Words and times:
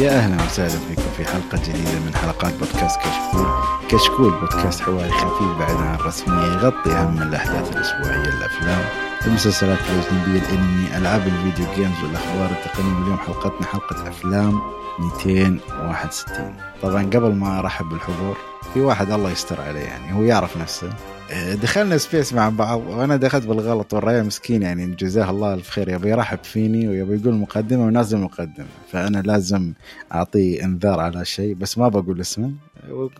يا 0.00 0.10
أهلا 0.10 0.44
وسهلا 0.44 0.78
فيكم 0.88 1.10
في 1.16 1.24
حلقة 1.24 1.58
جديدة 1.64 2.00
من 2.06 2.14
حلقات 2.14 2.54
بودكاست 2.54 2.98
كشكول. 3.00 3.46
كشكول 3.88 4.30
بودكاست 4.40 4.80
حواري 4.80 5.10
خفيف 5.10 5.58
بعيد 5.58 5.76
عن 5.76 5.94
الرسمية 5.94 6.44
يغطي 6.52 6.90
أهم 6.92 7.22
الأحداث 7.22 7.72
الأسبوعية 7.76 8.38
الأفلام 8.38 9.09
المسلسلات 9.26 9.78
الأجنبية 9.78 10.48
الأنمي 10.48 10.96
ألعاب 10.96 11.26
ال 11.26 11.34
video 11.34 11.74
games 11.74 12.04
والأخبار 12.04 12.50
التقنية. 12.50 13.02
اليوم 13.02 13.16
حلقتنا 13.16 13.66
حلقة 13.66 14.08
أفلام 14.08 14.60
261 14.98 16.54
طبعا 16.82 17.02
قبل 17.04 17.34
ما 17.34 17.58
أرحب 17.58 17.88
بالحضور 17.88 18.36
في 18.74 18.80
واحد 18.80 19.10
الله 19.10 19.30
يستر 19.30 19.60
عليه 19.60 19.80
يعني 19.80 20.14
هو 20.14 20.22
يعرف 20.22 20.56
نفسه. 20.56 20.92
دخلنا 21.62 21.98
space 21.98 22.32
مع 22.32 22.48
بعض 22.48 22.80
وأنا 22.86 23.16
دخلت 23.16 23.46
بالغلط 23.46 23.94
والرأي 23.94 24.22
مسكين 24.22 24.62
يعني 24.62 24.86
جزاه 24.86 25.30
الله 25.30 25.54
الف 25.54 25.70
خير 25.70 25.88
يبي 25.88 26.10
يرحب 26.10 26.38
فيني 26.44 26.88
ويبي 26.88 27.20
يقول 27.20 27.34
مقدمة 27.34 27.86
ونازل 27.86 28.18
مقدمة. 28.18 28.66
فأنا 28.92 29.18
لازم 29.18 29.72
أعطيه 30.14 30.64
إنذار 30.64 31.00
على 31.00 31.24
شيء 31.24 31.54
بس 31.54 31.78
ما 31.78 31.88
بقول 31.88 32.20
اسمه. 32.20 32.52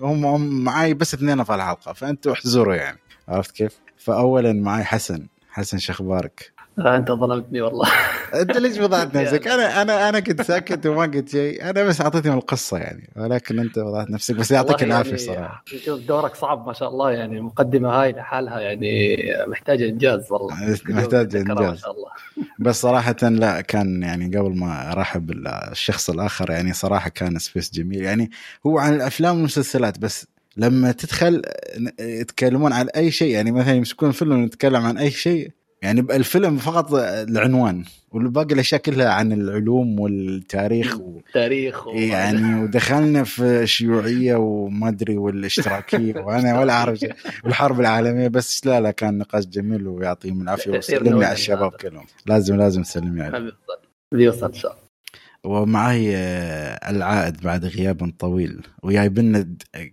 هم, 0.00 0.24
هم 0.24 0.64
معاي 0.64 0.94
بس 0.94 1.14
اثنين 1.14 1.44
في 1.44 1.54
الحلقة 1.54 1.92
فأنتوا 1.92 2.32
احزروا 2.32 2.74
يعني. 2.74 2.98
عرفت 3.28 3.50
كيف؟ 3.50 3.72
فاولا 3.98 4.52
معاي 4.52 4.84
حسن. 4.84 5.26
حسن 5.50 5.78
شخبارك 5.78 6.52
آه 6.78 6.96
أنت 6.96 7.10
ظلمتني 7.12 7.60
والله. 7.60 7.88
أنت 8.40 8.56
ليش 8.56 8.78
وضعت 8.78 9.16
نفسك؟ 9.16 9.48
أنا 9.48 9.82
أنا 9.82 10.08
أنا 10.08 10.20
كنت 10.20 10.42
ساكت 10.42 10.86
وما 10.86 11.02
قلت 11.02 11.28
شيء، 11.28 11.70
أنا 11.70 11.84
بس 11.84 12.00
أعطيتهم 12.00 12.38
القصة 12.38 12.78
يعني 12.78 13.10
ولكن 13.16 13.58
أنت 13.58 13.78
وضعت 13.78 14.10
نفسك 14.10 14.34
بس 14.34 14.50
يعطيك 14.50 14.82
العافيه 14.82 15.10
يعني 15.10 15.18
صراحة. 15.22 15.64
شوف 15.84 16.00
دورك 16.00 16.34
صعب 16.34 16.66
ما 16.66 16.72
شاء 16.72 16.88
الله 16.88 17.10
يعني. 17.10 17.38
المقدمة 17.38 17.88
هاي 17.88 18.12
لحالها 18.12 18.60
يعني 18.60 19.16
محتاجة 19.46 19.88
إنجاز 19.88 20.32
والله. 20.32 20.54
محتاجة 20.88 21.42
ما 21.42 21.52
إنجاز. 21.52 21.78
شاء 21.80 21.90
الله. 21.90 22.08
بس 22.58 22.80
صراحة 22.80 23.16
لا 23.22 23.60
كان 23.60 24.02
يعني 24.02 24.36
قبل 24.38 24.56
ما 24.58 24.92
أرحب 24.92 25.26
بالشخص 25.26 26.10
الآخر 26.10 26.50
يعني 26.50 26.72
صراحة 26.72 27.10
كان 27.10 27.38
سبيس 27.38 27.72
جميل. 27.74 28.00
يعني 28.02 28.30
هو 28.66 28.78
عن 28.78 28.94
الأفلام 28.94 29.34
والمسلسلات 29.36 29.98
بس 29.98 30.26
لما 30.60 30.92
تدخل 30.92 31.42
يتكلمون 32.00 32.72
عن 32.72 32.88
أي 32.88 33.10
شيء 33.10 33.34
يعني 33.34 33.52
مثلا 33.52 33.74
يمسكون 33.74 34.12
فيلم 34.12 34.44
يتكلم 34.44 34.86
عن 34.86 34.98
أي 34.98 35.10
شيء 35.10 35.50
يعني 35.82 36.00
الفيلم 36.00 36.56
فقط 36.56 36.94
العنوان 37.28 37.84
والباقي 38.10 38.54
الأشياء 38.54 38.80
كلها 38.80 39.08
عن 39.08 39.32
العلوم 39.32 40.00
والتاريخ 40.00 41.00
و... 41.00 41.20
تاريخ 41.34 41.86
و... 41.86 41.90
يعني 41.90 42.62
ودخلنا 42.62 43.24
في 43.24 43.42
الشيوعيه 43.42 44.34
وما 44.34 44.88
أدري 44.88 45.16
والاشتراكية 45.16 46.14
وأنا 46.26 46.60
ولا 46.60 46.72
أعرف 46.72 47.06
والحرب 47.44 47.80
العالمية 47.80 48.28
بس 48.28 48.66
لا 48.66 48.80
لا 48.80 48.90
كان 48.90 49.18
نقاش 49.18 49.46
جميل 49.46 49.88
ويعطيهم 49.88 50.42
العافية 50.42 50.70
وسلمي 50.78 51.24
على 51.24 51.34
الشباب 51.34 51.70
كلهم. 51.70 52.06
لازم 52.26 52.56
لازم 52.56 52.82
تسلمي 52.82 53.22
عليهم. 53.22 53.52
بيوصل 54.12 54.46
إن 54.46 54.52
شاء 54.52 54.72
الله. 54.72 54.89
ومعي 55.44 56.16
العائد 56.90 57.40
بعد 57.40 57.64
غياب 57.64 58.12
طويل. 58.18 58.66
وجايبنا 58.82 59.48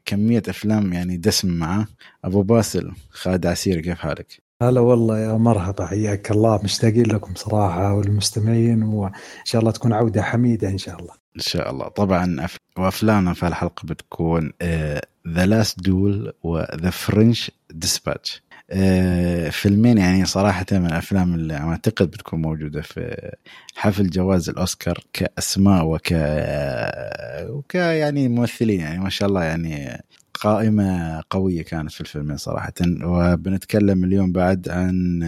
كمية 0.05 0.43
أفلام 0.49 0.93
يعني 0.93 1.17
دسم 1.17 1.59
معاه. 1.59 1.87
أبو 2.25 2.41
باسل 2.41 2.91
خالد 3.09 3.45
عسير 3.45 3.81
كيف 3.81 3.99
حالك؟ 3.99 4.41
هلا 4.61 4.79
والله 4.79 5.19
يا 5.19 5.33
مرحبا 5.33 5.85
حياك 5.85 6.31
الله. 6.31 6.59
مشتاقين 6.63 7.05
لكم 7.05 7.35
صراحة 7.35 7.93
والمستمعين 7.93 8.83
وإن 8.83 9.11
شاء 9.45 9.59
الله 9.61 9.71
تكون 9.71 9.93
عودة 9.93 10.21
حميدة 10.21 10.69
إن 10.69 10.77
شاء 10.77 10.99
الله. 10.99 11.13
إن 11.35 11.41
شاء 11.41 11.71
الله. 11.71 11.87
طبعا 11.87 12.45
أف... 12.45 12.57
وأفلامنا 12.77 13.33
في 13.33 13.47
الحلقة 13.47 13.85
بتكون 13.85 14.51
The 15.27 15.45
Last 15.45 15.79
Duel 15.79 16.33
و 16.43 16.55
The 16.55 16.89
French 16.89 17.51
Dispatch 17.69 18.43
فيلمين 19.51 19.97
يعني 19.97 20.25
صراحة 20.25 20.65
من 20.71 20.85
الأفلام 20.85 21.33
اللي 21.33 21.53
أعتقد 21.57 22.11
بتكون 22.11 22.41
موجودة 22.41 22.81
في 22.81 23.31
حفل 23.75 24.09
جوائز 24.09 24.49
الأوسكار 24.49 24.99
كأسماء 25.13 25.85
وك 25.85 26.07
وك 27.49 27.75
يعني 27.75 28.27
ممثلين 28.27 28.79
يعني 28.79 28.99
ما 28.99 29.09
شاء 29.09 29.29
الله 29.29 29.43
يعني 29.43 30.03
قائمة 30.33 31.23
قوية 31.29 31.63
كانت 31.63 31.91
في 31.91 32.01
الفيلمين 32.01 32.37
صراحة. 32.37 32.73
وبنتكلم 33.03 34.03
اليوم 34.03 34.31
بعد 34.31 34.69
عن 34.69 35.23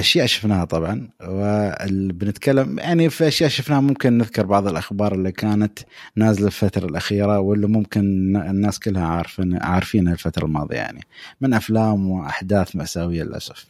أشياء 0.00 0.26
شفناها 0.26 0.64
طبعا 0.64 1.08
وبنتكلم 1.22 2.78
يعني 2.78 3.10
في 3.10 3.28
أشياء 3.28 3.50
شفناها 3.50 3.80
ممكن 3.80 4.18
نذكر 4.18 4.46
بعض 4.46 4.66
الأخبار 4.66 5.14
اللي 5.14 5.32
كانت 5.32 5.78
نازلة 6.16 6.46
الفترة 6.46 6.86
الأخيرة 6.86 7.38
واللي 7.40 7.66
ممكن 7.66 8.36
الناس 8.36 8.78
كلها 8.78 9.06
عارفين 9.06 9.62
عارفينها 9.62 10.12
الفترة 10.12 10.44
الماضية 10.44 10.76
يعني 10.76 11.00
من 11.40 11.54
أفلام 11.54 12.10
وأحداث 12.10 12.76
مأساوية 12.76 13.22
للأسف. 13.22 13.66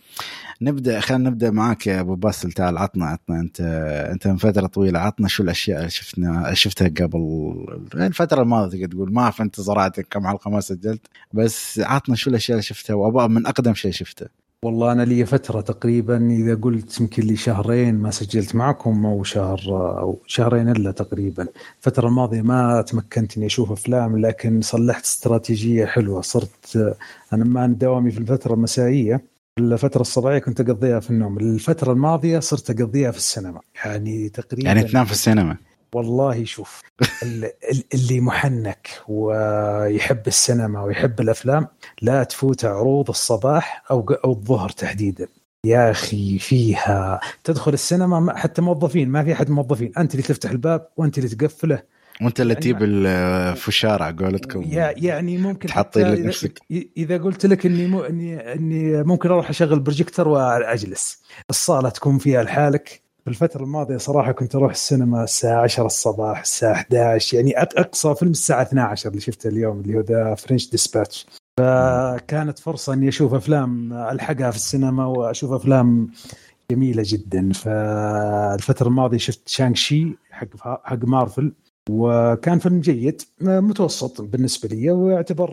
نبدأ 0.62 1.00
خلينا 1.00 1.30
نبدأ 1.30 1.50
معاك 1.50 1.86
يا 1.86 2.00
أبو 2.00 2.14
باسل 2.14 2.52
تعال 2.52 2.78
عطنا 2.78 3.06
عطنا 3.06 3.40
أنت 3.40 3.60
أنت 4.12 4.26
من 4.26 4.36
فترة 4.36 4.66
طويلة 4.66 4.98
عطنا 4.98 5.28
شو 5.28 5.42
الأشياء 5.42 5.78
اللي 5.78 5.90
شفنا 5.90 6.54
شفتها 6.54 6.88
قبل 6.88 7.20
الفترة 7.94 8.42
الماضية 8.42 8.86
تقول 8.86 9.12
ما 9.12 9.30
في 9.30 9.42
انت 9.42 9.60
زرعتك 9.60 10.06
كم 10.10 10.26
حلقه 10.26 10.50
ما 10.50 10.60
سجلت 10.60 11.06
بس 11.32 11.80
عطنا 11.80 12.16
شو 12.16 12.30
الأشياء 12.30 12.54
اللي 12.56 12.62
شفتها 12.62 12.94
وأبغى 12.94 13.28
من 13.28 13.46
أقدم 13.46 13.74
شيء 13.74 13.92
شفته. 13.92 14.39
والله 14.64 14.92
أنا 14.92 15.02
لي 15.02 15.26
فترة 15.26 15.60
تقريبا 15.60 16.30
إذا 16.30 16.54
قلت 16.54 17.00
يمكن 17.00 17.22
لي 17.22 17.36
شهرين 17.36 17.94
ما 17.94 18.10
سجلت 18.10 18.54
معكم 18.54 19.06
أو 19.06 19.22
شهر 19.24 19.60
أو 19.98 20.18
شهرين 20.26 20.68
إلا 20.68 20.90
تقريبا. 20.90 21.46
الفترة 21.78 22.08
الماضية 22.08 22.42
ما 22.42 22.82
تمكنت 22.82 23.36
إني 23.36 23.46
أشوف 23.46 23.72
أفلام 23.72 24.18
لكن 24.18 24.60
صلحت 24.60 25.04
استراتيجية 25.04 25.86
حلوة. 25.86 26.20
صرت 26.20 26.96
أنا 27.32 27.44
ما 27.44 27.66
دوامي 27.66 28.10
في 28.10 28.18
الفترة 28.18 28.54
المسائية. 28.54 29.20
الفترة 29.58 30.00
الصباحية 30.00 30.38
كنت 30.38 30.60
أقضيها 30.60 31.00
في 31.00 31.10
النوم، 31.10 31.38
الفترة 31.38 31.92
الماضية 31.92 32.38
صرت 32.38 32.70
أقضيها 32.70 33.10
في 33.10 33.18
السينما، 33.18 33.60
يعني 33.84 34.28
تقريبا 34.28 34.68
يعني 34.68 34.82
تنام 34.82 35.04
في 35.04 35.12
السينما. 35.12 35.56
والله 35.94 36.44
شوف 36.44 36.82
اللي 37.94 38.20
محنك 38.20 38.88
ويحب 39.08 40.26
السينما 40.26 40.82
ويحب 40.82 41.20
الأفلام 41.20 41.66
لا 42.02 42.24
تفوت 42.24 42.64
عروض 42.64 43.08
الصباح 43.08 43.84
أو 43.90 44.00
أو 44.24 44.32
الظهر 44.32 44.68
تحديدا. 44.68 45.28
يا 45.66 45.90
أخي 45.90 46.38
فيها 46.38 47.20
تدخل 47.44 47.72
السينما 47.72 48.36
حتى 48.36 48.62
موظفين 48.62 49.08
ما 49.08 49.24
في 49.24 49.32
أحد 49.32 49.50
موظفين 49.50 49.92
أنت 49.98 50.12
اللي 50.14 50.22
تفتح 50.22 50.50
الباب 50.50 50.88
وأنت 50.96 51.18
اللي 51.18 51.28
تقفله. 51.28 51.82
وأنت 52.22 52.40
اللي 52.40 52.54
تجيب 52.54 52.82
الفشار 52.82 54.02
على 54.02 54.16
قولتكم 54.16 54.64
يعني 54.66 55.38
ممكن 55.38 55.68
تحطي 55.68 56.02
لك 56.02 56.18
نفسك. 56.18 56.60
إذا 56.96 57.18
قلت 57.18 57.46
لك 57.46 57.66
إني 57.66 57.86
مو 57.86 58.02
إني 58.02 58.52
إني 58.52 59.02
ممكن 59.02 59.28
أروح 59.28 59.50
أشغل 59.50 59.80
بروجيكتور 59.80 60.28
وأجلس. 60.28 61.22
الصالة 61.50 61.88
تكون 61.88 62.18
فيها 62.18 62.42
لحالك. 62.42 63.09
الفترة 63.30 63.62
الماضية 63.62 63.96
صراحة 63.96 64.32
كنت 64.32 64.54
أروح 64.54 64.70
السينما 64.72 65.24
الساعة 65.24 65.62
10 65.62 65.86
الصباح 65.86 66.40
الساعة 66.40 66.72
11 66.72 67.36
يعني 67.36 67.58
أقصى 67.58 68.14
فيلم 68.14 68.30
الساعة 68.30 68.62
12 68.62 69.10
اللي 69.10 69.20
شفته 69.20 69.48
اليوم 69.48 69.80
اللي 69.80 69.96
هو 69.96 70.00
The 70.00 70.34
French 70.34 70.70
Dispatch 70.70 71.26
فكانت 71.58 72.58
فرصة 72.58 72.92
إني 72.92 73.08
أشوف 73.08 73.34
أفلام 73.34 73.92
ألحقها 73.92 74.50
في 74.50 74.56
السينما 74.56 75.06
وأشوف 75.06 75.52
أفلام 75.52 76.10
جميلة 76.70 77.02
جدا. 77.06 77.52
فالفترة 77.52 78.88
الماضية 78.88 79.18
شفت 79.18 79.48
Shang-Chi 79.48 80.16
حق 80.30 80.46
حق 80.84 81.04
مارفل 81.04 81.52
وكان 81.88 82.58
فيلم 82.58 82.80
جيد 82.80 83.22
متوسط 83.40 84.22
بالنسبة 84.22 84.68
لي 84.68 84.90
ويعتبر 84.90 85.52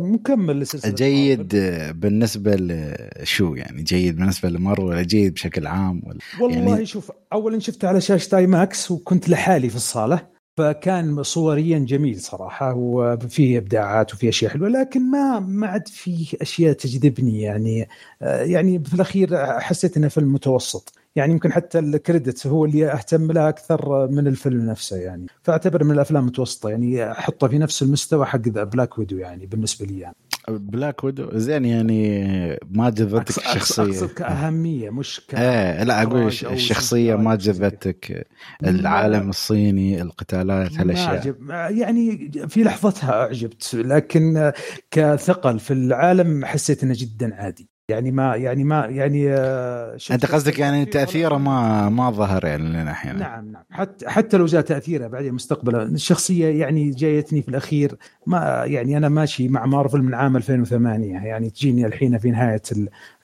مكمل 0.00 0.60
لسلسلة 0.60 0.94
جيد 0.94 1.56
بالنسبة 2.00 2.56
لشو 2.56 3.54
يعني؟ 3.54 3.82
جيد 3.82 4.16
بالنسبة 4.16 4.48
لمارفل 4.48 4.80
ولا 4.80 5.02
جيد 5.02 5.34
بشكل 5.34 5.66
عام 5.66 6.02
ولا 6.06 6.18
والله 6.40 6.72
يعني... 6.72 6.86
شوف 6.86 7.12
اولا 7.32 7.58
شفته 7.58 7.88
على 7.88 8.00
شاشة 8.00 8.36
IMAX 8.36 8.90
وكنت 8.90 9.28
لحالي 9.28 9.68
في 9.68 9.76
الصالة 9.76 10.36
فكان 10.56 11.22
صوريا 11.22 11.78
جميل 11.78 12.20
صراحة 12.20 12.74
وفيه 12.74 13.58
إبداعات 13.58 14.14
وفيه 14.14 14.28
أشياء 14.28 14.50
حلوة 14.52 14.68
لكن 14.68 15.10
ما 15.10 15.40
ما 15.40 15.66
عاد 15.66 15.88
فيه 15.88 16.26
أشياء 16.42 16.72
تجذبني 16.72 17.40
يعني. 17.40 17.88
يعني 18.20 18.84
في 18.84 18.94
الأخير 18.94 19.60
حسيت 19.60 19.96
إنه 19.96 20.08
فيلم 20.08 20.32
متوسط. 20.32 20.92
يعني 21.16 21.32
يمكن 21.32 21.52
حتى 21.52 21.78
ال 21.78 21.88
credit 21.88 22.46
هو 22.46 22.64
اللي 22.64 22.92
أهتم 22.92 23.32
له 23.32 23.48
أكثر 23.48 24.08
من 24.08 24.26
الفيلم 24.26 24.70
نفسه 24.70 24.96
يعني. 24.96 25.26
فأعتبر 25.42 25.84
من 25.84 25.90
الأفلام 25.90 26.22
المتوسطة 26.22 26.70
يعني 26.70 27.10
احطه 27.10 27.48
في 27.48 27.58
نفس 27.58 27.82
المستوى 27.82 28.26
حق 28.26 28.38
Black 28.38 28.98
Widow 28.98 29.18
يعني 29.18 29.46
بالنسبة 29.46 29.86
لي 29.86 29.98
يعني. 29.98 30.16
Black 30.48 31.04
Widow 31.04 31.38
زين 31.38 31.64
يعني 31.64 32.28
ما 32.70 32.90
جذبتك 32.90 33.38
الشخصية. 33.38 33.82
أقصد 33.82 34.08
كأهمية 34.08 34.90
مش 34.90 35.20
ك 35.28 35.34
إيه 35.34 35.82
لا 35.82 36.02
أقول 36.02 36.26
الشخصية 36.26 37.14
ما 37.14 37.34
جذبتك. 37.34 38.26
العالم 38.66 39.28
الصيني 39.28 40.02
القتالات 40.02 40.78
هالأشياء. 40.78 41.36
يعني 41.72 42.30
في 42.48 42.62
لحظتها 42.62 43.12
أعجبت 43.12 43.74
لكن 43.74 44.52
كثقل 44.90 45.58
في 45.58 45.72
العالم 45.72 46.44
حسيت 46.44 46.82
إنه 46.82 46.94
جدا 46.96 47.34
عادي. 47.34 47.75
يعني 47.88 48.10
ما 48.10 48.36
يعني 48.36 48.64
ما 48.64 48.86
يعني 48.86 49.34
أنت 50.10 50.26
قصدك 50.26 50.58
يعني 50.58 50.84
تأثيره 50.84 51.36
ما 51.36 51.88
ما 51.88 52.10
ظهر 52.10 52.44
يعني 52.44 52.62
لنا 52.62 52.90
أحيانا 52.90 53.18
نعم 53.18 53.52
نعم. 53.52 53.62
حتى 53.70 54.08
حتى 54.08 54.36
لو 54.36 54.46
جاء 54.46 54.60
تأثيره 54.60 55.06
بعدين 55.06 55.34
مستقبلا. 55.34 55.82
الشخصية 55.82 56.60
يعني 56.60 56.90
جايتني 56.90 57.42
في 57.42 57.48
الأخير 57.48 57.96
ما 58.26 58.62
يعني 58.64 58.96
أنا 58.96 59.08
ماشي 59.08 59.48
مع 59.48 59.66
مارفل 59.66 60.02
من 60.02 60.14
عام 60.14 60.36
2008 60.36 61.12
يعني 61.12 61.50
تجيني 61.50 61.86
الحين 61.86 62.18
في 62.18 62.30
نهاية 62.30 62.62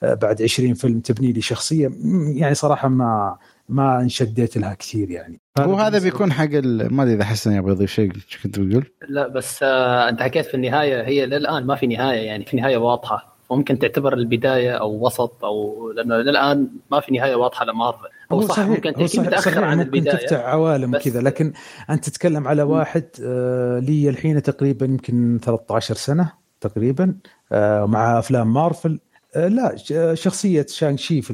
بعد 0.01 0.41
20 0.41 0.73
فيلم 0.73 0.99
تبني 0.99 1.31
لي 1.31 1.41
شخصية. 1.41 1.91
يعني 2.35 2.55
صراحة 2.55 2.87
ما 2.87 3.37
ما 3.69 4.01
انشديت 4.01 4.57
لها 4.57 4.73
كثير 4.73 5.11
يعني. 5.11 5.41
وهذا 5.59 5.99
بيكون 5.99 6.31
حق 6.31 6.49
ما 6.63 7.03
أدري 7.03 7.13
إذا 7.13 7.23
حسن 7.23 7.51
يبغى 7.51 7.71
يضيف 7.71 7.91
شيء 7.91 8.11
كنت 8.43 8.59
بتقول؟ 8.59 8.85
لا 9.09 9.27
بس 9.27 9.63
آه 9.63 10.09
أنت 10.09 10.21
حكيت 10.21 10.45
في 10.45 10.53
النهاية 10.53 11.01
هي 11.01 11.25
للآن 11.25 11.65
ما 11.65 11.75
في 11.75 11.87
نهاية 11.87 12.25
يعني 12.25 12.45
في 12.45 12.57
نهاية 12.57 12.77
واضحة. 12.77 13.32
ممكن 13.51 13.79
تعتبر 13.79 14.13
البداية 14.13 14.71
أو 14.71 15.05
وسط 15.05 15.45
أو 15.45 15.91
لأنه 15.91 16.15
للآن 16.17 16.67
ما 16.91 16.99
في 16.99 17.13
نهاية 17.13 17.35
واضحة 17.35 17.65
لمارفل. 17.65 18.07
هو 18.31 18.41
صح 18.41 18.55
صحيح 18.55 18.67
ممكن 18.67 18.93
تكون 18.93 19.25
متاخر 19.25 19.63
عن 19.63 19.77
ممكن 19.77 19.95
البداية. 19.95 20.15
تفتح 20.15 20.39
عوالم 20.39 20.97
كذا 20.97 21.21
لكن 21.21 21.53
أنت 21.89 22.09
تتكلم 22.09 22.47
على 22.47 22.63
واحد 22.63 23.05
آه 23.23 23.79
لي 23.79 24.09
الحين 24.09 24.41
تقريبا 24.41 24.85
يمكن 24.85 25.39
13 25.43 25.95
سنة 25.95 26.31
تقريبا 26.61 27.15
آه 27.51 27.85
مع 27.85 28.19
أفلام 28.19 28.53
مارفل. 28.53 28.99
آه، 29.35 29.47
لا 29.47 29.75
شخصية 30.13 30.65
Shang-Chi 30.69 31.21
في 31.21 31.33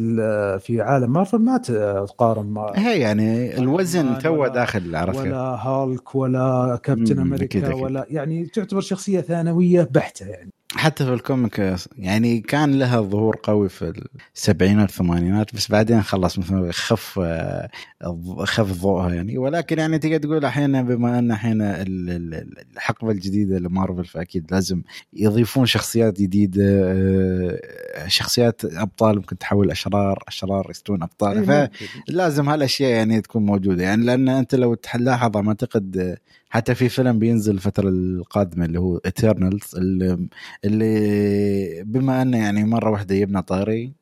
في 0.59 0.81
عالم 0.81 1.13
مارفل 1.13 1.37
ما 1.37 1.57
تقارن 1.57 2.45
مع 2.45 2.71
هي 2.75 2.99
يعني 2.99 3.57
الوزن 3.57 4.19
تو 4.19 4.47
داخل 4.47 4.95
عرفت 4.95 5.19
ولا 5.19 5.37
هالك 5.37 6.15
ولا 6.15 6.79
كابتن 6.83 7.19
أمريكا 7.19 7.73
ولا 7.73 8.05
يعني 8.09 8.45
تعتبر 8.45 8.81
شخصية 8.81 9.21
ثانوية 9.21 9.87
بحتة 9.91 10.25
يعني. 10.25 10.51
حتى 10.75 11.05
في 11.05 11.13
ال 11.13 11.23
comic 11.23 11.75
يعني 11.97 12.39
كان 12.39 12.79
لها 12.79 13.01
ظهور 13.01 13.39
قوي 13.43 13.69
في 13.69 14.03
السبعينات 14.35 14.89
والثمانينات 14.89 15.55
بس 15.55 15.71
بعدين 15.71 16.01
خلص 16.01 16.39
مثلا 16.39 16.71
خف 16.71 17.19
خف 18.43 18.81
ضوءها 18.81 19.13
يعني. 19.13 19.37
ولكن 19.37 19.79
يعني 19.79 19.99
تقدر 19.99 20.17
تقول 20.17 20.45
أحيانا 20.45 20.81
بما 20.81 21.19
أن 21.19 21.31
الحين 21.31 21.61
الحقبة 21.61 23.11
الجديدة 23.11 23.59
لمارفل 23.59 24.05
فأكيد 24.05 24.51
لازم 24.51 24.81
يضيفون 25.13 25.65
شخصيات 25.65 26.21
جديدة 26.21 26.89
شخصيات 28.07 28.65
أبطال 28.65 29.15
ممكن 29.15 29.37
تحول 29.37 29.71
أشرار 29.71 30.23
أشرار 30.27 30.67
يستون 30.69 31.03
أبطال. 31.03 31.49
إيه، 31.51 31.71
فلازم 32.07 32.49
هالأشياء 32.49 32.91
يعني 32.91 33.21
تكون 33.21 33.45
موجودة. 33.45 33.83
يعني 33.83 34.05
لأن 34.05 34.29
أنت 34.29 34.55
لو 34.55 34.73
تلاحظ 34.73 35.37
أعتقد 35.37 36.17
حتى 36.49 36.75
في 36.75 36.89
فيلم 36.89 37.19
بينزل 37.19 37.55
الفترة 37.55 37.89
القادمة 37.89 38.65
اللي 38.65 38.79
هو 38.79 38.97
ايترنالز 38.97 39.75
اللي, 39.77 40.27
اللي 40.65 41.83
بما 41.83 42.21
إنه 42.21 42.37
يعني 42.37 42.63
مرة 42.63 42.89
واحدة 42.91 43.15
يبنى 43.15 43.41
طاري 43.41 43.98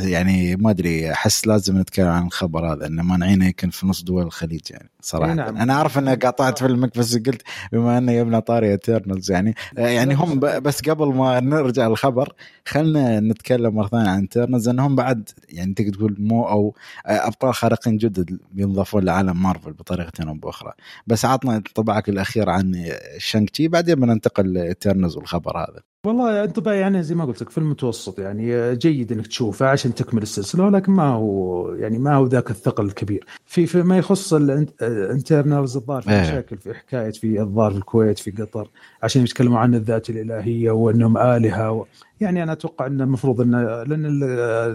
يعني 0.00 0.56
ما 0.56 0.70
أدري 0.70 1.12
أحس 1.12 1.46
لازم 1.46 1.78
نتكلم 1.78 2.08
عن 2.08 2.26
الخبر 2.26 2.72
هذا 2.72 2.86
إنه 2.86 3.02
مانعينه 3.02 3.46
يمكن 3.46 3.70
في 3.70 3.86
نص 3.86 4.02
دول 4.02 4.22
الخليج 4.22 4.60
يعني 4.70 4.90
صراحة. 5.00 5.34
نعم. 5.34 5.56
أنا 5.56 5.72
أعرف 5.72 5.98
إنه 5.98 6.14
قاطعت 6.14 6.58
فيلمك 6.58 6.98
بس 6.98 7.16
قلت 7.16 7.42
بما 7.72 7.98
إنه 7.98 8.12
يبنى 8.12 8.40
طاري 8.40 8.74
اترنالز 8.74 9.30
يعني 9.30 9.54
آه، 9.78 9.86
يعني 9.86 10.14
هم 10.14 10.40
بس 10.40 10.80
قبل 10.80 11.14
ما 11.14 11.40
نرجع 11.40 11.88
للخبر 11.88 12.32
خلنا 12.66 13.20
نتكلم 13.20 13.74
مرة 13.74 13.88
ثانية 13.88 14.08
عن 14.08 14.24
اترنالز 14.24 14.68
انهم 14.68 14.96
بعد 14.96 15.28
يعني 15.48 15.74
تقدر 15.74 15.94
تقول 15.94 16.16
مو 16.18 16.48
أو 16.48 16.74
آه، 17.06 17.26
أبطال 17.26 17.54
خارقين 17.54 17.96
جدد 17.96 18.38
ينضافون 18.54 19.04
لعالم 19.04 19.42
مارفل 19.42 19.72
بطريقه 19.72 20.28
أو 20.28 20.34
بأخرى. 20.34 20.72
بس 21.06 21.24
عطنا 21.24 21.56
انطباعك 21.56 22.08
الأخير 22.08 22.50
عن 22.50 22.92
شانك 23.18 23.50
تشي 23.50 23.68
بعدين 23.68 23.94
بننتقل 23.94 24.52
لاترنالز 24.52 25.16
والخبر 25.16 25.58
هذا. 25.58 25.93
والله 26.04 26.44
انطباعي 26.44 26.80
يعني 26.80 27.02
زي 27.02 27.14
ما 27.14 27.24
قلت 27.24 27.42
لك 27.42 27.50
في 27.50 27.58
المتوسط 27.58 28.18
يعني 28.18 28.76
جيد 28.76 29.12
إنك 29.12 29.26
تشوفه 29.26 29.66
عشان 29.66 29.94
تكمل 29.94 30.22
السلسلة 30.22 30.64
ولكن 30.64 30.92
ما 30.92 31.08
هو 31.08 31.68
يعني 31.74 31.98
ما 31.98 32.14
هو 32.14 32.26
ذاك 32.26 32.50
الثقل 32.50 32.84
الكبير 32.84 33.26
في 33.46 33.66
فيما 33.66 33.98
يخص 33.98 34.34
الانترنالز 34.34 35.76
الظاهر 35.76 36.02
في 36.02 36.10
إيه. 36.10 36.20
مشاكل 36.20 36.56
في 36.56 36.74
حكاية 36.74 37.10
في 37.10 37.40
الظاهر 37.40 37.70
في 37.70 37.76
الكويت 37.76 38.18
في 38.18 38.30
قطر 38.30 38.70
عشان 39.02 39.22
يتكلموا 39.22 39.58
عن 39.58 39.74
الذات 39.74 40.10
الإلهية 40.10 40.70
وأنهم 40.70 41.18
آلهة 41.18 41.72
و... 41.72 41.84
يعني 42.20 42.42
أنا 42.42 42.52
أتوقع 42.52 42.86
إنه 42.86 43.04
المفروض 43.04 43.40
إنه 43.40 43.82
لأن 43.82 44.22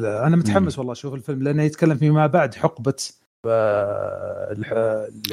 أنا 0.05 0.35
متحمس 0.35 0.79
والله 0.79 0.91
أشوف 0.91 1.13
الفيلم 1.13 1.43
لأنه 1.43 1.63
يتكلم 1.63 1.95
فيما 1.95 2.27
بعد 2.27 2.53
حقبة 2.55 2.93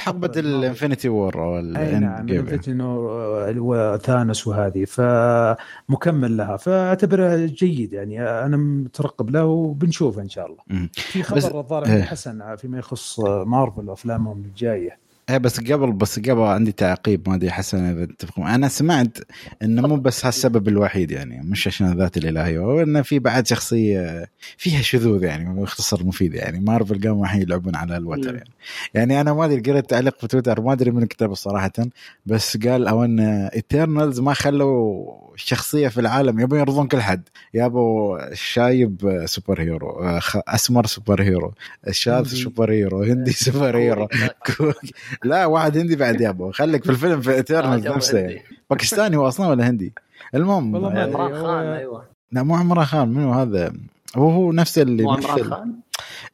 حقبة 0.00 0.32
ال 0.36 0.44
Infinity 0.44 1.08
War 1.08 1.58
أي 1.58 1.98
نعم 1.98 2.28
ال 2.28 2.34
Infinity 2.34 2.82
War 2.82 3.54
وثانوس 3.58 4.46
وهذه 4.46 4.84
فمكمل 4.84 6.36
لها 6.36 6.56
فأعتبره 6.56 7.36
جيد 7.46 7.92
يعني 7.92 8.22
أنا 8.22 8.56
مترقب 8.56 9.30
له 9.30 9.44
وبنشوفه 9.44 10.22
إن 10.22 10.28
شاء 10.28 10.46
الله. 10.46 10.88
في 10.92 11.22
خبر 11.22 11.60
الظاهر 11.60 11.86
إيه. 11.86 12.02
حسن 12.02 12.56
فيما 12.56 12.78
يخص 12.78 13.20
مارفل 13.20 13.88
وأفلامهم 13.88 14.42
الجاية. 14.42 15.05
إيه 15.30 15.38
بس 15.38 15.60
قبل 15.60 15.92
بس 15.92 16.18
قبل 16.18 16.40
عندي 16.40 16.72
تعقيب 16.72 17.28
ما 17.28 17.34
أدري 17.34 17.50
حسن 17.50 17.84
إذا 17.84 18.04
تتفقون 18.04 18.46
أنا 18.46 18.68
سمعت 18.68 19.18
إنه 19.62 19.88
مو 19.88 19.96
بس 19.96 20.26
هالسبب 20.26 20.68
الوحيد 20.68 21.10
يعني 21.10 21.42
مش 21.42 21.66
عشان 21.66 21.92
الذات 21.92 22.16
الإلهية 22.16 22.58
هو 22.58 22.82
إنه 22.82 23.02
في 23.02 23.18
بعد 23.18 23.46
شخصية 23.46 24.28
فيها 24.56 24.82
شذوذ 24.82 25.22
يعني 25.22 25.48
مختصر 25.48 26.04
مفيد 26.04 26.34
يعني. 26.34 26.60
مارفل 26.60 27.00
قاموا 27.08 27.24
الحين 27.24 27.42
يلعبون 27.42 27.76
على 27.76 27.96
الوتر 27.96 28.34
يعني. 28.34 28.50
يعني 28.94 29.20
أنا 29.20 29.32
ما 29.32 29.44
أدري 29.44 29.60
قريت 29.60 29.90
تعليق 29.90 30.20
في 30.20 30.26
تويتر 30.26 30.60
ما 30.60 30.72
أدري 30.72 30.90
من 30.90 31.06
كتبه 31.06 31.34
صراحة 31.34 31.72
بس 32.26 32.56
قال 32.56 32.86
أو 32.86 33.04
إن 33.04 33.20
ايترنالز 33.54 34.20
ما 34.20 34.34
خلوا 34.34 35.26
شخصية 35.36 35.88
في 35.88 36.00
العالم 36.00 36.40
يبون 36.40 36.58
يرضون 36.58 36.88
كل 36.88 37.00
حد. 37.00 37.28
يابوا 37.54 38.34
شايب 38.34 39.22
super 39.24 39.60
hero 39.60 40.20
أسمر 40.48 40.86
super 40.86 41.22
hero 41.22 41.54
شاذ 41.90 42.26
super 42.26 42.72
hero 42.72 43.02
هندي 43.02 43.32
super 43.46 43.76
hero 43.76 44.08
لا 45.24 45.46
واحد 45.46 45.78
هندي 45.78 45.96
بعد 45.96 46.20
يابا 46.20 46.52
خليك 46.52 46.84
في 46.84 46.90
الفيلم 46.90 47.20
في 47.20 47.34
ايترنال 47.34 47.86
آه، 47.86 47.96
نفسه. 47.96 48.38
باكستاني 48.70 49.16
هو 49.16 49.28
أصلا 49.28 49.46
ولا 49.48 49.70
هندي؟ 49.70 49.92
المهم 50.34 50.74
والله 50.74 50.90
عمران 51.00 51.34
خان 51.42 51.66
أيوه. 51.66 52.04
لا 52.32 52.42
مو 52.42 52.56
عمران 52.56 52.84
خان 52.84 53.08
منو 53.08 53.32
هذا؟ 53.32 53.72
هو 54.16 54.30
هو 54.30 54.52
نفس 54.52 54.78
اللي 54.78 55.02
يمثل. 55.02 55.52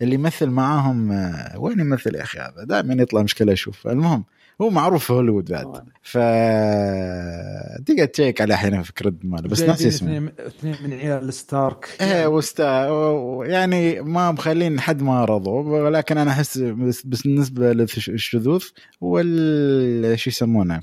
اللي 0.02 0.14
يمثل 0.14 0.46
معاهم 0.50 1.12
آه، 1.12 1.58
وين 1.58 1.80
يمثل 1.80 2.14
يا 2.14 2.22
أخي 2.22 2.38
هذا؟ 2.38 2.64
دائما 2.64 3.02
يطلع 3.02 3.22
مشكلة 3.22 3.52
أشوف. 3.52 3.86
المهم 3.86 4.24
هو 4.62 4.70
معروف 4.70 5.04
في 5.04 5.12
هوليوود 5.12 5.50
بعد. 5.50 5.84
ف 6.02 6.18
تقدر 7.86 8.04
تشيك 8.04 8.40
عليه 8.40 8.54
أحيانا 8.54 8.82
في 8.82 8.92
ال 8.92 8.96
credit 8.96 9.18
ماله 9.24 9.48
بس 9.48 9.62
ناسي 9.62 9.88
اسمه. 9.88 10.32
اثنين 10.38 10.76
من 10.84 10.92
عيال 10.92 11.34
ستارك. 11.34 11.88
إيه 12.00 12.26
وستار 12.26 13.46
يعني 13.46 14.00
ما 14.00 14.32
مخلين 14.32 14.80
حد 14.80 15.02
ما 15.02 15.24
رضوا 15.24 15.62
ولكن 15.62 16.18
أنا 16.18 16.30
أحس 16.30 16.58
بس 16.58 17.06
بالنسبة 17.06 17.72
للشذوذ 17.72 18.64
وال 19.00 20.18
شو 20.18 20.30
يسمونه 20.30 20.80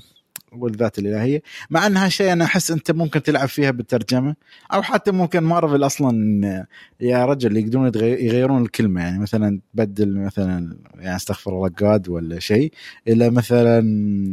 والذات 0.52 0.98
الإلهية. 0.98 1.42
مع 1.70 1.86
أنها 1.86 2.08
شيء 2.08 2.32
أنا 2.32 2.44
أحس 2.44 2.70
أنت 2.70 2.90
ممكن 2.90 3.22
تلعب 3.22 3.48
فيها 3.48 3.70
بالترجمة 3.70 4.34
أو 4.72 4.82
حتى 4.82 5.10
ممكن 5.10 5.40
مارفل 5.40 5.86
أصلا 5.86 6.66
يا 7.00 7.24
رجل 7.24 7.56
يقدرون 7.56 7.92
يغيرون 7.94 8.62
الكلمة. 8.62 9.00
يعني 9.00 9.18
مثلا 9.18 9.60
تبدل 9.74 10.18
مثلا 10.18 10.76
يعني 10.98 11.16
أستغفر 11.16 11.52
الله 11.52 11.70
جاد 11.80 12.08
ولا 12.08 12.38
شيء 12.38 12.72
إلى 13.08 13.30
مثلا 13.30 13.80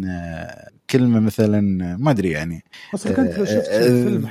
آه، 0.08 0.70
كلمة 0.90 1.20
مثلا 1.20 1.62
ما 1.98 2.12
أدري 2.12 2.32
يعني. 2.32 2.64
أصلا 2.94 3.14
كنت 3.14 3.44
شفت 3.44 3.70
آه، 3.70 4.04
فيلم 4.04 4.28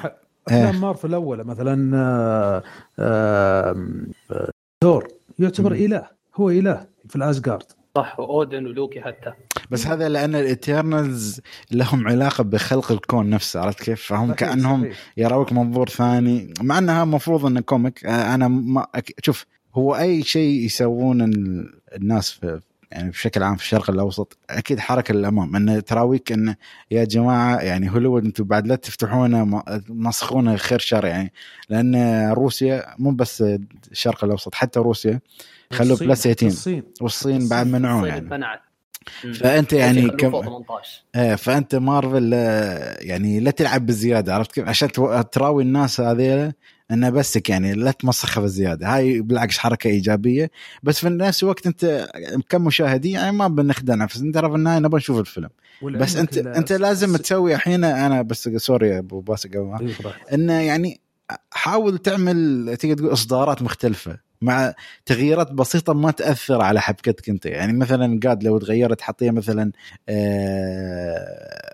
افلام 0.49 0.75
آه. 0.75 0.81
مارفل 0.81 1.09
الأولى 1.09 1.45
مثلا 1.45 2.63
ثور 4.83 5.09
يعتبر 5.39 5.73
إله 5.73 6.07
هو 6.35 6.51
إله 6.51 6.87
في 7.09 7.17
الاسجارد 7.17 7.76
صح 7.97 8.21
وأودن 8.21 8.67
ولوكي 8.67 9.01
حتى 9.01 9.33
بس 9.71 9.87
هذا 9.87 10.09
لأن 10.09 10.35
الايترنالز 10.35 11.41
لهم 11.71 12.09
علاقة 12.09 12.45
بخلق 12.45 12.93
الكون 12.93 13.31
نفسه 13.31 13.61
عرفت 13.61 13.83
كيف؟ 13.83 14.03
فهم 14.03 14.27
صحيح 14.27 14.39
كأنهم 14.39 14.83
صحيح. 14.83 14.97
يراوك 15.17 15.53
منظور 15.53 15.89
ثاني 15.89 16.55
مع 16.61 16.79
أنها 16.79 17.03
المفروض 17.03 17.47
انه 17.47 17.61
comic 17.61 18.07
أنا 18.07 18.49
ما 18.49 18.87
شوف 19.25 19.47
هو 19.75 19.97
أي 19.97 20.23
شيء 20.23 20.65
يسوون 20.65 21.23
الناس 21.95 22.31
في 22.31 22.61
يعني 22.93 23.11
بشكل 23.11 23.43
عام 23.43 23.57
في 23.57 23.63
الشرق 23.63 23.91
الأوسط 23.91 24.39
أكيد 24.51 24.79
حركة 24.81 25.15
للأمام 25.15 25.57
انه 25.57 25.81
تراويك 25.81 26.33
انه 26.33 26.57
يا 26.91 27.05
جماعة 27.05 27.57
يعني 27.59 27.91
هوليوود 27.91 28.25
أنتم 28.25 28.45
بعد 28.45 28.67
لا 28.67 28.77
تفتحونه 28.77 29.63
مسخونه 29.89 30.57
خير 30.57 30.79
شر 30.79 31.05
يعني 31.05 31.33
لأن 31.69 31.97
روسيا 32.33 32.95
مو 32.99 33.11
بس 33.11 33.45
الشرق 33.93 34.25
الأوسط 34.25 34.55
حتى 34.55 34.81
روسيا 34.81 35.21
خلوه 35.73 35.99
plus 35.99 36.29
18 36.29 36.83
والصين. 37.01 37.49
بعد 37.49 37.67
منعوه 37.67 38.09
يعني. 38.09 38.29
منعت 38.29 38.61
فأنت 39.35 39.73
يعني 39.73 40.09
كم 40.09 40.63
إيه 41.17 41.35
فأنت 41.35 41.75
مارفل 41.75 42.33
يعني 43.01 43.41
لا 43.41 43.51
تلعب 43.51 43.87
بزيادة 43.87 44.35
عرفت 44.35 44.53
كيف؟ 44.53 44.69
عشان 44.69 44.89
تراوي 45.33 45.63
الناس 45.63 46.01
هذيلا 46.01 46.53
إنه 46.91 47.11
بسك 47.11 47.51
يعني 47.51 47.75
لا 47.75 47.91
تمسخها 47.91 48.43
بزيادة. 48.43 48.95
هاي 48.95 49.21
بالعكس 49.21 49.59
حركة 49.59 49.89
إيجابية. 49.89 50.51
بس 50.83 51.01
في 51.01 51.09
نفس 51.09 51.43
الوقت 51.43 51.67
أنت 51.67 52.09
كمشاهدين 52.49 53.15
يعني 53.15 53.37
ما 53.37 53.49
بنخدع 53.49 53.95
نفسنا 53.95 54.33
ترى 54.33 54.51
في 54.51 54.57
النهاية 54.57 54.79
نبغى 54.79 54.99
نشوف 54.99 55.19
الفيلم. 55.19 55.49
بس 55.83 56.17
انت 56.17 56.39
أنت 56.39 56.73
لازم 56.73 57.17
تسوي 57.17 57.55
الحين 57.55 57.85
أنا 57.85 58.23
بس 58.23 58.49
سوري 58.49 58.99
أبو 58.99 59.21
باسق 59.21 59.51
إنه 60.33 60.61
يعني 60.61 61.01
حاول 61.51 61.99
تعمل 61.99 62.77
تقدر 62.81 62.95
تقول 62.95 63.13
إصدارات 63.13 63.63
مختلفة. 63.63 64.26
مع 64.43 64.75
تغييرات 65.07 65.53
بسيطة 65.53 65.93
ما 65.95 66.11
تأثر 66.11 66.63
على 66.63 66.81
حبكتك 66.81 67.29
أنت. 67.29 67.47
يعني 67.47 67.73
مثلا 67.73 68.21
قاد 68.27 68.45
لو 68.45 68.59
تغيرت 68.59 69.01
حطيها 69.01 69.31
مثلا 69.33 69.73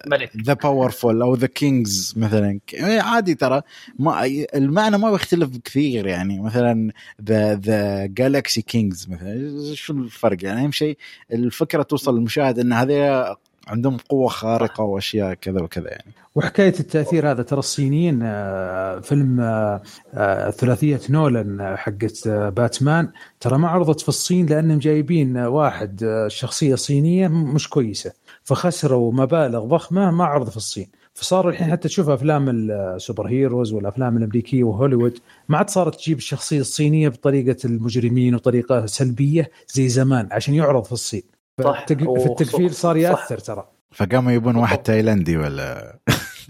ملك. 0.06 0.30
ذا 0.44 0.52
باورفول 0.52 1.22
أو 1.22 1.34
ذا 1.34 1.46
كينجز 1.46 2.14
مثلا. 2.16 2.60
إيه، 2.74 3.00
عادي 3.00 3.34
ترى. 3.34 3.62
ما 3.98 4.24
المعنى 4.54 4.98
ما 4.98 5.10
بيختلف 5.10 5.56
كثير 5.64 6.06
يعني. 6.06 6.40
مثلا 6.40 6.92
ذا 7.22 7.54
ذا 7.54 8.06
جالكسي 8.06 8.62
كينجز 8.62 9.08
مثلا. 9.08 9.74
شو 9.74 9.92
الفرق؟ 9.92 10.44
يعني 10.44 10.64
أهم 10.64 10.72
شيء 10.72 10.98
الفكرة 11.32 11.82
توصل 11.82 12.14
للمشاهد 12.14 12.58
إن 12.58 12.72
هذه 12.72 13.36
عندهم 13.68 13.96
قوة 14.08 14.28
خارقة 14.28 14.84
وأشياء 14.84 15.34
كذا 15.34 15.62
وكذا 15.62 15.88
يعني. 15.90 16.12
وحكاية 16.34 16.74
التأثير 16.80 17.30
هذا 17.30 17.42
ترى 17.42 17.58
الصينيين 17.58 18.20
آه، 18.22 19.00
فيلم 19.00 19.40
آه، 19.40 19.82
آه، 20.14 20.50
ثلاثية 20.50 21.00
نولان 21.10 21.76
حقت 21.76 22.28
باتمان 22.28 23.10
ترى 23.40 23.58
ما 23.58 23.68
عرضت 23.68 24.00
في 24.00 24.08
الصين 24.08 24.46
لأنهم 24.46 24.78
جايبين 24.78 25.36
واحد 25.36 26.24
شخصية 26.28 26.74
صينية 26.74 27.28
مش 27.28 27.68
كويسة. 27.68 28.12
فخسروا 28.44 29.12
مبالغ 29.12 29.64
ضخمة 29.64 30.10
ما 30.10 30.24
عرض 30.24 30.48
في 30.50 30.56
الصين. 30.56 30.88
فصار 31.14 31.48
الحين 31.48 31.70
حتى 31.70 31.88
تشوف 31.88 32.08
أفلام 32.08 32.48
السوبر 32.48 33.26
هيروز 33.26 33.72
والأفلام 33.72 34.16
الأمريكية 34.16 34.64
وهوليوود 34.64 35.18
ما 35.48 35.58
عاد 35.58 35.70
صارت 35.70 35.94
تجيب 35.94 36.18
الشخصية 36.18 36.60
الصينية 36.60 37.08
بطريقة 37.08 37.56
المجرمين 37.64 38.34
وطريقة 38.34 38.86
سلبية 38.86 39.50
زي 39.68 39.88
زمان 39.88 40.28
عشان 40.32 40.54
يعرض 40.54 40.84
في 40.84 40.92
الصين. 40.92 41.31
صح. 41.60 41.86
في 41.86 42.26
التقفيل 42.26 42.74
صار 42.74 42.96
يأثر 42.96 43.38
ترى. 43.38 43.68
فقاموا 43.94 44.32
يبون 44.32 44.56
واحد 44.56 44.78
تايلندي 44.78 45.36
ولا 45.36 45.98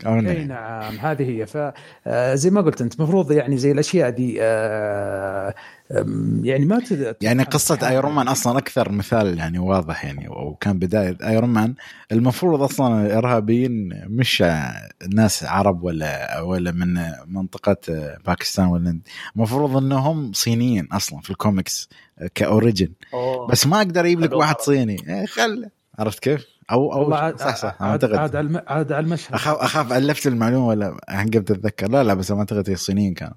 أي 0.06 0.44
نعم 0.44 0.94
هذه 0.97 1.23
هي. 1.23 1.47
فزي 1.47 2.50
ما 2.50 2.61
قلت 2.61 2.80
أنت 2.80 2.94
المفروض 2.94 3.32
يعني 3.32 3.56
زي 3.56 3.73
الأشياء 3.73 4.11
دي 4.11 4.37
آه، 4.40 5.54
يعني 6.42 6.64
ما 6.64 6.80
تد... 6.80 7.16
يعني 7.21 7.42
قصة 7.42 7.88
ايرون 7.88 8.12
مان 8.12 8.28
أصلا 8.28 8.59
أكثر 8.59 8.92
مثال 8.92 9.38
يعني 9.38 9.59
واضح 9.59 10.04
يعني 10.04 10.28
وكان 10.28 10.78
بداية 10.78 11.16
ايرون 11.23 11.50
مان 11.50 11.75
المفروض 12.12 12.62
أصلا 12.62 13.06
الإرهابيين 13.06 13.88
مش 14.06 14.44
ناس 15.14 15.44
عرب 15.44 15.82
ولا 15.82 16.40
ولا 16.40 16.73
من 16.73 16.94
منطقة 17.26 17.76
باكستان 18.26 18.66
ولا 18.66 19.00
المفروض 19.37 19.76
إنهم 19.76 20.32
صينيين 20.32 20.88
أصلا 20.92 21.21
في 21.21 21.30
الكوميكس 21.30 21.88
كأوريجن. 22.35 22.92
بس 23.50 23.66
ما 23.66 23.76
أقدر 23.76 24.04
أجيب 24.04 24.21
لك 24.21 24.32
واحد 24.32 24.61
صيني. 24.61 24.97
إيه، 25.09 25.26
خله 25.26 25.71
عرفت 25.99 26.18
كيف؟ 26.18 26.51
أو 26.72 26.92
أو 26.92 27.36
صح 27.36 27.56
صح 27.56 27.82
عاد 27.82 28.04
عاد 28.04 28.62
عاد 28.66 28.92
على 28.92 29.04
المشهد. 29.04 29.34
اخاف 29.34 29.56
أخاف 29.56 29.92
ألفت 29.92 30.26
المعلومة 30.26 30.66
ولا 30.66 30.96
قمت 31.08 31.50
أتذكر. 31.50 31.88
لا 31.88 32.04
لا 32.04 32.14
بس 32.14 32.30
ما 32.30 32.38
أعتقد 32.38 32.68
الصينيين 32.68 33.14
كانوا. 33.14 33.34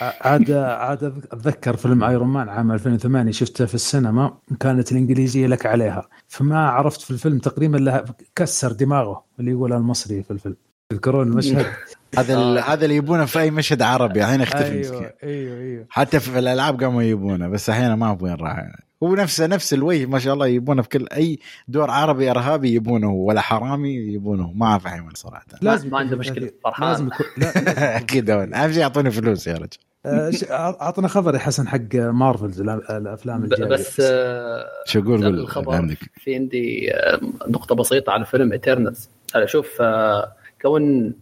عاد 0.00 0.50
عاد 0.50 1.04
أتذكر 1.04 1.76
فيلم 1.76 2.04
ايرون 2.04 2.28
مان 2.28 2.48
عام 2.48 2.72
2008 2.72 3.32
شفته 3.32 3.66
في 3.66 3.74
السينما 3.74 4.38
كانت 4.60 4.92
الإنجليزية 4.92 5.46
لك 5.46 5.66
عليها. 5.66 6.08
فما 6.28 6.68
عرفت 6.68 7.00
في 7.00 7.10
الفيلم 7.10 7.38
تقريبا 7.38 7.76
لها 7.76 8.04
كسر 8.34 8.72
دماغه 8.72 9.24
اللي 9.40 9.50
يقولها 9.50 9.78
المصري 9.78 10.22
في 10.22 10.30
الفيلم. 10.30 10.56
تذكرون 10.88 11.28
المشهد؟ 11.28 11.66
هذا. 12.18 12.60
هذا 12.60 12.84
اللي 12.84 12.96
يبونه 12.96 13.24
في 13.24 13.40
أي 13.40 13.50
مشهد 13.50 13.82
عربي 13.82 14.24
الحين 14.24 14.40
اختفى 14.40 14.72
أيوه 14.72 15.12
أيوه 15.22 15.60
أيوه. 15.60 15.86
حتى 15.90 16.20
في 16.20 16.38
الألعاب 16.38 16.82
قاموا 16.82 17.02
يبونه 17.02 17.48
بس 17.48 17.70
أحيانا 17.70 17.96
ما 17.96 18.18
وين 18.20 18.34
راح 18.34 18.85
هو 19.02 19.14
نفسه 19.14 19.46
نفس 19.46 19.74
الوجه 19.74 20.06
ما 20.06 20.18
شاء 20.18 20.34
الله 20.34 20.46
يبونه 20.46 20.82
في 20.82 20.88
كل 20.88 21.06
أي 21.12 21.38
دور 21.68 21.90
عربي 21.90 22.30
إرهابي 22.30 22.74
يبونه 22.74 23.12
ولا 23.12 23.40
حرامي 23.40 23.94
يبونه. 23.94 24.52
ما 24.52 24.66
اعرف 24.66 24.86
أحيانا 24.86 25.10
صراحة. 25.14 25.46
لازم 25.62 25.90
ما 25.90 25.98
عنده 25.98 26.16
مشكلة 26.16 26.50
فرحان 26.64 26.88
لازم 26.88 27.06
يكون 27.06 27.74
أكيد 27.78 28.30
أهم 28.54 28.72
شيء 28.72 28.80
يعطوني 28.80 29.10
فلوس 29.10 29.46
يا 29.46 29.54
رجل. 29.54 29.68
آه، 30.06 30.30
أعطنا 30.50 31.08
خبر 31.08 31.34
يا 31.34 31.38
حسن 31.38 31.68
حق 31.68 31.94
مارفل 31.94 32.70
الأفلام 32.90 33.44
الجاية. 33.44 33.68
بس 33.68 34.00
آه، 34.00 34.66
شو 34.86 35.00
أقول 35.00 35.26
الخبر 35.26 35.74
عندك. 35.74 35.98
في 36.14 36.34
عندي 36.34 36.94
آه، 36.94 37.20
نقطة 37.48 37.74
بسيطة 37.74 38.12
على 38.12 38.24
فيلم 38.24 38.52
ايترنالز 38.52 39.10
أنا 39.34 39.44
أشوف 39.44 39.82
كون 40.62 41.14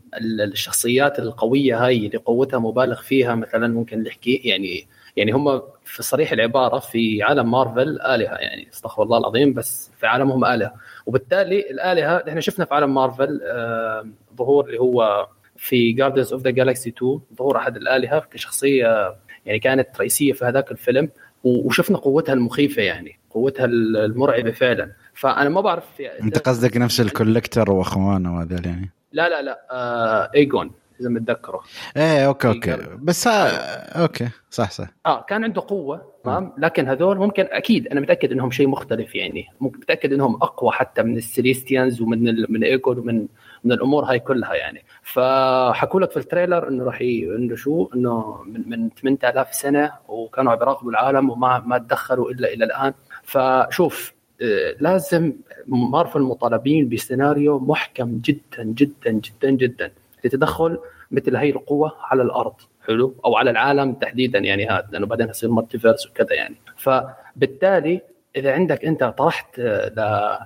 الشخصيات 0.43 1.19
القوية 1.19 1.85
هاي 1.87 2.07
اللي 2.07 2.19
قوتها 2.19 2.59
مبالغ 2.59 3.03
فيها 3.03 3.35
مثلا 3.35 3.69
ممكن 3.69 4.03
نحكي 4.03 4.35
يعني 4.45 4.87
يعني 5.17 5.33
هم 5.33 5.63
في 5.85 6.03
صريح 6.03 6.33
العبارة 6.33 6.79
في 6.79 7.23
عالم 7.23 7.51
مارفل 7.51 8.01
آلهة 8.01 8.35
يعني 8.35 8.69
استغفر 8.73 9.03
الله 9.03 9.19
العظيم 9.19 9.53
بس 9.53 9.91
في 9.99 10.07
عالمهم 10.07 10.45
آلهة. 10.45 10.75
وبالتالي 11.07 11.71
الآلهة 11.71 12.25
إحنا 12.29 12.41
شفنا 12.41 12.65
في 12.65 12.75
عالم 12.75 12.95
مارفل 12.95 13.41
آه 13.43 14.07
ظهور 14.37 14.67
اللي 14.67 14.81
هو 14.81 15.29
في 15.57 15.93
Guardians 15.93 16.33
of 16.33 16.43
the 16.43 16.51
Galaxy 16.51 16.91
2 16.91 17.21
ظهور 17.39 17.57
أحد 17.57 17.77
الآلهة 17.77 18.21
كشخصية 18.21 19.17
يعني 19.47 19.59
كانت 19.59 19.89
رئيسية 20.01 20.33
في 20.33 20.45
هذاك 20.45 20.71
الفيلم 20.71 21.09
وشفنا 21.45 21.99
قوتها 21.99 22.33
المخيفة 22.33 22.83
يعني 22.83 23.19
قوتها 23.31 23.65
المرعبة 23.65 24.51
فعلا. 24.51 24.93
فأنا 25.15 25.49
ما 25.49 25.61
بعرف 25.61 26.01
يعني 26.01 26.23
أنت 26.23 26.39
قصدك 26.39 26.77
نفس 26.77 27.01
ال 27.01 27.08
Collector 27.08 27.71
وأخوانه 27.71 28.37
وهذول 28.37 28.67
يعني؟ 28.67 28.91
لا 29.13 29.29
لا 29.29 29.43
لا 29.43 29.67
آه 29.71 30.31
ايجو 30.35 30.71
إذا 31.01 31.09
متذكره. 31.09 31.61
إيه 31.97 32.27
okay 32.27 32.49
okay. 32.49 32.77
بس 32.99 33.29
ها 33.29 34.03
okay 34.03 34.29
صح 34.51 34.71
صح. 34.71 34.89
آه 35.07 35.23
كان 35.23 35.45
عنده 35.45 35.63
قوة 35.69 36.15
تمام؟ 36.25 36.53
لكن 36.59 36.89
هذول 36.89 37.19
ممكن 37.19 37.47
أكيد 37.51 37.89
أنا 37.89 38.01
متأكد 38.01 38.33
إنهم 38.33 38.51
شيء 38.51 38.69
مختلف 38.69 39.15
يعني. 39.15 39.47
متأكد 39.61 40.13
إنهم 40.13 40.35
أقوى 40.35 40.71
حتى 40.71 41.03
من 41.03 41.17
ال 41.17 41.24
Celestials 41.24 42.01
ومن 42.01 42.29
ال... 42.29 42.47
من 42.49 42.65
ايجو 42.65 42.99
ومن 42.99 43.27
من 43.65 43.73
الأمور 43.73 44.05
هاي 44.05 44.19
كلها 44.19 44.55
يعني. 44.55 44.85
فحكوا 45.03 46.01
لك 46.01 46.11
في 46.11 46.17
ال 46.17 46.23
trailer 46.23 46.69
إنه 46.69 46.85
راح 46.85 47.03
ي... 47.03 47.25
إنه 47.37 47.57
شو؟ 47.57 47.89
إنه 47.95 48.43
من, 48.47 48.63
من 48.67 48.91
8000 48.91 49.55
سنة 49.55 49.93
وكانوا 50.09 50.55
بيراقبوا 50.55 50.91
العالم 50.91 51.31
وما 51.31 51.59
ما 51.67 51.79
تدخلوا 51.79 52.31
إلا 52.31 52.53
إلى 52.53 52.65
الآن. 52.65 52.95
فشوف 53.23 54.15
آه، 54.43 54.75
لازم 54.81 55.33
مارفل 55.67 56.21
مطالبين 56.21 56.89
بسيناريو 56.89 57.59
محكم 57.59 58.21
جدا 58.25 58.65
جدا 58.65 59.11
جدا 59.11 59.51
جدا. 59.51 59.93
لتدخل 60.25 60.79
مثل 61.11 61.37
هي 61.37 61.51
القوة 61.51 61.93
على 62.01 62.23
الأرض 62.23 62.55
حلو؟ 62.87 63.15
أو 63.25 63.37
على 63.37 63.51
العالم 63.51 63.93
تحديدا 63.93 64.39
يعني 64.39 64.69
هذا 64.69 64.89
لأنه 64.93 65.07
بعدين 65.07 65.29
يصير 65.29 65.51
multiverse 65.51 66.07
وكذا 66.07 66.35
يعني. 66.35 66.57
فبالتالي 66.77 68.01
إذا 68.37 68.53
عندك 68.53 68.85
أنت 68.85 69.05
طرحت 69.05 69.59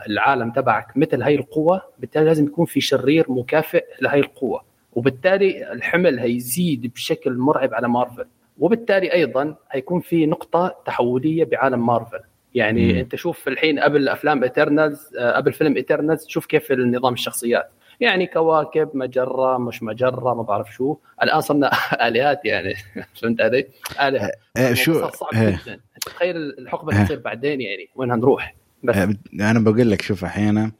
للعالم 0.09 0.51
تبعك 0.51 0.97
مثل 0.97 1.23
هي 1.23 1.35
القوة 1.35 1.83
بالتالي 1.99 2.25
لازم 2.25 2.47
يكون 2.47 2.67
في 2.67 2.81
شرير 2.81 3.33
مكافئ 3.33 3.85
لهي 4.01 4.21
القوة. 4.21 4.63
وبالتالي 4.93 5.73
الحمل 5.73 6.19
هيزيد 6.19 6.93
بشكل 6.95 7.33
مرعب 7.33 7.75
على 7.75 7.89
مارفل. 7.89 8.27
وبالتالي 8.59 9.13
أيضا 9.13 9.55
هيكون 9.71 10.01
في 10.01 10.27
نقطة 10.27 10.77
تحولية 10.87 11.45
بعالم 11.45 11.87
مارفل. 11.87 12.21
يعني 12.55 12.93
مم. 12.93 12.99
أنت 12.99 13.17
شوف 13.17 13.49
الحين 13.49 13.79
قبل 13.79 14.09
أفلام 14.09 14.43
ايترنالز 14.43 15.17
آه، 15.19 15.37
قبل 15.37 15.53
فيلم 15.53 15.77
ايترنالز 15.77 16.27
شوف 16.27 16.47
كيف 16.47 16.73
النظام 16.73 17.13
الشخصيات. 17.13 17.71
يعني 18.01 18.27
كواكب 18.27 18.91
مجرة 18.95 19.59
مش 19.59 19.83
مجرة 19.83 20.35
ما 20.35 20.43
بعرف 20.43 20.75
شو. 20.75 20.97
الآن 21.23 21.41
صرنا 21.41 21.71
آلهات 22.09 22.45
يعني 22.45 22.75
فهمت 23.23 23.41
علي؟ 23.41 23.67
آلهة. 24.03 24.31
أه 24.57 24.75
شو؟ 24.75 25.09
صعب 25.11 25.35
أه 25.35 25.51
جدا. 25.65 25.81
تخيل 26.07 26.37
الحقبة 26.37 26.93
اللي 26.93 27.05
تصير 27.05 27.19
بعدين 27.19 27.61
يعني 27.61 27.89
وين 27.97 28.11
هنروح؟ 28.11 28.55
بس. 28.83 28.97
أنا 29.41 29.59
بقول 29.59 29.91
لك 29.91 30.03
شوف 30.03 30.25
أحيانا 30.25 30.73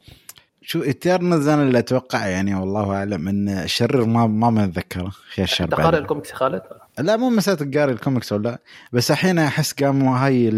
شو 0.71 0.83
ايترنالز 0.83 1.47
أنا 1.47 1.63
اللي 1.63 1.79
أتوقع 1.79 2.27
يعني 2.27 2.55
والله 2.55 2.93
أعلم 2.93 3.27
إن 3.27 3.49
الشرير 3.49 4.05
ما 4.05 4.27
ما 4.27 4.49
متذكره 4.49 5.09
خير 5.09 5.45
الشر 5.45 5.63
أنت 5.63 5.73
قارئ 5.73 5.97
الكوميكس 5.97 6.31
خالد؟ 6.31 6.61
لا 6.99 7.17
مو 7.17 7.29
مسألة 7.29 7.71
قاري 7.71 7.91
الكوميكس 7.91 8.33
ولا 8.33 8.59
بس 8.93 9.11
الحين 9.11 9.39
أحس 9.39 9.73
قاموا 9.73 10.17
هاي 10.17 10.49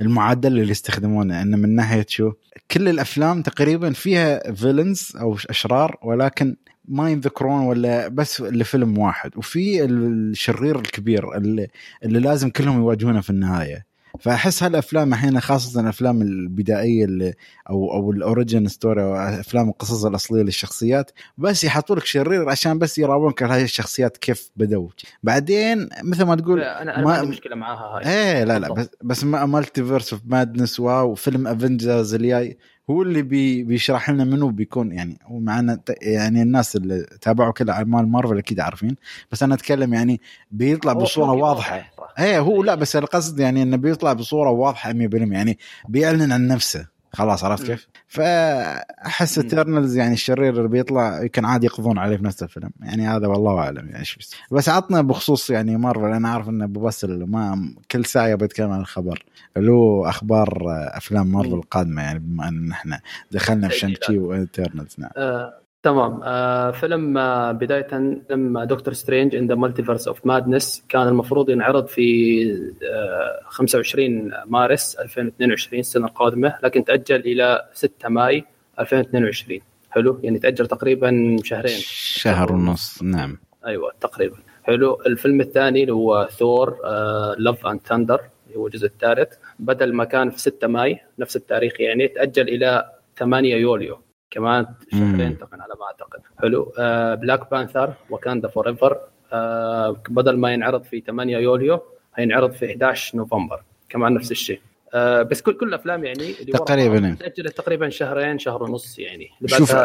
المعدل 0.00 0.52
اللي 0.60 0.70
يستخدمونه 0.70 1.42
انه 1.42 1.56
من 1.56 1.74
ناحية 1.74 2.06
شو 2.08 2.32
كل 2.70 2.88
الأفلام 2.88 3.42
تقريبا 3.42 3.92
فيها 3.92 4.52
villains 4.52 5.12
أو 5.20 5.36
أشرار 5.50 5.98
ولكن 6.02 6.56
ما 6.88 7.10
ينذكرون 7.10 7.60
ولا 7.60 8.08
بس 8.08 8.40
لفيلم 8.40 8.98
واحد. 8.98 9.36
وفي 9.36 9.84
الشرير 9.84 10.78
الكبير 10.78 11.36
اللي, 11.36 11.68
اللي 12.04 12.20
لازم 12.20 12.50
كلهم 12.50 12.78
يواجهونه 12.78 13.20
في 13.20 13.30
النهاية. 13.30 13.93
فأحس 14.20 14.62
هالأفلام 14.62 15.12
الحين 15.12 15.40
خاصة 15.40 15.80
الأفلام 15.80 16.22
البدائية 16.22 17.04
اللي 17.04 17.34
أو 17.70 17.92
أو 17.92 18.10
ال 18.10 18.18
origin 18.18 18.68
story 18.68 19.02
أو 19.02 19.14
أفلام 19.16 19.68
القصص 19.68 20.04
الأصلية 20.04 20.42
للشخصيات 20.42 21.10
بس 21.38 21.64
يحطوا 21.64 21.96
لك 21.96 22.04
شرير 22.04 22.50
عشان 22.50 22.78
بس 22.78 22.98
يراونك 22.98 23.42
هاي 23.42 23.62
الشخصيات 23.62 24.16
كيف 24.16 24.50
بدوا 24.56 24.88
بعدين 25.22 25.88
مثل 26.02 26.24
ما 26.24 26.36
تقول 26.36 26.60
أنا 26.60 26.96
أنا 26.98 27.04
ما 27.04 27.12
عندي 27.12 27.30
مشكلة 27.30 27.56
معاها 27.56 27.98
هاي. 27.98 28.06
إيه 28.06 28.44
لا 28.44 28.58
لا 28.58 28.72
بس 28.72 28.88
بس 29.02 29.24
Multiverse 29.24 30.12
of 30.12 30.22
Madness 30.26 30.80
واو 30.80 31.14
فيلم 31.14 31.46
Avengers 31.46 32.14
الجاي 32.14 32.58
هو 32.90 33.02
اللي 33.02 33.22
بي 33.22 33.62
بيشرح 33.62 34.10
لنا 34.10 34.24
منو 34.24 34.48
بيكون 34.48 34.92
يعني 34.92 35.18
ومعنا 35.30 35.80
يعني 36.02 36.42
الناس 36.42 36.76
اللي 36.76 37.06
تابعوا 37.20 37.52
كل 37.52 37.70
اعمال 37.70 38.08
مارفل 38.08 38.38
أكيد 38.38 38.60
عارفين 38.60 38.96
بس 39.32 39.42
أنا 39.42 39.54
أتكلم 39.54 39.94
يعني 39.94 40.20
بيطلع 40.50 40.92
بصورة 40.92 41.32
واضحة. 41.32 41.93
إيه 42.18 42.40
هو 42.40 42.62
لا 42.62 42.74
بس 42.74 42.96
القصد 42.96 43.40
يعني 43.40 43.62
إنه 43.62 43.76
بيطلع 43.76 44.12
بصورة 44.12 44.50
واضحة 44.50 44.92
100% 44.92 44.96
يعني 45.12 45.58
بيعلن 45.88 46.32
عن 46.32 46.46
نفسه 46.48 46.94
خلاص 47.12 47.44
عرفت. 47.44 47.66
كيف؟ 47.66 47.88
فأحس 48.08 49.38
مم. 49.38 49.44
Eternals 49.44 49.96
يعني 49.96 50.12
الشرير 50.12 50.56
اللي 50.56 50.68
بيطلع 50.68 51.22
يمكن 51.22 51.44
عادي 51.44 51.66
يقضون 51.66 51.98
عليه 51.98 52.16
في 52.16 52.24
نفس 52.24 52.42
الفيلم 52.42 52.70
يعني 52.82 53.08
هذا 53.08 53.26
والله 53.26 53.58
أعلم 53.58 53.86
يعني 53.86 53.98
إيش 53.98 54.16
بس 54.16 54.30
بس 54.50 54.68
عطنا 54.68 55.02
بخصوص 55.02 55.50
يعني 55.50 55.76
مارفل 55.76 56.04
أنا 56.04 56.28
عارف 56.28 56.48
إن 56.48 56.62
أبو 56.62 56.80
باسل 56.80 57.24
ما 57.24 57.74
كل 57.90 58.04
ساعة 58.04 58.26
يبغى 58.26 58.44
يتكلم 58.44 58.70
عن 58.70 58.80
الخبر 58.80 59.24
اللي 59.56 59.70
هو 59.72 60.06
أخبار 60.08 60.62
أفلام 60.68 61.26
مارفل. 61.26 61.54
القادمة 61.54 62.02
يعني 62.02 62.18
بما 62.18 62.48
إن 62.48 62.70
إحنا 62.70 63.00
دخلنا 63.32 63.68
في 63.68 63.80
تأجيلات. 63.80 64.02
Shang-Chi 64.04 64.18
و 64.18 64.26
Eternals 64.26 64.94
نعم 64.98 65.10
آه، 65.16 65.52
تمام. 65.84 66.20
آه، 66.22 66.70
فيلم 66.70 67.18
آه، 67.18 67.52
بداية 67.52 67.88
فيلم 68.28 68.64
Doctor 68.64 68.94
Strange 68.94 69.36
in 69.36 69.46
the 69.46 69.54
Multiverse 69.54 70.08
of 70.08 70.26
Madness 70.26 70.84
كان 70.88 71.08
المفروض 71.08 71.50
ينعرض 71.50 71.86
في 71.86 72.42
آه، 72.82 73.40
25 73.46 74.32
مارس 74.46 74.94
2022 74.94 75.80
السنة 75.80 76.06
القادمة 76.06 76.54
لكن 76.62 76.84
تأجل 76.84 77.20
إلى 77.20 77.68
6 77.72 78.08
ماي 78.08 78.44
2022 78.80 79.60
حلو؟ 79.90 80.20
يعني 80.22 80.38
تأجل 80.38 80.66
تقريبا 80.66 81.36
شهرين. 81.42 81.78
شهر 81.80 82.52
ونص 82.52 83.02
نعم. 83.02 83.38
أيوه 83.66 83.92
تقريبا. 84.00 84.36
حلو. 84.62 85.02
الفيلم 85.06 85.40
الثاني 85.40 85.80
اللي 85.80 85.92
هو 85.92 86.28
Thor 86.30 86.78
Love 87.38 87.66
and 87.66 87.80
Thunder 87.80 88.20
اللي 88.46 88.58
هو 88.58 88.66
الجزء 88.66 88.86
الثالث 88.86 89.34
بدل 89.58 89.92
ما 89.92 90.04
كان 90.04 90.30
في 90.30 90.40
6 90.40 90.66
ماي 90.68 91.00
نفس 91.18 91.36
التاريخ 91.36 91.80
يعني 91.80 92.08
تأجل 92.08 92.48
إلى 92.48 92.90
8 93.18 93.56
يوليو. 93.56 94.03
كمان 94.34 94.66
شهرين. 94.92 95.38
تقريبا 95.38 95.62
على 95.62 95.74
ما 95.80 95.86
أعتقد. 95.86 96.20
حلو. 96.42 96.72
آه 96.78 97.14
Black 97.14 97.50
Panther 97.50 97.92
Wakanda 98.10 98.48
Forever 98.48 98.98
آه 99.32 99.96
بدل 100.08 100.36
ما 100.36 100.52
ينعرض 100.52 100.82
في 100.82 101.00
8 101.00 101.38
يوليو 101.38 101.80
هينعرض 102.14 102.52
في 102.52 102.66
11 102.70 103.16
نوفمبر. 103.16 103.62
كمان 103.88 104.14
نفس 104.14 104.30
الشيء. 104.30 104.60
آه 104.94 105.22
بس 105.22 105.42
كل 105.42 105.52
كل 105.58 105.68
الأفلام 105.68 106.04
يعني 106.04 106.30
اللي 106.40 106.52
تقريباً. 106.52 107.16
تاجلت 107.20 107.56
تقريبا 107.56 107.88
شهرين 107.88 108.38
شهر 108.38 108.62
ونص 108.62 108.98
يعني. 108.98 109.28
شوف- 109.46 109.76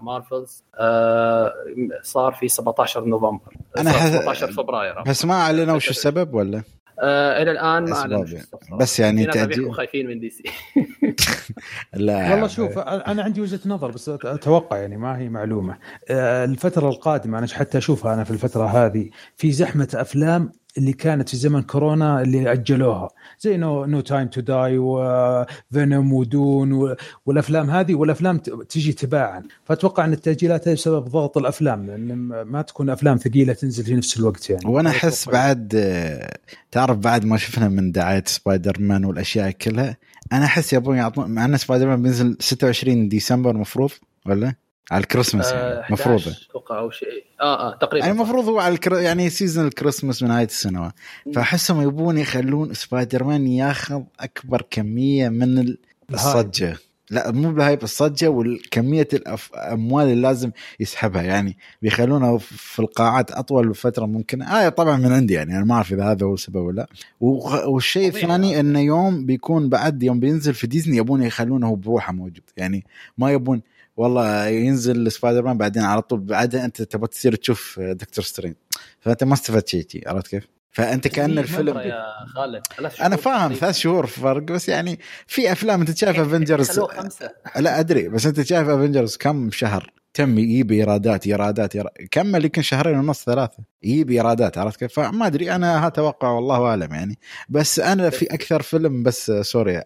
Marvels 0.00 0.64
آه 0.74 1.54
صار 2.02 2.32
في 2.32 2.48
17 2.48 3.04
نوفمبر. 3.04 3.54
حس- 3.76 4.12
17 4.12 4.52
فبراير. 4.52 5.02
بس 5.02 5.24
ما 5.24 5.34
أعلنوا 5.34 5.76
وش 5.76 5.90
السبب 5.90 6.34
ولا؟ 6.34 6.62
آه 7.00 7.42
إلى 7.42 7.50
الآن 7.50 7.84
ما 7.84 7.96
أعلن 7.96 8.12
يعني. 8.32 8.46
بس 8.80 9.00
يعني 9.00 9.26
تأجيل- 9.26 9.70
خايفين 9.70 10.06
من 10.06 10.20
DC. 10.20 10.42
لا. 11.94 12.30
والله 12.30 12.46
شوف 12.46 12.78
أنا 12.78 13.22
عندي 13.22 13.40
وجهة 13.40 13.60
نظر 13.66 13.90
بس 13.90 14.08
أتوقع 14.08 14.76
يعني 14.78 14.96
ما 14.96 15.18
هي 15.18 15.28
معلومة. 15.28 15.78
آه، 16.10 16.44
الفترة 16.44 16.88
القادمة 16.88 17.38
أنا 17.38 17.46
حتى 17.46 17.78
أشوفها 17.78 18.14
أنا 18.14 18.24
في 18.24 18.30
الفترة 18.30 18.66
هذه 18.66 19.10
في 19.36 19.52
زحمة 19.52 19.88
أفلام 19.94 20.52
اللي 20.78 20.92
كانت 20.92 21.28
في 21.28 21.36
زمن 21.36 21.62
كورونا 21.62 22.22
اللي 22.22 22.52
أجلوها. 22.52 23.08
زي 23.40 23.56
No 23.56 23.84
No 23.84 24.00
Time 24.00 24.26
to 24.28 24.40
Die 24.40 24.78
و 24.78 25.00
Venom 25.00 26.12
و 26.12 26.28
Dune 26.28 26.94
والأفلام 27.26 27.70
هذه 27.70 27.94
والأفلام 27.94 28.38
ت- 28.38 28.50
تجي 28.50 28.92
تباعا. 28.92 29.42
فأتوقع 29.64 30.04
أن 30.04 30.12
التأجيلات 30.12 30.68
هي 30.68 30.74
بسبب 30.74 31.04
ضغط 31.08 31.38
الأفلام 31.38 31.86
لأن 31.86 32.14
ما 32.42 32.62
تكون 32.62 32.90
أفلام 32.90 33.16
ثقيلة 33.16 33.52
تنزل 33.52 33.84
في 33.84 33.94
نفس 33.94 34.16
الوقت 34.20 34.50
يعني. 34.50 34.66
وأنا 34.66 34.90
أحس 34.90 35.22
أتوقع. 35.22 35.38
بعد 35.46 35.72
آه، 35.74 36.38
تعرف 36.70 36.96
بعد 36.98 37.24
ما 37.24 37.36
شفنا 37.36 37.68
من 37.68 37.92
دعاية 37.92 38.24
سبايدر 38.26 38.76
مان 38.80 39.04
والأشياء 39.04 39.50
كلها 39.50 39.96
أنا 40.32 40.44
أحس 40.44 40.72
يبون 40.72 40.96
يعطون 40.96 41.30
مع 41.30 41.44
أن 41.44 41.56
سبايدر 41.56 41.86
مان 41.88 42.02
بينزل 42.02 42.36
26 42.40 43.08
ديسمبر 43.08 43.50
المفروض 43.50 43.90
ولا؟ 44.26 44.54
على 44.90 45.00
الكريسماس 45.02 45.52
يعني 45.52 45.62
آه، 45.62 45.86
المفروض 45.88 46.18
11 46.20 46.46
أتوقع 46.50 46.78
أو 46.78 46.90
شيء. 46.90 47.08
آه 47.40 47.72
آه 47.72 47.76
تقريبا. 47.76 48.06
يعني 48.06 48.18
المفروض 48.18 48.44
هو 48.48 48.58
على 48.60 48.74
الكر... 48.74 48.92
يعني 49.00 49.30
season 49.30 49.66
الكريسماس 49.66 50.22
من 50.22 50.28
نهايه 50.28 50.46
السنة. 50.46 50.92
فأحسهم 51.34 51.82
يبون 51.82 52.18
يخلون 52.18 52.74
سبايدر 52.74 53.24
مان 53.24 53.46
ياخذ 53.46 54.02
أكبر 54.20 54.62
كمية 54.70 55.28
من 55.28 55.58
ال- 55.58 55.78
الصجة. 56.14 56.76
لا 57.10 57.30
مو 57.30 57.52
بال 57.52 57.62
hype 57.62 57.82
الصجة 57.82 58.28
والكمية 58.28 59.08
الأموال 59.12 60.04
اللي 60.06 60.22
لازم 60.22 60.50
يسحبها. 60.80 61.22
يعني 61.22 61.56
بيخلونه 61.82 62.38
في 62.38 62.78
القاعات 62.78 63.30
أطول 63.30 63.74
فترة 63.74 64.06
ممكنة. 64.06 64.44
آه 64.66 64.68
طبعا 64.68 64.96
من 64.96 65.12
عندي 65.12 65.34
يعني 65.34 65.56
أنا 65.56 65.64
ما 65.64 65.74
أعرف 65.74 65.92
إذا 65.92 66.04
هذا 66.04 66.26
هو 66.26 66.34
السبب 66.34 66.56
ولا 66.56 66.86
والشيء. 67.20 68.08
الثاني 68.08 68.60
إنه 68.60 68.80
يوم 68.80 69.26
بيكون 69.26 69.68
بعد 69.68 70.02
يوم 70.02 70.20
بينزل 70.20 70.54
في 70.54 70.66
ديزني 70.66 70.96
يبون 70.96 71.22
يخلونه 71.22 71.66
هو 71.68 71.74
بروحه 71.74 72.12
موجود. 72.12 72.40
يعني 72.56 72.84
ما 73.18 73.32
يبون 73.32 73.62
والله 74.00 74.46
ينزل 74.46 75.12
سبايدر 75.12 75.42
مان 75.42 75.58
بعدين 75.58 75.82
على 75.82 76.02
طول 76.02 76.20
بعدها 76.20 76.64
انت 76.64 76.82
تبغى 76.82 77.08
تصير 77.08 77.34
تشوف 77.34 77.80
Doctor 77.80 78.24
Strange 78.24 78.54
فانت 79.00 79.24
ما 79.24 79.34
استفدت 79.34 79.68
شيء 79.68 80.08
عرفت 80.08 80.26
كيف؟ 80.26 80.48
فانت 80.70 81.08
كأن 81.08 81.34
في 81.34 81.40
الفيلم 81.40 81.78
يا 81.78 82.02
خالد 82.34 82.62
أنا 83.00 83.16
فاهم. 83.16 83.54
ثلاث 83.54 83.76
شهور 83.76 84.06
فرق 84.06 84.42
بس 84.42 84.68
يعني 84.68 84.98
في 85.26 85.52
أفلام 85.52 85.80
أنت 85.80 85.96
شايف 85.96 86.18
Avengers 86.20 86.70
خلوه 86.70 86.88
خمسة 86.88 87.30
لا 87.56 87.80
أدري 87.80 88.08
بس 88.08 88.26
أنت 88.26 88.40
شايف 88.40 88.68
Avengers 88.68 89.16
كم 89.16 89.50
شهر 89.50 89.92
تم 90.14 90.38
يجيب 90.38 90.72
إيرادات 90.72 91.26
إيرادات 91.26 91.72
كمل 92.10 92.44
يمكن 92.44 92.62
شهرين 92.62 92.98
ونص 92.98 93.24
ثلاثة 93.24 93.58
يجيب 93.82 94.10
إيرادات 94.10 94.58
عرفت 94.58 94.80
كيف؟ 94.80 94.92
فما 94.92 95.26
أدري 95.26 95.54
أنا 95.54 95.86
أتوقع 95.86 96.28
والله 96.30 96.66
أعلم 96.66 96.94
يعني 96.94 97.18
بس 97.48 97.80
أنا 97.80 98.10
في 98.10 98.26
أكثر 98.26 98.62
فيلم 98.62 99.02
بس 99.02 99.30
sorry 99.30 99.82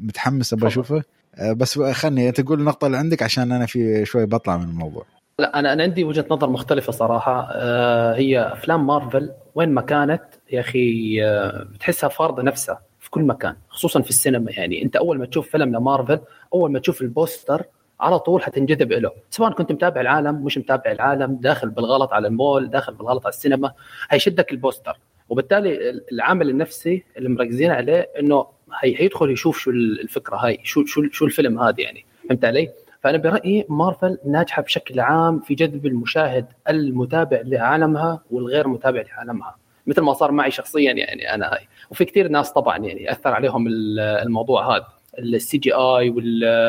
متحمس 0.00 0.52
أبغى. 0.52 0.68
أشوفه 0.68 1.02
بس 1.42 1.78
خلني 1.78 2.32
تقول 2.32 2.60
النقطة 2.60 2.86
اللي 2.86 2.96
عندك 2.96 3.22
عشان 3.22 3.52
أنا 3.52 3.66
في 3.66 4.04
شوي 4.04 4.26
بطلع 4.26 4.56
من 4.56 4.68
الموضوع. 4.68 5.04
لا 5.38 5.58
أنا 5.58 5.72
أنا 5.72 5.82
عندي 5.82 6.04
وجهة 6.04 6.26
نظر 6.30 6.50
مختلفة 6.50 6.92
صراحة. 6.92 7.48
آه 7.52 8.14
هي 8.14 8.40
أفلام 8.40 8.86
مارفل 8.86 9.32
وين 9.54 9.68
ما 9.68 9.80
كانت 9.80 10.22
يا 10.52 10.60
أخي 10.60 11.18
آه 11.24 11.62
بتحسها 11.74 12.08
فارضة 12.08 12.42
نفسها 12.42 12.80
في 13.00 13.10
كل 13.10 13.22
مكان 13.22 13.56
خصوصا 13.68 14.02
في 14.02 14.10
السينما. 14.10 14.50
يعني 14.50 14.82
أنت 14.82 14.96
أول 14.96 15.18
ما 15.18 15.26
تشوف 15.26 15.50
فيلم 15.50 15.76
لمارفل 15.76 16.20
أول 16.54 16.72
ما 16.72 16.78
تشوف 16.78 17.02
البوستر 17.02 17.64
على 18.00 18.18
طول 18.18 18.42
حتنجذب 18.42 18.92
له 18.92 19.10
سواء 19.30 19.52
كنت 19.52 19.72
متابع 19.72 20.00
العالم 20.00 20.44
مش 20.44 20.58
متابع 20.58 20.92
العالم 20.92 21.36
داخل 21.40 21.70
بالغلط 21.70 22.12
على 22.12 22.28
المول 22.28 22.70
داخل 22.70 22.94
بالغلط 22.94 23.26
على 23.26 23.32
السينما 23.32 23.72
هيشدك 24.10 24.52
البوستر. 24.52 24.98
وبالتالي 25.28 26.00
العامل 26.12 26.50
النفسي 26.50 27.04
اللي 27.16 27.28
مركزين 27.28 27.70
عليه 27.70 28.08
إنه 28.20 28.46
هي 28.82 29.02
هيدخل 29.02 29.30
يشوف 29.30 29.58
شو 29.58 29.70
الفكرة 29.70 30.36
هاي 30.36 30.58
شو 30.64 30.84
شو 30.84 31.02
شو 31.12 31.24
الفيلم 31.24 31.62
هذا 31.62 31.80
يعني 31.80 32.04
فهمت 32.28 32.44
علي؟ 32.44 32.68
فأنا 33.00 33.18
برأيي 33.18 33.66
مارفل 33.68 34.18
ناجحة 34.26 34.62
بشكل 34.62 35.00
عام 35.00 35.40
في 35.40 35.54
جذب 35.54 35.86
المشاهد 35.86 36.46
المتابع 36.68 37.40
لعالمها 37.44 38.20
والغير 38.30 38.68
متابع 38.68 39.02
لعالمها 39.02 39.56
مثل 39.86 40.00
ما 40.00 40.12
صار 40.12 40.32
معي 40.32 40.50
شخصيا 40.50 40.92
يعني 40.92 41.34
أنا 41.34 41.52
هاي 41.52 41.68
وفي 41.90 42.04
كثير 42.04 42.28
ناس 42.28 42.52
طبعا 42.52 42.78
يعني 42.78 43.12
أثر 43.12 43.32
عليهم 43.32 43.66
الموضوع 43.98 44.76
هذا 44.76 44.86
ال 45.18 45.58
CGI 45.58 46.10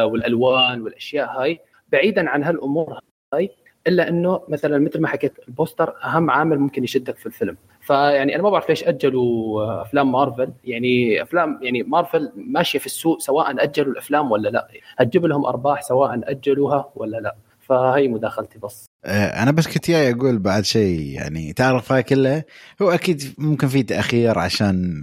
والألوان 0.03 0.81
والأشياء 0.81 1.41
هاي 1.41 1.60
بعيدا 1.91 2.29
عن 2.29 2.43
هالأمور 2.43 2.99
هاي 3.33 3.49
إلا 3.88 4.10
إنه 4.10 4.41
مثلا 4.50 4.78
مثل 4.78 5.02
ما 5.02 5.08
حكيت 5.08 5.34
البوستر 5.47 5.93
أهم 6.04 6.32
عامل 6.32 6.60
ممكن 6.60 6.84
يشدك 6.84 7.17
في 7.17 7.26
الفيلم. 7.26 7.58
فيعني 7.82 8.36
أنا 8.36 8.43
ما 8.43 8.50
بعرف 8.50 8.69
ليش 8.69 8.84
أجلوا 8.84 9.82
أفلام 9.82 10.12
مارفل. 10.12 10.50
يعني 10.63 11.21
أفلام 11.21 11.60
يعني 11.62 11.84
مارفل 11.84 12.32
ماشية 12.36 12.80
في 12.80 12.86
السوق 12.86 13.19
سواء 13.19 13.63
أجلوا 13.63 13.91
الأفلام 13.91 14.32
ولا 14.32 14.50
لا. 14.50 14.67
هتجيب 14.97 15.26
لهم 15.26 15.45
أرباح 15.45 15.82
سواء 15.82 16.19
أجلوها 16.23 16.89
ولا 16.95 17.17
لا. 17.17 17.36
فهي 17.60 18.08
مداخلتي 18.08 18.60
بس. 18.60 18.86
أنا 19.06 19.52
بس 19.52 19.67
كنت 19.67 19.91
جاي 19.91 20.12
أقول 20.12 20.39
بعد 20.39 20.65
شيء. 20.65 21.00
يعني 21.00 21.54
تعرف 21.54 21.91
هاي 21.91 22.04
كلها 22.04 22.45
هو 22.82 22.89
أكيد 22.89 23.34
ممكن 23.38 23.67
في 23.67 23.84
تأخير 23.84 24.39
عشان 24.39 25.02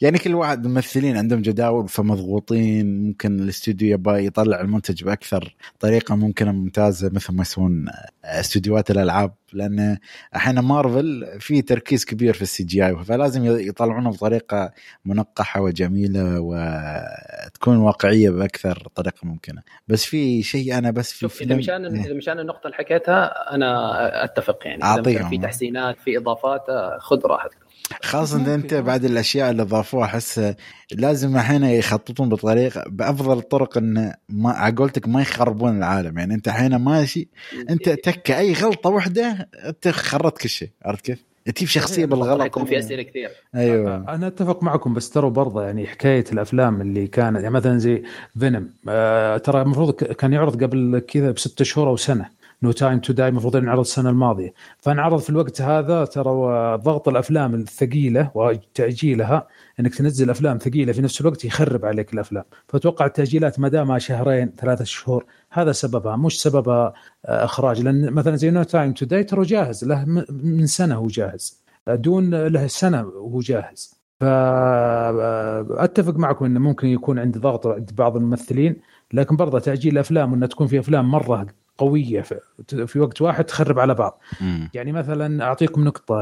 يعني 0.00 0.18
كل 0.18 0.34
واحد 0.34 0.66
ممثلين 0.66 1.16
عندهم 1.16 1.42
جداول 1.42 1.88
فمضغوطين 1.88 3.02
ممكن 3.02 3.40
الاستوديو 3.40 3.94
يبغى 3.94 4.26
يطلع 4.26 4.60
المنتج 4.60 5.04
بأكثر 5.04 5.56
طريقة 5.80 6.14
ممكنة 6.14 6.52
ممتازة 6.52 7.10
مثل 7.12 7.34
ما 7.34 7.42
يسوون 7.42 7.86
استديوهات 8.24 8.90
الألعاب. 8.90 9.34
لأن 9.52 9.98
أحيانا 10.36 10.60
مارفل 10.60 11.26
في 11.40 11.62
تركيز 11.62 12.04
كبير 12.04 12.34
في 12.34 12.42
ال 12.42 12.64
CGI 12.64 13.04
فلازم 13.04 13.44
يطلعونه 13.44 14.10
بطريقة 14.10 14.72
منقحة 15.04 15.60
وجميلة 15.60 16.40
وتكون 16.40 17.76
واقعية 17.76 18.30
بأكثر 18.30 18.88
طريقة 18.94 19.18
ممكنة. 19.22 19.62
بس 19.88 20.04
في 20.04 20.42
شيء 20.42 20.78
أنا 20.78 20.90
بس 20.90 21.12
في 21.12 21.18
شوف 21.18 21.42
إذا 21.42 21.56
مشان 21.56 21.84
إذا 21.84 22.14
مشان 22.14 22.38
النقطة 22.38 22.66
اللي 22.66 22.76
حكيتها 22.76 23.54
أنا 23.54 24.24
أتفق 24.24 24.58
يعني. 24.64 24.84
إذا 24.84 25.28
في 25.28 25.38
تحسينات 25.38 26.00
في 26.00 26.18
إضافات 26.18 26.66
خذ 27.00 27.26
راحتك. 27.26 27.67
خاصة 28.02 28.54
أنت 28.54 28.74
بعد 28.74 29.04
الأشياء 29.04 29.50
اللي 29.50 29.62
ضافوها 29.62 30.04
أحس 30.04 30.54
لازم 30.92 31.36
الحين 31.36 31.64
يخططون 31.64 32.28
بطريقه 32.28 32.84
بأفضل 32.86 33.38
الطرق 33.38 33.78
إن 33.78 34.12
ما 34.28 34.50
على 34.50 34.74
قولتك 34.74 35.08
ما 35.08 35.22
يخربون 35.22 35.78
العالم. 35.78 36.18
يعني 36.18 36.34
أنت 36.34 36.48
الحين 36.48 36.76
ماشي 36.76 37.28
أنت 37.70 37.88
تك 37.88 38.30
أي 38.30 38.52
غلطة 38.52 38.90
واحدة 38.90 39.48
أنت 39.64 39.88
خربت 39.88 40.38
كل 40.38 40.48
شيء 40.48 40.70
عرفت 40.84 41.04
كيف؟ 41.04 41.28
تجيب 41.54 41.68
شخصية 41.68 42.06
بالغلط 42.06 42.44
يكون 42.44 42.64
في 42.64 42.78
أسئلة 42.78 43.02
كثير 43.02 43.30
أيوه. 43.54 44.14
أنا 44.14 44.26
أتفق 44.26 44.62
معكم 44.62 44.94
بس 44.94 45.10
ترى 45.10 45.30
برضه 45.30 45.62
يعني 45.62 45.86
حكاية 45.86 46.24
الأفلام 46.32 46.80
اللي 46.80 47.06
كانت 47.06 47.36
يعني 47.36 47.50
مثلا 47.50 47.78
زي 47.78 48.02
Venom 48.38 48.70
آه 48.88 49.36
ترى 49.36 49.62
المفروض 49.62 49.92
كان 49.92 50.32
يعرض 50.32 50.64
قبل 50.64 50.98
كذا 50.98 51.30
بست 51.30 51.62
شهور 51.62 51.88
أو 51.88 51.96
سنة. 51.96 52.37
No 52.62 52.72
Time 52.72 53.00
to 53.00 53.12
Die 53.12 53.28
المفروض 53.28 53.56
ينعرض 53.56 53.80
السنة 53.80 54.10
الماضية. 54.10 54.52
فانعرض 54.78 55.18
في 55.20 55.30
الوقت 55.30 55.60
هذا 55.62 56.04
ترى 56.04 56.32
ضغط 56.76 57.08
الأفلام 57.08 57.54
الثقيلة 57.54 58.30
وتأجيلها 58.34 59.48
إنك 59.80 59.94
تنزل 59.94 60.30
أفلام 60.30 60.58
ثقيلة 60.58 60.92
في 60.92 61.02
نفس 61.02 61.20
الوقت 61.20 61.44
يخرب 61.44 61.84
عليك 61.84 62.14
الأفلام. 62.14 62.44
فأتوقع 62.68 63.06
التأجيلات 63.06 63.60
ما 63.60 63.68
دامها 63.68 63.98
شهرين 63.98 64.52
ثلاثة 64.58 64.84
شهور 64.84 65.24
هذا 65.50 65.72
سببها. 65.72 66.16
مش 66.16 66.42
سببها 66.42 66.92
آه، 67.26 67.44
إخراج. 67.44 67.80
لأن 67.82 68.10
مثلا 68.10 68.36
زي 68.36 68.50
No 68.50 68.62
Time 68.62 68.92
to 68.92 69.06
Die 69.06 69.24
ترى 69.24 69.42
جاهز 69.42 69.84
له 69.84 70.04
من 70.30 70.66
سنة 70.66 70.94
هو 70.94 71.06
جاهز. 71.06 71.62
Dune 71.88 72.34
له 72.34 72.66
سنة 72.66 73.02
وهو 73.06 73.40
جاهز. 73.40 73.98
فاتفق 74.20 76.16
معكم 76.16 76.44
إنه 76.44 76.60
ممكن 76.60 76.88
يكون 76.88 77.18
عند 77.18 77.38
ضغط 77.38 77.66
عند 77.66 77.90
بعض 77.94 78.16
الممثلين 78.16 78.76
لكن 79.12 79.36
برضه 79.36 79.58
تأجيل 79.58 79.92
الأفلام 79.92 80.32
وإنها 80.32 80.48
تكون 80.48 80.66
في 80.66 80.78
أفلام 80.78 81.10
مرة 81.10 81.46
قوية 81.78 82.20
في, 82.20 82.40
في 82.86 83.00
وقت 83.00 83.22
واحد 83.22 83.44
تخرب 83.44 83.78
على 83.78 83.94
بعض. 83.94 84.20
مم. 84.40 84.70
يعني 84.74 84.92
مثلا 84.92 85.44
أعطيكم 85.44 85.84
نقطة 85.84 86.16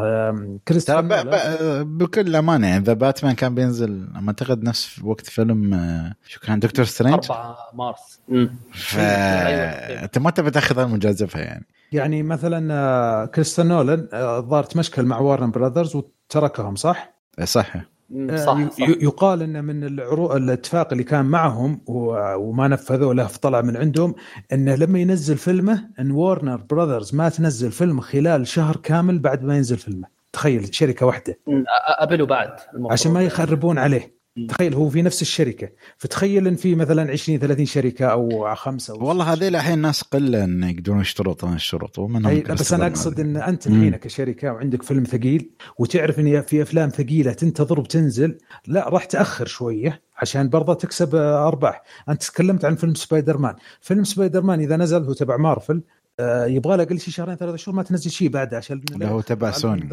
كريستيان 0.69 1.09
بكل 1.83 2.37
أمانة 2.37 2.67
يعني 2.67 2.85
The 2.85 2.93
Batman 2.93 3.35
كان 3.35 3.55
بينزل 3.55 4.09
أعتقد 4.29 4.63
نفس 4.63 5.03
وقت 5.03 5.27
فيلم 5.27 5.75
آه، 5.75 6.15
شو 6.27 6.41
كان 6.41 6.59
Doctor 6.59 6.85
Strange؟ 6.85 7.25
4 7.31 7.57
مارس. 7.75 8.21
ف 8.73 8.99
أنت 8.99 10.19
ما 10.19 10.31
تبي 10.31 10.51
تاخذ 10.51 10.79
المجازفه 10.79 11.41
يعني. 11.41 11.67
يعني 11.93 12.23
مثلا 12.23 12.75
آه، 12.75 13.25
كريستيان 13.25 13.69
نولان 13.69 14.09
الظاهر 14.13 14.65
تمشكل 14.65 15.03
مع 15.03 15.19
Warner 15.19 15.51
Brothers 15.51 15.97
وتركهم 15.97 16.77
صح؟ 16.77 17.17
صح 17.45 17.96
صح, 18.37 18.71
صح. 18.71 18.89
يقال 18.89 19.43
إن 19.43 19.65
من 19.65 19.85
العروض 19.85 20.33
الاتفاق 20.33 20.93
اللي 20.93 21.05
كان 21.05 21.25
معهم 21.25 21.81
وما 21.87 22.69
نفذوه 22.69 23.15
له 23.15 23.27
طلع 23.27 23.61
من 23.61 23.77
عندهم 23.77 24.15
إنه 24.53 24.75
لما 24.75 24.99
ينزل 24.99 25.37
فيلمه 25.37 25.89
إن 26.01 26.11
وارنر 26.11 26.57
براذرز 26.57 27.15
ما 27.15 27.29
تنزل 27.29 27.73
فيلم 27.73 28.01
خلال 28.01 28.47
شهر 28.47 28.77
كامل 28.77 29.19
بعد 29.19 29.45
ما 29.45 29.57
ينزل 29.57 29.77
فيلمه. 29.77 30.07
تخيل 30.33 30.75
شركة 30.75 31.07
واحدة. 31.07 31.39
قبل 32.01 32.23
وبعد 32.23 32.51
عشان 32.91 33.13
ما 33.13 33.23
يخربون 33.23 33.79
عليه. 33.79 34.16
تخيل 34.49 34.75
هو 34.75 34.89
في 34.89 35.03
نفس 35.03 35.23
الشركة. 35.23 35.69
فتخيل 35.97 36.47
إن 36.47 36.57
في 36.57 36.75
مثلا 36.75 37.11
20 37.13 37.39
30 37.39 37.67
شركة 37.67 38.07
أو 38.07 38.55
خمسة 38.55 38.95
أو 38.95 39.09
والله 39.09 39.33
هذول 39.33 39.57
الحين 39.57 39.79
ناس 39.79 40.03
قلة 40.03 40.45
إن 40.45 40.63
يقدرون 40.63 41.01
يشترطون 41.01 41.55
الشروط 41.55 41.99
ومنهم 41.99 42.43
بس 42.43 42.73
أنا 42.73 42.87
أقصد 42.87 43.21
إن 43.21 43.37
أنت 43.37 43.67
الحين 43.67 43.97
كشركة 43.97 44.53
وعندك 44.53 44.83
فيلم 44.83 45.05
ثقيل 45.05 45.51
وتعرف 45.79 46.21
إن 46.21 46.43
في 46.43 46.63
أفلام 46.63 46.89
ثقيلة 46.89 47.33
تنتظر 47.33 47.81
وبتنزل 47.81 48.39
لا 48.67 48.89
راح 48.89 49.05
تأخر 49.05 49.47
شوية 49.47 50.03
عشان 50.17 50.49
برضه 50.49 50.75
تكسب 50.75 51.15
أرباح. 51.15 51.83
أنت 52.09 52.23
تكلمت 52.23 52.65
عن 52.65 52.75
فيلم 52.75 52.95
سبايدر 52.95 53.39
مان 53.39 53.55
فيلم 53.81 54.05
سبايدر 54.05 54.43
مان 54.43 54.61
إذا 54.61 54.77
نزل 54.77 55.05
هو 55.05 55.13
تبع 55.13 55.37
مارفل 55.37 55.83
آه 56.21 56.47
يبغى 56.47 56.77
له 56.77 56.83
أقل 56.83 57.01
شيء 57.01 57.15
شهرين 57.15 57.37
ثلاثة 57.37 57.57
شهور 57.57 57.77
ما 57.77 57.83
تنزل 57.83 58.11
شيء 58.11 58.29
بعده 58.29 58.57
عشان 58.57 58.83
لا 58.97 59.09
هو 59.09 59.21
تبع 59.21 59.51
سوني. 59.51 59.89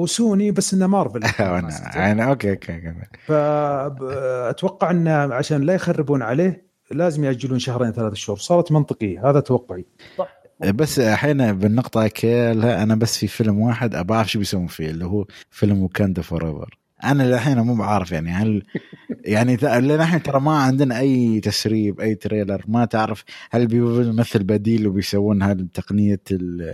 هو 0.00 0.06
سوني 0.06 0.50
بس 0.50 0.74
إنه 0.74 0.86
مارفل. 0.86 1.20
يعني 1.94 2.24
okay 2.24 2.50
okay 2.50 2.94
فاتوقع 3.26 4.90
إنه 4.90 5.10
عشان 5.10 5.62
لا 5.62 5.74
يخربون 5.74 6.22
عليه 6.22 6.68
لازم 6.90 7.24
يأجلون 7.24 7.58
شهرين 7.58 7.92
ثلاث 7.92 8.14
شهور. 8.14 8.38
صارت 8.38 8.72
منطقية 8.72 9.30
هذا 9.30 9.40
توقعي. 9.40 9.84
صح. 10.18 10.38
بس 10.60 10.98
الحين 10.98 11.52
بالنقطة 11.52 12.08
كلها 12.08 12.82
أنا 12.82 12.94
بس 12.94 13.18
في 13.18 13.26
فيلم 13.26 13.58
واحد 13.60 13.94
أبغى 13.94 14.16
أعرف 14.16 14.30
شو 14.30 14.38
بيسوون 14.38 14.66
فيه 14.66 14.90
اللي 14.90 15.04
هو 15.04 15.26
فيلم 15.50 15.82
Wakanda 15.82 16.22
Forever 16.22 16.77
أنا 17.04 17.22
للحين 17.22 17.58
مو 17.60 17.74
بعارف 17.74 18.12
يعني 18.12 18.30
هل 18.30 18.62
يعني 19.24 19.56
للحين 19.62 20.22
ترى 20.22 20.40
ما 20.40 20.58
عندنا 20.58 20.98
أي 20.98 21.40
تسريب 21.40 22.00
أي 22.00 22.14
trailer 22.14 22.64
ما 22.68 22.84
تعرف 22.84 23.24
هل 23.50 23.66
بيمثل 23.66 24.42
بديل 24.42 24.86
وبيسوون 24.86 25.42
هذه 25.42 25.66
تقنيه 25.74 26.20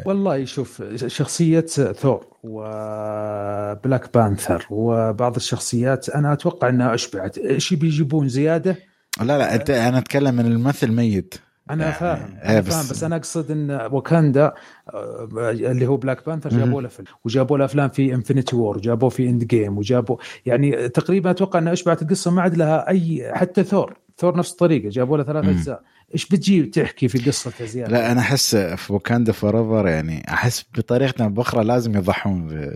والله 0.06 0.44
شوف 0.44 0.82
شخصية 1.06 1.60
ثور 1.92 2.26
و 2.42 2.71
Black 2.71 4.14
Panther 4.14 4.66
وبعض 4.70 5.37
الشخصيات 5.37 6.08
أنا 6.08 6.32
أتوقع 6.32 6.68
إنها 6.68 6.94
أشبعت. 6.94 7.38
إيش 7.38 7.74
بيجيبون؟ 7.74 8.28
زيادة؟ 8.28 8.76
لا 9.20 9.38
لا 9.38 9.88
أنا 9.88 9.98
أتكلم 9.98 10.34
من 10.34 10.46
الممثل 10.46 10.92
ميت. 10.92 11.34
أنا 11.70 11.85
يعني 11.85 11.94
فاهم 11.94 12.37
أنا 12.44 12.61
بس 12.61 12.74
فاهم 12.74 12.88
بس 12.90 13.05
أنا 13.05 13.16
أقصد 13.16 13.50
إن 13.50 13.70
واكاندا 13.70 14.53
آه، 14.94 15.29
اللي 15.50 15.87
هو 15.87 15.96
Black 15.96 16.26
Panther 16.26 16.50
جابوا 16.50 16.83
له 16.83 16.88
فيلم 16.88 17.07
وجابوا 17.24 17.59
له 17.59 17.64
أفلام 17.64 17.88
في 17.88 18.14
Infinity 18.14 18.56
War 18.56 18.76
وجابوه 18.77 19.11
في 19.11 19.29
Endgame 19.28 19.78
وجابوا 19.79 20.16
يعني 20.46 20.88
تقريبا 20.88 21.31
أتوقع 21.31 21.59
ان 21.59 21.68
اشبعت 21.68 22.03
القصة 22.03 22.31
ما 22.31 22.42
عاد 22.42 22.57
لها 22.57 22.88
أي 22.88 23.33
حتى 23.35 23.64
ثور 23.64 23.98
ثور 24.18 24.37
نفس 24.37 24.53
الطريقة 24.53 24.88
جابوا 24.88 25.18
له 25.18 25.24
ثلاث 25.24 25.44
أجزاء. 25.44 25.83
إيش 26.14 26.27
بتجي 26.27 26.62
تحكي 26.62 27.09
في 27.09 27.18
قصة 27.18 27.53
زياده؟ 27.64 27.92
لا 27.92 28.12
أنا 28.12 28.20
أحس 28.20 28.57
في 28.57 28.92
Wakanda 28.92 29.32
For 29.32 29.88
يعني 29.88 30.22
أحس 30.29 30.64
بطريقة 30.79 31.27
بأخرى 31.27 31.64
لازم 31.64 31.96
يضحون 31.96 32.70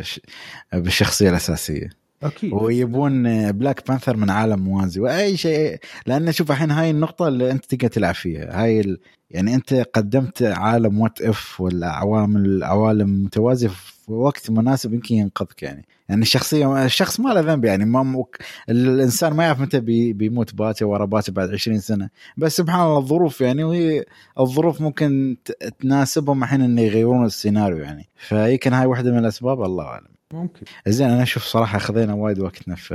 بالشخصيه 0.72 1.31
الأساسية. 1.31 2.07
أكيد. 2.22 2.52
ويبون 2.52 3.52
Black 3.52 3.88
Panther 3.88 4.16
من 4.16 4.31
عالم 4.31 4.61
موازي. 4.64 5.00
وأي 5.00 5.37
شيء 5.37 5.78
لأن 6.07 6.33
شوف 6.33 6.50
الحين 6.50 6.70
هاي 6.70 6.90
النقطة 6.90 7.28
اللي 7.28 7.50
أنت 7.50 7.64
تقدر 7.64 7.88
تلعب 7.88 8.14
فيها. 8.14 8.62
هاي 8.62 8.81
ال... 8.81 8.98
يعني 9.31 9.54
أنت 9.54 9.74
قدمت 9.74 10.42
عالم 10.42 11.00
What 11.00 11.22
If 11.22 11.61
ولا 11.61 11.90
عوامل 11.90 12.64
عوالم 12.64 13.24
متوازية 13.24 13.68
في 13.68 14.12
وقت 14.12 14.50
مناسب 14.50 14.94
يمكن 14.94 15.14
ينقذك 15.14 15.62
يعني. 15.62 15.87
يعني 16.09 16.22
الشخصية 16.22 16.85
الشخص 16.85 17.20
ما 17.20 17.28
له 17.28 17.40
ذنب 17.40 17.64
يعني. 17.64 17.85
ما 17.85 18.02
مك... 18.02 18.38
الإنسان 18.68 19.33
ما 19.33 19.44
يعرف 19.44 19.61
متى 19.61 19.81
بي... 19.81 20.12
بيموت 20.12 20.54
باته 20.54 20.87
ورا 20.87 21.04
باته 21.04 21.33
بعد 21.33 21.50
20 21.50 21.81
سنة. 21.81 22.11
بس 22.37 22.57
سبحان 22.57 22.81
الله 22.81 22.98
الظروف 22.98 23.40
يعني 23.40 23.64
وهي 23.64 24.04
الظروف 24.40 24.81
ممكن 24.81 25.37
تناسبهم 25.81 26.42
الحين 26.42 26.62
إنه 26.62 26.83
يغيرون 26.83 27.24
السيناريو 27.26 27.78
يعني. 27.78 28.09
فيمكن 28.16 28.72
هاي 28.72 28.87
واحدة 28.87 29.12
من 29.12 29.18
الأسباب 29.18 29.62
الله 29.62 29.85
أعلم. 29.85 30.17
ممكن. 30.32 30.66
زين 30.88 31.10
أنا 31.10 31.22
أشوف 31.22 31.42
صراحة 31.42 31.78
خذينا 31.78 32.14
وايد 32.14 32.38
وقتنا 32.38 32.74
في 32.74 32.94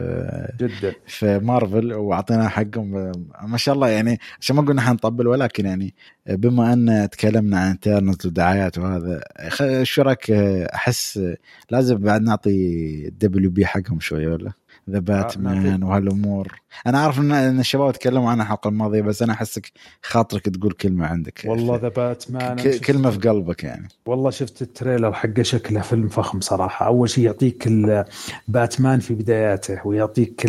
جدا. 0.59 0.93
في 1.07 1.39
مارفل 1.39 1.93
واعطينا 1.93 2.49
حقهم. 2.49 3.11
ما 3.43 3.57
شاء 3.57 3.75
الله 3.75 3.89
يعني 3.89 4.19
عشان 4.39 4.55
ما 4.55 4.61
قلنا 4.61 4.81
حنطبل 4.81 5.27
ولكن 5.27 5.65
يعني 5.65 5.93
بما 6.29 6.73
أن 6.73 7.09
تكلمنا 7.11 7.59
عن 7.59 7.69
انترنت 7.69 8.25
ودعايات 8.25 8.77
وهذا 8.77 9.23
شو 9.83 10.01
رأيك 10.01 10.31
أحس 10.31 11.19
لازم 11.71 11.97
بعد 11.97 12.21
نعطي 12.21 13.09
WB 13.09 13.65
حقهم 13.65 13.99
شوية 13.99 14.27
ولا؟ 14.27 14.51
The 14.89 14.99
Batman 14.99 15.83
وهالأمور. 15.83 16.62
أنا 16.87 16.99
عارف 16.99 17.19
ان 17.19 17.59
الشباب 17.59 17.93
تكلموا 17.93 18.31
عنها 18.31 18.43
الحلقة 18.43 18.67
الماضية 18.67 19.01
بس 19.01 19.21
أنا 19.21 19.33
أحسك 19.33 19.71
خاطرك 20.01 20.41
تقول 20.49 20.71
كلمة 20.71 21.05
عندك. 21.05 21.41
والله 21.45 21.75
The 21.77 21.87
Batman 21.87 22.55
كلمة 22.79 23.09
في 23.09 23.29
قلبك 23.29 23.63
يعني. 23.63 23.87
والله 24.05 24.29
شفت 24.29 24.61
ال 24.61 24.68
trailer 24.68 25.13
حقه 25.13 25.41
شكله 25.43 25.81
فيلم 25.81 26.07
فخم 26.07 26.41
صراحة. 26.41 26.85
أول 26.87 27.09
شيء 27.09 27.25
يعطيك 27.25 27.69
باتمان 28.47 28.99
في 28.99 29.13
بداياته 29.13 29.87
ويعطيك 29.87 30.45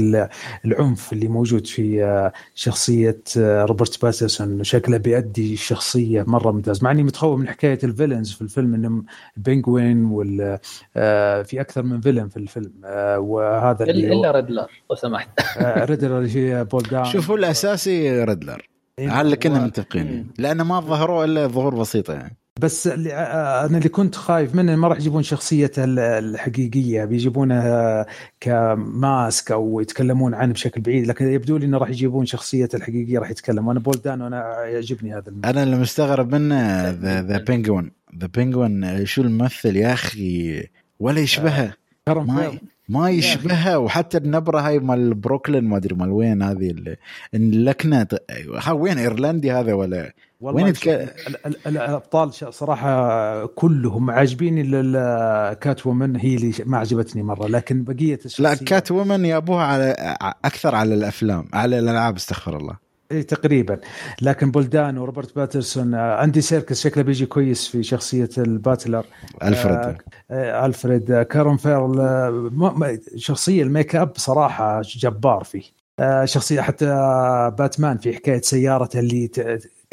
العنف 0.64 1.12
اللي 1.12 1.28
موجود 1.28 1.66
في 1.66 2.04
آه، 2.04 2.32
شخصية 2.54 3.20
آه، 3.38 3.64
روبرت 3.64 4.02
باتنسون 4.02 4.64
شكله 4.64 4.96
بيأدي 4.96 5.52
الشخصية 5.52 6.24
مرة 6.26 6.50
ممتاز. 6.52 6.84
مع 6.84 6.90
إني 6.90 7.02
متخوف 7.02 7.40
من 7.40 7.48
حكاية 7.48 7.78
ال 7.84 7.90
villains 7.90 8.32
في 8.32 8.42
الفيلم 8.42 8.74
إنه 8.74 9.02
Penguin 9.36 10.04
وال 10.04 10.58
آه، 10.96 11.42
في 11.42 11.60
أكثر 11.60 11.82
من 11.82 12.00
villain 12.00 12.28
في 12.28 12.36
الفيلم 12.36 12.72
وهذا 13.18 13.84
اللي 13.84 14.12
إلا 14.12 14.30
Riddler 14.30 14.66
لو 14.90 14.96
سمحت. 14.96 15.28
Riddler 15.60 16.13
هي 16.18 16.64
بول 16.64 16.82
دانو. 16.82 17.04
شوفوا 17.04 17.36
الأساسي 17.36 18.24
Riddler. 18.24 18.68
على 18.98 19.36
كنا 19.36 19.64
متفقين 19.64 20.26
لأنه 20.38 20.64
ما 20.64 20.80
ظهروا 20.80 21.24
إلا 21.24 21.46
ظهور 21.46 21.74
بسيطة 21.74 22.14
يعني. 22.14 22.36
بس 22.60 22.86
اللي 22.86 23.14
أنا 23.14 23.78
اللي 23.78 23.88
كنت 23.88 24.14
خايف 24.14 24.54
منه 24.54 24.76
ما 24.76 24.88
راح 24.88 24.98
يجيبون 24.98 25.22
شخصيته 25.22 25.84
الحقيقية. 25.84 27.04
بيجيبونها 27.04 28.06
ك 28.40 28.63
mask 28.63 29.52
أو 29.52 29.80
يتكلمون 29.80 30.34
عنه 30.34 30.52
بشكل 30.52 30.80
بعيد. 30.80 31.06
لكن 31.06 31.28
يبدو 31.28 31.56
لي 31.56 31.66
إنه 31.66 31.78
راح 31.78 31.88
يجيبون 31.88 32.26
شخصيته 32.26 32.76
الحقيقية 32.76 33.18
راح 33.18 33.30
يتكلم. 33.30 33.68
وأنا 33.68 33.80
بول 33.80 34.01
دانو 34.01 34.22
وأنا 34.22 34.64
يعجبني 34.64 35.14
هذا 35.14 35.28
الممثل. 35.28 35.48
أنا 35.48 35.62
اللي 35.62 35.76
مستغرب 35.76 36.34
منه 36.34 36.90
The 37.20 37.38
Penguin 37.38 37.90
The 38.18 38.26
Penguin 38.26 39.06
شو 39.06 39.22
الممثل 39.22 39.76
يا 39.76 39.92
أخي؟ 39.92 40.62
ولا 41.00 41.20
يشبهه. 41.20 41.74
ما 42.08 42.58
ما 42.88 43.10
يشبهها 43.10 43.76
وحتى 43.76 44.18
النبرة 44.18 44.60
هاي 44.60 44.78
مال 44.78 45.14
بروكلين 45.14 45.64
ما 45.64 45.76
أدري 45.76 45.94
مال 45.94 46.10
وين 46.10 46.42
هذه 46.42 46.74
اللكنه 47.34 48.06
وين 48.70 48.98
إيرلندي 48.98 49.52
هذا 49.52 49.72
ولا؟ 49.72 50.12
وين 50.40 50.72
تك... 50.72 51.14
الأبطال 51.66 52.34
صراحة 52.54 53.46
كلهم 53.46 54.10
عاجبيني 54.10 54.60
الا 54.60 55.56
Catwoman 55.60 56.16
هي 56.16 56.34
اللي 56.34 56.52
ما 56.66 56.78
عجبتني 56.78 57.22
مرة 57.22 57.48
لكن 57.48 57.84
بقية 57.84 58.18
لا 58.38 58.54
Catwoman 58.54 59.24
يابوها 59.24 59.64
على 59.64 60.16
أكثر 60.44 60.74
على 60.74 60.94
الأفلام 60.94 61.44
على 61.52 61.78
الألعاب 61.78 62.16
استغفر 62.16 62.56
الله. 62.56 62.83
تقريبا. 63.22 63.78
لكن 64.22 64.50
بول 64.50 64.74
دانو 64.74 64.98
وروبرت 64.98 65.36
باتنسون 65.36 65.94
آه، 65.94 66.24
أندي 66.24 66.40
سيركس 66.40 66.80
شكله 66.82 67.04
بيجي 67.04 67.26
كويس 67.26 67.68
في 67.68 67.82
شخصية 67.82 68.28
ال 68.38 68.47
butler. 68.47 69.06
ألفريد. 69.42 69.76
آه, 69.76 69.96
آه، 70.30 70.66
ألفريد. 70.66 71.10
آه 71.10 71.22
كولن 71.22 71.56
فارل 71.56 72.00
آه 72.00 72.98
شخصية 73.16 73.62
ال 73.62 73.69
make 73.69 73.96
up 73.96 74.12
صراحة 74.16 74.80
جبار 74.80 75.44
فيه. 75.44 75.62
آه، 75.98 76.24
شخصية 76.24 76.60
حتى 76.60 76.86
باتمان 77.58 77.98
في 77.98 78.12
حكاية 78.14 78.40
سيارته 78.40 78.98
اللي 78.98 79.30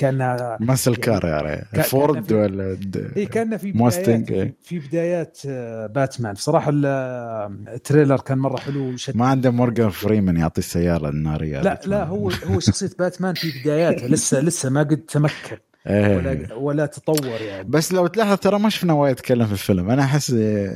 كان 0.01 0.57
muscle 0.59 0.95
car 0.95 1.25
يعني 1.25 1.83
فورد 1.83 2.33
ولا 2.33 2.77
اي 3.17 3.25
كان 3.25 3.57
في 3.57 3.71
بدايات 3.71 4.31
إيه. 4.31 4.55
في 4.61 4.79
بدايات 4.79 5.37
آه، 5.47 5.87
باتمان. 5.87 6.33
بصراحة 6.33 6.71
ال 6.73 6.92
trailer 6.92 8.19
كان 8.19 8.37
مرة 8.37 8.57
حلو 8.57 8.93
وشد 8.93 9.17
ما 9.17 9.25
عنده 9.25 9.51
مورجان 9.51 9.89
فريمان 9.89 10.37
يعطي 10.37 10.59
السيارة 10.59 11.09
النارية. 11.09 11.61
لا 11.61 11.81
لا 11.85 12.03
هو 12.03 12.29
هو 12.29 12.59
شخصية 12.59 12.89
باتمان 12.99 13.33
في 13.33 13.61
بداياته 13.61 14.07
لسه 14.07 14.39
لسه 14.39 14.69
ما 14.69 14.79
قد 14.79 14.97
تمكن. 14.97 15.57
إيه. 15.87 16.17
ولا 16.17 16.53
ولا 16.53 16.85
تطور 16.85 17.41
يعني. 17.41 17.69
بس 17.69 17.93
لو 17.93 18.07
تلاحظ 18.07 18.37
ترى 18.37 18.59
ما 18.59 18.69
شفنا 18.69 18.93
وايد 18.93 19.11
يتكلم 19.11 19.45
في 19.45 19.51
الفيلم. 19.51 19.89
أنا 19.89 20.03
أحس 20.03 20.29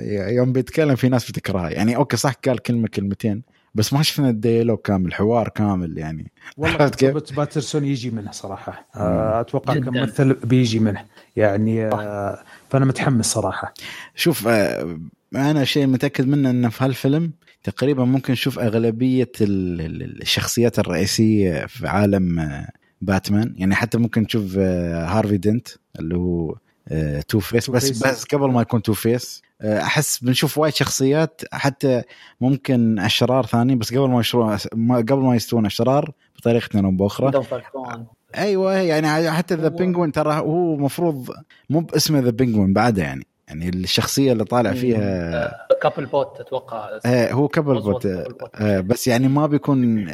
يوم 0.10 0.54
بيتكلم 0.54 0.96
في 0.96 1.10
ناس 1.10 1.32
بتكرهه. 1.32 1.70
يعني 1.70 1.96
okay 1.96 2.18
صح 2.18 2.34
قال 2.46 2.60
كلمة 2.60 2.88
كلمتين. 2.88 3.55
بس 3.76 3.94
ما 3.94 4.04
شفنا 4.04 4.30
ال 4.30 4.35
dialogue 4.35 4.80
كامل 4.80 5.14
حوار 5.14 5.50
كامل 5.50 5.98
يعني. 5.98 6.32
والله 6.58 6.90
كيف؟ 6.90 7.34
باتنسون 7.34 7.86
يجي 7.86 8.12
منه 8.12 8.32
صراحة. 8.32 8.88
آه، 8.96 9.42
أتوقع 9.42 9.74
كممثل 9.74 10.34
بيجي 10.34 10.80
منه. 10.80 11.06
يعني 11.36 11.86
آه 11.86 12.44
فأنا 12.70 12.86
متحمس 12.86 13.26
صراحة. 13.26 13.74
شوف 14.16 14.48
آه 14.48 15.00
أنا 15.36 15.64
شيء 15.64 15.88
متأكد 15.88 16.28
منه 16.28 16.50
إنه 16.50 16.70
في 16.70 16.84
هالفيلم 16.84 17.32
تقريبا 17.64 18.06
ممكن 18.06 18.34
نشوف 18.34 18.60
أغلبية 18.60 19.32
الشخصيات 19.42 20.80
الرئيسية 20.80 21.66
في 21.66 21.88
عالم 21.88 22.40
آه، 22.40 22.70
باتمان. 23.02 23.54
يعني 23.58 23.76
حتى 23.76 23.98
ممكن 23.98 24.22
نشوف 24.22 24.56
آه، 24.58 25.06
هارفي 25.06 25.38
دنت 25.38 25.68
اللي 26.00 26.16
هو 26.16 26.56
Two-Face 27.28 27.70
بس 27.70 28.04
بس 28.04 28.24
قبل 28.24 28.52
ما 28.52 28.62
يكون 28.62 28.82
Two-Face 28.82 29.42
أحس 29.62 30.20
بنشوف 30.20 30.58
وايد 30.58 30.74
شخصيات 30.74 31.42
حتى 31.52 32.02
ممكن 32.42 33.00
أشرار 33.00 33.46
ثانيين 33.46 33.80
بس 33.80 33.94
قبل 33.94 34.10
ما 34.10 34.20
يشرون 34.20 34.58
قبل 34.90 35.22
ما 35.22 35.36
يستوون 35.36 35.66
أشرار 35.66 36.12
بطريقه 36.38 36.80
أو 36.86 36.92
بأخرى. 36.92 37.32
أيوه 38.38 38.74
يعني 38.74 39.32
حتى 39.32 39.56
The 39.56 39.68
Penguin 39.68 40.12
ترى 40.12 40.34
هو 40.34 40.78
مفروض 40.78 41.30
مو 41.70 41.80
باسمه 41.80 42.20
The 42.20 42.30
Penguin 42.30 42.74
بعده 42.74 43.04
يعني. 43.04 43.26
يعني 43.48 43.70
الشخصية 43.70 44.32
اللي 44.32 44.44
طالع 44.46 44.74
فيها 44.74 45.68
Cobblepot 45.82 46.40
أتوقع. 46.40 47.00
آه 47.06 47.32
هو 47.32 47.48
Cobblepot 47.48 48.06
آه 48.06 48.80
بس 48.80 49.08
يعني 49.08 49.28
ما 49.28 49.48
بيكون 49.48 50.10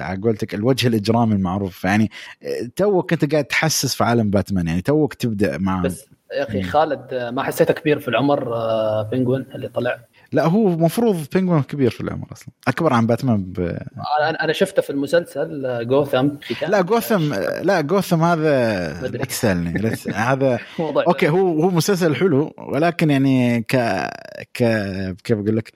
على 0.00 0.20
قولتك 0.22 0.54
الوجه 0.54 0.88
الاجرامي 0.88 1.34
المعروف. 1.34 1.84
يعني 1.84 2.10
آه، 2.42 2.70
توك 2.76 3.12
أنت 3.12 3.32
قاعد 3.32 3.44
تحسس 3.44 3.94
في 3.94 4.04
عالم 4.04 4.30
باتمان. 4.30 4.66
يعني 4.66 4.82
توك 4.82 5.14
تبدأ 5.14 5.58
مع 5.58 5.82
بس 5.82 6.06
يا 6.32 6.42
أخي 6.42 6.62
خالد 6.62 7.30
ما 7.32 7.42
حسيته 7.42 7.74
كبير 7.74 7.98
في 7.98 8.08
العمر 8.08 8.54
آه، 8.54 9.02
Penguin 9.02 9.46
اللي 9.54 9.68
طلع. 9.68 9.98
لا 10.34 10.46
هو 10.46 10.68
المفروض 10.68 11.26
Penguin 11.34 11.62
كبير 11.62 11.90
في 11.90 12.00
العمر 12.00 12.26
أصلا. 12.32 12.48
أكبر 12.68 12.92
عن 12.92 13.06
باتمان 13.06 13.42
ب... 13.42 13.78
أنا 14.40 14.52
شفته 14.52 14.82
في 14.82 14.90
المسلسل 14.90 15.86
جوثم 15.88 16.28
آه، 16.28 16.68
لا 16.68 16.80
جوثم 16.80 17.34
لا 17.62 17.80
جوثم 17.80 18.22
هذا 18.22 19.24
تسالني 19.28 19.96
هذا 20.14 20.58
okay 21.08 21.28
هو 21.28 21.62
هو 21.62 21.70
مسلسل 21.70 22.14
حلو 22.16 22.54
ولكن 22.58 23.10
يعني 23.10 23.62
ك 23.62 23.76
ك 24.54 24.62
كيف 25.24 25.38
أقول 25.38 25.56
لك؟ 25.56 25.72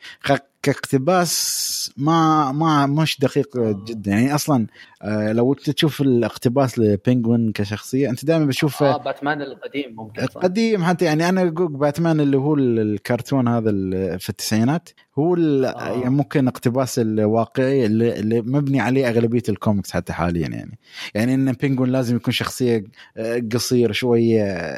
كاقتباس 0.73 1.93
ما 1.97 2.53
ما 2.53 2.87
مش 2.87 3.21
دقيق 3.21 3.59
جدا. 3.59 4.11
يعني 4.11 4.35
أصلا 4.35 4.67
آه، 5.03 5.33
لو 5.33 5.53
انت 5.53 5.71
تشوف 5.71 6.01
الاقتباس 6.01 6.79
لبينجوين 6.79 7.53
كشخصية 7.53 8.11
أنت 8.11 8.25
دائما 8.25 8.47
بتشوف 8.47 8.83
آه 8.83 8.97
باتمان 8.97 9.43
القديم 9.43 9.95
ممكن 9.97 10.23
القديم. 10.23 10.85
حتى 10.85 11.05
يعني 11.05 11.29
أنا 11.29 11.41
أقول 11.41 11.69
باتمان 11.69 12.21
اللي 12.21 12.37
هو 12.37 12.55
الكرتون 12.55 13.49
هذا 13.49 13.71
في 14.19 14.29
التسعينات 14.29 14.89
هو 15.19 15.35
آه. 15.35 15.91
يعني 15.91 16.11
ممكن 16.11 16.49
اقتباس 16.49 16.99
الواقعي 16.99 17.87
اللي, 17.87 18.41
مبني 18.41 18.81
عليه 18.81 19.09
أغلبية 19.09 19.43
الكوميكس 19.49 19.91
حتى 19.91 20.13
حاليا 20.13 20.49
يعني. 20.49 20.79
يعني 21.15 21.35
إن 21.35 21.53
بينجوين 21.53 21.91
لازم 21.91 22.17
يكون 22.17 22.33
شخصية 22.33 22.85
آه، 23.17 23.43
قصير 23.53 23.93
شوية 23.93 24.75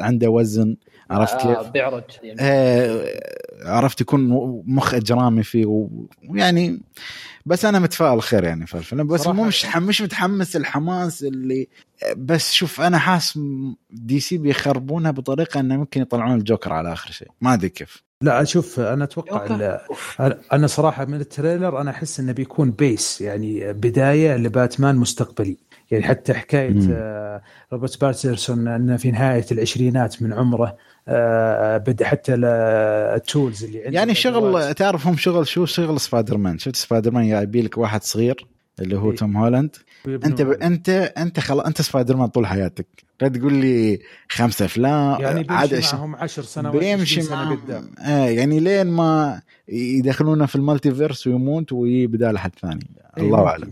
عنده 0.00 0.30
وزن. 0.30 0.76
عرفت 1.14 1.36
كيف؟ 1.36 1.46
آه 1.58 1.70
بيعرج 1.70 2.02
يعني. 2.22 2.38
آه 2.40 3.04
عرفت 3.64 4.00
يكون 4.00 4.28
مخ 4.66 4.94
إجرامي 4.94 5.42
فيه 5.42 5.88
ويعني 6.28 6.80
بس 7.46 7.64
أنا 7.64 7.78
متفائل 7.78 8.22
خير 8.22 8.44
يعني 8.44 8.66
في 8.66 8.74
الفيلم. 8.74 9.06
بس 9.06 9.26
مو 9.26 9.44
مش 9.44 9.76
مش 9.76 10.02
متحمس 10.02 10.56
الحماس 10.56 11.22
اللي 11.22 11.68
بس 12.16 12.52
شوف 12.52 12.80
أنا 12.80 12.98
حاس 12.98 13.38
دي 13.90 14.20
سي 14.20 14.38
بيخربونها 14.38 15.10
بطريقة 15.10 15.60
إنه 15.60 15.76
ممكن 15.76 16.00
يطلعون 16.00 16.38
الجوكر 16.38 16.72
على 16.72 16.92
آخر 16.92 17.10
شيء. 17.10 17.28
ما 17.40 17.54
أدري 17.54 17.68
كيف. 17.68 18.02
لا 18.20 18.44
شوف 18.44 18.80
أنا 18.80 19.04
أتوقع 19.04 19.78
أنا 20.52 20.66
صراحة 20.66 21.04
من 21.04 21.20
ال 21.20 21.28
trailer 21.28 21.80
أنا 21.80 21.90
أحس 21.90 22.20
إنه 22.20 22.32
بيكون 22.32 22.70
base 22.70 23.20
يعني 23.20 23.72
بداية 23.72 24.36
لباتمان 24.36 24.96
مستقبلي. 24.96 25.56
يعني 25.94 26.06
حتى 26.06 26.34
حكاية 26.34 26.88
آه 26.90 27.42
روبرت 27.72 28.00
باترسون 28.00 28.68
انه 28.68 28.96
في 28.96 29.10
نهاية 29.10 29.44
العشرينات 29.52 30.22
من 30.22 30.32
عمره 30.32 30.76
آه، 31.08 31.78
بدا 31.78 32.06
حتى 32.06 32.34
ال 32.34 32.56
tools 32.56 33.64
اللي 33.64 33.84
عنده 33.84 33.98
يعني 33.98 34.14
شغل 34.14 34.74
تعرف 34.74 35.06
هم 35.06 35.16
شغل 35.16 35.46
شو؟ 35.46 35.64
شغل 35.64 36.00
سبايدر 36.00 36.36
مان 36.36 36.58
شفت 36.58 36.76
سبايدر 36.76 37.10
مان 37.10 37.24
يبي 37.24 37.62
لك 37.62 37.78
واحد 37.78 38.02
صغير 38.02 38.46
اللي 38.80 38.96
هو 38.96 39.10
إيه. 39.10 39.16
توم 39.16 39.36
هولاند. 39.36 39.76
أنت 40.06 40.42
ب... 40.42 40.50
انت 40.50 40.88
أنت 41.18 41.40
خلاص 41.40 41.66
أنت 41.66 41.82
سبايدر 41.82 42.16
مان 42.16 42.28
طول 42.28 42.46
حياتك. 42.46 42.86
لا 43.20 43.28
تقول 43.28 43.52
لي 43.54 44.00
خمسة 44.28 44.64
أفلام 44.64 45.20
يعني 45.20 45.42
بيمشي 45.42 45.96
معهم 45.96 46.16
10 46.16 46.42
سنوات 46.42 46.76
بيمشي 46.76 47.22
سنة 47.22 47.50
قدام. 47.50 47.90
آه 47.98 48.26
يعني 48.26 48.60
لين 48.60 48.86
ما 48.86 49.42
يدخلونه 49.68 50.46
في 50.46 50.56
ال 50.56 50.94
multiverse 50.94 51.26
ويموت 51.26 51.72
ويجي 51.72 52.06
بداله 52.06 52.38
حد 52.38 52.52
ثاني. 52.62 52.86
إيه 53.18 53.24
الله 53.24 53.46
أعلم. 53.46 53.70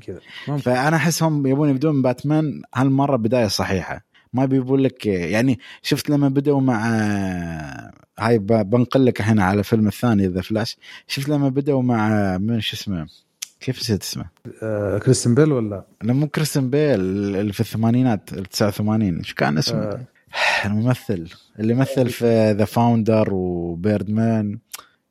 فأنا 0.59 0.97
احس 0.97 1.23
هم 1.23 1.47
يبون 1.47 1.69
يبدون 1.69 2.03
باتمان 2.03 2.63
هالمرة 2.75 3.17
بداية 3.17 3.47
صحيحة. 3.47 4.05
ما 4.33 4.45
بيقول 4.45 4.85
لك 4.85 5.07
يعني 5.07 5.59
شفت 5.83 6.11
لما 6.11 6.29
بدأوا 6.29 6.61
مع 6.61 6.87
هاي 8.19 8.39
بنقل 8.39 9.07
لك 9.07 9.21
الحين 9.21 9.41
على 9.41 9.63
فيلم 9.63 9.87
الثاني 9.87 10.27
The 10.27 10.41
Flash 10.41 10.77
شفت 11.07 11.29
لما 11.29 11.49
بدأوا 11.49 11.83
مع 11.83 12.39
من 12.39 12.61
شو 12.61 12.77
اسمه؟ 12.77 13.07
كيف 13.63 13.81
نسيت 13.81 14.03
اسمه؟ 14.03 14.25
آه 14.63 14.99
كريستيان 14.99 15.35
بيل 15.35 15.53
ولا؟ 15.53 15.85
لا 16.03 16.13
مو 16.13 16.29
كريستيان 16.29 16.71
بيل 16.71 17.01
اللي 17.37 17.53
في 17.53 17.61
الثمانينات 17.61 18.33
ال 18.33 18.45
89 18.45 19.23
شو 19.23 19.35
كان 19.35 19.59
اسمه؟ 19.59 19.83
آه. 19.83 20.01
الممثل 20.67 21.29
اللي 21.59 21.75
مثل 21.75 22.09
في 22.09 22.53
The 22.53 22.65
Founder 22.65 23.35
و 23.35 24.11
Birdman 24.11 24.59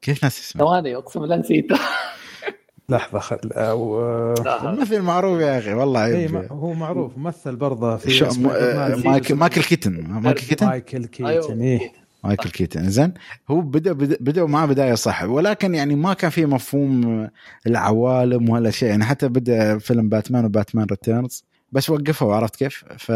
كيف 0.02 0.24
ناسي 0.24 0.39
اسمه؟ 0.40 0.62
ثواني 0.66 0.96
اقسم 0.96 1.20
بالله 1.20 1.36
نسيته 1.36 1.80
لحظة 2.90 3.20
خل 3.20 3.40
ممثل 4.64 5.02
معروف 5.02 5.42
يا 5.42 5.58
أخي 5.58 5.74
والله 5.74 6.06
اي 6.06 6.48
هو 6.52 6.74
معروف 6.74 7.18
ممثل 7.18 7.56
برضه 7.56 7.98
في 7.98 8.12
شو... 8.12 8.26
مايكل 9.06 9.36
مايكل 9.36 9.64
كيتن 9.64 10.08
مايكل 10.08 10.42
كيتن 10.42 10.66
مايكل 10.68 11.06
كيتن 11.06 11.62
أيوه. 11.62 11.92
مايكل 12.24 12.50
كيتن. 12.50 12.90
زين 12.90 13.14
هو 13.50 13.62
بدا 13.62 13.94
بدأوا 13.94 14.48
معاه 14.48 14.66
بداية 14.66 14.94
صح 14.94 15.24
ولكن 15.24 15.76
يعني 15.76 15.96
ما 15.96 16.14
كان 16.14 16.30
في 16.30 16.46
مفهوم 16.46 17.28
العوالم 17.68 18.50
ولا 18.50 18.72
شيء 18.72 18.90
يعني 18.90 19.06
حتى 19.06 19.28
بدأ 19.28 19.78
فيلم 19.78 20.10
باتمان 20.10 20.46
و 20.46 20.51
Batman 20.51 20.86
Returns 20.86 21.44
بس 21.72 21.90
وقفوا 21.90 22.36
عرفت 22.36 22.56
كيف؟ 22.56 22.86
ف 22.98 23.12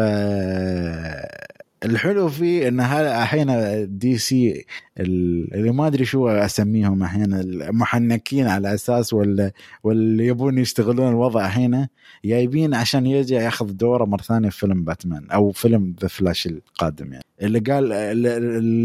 الحلو 1.84 2.28
فيه 2.28 2.68
إن 2.68 2.80
أحيانا 2.80 3.84
دي 3.84 4.18
سي 4.18 4.64
اللي 5.00 5.72
ما 5.72 5.86
أدري 5.86 6.04
شو 6.04 6.28
أسميهم 6.28 7.02
أحيانا 7.02 7.40
المحنكين 7.40 8.46
على 8.46 8.74
أساس 8.74 9.12
ولا 9.12 9.52
واللي 9.84 10.26
يبون 10.26 10.58
يستغلون 10.58 11.08
الوضع 11.08 11.46
هنا 11.46 11.88
جايبين 12.24 12.74
عشان 12.74 13.06
يرجع 13.06 13.40
ياخذ 13.40 13.72
دوره 13.72 14.04
مرة 14.04 14.22
ثانية 14.22 14.48
في 14.48 14.58
فيلم 14.58 14.84
باتمان 14.84 15.30
أو 15.30 15.52
فيلم 15.52 15.94
The 16.00 16.08
Flash 16.08 16.46
القادم 16.46 17.12
يعني. 17.12 17.24
اللي 17.42 17.58
قال 17.58 17.88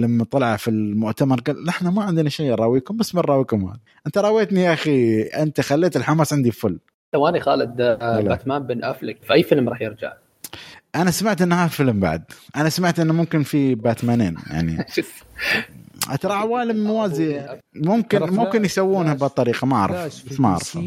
لما 0.01 0.23
طلع 0.23 0.55
في 0.57 0.67
المؤتمر 0.67 1.39
قال 1.39 1.69
إحنا 1.69 1.89
ما 1.89 2.03
عندنا 2.03 2.29
شيء 2.29 2.51
نراويكم 2.51 2.97
بس 2.97 3.11
بنراويكم 3.11 3.65
هذا؟ 3.65 3.79
أنت 4.07 4.17
راويتني 4.17 4.61
يا 4.61 4.73
أخي 4.73 5.21
أنت 5.21 5.61
خليت 5.61 5.97
الحماس 5.97 6.33
عندي 6.33 6.51
full 6.51 6.79
ثواني 7.13 7.39
خالد 7.39 7.81
آه، 7.81 8.21
باتمان 8.21 8.63
بن 8.63 8.83
أفلك 8.83 9.17
في 9.23 9.33
أي 9.33 9.43
فيلم 9.43 9.69
راح 9.69 9.81
يرجع؟ 9.81 10.13
أنا 10.95 11.11
سمعت 11.11 11.41
انه 11.41 11.67
فيلم 11.67 11.99
بعد. 11.99 12.23
أنا 12.55 12.69
سمعت 12.69 12.99
إنه 12.99 13.13
ممكن 13.13 13.43
في 13.43 13.75
باتمانين 13.75 14.37
يعني. 14.49 14.85
ترى 16.21 16.33
عوالم 16.33 16.83
موازية. 16.83 17.59
ممكن 17.75 18.19
ممكن 18.21 18.65
يسوونها 18.65 19.13
بهالطريقة 19.13 19.67
ما 19.67 19.75
أعرف. 19.75 20.39
ما 20.39 20.49
أعرف. 20.49 20.79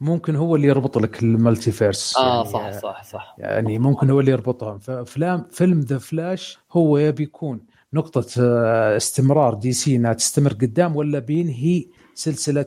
ممكن 0.00 0.36
هو 0.36 0.56
اللي 0.56 0.68
يربط 0.68 0.98
لك 0.98 1.22
ال 1.22 1.70
multiverse 1.72 2.16
آه 2.16 2.36
يعني 2.36 2.72
صح 2.72 2.80
صح. 2.80 3.04
صح 3.04 3.34
يعني 3.38 3.78
ممكن 3.78 4.10
هو 4.10 4.20
اللي 4.20 4.32
يربطهم. 4.32 4.78
ففيلم 4.78 5.44
فيلم 5.50 5.80
The 5.80 5.98
Flash 5.98 6.58
هو 6.72 6.98
يبي 6.98 7.22
يكون 7.22 7.60
نقطة 7.94 8.26
آه، 8.40 8.96
استمرار. 8.96 9.54
دي 9.54 9.72
سي 9.72 9.96
إنها 9.96 10.12
تستمر 10.12 10.52
قدام 10.52 10.96
ولا 10.96 11.18
بينهي 11.18 11.86
سلسلة 12.18 12.66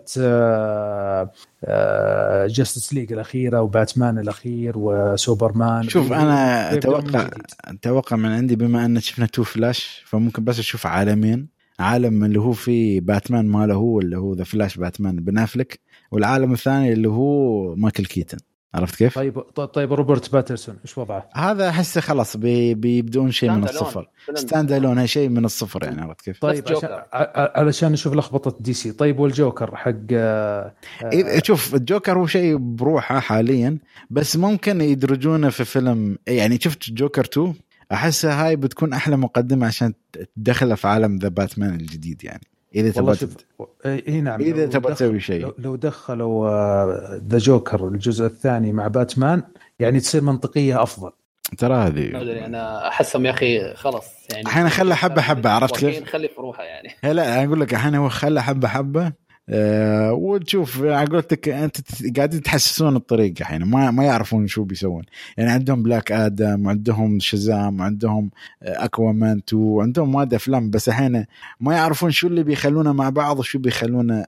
Justice 2.47 2.93
League 2.93 3.13
الأخيرة 3.13 3.61
وباتمان 3.61 4.19
الأخير 4.19 4.73
وسوبرمان 4.75 5.89
شوف 5.89 6.13
أنا 6.13 6.73
أتوقع 6.73 7.29
أتوقع 7.65 8.15
من 8.15 8.29
عندي 8.29 8.55
بما 8.55 8.85
أن 8.85 8.99
شفنا 8.99 9.25
two 9.25 9.43
Flash 9.43 10.03
فممكن 10.05 10.43
بس 10.43 10.59
أشوف 10.59 10.85
عالمين. 10.85 11.47
عالم 11.79 12.23
اللي 12.23 12.39
هو 12.39 12.51
فيه 12.51 13.01
باتمان 13.01 13.47
ماله 13.47 13.73
هو 13.73 13.99
اللي 13.99 14.17
هو 14.17 14.33
The 14.34 14.43
Flash 14.43 14.77
باتمان 14.77 15.15
بن 15.15 15.37
أفلك 15.37 15.79
والعالم 16.11 16.53
الثاني 16.53 16.93
اللي 16.93 17.09
هو 17.09 17.75
مايكل 17.75 18.05
كيتن 18.05 18.37
عرفت 18.73 18.95
كيف؟ 18.95 19.15
طيب 19.15 19.39
طيب 19.73 19.93
روبرت 19.93 20.31
باترسون 20.31 20.77
إيش 20.86 20.97
وضعه؟ 20.97 21.29
هذا 21.34 21.69
أحسه 21.69 22.01
خلاص 22.01 22.38
بي 22.38 22.73
بيبدون 22.73 23.31
شيء 23.31 23.51
من 23.51 23.67
Stand 23.67 23.69
alone. 23.69 23.73
الصفر 23.73 24.10
stand 24.36 24.71
alone 24.71 25.07
شيء 25.07 25.29
من 25.29 25.45
الصفر 25.45 25.84
يعني 25.84 26.01
عرفت 26.01 26.21
كيف؟ 26.21 26.39
طيب 26.39 26.63
عشان 26.67 27.03
علشان 27.36 27.91
نشوف 27.91 28.13
لخبطة 28.13 28.57
دي 28.60 28.73
سي 28.73 28.91
طيب 28.91 29.19
والجوكر 29.19 29.75
حق 29.75 29.91
آه، 30.12 30.73
إيه، 31.03 31.43
شوف 31.43 31.75
الجوكر 31.75 32.17
هو 32.17 32.27
شيء 32.27 32.57
بروحه 32.57 33.19
حاليا 33.19 33.77
بس 34.10 34.38
ممكن 34.38 34.81
يدرجونه 34.81 35.49
في 35.49 35.65
فيلم 35.65 36.17
يعني 36.27 36.60
شفت 36.62 36.91
جوكر 36.91 37.25
2 37.25 37.53
احسها 37.91 38.45
هاي 38.47 38.55
بتكون 38.55 38.93
أحلى 38.93 39.17
مقدمة 39.17 39.67
عشان 39.67 39.93
تدخله 40.36 40.75
في 40.75 40.88
عالم 40.88 41.17
The 41.17 41.27
Batman 41.27 41.75
الجديد 41.75 42.23
يعني 42.23 42.50
إذا 42.75 42.91
تبغى 42.91 43.15
شوف 43.15 43.36
اي 43.86 43.95
إيه 44.07 44.21
نعم 44.21 44.41
إذا 44.41 44.65
لو 44.65 44.71
تبغى 44.71 44.93
دخل- 44.93 44.95
تسوي 44.95 45.19
شيء. 45.19 45.41
لو- 45.41 45.55
لو 45.57 45.75
دخلوا 45.75 47.17
The 47.17 47.38
Joker 47.38 47.88
الجزء 47.88 48.25
الثاني 48.25 48.71
مع 48.73 48.88
باتمان 48.88 49.43
يعني 49.79 49.99
تصير 49.99 50.21
منطقية 50.21 50.84
أفضل. 50.84 51.12
ترى 51.57 51.69
ما 51.73 51.88
هذه 51.88 52.21
أدري 52.21 52.45
أنا 52.45 52.88
أحسهم 52.88 53.25
يا 53.25 53.31
أخي 53.31 53.73
خلاص 53.73 54.05
يعني 54.31 54.47
أحيانا 54.47 54.69
خلى 54.69 54.95
حبة 54.95 55.21
حبة، 55.21 55.49
عرفت 55.49 55.77
كيف؟ 55.77 56.03
خلي 56.10 56.27
في 56.27 56.34
روحها 56.38 56.65
يعني. 56.65 56.89
لا 57.13 57.34
أنا 57.34 57.45
أقول 57.45 57.60
لك 57.62 57.73
الحين 57.73 57.95
هو 57.95 58.10
خلى 58.10 58.43
حبة 58.43 58.67
حبة. 58.67 59.13
أه 59.51 60.13
وتشوف 60.13 60.83
على 60.83 61.09
قولتك 61.09 61.49
أنت 61.49 61.77
قاعدين 62.17 62.41
تحسسون 62.41 62.95
الطريق 62.95 63.33
الحين 63.39 63.63
ما 63.63 63.91
ما 63.91 64.03
يعرفون 64.03 64.47
شو 64.47 64.63
بيسوون 64.63 65.03
يعني 65.37 65.51
عندهم 65.51 65.83
بلاك 65.83 66.11
آدم 66.11 66.67
عندهم 66.67 67.19
شزام 67.19 67.81
عندهم 67.81 68.31
أكوامان 68.63 69.41
2 69.49 69.77
عندهم 69.81 70.15
وايد 70.15 70.33
أفلام 70.33 70.69
بس 70.69 70.89
الحين 70.89 71.25
ما 71.59 71.73
يعرفون 71.73 72.11
شو 72.11 72.27
اللي 72.27 72.43
بيخلونه 72.43 72.93
مع 72.93 73.09
بعض 73.09 73.39
وشو 73.39 73.59
بيخلونه 73.59 74.19
آه، 74.19 74.27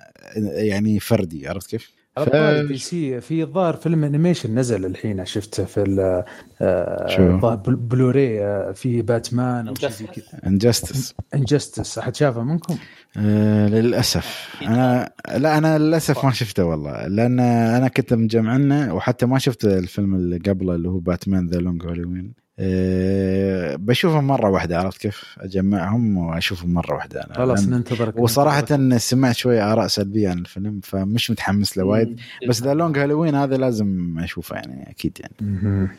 يعني 0.55 0.99
فردي 0.99 1.47
عرفت 1.47 1.69
كيف؟ 1.69 2.02
على 2.17 2.63
ف- 2.65 2.67
دي 2.67 2.77
سي 2.77 3.21
في 3.21 3.43
الظاهر 3.43 3.73
فيلم 3.75 4.03
animation 4.03 4.55
نزل 4.59 4.85
الحين 4.85 5.25
شفته 5.25 5.65
في 5.65 5.81
ال- 5.83 6.23
آه، 6.61 7.07
شو؟ 7.07 7.23
الظاهر 7.23 7.55
بل- 7.55 7.75
بلوراي 7.75 8.45
آه، 8.45 8.71
في 8.71 9.01
باتمان 9.01 9.67
أو 9.67 9.75
شيء 9.75 9.89
زي 9.89 10.05
كذا. 10.05 10.25
Injustice 10.47 11.15
Injustice 11.35 11.97
أحد 11.97 12.15
شافه 12.15 12.43
منكم؟ 12.43 12.77
آه 13.17 13.67
للأسف. 13.67 14.55
أنا 14.61 15.09
لا 15.37 15.57
أنا 15.57 15.77
للأسف 15.77 16.25
ما 16.25 16.31
شفته 16.31 16.65
والله 16.65 17.07
لأن 17.07 17.39
أنا 17.39 17.87
كنت 17.87 18.13
مجمعنا 18.13 18.93
وحتى 18.93 19.25
ما 19.25 19.39
شفت 19.39 19.65
الفيلم 19.65 20.15
اللي 20.15 20.37
قبله 20.37 20.75
اللي 20.75 20.89
هو 20.89 20.99
Batman 20.99 21.47
The 21.47 21.59
Long 21.59 21.85
Halloween 21.85 22.33
أه 22.59 23.75
بشوفهم 23.75 24.27
مرة 24.27 24.49
واحدة 24.49 24.79
عرفت 24.79 25.01
كيف؟ 25.01 25.35
أجمعهم 25.39 26.17
وأشوفهم 26.17 26.73
مرة 26.73 26.95
واحدة 26.95 27.23
أنا. 27.25 27.33
خلاص 27.33 27.67
ننتظرك. 27.67 28.19
وصراحة 28.19 28.97
سمعت 28.97 29.35
شوية 29.35 29.73
آراء 29.73 29.87
سلبية 29.87 30.29
عن 30.29 30.37
الفيلم 30.37 30.79
فمش 30.83 31.31
متحمس 31.31 31.77
له 31.77 31.83
وايد. 31.83 32.19
بس 32.49 32.61
The 32.61 32.73
Long 32.73 32.97
Halloween 32.99 33.35
هذا 33.35 33.57
لازم 33.57 34.19
أشوفه 34.19 34.55
يعني 34.55 34.89
أكيد 34.89 35.17
يعني. 35.19 35.89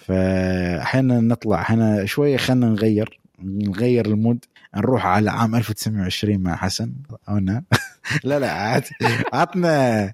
فاحيانا 0.00 1.20
نطلع 1.20 1.60
إحنا 1.60 2.04
شوية 2.04 2.36
خلينا 2.36 2.66
نغير 2.66 3.20
نغير 3.44 4.06
ال 4.06 4.12
mood. 4.12 4.44
نروح 4.76 5.06
على 5.06 5.30
عام 5.30 5.54
1920 5.54 6.38
مع 6.38 6.56
حسن 6.56 6.92
أو. 7.28 7.38
لا 8.24 8.38
لا 8.38 8.50
عاد 8.52 8.84
عطنا 9.32 10.12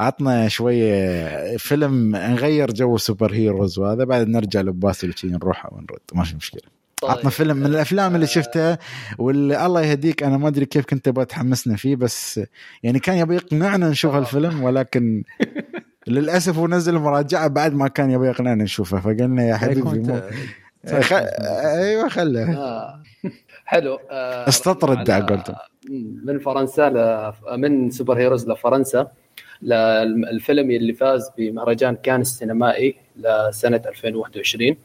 عطنا 0.00 0.48
شوية 0.48 1.56
فيلم 1.56 2.16
نغير 2.16 2.72
جو 2.72 2.96
ال 2.96 3.32
superheroes 3.32 3.78
وهذا 3.78 4.04
بعد 4.04 4.28
نرجع 4.28 4.60
للباسل 4.60 5.14
نروح 5.24 5.72
ونرد 5.72 5.98
ما 6.14 6.24
في 6.24 6.36
مشكلة. 6.36 6.60
طيب. 7.02 7.10
عطنا 7.10 7.30
فيلم 7.30 7.56
من 7.56 7.66
الأفلام 7.66 8.14
اللي 8.14 8.26
شفتها 8.26 8.78
واللي 9.18 9.66
الله 9.66 9.82
يهديك 9.82 10.22
أنا 10.22 10.38
ما 10.38 10.48
أدري 10.48 10.66
كيف 10.66 10.86
كنت 10.86 11.04
تبغى 11.04 11.24
تحمسنا 11.24 11.76
فيه 11.76 11.96
بس 11.96 12.40
يعني 12.82 12.98
كان 12.98 13.16
يبي 13.18 13.34
يقنعنا 13.34 13.88
نشوف 13.88 14.14
هالفيلم 14.14 14.62
ولكن 14.62 15.22
للأسف 16.06 16.58
هو 16.58 16.68
نزل 16.68 16.98
مراجعة 16.98 17.48
بعد 17.48 17.74
ما 17.74 17.88
كان 17.88 18.10
يبي 18.10 18.26
يقنعنا 18.26 18.64
نشوفه 18.64 19.00
فقلنا 19.00 19.44
يا 19.44 19.56
حبيبي 19.56 19.82
مو... 19.82 20.20
ت- 20.86 20.94
خ... 21.00 21.12
أيوه 21.12 22.08
خله. 22.08 22.56
آه. 22.56 23.02
حلو 23.72 23.98
آه، 24.10 24.48
استطرد 24.48 25.10
على- 25.10 25.30
قلت 25.30 25.54
من 26.24 26.38
فرنسا 26.38 26.88
ل... 26.90 27.58
من 27.58 27.90
super 27.90 28.18
heroes 28.18 28.48
لفرنسا 28.48 29.08
للفيلم 29.62 30.70
اللي 30.70 30.92
فاز 30.92 31.30
بمهرجان 31.38 31.96
كان 31.96 32.20
السينمائي 32.20 32.96
لسنة 33.16 33.82
2021 33.86 34.76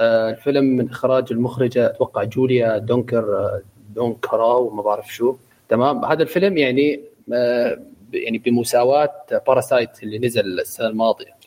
آه، 0.00 0.30
الفيلم 0.30 0.64
من 0.64 0.88
إخراج 0.90 1.24
المخرجة 1.32 1.86
أتوقع 1.86 2.24
جوليا 2.24 2.78
دونكر 2.78 3.36
آه، 3.38 3.62
دونكراو 3.94 4.70
ما 4.70 4.82
بعرف 4.82 5.14
شو. 5.14 5.36
تمام؟ 5.68 6.04
هذا 6.04 6.22
الفيلم 6.22 6.58
يعني 6.58 7.00
آه، 7.34 7.78
يعني 8.12 8.38
بمساواة 8.38 9.14
Parasite 9.46 10.02
اللي 10.02 10.18
نزل 10.18 10.60
السنة 10.60 10.86
الماضية. 10.86 11.39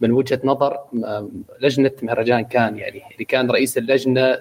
من 0.00 0.12
وجهة 0.12 0.40
نظر 0.44 0.78
لجنة 1.60 1.90
مهرجان 2.02 2.44
كان 2.44 2.78
يعني 2.78 3.02
اللي 3.12 3.24
كان 3.24 3.50
رئيس 3.50 3.78
اللجنة 3.78 4.38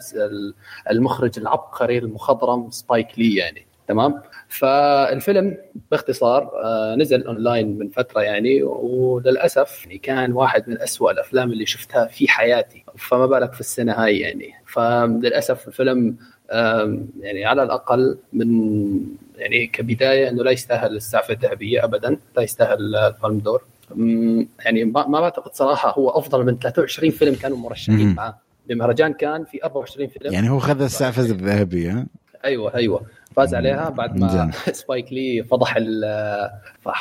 المخرج 0.92 1.40
العبقري 1.40 1.98
المخضرم 1.98 2.70
سبايك 2.70 3.08
لي 3.20 3.36
يعني 3.36 3.68
تمام؟ 3.88 4.22
فالفيلم 4.48 5.58
باختصار 5.92 6.52
آه، 6.64 6.96
نزل 6.96 7.24
أونلاين 7.24 7.80
من 7.80 7.90
فترة 7.90 8.22
يعني 8.22 8.64
وللأسف 8.64 9.86
يعني 9.86 9.98
كان 9.98 10.32
واحد 10.32 10.70
من 10.70 10.82
أسوأ 10.82 11.12
الأفلام 11.12 11.52
اللي 11.52 11.66
شفتها 11.66 12.06
في 12.06 12.28
حياتي 12.28 12.84
فما 12.98 13.26
بالك 13.26 13.54
في 13.54 13.60
السنة 13.60 13.94
هاي 13.94 14.20
يعني. 14.20 14.54
فللأسف 14.66 15.68
الفيلم 15.68 16.16
يعني 17.20 17.46
على 17.46 17.64
الأقل 17.64 18.18
من 18.34 18.50
يعني 19.38 19.68
كبداية 19.68 20.30
إنه 20.30 20.44
لا 20.44 20.52
يستاهل 20.52 20.96
السعفه 20.96 21.34
الذهبية 21.34 21.84
ابدا 21.84 22.18
لا 22.38 22.44
يستاهل 22.44 22.96
البالم 22.96 23.40
دور. 23.40 23.64
يعني 24.66 24.86
ما 24.86 25.08
ما 25.08 25.20
بعتقد 25.22 25.54
صراحة 25.54 25.94
هو 25.94 26.10
أفضل 26.10 26.46
من 26.46 26.60
23 26.60 27.12
فيلم 27.12 27.36
كانوا 27.36 27.58
مرشحين. 27.58 28.16
معاه. 28.16 28.38
بمهرجان 28.70 29.14
كان 29.14 29.46
في 29.46 29.64
24 29.64 30.08
فيلم. 30.08 30.34
يعني 30.34 30.50
هو 30.50 30.60
خذ 30.60 30.82
السعفه 30.82 31.22
الذهبيه 31.22 31.92
ها؟ 31.92 32.06
أيوه 32.46 32.76
أيوه. 32.76 33.02
فاز 33.36 33.56
عليها 33.56 33.90
بعد 33.90 34.18
ما. 34.20 34.52
سبايك 34.72 35.14
لي 35.14 35.44
فضح 35.44 35.76
ال- 35.78 36.50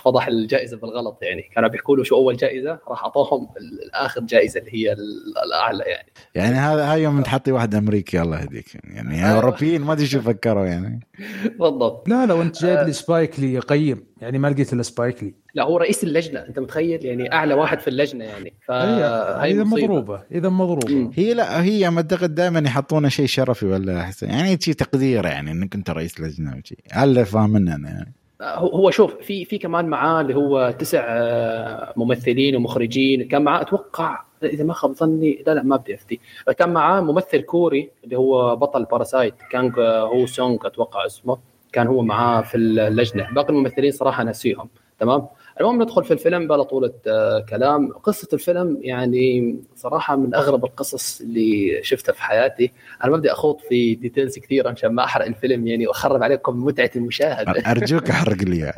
فضح 0.04 0.26
الجائزة 0.26 0.76
بالغلط 0.76 1.18
يعني. 1.22 1.42
كانوا 1.54 1.68
بيحكوا 1.68 1.96
له 1.96 2.04
شو 2.04 2.16
أول 2.16 2.36
جائزة 2.36 2.78
راح 2.88 3.04
أعطوهم 3.04 3.48
ال- 3.56 3.82
الآخر 3.82 4.20
جائزة 4.20 4.60
اللي 4.60 4.70
هي 4.74 4.92
ال- 4.92 5.34
الأعلى 5.46 5.84
يعني. 5.84 6.08
يعني 6.34 6.54
هذا 6.54 6.92
هاي 6.92 7.02
يوم 7.02 7.22
تحطي 7.22 7.52
واحد 7.52 7.74
أمريكي 7.74 8.20
الله 8.22 8.40
يهديك. 8.40 8.74
يعني 8.84 9.24
أيوة. 9.26 9.36
أوروبيين 9.36 9.82
ما 9.82 9.92
أدري 9.92 10.06
شو 10.06 10.20
فكروا 10.20 10.66
يعني. 10.66 11.00
بالضبط. 11.58 12.08
لا 12.08 12.26
لو 12.26 12.42
انت 12.42 12.62
جايب 12.62 12.86
لي 12.86 12.92
سبايك 12.92 13.40
لي 13.40 13.54
يقيم 13.54 14.04
يعني 14.20 14.38
ما 14.38 14.48
لقيت 14.48 14.72
إلا 14.72 14.82
سبايك 14.82 15.22
لي. 15.22 15.34
لا 15.54 15.62
هو 15.64 15.76
رئيس 15.76 16.04
اللجنة 16.04 16.40
أنت 16.40 16.58
متخيل؟ 16.58 17.04
يعني 17.04 17.32
أعلى 17.32 17.54
واحد 17.54 17.80
في 17.80 17.88
اللجنة 17.88 18.24
يعني 18.24 18.52
فهي 18.68 19.04
إذا 19.52 19.64
مضروبة 19.64 20.22
إذا 20.32 20.48
مضروبة. 20.48 20.94
مم. 20.94 21.10
هي 21.14 21.34
لا 21.34 21.62
هي 21.62 21.90
ما 21.90 21.96
أعتقد 21.96 22.34
دائما 22.34 22.62
يحطون 22.66 23.10
شيء 23.10 23.26
شرفي 23.26 23.66
ولا 23.66 24.00
أحسن. 24.00 24.30
يعني 24.30 24.58
شيء 24.60 24.74
تقدير 24.74 25.26
يعني 25.26 25.50
إنك 25.50 25.74
أنت 25.74 25.90
رئيس 25.90 26.20
لجنة 26.20 26.56
وشي. 26.56 26.76
هذا 26.92 27.24
فاهمنا 27.24 27.74
أنا. 27.74 27.88
يعني 27.88 28.12
هو 28.58 28.90
شوف 28.90 29.14
في 29.14 29.44
في 29.44 29.58
كمان 29.58 29.84
معاه 29.84 30.20
اللي 30.20 30.34
هو 30.34 30.74
تسع 30.78 31.04
آه، 31.08 31.92
ممثلين 31.96 32.56
ومخرجين. 32.56 33.28
كان 33.28 33.42
معاه 33.42 33.60
أتوقع 33.62 34.24
إذا 34.42 34.64
ما 34.64 34.72
خاب 34.72 34.92
ظني 34.92 35.42
لا 35.46 35.54
لا 35.54 35.62
ما 35.62 35.76
بدي 35.76 35.94
أفتي. 35.94 36.20
كان 36.58 36.72
معاه 36.72 37.00
ممثل 37.00 37.40
كوري 37.40 37.90
اللي 38.04 38.16
هو 38.16 38.56
بطل 38.56 38.84
Parasite 38.84 39.34
كان 39.50 39.72
هو 39.78 40.26
سونغ 40.26 40.66
أتوقع 40.66 41.06
اسمه. 41.06 41.38
كان 41.76 41.86
هو 41.86 42.02
معاه 42.02 42.42
في 42.42 42.56
اللجنة. 42.56 43.28
باقي 43.32 43.48
الممثلين 43.48 43.92
صراحة 43.92 44.24
ناسيهم 44.24 44.68
تمام؟ 44.98 45.26
المهم 45.60 45.82
ندخل 45.82 46.04
في 46.04 46.10
الفيلم 46.10 46.48
بلا 46.48 46.62
طولة 46.62 46.92
آه، 47.06 47.40
كلام. 47.48 47.92
قصة 47.92 48.28
الفيلم 48.32 48.78
يعني 48.82 49.56
صراحة 49.74 50.16
من 50.16 50.34
أغرب 50.34 50.64
القصص 50.64 51.20
اللي 51.20 51.80
شفتها 51.82 52.12
في 52.12 52.22
حياتي. 52.22 52.72
أنا 53.04 53.10
ما 53.10 53.16
بدي 53.16 53.32
أخوض 53.32 53.58
في 53.68 53.94
details 53.94 54.38
كثيرة 54.38 54.70
عشان 54.70 54.90
ما 54.90 55.04
أحرق 55.04 55.26
الفيلم 55.26 55.66
يعني 55.66 55.86
وأخرب 55.86 56.22
عليكم 56.22 56.64
متعة 56.64 56.90
المشاهدة 56.96 57.52
أرجوك 57.70 58.10
أحرق 58.10 58.36
لي. 58.36 58.72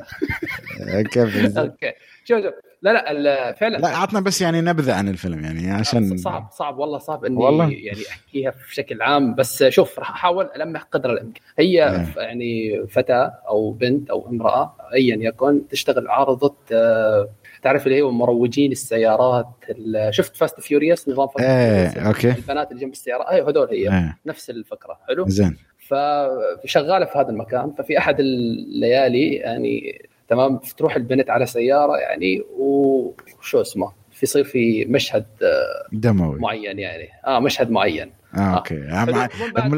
كيف 1.12 1.58
okay. 1.58 1.92
شوف 2.24 2.42
شوف. 2.42 2.54
لا 2.82 3.12
لا 3.12 3.52
فعلا. 3.52 3.76
لا 3.76 3.88
عطنا 3.88 4.20
بس 4.20 4.40
يعني 4.42 4.60
نبذة 4.60 4.94
عن 4.94 5.08
الفيلم 5.08 5.44
يعني 5.44 5.70
عشان 5.70 6.16
صعب 6.16 6.48
صعب 6.52 6.78
والله 6.78 6.98
صعب 6.98 7.24
إني 7.24 7.36
والله. 7.36 7.64
يعني 7.72 8.00
أحكيها 8.10 8.50
بشكل 8.68 9.02
عام. 9.02 9.34
بس 9.34 9.64
شوف 9.64 9.98
راح 9.98 10.10
أحاول 10.10 10.48
ألمح 10.56 10.82
قدر 10.82 11.10
الإمكان. 11.12 11.42
هي. 11.58 12.04
ف- 12.14 12.16
يعني 12.16 12.82
فتاة 12.86 13.32
أو 13.48 13.70
بنت 13.70 14.10
أو 14.10 14.28
امرأة 14.28 14.74
ايا 14.94 15.16
يكن 15.20 15.68
تشتغل 15.68 16.08
عارضة 16.08 16.54
آه، 16.72 17.28
تعرف 17.62 17.86
اللي 17.86 18.02
هو 18.02 18.10
مروجين 18.10 18.72
السيارات 18.72 19.48
ال- 19.70 20.14
شفت 20.14 20.36
Fast 20.36 20.60
Furious 20.60 21.08
نظام 21.08 21.28
Fast 21.28 21.40
إيه 21.40 21.88
Furious 21.88 22.06
okay. 22.16 22.38
البنات 22.40 22.70
اللي 22.70 22.82
جنب 22.82 22.92
السيارة. 22.92 23.30
أيوه 23.30 23.50
هذول 23.50 23.68
هي. 23.70 23.88
إيه. 23.98 24.18
نفس 24.26 24.50
الفكرة. 24.50 24.98
حلو. 25.08 25.28
زين. 25.28 25.56
فشغاله 25.78 27.04
في 27.06 27.18
هذا 27.18 27.28
المكان. 27.30 27.72
ففي 27.78 27.98
أحد 27.98 28.20
الليالي 28.20 29.34
يعني 29.34 30.02
تمام؟ 30.28 30.58
تروح 30.76 30.96
البنت 30.96 31.30
على 31.30 31.46
سيارة 31.46 31.96
يعني 31.96 32.42
وشو 32.58 33.60
اسمه؟ 33.60 33.92
في 34.18 34.26
يصير 34.26 34.44
في 34.44 34.84
مشهد 34.84 35.26
آه، 35.42 35.88
دموي. 35.92 36.38
معين 36.38 36.78
يعني. 36.78 37.08
آه 37.26 37.40
مشهد 37.40 37.70
معين. 37.70 38.10
آه 38.34 38.38
okay. 38.38 38.74
يعني 38.74 39.28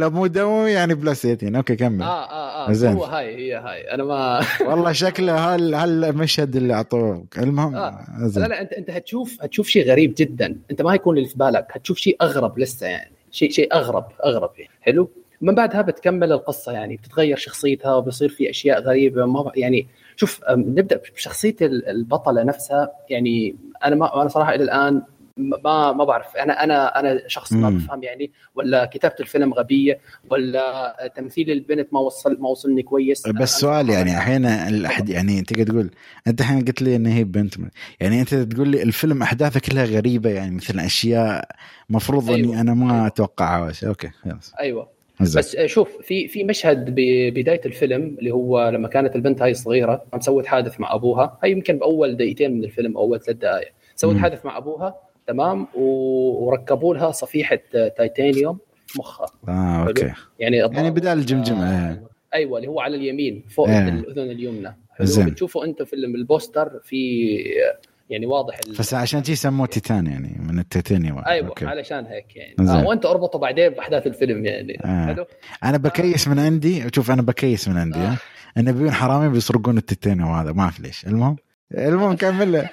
مو 0.08 0.26
دموي 0.26 0.70
يعني 0.70 0.94
plus 0.94 1.22
18 1.26 1.56
okay 1.56 1.76
كمل. 1.76 2.02
آه 2.02 2.30
آه 2.30 2.68
آه 2.68 2.72
زين. 2.72 2.92
هو 2.92 3.04
هاي 3.04 3.36
هي 3.36 3.54
هاي. 3.54 3.94
أنا 3.94 4.04
ما 4.04 4.40
والله 4.68 4.92
شكله 4.92 5.54
هال 5.54 5.74
هالمشهد 5.74 6.56
اللي 6.56 6.74
أعطوك. 6.74 7.38
المهم 7.38 7.76
آه. 7.76 8.06
لا 8.36 8.46
لا 8.46 8.60
انت 8.60 8.72
أنت 8.72 8.90
هتشوف 8.90 9.36
هتشوف 9.42 9.68
شيء 9.68 9.90
غريب 9.90 10.14
جدا. 10.18 10.56
أنت 10.70 10.82
ما 10.82 10.92
هيكون 10.92 11.16
اللي 11.16 11.28
في 11.28 11.38
بالك. 11.38 11.66
هتشوف 11.70 11.98
شيء 11.98 12.16
أغرب 12.22 12.58
لسه 12.58 12.86
يعني. 12.86 13.12
شيء 13.30 13.50
شيء 13.50 13.74
أغرب 13.74 14.06
أغرب 14.24 14.50
يعني. 14.58 14.70
حلو؟ 14.80 15.10
من 15.40 15.54
بعدها 15.54 15.82
بتكمل 15.82 16.32
القصة 16.32 16.72
يعني. 16.72 16.96
بتتغير 16.96 17.36
شخصيتها 17.36 17.94
وبصير 17.94 18.28
في 18.28 18.50
أشياء 18.50 18.80
غريبة. 18.80 19.26
ما 19.26 19.52
يعني 19.56 19.86
شوف 20.20 20.40
نبدأ 20.50 21.00
بشخصية 21.16 21.56
البطلة 21.62 22.42
نفسها. 22.42 22.90
يعني 23.10 23.56
أنا 23.84 23.96
ما 23.96 24.20
أنا 24.20 24.28
صراحة 24.28 24.54
إلى 24.54 24.64
الآن 24.64 25.02
ما 25.36 25.92
ما 25.92 26.04
بعرف. 26.04 26.36
أنا 26.36 26.64
أنا 26.64 27.00
أنا 27.00 27.20
شخص 27.26 27.52
ما 27.52 27.70
بفهم 27.70 28.02
يعني 28.02 28.30
ولا 28.54 28.84
كتابة 28.84 29.14
الفيلم 29.20 29.54
غبية 29.54 30.00
ولا 30.30 31.12
تمثيل 31.16 31.50
البنت 31.50 31.88
ما 31.92 32.00
وصل 32.00 32.36
ما 32.40 32.48
وصلني 32.48 32.82
كويس. 32.82 33.28
بس 33.28 33.58
سؤال 33.60 33.90
يعني 33.90 34.18
أحيانا 34.18 34.68
الأحد 34.68 35.08
يعني 35.08 35.42
تقدر 35.42 35.64
تقول 35.64 35.90
أنت 36.26 36.40
الحين 36.40 36.64
قلت 36.64 36.82
لي 36.82 36.96
إن 36.96 37.06
هي 37.06 37.24
بنت 37.24 37.54
يعني 38.00 38.20
أنت 38.20 38.34
تقول 38.34 38.68
لي 38.68 38.82
الفيلم 38.82 39.22
أحداثه 39.22 39.60
كلها 39.60 39.84
غريبة 39.84 40.30
يعني 40.30 40.56
مثل 40.56 40.78
أشياء 40.80 41.48
مفروض 41.90 42.30
أيوة. 42.30 42.38
اني 42.38 42.60
أنا 42.60 42.74
ما 42.74 42.94
أيوة. 42.94 43.06
أتوقعها. 43.06 43.72
okay 43.86 44.08
خلاص. 44.08 44.52
أيوه. 44.60 44.99
بس 45.20 45.56
شوف 45.56 45.88
في 46.02 46.28
في 46.28 46.44
مشهد 46.44 46.84
ببدايه 46.90 47.60
الفيلم 47.66 48.16
اللي 48.18 48.30
هو 48.30 48.68
لما 48.68 48.88
كانت 48.88 49.16
البنت 49.16 49.42
هاي 49.42 49.54
صغيرة 49.54 50.04
قام 50.12 50.20
سوت 50.20 50.46
حادث 50.46 50.80
مع 50.80 50.94
أبوها. 50.94 51.38
هاي 51.42 51.50
يمكن 51.50 51.78
بأول 51.78 52.16
دقيقتين 52.16 52.52
من 52.52 52.64
الفيلم 52.64 52.96
أو 52.96 53.02
أول 53.02 53.20
ثلاث 53.20 53.36
دقائق. 53.36 53.68
سوت 53.96 54.16
حادث 54.16 54.46
مع 54.46 54.56
أبوها 54.56 54.94
تمام؟ 55.26 55.66
وركبوا 55.74 56.94
لها 56.94 57.10
صفيحة 57.10 57.58
تيتانيوم 57.96 58.58
في 58.86 58.98
مخها. 58.98 59.26
آه 59.48 59.86
okay. 59.88 60.12
يعني 60.38 60.56
يعني 60.56 60.90
بدال 60.90 61.18
الجمجمة 61.18 61.64
آه 61.64 62.02
أيوه 62.34 62.58
اللي 62.58 62.68
هو 62.68 62.80
على 62.80 62.96
اليمين 62.96 63.44
فوق 63.48 63.68
آه. 63.68 63.88
الأذن 63.88 64.30
اليمنى. 64.30 64.76
زين. 65.00 65.26
بتشوفوا 65.26 65.64
انت 65.64 65.82
في 65.82 65.96
ال 65.96 66.08
poster 66.08 66.80
في 66.84 67.36
يعني 68.10 68.26
واضح 68.26 68.60
بس 68.78 68.94
عشان 68.94 69.22
تي 69.22 69.34
سموه 69.34 69.66
تيتان 69.66 70.06
يعني 70.06 70.36
من 70.40 70.58
التيتانيوم 70.58 71.22
أيوه 71.26 71.48
okay. 71.48 71.66
علشان 71.66 72.06
هيك 72.06 72.36
يعني. 72.36 72.70
آه 72.70 72.86
وانت 72.86 73.06
اربطه 73.06 73.38
بعدين 73.38 73.68
بأحداث 73.68 74.06
الفيلم 74.06 74.44
يعني. 74.44 74.78
آه. 74.84 75.06
حلو. 75.06 75.26
أنا 75.64 75.78
ب 75.78 75.87
guess 75.87 76.28
من 76.28 76.38
عندي 76.38 76.84
شوف 76.94 77.10
أنا 77.10 77.22
ب 77.22 77.30
guess 77.30 77.68
من 77.68 77.76
عندي 77.76 77.98
آه. 77.98 78.16
إن 78.58 78.72
بيجون 78.72 78.92
حرامي 78.92 79.28
بيسرقون 79.28 79.78
التيتانيوم 79.78 80.32
هذا 80.32 80.52
ما 80.52 80.62
أعرف 80.62 80.80
ليش. 80.80 81.06
المهم 81.06 81.36
المهم 81.74 82.16
كمل 82.16 82.56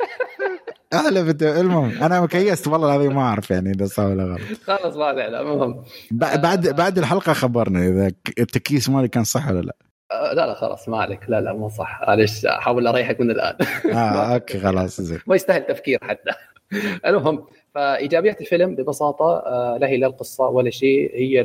احلف 0.94 1.44
المهم 1.44 2.04
أنا 2.04 2.22
مكيست 2.22 2.68
والله 2.68 2.88
العظيم 2.88 3.16
ما 3.16 3.22
أعرف 3.22 3.52
يعني 3.52 3.72
إذا 3.72 3.86
صح 3.86 4.04
ولا 4.04 4.24
غلط. 4.24 4.42
خلاص 4.64 4.96
ما 4.96 5.28
المهم. 5.42 5.84
بعد 6.12 6.68
بعد 6.68 6.98
الحلقة 6.98 7.34
خبرنا 7.34 7.88
إذا 7.88 8.12
التكييس 8.40 8.90
مالي 8.90 9.08
كان 9.08 9.24
صح 9.24 9.48
ولا 9.48 9.62
لا. 9.62 9.76
آه، 9.82 9.87
لا 10.12 10.34
لا 10.34 10.54
خلاص 10.54 10.90
ما 10.90 10.98
عليك. 10.98 11.20
لا 11.30 11.42
لا 11.42 11.54
مو 11.54 11.70
صح. 11.70 12.02
معلش 12.08 12.46
أحاول 12.46 12.88
أريحك 12.88 13.20
من 13.22 13.32
الآن؟ 13.32 13.56
آه 13.94 14.34
أوكي 14.34 14.60
خلاص 14.60 15.02
زين. 15.02 15.20
ما 15.28 15.36
يستاهل 15.36 15.66
تفكير 15.68 16.00
حتى. 16.02 16.32
المهم 17.08 17.46
فإيجابيات 17.76 18.42
الفيلم 18.42 18.76
ببساطة 18.76 19.26
آه، 19.46 19.78
لا 19.82 19.88
هي 19.88 19.98
لا 19.98 20.08
القصة 20.08 20.48
ولا 20.48 20.70
شيء 20.70 21.12
هي 21.16 21.42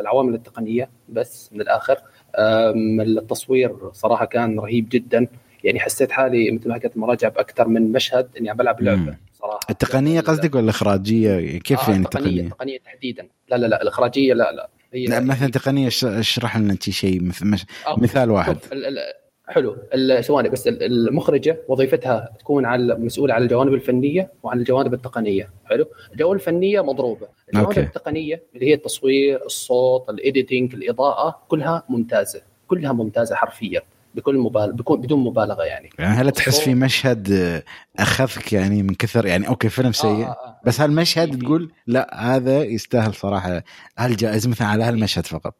العوامل 0.00 0.34
التقنية 0.34 0.90
بس 1.08 1.52
من 1.52 1.60
الآخر. 1.60 1.98
التصوير 3.00 3.76
صراحة 3.92 4.24
كان 4.24 4.60
رهيب 4.60 4.88
جدا. 4.90 5.26
يعني 5.64 5.80
حسيت 5.80 6.10
حالي 6.12 6.50
مثل 6.50 6.68
ما 6.68 6.74
حكيت 6.74 6.96
مراجعة 6.96 7.30
بأكثر 7.30 7.68
من 7.68 7.92
مشهد 7.92 8.28
إني 8.38 8.50
عم 8.50 8.56
بلعب 8.56 8.82
لعبة 8.82 9.16
صراحة. 9.34 9.58
التقنية 9.70 10.20
قصدك 10.20 10.54
ولا 10.54 10.64
الاخراجيه 10.64 11.58
كيف 11.58 11.80
آه 11.88 11.90
يعني 11.90 12.04
التقنية؟ 12.04 12.40
التقنية 12.42 12.78
تحديدا. 12.78 13.26
لا 13.48 13.56
لا 13.56 13.66
لا 13.66 13.82
الإخراجية 13.82 14.34
لا 14.34 14.52
لا. 14.52 14.68
لا 14.94 15.20
مثلا 15.20 15.50
تقنية 15.50 15.88
اشرح 16.04 16.56
لنا 16.56 16.72
أنت 16.72 16.90
شيء 16.90 17.30
مثال 17.98 18.30
واحد. 18.30 18.56
حلو. 19.48 19.76
ثواني 20.20 20.48
بس 20.48 20.68
المخرجة 20.68 21.60
وظيفتها 21.68 22.36
تكون 22.38 22.64
على 22.64 22.94
مسؤولة 22.94 23.34
على 23.34 23.44
الجوانب 23.44 23.74
الفنية 23.74 24.32
وعن 24.42 24.58
الجوانب 24.58 24.94
التقنية. 24.94 25.50
حلو؟ 25.64 25.86
الجوانب 26.12 26.40
الفنية 26.40 26.80
مضروبة. 26.80 27.28
الجوانب 27.48 27.68
okay. 27.68 27.80
التقنية 27.80 28.42
اللي 28.54 28.66
هي 28.66 28.74
التصوير 28.74 29.44
الصوت 29.46 30.10
ال 30.10 30.18
editing 30.18 30.74
الإضاءة 30.74 31.42
كلها 31.48 31.82
ممتازة. 31.88 32.42
كلها 32.68 32.92
ممتازة 32.92 33.34
حرفيا. 33.34 33.82
بكل 34.14 34.38
مبالغ 34.38 34.72
بكون 34.72 35.00
بدون 35.00 35.24
مبالغة 35.24 35.62
يعني 35.62 35.90
يعني 35.98 36.14
هل 36.14 36.30
تحس 36.30 36.60
في 36.60 36.74
مشهد 36.74 37.62
اخذك 37.98 38.52
يعني 38.52 38.82
من 38.82 38.94
كثر 38.94 39.26
يعني 39.26 39.48
okay 39.48 39.68
فيلم 39.68 39.92
سيء 39.92 40.10
آه 40.10 40.24
آه. 40.24 40.30
آه. 40.30 40.60
بس 40.64 40.80
هالمشهد 40.80 41.38
تقول 41.42 41.72
لا 41.86 42.34
هذا 42.36 42.64
يستاهل 42.64 43.14
صراحة 43.14 43.62
هالجائزه 43.98 44.50
مثلا 44.50 44.68
على 44.68 44.84
هالمشهد 44.84 45.26
فقط 45.26 45.54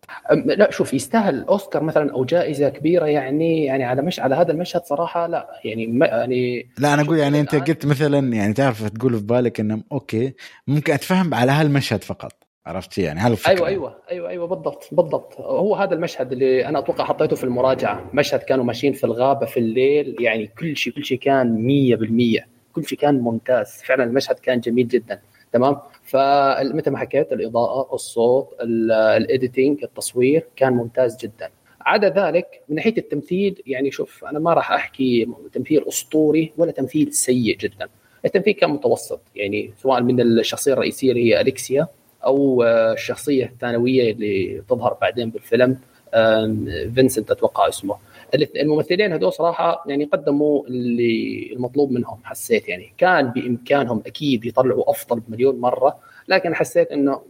لا 0.44 0.70
شوف 0.70 0.94
يستاهل 0.94 1.44
أوسكار 1.44 1.82
مثلا 1.82 2.12
أو 2.12 2.24
جائزة 2.24 2.68
كبيرة 2.68 3.06
يعني 3.06 3.64
يعني 3.64 3.84
على 3.84 4.02
مش 4.02 4.20
على 4.20 4.34
هذا 4.34 4.52
المشهد 4.52 4.82
صراحة 4.82 5.26
لا 5.26 5.48
يعني 5.64 5.86
ما 5.86 6.06
يعني 6.06 6.66
لا 6.78 6.94
أنا 6.94 7.02
أقول 7.02 7.18
يعني 7.18 7.40
أنت 7.40 7.54
قلت 7.54 7.86
مثلا 7.86 8.32
يعني 8.32 8.52
تعرف 8.52 8.88
تقول 8.88 9.18
في 9.18 9.24
بالك 9.24 9.60
إنه 9.60 9.82
okay 9.92 10.34
ممكن 10.66 10.92
أتفهم 10.92 11.34
على 11.34 11.52
هالمشهد 11.52 12.04
فقط 12.04 12.51
عرفت 12.66 12.98
يعني 12.98 13.20
هذا 13.20 13.32
الفكرة. 13.32 13.52
أيوه 13.52 13.68
أيوه 13.68 13.96
أيوه 14.10 14.28
أيوه 14.28 14.46
بالضبط 14.46 14.88
بالضبط. 14.92 15.40
هو 15.40 15.74
هذا 15.74 15.94
المشهد 15.94 16.32
اللي 16.32 16.66
أنا 16.66 16.78
أتوقع 16.78 17.04
حطيته 17.04 17.36
في 17.36 17.44
المراجعة. 17.44 18.10
مشهد 18.14 18.40
كانوا 18.40 18.64
ماشيين 18.64 18.92
في 18.92 19.04
الغابة 19.04 19.46
في 19.46 19.60
الليل 19.60 20.16
يعني 20.20 20.46
كل 20.46 20.76
شيء 20.76 20.92
كل 20.92 21.04
شيء 21.04 21.18
كان 21.18 21.56
100% 21.56 22.44
كل 22.72 22.84
شيء 22.84 22.98
كان 22.98 23.20
ممتاز. 23.20 23.82
فعلا 23.86 24.04
المشهد 24.04 24.38
كان 24.38 24.60
جميل 24.60 24.88
جدا. 24.88 25.20
تمام؟ 25.52 25.76
فمثل 26.02 26.90
ما 26.90 26.98
حكيت 26.98 27.32
الإضاءة 27.32 27.94
الصوت 27.94 28.56
الايديتنج 28.60 29.82
التصوير 29.84 30.46
كان 30.56 30.72
ممتاز 30.72 31.16
جدا. 31.16 31.50
عدا 31.80 32.08
ذلك 32.08 32.62
من 32.68 32.76
ناحية 32.76 32.94
التمثيل 32.98 33.62
يعني 33.66 33.90
شوف 33.90 34.24
أنا 34.24 34.38
ما 34.38 34.54
راح 34.54 34.72
أحكي 34.72 35.28
تمثيل 35.52 35.88
أسطوري 35.88 36.52
ولا 36.56 36.72
تمثيل 36.72 37.12
سيء 37.12 37.56
جدا. 37.56 37.88
التمثيل 38.24 38.54
كان 38.54 38.70
متوسط. 38.70 39.20
يعني 39.34 39.72
سواء 39.76 40.02
من 40.02 40.20
الشخصية 40.20 40.72
الرئيسية 40.72 41.10
اللي 41.10 41.24
هي 41.24 41.40
أليكسيا 41.40 41.88
أو 42.24 42.62
الشخصية 42.64 43.44
الثانوية 43.44 44.12
اللي 44.12 44.62
تظهر 44.68 44.96
بعدين 45.00 45.30
بالفيلم 45.30 45.78
فينسنت 46.94 47.30
أتوقع 47.30 47.68
اسمه. 47.68 47.96
الممثلين 48.56 49.12
هذول 49.12 49.32
صراحة 49.32 49.84
يعني 49.86 50.04
قدموا 50.04 50.66
اللي 50.66 51.50
المطلوب 51.52 51.90
منهم 51.90 52.18
حسيت 52.24 52.68
يعني. 52.68 52.92
كان 52.98 53.30
بإمكانهم 53.30 54.02
أكيد 54.06 54.44
يطلعوا 54.44 54.90
أفضل 54.90 55.20
بمليون 55.20 55.60
مرة 55.60 55.98
لكن 56.28 56.54
حسيت 56.54 56.90
إنه 56.92 57.22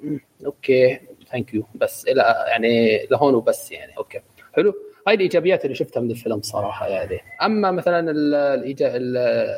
okay 0.46 0.98
thank 1.32 1.54
you 1.54 1.62
بس 1.74 2.04
إلى 2.08 2.34
يعني 2.48 3.06
لهون 3.10 3.34
وبس 3.34 3.72
يعني 3.72 3.92
okay. 3.98 4.20
حلو؟ 4.52 4.74
هاي 5.08 5.14
الإيجابيات 5.14 5.64
اللي 5.64 5.74
شفتها 5.74 6.00
من 6.00 6.10
الفيلم 6.10 6.40
صراحة 6.42 6.86
يعني 6.88 7.20
أما 7.42 7.70
مثلا 7.70 8.12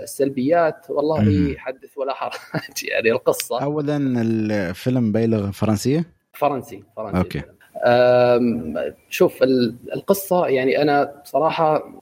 السلبيات 0.02 0.86
والله 0.90 1.20
مم. 1.20 1.54
حدث 1.58 1.98
ولا 1.98 2.14
حرج 2.14 2.32
يعني 2.92 3.10
القصة. 3.12 3.62
اولا 3.62 3.96
الفيلم 3.96 5.12
بلغه 5.12 5.50
فرنسية؟ 5.50 6.04
فرنسي 6.32 6.84
فرنسي. 6.96 7.18
أوكي. 7.18 7.42
شوف 9.08 9.42
القصة 9.94 10.46
يعني 10.46 10.82
أنا 10.82 11.20
بصراحه 11.24 11.92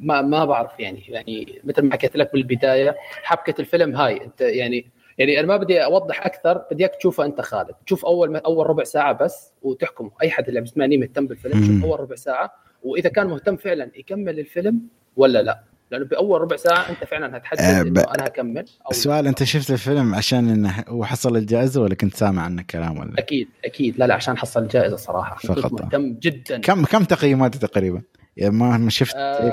ما 0.00 0.22
ما 0.22 0.44
بعرف 0.44 0.80
يعني 0.80 1.02
يعني 1.08 1.60
مثل 1.64 1.82
ما 1.82 1.92
حكيت 1.92 2.16
لك 2.16 2.32
بالبداية 2.32 2.96
حبكة 3.22 3.60
الفيلم 3.60 3.96
هاي. 3.96 4.24
أنت 4.24 4.40
يعني 4.40 4.86
يعني 5.18 5.38
أنا 5.40 5.46
ما 5.46 5.56
بدي 5.56 5.84
أوضح 5.84 6.26
أكثر 6.26 6.62
بدي 6.70 6.82
إياك 6.84 6.96
تشوفه 6.96 7.24
أنت 7.24 7.40
خالد. 7.40 7.74
تشوف 7.86 8.04
أول 8.06 8.36
أول 8.36 8.66
ربع 8.66 8.84
ساعة 8.84 9.12
بس 9.12 9.52
وتحكم. 9.62 10.10
أي 10.22 10.30
حد 10.30 10.48
اللي 10.48 10.60
بيسمعني 10.60 10.98
مهتم 10.98 11.26
بالفيلم 11.26 11.64
شوف 11.66 11.84
أول 11.84 12.00
ربع 12.00 12.14
ساعة 12.16 12.52
وإذا 12.82 13.08
كان 13.08 13.26
مهتم 13.26 13.56
فعلا 13.56 13.90
يكمل 13.96 14.38
الفيلم 14.38 14.80
ولا 15.16 15.42
لا؟ 15.42 15.60
لأنه 15.90 16.04
بأول 16.04 16.40
ربع 16.40 16.56
ساعة 16.56 16.90
أنت 16.90 17.04
فعلا 17.04 17.36
هتحدد 17.36 17.60
أه 17.60 17.80
إنه 17.80 18.00
أنا 18.00 18.26
هكمل 18.26 18.64
السؤال 18.90 19.26
أنت 19.26 19.44
شفت 19.44 19.70
الفيلم 19.70 20.14
عشان 20.14 20.48
إنه 20.48 20.84
هو 20.88 21.04
حصل 21.04 21.36
الجائزة 21.36 21.82
ولا 21.82 21.94
كنت 21.94 22.14
سامع 22.14 22.42
عنه 22.42 22.62
كلام 22.70 22.98
ولا؟ 22.98 23.12
أكيد 23.18 23.48
أكيد. 23.64 23.98
لا 23.98 24.06
لا 24.06 24.14
عشان 24.14 24.38
حصل 24.38 24.62
الجائزة 24.62 24.96
صراحة. 24.96 25.36
فقط 25.36 25.70
كنت 25.70 25.82
مهتم 25.82 26.14
جدا. 26.22 26.58
كم 26.58 26.84
كم 26.84 27.04
تقييماته 27.04 27.58
تقريبا؟ 27.58 28.02
يعني 28.36 28.54
ما 28.54 28.90
شفت 28.90 29.14
آه 29.16 29.50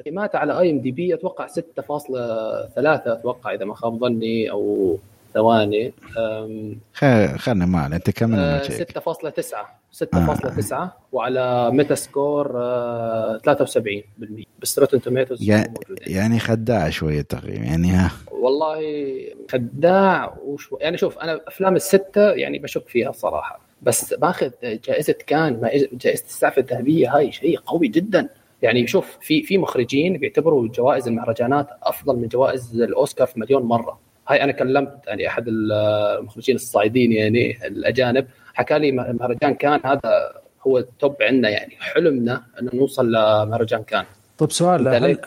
تقييماته 0.00 0.38
على 0.38 0.60
IMDb 0.60 1.14
أتوقع 1.14 1.46
6.3 1.46 1.58
أتوقع 2.78 3.54
إذا 3.54 3.64
ما 3.64 3.74
خاب 3.74 4.00
ظني 4.00 4.50
أو 4.50 4.98
ثواني. 5.34 5.92
خلنا 7.36 7.66
ما 7.66 7.86
أنت 7.86 8.10
كمل 8.10 8.60
6.9 8.62 9.84
6.9 9.92 10.72
آه. 10.72 10.92
وعلى 11.12 11.70
Metascore 11.70 12.48
73% 13.38 14.04
بس 14.62 14.78
روتن 14.78 15.00
توميتوز 15.00 15.42
يعني, 15.42 15.74
يعني 16.06 16.38
خداع 16.38 16.90
شوية 16.90 17.20
تقريبا 17.20 17.64
يعني 17.64 17.90
ها. 17.90 18.10
والله 18.30 18.80
خداع 19.50 20.36
وشو 20.44 20.76
يعني 20.80 20.98
شوف 20.98 21.18
أنا 21.18 21.40
أفلام 21.48 21.76
الستة 21.76 22.30
يعني 22.30 22.58
بشك 22.58 22.88
فيها 22.88 23.12
صراحة. 23.12 23.60
بس 23.82 24.14
باخذ 24.14 24.50
جائزة 24.62 25.14
كان 25.26 25.70
جائزه 25.92 26.24
السعفه 26.24 26.60
الذهبية 26.60 27.16
هاي 27.16 27.32
شيء 27.32 27.58
قوي 27.58 27.88
جدا. 27.88 28.28
يعني 28.62 28.86
شوف 28.86 29.18
في 29.20 29.42
في 29.42 29.58
مخرجين 29.58 30.18
بيعتبروا 30.18 30.68
جوائز 30.68 31.08
المهرجانات 31.08 31.68
أفضل 31.82 32.16
من 32.16 32.28
جوائز 32.28 32.82
الأوسكار 32.82 33.26
في 33.26 33.40
مليون 33.40 33.62
مرة. 33.62 33.98
هاي 34.28 34.44
أنا 34.44 34.52
كلمت 34.52 34.92
يعني 35.06 35.28
أحد 35.28 35.44
المخرجين 35.48 36.54
الصاعدين 36.54 37.12
يعني 37.12 37.66
الأجانب 37.66 38.26
حكى 38.54 38.78
لي 38.78 38.92
مهرجان 38.92 39.54
كان 39.54 39.80
هذا 39.84 40.32
هو 40.66 40.78
التوب 40.78 41.16
عندنا 41.22 41.48
يعني 41.48 41.76
حلمنا 41.80 42.42
إنه 42.60 42.70
نوصل 42.74 43.12
لمهرجان 43.12 43.82
كان. 43.82 44.04
طيب 44.38 44.52
سؤال 44.52 44.88
هل 44.88 45.18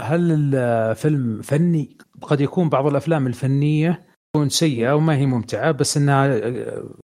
هل 0.00 0.54
الفيلم 0.54 1.42
فني؟ 1.42 1.96
قد 2.22 2.40
يكون 2.40 2.68
بعض 2.68 2.86
الأفلام 2.86 3.26
الفنية 3.26 4.00
تكون 4.34 4.48
سيئة 4.48 4.92
وما 4.92 5.16
هي 5.16 5.26
ممتعة 5.26 5.70
بس 5.70 5.96
إنها 5.96 6.40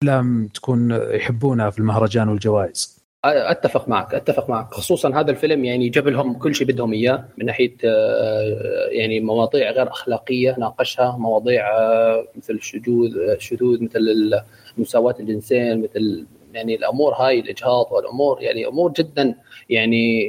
أفلام 0.03 0.47
تكون 0.47 0.91
يحبونها 0.91 1.69
في 1.69 1.79
المهرجان 1.79 2.29
والجوائز. 2.29 3.00
أتفق 3.25 3.89
معك 3.89 4.13
أتفق 4.15 4.49
معك. 4.49 4.73
خصوصا 4.73 5.19
هذا 5.19 5.31
الفيلم 5.31 5.65
يعني 5.65 5.89
جاب 5.89 6.07
لهم 6.07 6.33
كل 6.33 6.55
شيء 6.55 6.67
بدهم 6.67 6.93
إياه 6.93 7.25
من 7.37 7.45
ناحية 7.45 7.75
آه، 7.85 8.87
يعني 8.91 9.19
مواضيع 9.19 9.71
غير 9.71 9.87
أخلاقية 9.87 10.55
ناقشها 10.59 11.17
مواضيع 11.17 11.77
آه، 11.77 12.27
مثل 12.35 12.53
الشذوذ 12.53 13.17
الشذوذ 13.17 13.83
مثل 13.83 14.31
مساواه 14.77 15.15
الجنسين 15.19 15.81
مثل 15.81 16.25
يعني 16.53 16.75
الأمور 16.75 17.13
هاي 17.13 17.39
الإجهاض 17.39 17.91
والأمور 17.91 18.41
يعني 18.41 18.67
أمور 18.67 18.91
جدا 18.91 19.35
يعني 19.69 20.27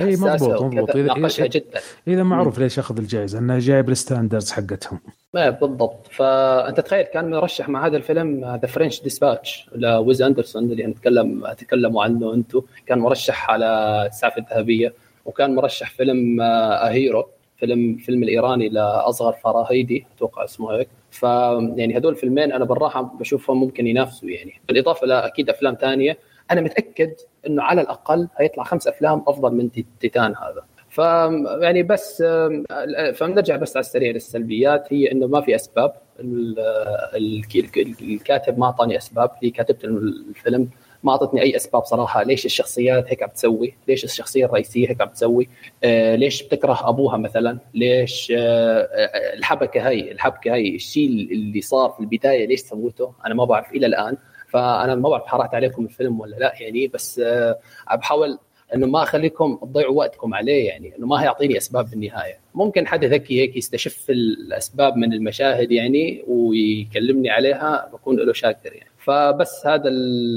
اي 0.00 0.16
مضبوط 0.16 0.62
مضبوط. 0.62 0.96
ناقشها 0.96 1.46
جدا. 1.46 1.80
إذا 2.08 2.22
معروف 2.22 2.58
ليش 2.58 2.78
أخذ 2.78 2.98
الجائزة 2.98 3.38
إنه 3.38 3.58
جايب 3.58 3.90
ال 3.90 3.96
standards 3.96 4.50
حقتهم. 4.52 5.00
ما 5.34 5.50
بالضبط. 5.50 6.06
فأنت 6.10 6.80
تخيل 6.80 7.02
كان 7.02 7.30
مرشح 7.30 7.68
مع 7.68 7.86
هذا 7.86 7.96
الفيلم 7.96 8.58
The 8.62 8.66
French 8.66 9.02
Dispatch 9.02 9.70
ل 9.74 9.86
Wes 9.86 10.22
Anderson 10.22 10.64
اللي 10.64 10.86
نتكلم 10.86 11.46
تكلموا 11.58 12.04
عنه 12.04 12.34
أنتم 12.34 12.62
كان 12.86 12.98
مرشح 12.98 13.50
على 13.50 13.66
السعفه 14.06 14.42
الذهبية 14.42 14.94
وكان 15.24 15.54
مرشح 15.54 15.90
فيلم 15.90 16.40
A 16.40 16.58
Hero 16.58 17.28
فيلم 17.56 17.96
فيلم 17.96 18.22
الإيراني 18.22 18.68
لأصغر 18.68 19.32
فرهادي 19.32 20.06
أتوقع 20.16 20.44
اسمه 20.44 20.72
هيك. 20.72 20.88
ف 21.10 21.22
يعني 21.76 21.96
هذول 21.96 22.12
الفيلمين 22.12 22.52
أنا 22.52 22.64
بالراحة 22.64 23.02
بشوفهم 23.02 23.60
ممكن 23.60 23.86
ينافسوا 23.86 24.28
يعني. 24.28 24.52
بالإضافة 24.68 25.06
لأكيد 25.06 25.50
أفلام 25.50 25.74
ثانية 25.80 26.18
أنا 26.50 26.60
متأكد 26.60 27.12
إنه 27.46 27.62
على 27.62 27.80
الأقل 27.80 28.28
هيطلع 28.36 28.64
خمس 28.64 28.86
أفلام 28.86 29.22
أفضل 29.26 29.54
من 29.54 29.70
تيتان 30.00 30.34
هذا 30.36 30.64
ف 30.88 30.98
يعني 31.62 31.82
بس 31.82 32.22
فنرجع 33.14 33.56
بس 33.56 33.76
على 33.76 33.84
السريع 33.84 34.10
للسلبيات 34.10 34.92
هي 34.92 35.12
إنه 35.12 35.26
ما 35.26 35.40
في 35.40 35.54
أسباب 35.54 35.92
الكاتب 38.02 38.58
ما 38.58 38.66
أعطاني 38.66 38.96
أسباب 38.96 39.30
هي 39.42 39.50
كاتبة 39.50 39.78
الفيلم 39.84 40.68
ما 41.02 41.12
أعطتني 41.12 41.42
أي 41.42 41.56
أسباب 41.56 41.84
صراحة 41.84 42.22
ليش 42.22 42.46
الشخصيات 42.46 43.08
هيك 43.08 43.22
عم 43.22 43.28
تسوي؟ 43.28 43.74
ليش 43.88 44.04
الشخصية 44.04 44.44
الرئيسية 44.46 44.90
هيك 44.90 45.00
عم 45.00 45.08
تسوي؟ 45.08 45.48
آه 45.84 46.14
ليش 46.14 46.42
بتكره 46.42 46.88
أبوها 46.88 47.16
مثلا؟ 47.16 47.58
ليش 47.74 48.32
آه 48.36 48.88
الحبكة 49.34 49.88
هي 49.88 50.12
الحبكة 50.12 50.54
هي 50.54 50.74
الشيء 50.74 51.08
اللي 51.32 51.60
صار 51.60 51.90
في 51.90 52.00
البداية 52.00 52.46
ليش 52.46 52.60
سوته؟ 52.60 53.12
أنا 53.26 53.34
ما 53.34 53.44
بعرف 53.44 53.72
إلى 53.72 53.86
الآن 53.86 54.16
فأنا 54.52 54.94
ما 54.94 55.08
بعرف 55.08 55.26
حرقت 55.26 55.54
عليكم 55.54 55.84
الفيلم 55.84 56.20
ولا 56.20 56.36
لا 56.36 56.54
يعني 56.60 56.86
بس 56.88 57.18
آه 57.18 57.58
بحاول 57.94 58.38
إنه 58.74 58.86
ما 58.86 59.02
أخليكم 59.02 59.58
تضيعوا 59.62 59.96
وقتكم 59.96 60.34
عليه 60.34 60.68
يعني 60.68 60.96
إنه 60.98 61.06
ما 61.06 61.22
هيعطيني 61.22 61.56
أسباب 61.56 61.90
بالنهاية. 61.90 62.38
ممكن 62.54 62.86
حد 62.86 63.04
ذكي 63.04 63.40
هيك 63.40 63.56
يستشف 63.56 64.10
الأسباب 64.10 64.96
من 64.96 65.12
المشاهد 65.12 65.72
يعني 65.72 66.24
ويكلمني 66.28 67.30
عليها 67.30 67.90
بكون 67.92 68.16
له 68.16 68.32
شاكر 68.32 68.72
يعني. 68.72 68.90
فبس 68.98 69.66
هذا 69.66 69.90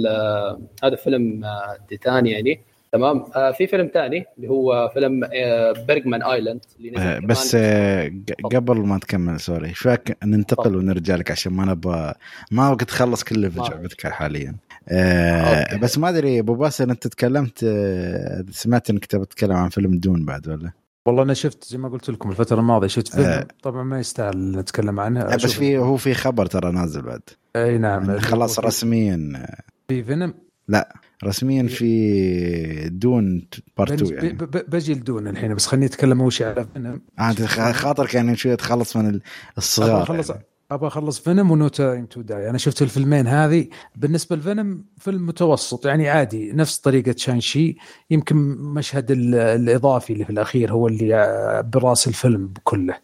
آه، 0.07 0.61
هذا 0.83 0.95
فيلم 0.95 1.45
تيتان 1.89 2.27
يعني. 2.27 2.61
تمام؟ 2.91 3.25
آه 3.35 3.51
في 3.51 3.67
فيلم 3.67 3.91
ثاني 3.93 4.25
اللي 4.37 4.49
هو 4.49 4.91
فيلم 4.93 5.23
آه 5.23 5.71
بيرجمان 5.87 6.23
ايلاند 6.23 6.61
اللي 6.79 6.97
آه 6.97 7.19
بس 7.19 7.55
آه 7.59 8.11
قبل 8.53 8.77
ما 8.77 8.99
تكمل 8.99 9.39
sorry. 9.39 9.73
شو 9.73 9.92
رأيك 9.92 10.17
ننتقل 10.23 10.75
ونرجع 10.75 11.15
لك؟ 11.15 11.31
عشان 11.31 11.53
ما 11.53 11.65
نبغى 11.65 12.13
ما 12.51 12.71
أبغى 12.71 12.85
تخلص 12.85 13.23
كل 13.23 13.35
اللي 13.35 13.49
في 13.49 13.59
جعبتك 13.59 14.07
حاليا. 14.07 14.55
آه 14.89 15.77
بس 15.77 15.97
ما 15.97 16.09
أدري 16.09 16.39
أبو 16.39 16.55
باسل 16.55 16.89
أنت 16.89 17.07
تكلمت 17.07 17.63
آه 17.63 18.45
سمعت 18.51 18.89
إنك 18.89 19.05
تبغى 19.05 19.25
تتكلم 19.25 19.55
عن 19.55 19.69
فيلم 19.69 19.97
Dune 19.97 20.25
بعد 20.25 20.47
ولا؟ 20.47 20.71
والله 21.05 21.23
أنا 21.23 21.33
شفت 21.33 21.63
زي 21.63 21.77
ما 21.77 21.89
قلت 21.89 22.09
لكم 22.09 22.29
الفترة 22.29 22.59
الماضية 22.59 22.87
شفت 22.87 23.07
فيلم 23.07 23.25
آه. 23.25 23.47
طبعا 23.63 23.83
ما 23.83 23.99
يستاهل 23.99 24.51
نتكلم 24.51 24.99
عنه. 24.99 25.25
بس 25.25 25.45
في 25.45 25.77
هو 25.77 25.97
في 25.97 26.13
خبر 26.13 26.45
ترى 26.45 26.71
نازل 26.71 27.01
بعد. 27.01 27.21
أي 27.55 27.77
نعم. 27.77 28.09
يعني 28.09 28.19
خلاص 28.19 28.59
رسميا 28.59 29.45
في 29.87 30.03
Venom 30.03 30.33
لا. 30.67 30.95
رسميا 31.23 31.67
في 31.67 32.89
Dune 32.89 33.47
Part 33.77 34.01
2 34.01 34.13
يعني. 34.13 34.37
بجي 34.67 34.93
ل 34.93 35.00
Dune 35.00 35.27
الحين 35.27 35.53
بس 35.53 35.67
خليني 35.67 35.85
أتكلم 35.85 36.21
أول 36.21 36.33
شيء 36.33 36.47
على 36.47 36.67
Venom 36.73 37.01
أنت 37.19 37.41
خاطرك 37.41 38.13
يعني 38.13 38.35
شوية 38.35 38.55
تخلص 38.55 38.97
من 38.97 39.19
الصغار 39.57 40.03
اخلص 40.03 40.29
يعني. 40.29 40.45
أبغى 40.71 40.87
أخلص 40.87 41.19
Venom 41.19 41.51
و 41.51 41.56
No 41.56 41.67
Time 41.67 42.05
to 42.05 42.21
Die 42.21 42.49
أنا 42.49 42.57
شفت 42.57 42.81
الفيلمين 42.81 43.27
هذه. 43.27 43.67
بالنسبة 43.95 44.35
ل 44.35 44.43
Venom 44.43 44.85
فيلم 44.97 45.25
متوسط 45.25 45.85
يعني 45.85 46.09
عادي 46.09 46.51
نفس 46.51 46.77
طريقة 46.77 47.15
Shang-Chi 47.17 47.77
يمكن 48.09 48.35
مشهد 48.57 49.11
الإضافي 49.11 50.13
اللي 50.13 50.25
في 50.25 50.29
الأخير 50.29 50.71
هو 50.71 50.87
اللي 50.87 51.63
براس 51.73 52.07
الفيلم 52.07 52.53
كله. 52.63 52.95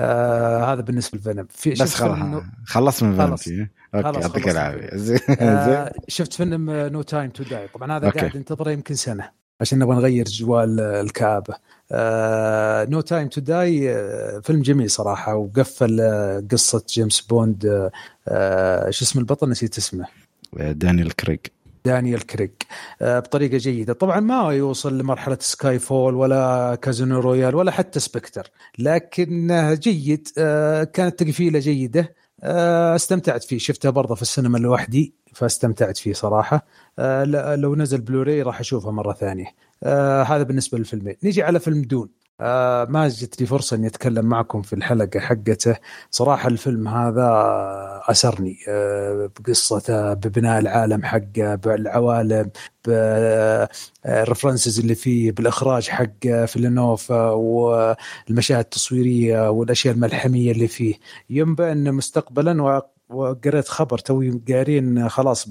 آه 0.00 0.72
هذا 0.72 0.80
بالنسبة 0.80 1.18
لفينم 1.18 1.46
في 1.50 1.70
بس 1.70 1.94
خلاص 1.94 2.42
خلص 2.66 3.02
من 3.02 3.16
Venom 3.16 3.30
okay 3.94 4.20
يعطيك 4.20 4.48
العافية. 4.48 5.18
آه 5.40 5.92
شفت 6.08 6.32
فيلم 6.32 6.70
No 6.70 7.02
Time 7.02 7.30
to 7.30 7.42
Die. 7.42 7.68
طبعا 7.68 7.96
هذا 7.96 8.06
okay. 8.06 8.18
قاعد 8.18 8.36
انتظره 8.36 8.70
يمكن 8.70 8.94
سنة 8.94 9.30
عشان 9.60 9.78
نبغى 9.78 9.96
نغير 9.96 10.24
جو 10.24 10.80
الكآبة. 10.80 11.54
No 12.90 13.00
Time 13.00 13.28
to 13.28 13.40
Die 13.40 13.80
فيلم 14.42 14.62
جميل 14.62 14.90
صراحة 14.90 15.34
وقفل 15.34 16.00
آه، 16.00 16.44
قصة 16.50 16.84
جيمس 16.88 17.20
بوند 17.20 17.90
آه 18.28 18.90
شو 18.90 19.04
اسم 19.04 19.18
البطل؟ 19.18 19.50
نسيت 19.50 19.78
اسمه. 19.78 20.06
دانيال 20.56 21.16
كريج 21.16 21.40
دانيال 21.84 22.26
كريج 22.26 22.50
آه 23.02 23.18
بطريقة 23.18 23.56
جيدة. 23.58 23.92
طبعا 23.92 24.20
ما 24.20 24.52
يوصل 24.54 24.98
لمرحلة 24.98 25.38
Skyfall 25.40 26.14
ولا 26.14 26.74
Casino 26.82 27.20
Royale 27.20 27.54
ولا 27.54 27.70
حتى 27.70 28.00
Spectre 28.00 28.50
لكن 28.78 29.48
جيد 29.80 30.28
آه 30.38 30.84
كانت 30.84 31.22
تقفيلة 31.22 31.58
جيدة 31.58 32.14
آه، 32.42 32.96
استمتعت 32.96 33.44
فيه. 33.44 33.58
شفته 33.58 33.90
برضه 33.90 34.14
في 34.14 34.22
السينما 34.22 34.58
لوحدي 34.58 35.14
فاستمتعت 35.34 35.96
فيه 35.96 36.12
صراحة. 36.12 36.66
لو 37.54 37.76
نزل 37.76 38.00
بلوري 38.00 38.42
راح 38.42 38.60
اشوفه 38.60 38.90
مرة 38.90 39.12
ثانية. 39.12 39.46
هذا 40.26 40.42
بالنسبة 40.42 40.78
للفيلمين. 40.78 41.16
نيجي 41.24 41.42
على 41.42 41.60
فيلم 41.60 41.82
Dune 41.82 42.08
آه 42.40 42.84
ما 42.84 43.08
جت 43.08 43.40
لي 43.40 43.46
فرصة 43.46 43.76
إني 43.76 43.86
أتكلم 43.86 44.24
معكم 44.26 44.62
في 44.62 44.72
الحلقة 44.72 45.20
حقته. 45.20 45.76
صراحة 46.10 46.48
الفيلم 46.48 46.88
هذا 46.88 47.30
اسرني 48.08 48.56
آه 48.68 49.30
بقصته 49.40 50.14
ببناء 50.14 50.58
العالم 50.58 51.02
حقه 51.04 51.54
بالعوالم 51.54 52.50
بال 52.86 53.18
references 53.18 54.80
اللي 54.80 54.94
فيه 54.94 55.32
بالإخراج 55.32 55.88
حق 55.88 56.26
فيلنوف 56.46 57.10
والمشاهد 57.10 58.58
التصويرية 58.64 59.50
والأشياء 59.50 59.94
الملحمية 59.94 60.52
اللي 60.52 60.68
فيه. 60.68 60.94
ينبئ 61.30 61.72
انه 61.72 61.90
مستقبلا 61.90 62.62
وقريت 63.10 63.68
خبر 63.68 63.98
توي 63.98 64.40
قارين 64.48 65.08
خلاص 65.08 65.48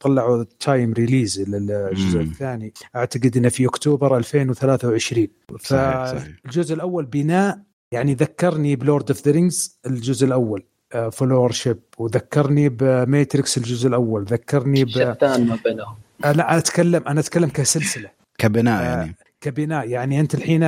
طلعوا 0.00 0.44
time 0.60 0.92
release 0.92 1.40
للجزء 1.40 2.20
الثاني. 2.20 2.72
أعتقد 2.96 3.36
إنه 3.36 3.48
في 3.48 3.66
أكتوبر 3.66 4.16
2023 4.16 5.28
فالجزء 5.60 6.74
الأول 6.74 7.04
بناء 7.04 7.58
يعني 7.92 8.14
ذكرني 8.14 8.76
ب 8.76 8.83
Lord 8.83 9.10
of 9.10 9.26
the 9.26 9.32
Rings 9.32 9.78
الجزء 9.86 10.26
الأول. 10.26 10.64
Fellowship 11.12 11.78
وذكرني 11.98 12.68
ب 12.68 12.81
Matrix 12.81 13.58
الجزء 13.58 13.88
الأول. 13.88 14.24
ذكرني 14.24 14.84
ب 14.84 14.88
شتان 14.88 15.46
ما 15.46 15.58
بينهم. 15.64 15.94
لا 16.20 16.30
أنا 16.30 16.58
أتكلم 16.58 17.02
أنا 17.08 17.20
أتكلم 17.20 17.48
كسلسلة. 17.48 18.10
كبناء 18.38 18.82
يعني. 18.82 19.16
كبناء. 19.40 19.88
يعني 19.88 20.20
أنت 20.20 20.34
الحين 20.34 20.62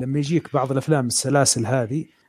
لما 0.00 0.18
يجيك 0.18 0.52
بعض 0.54 0.70
الأفلام 0.72 1.06
السلاسل 1.06 1.66
هذه 1.66 2.00
آه، 2.00 2.19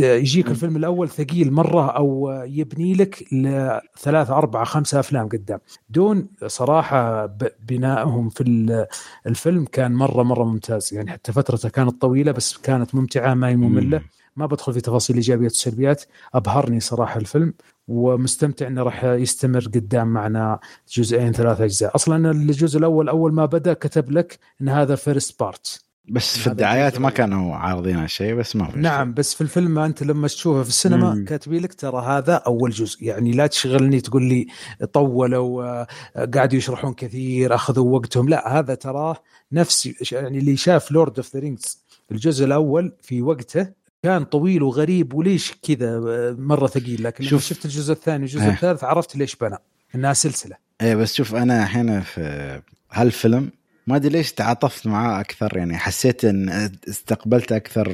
يجيك 0.00 0.48
الفيلم 0.48 0.76
الأول 0.76 1.08
ثقيل 1.08 1.52
مرة 1.52 1.90
أو 1.90 2.30
يبني 2.46 2.94
لك 2.94 3.24
لثلاث 3.32 4.30
أربع 4.30 4.64
خمسة 4.64 5.00
أفلام 5.00 5.28
قدام. 5.28 5.58
Dune 5.88 6.28
صراحة 6.46 7.26
بنائهم 7.68 8.28
في 8.28 8.86
الفيلم 9.26 9.64
كان 9.64 9.92
مرة 9.92 10.22
مرة 10.22 10.44
ممتاز. 10.44 10.94
يعني 10.94 11.10
حتى 11.10 11.32
فترته 11.32 11.68
كانت 11.68 12.00
طويلة 12.00 12.32
بس 12.32 12.56
كانت 12.56 12.94
ممتعة 12.94 13.34
ما 13.34 13.48
هي 13.48 13.56
مملة. 13.56 14.02
ما 14.36 14.46
بدخل 14.46 14.72
في 14.72 14.80
تفاصيل 14.80 15.16
ايجابيات 15.16 15.52
وسلبيات 15.52 16.04
أبهرني 16.34 16.80
صراحة 16.80 17.20
الفيلم 17.20 17.54
ومستمتع 17.88 18.66
إنه 18.66 18.82
راح 18.82 19.04
يستمر 19.04 19.60
قدام 19.60 20.08
معنا 20.08 20.58
جزئين 20.88 21.32
ثلاث 21.32 21.60
أجزاء. 21.60 21.94
أصلا 21.94 22.30
الجزء 22.30 22.78
الأول 22.78 23.08
أول 23.08 23.32
ما 23.32 23.46
بدأ 23.46 23.72
كتب 23.72 24.10
لك 24.10 24.38
إن 24.62 24.68
هذا 24.68 24.94
first 24.94 25.40
part 25.40 25.85
بس 26.08 26.38
في 26.38 26.46
الدعايات 26.46 27.00
ما 27.00 27.10
كانوا 27.10 27.56
عارضين 27.56 27.96
هالشيء 27.96 28.34
بس 28.34 28.56
ما 28.56 28.70
في 28.70 28.78
نعم 28.78 29.14
بس 29.14 29.34
في 29.34 29.40
الفيلم 29.40 29.78
أنت 29.78 30.02
لما 30.02 30.28
تشوفه 30.28 30.62
في 30.62 30.68
السينما 30.68 31.24
كاتبين 31.28 31.62
لك 31.62 31.74
ترى 31.74 32.06
هذا 32.06 32.34
أول 32.34 32.70
جزء. 32.70 33.04
يعني 33.04 33.32
لا 33.32 33.46
تشغلني 33.46 34.00
تقول 34.00 34.22
لي 34.22 34.46
طولوا 34.92 35.64
آه، 35.64 35.86
قاعدوا 36.34 36.58
يشرحون 36.58 36.94
كثير 36.94 37.54
أخذوا 37.54 37.98
وقتهم. 37.98 38.28
لا 38.28 38.58
هذا 38.58 38.74
تراه 38.74 39.16
نفس 39.52 40.12
يعني 40.12 40.38
اللي 40.38 40.56
شاف 40.56 40.90
Lord 40.90 41.16
of 41.16 41.34
the 41.34 41.40
Rings 41.40 41.84
الجزء 42.12 42.44
الأول 42.44 42.92
في 43.02 43.22
وقته 43.22 43.68
كان 44.02 44.24
طويل 44.24 44.62
وغريب 44.62 45.14
وليش 45.14 45.54
كذا 45.62 46.00
مرة 46.38 46.66
ثقيل. 46.66 47.04
لكن 47.04 47.24
لما 47.24 47.30
شوف. 47.30 47.44
شفت 47.44 47.64
الجزء 47.64 47.92
الثاني 47.92 48.22
والجزء 48.22 48.42
إيه. 48.42 48.50
الثالث 48.50 48.84
عرفت 48.84 49.16
ليش 49.16 49.36
بنى 49.36 49.58
إنها 49.94 50.12
سلسلة. 50.12 50.56
إيه 50.80 50.94
بس 50.94 51.14
شوف 51.14 51.34
أنا 51.34 51.62
الحين 51.62 52.00
في 52.00 52.60
هالفيلم 52.92 53.50
ما 53.86 53.96
أدري 53.96 54.08
ليش 54.08 54.32
تعاطفت 54.32 54.86
معاه 54.86 55.20
أكثر 55.20 55.56
يعني 55.56 55.76
حسيت 55.76 56.24
إن 56.24 56.70
استقبلت 56.88 57.52
أكثر 57.52 57.90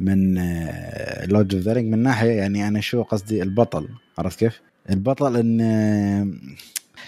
من 0.00 0.34
Lord 1.24 1.54
of 1.54 1.62
the 1.62 1.74
من 1.74 1.98
ناحية 1.98 2.30
يعني 2.30 2.68
أنا 2.68 2.80
شو 2.80 3.02
قصدي؟ 3.02 3.42
البطل 3.42 3.88
عرفت 4.18 4.38
كيف؟ 4.38 4.60
البطل 4.90 5.36
إن 5.36 5.58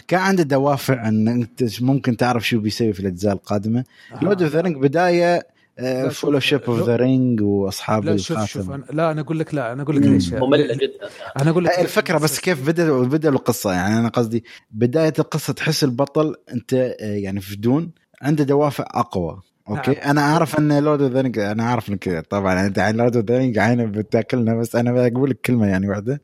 كان 0.08 0.20
عنده 0.20 0.42
دوافع 0.42 1.08
إن 1.08 1.28
أنت 1.28 1.82
ممكن 1.82 2.16
تعرف 2.16 2.48
شو 2.48 2.60
بيسوي 2.60 2.92
في 2.92 3.00
الأجزاء 3.00 3.32
القادمة. 3.32 3.84
Lord 4.22 4.42
of 4.42 4.52
the 4.52 4.62
بداية 4.62 5.54
لا، 5.78 6.08
شوف، 6.08 6.18
Fellowship 6.18 6.60
of 6.68 6.86
the 6.86 6.96
Ring 6.96 7.40
واصحاب 7.42 8.04
لا 8.04 8.16
شوف 8.16 8.44
شوف 8.44 8.70
أنا 8.70 8.84
لا 8.92 9.10
أنا 9.10 9.20
أقول 9.20 9.38
لك 9.38 9.54
لا 9.54 9.72
أنا 9.72 9.82
أقول 9.82 9.96
لك. 9.96 10.02
ليش 10.02 10.32
مملة 10.32 10.74
جدا. 10.74 11.08
أنا 11.40 11.50
أقول 11.50 11.64
لك 11.64 11.78
الفكرة 11.78 12.18
بس 12.18 12.40
كيف 12.40 12.66
بدأ 12.66 12.92
بدأ 13.02 13.28
القصة؟ 13.28 13.72
يعني 13.72 13.98
أنا 13.98 14.08
قصدي 14.08 14.44
بداية 14.70 15.12
القصة 15.18 15.52
تحس 15.52 15.84
البطل 15.84 16.34
أنت 16.52 16.74
آه، 16.74 16.94
يعني 17.00 17.40
في 17.40 17.56
Dune 17.56 17.90
عنده 18.22 18.44
دوافع 18.44 18.84
أقوى 18.90 19.40
okay 19.68 19.90
نعم. 19.90 20.00
أنا 20.10 20.22
عارف 20.22 20.58
أن 20.58 20.78
Lord 20.78 21.02
of 21.02 21.12
the 21.12 21.52
أنا 21.52 21.64
عارف 21.64 21.88
إنك 21.88 22.26
طبعا 22.30 22.66
أنت 22.66 22.78
عن 22.78 22.96
Lord 22.96 23.16
of 23.16 23.24
the 23.24 23.62
عينه 23.62 23.84
بتأكلنا 23.84 24.54
بس 24.54 24.76
أنا 24.76 25.08
بقول 25.08 25.30
لك 25.30 25.40
كلمة 25.40 25.66
يعني 25.66 25.88
واحدة 25.88 26.20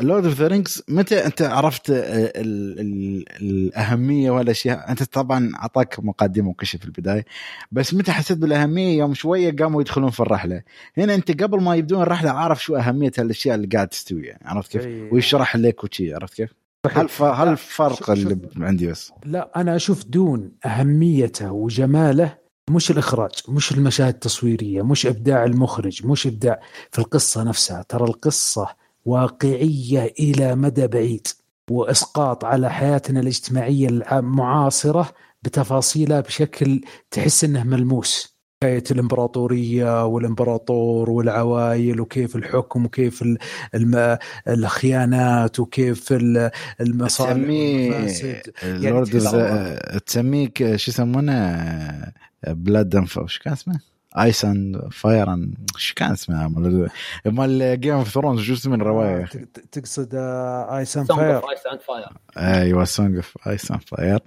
Lord 0.00 0.24
of 0.24 0.34
the 0.34 0.46
Rings 0.46 0.82
متى 0.88 1.26
أنت 1.26 1.42
عرفت 1.42 1.90
آه، 1.90 2.32
ال 2.36 2.80
ال 2.80 3.24
الأهمية 3.42 4.30
والاشياء 4.30 4.90
أنت 4.90 5.02
طبعا 5.02 5.52
أعطاك 5.56 6.00
مقدمة 6.00 6.48
وكشف 6.48 6.78
في 6.78 6.84
البداية 6.84 7.24
بس 7.72 7.94
متى 7.94 8.12
حسيت 8.12 8.38
بالأهمية 8.38 8.98
يوم 8.98 9.14
شوية 9.14 9.56
قاموا 9.56 9.80
يدخلون 9.80 10.10
في 10.10 10.20
الرحلة 10.20 10.62
هنا 10.98 11.14
أنت 11.14 11.42
قبل 11.42 11.62
ما 11.62 11.76
يبدون 11.76 12.02
الرحلة 12.02 12.30
عارف 12.30 12.62
شو 12.62 12.76
أهمية 12.76 13.12
الاشياء 13.18 13.54
اللي 13.54 13.66
قاعد 13.66 13.88
تستوي 13.88 14.26
يعني 14.26 14.42
عرفت 14.44 14.72
كيف؟ 14.72 14.86
إيه. 14.86 15.12
ويشرح 15.12 15.56
لك 15.56 15.84
وشي 15.84 16.14
عرفت 16.14 16.34
كيف؟ 16.34 16.61
هل. 16.90 17.08
هل 17.20 17.48
الفرق 17.48 18.10
اللي. 18.10 18.38
عندي 18.56 18.86
بس 18.86 19.12
لا 19.24 19.50
أنا 19.56 19.76
أشوف 19.76 20.04
Dune 20.04 20.52
أهميته 20.66 21.52
وجماله 21.52 22.38
مش 22.70 22.90
الإخراج 22.90 23.30
مش 23.48 23.72
المشاهد 23.72 24.14
التصويرية 24.14 24.82
مش 24.82 25.06
إبداع 25.06 25.44
المخرج 25.44 26.06
مش 26.06 26.26
إبداع 26.26 26.60
في 26.90 26.98
القصة 26.98 27.42
نفسها 27.42 27.82
ترى 27.82 28.04
القصة 28.04 28.68
واقعية 29.04 30.14
إلى 30.20 30.54
مدى 30.54 30.86
بعيد 30.86 31.26
وإسقاط 31.70 32.44
على 32.44 32.70
حياتنا 32.70 33.20
الاجتماعية 33.20 33.88
المعاصره 33.88 35.10
بتفاصيلها 35.42 36.20
بشكل 36.20 36.80
تحس 37.10 37.44
إنه 37.44 37.64
ملموس 37.64 38.31
حكايه 38.62 38.84
الإمبراطورية 38.90 40.06
والإمبراطور 40.06 41.10
والعوائل 41.10 42.00
وكيف 42.00 42.36
الحكم 42.36 42.84
وكيف 42.84 43.22
ال- 43.22 43.38
الم... 43.74 44.18
الخيانات 44.48 45.60
وكيف 45.60 46.12
ال- 46.12 46.50
المصالح 46.80 47.30
تسميه 47.32 48.42
اللورد 48.62 49.16
ز- 49.16 49.98
تسميه 50.06 50.48
شو 50.76 50.90
يسمونه؟ 50.90 52.12
بلاد 52.48 52.96
and 52.96 53.06
شو 53.08 53.42
كان 53.44 53.52
اسمه؟ 53.52 53.91
Ice 54.18 54.44
and 54.44 54.88
Fire 54.92 55.32
and 55.32 55.54
شو 55.76 55.94
كان 55.94 56.12
اسمه 56.12 56.48
مال 56.48 56.88
مال 57.26 57.80
Game 57.80 57.94
of 57.94 58.08
Thrones 58.08 58.40
شو 58.40 58.52
اسمه 58.52 58.74
الروايه؟ 58.74 59.22
آه، 59.22 59.26
تق- 59.26 59.62
تقصد 59.72 60.08
ايس 60.14 60.96
اند 60.96 61.06
سونج 61.08 61.20
فاير 61.20 61.36
اوف 61.36 61.44
ايس 61.50 61.66
اند 61.72 61.80
فاير 61.80 62.08
أيوه 62.36 62.84
Song 62.84 63.16
of 63.16 63.34
Ice 63.48 63.70
and 63.70 63.80
Fire 63.86 64.18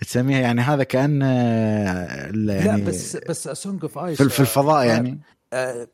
تسميها 0.00 0.40
يعني 0.40 0.60
هذا 0.60 0.82
كأن 0.82 1.18
لا 2.32 2.54
يعني 2.64 2.82
بس 2.82 3.16
بس 3.28 3.48
Song 3.48 3.82
of 3.82 3.98
Ice 3.98 4.22
في, 4.22 4.40
الفضاء 4.40 4.86
يعني. 4.86 5.20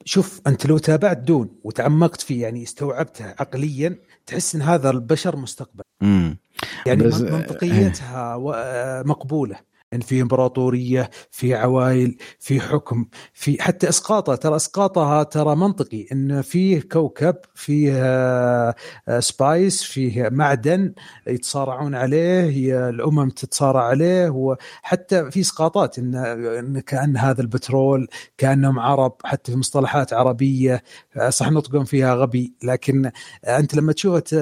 شوف 0.05 0.41
أنت 0.47 0.67
لو 0.67 0.79
تابعت 0.79 1.19
دون 1.19 1.49
وتعمقت 1.65 2.21
فيه 2.21 2.43
يعني 2.43 2.63
استوعبتها 2.63 3.35
عقليا 3.41 3.99
تحس 4.27 4.55
إن 4.55 4.63
هذا 4.63 4.91
البشر 4.91 5.37
مستقبل. 5.37 5.83
امم 6.03 6.39
يعني 6.87 7.03
من- 7.03 7.33
منطقيتها 7.33 8.35
آه، 8.35 9.03
مقبولة. 9.07 9.57
إن 9.93 10.01
في 10.01 10.23
إمبراطورية 10.23 11.11
في 11.31 11.55
عوائل 11.55 12.17
في 12.41 12.61
حكم 12.61 13.07
في 13.35 13.63
حتى 13.63 13.89
إسقاطها. 13.89 14.37
ترى 14.37 14.57
إسقاطها 14.57 15.23
ترى 15.23 15.57
منطقي 15.57 16.07
إن 16.13 16.43
فيه 16.43 16.81
كوكب 16.81 17.37
فيه 17.55 17.93
آه، 17.95 18.75
آه، 19.09 19.21
سبايس 19.21 19.83
فيه 19.83 20.29
معدن 20.33 20.93
يتصارعون 21.27 21.95
عليه 21.95 22.89
الأمم 22.89 23.31
تتصارع 23.31 23.85
عليه. 23.85 24.31
وحتى 24.31 25.31
في 25.31 25.41
إسقاطات 25.41 25.99
إن 25.99 26.15
إن 26.15 26.81
كأن 26.81 27.17
هذا 27.17 27.41
البترول 27.43 28.09
كأنهم 28.39 28.79
عرب 28.79 29.13
حتى 29.25 29.53
في 29.53 29.59
مصطلحات 29.59 30.13
عربية 30.13 30.83
آه، 31.17 31.31
صح 31.31 31.51
نطقهم 31.51 31.85
فيها 31.85 32.15
غبي. 32.15 32.55
لكن 32.65 33.11
أنت 33.45 33.75
لما 33.75 33.93
تشوفه 33.93 34.19
ت- 34.19 34.35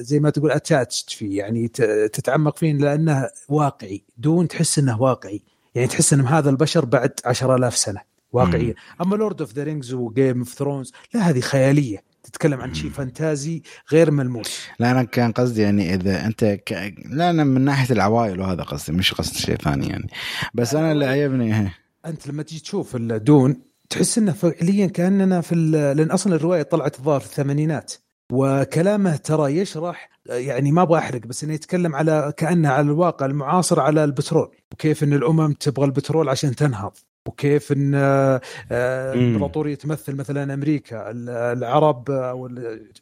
زي 0.00 0.20
ما 0.20 0.30
تقول 0.30 0.50
attached 0.50 1.10
فيه 1.10 1.38
يعني 1.38 1.68
تتعمق 2.12 2.56
فيه 2.58 2.72
لأنه 2.72 3.28
واقعي 3.48 4.04
دون 4.18 4.45
تحس 4.48 4.78
إنه 4.78 5.02
واقعي. 5.02 5.42
يعني 5.74 5.88
تحس 5.88 6.12
إن 6.12 6.20
هذا 6.20 6.50
البشر 6.50 6.84
بعد 6.84 7.12
عشر 7.24 7.54
ألاف 7.56 7.76
سنة 7.76 8.00
واقعيا 8.32 8.74
أما 9.00 9.16
Lord 9.16 9.40
of 9.40 9.52
the 9.52 9.64
Rings 9.64 9.92
و 9.92 10.01
Game 10.01 10.38
of 10.38 10.54
Thrones 10.54 10.92
لا 11.14 11.20
هذه 11.30 11.40
خيالية. 11.40 12.02
تتكلم 12.22 12.60
عن 12.60 12.74
شيء 12.74 12.90
فانتازي 12.90 13.62
غير 13.92 14.10
ملموس. 14.10 14.60
لا 14.78 14.90
أنا 14.90 15.02
كان 15.02 15.32
قصدي 15.32 15.62
يعني 15.62 15.94
إذا 15.94 16.26
أنت 16.26 16.44
ك... 16.44 16.94
لا 17.10 17.30
أنا 17.30 17.44
من 17.44 17.60
ناحية 17.60 17.94
العوائل 17.94 18.40
وهذا 18.40 18.62
قصدي 18.62 18.92
مش 18.92 19.14
قصد 19.14 19.34
شيء 19.36 19.56
ثاني 19.56 19.88
يعني. 19.88 20.10
بس 20.54 20.74
أنا 20.74 20.92
اللي 20.92 21.06
عجبني 21.06 21.60
إيه. 21.60 21.74
أنت 22.06 22.26
لما 22.26 22.42
تيجي 22.42 22.60
تشوف 22.60 22.96
الدون 22.96 23.56
تحس 23.90 24.18
إنه 24.18 24.32
فعليا 24.32 24.86
كأننا 24.86 25.40
في 25.40 25.54
ال- 25.54 25.96
لأن 25.96 26.10
أصلا 26.10 26.34
الرواية 26.36 26.62
طلعت 26.62 26.98
الظاهر 26.98 27.20
في 27.20 27.26
الثمانينات. 27.26 27.92
وكلامه 28.32 29.16
ترى 29.16 29.56
يشرح 29.56 30.10
يعني 30.26 30.72
ما 30.72 30.82
أبغى 30.82 30.98
أحرق 30.98 31.20
بس 31.20 31.44
إنه 31.44 31.54
يتكلم 31.54 31.94
على 31.94 32.32
كأنه 32.36 32.68
على 32.68 32.86
الواقع 32.86 33.26
المعاصر 33.26 33.80
على 33.80 34.04
البترول 34.04 34.48
وكيف 34.72 35.04
إن 35.04 35.12
الأمم 35.12 35.52
تبغى 35.52 35.84
البترول 35.86 36.28
عشان 36.28 36.56
تنهض 36.56 36.92
وكيف 37.26 37.72
إن 37.72 37.94
آه، 37.94 38.40
آه،. 38.72 39.14
الامبراطوريه 39.14 39.74
تمثل 39.74 40.14
مثلا 40.16 40.54
أمريكا 40.54 41.10
ال- 41.10 41.28
العرب 41.30 42.10
أو 42.10 42.46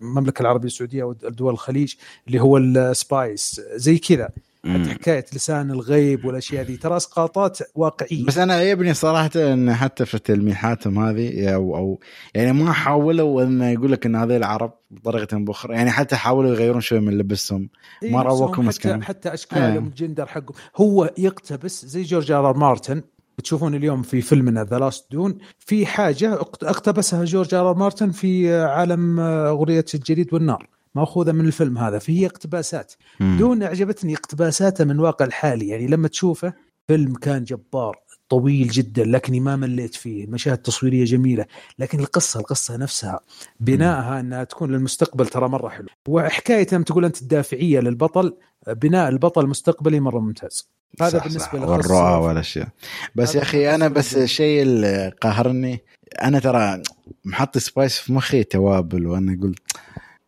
المملكة 0.01 0.43
العربية 0.43 0.67
السعودية 0.67 1.03
أو 1.03 1.13
دول 1.13 1.53
الخليج 1.53 1.95
اللي 2.27 2.41
هو 2.41 2.59
السبايس 2.59 3.61
زي 3.75 3.99
كذا 3.99 4.29
حتى. 4.65 4.91
حكاية 4.91 5.25
لسان 5.35 5.71
الغيب 5.71 6.25
والأشياء 6.25 6.65
ذي. 6.65 6.77
ترى 6.77 6.97
أسقاطات 6.97 7.59
واقعية. 7.75 8.25
بس 8.27 8.39
أنا 8.39 8.55
عجبني 8.55 8.95
صراحة 8.95 9.31
إن 9.37 9.75
حتى 9.75 10.05
في 10.07 10.19
تلميحاتهم 10.19 10.99
هذه 10.99 11.55
أو 11.55 11.77
أو 11.77 12.01
يعني 12.35 12.53
ما 12.53 12.73
حاولوا 12.73 13.43
انه 13.43 13.71
يقول 13.71 13.93
لك 13.93 14.07
إن 14.07 14.17
هذول 14.17 14.37
العرب 14.37 14.73
بطريقة 14.91 15.37
بأخرى. 15.37 15.75
يعني 15.75 15.91
حتى 15.91 16.17
حاولوا 16.17 16.51
يغيرون 16.51 16.81
شوي 16.81 17.01
من 17.01 17.19
لبسهم. 17.19 17.69
إيه 18.03 18.13
ما 18.13 18.23
روكم 18.23 18.53
حتى, 18.55 18.63
مسكين. 18.63 19.03
حتى 19.05 19.35
أشكالهم 19.35 19.85
آه. 19.85 19.89
الجندر 19.89 20.27
حقهم. 20.27 20.55
هو 20.77 21.11
يقتبس 21.19 21.87
زي 21.87 22.03
جورج 22.03 22.33
آر 22.33 22.49
آر 22.49 22.57
مارتن. 22.57 23.03
بتشوفون 23.39 23.75
اليوم 23.75 24.03
في 24.03 24.21
فيلمنا 24.21 24.65
ذا 24.65 24.79
لاست 24.79 25.13
دون 25.13 25.39
في 25.59 25.87
حاجة 25.87 26.35
اقت- 26.35 26.65
اقتبسها 26.65 27.25
جورج 27.25 27.55
آر 27.55 27.71
آر 27.71 27.75
مارتن 27.75 28.11
في 28.11 28.55
عالم 28.55 29.21
أغنية 29.21 29.85
الجليد 29.95 30.35
والنار. 30.35 30.69
ماخوذة 30.95 31.33
من 31.33 31.47
الفيلم 31.47 31.79
هذا 31.79 31.99
فهي 31.99 32.27
اقتباسات. 32.27 32.93
مم. 33.21 33.37
دون 33.39 33.63
أعجبتني 33.63 34.15
اقتباساته 34.15 34.85
من 34.85 34.91
الواقع 34.91 35.25
الحالي. 35.25 35.69
يعني 35.69 35.87
لما 35.87 36.09
تشوفه 36.09 36.53
فيلم 36.89 37.15
كان 37.15 37.45
جبار 37.45 38.05
طويل 38.29 38.69
جدا 38.69 39.05
لكني 39.05 39.41
ما 39.41 39.57
مليت 39.57 39.95
فيه. 39.95 40.27
مشاهد 40.27 40.59
تصويريه 40.59 41.05
جميلة 41.05 41.45
لكن 41.79 42.01
القصة 42.01 42.41
القصة 42.41 42.77
نفسها 42.77 43.21
بنائها 43.61 44.21
أنها 44.21 44.45
تكون 44.45 44.73
للمستقبل 44.73 45.27
ترى 45.27 45.49
مرة 45.49 45.69
حلو 45.69 45.87
وحكاية 46.09 46.67
لما 46.73 46.85
تقول 46.85 47.05
أنت 47.05 47.23
الدافعية 47.23 47.81
للبطل 47.81 48.37
بناء 48.69 49.09
البطل 49.09 49.45
المستقبلي 49.45 50.01
مرة 50.01 50.19
ممتاز. 50.19 50.69
هذا 51.01 51.19
صح 51.19 51.25
بالنسبة 51.25 51.61
صح. 51.61 51.69
والرؤى 51.69 52.27
والاشياء 52.27 52.69
بس 53.15 53.35
يا 53.35 53.43
أخي 53.43 53.75
أنا 53.75 53.89
بالنسبة 53.89 54.19
بس. 54.19 54.25
الشيء 54.25 54.63
اللي 54.63 55.13
قهرني 55.21 55.81
أنا 56.23 56.39
ترى 56.39 56.83
محط 57.25 57.59
سبايس 57.59 57.99
في 57.99 58.13
مخي 58.13 58.45
توابل 58.45 59.07
وأنا 59.07 59.37
أقول 59.39 59.57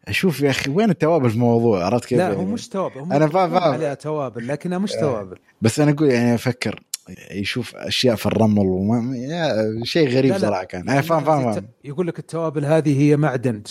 أشوف 0.08 0.40
يا 0.40 0.50
أخي 0.50 0.70
وين 0.70 0.90
التوابل 0.90 1.28
في 1.28 1.34
الموضوع 1.34 1.84
عرفت 1.84 2.04
كيف؟ 2.04 2.18
لا 2.18 2.28
هو 2.28 2.32
يعني؟ 2.32 2.44
مش 2.52 2.68
توابل 2.68 2.98
هم 3.00 3.12
أنا 3.12 3.28
فاهم- 3.28 3.50
فاهم. 3.50 3.72
عليها 3.72 3.94
توابل 3.94 4.48
لكنها 4.48 4.78
مش 4.78 4.92
توابل 4.92 5.38
بس 5.62 5.80
أنا 5.80 5.90
أقول 5.90 6.10
يعني 6.10 6.34
أفكر 6.34 6.82
يشوف 7.30 7.76
أشياء 7.76 8.16
في 8.16 8.26
الرمل 8.26 8.66
وما 8.66 9.14
شيء 9.84 10.08
غريب 10.08 10.32
لا 10.32 10.38
لا. 10.38 10.46
صراحة 10.46 10.64
كان 10.64 10.88
أنا 10.88 11.00
فاهم 11.00 11.24
فاهم 11.24 11.52
فاهم. 11.52 11.66
يقول 11.84 12.06
لك 12.06 12.18
التوابل 12.18 12.64
هذه 12.64 13.00
هي 13.02 13.16
معدن 13.16 13.62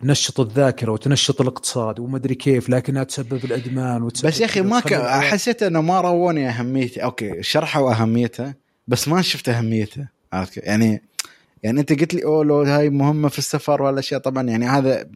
تنشط 0.00 0.40
الذاكرة 0.40 0.92
وتنشط 0.92 1.40
الاقتصاد 1.40 2.00
ومدري 2.00 2.34
كيف 2.34 2.70
لكنها 2.70 3.04
تسبب 3.04 3.44
الأدمان 3.44 4.02
وتسبب 4.02 4.28
بس 4.28 4.40
يا 4.40 4.44
أخي 4.46 4.60
ما 4.60 4.80
ك... 4.80 4.94
حسيت 5.04 5.62
إنه 5.62 5.80
ما 5.80 6.00
روني 6.00 6.48
اهميتها 6.48 7.04
أوكي 7.04 7.42
شرحوا 7.42 7.92
اهميتها 7.92 8.54
بس 8.88 9.08
ما 9.08 9.22
شفت 9.22 9.48
اهميتها 9.48 10.08
عرفت 10.32 10.54
كيف؟ 10.54 10.64
يعني 10.64 11.02
يعني 11.62 11.80
انت 11.80 12.00
قلت 12.00 12.14
لي 12.14 12.24
أوه 12.24 12.44
لو 12.44 12.62
هاي 12.62 12.90
مهمة 12.90 13.28
في 13.28 13.38
السفر 13.38 13.82
ولا 13.82 14.00
شيء 14.00 14.18
طبعا 14.18 14.42
يعني 14.42 14.66
هذا 14.66 15.06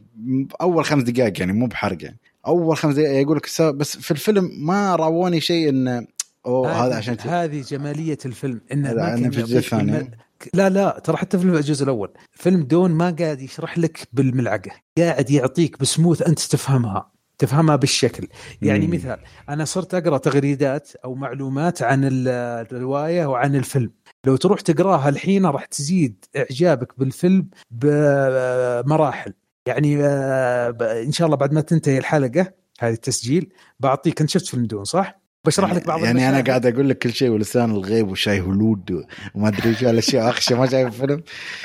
أول 0.61 0.85
خمس 0.85 1.03
دقائق 1.03 1.39
يعني 1.39 1.53
مو 1.53 1.67
بحرق 1.67 2.03
يعني. 2.03 2.17
أول 2.47 2.77
خمس 2.77 2.95
دقائق 2.95 3.21
يقول 3.21 3.37
لك 3.37 3.61
بس 3.75 3.97
في 3.97 4.11
الفيلم 4.11 4.51
ما 4.59 4.95
رووني 4.95 5.41
شيء 5.41 5.69
انه 5.69 6.07
أوه 6.45 6.71
هذا 6.85 6.95
عشان 6.95 7.17
هذه 7.19 7.61
جمالية 7.61 8.17
الفيلم 8.25 8.61
انه 8.71 8.93
ما 8.93 9.09
كان 9.09 9.31
في 9.31 9.39
الجزء 9.39 9.57
الثاني. 9.57 10.11
لا 10.53 10.69
لا 10.69 11.01
ترى 11.03 11.17
حتى 11.17 11.37
في 11.39 11.45
الجزء 11.45 11.83
الأول. 11.83 12.09
فيلم 12.31 12.63
دون 12.63 12.91
ما 12.91 13.15
قاعد 13.19 13.41
يشرح 13.41 13.77
لك 13.77 14.07
بالملعقة 14.13 14.71
قاعد 14.97 15.31
يعطيك 15.31 15.79
بسموث 15.79 16.21
أنت 16.21 16.39
تفهمها 16.39 17.11
تفهمها 17.37 17.75
بالشكل. 17.75 18.27
يعني 18.61 18.87
مم. 18.87 18.93
مثال 18.93 19.17
أنا 19.49 19.65
صرت 19.65 19.93
أقرأ 19.93 20.17
تغريدات 20.17 20.89
أو 21.05 21.15
معلومات 21.15 21.81
عن 21.81 22.03
ال- 22.03 22.27
الرواية 22.71 23.25
وعن 23.25 23.55
الفيلم. 23.55 23.91
لو 24.27 24.35
تروح 24.35 24.61
تقراها 24.61 25.09
الحين 25.09 25.45
راح 25.45 25.65
تزيد 25.65 26.25
إعجابك 26.37 26.99
بالفيلم 26.99 27.49
بمراحل 27.71 29.33
يعني 29.67 29.97
آه، 30.05 30.77
إن 30.81 31.11
شاء 31.11 31.25
الله 31.25 31.37
بعد 31.37 31.53
ما 31.53 31.61
تنتهي 31.61 31.97
الحلقة 31.97 32.53
هذه 32.79 32.93
التسجيل 32.93 33.53
بعطيك 33.79 34.21
أنت 34.21 34.29
شفت 34.29 34.45
فيلم 34.45 34.65
دون 34.65 34.83
صح؟ 34.83 35.21
بشرح 35.47 35.73
لك 35.73 35.87
بعض 35.87 36.03
يعني 36.03 36.29
أنا. 36.29 36.41
قاعد 36.41 36.65
أقول 36.65 36.89
لك 36.89 36.97
كل 36.97 37.13
شيء 37.13 37.29
ولسان 37.29 37.71
الغيب 37.71 38.09
وشاي 38.09 38.39
هلود 38.39 39.05
وما 39.35 39.47
أدري 39.47 39.75
شو 39.75 39.89
الاشياء 39.89 40.29
أخشى 40.29 40.55
ما 40.55 40.67
شايف 40.67 40.87
الفيلم 40.87 41.23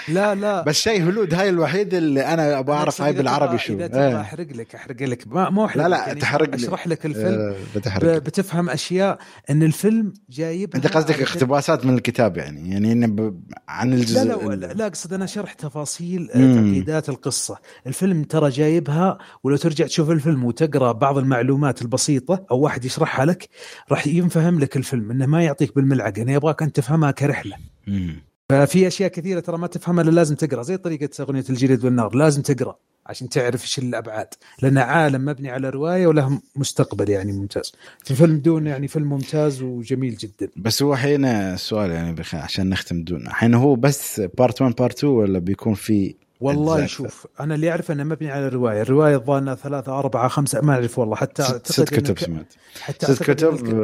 لا 0.08 0.34
لا 0.34 0.62
بس 0.62 0.80
شاي 0.80 1.00
هلود 1.00 1.34
هاي 1.34 1.48
الوحيد 1.48 1.94
اللي 1.94 2.26
أنا 2.26 2.58
أبغى 2.58 2.76
أعرف 2.76 3.02
هاي 3.02 3.12
بالعربي 3.12 3.58
شو 3.58 3.74
اذا 3.74 3.86
تبغى 3.86 4.06
إيه. 4.06 4.20
أحرق 4.20 4.46
لك 4.52 4.74
أحرق 4.74 5.02
لك 5.02 5.26
ما 5.26 5.50
مو 5.50 5.64
أحرق 5.64 5.82
لا 5.82 5.88
لا 5.88 6.06
يعني 6.06 6.20
تحرق. 6.20 6.54
أشرح 6.54 6.86
لك 6.86 7.06
الفيلم 7.06 7.40
آه، 7.40 7.54
بتحرق 7.76 8.18
بتفهم 8.18 8.70
أشياء 8.70 9.18
إن 9.50 9.62
الفيلم 9.62 10.12
جايبها 10.30 10.76
أنت 10.76 10.86
قصدك 10.86 11.22
اقتباسات 11.22 11.86
من 11.86 11.94
الكتاب 11.94 12.36
يعني 12.36 12.70
يعني 12.70 12.92
إنه 12.92 13.06
ب... 13.06 13.42
عن 13.68 13.92
الجزء 13.92 14.24
لا 14.24 14.34
لا 14.34 14.54
لا, 14.54 14.72
لا 14.72 14.86
أقصد 14.86 15.12
أنا 15.12 15.26
شرح 15.26 15.52
تفاصيل 15.52 16.30
آه،. 16.30 16.54
تعقيدات 16.54 17.08
القصة 17.08 17.58
الفيلم 17.86 18.24
ترى 18.24 18.50
جايبها 18.50 19.18
ولو 19.44 19.56
ترجع 19.56 19.86
تشوف 19.86 20.10
الفيلم 20.10 20.44
وتقرأ 20.44 20.92
بعض 20.92 21.18
المعلومات 21.18 21.82
البسيطة 21.82 22.46
أو 22.50 22.60
واحد 22.60 22.84
يشرحها 22.84 23.24
لك 23.24 23.48
راح 23.90 24.06
ينفهم 24.06 24.60
لك 24.60 24.76
الفيلم 24.76 25.10
إنه 25.10 25.26
ما 25.26 25.44
يعطيك 25.44 25.74
بالملعقة 25.74 26.22
إنه 26.22 26.32
يبغاك 26.32 26.62
انت 26.62 26.76
تفهمها 26.76 27.10
كرحلة 27.10 27.56
مم. 27.86 28.16
ففي 28.50 28.86
أشياء 28.86 29.10
كثيرة 29.10 29.40
ترى 29.40 29.58
ما 29.58 29.66
تفهمها 29.66 30.04
إلا 30.04 30.10
لازم 30.10 30.34
تقرأ 30.34 30.62
زي 30.62 30.76
طريقة 30.76 31.08
أغنية 31.20 31.44
الجليد 31.50 31.84
والنار 31.84 32.14
لازم 32.14 32.42
تقرأ 32.42 32.76
عشان 33.06 33.28
تعرف 33.28 33.62
إيش 33.62 33.78
الأبعاد 33.78 34.28
لأن 34.62 34.78
عالم 34.78 35.24
مبني 35.24 35.50
على 35.50 35.70
رواية 35.70 36.06
وله 36.06 36.40
مستقبل 36.56 37.10
يعني 37.10 37.32
ممتاز 37.32 37.72
في 38.04 38.14
فيلم 38.14 38.38
دون 38.38 38.66
يعني 38.66 38.88
فيلم 38.88 39.08
ممتاز 39.08 39.62
وجميل 39.62 40.16
جدا 40.16 40.48
بس 40.56 40.82
هو 40.82 40.96
حين 40.96 41.24
السؤال 41.24 41.90
يعني. 41.90 42.22
عشان 42.32 42.68
نختم 42.68 43.04
دون 43.04 43.28
حين 43.28 43.54
هو 43.54 43.76
بس 43.76 44.20
part 44.20 44.62
1 44.62 44.74
part 44.74 44.98
2 44.98 45.12
ولا 45.12 45.38
بيكون 45.38 45.74
في 45.74 46.14
والله 46.44 46.86
شوف 46.86 47.26
أنا 47.40 47.54
اللي 47.54 47.70
اعرف 47.70 47.90
إنه 47.90 48.04
مبني 48.04 48.30
على 48.30 48.46
الرواية. 48.46 48.82
الرواية 48.82 49.16
الظاهر 49.16 49.54
ثلاثة 49.54 49.98
أربعة 49.98 50.28
خمسة 50.28 50.60
ما 50.60 50.72
أعرف 50.74 50.98
والله. 50.98 51.16
حتى 51.16 51.42
ست, 51.42 51.72
ست 51.72 51.92
إن 51.92 52.00
كتب 52.00 52.18
سمعت. 52.18 52.52
حتى 52.80 53.14
ست 53.14 53.28
أعتقد 53.30 53.44
إن 53.44 53.56
كتب 53.56 53.66
الك- 53.66 53.74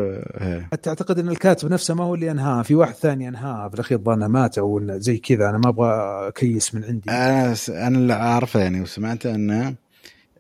آه، 0.43 0.67
حتى 0.73 0.91
أعتقد 0.91 1.19
إن 1.19 1.29
الكاتب 1.29 1.73
نفسه 1.73 1.95
ما 1.95 2.05
هو 2.05 2.15
اللي 2.15 2.31
انهاها 2.31 2.63
في 2.63 2.75
واحد 2.75 2.95
ثاني 2.95 3.29
انهاها 3.29 3.69
في 3.69 3.75
الأخير 3.75 3.99
ظنه 3.99 4.27
مات 4.29 4.59
أو 4.59 4.81
زي 4.99 5.19
كذا. 5.19 5.49
أنا 5.51 5.59
ما 5.59 5.69
أبغى 5.69 5.89
أكيس 6.29 6.75
من 6.75 6.85
عندي. 6.85 7.11
أنا 7.11 7.55
س- 7.55 7.71
أنا 7.71 7.99
اللي 7.99 8.13
أعرفه 8.13 8.61
يعني 8.61 8.81
وسمعته 8.81 9.35
إنه 9.35 9.75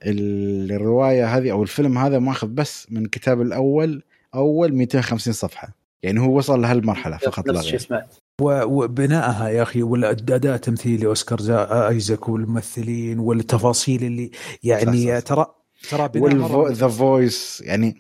ال- 0.07 0.73
الرواية 0.73 1.37
هذه 1.37 1.51
أو 1.53 1.63
الفيلم 1.63 1.99
هذا 1.99 2.19
ماخذ 2.19 2.47
بس 2.49 2.87
من 2.91 3.05
الكتاب 3.05 3.41
الأول 3.43 4.03
أول 4.35 4.73
250 4.75 5.33
صفحة. 5.33 5.69
يعني 6.03 6.21
هو 6.21 6.37
وصل 6.39 6.61
لهالمرحلة 6.63 7.17
فقط 7.17 7.47
لا 7.49 7.61
غير. 7.61 8.07
وبنائها 8.43 9.49
يا 9.49 9.63
أخي 9.63 9.83
والاداء 9.83 10.55
التمثيلي 10.55 11.07
اوسكار 11.07 11.41
زا- 11.41 11.89
آيزاك 11.89 12.29
والممثلين 12.29 13.19
والتفاصيل 13.19 14.05
اللي 14.05 14.31
يعني 14.63 15.07
صح، 15.07 15.15
صح. 15.19 15.21
ترى 15.21 15.47
ترى 15.91 16.21
وال 16.51 16.66
the 16.66 16.89
voice 16.89 17.63
يعني 17.67 17.99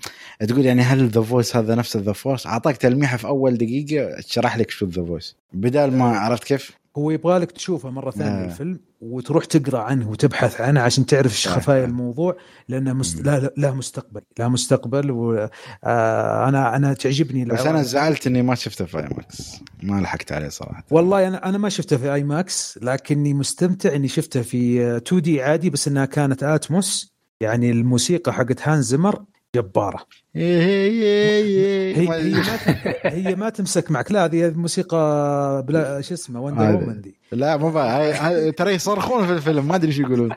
تقول 0.48 0.66
يعني 0.66 0.82
هل 0.82 1.08
the 1.08 1.20
voice 1.22 1.56
هذا 1.56 1.74
نفس 1.74 1.96
the 1.96 2.12
voice 2.12 2.46
أعطاك 2.46 2.76
تلميحة 2.76 3.16
في 3.16 3.26
أول 3.26 3.56
دقيقة 3.56 4.20
شرح 4.20 4.56
لك 4.58 4.70
شو 4.70 4.86
the 4.86 5.04
voice 5.04 5.36
بدال 5.52 5.96
ما 5.98 6.04
عرفت 6.04 6.44
كيف؟ 6.44 6.70
هو 6.98 7.10
يبغى 7.10 7.38
لك 7.38 7.52
تشوفه 7.52 7.90
مرة 7.90 8.10
ثانية 8.10 8.42
آه. 8.42 8.44
الفيلم 8.44 8.80
وتروح 9.00 9.44
تقرأ 9.44 9.78
عنه 9.82 10.10
وتبحث 10.10 10.60
عنه 10.60 10.80
عشان 10.80 11.06
تعرف 11.06 11.30
إيش 11.32 11.48
آه. 11.48 11.52
خفايا 11.52 11.84
الموضوع 11.84 12.36
لأنه 12.68 12.92
مست... 12.92 13.20
لا 13.20 13.38
لا- 13.40 13.54
له 13.56 13.74
مستقبل 13.74 14.20
له 14.38 14.48
مستقبل 14.48 15.10
وأنا 15.10 15.50
آه 15.84 16.48
أنا 16.48 16.76
أنا 16.76 16.92
تعجبني 16.94 17.44
بس. 17.44 17.60
أنا 17.60 17.82
زعلت 17.82 18.26
إني 18.26 18.42
ما 18.42 18.54
شفته 18.54 18.84
في 18.84 18.98
IMAX 18.98 19.56
ما 19.82 20.00
لحقت 20.00 20.32
عليه 20.32 20.48
صراحة 20.48 20.84
والله 20.90 21.28
أنا 21.28 21.48
أنا 21.48 21.58
ما 21.58 21.68
شفته 21.68 21.96
في 21.96 22.14
IMAX 22.14 22.78
لكني 22.82 23.34
مستمتع 23.34 23.94
إني 23.94 24.08
شفته 24.08 24.42
في 24.42 24.96
2D 24.96 25.42
عادي 25.42 25.70
بس 25.70 25.88
إنها 25.88 26.04
كانت 26.04 26.42
Atmos 26.42 27.14
يعني 27.40 27.70
الموسيقى 27.70 28.32
حقت 28.32 28.68
هان 28.68 28.82
زمر 28.82 29.24
جبارة. 29.56 29.98
هي 30.34 31.96
هي 31.96 32.06
ما 32.06 32.56
تم- 32.56 32.92
هي 33.04 33.34
ما 33.34 33.48
تمسك 33.48 33.90
معك. 33.90 34.12
لا 34.12 34.24
هذه 34.24 34.50
موسيقى 34.50 35.64
بلا 35.68 36.00
شو 36.00 36.14
اسمه 36.14 36.40
Wonder. 36.40 36.74
Woman 36.74 37.00
دي. 37.00 37.18
لا 37.32 37.56
مو 37.56 37.70
ترى 38.50 38.74
يصرخون 38.74 39.26
في 39.26 39.32
الفيلم 39.32 39.68
ما 39.68 39.74
أدري 39.74 39.92
شو 39.92 40.02
يقولون. 40.02 40.30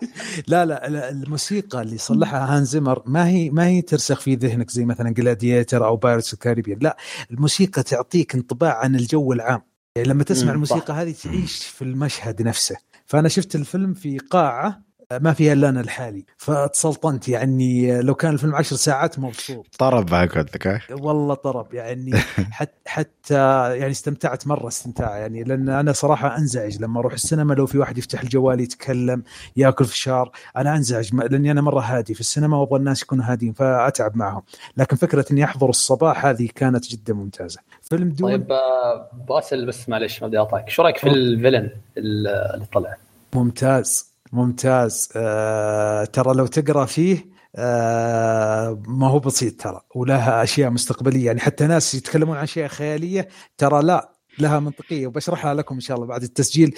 لا 0.48 0.66
لا 0.66 1.10
الموسيقى 1.10 1.82
اللي 1.82 1.98
صلحها 1.98 2.58
هان 2.58 2.66
زمر 2.66 3.04
ما 3.06 3.28
هي 3.28 3.50
ما 3.50 3.68
هي 3.68 3.82
ترسخ 3.82 4.20
في 4.20 4.36
ذهنك 4.36 4.70
زي 4.70 4.86
مثلا 4.86 5.10
Gladiator 5.10 5.86
أو 5.86 5.96
Pirates 5.96 6.34
ال 6.34 6.39
Caribbean 6.39 6.80
لا 6.82 6.98
الموسيقى 7.32 7.84
تعطيك 7.84 8.36
انطباع 8.36 8.78
عن 8.78 8.96
الجو 8.96 9.34
العام. 9.34 9.62
يعني 9.96 10.10
لما 10.10 10.24
تسمع 10.24 10.52
الموسيقى 10.52 10.94
هذه 10.94 11.16
تعيش 11.24 11.66
في 11.66 11.82
المشهد 11.82 12.42
نفسه. 12.42 12.76
فأنا 13.06 13.30
شفت 13.30 13.56
الفيلم 13.56 13.94
في 13.94 14.18
قاعة 14.18 14.82
ما 15.20 15.34
فيها 15.34 15.54
إلا 15.54 15.70
أنا 15.70 15.82
الحالي. 15.82 16.26
فتسلطنت 16.38 17.30
يعني 17.30 18.02
لو 18.02 18.16
كان 18.16 18.34
الفيلم 18.34 18.56
عشر 18.56 18.76
ساعات 18.76 19.20
مبسوط. 19.20 19.68
طرب 19.80 20.06
بعد 20.06 20.28
قدك 20.28 20.68
ها؟ 20.68 20.82
والله 20.92 21.34
طرب 21.34 21.74
يعني. 21.74 22.12
حتى 22.60 22.72
حتى 22.86 23.78
يعني 23.78 23.92
استمتعت 23.92 24.48
مرة 24.48 24.68
استمتاع 24.68 25.18
يعني 25.18 25.44
لأن 25.44 25.70
أنا 25.70 25.92
صراحة 25.92 26.38
أنزعج 26.38 26.82
لما 26.82 27.00
أروح 27.00 27.14
السينما. 27.14 27.54
لو 27.54 27.66
في 27.66 27.78
واحد 27.78 27.98
يفتح 27.98 28.22
الجوال 28.22 28.60
يتكلم 28.60 29.24
يأكل 29.56 29.86
فشار 29.86 30.32
أنا 30.58 30.76
أنزعج 30.76 31.16
لأني 31.16 31.52
أنا 31.52 31.62
مرة 31.62 31.80
هادي 31.80 32.14
في 32.14 32.20
السينما 32.20 32.58
وأبغى 32.58 32.80
الناس 32.80 33.02
يكونوا 33.02 33.26
هادين 33.26 33.54
فأتعب 33.54 34.18
معهم. 34.18 34.42
لكن 34.78 34.96
فكرة 34.96 35.26
إني 35.32 35.44
أحضر 35.44 35.70
الصباح 35.70 36.26
هذه 36.26 36.50
كانت 36.56 36.88
جدا 36.88 37.14
ممتازة. 37.14 37.60
فيلم 37.82 38.10
دون 38.10 38.32
طيب 38.32 38.52
آه، 38.52 39.10
باسل 39.30 39.66
بس 39.66 39.90
معلش 39.90 40.22
ما 40.22 40.28
بدي 40.28 40.40
اقطعك 40.40 40.70
شو 40.70 40.82
رأيك 40.82 40.98
في 40.98 41.10
الفيلن 41.10 41.70
اللي 41.98 42.66
طلع؟ 42.74 42.98
ممتاز. 43.34 44.11
ممتاز. 44.34 45.10
آه 45.16 46.06
ترى 46.06 46.34
لو 46.34 46.46
تقرأ 46.48 46.86
فيه 46.86 47.32
آه 47.56 48.82
ما 48.88 49.08
هو 49.08 49.20
بسيط 49.20 49.62
ترى 49.62 49.82
ولها 49.96 50.44
أشياء 50.44 50.70
مستقبلية. 50.70 51.26
يعني 51.26 51.40
حتى 51.40 51.68
ناس 51.68 51.96
يتكلمون 51.96 52.38
عن 52.38 52.44
أشياء 52.44 52.68
خيالية 52.68 53.28
ترى 53.58 53.84
لا 53.84 54.12
لها 54.40 54.60
منطقية. 54.60 55.08
وبشرحها 55.08 55.54
لكم 55.54 55.76
إن 55.76 55.82
شاء 55.82 55.98
الله 55.98 56.08
بعد 56.08 56.24
التسجيل. 56.24 56.76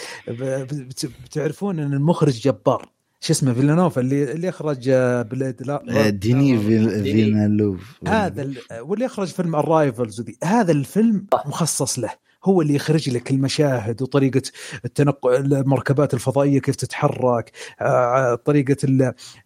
بتعرفون 1.26 1.80
إن 1.80 1.94
المخرج 1.94 2.34
جبار. 2.34 2.90
شو 3.20 3.34
اسمه 3.34 3.54
فيلانوفا 3.54 4.02
اللي 4.02 4.32
اللي 4.32 4.50
اخرج 4.50 4.90
آه، 4.90 5.22
بليد 5.22 5.64
لا 5.64 5.84
آه، 5.90 6.10
ديني 6.10 6.58
فيل- 6.58 7.04
ديني. 7.04 7.24
فينالوف 7.24 7.82
هذا 8.08 8.42
ال- 8.42 8.58
واللي 8.80 9.06
اخرج 9.06 9.28
فيلم 9.28 9.56
ال 9.56 9.64
Arrival 9.64 10.24
هذا 10.44 10.72
الفيلم 10.72 11.26
مخصص 11.46 12.00
له. 12.00 12.10
هو 12.46 12.62
اللي 12.62 12.76
يخرج 12.76 13.10
لك 13.10 13.32
المشاهد 13.32 14.02
وطريقة 14.02 14.42
التنقل 14.86 15.54
المركبات 15.54 16.14
الفضائية 16.14 16.60
كيف 16.60 16.76
تتحرك 16.76 17.52
آه، 17.82 18.36
طريقة 18.36 18.78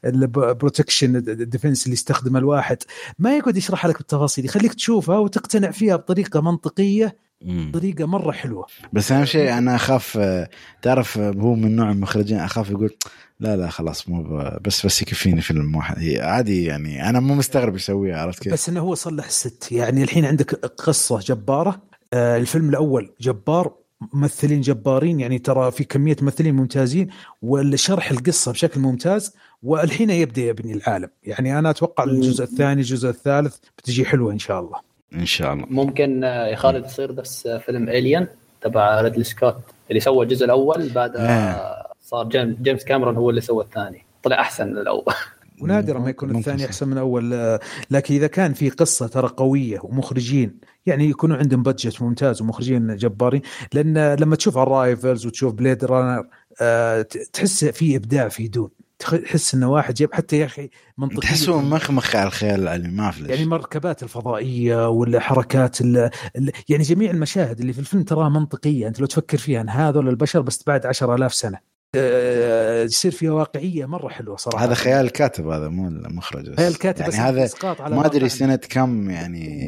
ال 0.06 0.16
protection 0.16 1.16
ال 1.16 1.24
defense 1.24 1.86
اللي 1.86 1.94
يستخدمه 1.94 2.40
الواحد 2.40 2.78
ما 3.20 3.38
يقعد 3.38 3.58
يشرح 3.58 3.86
لك 3.86 3.98
بالتفاصيل 3.98 4.46
يخليك 4.46 4.74
تشوفها 4.74 5.18
وتقتنع 5.18 5.72
فيها 5.72 5.96
بطريقة 5.96 6.42
منطقية. 6.42 7.28
طريقة 7.74 8.06
مرة 8.06 8.32
حلوة 8.32 8.66
بس 8.94 9.12
أهم 9.12 9.26
شيء 9.26 9.58
أنا 9.58 9.76
أخاف 9.76 10.18
آه، 10.18 10.50
تعرف 10.82 11.18
آه، 11.18 11.32
هو 11.32 11.56
من 11.56 11.76
نوع 11.76 11.92
المخرجين 11.92 12.38
أخاف 12.38 12.70
يقول 12.70 12.96
لا 13.40 13.58
لا 13.58 13.70
خلاص 13.70 14.10
مو 14.10 14.24
بس 14.62 14.86
بس 14.86 15.02
يكفيني 15.02 15.42
فيلم 15.42 15.76
واحد 15.76 15.98
عادي 16.20 16.66
يعني 16.66 17.10
أنا 17.10 17.20
مو 17.20 17.36
مستغرب 17.36 17.76
يسويها 17.76 18.22
عرفت 18.22 18.44
كيف؟ 18.44 18.54
بس 18.54 18.70
إنه 18.70 18.80
هو 18.80 18.96
صلح 18.96 19.26
الست 19.26 19.72
يعني 19.72 20.04
الحين 20.04 20.26
عندك 20.26 20.56
قصة 20.66 21.20
جبارة 21.20 21.70
آه، 21.70 21.97
الفيلم 22.14 22.70
الأول 22.70 23.10
جبار 23.22 23.74
ممثلين 24.14 24.62
جبارين 24.62 25.20
يعني 25.20 25.40
ترى 25.40 25.72
في 25.72 25.84
كمية 25.84 26.16
ممثلين 26.22 26.56
ممتازين 26.56 27.08
والشرح 27.42 28.12
القصة 28.12 28.52
بشكل 28.52 28.80
ممتاز 28.82 29.36
والحين 29.64 30.10
يبدأ 30.10 30.42
يبني 30.42 30.74
العالم. 30.74 31.10
يعني 31.24 31.60
أنا 31.60 31.70
أتوقع 31.70 32.04
الجزء 32.04 32.44
الثاني 32.44 32.82
الجزء 32.82 33.10
الثالث 33.10 33.58
بتجي 33.78 34.06
حلوة 34.06 34.32
إن 34.32 34.40
شاء 34.40 34.60
الله. 34.60 34.80
إن 35.14 35.26
شاء 35.26 35.54
الله. 35.54 35.66
ممكن 35.70 36.24
آه، 36.24 36.48
يا 36.48 36.56
خالد 36.56 36.86
يصير 36.86 37.16
نفس 37.16 37.48
فيلم 37.48 37.90
Alien 37.90 38.28
تبع 38.62 39.02
ريدلي 39.02 39.24
سكوت 39.24 39.56
اللي 39.90 40.00
سوى 40.00 40.24
الجزء 40.26 40.46
الأول 40.46 40.90
بعدها 40.90 41.88
صار 42.02 42.28
جيم- 42.28 42.58
جيمس 42.62 42.84
كاميرون 42.84 43.16
هو 43.16 43.30
اللي 43.30 43.42
سوى 43.42 43.64
الثاني. 43.64 44.06
طلع 44.24 44.40
أحسن 44.42 44.68
من 44.68 44.78
الأول 44.78 45.14
ونادرا 45.62 46.00
ما 46.00 46.10
يكون 46.10 46.36
الثاني. 46.36 46.66
أحسن 46.66 46.88
من 46.88 46.94
الأول 46.94 47.34
آه، 47.34 47.60
لكن 47.92 48.16
إذا 48.16 48.28
كان 48.28 48.54
في 48.54 48.70
قصة 48.70 49.08
ترى 49.08 49.28
قوية 49.28 49.80
ومخرجين 49.84 50.60
يعني 50.86 51.10
يكونوا 51.10 51.38
عندهم 51.38 51.64
budget 51.64 52.02
ممتاز 52.02 52.42
ومخرجين 52.42 52.96
جبارين 52.96 53.42
لأن 53.74 54.14
لما 54.14 54.36
تشوف 54.36 54.58
ال 54.58 54.66
Arrival 54.66 55.26
وتشوف 55.26 55.54
Blade 55.54 55.86
Runner 55.86 56.28
آه، 56.62 57.02
تحس 57.34 57.66
في 57.66 57.96
إبداع 57.96 58.28
في 58.28 58.48
دون. 58.48 58.70
تحس 59.00 59.56
إنه 59.56 59.72
واحد 59.72 59.94
جاب 59.94 60.14
حتى 60.14 60.38
يا 60.38 60.46
أخي 60.46 60.70
منطقيا 60.98 61.20
تحسه 61.20 61.62
مخمخ 61.62 62.16
على 62.16 62.28
الخيال 62.28 62.62
العلمي 62.62 62.88
ما 62.88 63.12
في 63.12 63.26
يعني 63.26 63.46
مركبات 63.46 64.04
الفضائية 64.04 64.90
ولا 64.90 65.20
حركات 65.20 65.82
ال 65.82 65.98
ال 66.36 66.52
يعني 66.70 66.84
جميع 66.84 67.12
المشاهد 67.12 67.60
اللي 67.60 67.74
في 67.74 67.80
الفيلم 67.80 68.04
تراها 68.04 68.30
منطقية. 68.30 68.88
أنت 68.88 69.00
لو 69.00 69.06
تفكر 69.06 69.38
فيها 69.38 69.62
إن 69.62 69.70
هذول 69.70 70.10
البشر 70.10 70.42
بس 70.42 70.64
بعد 70.68 70.86
10000 70.86 71.34
سنة. 71.34 71.77
آه، 71.96 72.84
يصير 72.84 73.12
فيها 73.12 73.32
واقعية 73.32 73.86
مرة 73.86 74.08
حلوة 74.10 74.36
صراحة 74.36 74.66
هذا 74.66 74.74
خيال 74.74 75.06
الكاتب 75.06 75.48
هذا 75.48 75.68
مو 75.68 75.88
المخرج 75.88 76.56
خيال 76.56 76.72
الكاتب 76.72 77.00
يعني 77.00 77.12
بس 77.12 77.20
هذا 77.20 77.50
ما 77.96 78.06
أدري. 78.06 78.30
سنة 78.30 78.56
كم 78.56 79.10
يعني 79.10 79.68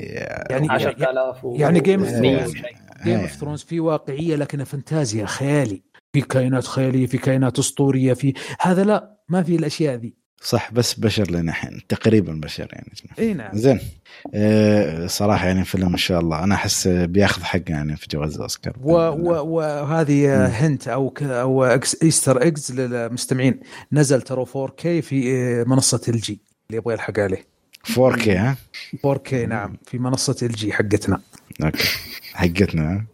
يعني 0.50 0.70
10000 0.70 1.46
و... 1.46 1.56
يعني 1.56 1.80
Game 1.80 2.00
of 2.00 2.14
و- 2.14 2.20
Thrones. 2.46 2.52
شيء. 2.58 2.76
Game. 3.04 3.20
of 3.20 3.32
Thrones 3.32 3.64
في 3.64 3.80
واقعية 3.80 4.36
لكنها 4.36 4.66
فانتازيا 4.66 5.26
خيالي 5.26 5.84
في 6.14 6.22
كائنات 6.22 6.66
خيالية 6.68 7.06
في 7.08 7.18
كائنات 7.18 7.60
أسطورية 7.60 8.14
في 8.14 8.34
هذا 8.62 8.84
لا 8.84 9.18
ما 9.30 9.44
في 9.44 9.56
الأشياء 9.56 9.96
ذي 9.96 10.19
صح 10.42 10.72
بس 10.72 10.94
بشر 10.94 11.32
لنا 11.32 11.52
الحين 11.52 11.82
تقريبا 11.90 12.34
بشر 12.34 12.68
يعني. 12.74 12.92
إي 13.20 13.34
نعم. 13.34 13.56
زين. 13.58 13.80
أه 14.34 15.08
صراحة 15.08 15.48
يعني 15.48 15.66
فيلم 15.66 15.88
ان 15.92 15.98
شاء 15.98 16.20
الله 16.20 16.44
أنا 16.44 16.56
أحس 16.56 16.88
بياخذ 16.88 17.44
حقه 17.44 17.64
يعني 17.68 17.96
في 17.98 18.08
جوائز 18.12 18.40
اوسكار 18.42 18.74
و- 18.82 18.94
و- 18.94 19.46
وهذه 19.56 20.46
hint 20.48 20.88
أو 20.88 21.10
ك- 21.10 21.24
أو 21.24 21.64
إكس 21.64 22.04
Easter 22.04 22.42
eggs 22.42 22.72
للمستمعين. 22.72 23.60
نزل 23.92 24.22
ترى 24.22 24.46
4K 24.46 24.82
في 25.02 25.32
آه، 25.36 25.64
منصة 25.64 26.02
LG 26.08 26.40
اللي 26.70 26.78
يبغى 26.78 26.94
يلحق 26.94 27.20
عليه. 27.20 27.46
4K 27.90 28.28
ها؟ 28.30 28.56
4K 29.08 29.34
نعم. 29.34 29.78
في 29.86 29.98
منصة 30.00 30.36
LG 30.42 30.74
حقتنا. 30.74 31.22
أوكي. 31.64 31.88
حقتنا؟ 32.34 33.06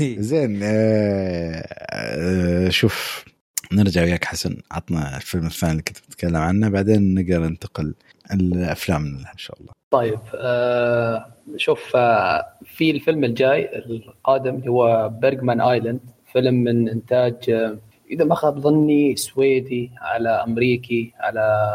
زين 0.00 0.60
أه 0.62 1.66
أه 1.92 2.68
شوف. 2.68 3.24
نرجع 3.72 4.02
وياك 4.02 4.24
حسن 4.24 4.56
عطنا 4.70 5.16
الفيلم 5.16 5.46
الثاني 5.46 5.72
اللي 5.72 5.82
كنت 5.82 5.98
بتتكلم 5.98 6.36
عنه 6.36 6.68
بعدين 6.68 7.14
نقدر 7.14 7.38
ننتقل 7.38 7.94
الأفلام 8.32 9.02
إن 9.32 9.38
شاء 9.38 9.58
الله. 9.60 9.72
طيب 9.90 10.18
آه 10.34 11.26
شوف 11.56 11.96
آه 11.96 12.46
في 12.64 12.90
الفيلم 12.90 13.24
الجاي 13.24 13.78
القادم 13.78 14.54
اللي 14.54 14.70
هو 14.70 15.08
Bergman 15.08 15.60
Island 15.60 16.00
فيلم 16.32 16.54
من 16.54 16.88
إنتاج 16.88 17.50
آه 17.50 17.78
إذا 18.10 18.24
ما 18.24 18.34
خاب 18.34 18.58
ظني 18.58 19.16
سويدي 19.16 19.90
على 20.00 20.28
أمريكي 20.28 21.12
على 21.20 21.70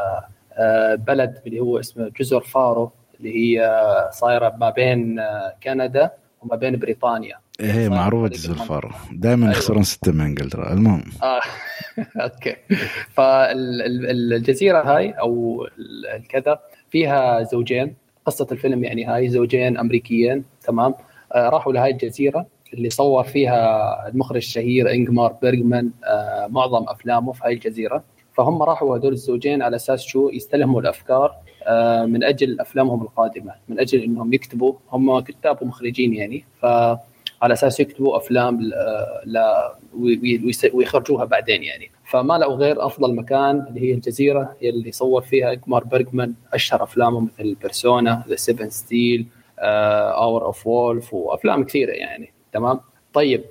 آه 0.54 0.96
بلد 0.96 1.42
اللي 1.48 1.60
هو 1.60 1.80
اسمه 1.80 2.12
جزر 2.20 2.42
فارو 2.42 2.92
اللي 3.20 3.36
هي 3.36 3.70
صايرة 4.12 4.56
ما 4.60 4.70
بين 4.70 5.20
آه 5.20 5.56
كندا 5.64 6.12
وما 6.42 6.56
بين 6.56 6.80
بريطانيا. 6.80 7.38
إيه 7.60 7.88
صح، 7.90 7.92
معروف 7.96 8.22
طريق 8.28 8.34
جزر 8.38 8.46
المنطقة. 8.54 8.64
الفارو 8.64 8.90
دائما 9.12 9.44
أيوة. 9.46 9.56
يخسرون 9.58 9.84
ستة 9.84 10.12
من 10.12 10.22
انجلترا 10.22 10.74
المهم. 10.74 11.04
آه. 11.24 11.42
أوكي. 12.24 12.56
فالجزيره 13.14 14.82
هاي 14.98 15.12
أو 15.12 15.64
ال- 15.78 16.06
الكذا 16.16 16.60
فيها 16.90 17.44
زوجين. 17.44 17.96
قصة 18.26 18.48
الفيلم 18.52 18.84
يعني 18.84 19.06
هاي 19.06 19.30
زوجين 19.30 19.78
أمريكيين. 19.78 20.44
تمام. 20.68 20.94
آه 21.36 21.50
راحوا 21.50 21.74
لهاي 21.74 21.92
الجزيرة 21.92 22.46
اللي 22.74 22.90
صور 22.90 23.24
فيها 23.24 24.08
المخرج 24.08 24.38
الشهير 24.38 24.92
انجمار 24.92 25.34
بيرجمان 25.42 25.92
آه 26.04 26.48
معظم 26.48 26.86
أفلامه 26.88 27.32
في 27.32 27.42
هاي 27.46 27.54
الجزيرة. 27.54 28.04
فهم 28.34 28.64
راحوا 28.64 28.98
هذول 28.98 29.14
الزوجين 29.14 29.62
على 29.62 29.76
أساس 29.76 30.02
شو؟ 30.04 30.30
يستلهموا 30.30 30.82
الأفكار 30.82 31.32
آه 31.68 32.06
من 32.06 32.24
أجل 32.24 32.60
أفلامهم 32.60 33.02
القادمة 33.02 33.52
من 33.70 33.80
أجل 33.80 34.00
إنهم 34.04 34.34
يكتبوا. 34.34 34.74
هم 34.92 35.20
كتاب 35.20 35.62
ومخرجين 35.62 36.14
يعني. 36.14 36.46
ف 36.62 36.66
على 37.42 37.54
أساس 37.54 37.80
يكتبوا 37.80 38.18
أفلام 38.18 38.62
ل... 38.62 38.74
ويخرجوها 40.74 41.26
بعدين 41.26 41.64
يعني. 41.64 41.92
فما 42.10 42.38
لقوا 42.38 42.56
غير 42.56 42.86
أفضل 42.86 43.16
مكان 43.16 43.66
اللي 43.70 43.82
هي 43.82 43.94
الجزيرة 43.94 44.56
اللي 44.64 44.92
صور 44.92 45.22
فيها 45.22 45.52
انجمار 45.52 45.84
بيرجمان 45.84 46.34
أشهر 46.54 46.84
أفلامه 46.84 47.20
مثل 47.20 47.56
Persona 47.56 48.24
The 48.30 48.36
Seventh 48.36 48.70
Seal 48.70 49.26
Hour 49.60 50.46
of 50.46 50.68
the 50.68 50.87
Wolf 50.87 51.14
وأفلام 51.14 51.64
كثيرة 51.64 51.92
يعني. 51.92 52.34
تمام؟ 52.54 52.80
طيب 53.14 53.44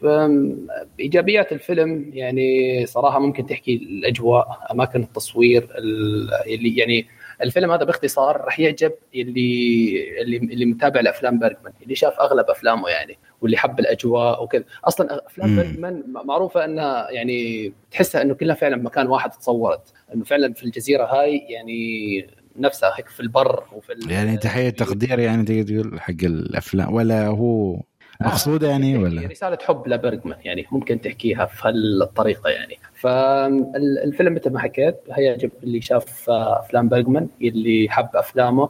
إيجابيات 1.00 1.52
الفيلم 1.52 2.10
يعني 2.12 2.86
صراحة 2.86 3.18
ممكن 3.18 3.46
تحكي 3.46 3.74
الأجواء 3.76 4.58
أماكن 4.70 5.02
التصوير 5.02 5.68
ال- 5.78 6.30
اللي 6.54 6.76
يعني 6.76 7.06
الفيلم 7.44 7.70
هذا 7.70 7.84
باختصار 7.84 8.40
راح 8.40 8.60
يعجب 8.60 8.92
اللي 9.14 10.20
اللي 10.22 10.36
اللي 10.36 10.64
متابع 10.64 11.00
لأفلام 11.00 11.38
بيرجمان 11.38 11.72
اللي 11.82 11.94
شاف 11.94 12.20
أغلب 12.20 12.50
أفلامه 12.50 12.88
يعني 12.88 13.18
واللي 13.40 13.56
حب 13.56 13.80
الأجواء 13.80 14.42
وكذا 14.44 14.64
أصلا 14.84 15.26
أفلام. 15.26 15.56
بيرجمان 15.56 16.04
معروفة 16.06 16.64
إنها 16.64 17.10
يعني 17.10 17.72
تحسها 17.90 18.22
إنه 18.22 18.34
كلها 18.34 18.54
فعلا 18.54 18.76
مكان 18.76 19.06
واحد 19.06 19.30
تصورت 19.30 19.92
إنه 20.14 20.24
فعلا 20.24 20.52
في 20.52 20.62
الجزيرة 20.62 21.04
هاي 21.04 21.38
يعني 21.48 22.26
نفسها 22.56 22.92
هيك 22.96 23.08
في 23.08 23.20
البر 23.20 23.64
وفي 23.72 23.92
يعني 24.08 24.36
تحية 24.36 24.70
تقدير 24.70 25.18
يعني 25.18 25.44
تقدر 25.44 25.62
تقول 25.62 26.00
حق 26.00 26.14
الأفلام 26.22 26.94
ولا 26.94 27.26
هو 27.26 27.80
مقصودة 28.20 28.68
يعني 28.68 28.98
ولا؟ 28.98 29.26
رساله 29.26 29.58
حب 29.62 29.88
لبرجمان 29.88 30.38
يعني 30.44 30.66
ممكن 30.72 31.00
تحكيها 31.00 31.46
في 31.46 31.68
هالطريقه 31.68 32.50
يعني. 32.50 32.78
فالفيلم 32.94 34.34
مثل 34.34 34.50
ما 34.50 34.58
حكيت 34.58 34.96
هيعجب 35.12 35.50
اللي 35.62 35.80
شاف 35.80 36.30
أفلام 36.30 36.88
برجمان 36.88 37.28
اللي 37.42 37.86
حب 37.90 38.08
أفلامه. 38.14 38.68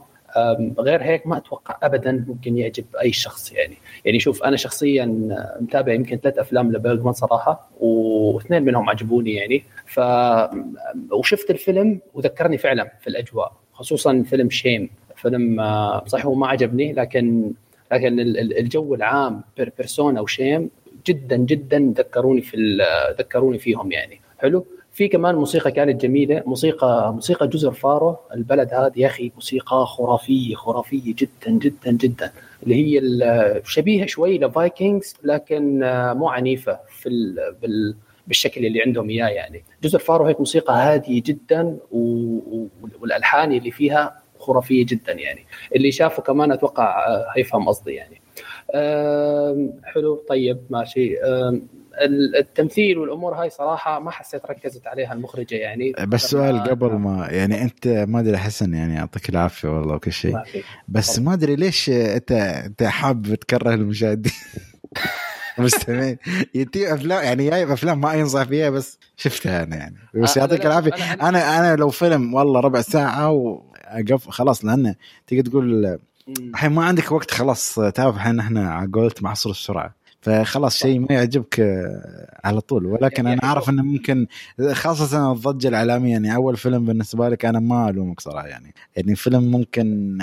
غير 0.79 1.03
هيك 1.03 1.27
ما 1.27 1.37
أتوقع 1.37 1.79
ابدا 1.83 2.25
ممكن 2.29 2.59
يعجب 2.59 2.85
أي 3.03 3.13
شخص 3.13 3.53
يعني. 3.53 3.77
يعني 4.05 4.19
شوف 4.19 4.43
أنا 4.43 4.57
شخصيا 4.57 5.07
متابع 5.61 5.93
يمكن 5.93 6.17
ثلاث 6.17 6.39
أفلام 6.39 6.73
لبرجمان 6.73 7.13
صراحة 7.13 7.71
واثنين 7.81 8.63
منهم 8.63 8.91
عجبوني 8.91 9.35
يعني. 9.35 9.65
ف 9.87 10.01
وشفت 11.13 11.51
الفيلم 11.51 12.01
وذكرني 12.15 12.59
فعلا 12.59 12.93
في 13.01 13.07
الأجواء 13.07 13.53
خصوصا 13.73 14.23
فيلم 14.23 14.51
شيم. 14.51 14.91
فيلم 15.17 15.61
آه، 15.61 16.05
صحيح 16.07 16.27
هو 16.27 16.35
ما 16.35 16.47
عجبني 16.49 16.93
لكن 16.93 17.53
لكن 17.93 18.21
ال- 18.21 18.39
ال- 18.39 18.59
الجو 18.59 18.95
العام 18.95 19.43
بير- 19.57 19.73
بيرسونا 19.79 20.21
وشيم 20.21 20.71
جدا 21.07 21.37
جدا 21.37 21.95
ذكروني 21.99 22.41
في 22.41 22.79
ذكروني 23.19 23.59
فيهم 23.59 23.93
يعني. 23.93 24.21
حلو؟ 24.39 24.67
في 24.93 25.09
كمان 25.09 25.35
موسيقى 25.35 25.73
كانت 25.73 26.03
جميلة 26.03 26.43
موسيقى 26.47 27.13
موسيقى 27.15 27.49
جزر 27.49 27.73
فارو 27.73 28.17
البلد 28.35 28.75
هذا 28.75 28.93
يا 28.97 29.07
أخي 29.07 29.33
موسيقى 29.35 29.87
خرافية 29.87 30.55
خرافية 30.55 31.15
جدا 31.15 31.51
جدا 31.51 31.91
جدا. 31.93 32.33
اللي 32.63 32.75
هي 32.75 33.61
شبيهة 33.65 34.07
شوي 34.07 34.39
ل 34.39 34.48
Vikings 34.48 35.15
لكن 35.25 35.79
مو 36.17 36.29
عنيفة 36.29 36.79
في 36.89 37.09
ال- 37.09 37.55
بال 37.63 37.95
بالشكل 38.27 38.67
اللي 38.67 38.83
عندهم 38.83 39.11
إياه 39.11 39.29
يعني. 39.29 39.65
جزر 39.83 39.99
فارو 39.99 40.25
هيك 40.25 40.39
موسيقى 40.41 40.75
هادية 40.75 41.23
جدا. 41.27 41.77
والألحان 43.01 43.53
اللي 43.53 43.71
فيها 43.71 44.23
خرافية 44.45 44.87
جدا 44.87 45.13
يعني. 45.13 45.47
اللي 45.77 45.93
شافه 45.93 46.23
كمان 46.23 46.53
أتوقع 46.53 47.07
آه، 47.07 47.27
هيفهم 47.37 47.69
قصدي 47.69 47.93
يعني. 47.93 48.21
حلو 49.85 50.25
طيب 50.29 50.61
ماشي. 50.71 51.15
التمثيل 52.39 52.99
والأمور 52.99 53.35
هاي 53.35 53.51
صراحة 53.51 54.01
ما 54.01 54.11
حسيت 54.11 54.47
ركزت 54.47 54.87
عليها 54.87 55.13
المخرجة 55.13 55.55
يعني. 55.55 55.93
بس 56.07 56.23
سؤال 56.23 56.61
قبل 56.61 56.93
ما 56.93 57.29
يعني 57.31 57.63
أنت 57.63 57.89
ما 57.89 58.21
أدري 58.21 58.39
حسن 58.39 58.75
يعني 58.75 58.95
يعطيك 58.95 59.29
العافية 59.29 59.69
والله 59.69 59.95
وكل 59.95 60.13
شيء. 60.13 60.39
بس 60.89 61.19
ما 61.19 61.33
أدري 61.33 61.57
ليش 61.57 61.91
أنت 61.91 62.33
أنت 62.33 62.83
حاب 62.83 63.35
تكره 63.35 63.75
المشاهدين؟ 63.75 64.33
المستمعين 65.59 66.19
يتي 66.55 66.95
أفلام 66.95 67.25
يعني 67.25 67.51
جايب 67.51 67.71
أفلام 67.71 68.01
ما 68.01 68.15
ينصح 68.15 68.43
فيها 68.43 68.71
بس 68.71 68.99
شفتها 69.17 69.63
أنا 69.63 69.77
يعني. 69.77 69.97
بس 70.15 70.37
يعطيك 70.37 70.67
العافية. 70.67 70.93
أنا 71.13 71.59
أنا 71.59 71.77
لو 71.77 71.89
فيلم 71.89 72.35
والله 72.35 72.61
ربع 72.61 72.81
ساعة 72.81 73.33
واقف 73.93 74.29
خلاص 74.29 74.65
لأنه 74.65 74.95
تقدر 75.27 75.51
تقول. 75.51 75.99
الحين 76.29 76.73
ما 76.73 76.85
عندك 76.85 77.13
وقت 77.13 77.31
خلاص 77.31 77.75
تعرف 77.75 78.17
الحين 78.17 78.41
إحنا 78.41 78.71
على 78.71 78.91
قولت 78.93 79.23
معصر 79.23 79.51
السرعة. 79.51 79.95
فخلاص 80.25 80.77
شيء 80.79 80.99
ما 80.99 81.07
يعجبك 81.11 81.61
آه، 81.61 82.41
على 82.45 82.61
طول. 82.61 82.87
ولكن 82.87 83.25
يعني 83.25 83.41
أنا 83.41 83.49
أعرف 83.49 83.71
إنه 83.71 83.83
ممكن 83.83 84.27
خاصة 84.73 85.33
الضجة 85.33 85.69
العالميه 85.69 86.13
يعني 86.13 86.35
أول 86.35 86.57
فيلم 86.57 86.85
بالنسبة 86.85 87.29
لك 87.29 87.45
أنا 87.45 87.61
ما 87.61 87.91
ألومك 87.91 88.21
صراحة 88.21 88.47
يعني. 88.47 88.75
يعني 88.97 89.17
فيلم 89.17 89.51
ممكن 89.51 90.19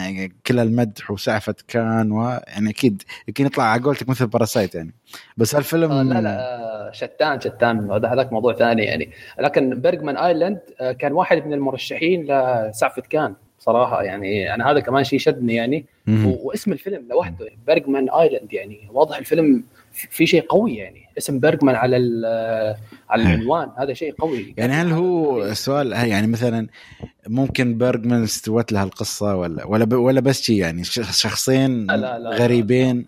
كل 0.47 0.59
المدح 0.59 1.12
وسعفة 1.12 1.55
كان 1.68 2.12
ويعني 2.12 2.70
أكيد 2.70 3.03
يمكن 3.28 3.45
يطلع 3.45 3.64
على 3.64 3.84
قولتك 3.84 4.09
مثل 4.09 4.28
Parasite 4.28 4.76
يعني. 4.76 4.93
بس 5.38 5.55
هالفيلم 5.55 5.91
آه، 5.91 6.03
لا 6.03 6.22
لا 6.22 6.39
آه، 6.39 6.91
شتان 6.91 7.41
شتان. 7.41 7.91
هذا 7.91 8.07
هذاك 8.07 8.34
موضوع 8.34 8.53
ثاني 8.53 8.84
يعني. 8.84 9.09
لكن 9.39 9.82
Bergman 9.82 10.18
Island 10.18 10.59
آه، 10.80 10.91
كان 10.91 11.12
واحد 11.12 11.45
من 11.45 11.53
المرشحين 11.53 12.24
لسعفة 12.24 13.01
كان. 13.09 13.36
صراحة 13.62 14.03
يعني 14.03 14.53
أنا 14.53 14.72
هذا 14.72 14.80
كمان 14.80 15.03
شيء 15.03 15.20
شدني 15.20 15.55
يعني. 15.55 15.86
واسم 16.43 16.72
الفيلم 16.72 17.07
لوحده 17.09 17.49
Bergman 17.68 18.09
Island 18.09 18.53
يعني. 18.53 18.80
واضح 18.91 19.18
الفيلم 19.18 19.64
في 19.91 20.26
شيء 20.26 20.41
قوي 20.41 20.76
يعني. 20.76 21.01
اسم 21.18 21.39
بيرجمان 21.39 21.76
على 21.76 21.95
على 23.09 23.24
العنوان 23.24 23.70
هذا 23.78 23.93
شيء 23.93 24.14
قوي. 24.14 24.53
يعني 24.57 24.74
هل 24.74 24.91
هو 24.91 25.43
السؤال 25.43 25.91
يعني 25.91 26.28
مثلا 26.28 26.68
ممكن 27.28 27.78
بيرجمان 27.78 28.24
استوت 28.24 28.72
له 28.72 28.84
القصة 28.84 29.36
ولا 29.36 29.66
ولا 29.66 29.95
ولا 29.95 30.20
بس 30.20 30.41
شيء 30.41 30.59
يعني 30.59 30.84
شخصين 30.84 31.86
لا، 31.86 31.97
لا، 31.97 32.20
لا. 32.20 32.30
غريبين. 32.30 33.05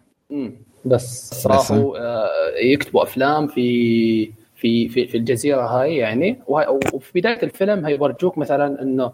بس 0.85 1.47
راحوا 1.47 1.97
آه، 1.97 2.29
يكتبوا 2.73 3.03
أفلام 3.03 3.47
في 3.47 4.31
في 4.55 4.89
في 4.89 5.07
في 5.07 5.17
الجزيرة 5.17 5.61
هاي 5.61 5.95
يعني. 5.95 6.39
وفي 6.47 7.11
بداية 7.15 7.43
الفيلم 7.43 7.85
هيورجوك 7.85 8.37
مثلا 8.37 8.81
إنه 8.81 9.13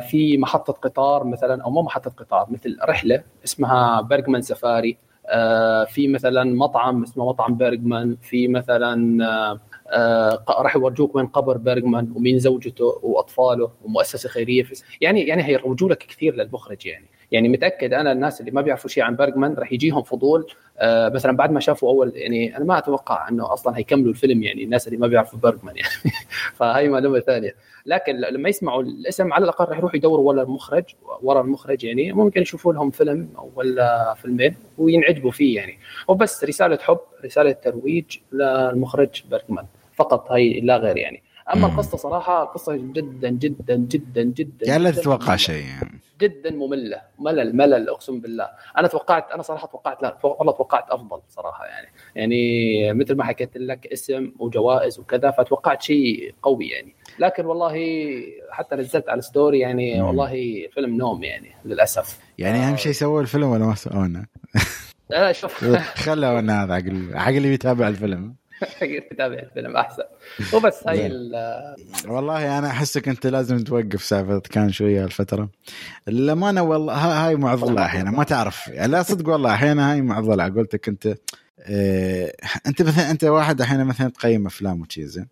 في 0.00 0.38
محطة 0.38 0.72
قطار 0.72 1.24
مثلا 1.24 1.62
أو 1.64 1.70
مو 1.70 1.82
محطة 1.82 2.10
قطار 2.10 2.46
مثل 2.50 2.76
رحلة 2.82 3.22
اسمها 3.44 4.00
بيرجمان 4.00 4.42
سفاري 4.42 4.98
آه، 5.26 5.84
في 5.84 6.08
مثلا 6.08 6.44
مطعم 6.44 7.02
اسمه 7.02 7.28
مطعم 7.28 7.54
بيرجمان 7.54 8.16
في 8.22 8.48
مثلا 8.48 9.24
آه، 9.92 10.44
راح 10.48 10.76
يورجوك 10.76 11.14
وين 11.14 11.26
قبر 11.26 11.56
بيرجمان 11.56 12.12
ومين 12.16 12.38
زوجته 12.38 13.00
وأطفاله 13.02 13.70
ومؤسسة 13.84 14.28
خيرية. 14.28 14.64
يعني 15.00 15.20
يعني 15.26 15.42
هيروجوا 15.42 15.88
لك 15.88 15.98
كثير 15.98 16.34
للمخرج 16.34 16.86
يعني. 16.86 17.06
يعني 17.34 17.48
متأكد 17.48 17.92
أنا 17.94 18.12
الناس 18.12 18.40
اللي 18.40 18.50
ما 18.50 18.60
بيعرفوا 18.60 18.90
شيء 18.90 19.02
عن 19.02 19.16
بيرجمان 19.16 19.54
راح 19.54 19.72
يجيهم 19.72 20.02
فضول. 20.02 20.46
آه 20.78 21.08
مثلا 21.08 21.36
بعد 21.36 21.50
ما 21.52 21.60
شافوا 21.60 21.90
اول 21.90 22.12
يعني 22.14 22.56
أنا 22.56 22.64
ما 22.64 22.78
أتوقع 22.78 23.28
إنه 23.28 23.52
أصلا 23.52 23.78
هيكملوا 23.78 24.10
الفيلم 24.10 24.42
يعني 24.42 24.64
الناس 24.64 24.86
اللي 24.86 24.98
ما 24.98 25.06
بيعرفوا 25.06 25.38
بيرجمان 25.38 25.76
يعني. 25.76 25.88
فهي 26.58 26.88
معلومة 26.88 27.20
ثانية. 27.20 27.54
لكن 27.86 28.16
لما 28.16 28.48
يسمعوا 28.48 28.82
الاسم 28.82 29.32
على 29.32 29.44
الأقل 29.44 29.64
راح 29.64 29.78
يروحوا 29.78 29.96
يدوروا 29.96 30.28
ورا 30.28 30.42
المخرج 30.42 30.84
ورا 31.22 31.40
المخرج 31.40 31.84
يعني. 31.84 32.12
ممكن 32.12 32.42
يشوفوا 32.42 32.72
لهم 32.72 32.90
فيلم 32.90 33.28
ولا 33.54 34.14
فيلمين 34.14 34.54
وينعجبوا 34.78 35.30
فيه 35.30 35.56
يعني. 35.56 35.78
وبس 36.08 36.44
رسالة 36.44 36.78
حب 36.82 36.98
رسالة 37.24 37.52
ترويج 37.52 38.18
للمخرج 38.32 39.22
بيرجمان 39.30 39.64
فقط 39.94 40.32
هي 40.32 40.60
لا 40.60 40.76
غير 40.76 40.96
يعني. 40.96 41.22
أما 41.52 41.66
القصة 41.66 41.96
صراحة 41.96 42.44
قصة 42.44 42.76
جدا 42.76 43.30
جدا 43.30 43.76
جدا 43.76 44.22
جدا 44.22 44.66
يعني 44.66 44.82
لا 44.84 44.90
تتوقع 44.90 45.36
شيء. 45.36 45.64
يعني 45.64 46.00
جدا 46.20 46.50
مملة. 46.50 47.00
ملل 47.18 47.56
ملل 47.56 47.88
أقسم 47.88 48.20
بالله. 48.20 48.48
أنا 48.78 48.88
توقعت 48.88 49.30
أنا 49.30 49.42
صراحة 49.42 49.66
توقعت 49.66 50.02
لا 50.02 50.18
والله 50.22 50.52
توقعت 50.52 50.90
أفضل 50.90 51.20
صراحة 51.28 51.64
يعني. 51.64 51.88
يعني 52.14 52.92
مثل 52.92 53.14
ما 53.14 53.24
حكيت 53.24 53.50
لك 53.56 53.86
اسم 53.86 54.32
وجوائز 54.38 54.98
وكذا 54.98 55.30
فتوقعت 55.30 55.82
شيء 55.82 56.34
قوي 56.42 56.68
يعني. 56.68 56.94
لكن 57.18 57.44
والله 57.46 57.74
حتى 58.50 58.76
نزلت 58.76 59.08
على 59.08 59.22
story 59.22 59.58
يعني 59.58 60.00
مم. 60.00 60.06
والله 60.06 60.32
فيلم 60.74 60.96
نوم 60.96 61.24
يعني 61.24 61.50
للأسف. 61.64 62.18
يعني 62.38 62.58
أهم 62.58 62.76
شيء 62.76 62.92
سووا 62.92 63.20
الفيلم 63.20 63.48
ولا 63.48 63.66
ما 63.66 63.74
سوونا؟ 63.74 64.26
لا 65.10 65.32
شوف. 65.32 65.64
خلونا 66.06 66.64
هذا 66.64 66.74
عقل 66.74 67.10
عقل 67.14 67.44
يتابع 67.44 67.88
الفيلم. 67.88 68.34
تتابع 69.10 69.34
الفيلم 69.38 69.76
أحسن. 69.76 70.02
وبس 70.54 70.86
هاي 70.86 71.06
والله 72.08 72.58
أنا 72.58 72.66
أحسك 72.66 73.08
أنت 73.08 73.26
لازم 73.26 73.58
توقف 73.58 74.04
سالفة 74.04 74.40
كان 74.40 74.72
شوية 74.72 75.04
الفترة 75.04 75.48
للامانه 76.08 76.62
والله 76.62 76.94
هاي 77.26 77.36
معضلة 77.36 77.84
أحيانا 77.84 78.10
ما 78.10 78.24
تعرف. 78.24 78.68
يعني 78.68 78.92
لا 78.92 79.02
صدق 79.02 79.28
والله 79.28 79.54
أحيانا 79.54 79.92
هاي 79.92 80.02
معضلة. 80.02 80.48
قلتك 80.48 80.88
أنت 80.88 81.14
آه 81.60 82.32
أنت 82.66 82.82
مثلا 82.82 83.10
أنت 83.10 83.24
واحد 83.24 83.60
أحيانا 83.60 83.84
مثلا 83.84 84.08
تقيم 84.10 84.46
أفلام 84.46 84.80
وشي 84.80 85.06
زين. 85.06 85.26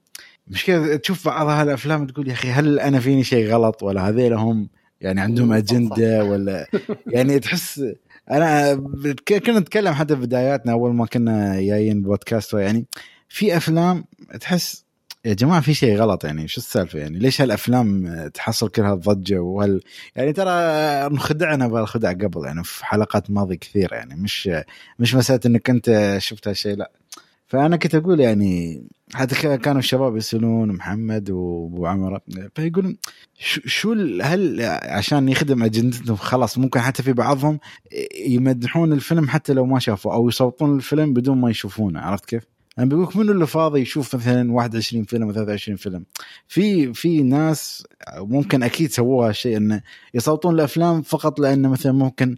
مشكلة 0.48 0.96
تشوف 0.96 1.24
بعض 1.28 1.46
هالأفلام 1.46 2.06
تقول 2.06 2.28
يا 2.28 2.32
أخي 2.32 2.48
هل 2.50 2.80
أنا 2.80 3.00
فيني 3.00 3.24
شيء 3.24 3.48
غلط 3.52 3.82
ولا 3.82 4.08
هذيل 4.08 4.32
هم 4.32 4.68
يعني 5.00 5.20
عندهم 5.20 5.52
أجندة 5.52 6.24
ولا 6.24 6.66
يعني 7.14 7.38
تحس 7.38 7.84
أنا 8.30 8.74
كنا 9.28 9.58
نتكلم 9.58 9.92
حتى 9.94 10.16
في 10.16 10.20
بداياتنا 10.22 10.72
أول 10.72 10.94
ما 10.94 11.06
كنا 11.06 11.60
جايين 11.60 12.02
بودكاست 12.02 12.54
يعني 12.54 12.86
في 13.32 13.56
أفلام 13.56 14.04
تحس 14.40 14.84
يا 15.24 15.34
جماعة 15.34 15.60
في 15.60 15.74
شيء 15.74 15.96
غلط 15.96 16.24
يعني 16.24 16.48
شو 16.48 16.60
السالفة 16.60 16.98
يعني 16.98 17.18
ليش 17.18 17.40
هالأفلام 17.40 18.28
تحصل 18.34 18.68
كل 18.68 18.82
هالضجة 18.82 19.38
وهال 19.38 19.80
يعني 20.16 20.32
ترى 20.32 20.50
انخدعنا 21.06 21.68
بالخدع 21.68 22.12
قبل 22.12 22.44
يعني 22.46 22.64
في 22.64 22.86
حلقات 22.86 23.30
ماضيه 23.30 23.56
كثيره 23.56 23.94
يعني 23.94 24.14
مش 24.14 24.50
مش 24.98 25.14
مسألة 25.14 25.40
إنك 25.46 25.70
أنت 25.70 26.16
شفت 26.18 26.48
هالشيء 26.48 26.76
لا 26.76 26.92
فأنا 27.46 27.76
كنت 27.76 27.94
أقول 27.94 28.20
يعني 28.20 28.82
حتى 29.14 29.56
كانوا 29.56 29.78
الشباب 29.78 30.16
يسألون 30.16 30.68
محمد 30.72 31.30
وأبو 31.30 31.86
عمر 31.86 32.18
فيقولون 32.54 32.96
شو 33.66 33.92
هل 34.22 34.62
عشان 34.82 35.28
يخدم 35.28 35.62
أجندتهم 35.62 36.16
خلاص 36.16 36.58
ممكن 36.58 36.80
حتى 36.80 37.02
في 37.02 37.12
بعضهم 37.12 37.58
يمدحون 38.26 38.92
الفيلم 38.92 39.28
حتى 39.28 39.52
لو 39.52 39.66
ما 39.66 39.78
شافوا 39.78 40.14
أو 40.14 40.28
يصوتون 40.28 40.76
الفيلم 40.76 41.12
بدون 41.12 41.40
ما 41.40 41.50
يشوفونه 41.50 42.00
عرفت 42.00 42.24
كيف؟ 42.24 42.51
أنا 42.78 42.86
بقول 42.86 43.02
لك 43.02 43.16
منو 43.16 43.32
اللي 43.32 43.46
فاضي 43.46 43.80
يشوف 43.80 44.14
مثلا 44.14 44.52
21 44.52 45.04
فيلم 45.04 45.28
و 45.28 45.32
23 45.32 45.76
فيلم. 45.76 46.04
في 46.48 46.94
في 46.94 47.22
ناس 47.22 47.86
ممكن 48.16 48.62
أكيد 48.62 48.90
سووها 48.90 49.30
الشيء 49.30 49.56
انه 49.56 49.82
يصوتون 50.14 50.54
الأفلام 50.54 51.02
فقط 51.02 51.40
لأنه 51.40 51.68
مثلا 51.68 51.92
ممكن 51.92 52.36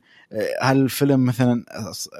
هالفيلم 0.62 1.24
مثلا 1.24 1.64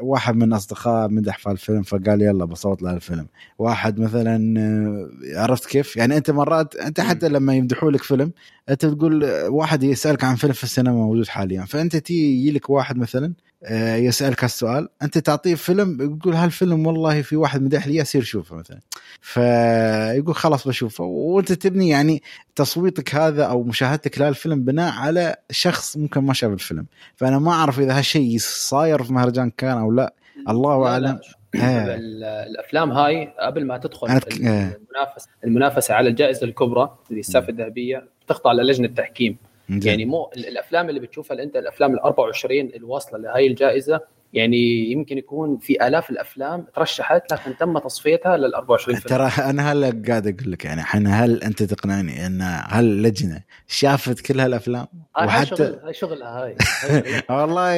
واحد 0.03 0.37
من 0.37 0.53
أصدقاء 0.53 1.09
مدح 1.09 1.39
في 1.39 1.51
الفيلم 1.51 1.83
فقال 1.83 2.23
يلا 2.23 2.45
بصوت 2.45 2.83
له 2.83 2.91
الفيلم 2.95 3.27
واحد 3.59 4.01
مثلا 4.01 4.61
آه، 4.61 5.41
عرفت 5.41 5.67
كيف؟ 5.67 5.97
يعني 5.97 6.17
أنت 6.17 6.31
مرات 6.31 6.77
أنت 6.77 7.01
حتى 7.01 7.29
لما 7.29 7.55
يمدحوا 7.55 7.91
لك 7.91 8.03
فيلم 8.03 8.33
أنت 8.69 8.87
تقول 8.87 9.25
واحد 9.49 9.83
يسألك 9.83 10.25
عن 10.25 10.35
فيلم 10.35 10.53
في 10.53 10.65
السينما 10.65 10.93
موجود 10.93 11.29
حاليا. 11.29 11.65
فأنت 11.65 11.97
تيجي 11.97 12.53
لك 12.53 12.71
واحد 12.71 12.99
مثلا 12.99 13.27
آه، 13.27 13.44
يسألك 13.71 14.45
هالسؤال 14.45 14.89
أنت 15.03 15.19
تعطيه 15.19 15.55
فيلم 15.55 16.19
يقول 16.19 16.35
هالفيلم 16.35 16.87
والله 16.87 17.23
في 17.23 17.37
واحد 17.37 17.63
مدح 17.63 17.87
لي 17.87 17.97
يصير 17.97 18.23
شوفه 18.23 18.57
مثلا. 18.57 18.81
فيقول 19.21 20.35
خلاص 20.35 20.69
بشوفه. 20.69 21.05
وأنت 21.05 21.53
تبني 21.53 21.89
يعني 21.89 22.23
تصويتك 22.55 23.15
هذا 23.15 23.45
أو 23.45 23.63
مشاهدتك 23.63 24.19
لهالفيلم 24.19 24.65
بناء 24.65 24.93
على 24.93 25.37
شخص 25.51 25.97
ممكن 25.97 26.21
ما 26.21 26.33
شاف 26.33 26.53
الفيلم. 26.53 26.87
فأنا 27.17 27.39
ما 27.39 27.53
أعرف 27.53 27.79
إذا 27.79 27.99
هالشيء 27.99 28.37
صاير 28.41 29.03
في 29.03 29.13
مهرجان 29.13 29.51
كان 29.51 29.79
أو 29.79 29.93
لا. 29.93 30.15
الله 30.49 30.87
أعلم. 30.87 31.19
آه. 31.55 31.97
الأفلام 32.47 32.93
هاي 32.93 33.33
قبل 33.41 33.67
ما 33.67 33.79
تدخل 33.79 34.07
المنافسة 34.07 35.29
المنافسة 35.45 35.95
على 35.95 36.09
الجائزة 36.09 36.45
الكبرى 36.45 36.99
اللي 37.11 37.21
السافه 37.21 37.49
الذهبية 37.49 38.09
تخضع 38.29 38.53
للجنة 38.53 38.87
التحكيم. 38.87 39.37
يعني 39.69 40.05
مو 40.05 40.31
الأفلام 40.37 40.89
اللي 40.89 41.01
بتشوفها 41.01 41.43
أنت 41.43 41.57
الأفلام 41.57 41.95
ال 41.95 42.01
24 42.01 42.61
الواصله 42.61 43.19
لهي 43.19 43.47
الجائزة 43.47 44.01
يعني 44.35 44.91
يمكن 44.93 45.19
يكون 45.19 45.59
في 45.59 45.87
آلاف 45.87 46.11
الأفلام 46.11 46.67
ترشحت 46.75 47.33
لكن 47.33 47.57
تم 47.57 47.79
تصفيتها 47.79 48.37
لل 48.37 48.55
24 48.55 48.99
فيلم. 48.99 49.17
ترى 49.17 49.51
أنا 49.51 49.73
هلا 49.73 50.03
قاعد 50.09 50.27
أقول 50.27 50.53
لك 50.53 50.65
يعني 50.65 50.81
إحنا 50.81 51.25
هل 51.25 51.43
أنت 51.43 51.63
تقنعني 51.63 52.27
إن 52.27 52.41
هاللجنه 52.43 53.41
شافت 53.67 54.21
كل 54.21 54.41
هالأفلام؟ 54.41 54.87
هاي 55.17 55.27
وحتى 55.27 55.79
هاي 55.85 55.95
شغلها 55.95 56.45
هاي, 56.45 56.57
والله 57.39 57.77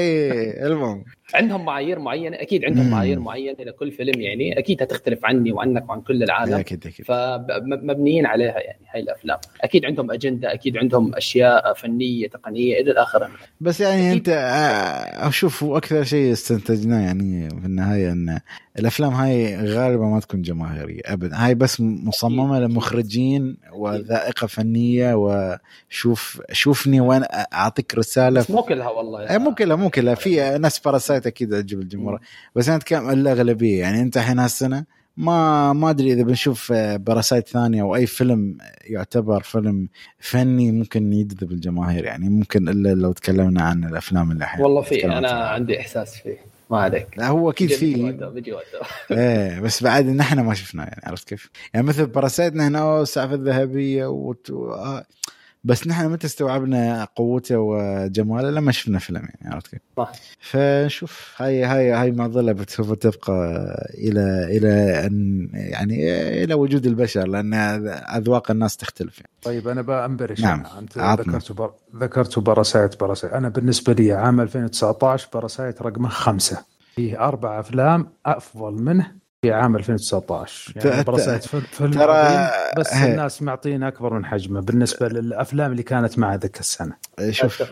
المهم. 0.66 1.05
عندهم 1.34 1.64
معايير 1.64 1.98
معينة؟ 1.98 2.36
أكيد 2.36 2.64
عندهم 2.64 2.90
معايير 2.90 3.20
معينة 3.20 3.56
لكل 3.64 3.92
فيلم 3.92 4.20
يعني 4.20 4.58
أكيد 4.58 4.82
هتختلف 4.82 5.24
عني 5.24 5.52
وعنك 5.52 5.88
وعن 5.88 6.00
كل 6.00 6.22
العالم. 6.22 6.54
أكيد 6.54 6.86
أكيد 6.86 7.06
فمبنيين 7.06 8.26
عليها 8.26 8.58
يعني 8.60 8.80
هاي 8.94 9.00
الأفلام. 9.00 9.38
أكيد 9.60 9.84
عندهم 9.84 10.10
أجندة 10.10 10.52
أكيد 10.52 10.76
عندهم 10.76 11.14
أشياء 11.14 11.74
فنية 11.74 12.28
تقنية 12.28 12.80
إلى 12.80 12.90
الآخر. 12.90 13.30
بس 13.60 13.80
يعني 13.80 14.12
أنت 14.12 14.28
آه، 14.28 15.28
أشوف 15.28 15.64
أكثر 15.64 16.04
شيء 16.04 16.32
استنتجناه 16.32 17.00
يعني 17.00 17.48
في 17.48 17.66
النهاية 17.66 18.12
إن 18.12 18.40
الأفلام 18.78 19.12
هاي 19.12 19.56
غالبا 19.56 20.04
ما 20.04 20.20
تكون 20.20 20.42
جماهيرية 20.42 21.00
ابدا. 21.04 21.36
هاي 21.36 21.54
بس 21.54 21.80
مصممة 21.80 22.60
لمخرجين 22.60 23.56
وذائقة 23.72 24.46
فنية 24.46 25.14
وشوف 25.14 26.42
شوفني 26.52 27.00
وين 27.00 27.22
أعطيك 27.52 27.94
رسالة. 27.94 28.44
مو 28.48 28.62
كلها 28.62 28.88
والله. 28.88 29.38
مو 29.38 29.54
كلها 29.54 29.76
مو 29.76 29.90
كلها. 29.90 30.14
في 30.14 30.58
ناس 30.58 30.78
Parasite 30.78 31.26
أكيد 31.26 31.50
تعجب 31.50 31.80
الجمهور. 31.80 32.20
بس 32.54 32.68
أنا 32.68 32.76
أتكلم 32.76 33.10
الاغلبيه 33.10 33.80
يعني 33.80 34.02
أنت 34.02 34.16
الحين 34.16 34.38
هالسنة 34.38 34.84
ما 35.16 35.72
ما 35.72 35.90
أدري 35.90 36.12
إذا 36.12 36.22
بنشوف 36.22 36.72
Parasite 36.72 37.48
ثانية 37.48 37.82
أو 37.82 37.96
أي 37.96 38.06
فيلم 38.06 38.58
يعتبر 38.84 39.42
فيلم 39.42 39.88
فني 40.18 40.72
ممكن 40.72 41.12
يجذب 41.12 41.52
الجماهير. 41.52 42.04
يعني 42.04 42.28
ممكن 42.28 42.68
إلا 42.68 42.94
لو 42.94 43.12
تكلمنا 43.12 43.62
عن 43.62 43.84
الأفلام 43.84 44.30
اللي 44.30 44.44
الحين 44.44 44.62
والله 44.62 44.82
في 44.82 45.04
أنا 45.04 45.30
عندي 45.30 45.80
إحساس 45.80 46.14
فيه. 46.14 46.55
ما 46.70 46.78
عليك. 46.78 47.06
لا 47.16 47.28
هو 47.28 47.50
أكيد 47.50 47.72
في 47.72 47.94
إيه 49.10 49.60
بس 49.60 49.82
بعد 49.82 50.06
نحن 50.06 50.40
ما 50.40 50.54
شفناه 50.54 50.84
يعني 50.84 51.02
عرفت 51.04 51.28
كيف؟ 51.28 51.50
يعني 51.74 51.86
مثل 51.86 52.06
Parasite 52.07 52.68
نلنا 52.68 53.02
السعفه 53.02 53.34
الذهبية 53.34 54.06
وت... 54.06 54.52
بس 55.66 55.86
نحن 55.86 56.08
متى 56.08 56.26
استوعبنا 56.26 57.04
قوته 57.04 57.58
وجماله؟ 57.58 58.50
لما 58.50 58.72
شفنا 58.72 58.98
فيلم 58.98 59.28
يعني 59.34 59.54
عرفت 59.54 59.66
كيف؟ 59.66 59.80
صح. 59.96 60.12
فنشوف. 60.40 61.34
هاي 61.36 61.64
هاي 61.64 61.90
هاي 61.90 62.10
معضله 62.12 62.64
سوف 62.68 62.92
تبقى 62.92 63.32
إلى 63.94 64.56
إلى 64.56 65.06
ان 65.06 65.48
يعني 65.54 65.94
إلى 66.44 66.54
وجود 66.54 66.86
البشر 66.86 67.28
لأن 67.28 67.54
أذواق 68.16 68.50
الناس 68.50 68.76
تختلف 68.76 69.18
يعني. 69.18 69.30
طيب 69.42 69.68
أنا 69.68 69.82
بانبرش 69.82 70.40
نعم 70.40 70.62
أنت 70.78 70.98
ذكرت 70.98 71.52
بر... 71.52 71.72
ذكرت 71.96 72.38
Parasite 72.38 73.00
Parasite. 73.00 73.32
أنا 73.32 73.48
بالنسبة 73.48 73.92
لي 73.92 74.12
عام 74.12 74.40
2019 74.40 75.28
Parasite 75.34 75.82
رقمه 75.82 76.08
خمسة. 76.08 76.64
فيه 76.94 77.28
أربع 77.28 77.60
أفلام 77.60 78.12
أفضل 78.26 78.72
منه 78.82 79.12
في 79.47 79.53
عام 79.53 79.76
2019 79.76 80.72
يعني 80.76 81.03
فيلم 81.70 81.90
ترى 81.90 82.49
بس 82.78 82.94
هي. 82.94 83.11
الناس 83.11 83.42
معطينه 83.42 83.88
أكبر 83.88 84.14
من 84.14 84.24
حجمه 84.24 84.61
بالنسبة 84.61 85.09
للأفلام 85.09 85.72
اللي 85.72 85.82
كانت 85.82 86.18
مع 86.18 86.34
ذيك 86.34 86.61
السنة 86.61 86.92
شوف 87.30 87.62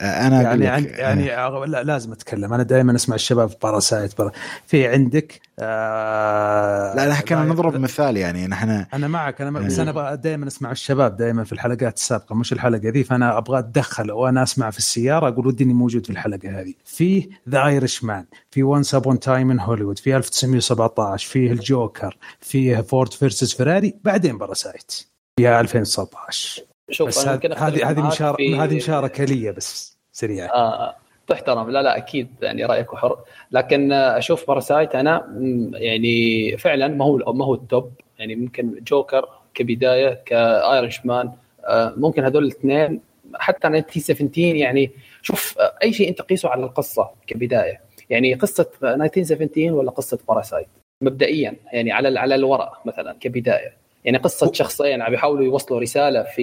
أنا 0.00 0.42
يعني 0.42 0.68
أقول 0.70 0.84
لك 0.84 0.98
يعني, 0.98 1.26
لا 1.66 1.82
لازم 1.82 2.12
أتكلم. 2.12 2.52
أنا 2.54 2.62
دائما 2.62 2.94
أسمع 2.94 3.14
الشباب 3.14 3.50
Parasite 3.62 4.18
بر... 4.18 4.32
في 4.66 4.86
عندك 4.88 5.40
آه 5.58 6.94
لا 6.94 7.12
إحنا 7.12 7.24
كنا 7.26 7.44
نضرب 7.44 7.76
مثال 7.76 8.16
يعني 8.16 8.46
نحن 8.46 8.84
أنا 8.94 9.08
معك 9.08 9.40
أنا 9.40 9.60
بس 9.60 9.78
يعني- 9.78 9.90
أنا 9.90 10.14
دائما 10.14 10.46
أسمع 10.46 10.70
الشباب 10.70 11.16
دائما 11.16 11.44
في 11.44 11.52
الحلقات 11.52 11.96
السابقة 11.96 12.34
مش 12.34 12.52
الحلقة 12.52 12.88
ذي 12.88 13.04
فأنا 13.04 13.38
أبغى 13.38 13.58
أتدخل 13.58 14.10
وأنا 14.12 14.42
أسمع 14.42 14.70
في 14.70 14.78
السيارة 14.78 15.28
أقول 15.28 15.46
ودي 15.46 15.64
إني 15.64 15.74
موجود 15.74 16.04
في 16.06 16.10
الحلقة 16.10 16.60
هذه. 16.60 16.74
في 16.84 17.28
The 17.48 17.66
Irishman 17.66 18.24
في 18.50 18.62
Once 18.62 18.94
Upon 18.94 19.20
a 19.20 19.26
Time 19.26 19.50
in 19.50 19.60
Hollywood 19.60 19.98
في 19.98 20.16
1917 20.16 21.28
فيه 21.28 21.52
الجوكر 21.52 22.16
فيه 22.40 22.76
Ford 22.80 23.12
versus 23.12 23.54
Ferrari 23.54 23.94
بعدين 24.04 24.38
Parasite. 24.38 24.92
فيها 25.38 25.60
2019 25.60 26.62
شوف 26.90 27.08
بس 27.08 27.26
أنا 27.26 27.34
هذه 27.34 27.66
هذه 27.66 27.90
هذه 27.90 28.00
معاك 28.00 28.12
مشار... 28.12 28.34
في- 28.34 28.56
هذه 28.56 28.76
مشاركة 28.76 29.24
لي 29.24 29.52
بس 29.52 29.98
سريعه 30.12 30.46
آه 30.48 30.94
تحترم. 31.26 31.70
لا 31.70 31.82
لا 31.82 31.96
أكيد 31.96 32.28
يعني 32.42 32.64
رأيك 32.64 32.94
حر. 32.94 33.18
لكن 33.52 33.92
آه، 33.92 34.18
أشوف 34.18 34.46
Parasite 34.48 34.94
أنا 34.94 35.26
يعني 35.74 36.56
فعلا 36.56 36.88
ما 36.88 37.04
هو 37.04 37.32
ما 37.32 37.44
هو 37.44 37.54
ال 37.54 37.63
top 37.63 37.92
يعني 38.18 38.34
ممكن 38.36 38.80
جوكر 38.86 39.28
كبداية 39.54 40.22
ك 40.26 41.06
Irishman 41.06 41.32
آه، 41.64 41.94
ممكن 41.96 42.24
هذول 42.24 42.42
الاثنين. 42.44 43.00
حتى 43.34 43.68
1917 43.68 44.56
يعني 44.56 44.90
شوف 45.22 45.58
آه، 45.58 45.74
أي 45.82 45.92
شيء 45.92 46.08
أنت 46.08 46.22
قيسه 46.22 46.48
على 46.48 46.64
القصة 46.64 47.10
كبداية. 47.26 47.80
يعني 48.10 48.34
قصة 48.34 48.66
1917 48.82 49.72
ولا 49.72 49.90
قصة 49.90 50.18
Parasite 50.28 50.68
مبدئيا 51.02 51.56
يعني 51.72 51.92
على 51.92 52.18
على 52.18 52.34
الورق 52.34 52.80
مثلا 52.86 53.16
كبداية. 53.20 53.76
يعني 54.04 54.18
قصة 54.18 54.52
شخصين 54.52 55.02
عم 55.02 55.10
بيحاولوا 55.10 55.44
يوصلوا 55.44 55.80
رسالة 55.80 56.22
في 56.22 56.42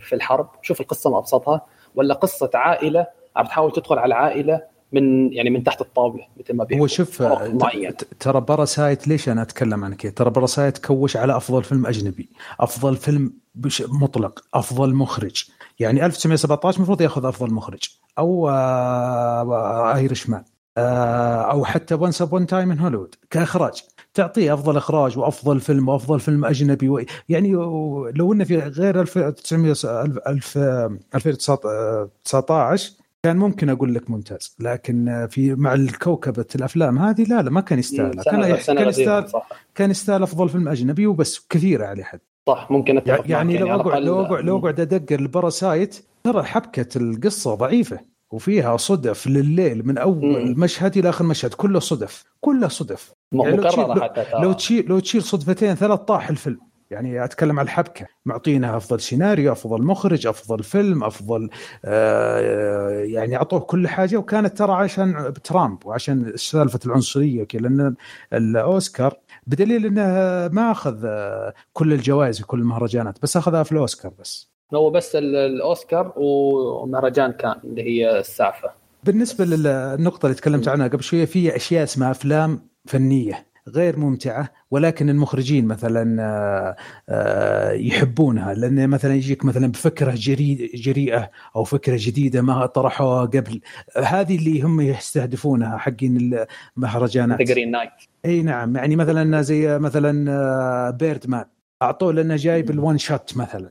في 0.00 0.14
الحرب. 0.14 0.48
شوف 0.62 0.80
القصة 0.80 1.10
ما 1.10 1.18
أبسطها. 1.18 1.66
ولا 1.94 2.14
قصة 2.14 2.50
عائلة 2.54 3.06
عم 3.36 3.46
تحاول 3.46 3.72
تدخل 3.72 3.98
على 3.98 4.06
العائله 4.14 4.62
من 4.92 5.32
يعني 5.32 5.50
من 5.50 5.64
تحت 5.64 5.80
الطاولة 5.80 6.26
مثل 6.40 6.54
ما 6.56 6.64
هو 6.64 6.66
بيحكوا 6.66 6.86
شوف 6.86 7.22
معين 7.22 7.96
ت- 7.96 8.04
ترى 8.20 8.40
Parasite 8.40 9.08
ليش 9.08 9.28
أنا 9.28 9.42
أتكلم 9.42 9.84
عن 9.84 9.94
كذا 9.94 10.12
ترى 10.12 10.30
Parasite 10.30 10.78
كوش 10.86 11.16
على 11.16 11.36
أفضل 11.36 11.64
فيلم 11.64 11.86
أجنبي 11.86 12.28
أفضل 12.60 12.96
فيلم 12.96 13.32
بشكل 13.54 13.82
مطلق 13.88 14.44
أفضل 14.54 14.94
مخرج. 14.94 15.44
يعني 15.78 16.06
1917 16.06 16.76
المفروض 16.76 17.00
يأخذ 17.02 17.24
أفضل 17.26 17.52
مخرج. 17.54 17.82
أو 18.18 18.48
آه 18.48 19.94
Irishman 19.96 20.44
آه 20.78 21.42
أو 21.50 21.64
حتى 21.64 21.94
Once 21.94 22.22
Upon 22.22 22.46
a 22.46 22.51
Time 22.51 22.70
in 22.70 22.78
Hollywood 22.78 23.14
كإخراج. 23.30 23.82
تعطيه 24.18 24.54
أفضل 24.54 24.76
إخراج 24.76 25.18
وأفضل 25.18 25.60
فيلم 25.60 25.88
وأفضل 25.88 26.20
فيلم 26.20 26.44
أجنبي 26.44 26.88
و... 26.88 27.00
يعني 27.28 27.52
لو 28.14 28.32
إنه 28.32 28.44
في 28.44 28.56
غير 28.58 29.00
1900 29.00 29.70
1000 30.26 30.58
2019 31.14 32.92
كان 33.22 33.36
ممكن 33.36 33.70
أقول 33.70 33.94
لك 33.94 34.10
ممتاز. 34.10 34.56
لكن 34.60 35.26
في 35.30 35.54
مع 35.54 35.74
الكوكبه 35.74 36.46
الأفلام 36.54 36.98
هذه 36.98 37.22
لا 37.22 37.42
لا 37.42 37.50
ما 37.50 37.60
كان 37.60 37.78
يستاهل. 37.78 38.22
كان 38.22 38.56
كان 38.66 38.88
يستاهل 38.88 39.26
كان 39.74 39.90
يستاهل 39.90 40.22
أفضل 40.22 40.48
فيلم 40.48 40.68
أجنبي 40.68 41.06
وبس 41.06 41.46
كثيره 41.50 41.86
على 41.86 42.04
حد. 42.04 42.20
صح 42.48 42.70
ممكن 42.70 42.96
أتفق 42.96 43.30
يعني 43.30 43.58
لو 43.58 43.68
على 43.68 43.82
اقعد 43.82 44.02
لو 44.02 44.20
اقعد 44.20 44.44
لو 44.44 44.58
أقعد 44.58 44.80
أدقر 44.80 45.20
ال 45.20 45.29
Parasite 45.29 46.04
ترى 46.24 46.42
حبكة 46.42 46.98
القصة 46.98 47.54
ضعيفة. 47.54 48.00
وفيها 48.30 48.76
صدف 48.76 49.26
لليل 49.26 49.86
من 49.86 49.98
أول 49.98 50.44
مم. 50.44 50.54
مشهد 50.60 50.96
إلى 50.96 51.08
آخر 51.08 51.24
مشهد 51.24 51.54
كله 51.54 51.80
صدف 51.80 52.24
كله 52.40 52.68
صدف. 52.68 53.12
يعني 53.32 53.56
لو 53.56 53.68
تشيل- 53.68 54.02
حتى 54.02 54.24
ترى. 54.24 54.42
لو 54.42 54.52
تشيل 54.52 54.86
لو 54.88 54.98
تشيل 54.98 55.22
صدفتين 55.22 55.74
ثلاث 55.74 56.00
طاح 56.00 56.28
الفيلم. 56.28 56.60
يعني 56.90 57.24
أتكلم 57.24 57.58
عن 57.58 57.64
الحبكة. 57.64 58.06
معطينا 58.26 58.76
أفضل 58.76 59.00
سيناريو 59.00 59.52
أفضل 59.52 59.82
مخرج 59.82 60.26
أفضل 60.26 60.62
فيلم 60.62 61.04
أفضل 61.04 61.50
آه 61.84 62.90
يعني 62.90 63.36
أعطوه 63.36 63.60
كل 63.60 63.88
حاجة. 63.88 64.16
وكانت 64.16 64.58
ترى 64.58 64.72
عشان 64.72 65.32
ترامب 65.44 65.86
وعشان 65.86 66.32
سالفة 66.36 66.80
العنصرية 66.86 67.42
وكذا 67.42 67.60
لأن 67.60 67.94
الأوسكار 68.32 69.14
بدليل 69.46 69.86
انه 69.86 70.02
ما 70.54 70.70
أخذ 70.70 71.00
آه، 71.04 71.54
كل 71.72 71.92
الجوائز 71.92 72.38
في 72.38 72.46
كل 72.46 72.58
المهرجانات 72.60 73.18
بس 73.22 73.36
أخذها 73.36 73.62
في 73.62 73.72
الأوسكار 73.72 74.12
بس. 74.18 74.50
هو 74.74 74.90
بس 74.90 75.16
ال- 75.16 75.36
الأوسكار 75.36 76.12
ومهرجان 76.16 77.32
كان 77.32 77.54
اللي 77.64 77.82
هي 77.82 78.18
السعفه 78.18 78.70
بالنسبة 79.04 79.44
للنقطه 79.44 80.26
اللي 80.26 80.36
تكلمت 80.36 80.68
عنها 80.68 80.88
قبل 80.88 81.02
شوية 81.02 81.24
في 81.24 81.56
أشياء 81.56 81.82
اسمها 81.84 82.10
أفلام 82.10 82.60
فنية 82.86 83.46
غير 83.68 83.98
ممتعة 83.98 84.48
ولكن 84.70 85.10
المخرجين 85.10 85.66
مثلا 85.66 86.22
آه، 86.22 86.76
آه، 87.08 87.72
يحبونها. 87.72 88.54
لأن 88.54 88.88
مثلا 88.90 89.14
يجيك 89.14 89.44
مثلا 89.44 89.66
بفكرة 89.66 90.12
جري- 90.16 90.70
جريئة 90.74 91.30
أو 91.56 91.64
فكرة 91.64 91.96
جديدة 92.00 92.42
ما 92.42 92.66
طرحوها 92.66 93.20
قبل. 93.20 93.60
هذه 94.04 94.36
اللي 94.36 94.62
هم 94.62 94.80
يستهدفونها 94.80 95.76
حقين 95.78 96.46
المهرجانات 96.76 97.42
Green 97.42 97.70
Knight 97.70 97.90
إي 98.24 98.42
نعم. 98.42 98.76
يعني 98.76 98.96
مثلا 98.96 99.42
زي 99.42 99.78
مثلا 99.78 100.90
Birdman 100.90 101.44
أعطوه 101.82 102.12
لأنه 102.12 102.36
جايب 102.36 102.70
الون 102.70 102.98
شوت 102.98 103.36
مثلا. 103.36 103.64
آه، 103.66 103.70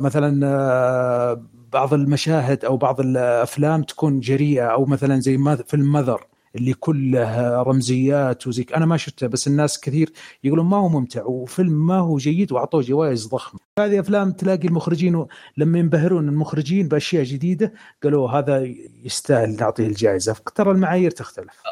مثلا 0.00 0.46
آه، 0.46 1.42
بعض 1.72 1.94
المشاهد 1.94 2.64
أو 2.64 2.76
بعض 2.76 3.00
الأفلام 3.00 3.82
تكون 3.82 4.20
جريئة 4.20 4.64
أو 4.66 4.84
مثلا 4.84 5.20
زي 5.20 5.36
ما- 5.36 5.56
فيلم 5.56 5.92
ماذر 5.92 6.26
اللي 6.56 6.74
كله 6.74 7.62
رمزيات 7.62 8.46
وزي 8.46 8.64
ك- 8.64 8.72
أنا 8.72 8.86
ما 8.86 8.96
شفته 8.96 9.26
بس 9.26 9.46
الناس 9.48 9.80
كثير 9.80 10.12
يقولون 10.44 10.66
ما 10.66 10.76
هو 10.76 10.88
ممتع 10.88 11.24
وفيلم 11.24 11.86
ما 11.86 11.98
هو 11.98 12.16
جيد 12.16 12.52
وأعطوه 12.52 12.82
جوائز 12.82 13.26
ضخمة. 13.28 13.60
هذه 13.78 14.00
أفلام 14.00 14.32
تلاقي 14.32 14.68
المخرجين 14.68 15.26
لما 15.56 15.78
ينبهرون 15.78 16.28
المخرجين 16.28 16.88
بأشياء 16.88 17.24
جديدة 17.24 17.72
قالوا 18.02 18.28
هذا 18.30 18.72
يستاهل 19.04 19.56
نعطيه 19.56 19.86
الجائزة. 19.86 20.36
ترى 20.54 20.70
المعايير 20.70 21.10
تختلف. 21.10 21.62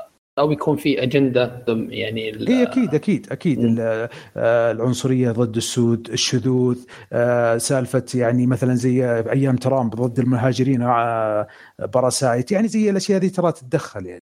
أو 0.40 0.52
يكون 0.52 0.76
في 0.76 1.02
أجندة 1.02 1.62
ضم- 1.66 1.86
يعني 1.90 2.48
إي 2.48 2.62
أكيد 2.62 2.94
أكيد 2.94 3.26
أكيد. 3.32 3.76
آه، 3.80 4.72
العنصرية 4.72 5.30
ضد 5.32 5.56
السود 5.56 6.08
الشذوذ 6.10 6.76
آه، 7.12 7.58
سالفة 7.58 8.04
يعني 8.14 8.46
مثلا 8.46 8.74
زي 8.74 9.04
أيام 9.20 9.56
ترامب 9.56 9.94
ضد 9.94 10.18
المهاجرين 10.18 10.82
آه، 10.82 11.46
Parasite. 11.78 12.52
يعني 12.52 12.68
زي 12.68 12.90
الأشياء 12.90 13.18
هذه 13.20 13.28
ترى 13.28 13.52
تتدخل 13.52 14.06
يعني. 14.06 14.22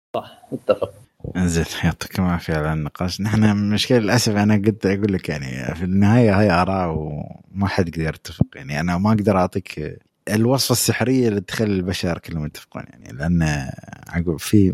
متفق. 0.51 0.93
انزين 1.35 1.65
يعطيكم 1.83 2.23
العافية 2.25 2.53
على 2.53 2.73
النقاش. 2.73 3.21
نحن 3.21 3.57
مشكلة 3.57 3.97
للأسف 3.97 4.35
أنا 4.35 4.55
قلت 4.55 4.85
أقول 4.85 5.13
لك 5.13 5.29
يعني 5.29 5.75
في 5.75 5.83
النهاية 5.83 6.39
هاي 6.39 6.51
آراء 6.51 6.89
وما 6.97 7.67
حد 7.67 7.87
يقدر 7.87 8.13
يتفق 8.15 8.45
يعني. 8.55 8.79
أنا 8.79 8.97
ما 8.97 9.09
أقدر 9.09 9.37
أعطيك 9.37 9.99
الوصفة 10.29 10.71
السحرية 10.71 11.27
اللي 11.27 11.41
تخلي 11.41 11.73
البشر 11.73 12.17
كلهم 12.17 12.45
يتفقون 12.45 12.83
يعني. 12.89 13.17
لأن 13.17 13.69
عقب 14.07 14.37
في 14.39 14.73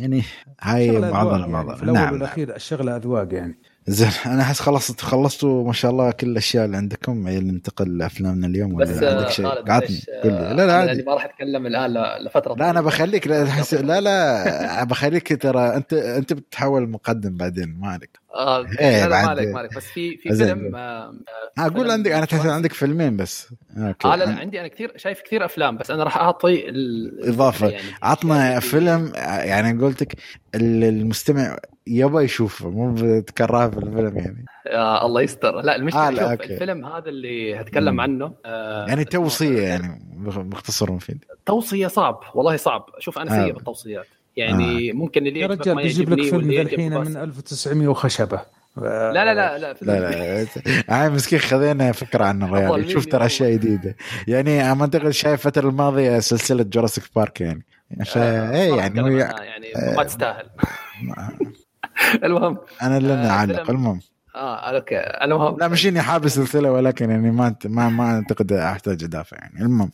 يعني 0.00 0.22
هاي 0.60 0.90
أذواق 0.90 1.34
المواضيع 1.34 1.76
يعني 1.76 1.92
نعم 1.92 1.94
نعم. 1.94 2.12
والأخير 2.12 2.56
الشغلة 2.56 2.96
أذواق 2.96 3.34
يعني. 3.34 3.58
زين 3.86 4.10
أنا 4.26 4.42
أحس 4.42 4.60
خلصت 4.60 5.00
خلصتوا 5.00 5.66
ما 5.66 5.72
شاء 5.72 5.90
الله 5.90 6.10
كل 6.10 6.26
الأشياء 6.26 6.64
اللي 6.64 6.76
عندكم. 6.76 7.28
اللي 7.28 7.52
ننتقل 7.52 7.98
لأفلامنا 7.98 8.46
اليوم 8.46 8.76
بس 8.76 8.88
ولا 8.88 9.12
آه، 9.12 9.16
عندك 9.16 9.30
شيء؟ 9.30 9.46
آه، 9.46 9.50
قل 9.50 10.30
لي. 10.30 10.30
لا 10.30 10.54
لا 10.54 10.64
أنا 10.64 10.72
عادي. 10.72 11.02
ما 11.02 11.14
راح 11.14 11.24
أتكلم 11.24 11.66
الآن 11.66 11.94
لفترة 12.26 12.54
لا 12.54 12.70
أنا. 12.70 12.80
بخليك 12.80 13.26
لا 13.26 13.44
لا 13.72 14.00
لا 14.00 14.84
بخليك 14.84 15.42
ترى 15.42 15.76
انت 15.76 15.92
أنت 15.92 16.32
بتتحول 16.32 16.88
مقدم 16.88 17.36
بعدين 17.36 17.76
ما 17.78 17.88
عليك. 17.88 18.19
آه 18.34 18.66
إيه، 18.80 19.04
لا 19.04 19.08
لا 19.08 19.08
بعد- 19.08 19.24
ما 19.24 19.30
عليك 19.30 19.48
ما 19.48 19.58
عليك 19.58 19.76
بس 19.76 19.84
في 19.86 20.16
في. 20.16 20.34
فيلم 20.34 20.76
آه 20.76 20.78
آه، 20.78 21.14
أقول 21.58 21.72
فيلم 21.72 21.90
عندك 21.90 22.10
أنا 22.12 22.24
تحس. 22.24 22.46
عندك 22.46 22.72
فيلمين 22.72 23.16
بس 23.16 23.54
okay 23.76 24.08
آه 24.08 24.16
لا 24.16 24.24
لا 24.24 24.30
عندي 24.38 24.60
أنا 24.60 24.68
كثير 24.68 24.92
شايف 24.96 25.20
كثير 25.20 25.44
أفلام 25.44 25.76
بس 25.76 25.90
أنا 25.90 26.04
راح 26.04 26.16
أعطي 26.16 26.68
ال- 26.68 27.28
إضافة. 27.28 27.68
يعني 27.68 27.84
عطنا 28.02 28.60
فيلم 28.60 29.12
يعني 29.16 29.84
قلتك 29.84 30.12
ال- 30.54 30.84
المستمع 30.84 31.56
يبغى 31.86 32.24
يشوفه 32.24 32.70
مو 32.70 32.94
بتكرهه 32.94 33.70
في 33.70 33.78
الفيلم 33.78 34.18
يعني 34.18 34.44
آه 34.66 35.06
الله 35.06 35.20
يستر 35.22 35.60
لا 35.60 35.76
المشكلة 35.76 36.02
آه، 36.02 36.06
آه 36.06 36.10
لا، 36.10 36.30
okay. 36.32 36.44
الفيلم 36.54 36.86
هذا 36.86 37.08
اللي 37.08 37.60
هتكلم 37.60 37.94
مم. 37.94 38.00
عنه 38.00 38.34
آه 38.46 38.86
يعني 38.88 39.00
اسمه- 39.02 39.10
توصية 39.12 39.60
يعني 39.62 40.02
مختصر 40.24 40.92
مفيد 40.92 41.24
توصية 41.46 41.86
صعب 41.86 42.20
والله 42.34 42.56
صعب 42.56 42.86
شوف 42.98 43.18
أنا 43.18 43.30
سيء 43.30 43.50
آه. 43.50 43.52
بالتوصيات 43.54 44.06
يعني 44.36 44.92
ممكن 44.92 45.26
اللي 45.26 45.40
يا 45.40 45.46
رجال 45.46 45.76
بيجيب 45.76 46.10
لك 46.10 46.30
فيلم 46.30 46.52
ذا 46.52 46.62
الحين. 46.62 46.98
من 46.98 47.16
1900 47.16 47.88
وخشبة. 47.88 48.40
لا 48.76 49.12
لا 49.12 49.34
لا 49.34 49.58
لا, 49.58 49.76
لا 49.82 50.00
لا 50.00 50.46
هاي 50.88 51.10
مسكين 51.10 51.38
خذينا 51.38 51.92
فكرة 51.92 52.24
عن 52.24 52.42
الريال. 52.42 52.90
شوف 52.90 53.06
ترى. 53.06 53.26
أشياء 53.26 53.52
جديدة. 53.52 53.96
يعني 54.28 54.74
ما 54.74 54.82
اعتقد 54.82 55.10
شايف 55.10 55.46
الفترة 55.46 55.68
الماضية 55.68 56.18
سلسلة 56.18 56.62
Jurassic 56.62 57.04
Park 57.16 57.40
يعني. 57.40 57.64
فا 58.06 58.50
إيه 58.54 58.74
يعني 58.74 59.02
هو 59.02 59.06
يعني 59.06 59.96
ما 59.96 60.04
تستاهل. 60.04 60.46
المهم 62.24 62.58
أنا 62.82 62.96
اللي 62.96 63.12
آه، 63.12 63.30
أعلق. 63.30 63.70
المهم. 63.70 64.00
آه 64.34 64.56
okay. 64.56 64.96
المهم. 64.96 65.56
لا 65.60 65.68
مش 65.68 65.86
إني 65.86 66.02
حابب 66.02 66.24
السلسلة 66.24 66.72
ولكن 66.72 67.10
يعني 67.10 67.30
ما 67.30 67.54
ما 67.64 67.88
ما 67.88 68.14
أعتقد 68.14 68.52
أحتاج 68.52 69.04
أدافع 69.04 69.36
يعني. 69.36 69.60
المهم 69.60 69.90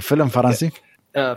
فيلم 0.00 0.28
فرنسي؟ 0.28 0.66
آه 0.66 0.87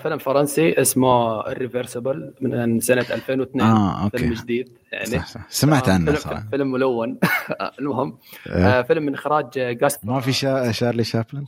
فيلم 0.03 0.17
فرنسي 0.17 0.81
اسمه 0.81 1.41
Irreversible 1.47 2.33
من 2.41 2.79
سنة 2.79 3.05
2002 3.11 3.61
آه 3.67 4.03
okay. 4.03 4.17
فيلم 4.17 4.33
جديد 4.33 4.69
يعني. 4.91 5.05
صح 5.05 5.27
صح. 5.27 5.41
سمعت 5.49 5.89
آه، 5.89 5.93
عنه 5.93 6.05
فيلم, 6.05 6.17
صراحة. 6.17 6.47
فيلم 6.51 6.71
ملون. 6.71 7.19
المهم 7.79 8.17
آه. 8.49 8.79
آه 8.79 8.81
فيلم 8.81 9.03
من 9.03 9.13
إخراج 9.13 9.45
جاست 9.59 10.05
ما 10.05 10.19
في 10.19 10.31
شا... 10.33 10.71
شارلي 10.71 11.03
شابلن؟ 11.03 11.45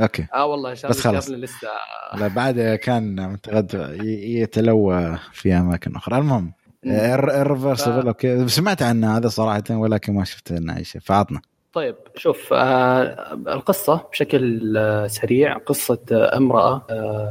أوكي. 0.00 0.26
آه 0.34 0.46
والله 0.46 0.74
شارلي 0.74 0.96
بس 0.96 1.00
خلص. 1.06 1.26
شابلن 1.26 1.40
لسه. 1.40 1.68
لا 2.14 2.28
بعد 2.28 2.60
كان 2.82 3.32
متغد 3.32 3.96
يتلوى 4.24 5.18
في 5.32 5.54
أماكن 5.54 5.96
أخرى. 5.96 6.18
المهم 6.18 6.52
الريفرسبل 6.86 8.02
ف- 8.02 8.06
أوكي. 8.06 8.48
سمعت 8.48 8.82
عنه 8.82 9.16
هذا 9.16 9.28
صراحة 9.28 9.62
ولكن 9.70 10.14
ما 10.14 10.24
شفت 10.24 10.52
عنه 10.52 10.76
أي 10.76 10.84
شيء. 10.84 11.00
فعطنا. 11.00 11.40
طيب 11.76 11.96
شوف 12.16 12.52
آه 12.52 13.32
القصة 13.32 14.04
بشكل 14.12 14.76
آه 14.76 15.06
سريع 15.06 15.58
قصة 15.58 15.98
آه 16.12 16.36
امرأة 16.36 16.86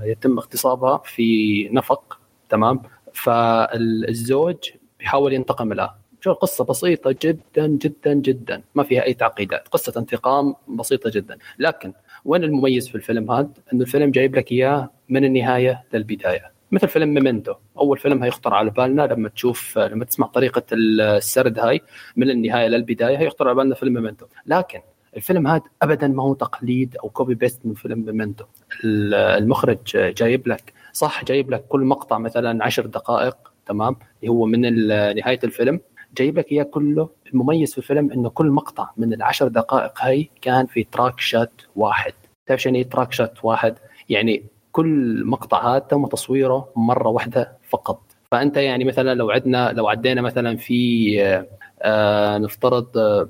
يتم 0.06 0.38
اغتصابها 0.38 1.02
في 1.06 1.70
نفق 1.70 2.20
تمام؟ 2.50 2.82
فالزوج 3.14 4.56
بيحاول 5.00 5.34
ينتقم 5.34 5.74
لها. 5.74 5.98
شو 6.22 6.32
القصة 6.32 6.64
بسيطة 6.64 7.16
جدا 7.24 7.68
جدا 7.68 8.14
جدا. 8.14 8.62
ما 8.76 8.84
فيها 8.84 9.04
أي 9.04 9.14
تعقيدات. 9.14 9.68
قصة 9.68 9.94
انتقام 9.98 10.56
بسيطة 10.68 11.10
جدا. 11.10 11.38
لكن 11.60 11.94
وين 12.26 12.44
المميز 12.44 12.88
في 12.90 12.96
الفيلم 12.96 13.32
هذا؟ 13.32 13.50
أنه 13.74 13.82
الفيلم 13.82 14.12
جايب 14.12 14.36
لك 14.36 14.52
إياه 14.52 14.90
من 15.10 15.26
النهاية 15.26 15.84
للبداية. 15.94 16.55
مثل 16.76 16.88
فيلم 16.88 17.14
Memento. 17.14 17.54
أول 17.78 17.98
فيلم 17.98 18.24
هيخطر 18.24 18.54
على 18.54 18.70
بالنا 18.70 19.02
لما 19.02 19.30
تشوف 19.30 19.78
لما 19.80 20.06
تسمع 20.06 20.28
طريقة 20.28 20.64
السرد 20.74 21.60
هاي 21.60 21.82
من 22.16 22.30
النهاية 22.30 22.68
للبداية 22.68 23.18
هيخطر 23.18 23.48
على 23.48 23.56
بالنا 23.56 23.76
فيلم 23.76 23.94
Memento. 23.94 24.26
لكن 24.46 24.80
الفيلم 25.16 25.48
هذا 25.48 25.62
ابدا 25.82 26.08
ما 26.08 26.24
هو 26.24 26.34
تقليد 26.34 26.98
أو 27.04 27.10
copy 27.10 27.36
paste 27.36 27.66
من 27.66 27.74
فيلم 27.74 28.00
Memento. 28.06 28.46
ال- 28.84 29.14
المخرج 29.14 29.78
جايب 29.94 30.48
لك 30.48 30.74
صح 30.94 31.24
جايب 31.24 31.52
لك 31.52 31.66
كل 31.68 31.82
مقطع 31.82 32.18
مثلا 32.18 32.66
عشر 32.66 32.86
دقائق 32.86 33.38
تمام 33.66 33.96
اللي 34.22 34.32
هو 34.32 34.46
من 34.46 34.88
نهاية 35.16 35.40
الفيلم. 35.44 35.80
جايب 36.18 36.38
لك 36.40 36.52
إياه 36.52 36.64
كله. 36.64 37.10
المميز 37.34 37.72
في 37.72 37.78
الفيلم 37.78 38.12
إنه 38.12 38.30
كل 38.30 38.48
مقطع 38.48 38.90
من 38.98 39.14
العشر 39.14 39.48
دقائق 39.48 39.94
هاي 40.02 40.30
كان 40.42 40.66
في 40.66 40.84
تراك 40.84 41.20
شات 41.20 41.62
واحد. 41.76 42.14
تعرف 42.46 42.62
شنو 42.62 42.82
تراك 42.82 43.12
شات 43.14 43.46
واحد؟ 43.46 43.76
يعني 44.10 44.44
كل 44.76 45.24
مقطع 45.26 45.76
هذا 45.76 45.80
تم 45.80 46.06
تصويره 46.06 46.70
مرة 46.76 47.10
واحدة 47.10 47.58
فقط. 47.70 48.02
فأنت 48.32 48.58
يعني 48.58 48.84
مثلا 48.86 49.16
لو 49.16 49.32
عدنا 49.32 49.72
لو 49.72 49.88
عدينا 49.88 50.22
مثلا 50.22 50.58
في 50.58 51.24
آه، 51.24 51.48
آه، 51.82 52.38
نفترض 52.38 52.98
آه، 52.98 53.28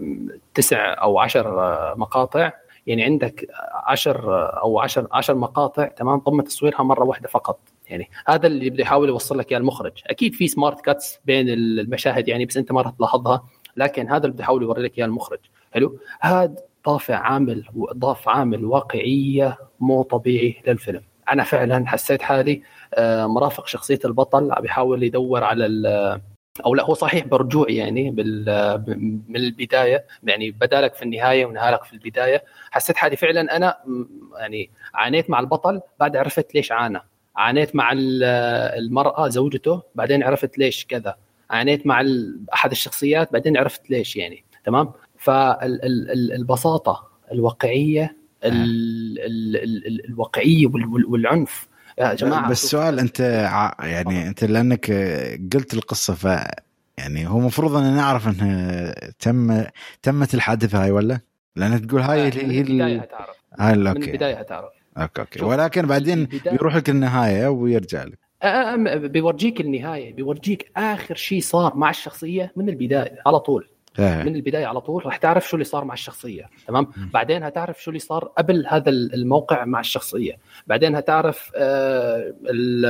تسع 0.54 1.02
أو 1.02 1.20
عشر 1.20 1.60
آه، 1.60 1.94
مقاطع 1.98 2.52
يعني 2.88 3.04
عندك 3.04 3.48
عشر 3.74 4.48
أو 4.62 4.80
عشر 4.80 5.08
عشر 5.12 5.36
مقاطع 5.36 5.88
تمام؟ 5.88 6.20
تم 6.20 6.42
تصويرها 6.42 6.84
مرة 6.84 7.04
واحدة 7.04 7.28
فقط. 7.28 7.60
يعني 7.90 8.10
هذا 8.28 8.48
اللي 8.48 8.70
بده 8.70 8.82
يحاول 8.82 9.10
يوصل 9.10 9.38
لك 9.38 9.52
إياه 9.52 9.60
المخرج. 9.60 10.02
أكيد 10.08 10.34
في 10.34 10.48
سمارت 10.48 10.82
كاتس 10.82 11.20
بين 11.26 11.50
المشاهد 11.50 12.28
يعني 12.28 12.46
بس 12.46 12.58
أنت 12.58 12.72
ما 12.72 12.82
راح 12.82 12.92
تلاحظها 12.92 13.44
لكن 13.78 14.10
هذا 14.10 14.24
اللي 14.24 14.34
بده 14.34 14.44
يحاول 14.44 14.64
يوري 14.64 14.84
لك 14.84 14.98
إياه 14.98 15.06
المخرج. 15.06 15.40
حلو؟ 15.74 15.98
هذا 16.22 16.56
ضاف 16.86 17.12
عامل 17.12 17.64
ضاف 17.94 18.30
عامل 18.30 18.66
واقعية 18.66 19.58
مو 19.80 20.02
طبيعي 20.04 20.62
للفيلم. 20.68 21.02
أنا 21.32 21.44
فعلا 21.44 21.88
حسيت 21.88 22.22
حالي 22.22 22.62
آه، 22.94 23.26
مرافق 23.26 23.68
شخصية 23.68 24.00
البطل 24.06 24.52
عم 24.52 24.62
بيحاول 24.62 25.04
يدور 25.04 25.44
على 25.44 25.66
أو 26.66 26.76
لا 26.76 26.84
هو 26.84 26.94
صحيح 26.94 27.26
برجوع 27.28 27.66
يعني 27.70 28.12
من 29.28 29.36
البداية 29.36 30.06
يعني 30.24 30.52
بدالك 30.52 30.94
في 30.96 31.04
النهاية 31.04 31.46
ونهالك 31.46 31.84
في 31.84 31.94
البداية. 31.94 32.44
حسيت 32.72 32.98
حالي 32.98 33.16
فعلا 33.16 33.56
أنا 33.58 33.78
يعني 34.40 34.70
عانيت 34.94 35.30
مع 35.30 35.40
البطل 35.40 35.82
بعد 36.00 36.16
عرفت 36.18 36.56
ليش 36.56 36.72
عانى. 36.72 37.00
عانيت 37.36 37.76
مع 37.76 37.92
ال- 37.92 38.24
المرأة 38.86 39.28
زوجته 39.28 39.82
بعدين 39.96 40.24
عرفت 40.24 40.58
ليش 40.58 40.86
كذا. 40.86 41.16
عانيت 41.50 41.88
مع 41.88 42.04
أحد 42.54 42.72
الشخصيات 42.72 43.34
بعدين 43.34 43.58
عرفت 43.58 43.90
ليش 43.90 44.16
يعني. 44.16 44.44
تمام؟ 44.66 44.92
فالبساطه 45.18 47.08
الواقعية 47.32 48.16
ال- 48.48 49.20
ال- 49.20 49.58
ال- 49.64 49.88
ال- 49.88 50.06
الواقعيه 50.10 50.68
وال- 50.68 50.86
وال- 50.86 51.06
والعنف. 51.06 51.68
يا 52.00 52.14
جماعة 52.14 52.50
بس 52.50 52.66
سؤال 52.66 53.00
أنت 53.00 53.20
يعني 53.80 54.28
أنت 54.28 54.44
لأنك 54.44 54.92
قلت 55.54 55.74
القصة 55.74 56.14
ف 56.14 56.28
يعني 56.98 57.28
هو 57.28 57.40
المفروض 57.40 57.76
ان 57.76 57.96
نعرف 57.96 58.28
انه 58.28 58.94
تم 59.20 59.64
تمت 60.02 60.34
الحادثة 60.34 60.84
هاي 60.84 60.92
ولا؟ 60.92 61.20
لأن 61.56 61.88
تقول 61.88 62.02
هاي 62.02 62.28
اللي 62.28 62.56
هي 62.58 62.62
البداية 62.62 62.96
ال- 62.96 63.00
هتعرف. 63.02 63.36
هاي 63.60 63.76
من 63.76 63.88
البداية 64.04 64.36
هتعرف. 64.40 64.70
okay 64.98 65.22
okay. 65.22 65.44
ولكن 65.46 65.88
بعدين 65.88 66.28
بيروح 66.52 66.76
لك 66.76 66.90
النهاية 66.90 67.48
ويرجع 67.48 68.04
لك. 68.04 68.20
آه، 68.44 68.48
آه، 68.48 68.96
بيورجيك 68.98 69.62
النهاية 69.62 70.14
بيورجيك 70.14 70.72
آخر 70.78 71.16
شيء 71.16 71.42
صار 71.42 71.76
مع 71.76 71.90
الشخصية 71.90 72.52
من 72.56 72.70
البداية 72.70 73.20
على 73.26 73.40
طول. 73.40 73.68
من 74.24 74.36
البداية 74.36 74.66
على 74.66 74.82
طول 74.82 75.06
راح 75.06 75.18
تعرف 75.18 75.48
شو 75.50 75.56
اللي 75.56 75.64
صار 75.66 75.86
مع 75.86 75.94
الشخصية 75.94 76.50
تمام. 76.68 76.88
بعدين 77.14 77.44
هتعرف 77.44 77.84
شو 77.84 77.92
اللي 77.92 78.00
صار 78.00 78.26
قبل 78.26 78.66
هذا 78.70 78.90
الموقع 78.90 79.66
مع 79.66 79.80
الشخصية. 79.80 80.38
بعدين 80.68 80.96
هتعرف 80.96 81.52
آه، 81.56 82.34
ال- 82.50 82.86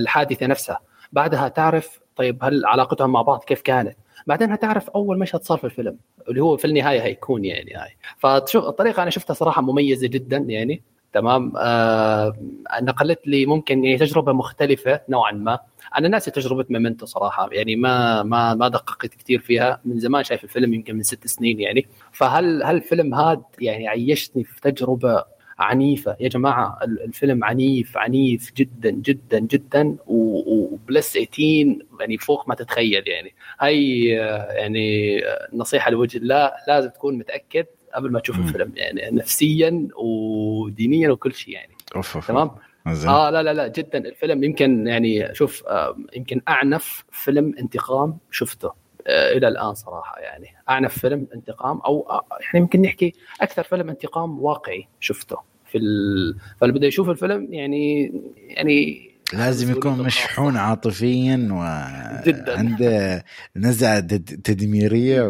الحادثة 0.00 0.46
نفسها. 0.46 0.80
بعدها 1.12 1.48
تعرف 1.48 2.00
طيب 2.16 2.44
هل 2.44 2.66
علاقتهم 2.66 3.12
مع 3.12 3.22
بعض 3.22 3.44
كيف 3.44 3.60
كانت؟ 3.60 3.96
بعدين 4.26 4.52
هتعرف 4.52 4.90
أول 4.90 5.18
مشهد 5.18 5.42
صار 5.42 5.58
في 5.58 5.64
الفيلم 5.64 5.96
اللي 6.28 6.42
هو 6.42 6.56
في 6.56 6.64
النهاية 6.64 7.00
هيكون 7.02 7.44
يعني 7.44 7.74
هاي. 7.74 7.90
فتشوف 8.18 8.64
الطريقة 8.64 9.02
أنا 9.02 9.10
شفتها 9.10 9.34
صراحة 9.34 9.62
مميزة 9.62 10.06
جدا 10.08 10.36
يعني. 10.36 10.82
تمام؟ 11.12 11.52
آه 11.56 12.36
نقلت 12.82 13.26
لي 13.26 13.46
ممكن 13.46 13.84
يعني 13.84 13.98
تجربة 13.98 14.32
مختلفة 14.32 15.00
نوعا 15.08 15.32
ما. 15.32 15.58
أنا 15.98 16.08
ناسي 16.08 16.30
تجربة 16.30 16.64
ميمنتو 16.70 17.06
صراحة 17.06 17.48
يعني 17.52 17.76
ما 17.76 18.22
ما 18.22 18.54
ما 18.54 18.68
دققت 18.68 19.14
كثير 19.14 19.38
فيها. 19.40 19.80
من 19.84 19.98
زمان 19.98 20.24
شايف 20.24 20.44
الفيلم 20.44 20.74
يمكن 20.74 20.94
من 20.96 21.02
ست 21.02 21.26
سنين 21.26 21.60
يعني. 21.60 21.86
فهل 22.12 22.62
هل 22.62 22.76
الفيلم 22.76 23.14
هذا 23.14 23.42
يعني 23.60 23.88
عيشني 23.88 24.44
في 24.44 24.60
تجربة 24.60 25.24
عنيفة؟ 25.58 26.16
يا 26.20 26.28
جماعة 26.28 26.78
ال- 26.82 27.02
الفيلم 27.02 27.44
عنيف 27.44 27.96
عنيف 27.98 28.52
جدا 28.56 28.90
جدا 28.90 29.38
جدا 29.38 29.96
وبلس 30.06 31.12
18 31.12 31.76
يعني 32.00 32.18
فوق 32.18 32.48
ما 32.48 32.54
تتخيل 32.54 33.08
يعني. 33.08 33.34
هاي 33.60 34.20
آه، 34.22 34.52
يعني 34.52 35.18
آه، 35.26 35.48
نصيحة 35.52 35.90
لوجه 35.90 36.18
الله 36.18 36.52
لازم 36.68 36.90
تكون 36.90 37.18
متأكد 37.18 37.66
قبل 37.94 38.12
ما 38.12 38.20
تشوف. 38.20 38.38
الفيلم 38.38 38.72
يعني 38.76 39.16
نفسيا 39.16 39.88
ودينيا 39.96 41.10
وكل 41.10 41.34
شيء 41.34 41.54
يعني. 41.54 41.72
أوف 41.96 42.16
أوف 42.16 42.28
تمام؟ 42.28 42.50
زين. 42.88 43.10
آه 43.10 43.30
لا 43.30 43.42
لا 43.42 43.54
لا 43.54 43.68
جدا. 43.68 43.98
الفيلم 43.98 44.44
يمكن 44.44 44.86
يعني 44.86 45.34
شوف 45.34 45.64
آه 45.66 45.96
يمكن 46.16 46.40
أعنف 46.48 47.04
فيلم 47.12 47.54
انتقام 47.58 48.18
شفته 48.30 48.72
آه 49.06 49.32
إلى 49.32 49.48
الآن 49.48 49.74
صراحة 49.74 50.18
يعني. 50.18 50.46
أعنف 50.68 50.98
فيلم 50.98 51.26
انتقام 51.34 51.78
أو 51.80 52.06
آه 52.10 52.24
يعني 52.40 52.58
يمكن 52.58 52.82
نحكي 52.82 53.12
أكثر 53.40 53.62
فيلم 53.62 53.88
انتقام 53.88 54.42
واقعي 54.42 54.88
شفته 55.00 55.36
في 55.64 55.78
ال... 55.78 56.36
فاللي 56.60 56.74
بده 56.74 56.86
يشوف 56.86 57.10
الفيلم 57.10 57.54
يعني 57.54 58.12
يعني 58.36 59.10
لازم 59.32 59.70
يكون 59.72 59.98
مشحون. 60.02 60.56
عاطفيا. 60.56 61.48
وعنده 61.52 63.24
نزعة 63.56 64.00
تد- 64.00 64.40
تدميرية 64.44 65.22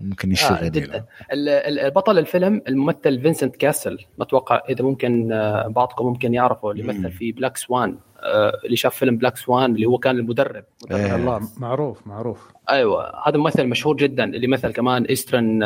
وممكن 0.00 0.32
يشتغل 0.32 0.64
آه 0.64 0.68
جدا 0.68 1.04
ال- 1.32 1.48
ال- 1.48 1.78
البطل 1.80 2.18
الفيلم 2.18 2.62
الممثل 2.68 3.20
فينسنت 3.20 3.56
كاسل 3.56 3.98
متوقع 4.18 4.62
إذا 4.70 4.84
ممكن 4.84 5.32
آه، 5.32 5.66
بعضكم 5.68 6.06
ممكن 6.06 6.34
يعرفوا 6.34 6.72
اللي. 6.72 6.82
مثل 6.82 7.10
في 7.10 7.32
Black 7.32 7.56
Swan 7.56 7.98
آه 8.20 8.52
اللي 8.64 8.76
شاف 8.76 8.94
فيلم 8.94 9.16
Black 9.16 9.36
Swan 9.36 9.74
اللي 9.74 9.86
هو 9.86 9.98
كان 9.98 10.16
المدرب 10.18 10.64
مدرب 10.84 10.98
إيه. 11.00 11.16
الله 11.16 11.40
معروف 11.58 12.06
معروف 12.06 12.48
أيوه 12.70 13.28
هذا 13.28 13.36
ممثل 13.36 13.66
مشهور 13.66 13.96
جدا 13.96 14.24
اللي 14.24 14.46
مثل 14.46 14.72
كمان 14.72 15.04
Eastern 15.04 15.62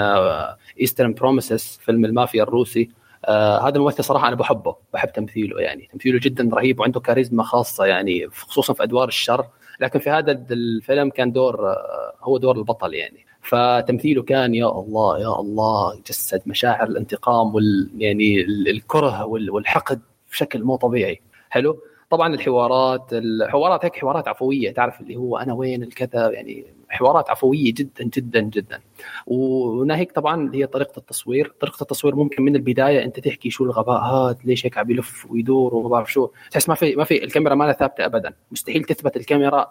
Eastern 0.80 1.14
Promises 1.14 1.78
فيلم 1.84 2.04
المافيا 2.04 2.42
الروسي 2.42 2.90
آه 3.24 3.68
هذا 3.68 3.76
الممثل 3.76 4.04
صراحة 4.04 4.28
أنا 4.28 4.36
بحبه 4.36 4.76
بحب 4.94 5.12
تمثيله 5.12 5.60
يعني. 5.60 5.88
تمثيله 5.92 6.20
جدا 6.22 6.50
رهيب 6.52 6.80
وعنده 6.80 7.00
كاريزما 7.00 7.42
خاصة 7.42 7.84
يعني 7.84 8.28
خصوصا 8.28 8.72
في 8.72 8.82
أدوار 8.82 9.08
الشر. 9.08 9.46
لكن 9.80 9.98
في 9.98 10.10
هذا 10.10 10.32
الفيلم 10.50 11.10
كان 11.10 11.32
دور 11.32 11.68
آه 11.70 12.12
هو 12.22 12.38
دور 12.38 12.56
البطل 12.56 12.94
يعني. 12.94 13.26
فتمثيله 13.42 14.22
كان 14.22 14.54
يا 14.54 14.66
الله 14.66 15.18
يا 15.18 15.40
الله 15.40 16.00
جسد 16.06 16.42
مشاعر 16.46 16.88
الانتقام 16.88 17.54
وال 17.54 17.90
يعني 17.98 18.40
ال- 18.40 18.68
الكره 18.68 19.24
وال- 19.24 19.50
والحقد 19.50 20.00
بشكل 20.30 20.62
مو 20.64 20.76
طبيعي. 20.76 21.20
حلو؟ 21.50 21.78
طبعا 22.10 22.34
الحوارات 22.34 23.12
الحوارات 23.12 23.84
هيك 23.84 23.96
حوارات 23.96 24.28
عفوية 24.28 24.72
تعرف 24.72 25.00
اللي 25.00 25.16
هو 25.16 25.36
أنا 25.38 25.52
وين 25.52 25.82
الكذا 25.82 26.30
يعني 26.30 26.64
حوارات 26.92 27.30
عفوية 27.30 27.74
جدا 27.74 28.04
جدا 28.04 28.40
جدا. 28.40 28.80
وناهيك 29.26 30.12
طبعا 30.12 30.50
هي 30.54 30.66
طريقة 30.66 30.98
التصوير. 30.98 31.52
طريقة 31.60 31.82
التصوير 31.82 32.14
ممكن 32.14 32.42
من 32.42 32.56
البداية 32.56 33.04
أنت 33.04 33.20
تحكي 33.20 33.50
شو 33.50 33.64
الغباء 33.64 34.00
هذا 34.00 34.38
ليش 34.44 34.66
هيك 34.66 34.78
عم 34.78 34.90
يلف 34.90 35.26
ويدور 35.30 35.74
وما 35.74 35.88
بعرف 35.88 36.12
شو. 36.12 36.28
تحس 36.50 36.68
ما 36.68 36.74
في 36.74 36.96
ما 36.96 37.04
في 37.04 37.24
الكاميرا 37.24 37.54
ما 37.54 37.72
ثابتة 37.72 38.04
ابدا. 38.04 38.32
مستحيل 38.50 38.84
تثبت 38.84 39.16
الكاميرا 39.16 39.70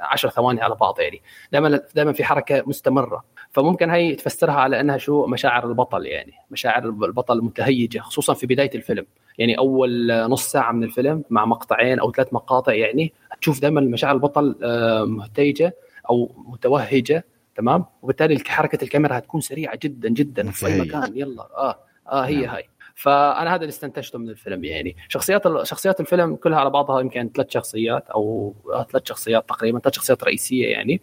10 0.00 0.30
ثواني 0.30 0.62
على 0.62 0.74
بعض 0.74 1.00
يعني. 1.00 1.22
دائما 1.52 1.80
دائما 1.94 2.12
في 2.12 2.24
حركة 2.24 2.62
مستمرة. 2.66 3.24
فممكن 3.50 3.90
هي 3.90 4.14
تفسرها 4.14 4.54
على 4.54 4.80
إنها 4.80 4.96
شو؟ 4.96 5.26
مشاعر 5.26 5.68
البطل 5.68 6.06
يعني. 6.06 6.32
مشاعر 6.50 6.84
البطل 6.84 7.42
متهيجه 7.42 7.98
خصوصا 7.98 8.34
في 8.34 8.46
بداية 8.46 8.70
الفيلم. 8.74 9.06
يعني 9.38 9.58
أول 9.58 10.12
نص 10.28 10.46
ساعة 10.46 10.72
من 10.72 10.84
الفيلم 10.84 11.24
مع 11.30 11.44
مقطعين 11.44 11.98
أو 11.98 12.12
ثلاث 12.12 12.32
مقاطع 12.32 12.72
يعني 12.72 13.12
تشوف 13.40 13.60
دائما 13.60 13.80
مشاعر 13.80 14.14
البطل 14.14 14.56
آه، 14.62 15.04
مهتيجه 15.04 15.74
أو 16.10 16.32
متوهجة 16.36 17.24
تمام؟ 17.56 17.84
وبالتالي 18.02 18.42
حركة 18.46 18.84
الكاميرا 18.84 19.18
هتكون 19.18 19.40
سريعة 19.40 19.78
جدا 19.82 20.08
جدا 20.08 20.50
في 20.50 20.66
اي 20.66 20.80
مكان 20.80 21.12
يلا. 21.16 21.42
آه. 21.42 21.78
آه 22.08 22.24
هي 22.26 22.36
نعم. 22.36 22.54
هاي. 22.54 22.68
فأنا 22.94 23.50
هذا 23.54 23.60
اللي 23.60 23.68
استنتجته 23.68 24.18
من 24.18 24.28
الفيلم 24.28 24.64
يعني. 24.64 24.96
شخصيات 25.08 25.42
شخصيات 25.62 26.00
الفيلم 26.00 26.36
كلها 26.36 26.58
على 26.58 26.70
بعضها 26.70 27.00
يمكن 27.00 27.30
ثلاث 27.34 27.50
شخصيات 27.50 28.08
أو 28.08 28.54
آه، 28.72 28.86
ثلاث 28.92 29.02
شخصيات 29.06 29.48
تقريبا 29.48 29.78
ثلاث 29.78 29.94
شخصيات 29.94 30.24
رئيسية 30.24 30.66
يعني. 30.66 31.00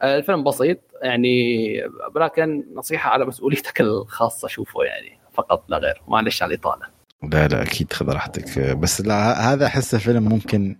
آه، 0.00 0.18
الفيلم 0.18 0.44
بسيط 0.44 0.78
يعني 1.02 1.76
ولكن 2.14 2.64
نصيحة 2.74 3.10
على 3.10 3.24
مسؤوليتك 3.24 3.80
الخاصة 3.80 4.48
شوفه 4.48 4.82
يعني 4.84 5.18
فقط 5.32 5.64
لا 5.68 5.78
غير. 5.78 6.02
معلش 6.08 6.42
على 6.42 6.54
الإطالة. 6.54 6.86
لا 7.22 7.48
لا 7.48 7.62
أكيد 7.62 7.92
خذ 7.92 8.08
راحتك. 8.08 8.76
بس 8.76 9.00
لا 9.00 9.52
هذا 9.52 9.66
أحسه 9.66 9.98
فيلم 9.98 10.22
ممكن 10.22 10.76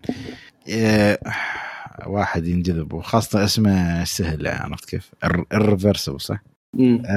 واحد 2.07 2.47
ينجذب 2.47 2.93
وخاصة 2.93 3.45
اسمه 3.45 4.05
سهل 4.05 4.49
عرفت 4.49 4.85
كيف؟ 4.85 5.11
Irreversible 5.53 6.21
صح؟ 6.21 6.43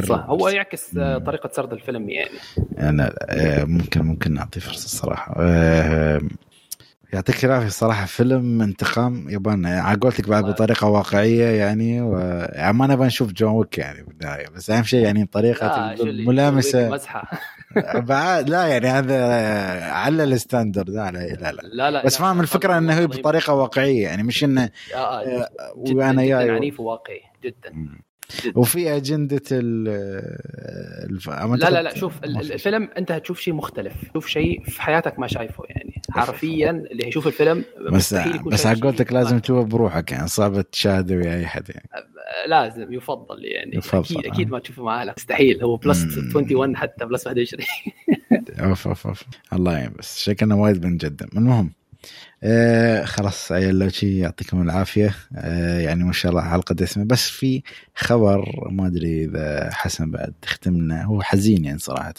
صح. 0.08 0.26
هو 0.28 0.50
يعكس 0.50 0.90
طريقة 1.26 1.50
سرد 1.54 1.74
الفيلم 1.74 2.10
يعني. 2.10 2.38
يعني 2.78 3.12
ممكن 3.66 4.02
ممكن 4.02 4.34
نعطيه 4.34 4.62
فرصة 4.62 4.86
الصراحه 4.86 5.36
آه، 5.40 6.22
يعطيك 7.14 7.46
العافية 7.46 7.68
الصراحه 7.68 8.06
فيلم 8.06 8.62
انتقام 8.62 9.30
يبان 9.30 9.66
على 9.66 9.98
قولتك 10.00 10.30
بعد 10.30 10.46
بطريقة 10.46 10.88
واقعية 10.88 11.46
يعني 11.46 12.02
و... 12.02 12.18
يعني 12.54 12.78
ما 12.78 12.88
نبغى 12.88 13.08
نشوف 13.08 13.32
John 13.32 13.52
Wick 13.52 13.78
يعني 13.78 14.04
بالنهايه 14.04 14.50
بس 14.50 14.70
أهم 14.70 14.84
شيء 14.84 15.04
يعني 15.04 15.26
طريقة 15.26 15.96
ملامسه 16.04 16.90
مزحة. 16.90 17.40
لا 18.42 18.68
يعني 18.68 18.88
هذا 18.88 19.24
على 19.84 20.24
ال 20.24 20.30
standard. 20.30 20.90
لا 20.90 21.12
لا 21.12 21.20
لا, 21.20 21.52
لا, 21.52 21.92
لا, 21.92 22.06
بس 22.06 22.18
فاهم 22.18 22.42
الفكرة 22.42 22.78
إنه 22.78 22.94
هي 22.94 23.08
بطريقة 23.08 23.54
واقعية 23.54 24.04
يعني 24.04 24.24
مش 24.24 24.44
إنه 24.44 24.70
آه 24.94 24.98
آه, 24.98 25.42
آه، 25.42 25.50
وأنا 25.76 26.24
جدا 26.24 26.54
عنيف 26.54 26.80
وواقعي 26.80 27.22
جدا. 27.44 27.74
وفي 28.56 28.98
أجندة 28.98 29.42
ال 29.52 29.84
لا 31.60 31.70
لا 31.70 31.82
لا 31.84 31.96
شوف 31.96 32.24
الفيلم 32.24 32.90
أنت 32.98 33.12
هتشوف 33.12 33.40
شيء 33.40 33.54
مختلف. 33.54 33.94
شوف 34.14 34.28
شيء 34.28 34.64
في 34.64 34.82
حياتك 34.82 35.20
ما 35.20 35.28
شايفه 35.28 35.64
يعني 35.70 36.02
حرفيا 36.10 36.70
اللي 36.92 37.06
هيشوف 37.06 37.28
الفيلم 37.28 37.64
بس 37.92 38.14
بس 38.48 38.66
على 38.66 38.80
قولتك 38.82 39.14
لازم 39.14 39.40
تشوفه 39.40 39.64
بروحك 39.64 40.12
يعني 40.12 40.28
صعب 40.28 40.62
تشاهده 40.62 41.16
ويا 41.16 41.36
أي 41.36 41.46
حد 41.48 41.70
يعني. 41.70 41.90
لازم 42.48 42.94
يفضل 42.94 43.46
يعني. 43.46 43.78
يفضل 43.78 44.18
أكيد 44.20 44.34
أكيد 44.34 44.52
ما 44.52 44.60
تشوفه 44.60 44.84
مع 44.84 45.02
أهلك. 45.02 45.14
مستحيل 45.18 45.64
هو 45.64 45.76
plus 45.76 46.06
21 46.36 46.78
حتى 46.78 47.06
بلس 47.06 47.28
21 47.28 47.66
أوف 48.60 48.88
أوف 48.88 49.08
أوف. 49.08 49.24
الله 49.54 49.74
يعين 49.78 49.94
بس 50.00 50.20
شكلنا 50.20 50.56
وايد 50.56 50.82
بنقدم 50.82 51.28
المهم 51.38 51.72
آه 52.44 53.06
خلاص 53.06 53.52
عيال 53.52 53.80
لو 53.80 53.90
شي 53.90 54.20
يعطيكم 54.20 54.62
العافية. 54.62 55.16
آه 55.36 55.80
يعني 55.80 56.04
ما 56.04 56.14
شاء 56.14 56.32
الله 56.32 56.42
حلقه 56.42 56.74
دسمه 56.76 57.04
بس 57.06 57.30
في 57.30 57.62
خبر 57.96 58.70
ما 58.72 58.88
أدري 58.88 59.26
إذا 59.26 59.70
حسن 59.74 60.12
بعد 60.12 60.34
تختمنا 60.42 61.04
هو 61.04 61.22
حزين 61.22 61.66
يعني 61.66 61.80
صراحة. 61.80 62.14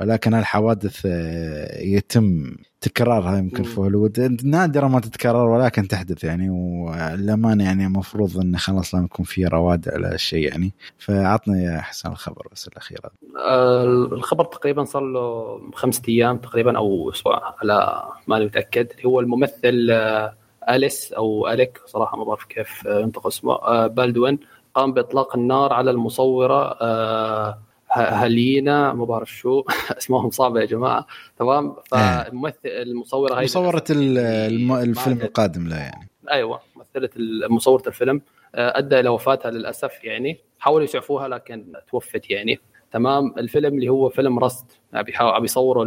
ولكن 0.00 0.34
الحوادث 0.34 1.02
آه، 1.06 1.80
يتم 1.82 2.56
تكرارها 2.80 3.38
يمكن 3.38 3.62
في 3.62 3.80
هوليوود. 3.80 4.38
نادرة 4.44 4.86
ما 4.86 5.00
تتكرر 5.00 5.48
ولكن 5.48 5.88
تحدث 5.88 6.24
يعني 6.24 6.50
والأمانة 6.50 7.64
يعني 7.64 7.86
المفروض 7.86 8.38
أنه 8.40 8.58
خلاص 8.58 8.94
لازم 8.94 9.04
يكون 9.06 9.24
في 9.24 9.44
رواد 9.44 9.88
على 9.88 10.14
الشيء 10.14 10.48
يعني. 10.48 10.74
فعطنا 10.98 11.62
يا 11.62 11.80
حسن 11.80 12.10
الخبر 12.10 12.46
بس 12.52 12.68
الأخير. 12.68 13.00
آه 13.48 13.84
الخبر 13.84 14.44
تقريبا 14.44 14.84
صار 14.84 15.02
له 15.02 15.60
خمسة 15.74 16.02
أيام 16.08 16.36
تقريبا 16.38 16.76
أو 16.78 17.10
أسبوع 17.10 17.54
على 17.62 18.02
ماني 18.28 18.44
متأكد. 18.44 18.88
هو 19.06 19.20
الممثل 19.20 19.88
آه 19.90 20.34
أليس 20.70 21.12
أو 21.12 21.48
أليك 21.48 21.80
صراحة 21.86 22.16
ما 22.16 22.24
بعرف 22.24 22.44
كيف 22.44 22.86
آه، 22.86 23.00
ينطق 23.00 23.26
اسمه. 23.26 23.86
بالدوين 23.86 24.38
قام 24.74 24.92
بإطلاق 24.92 25.36
النار 25.36 25.72
على 25.72 25.90
المصورة 25.90 26.76
آه 26.80 27.58
هلينا 27.96 28.92
ما 28.92 29.04
بعرف 29.04 29.32
شو. 29.32 29.64
اسمهم 29.98 30.30
صعبه 30.30 30.60
يا 30.60 30.66
جماعة. 30.66 31.06
تمام؟ 31.38 31.76
إيه. 31.94 32.22
فالممثل 32.22 32.58
المصورة 32.64 33.38
هاي 33.38 33.44
مصورة 33.44 33.84
الفيلم 33.90 35.20
القادم 35.22 35.68
لا 35.68 35.76
يعني. 35.76 36.08
أيوه 36.30 36.60
ممثله 36.76 37.10
مصورة 37.50 37.82
الفيلم. 37.86 38.20
آه، 38.54 38.78
أدى 38.78 39.00
إلى 39.00 39.08
وفاتها 39.08 39.50
للأسف 39.50 40.04
يعني. 40.04 40.38
حاولوا 40.58 40.84
يسعفوها 40.84 41.28
لكن 41.28 41.72
توفت 41.90 42.30
يعني. 42.30 42.60
تمام؟ 42.92 43.34
الفيلم 43.38 43.74
اللي 43.74 43.88
هو 43.88 44.08
فيلم 44.08 44.38
رست 44.38 44.80
عم 45.20 45.44
يصوروا 45.44 45.84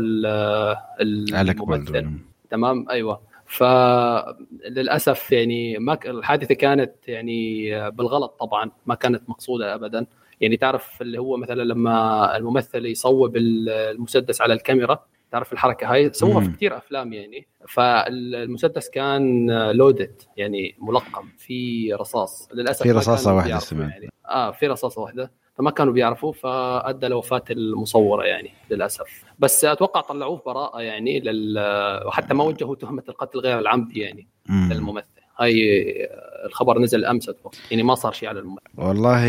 الممثل. 1.01 2.11
تمام؟ 2.51 2.85
أيوه. 2.89 3.21
فللاسف 3.45 5.31
يعني 5.31 5.77
ما 5.77 5.99
الحادثة 6.05 6.55
كانت 6.55 6.93
يعني 7.07 7.71
بالغلط 7.91 8.35
طبعا. 8.39 8.71
ما 8.85 8.95
كانت 8.95 9.29
مقصودة 9.29 9.75
ابدا. 9.75 10.05
يعني 10.41 10.57
تعرف 10.57 11.01
اللي 11.01 11.17
هو 11.19 11.37
مثلا 11.37 11.63
لما 11.63 12.37
الممثل 12.37 12.85
يصوب 12.85 13.37
المسدس 13.37 14.41
على 14.41 14.53
الكاميرا 14.53 14.99
تعرف 15.31 15.53
الحركة 15.53 15.93
هاي؟ 15.93 16.13
سووها 16.13 16.41
في 16.41 16.51
كثير 16.51 16.77
أفلام 16.77 17.13
يعني. 17.13 17.47
فالمسدس 17.67 18.89
كان 18.89 19.51
لودد 19.71 20.21
يعني 20.37 20.75
ملقم 20.79 21.27
في 21.37 21.93
رصاص. 21.93 22.49
للأسف 22.53 22.83
في 22.83 22.91
رصاصة 22.91 23.35
واحدة 23.35 23.59
يعني. 23.71 24.09
آه 24.29 24.51
في 24.51 24.67
رصاصة 24.67 25.01
واحدة. 25.01 25.31
فما 25.57 25.71
كانوا 25.71 25.93
بيعرفوا 25.93 26.33
فأدى 26.33 27.07
لوفاة 27.07 27.43
المصورة 27.51 28.23
يعني 28.23 28.51
للأسف. 28.71 29.23
بس 29.39 29.65
أتوقع 29.65 30.01
طلعوه 30.01 30.41
براءة 30.45 30.81
يعني 30.81 31.19
لل... 31.19 31.59
وحتى 32.05 32.33
ما 32.33 32.43
وجهوا 32.43 32.75
تهمة 32.75 33.03
القتل 33.09 33.39
غير 33.39 33.59
العمدي 33.59 33.99
يعني 33.99 34.27
للممثل. 34.49 35.18
هاي 35.39 36.09
الخبر 36.45 36.79
نزل 36.79 37.05
أمس 37.05 37.29
أتوقع. 37.29 37.57
يعني 37.71 37.83
ما 37.83 37.95
صار 37.95 38.13
شيء 38.13 38.29
على 38.29 38.39
الممثل 38.39 38.61
والله 38.77 39.27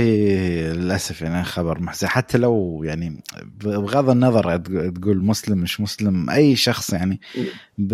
للأسف 0.72 1.22
يعني 1.22 1.44
خبر 1.44 1.80
محزن. 1.80 2.08
حتى 2.08 2.38
لو 2.38 2.82
يعني 2.84 3.22
بغض 3.64 4.10
النظر 4.10 4.56
تقول 4.56 5.24
مسلم 5.24 5.58
مش 5.58 5.80
مسلم 5.80 6.30
أي 6.30 6.56
شخص 6.56 6.92
يعني 6.92 7.20
ب... 7.78 7.92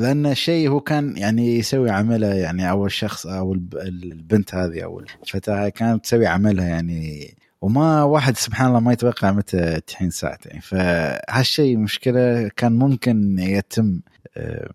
لأن 0.00 0.26
الشيء 0.26 0.68
هو 0.68 0.80
كان 0.80 1.16
يعني 1.16 1.58
يسوي 1.58 1.90
عمله 1.90 2.34
يعني 2.34 2.70
أو 2.70 2.86
الشخص 2.86 3.26
أو 3.26 3.54
البنت 3.74 4.54
هذه 4.54 4.84
أو 4.84 5.00
الفتاة 5.22 5.68
كانت 5.68 6.04
تسوي 6.04 6.26
عملها 6.26 6.68
يعني. 6.68 7.34
وما 7.62 8.02
واحد 8.02 8.36
سبحان 8.36 8.68
الله 8.68 8.80
ما 8.80 8.92
يتوقع 8.92 9.32
متى 9.32 9.80
تحين 9.80 10.10
ساعته. 10.10 10.48
يعني 10.48 10.60
فهالشيء 10.60 11.76
مشكلة 11.76 12.48
كان 12.56 12.72
ممكن 12.72 13.38
يتم 13.38 14.00
آه، 14.36 14.70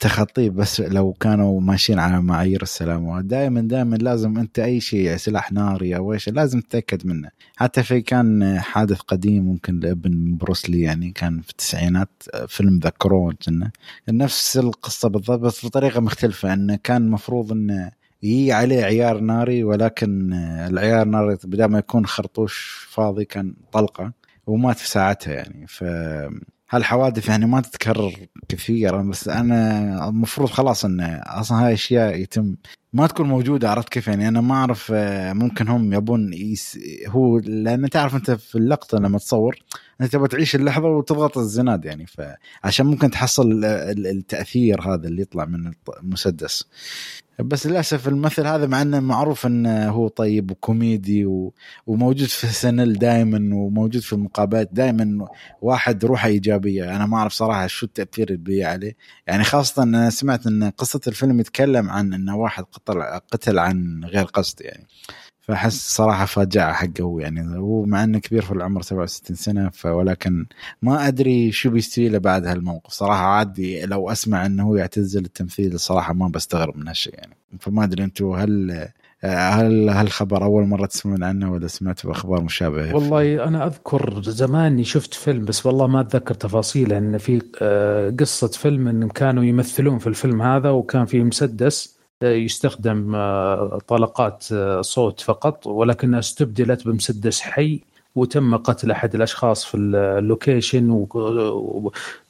تخطيه 0.00 0.50
بس 0.50 0.80
لو 0.80 1.12
كانوا 1.12 1.60
ماشيين 1.60 1.98
على 1.98 2.22
معايير 2.22 2.62
السلامه 2.62 3.20
دائما 3.20 3.60
دائما 3.60 3.96
لازم 3.96 4.38
أنت 4.38 4.58
أي 4.58 4.80
شيء 4.80 5.16
سلاح 5.16 5.52
ناري 5.52 5.96
أو 5.96 6.12
إيش 6.12 6.28
لازم 6.28 6.60
تتأكد 6.60 7.06
منه. 7.06 7.30
حتى 7.56 7.82
في 7.82 8.00
كان 8.00 8.58
حادث 8.60 9.00
قديم 9.00 9.44
ممكن 9.44 9.80
لابن 9.80 10.36
بروسلي 10.36 10.80
يعني 10.80 11.10
كان 11.10 11.40
في 11.40 11.50
التسعينات 11.50 12.22
فيلم 12.48 12.78
ذا 12.78 12.90
كرو 12.98 13.32
نفس 14.08 14.56
القصة 14.58 15.08
بالضبط 15.08 15.40
بس 15.40 15.66
بطريقة 15.66 16.00
مختلفة 16.00 16.52
انه 16.52 16.78
كان 16.84 17.02
المفروض 17.02 17.52
انه 17.52 17.92
يجي 18.22 18.52
عليه 18.52 18.84
عيار 18.84 19.20
ناري 19.20 19.64
ولكن 19.64 20.32
العيار 20.70 21.02
الناري 21.02 21.36
بدل 21.44 21.64
ما 21.64 21.78
يكون 21.78 22.06
خرطوش 22.06 22.86
فاضي 22.90 23.24
كان 23.24 23.54
طلقة 23.72 24.12
ومات 24.46 24.78
في 24.78 24.88
ساعتها 24.88 25.34
يعني. 25.34 25.66
ف 25.66 25.84
هالحوادث 26.70 27.28
يعني 27.28 27.46
ما 27.46 27.60
تتكرر 27.60 28.12
كثيرا 28.48 29.02
بس 29.02 29.28
أنا 29.28 30.08
المفروض 30.08 30.48
خلاص 30.48 30.84
انه 30.84 31.20
أصلا 31.26 31.66
هاي 31.66 31.72
أشياء 31.72 32.16
يتم. 32.16 32.56
ما 32.92 33.06
تكون 33.06 33.28
موجودة 33.28 33.70
عرفت 33.70 33.88
كيف 33.88 34.08
يعني؟ 34.08 34.28
أنا 34.28 34.40
ما 34.40 34.54
أعرف 34.54 34.92
آه، 34.94 35.32
ممكن 35.32 35.68
هم 35.68 35.92
يبون 35.92 36.32
يس 36.32 36.78
هو 37.06 37.38
لأن 37.38 37.90
تعرف 37.90 38.14
أنت 38.14 38.30
في 38.30 38.58
اللقطة 38.58 38.98
لما 38.98 39.18
تصور 39.18 39.58
أنت 40.00 40.12
تبغى 40.12 40.28
تعيش 40.28 40.54
اللحظة 40.54 40.88
وتضغط 40.88 41.38
الزناد 41.38 41.84
يعني. 41.84 42.06
فعشان 42.06 42.86
ممكن 42.86 43.10
تحصل 43.10 43.64
التأثير 43.64 44.80
هذا 44.80 45.08
اللي 45.08 45.22
يطلع 45.22 45.44
من 45.44 45.72
المسدس. 46.02 46.64
بس 47.42 47.66
للأسف 47.66 48.08
الممثل 48.08 48.46
هذا 48.46 48.66
مع 48.66 48.82
إنه 48.82 49.00
معروف 49.00 49.46
إنه 49.46 49.88
هو 49.88 50.08
طيب 50.08 50.50
وكوميدي 50.50 51.26
و... 51.26 51.54
وموجود 51.86 52.28
في 52.28 52.46
سنل 52.46 52.92
دائما 52.92 53.56
وموجود 53.56 54.02
في 54.02 54.12
المقابلات 54.12 54.68
دائما 54.72 55.28
واحد 55.62 56.04
روحه 56.04 56.28
إيجابية. 56.28 56.96
أنا 56.96 57.06
ما 57.06 57.16
أعرف 57.16 57.32
صراحة 57.32 57.66
شو 57.66 57.86
التأثير 57.86 58.30
اللي 58.30 58.64
عليه. 58.64 58.96
يعني 59.26 59.44
خاصة 59.44 59.82
أنا 59.82 60.10
سمعت 60.10 60.46
إن 60.46 60.70
قصة 60.70 61.00
الفيلم 61.06 61.40
يتكلم 61.40 61.90
عن 61.90 62.14
إنه 62.14 62.36
واحد 62.36 62.64
قتل 62.64 63.02
قتل 63.02 63.58
عن 63.58 64.04
غير 64.04 64.24
قصد 64.24 64.60
يعني. 64.60 64.86
فأحس 65.50 65.96
صراحة 65.96 66.24
فاجعه 66.24 66.72
حقه 66.72 67.16
يعني 67.20 67.58
هو 67.58 67.84
مع 67.84 68.04
إنه 68.04 68.18
كبير 68.18 68.42
في 68.42 68.52
العمر 68.52 68.82
67 68.82 69.36
سنة 69.36 69.70
ولكن 69.84 70.46
ما 70.82 71.08
أدري 71.08 71.52
شو 71.52 71.70
بيستوي 71.70 72.08
له 72.08 72.18
بعد 72.18 72.46
هالموقف. 72.46 72.92
صراحة 72.92 73.24
عادي 73.24 73.86
لو 73.86 74.10
أسمع 74.10 74.46
إنه 74.46 74.68
هو 74.68 74.76
يعتزل 74.76 75.24
التمثيل 75.24 75.80
صراحة 75.80 76.14
ما 76.14 76.28
بستغرب 76.28 76.76
من 76.76 76.88
هالشيء 76.88 77.14
يعني. 77.14 77.36
فما 77.60 77.84
أدري 77.84 78.04
أنتم 78.04 78.32
هل 78.32 78.88
هل 79.24 79.88
هالخبر 79.88 80.44
أول 80.44 80.66
مرة 80.66 80.86
تسمعون 80.86 81.22
عنه 81.24 81.52
ولا 81.52 81.66
سمعتوا 81.66 82.10
بأخبار 82.10 82.42
مشابهة؟ 82.42 82.94
والله 82.94 83.44
أنا 83.44 83.66
أذكر 83.66 84.22
زمان 84.22 84.84
شفت 84.84 85.14
فيلم 85.14 85.44
بس 85.44 85.66
والله 85.66 85.86
ما 85.86 86.00
أتذكر 86.00 86.34
تفاصيله. 86.34 86.98
إن 86.98 87.18
في 87.18 87.42
آه، 87.62 88.14
قصة 88.20 88.48
فيلم 88.48 88.88
انهم 88.88 89.08
كانوا 89.08 89.44
يمثلون 89.44 89.98
في 89.98 90.06
الفيلم 90.06 90.42
هذا 90.42 90.70
وكان 90.70 91.04
في 91.04 91.24
مسدس 91.24 91.99
يستخدم 92.22 93.14
آه، 93.14 93.78
طلقات 93.88 94.46
آه، 94.52 94.80
صوت 94.80 95.20
فقط 95.20 95.66
ولكنها 95.66 96.18
استبدلت 96.18 96.86
بمسدس 96.86 97.40
حي 97.40 97.80
وتم 98.14 98.56
قتل 98.56 98.90
أحد 98.90 99.14
الأشخاص 99.14 99.64
في 99.64 99.76
ال 99.76 99.90
location 99.90 101.06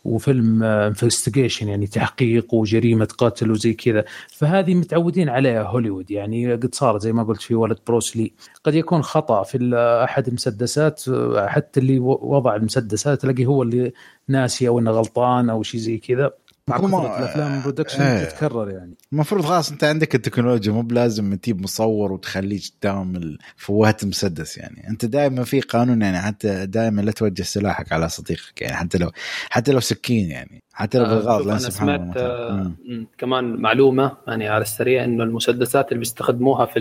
وفيلم 0.04 0.62
investigation 0.62 1.68
يعني 1.68 1.86
تحقيق 1.86 2.54
وجريمة 2.54 3.08
قتل 3.18 3.50
وزي 3.50 3.74
كذا. 3.74 4.04
فهذه 4.28 4.74
متعودين 4.74 5.28
عليها 5.28 5.62
هوليوود 5.62 6.10
يعني 6.10 6.52
قد 6.52 6.74
صارت 6.74 7.02
زي 7.02 7.12
ما 7.12 7.22
قلت 7.22 7.42
في 7.42 7.54
ولد 7.54 7.78
بروسلي 7.86 8.32
قد 8.64 8.74
يكون 8.74 9.02
خطأ 9.02 9.42
في 9.42 9.74
أحد 10.04 10.28
المسدسات 10.28 11.02
حتى 11.36 11.80
اللي 11.80 11.98
وضع 11.98 12.56
المسدسات 12.56 13.20
تلاقيه 13.20 13.46
هو 13.46 13.62
اللي 13.62 13.92
ناسي 14.28 14.68
أو 14.68 14.78
إنه 14.78 14.90
غلطان 14.90 15.50
أو 15.50 15.62
شيء 15.62 15.80
زي 15.80 15.98
كذا. 15.98 16.30
مع 16.70 16.78
كثرة 16.78 17.18
الأفلام 17.18 17.54
ال 17.54 17.59
production 17.59 18.02
إيه. 18.02 18.24
تتكرر 18.24 18.70
يعني. 18.70 18.94
المفروض 19.12 19.44
خلاص 19.44 19.70
أنت 19.70 19.84
عندك 19.84 20.14
التكنولوجيا 20.14 20.72
مو 20.72 20.82
بلازم 20.82 21.34
تجيب 21.34 21.62
مصور 21.62 22.12
وتخليه 22.12 22.60
قدام 22.80 23.36
فوهات 23.56 24.04
مسدس 24.04 24.58
يعني. 24.58 24.88
أنت 24.88 25.04
دائما 25.04 25.44
في 25.44 25.60
قانون 25.60 26.02
يعني 26.02 26.18
حتى 26.18 26.66
دائما 26.66 27.00
لا 27.00 27.12
توجه 27.12 27.42
سلاحك 27.42 27.92
على 27.92 28.08
صديقك 28.08 28.62
يعني 28.62 28.76
حتى 28.76 28.98
لو 28.98 29.10
حتى 29.50 29.72
لو 29.72 29.80
سكين 29.80 30.30
يعني. 30.30 30.62
حتى 30.72 30.98
لو 30.98 31.04
بالغلط 31.04 31.46
آه 31.46 31.50
أنا 31.50 31.58
سمعت 31.58 32.16
آه 32.16 32.72
كمان 33.18 33.44
معلومة 33.44 34.16
يعني 34.26 34.48
على 34.48 34.62
السريع 34.62 35.04
إنه 35.04 35.24
المسدسات 35.24 35.88
اللي 35.88 35.98
بيستخدموها 35.98 36.66
في 36.66 36.80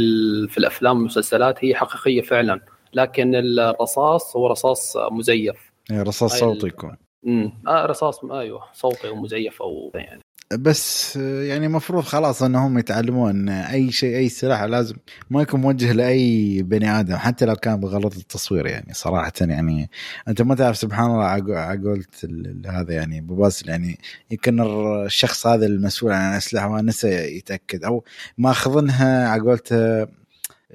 في 0.49 0.57
الأفلام 0.57 0.98
والمسلسلات 0.98 1.66
هي 1.66 1.76
حقيقية 1.76 2.22
فعلا. 2.22 2.61
لكن 2.94 3.36
الرصاص 3.36 4.36
هو 4.36 4.48
رصاص 4.48 4.94
مزيف. 5.11 5.56
يعني 5.90 6.02
رصاص 6.02 6.40
صوتي 6.40 6.68
يكون. 6.68 6.95
امم 7.27 7.51
آه 7.67 7.85
رصاص 7.85 8.25
أيوه 8.25 8.63
صوتي 8.73 9.09
ومزيف 9.09 9.61
أو 9.61 9.91
يعني. 9.95 10.21
بس 10.57 11.15
يعني 11.15 11.65
المفروض 11.65 12.03
خلاص 12.03 12.43
إنهم 12.43 12.77
يتعلمون 12.77 13.49
أي 13.49 13.91
شيء 13.91 14.17
أي 14.17 14.29
سلاح 14.29 14.63
لازم 14.63 14.95
ما 15.29 15.41
يكون 15.41 15.61
موجه 15.61 15.91
لأي 15.91 16.61
بني 16.61 16.99
آدم 16.99 17.15
حتى 17.15 17.45
لو 17.45 17.55
كان 17.55 17.79
بغلط 17.79 18.15
التصوير 18.15 18.65
يعني 18.65 18.93
صراحة 18.93 19.31
يعني. 19.41 19.89
أنت 20.27 20.41
ما 20.41 20.55
تعرف 20.55 20.77
سبحان 20.77 21.11
الله 21.11 21.25
عقلت 21.57 22.27
هذا 22.65 22.93
يعني 22.93 23.21
بباسل 23.21 23.69
يعني 23.69 23.97
يمكن 24.31 24.61
الشخص 25.05 25.47
هذا 25.47 25.65
المسؤول 25.65 26.11
عن 26.11 26.31
الأسلحة 26.31 26.69
ما 26.69 26.81
نسى 26.81 27.37
يتأكد 27.37 27.83
أو 27.83 28.03
ماخذنها 28.37 29.29
عقولته 29.29 30.07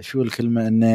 شو 0.01 0.23
الكلمة؟ 0.23 0.69
انه 0.69 0.87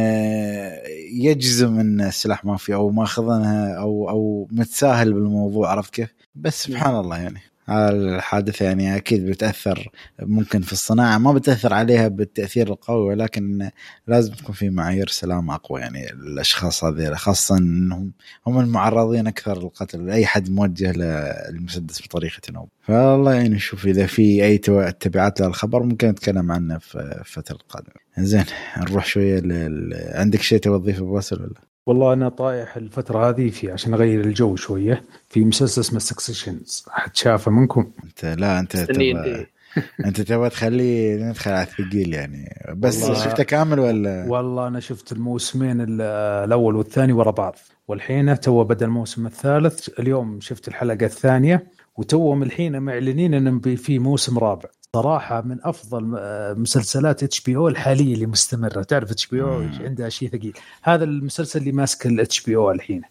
يجزم 1.11 1.79
إن 1.79 2.01
السلاح 2.01 2.45
ما 2.45 2.57
في 2.57 2.73
أو 2.73 2.89
ماخذنها 2.89 3.73
أو 3.73 4.09
أو 4.09 4.47
متساهل 4.51 5.13
بالموضوع 5.13 5.71
عرفت 5.71 5.93
كيف؟ 5.93 6.13
بس 6.35 6.63
سبحان 6.63 6.95
الله 6.95 7.17
يعني. 7.17 7.39
الحادثة 7.69 8.65
يعني 8.65 8.95
أكيد 8.95 9.25
بتأثر 9.25 9.89
ممكن 10.21 10.61
في 10.61 10.73
الصناعة 10.73 11.17
ما 11.17 11.33
بتأثر 11.33 11.73
عليها 11.73 12.07
بالتأثير 12.07 12.67
القوي 12.67 13.05
ولكن 13.05 13.69
لازم 14.07 14.33
تكون 14.33 14.55
في 14.55 14.69
معايير 14.69 15.07
سلامة 15.07 15.55
أقوى 15.55 15.81
يعني 15.81 16.11
الأشخاص 16.11 16.83
هذه 16.83 17.13
خاصة 17.13 17.57
أنهم 17.57 18.11
هم 18.47 18.59
المعرضين 18.59 19.27
أكثر 19.27 19.61
للقتل 19.61 20.09
أي 20.09 20.25
حد 20.25 20.49
موجه 20.49 20.91
للمسدس 20.91 22.01
بطريقة 22.01 22.57
أو 22.57 22.69
فالله 22.81 23.33
يعني 23.33 23.49
نشوف 23.49 23.85
إذا 23.85 24.05
في 24.05 24.45
أي 24.45 24.57
تبعات 24.99 25.41
للخبر 25.41 25.83
ممكن 25.83 26.07
نتكلم 26.07 26.51
عنه 26.51 26.77
في 26.77 26.95
الفترة 26.95 27.55
القادمة 27.55 27.93
زين 28.17 28.45
نروح 28.77 29.05
شوية 29.05 29.39
لل... 29.39 29.93
عندك 30.13 30.41
شيء 30.41 30.59
تبغى 30.59 30.79
تضيفه 30.79 31.05
بو 31.05 31.20
باسل 31.20 31.41
ولا؟ 31.41 31.68
والله 31.85 32.13
أنا 32.13 32.29
طايح 32.29 32.77
الفترة 32.77 33.29
هذه 33.29 33.49
في 33.49 33.71
عشان 33.71 33.93
أغير 33.93 34.21
الجو 34.21 34.55
شوية 34.55 35.03
في 35.29 35.45
مسلسل 35.45 35.81
اسمه 35.81 35.99
Successions 35.99 36.85
أحد 36.97 37.15
شافه 37.15 37.51
منكم؟ 37.51 37.91
انت 38.03 38.25
لا 38.25 38.59
أنت 38.59 38.77
تبغى 38.77 39.45
أنت 40.05 40.21
تبغى 40.21 40.49
تخليه 40.49 41.15
ندخل 41.15 41.51
على 41.51 41.63
الثقيل 41.63 42.13
يعني 42.13 42.65
بس 42.75 43.11
شفته 43.11 43.43
كامل 43.43 43.79
ولا؟ 43.79 44.25
والله 44.29 44.67
أنا 44.67 44.79
شفت 44.79 45.11
الموسمين 45.11 45.81
الأول 45.81 46.75
والثاني 46.75 47.13
ورا 47.13 47.31
بعض 47.31 47.55
والحين 47.87 48.39
تو 48.39 48.63
بدا 48.63 48.85
الموسم 48.85 49.25
الثالث 49.25 49.99
اليوم 49.99 50.39
شفت 50.41 50.67
الحلقة 50.67 51.05
الثانية 51.05 51.67
وتوهم 51.97 52.43
الحين 52.43 52.81
معلنين 52.81 53.33
انه 53.33 53.75
في 53.75 53.99
موسم 53.99 54.37
رابع 54.37 54.69
صراحة 54.95 55.41
من 55.41 55.57
أفضل 55.63 56.15
آه، 56.19 56.53
مسلسلات 56.53 57.23
HBO 57.23 57.67
الحالية 57.67 58.13
اللي 58.13 58.25
مستمرة. 58.25 58.83
تعرف 58.83 59.11
HBO 59.11 59.61
عندها 59.79 60.09
شيء 60.09 60.29
ثقيل. 60.29 60.53
هذا 60.83 61.03
المسلسل 61.03 61.59
اللي 61.59 61.71
ماسك 61.71 62.05
ال 62.05 62.43
HBO 62.43 62.71
الحين. 62.71 63.01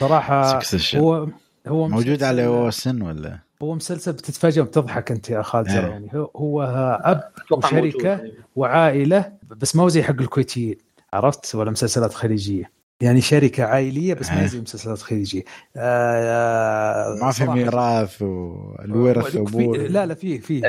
صراحة 0.00 0.60
هو 0.94 1.28
هو 1.66 1.88
موجود 1.88 2.22
على 2.22 2.46
OSN 2.46 3.02
ولا؟ 3.02 3.38
هو 3.62 3.74
مسلسل 3.74 4.12
بتتفاجئ 4.12 4.60
وبتضحك 4.60 5.10
أنت 5.12 5.30
يا 5.30 5.42
خالد 5.42 5.68
إيه. 5.68 5.76
يعني. 5.76 6.10
هو 6.36 6.62
أب 7.04 7.30
وشركة 7.52 8.20
وعائلة 8.56 9.32
بس 9.50 9.76
ما 9.76 9.82
هو 9.82 9.88
زي 9.88 10.02
حق 10.02 10.20
الكويتيين. 10.20 10.76
عرفت؟ 11.12 11.54
ولا 11.54 11.70
مسلسلات 11.70 12.14
خليجية. 12.14 12.77
يعني 13.00 13.20
شركة 13.20 13.64
عائلية 13.64 14.14
بس 14.14 14.30
ما 14.30 14.46
زي 14.46 14.60
مسلسلات 14.60 14.98
خليجية. 14.98 15.42
آه 15.76 17.18
ما 17.22 17.30
في 17.30 17.44
ميراث 17.46 18.22
والورث 18.22 19.36
ابوه 19.36 19.76
لا 19.76 20.06
لا 20.06 20.14
في 20.14 20.38
في 20.38 20.60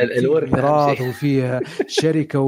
ميراث 0.53 1.01
وفيه 1.01 1.61
شركة 2.01 2.39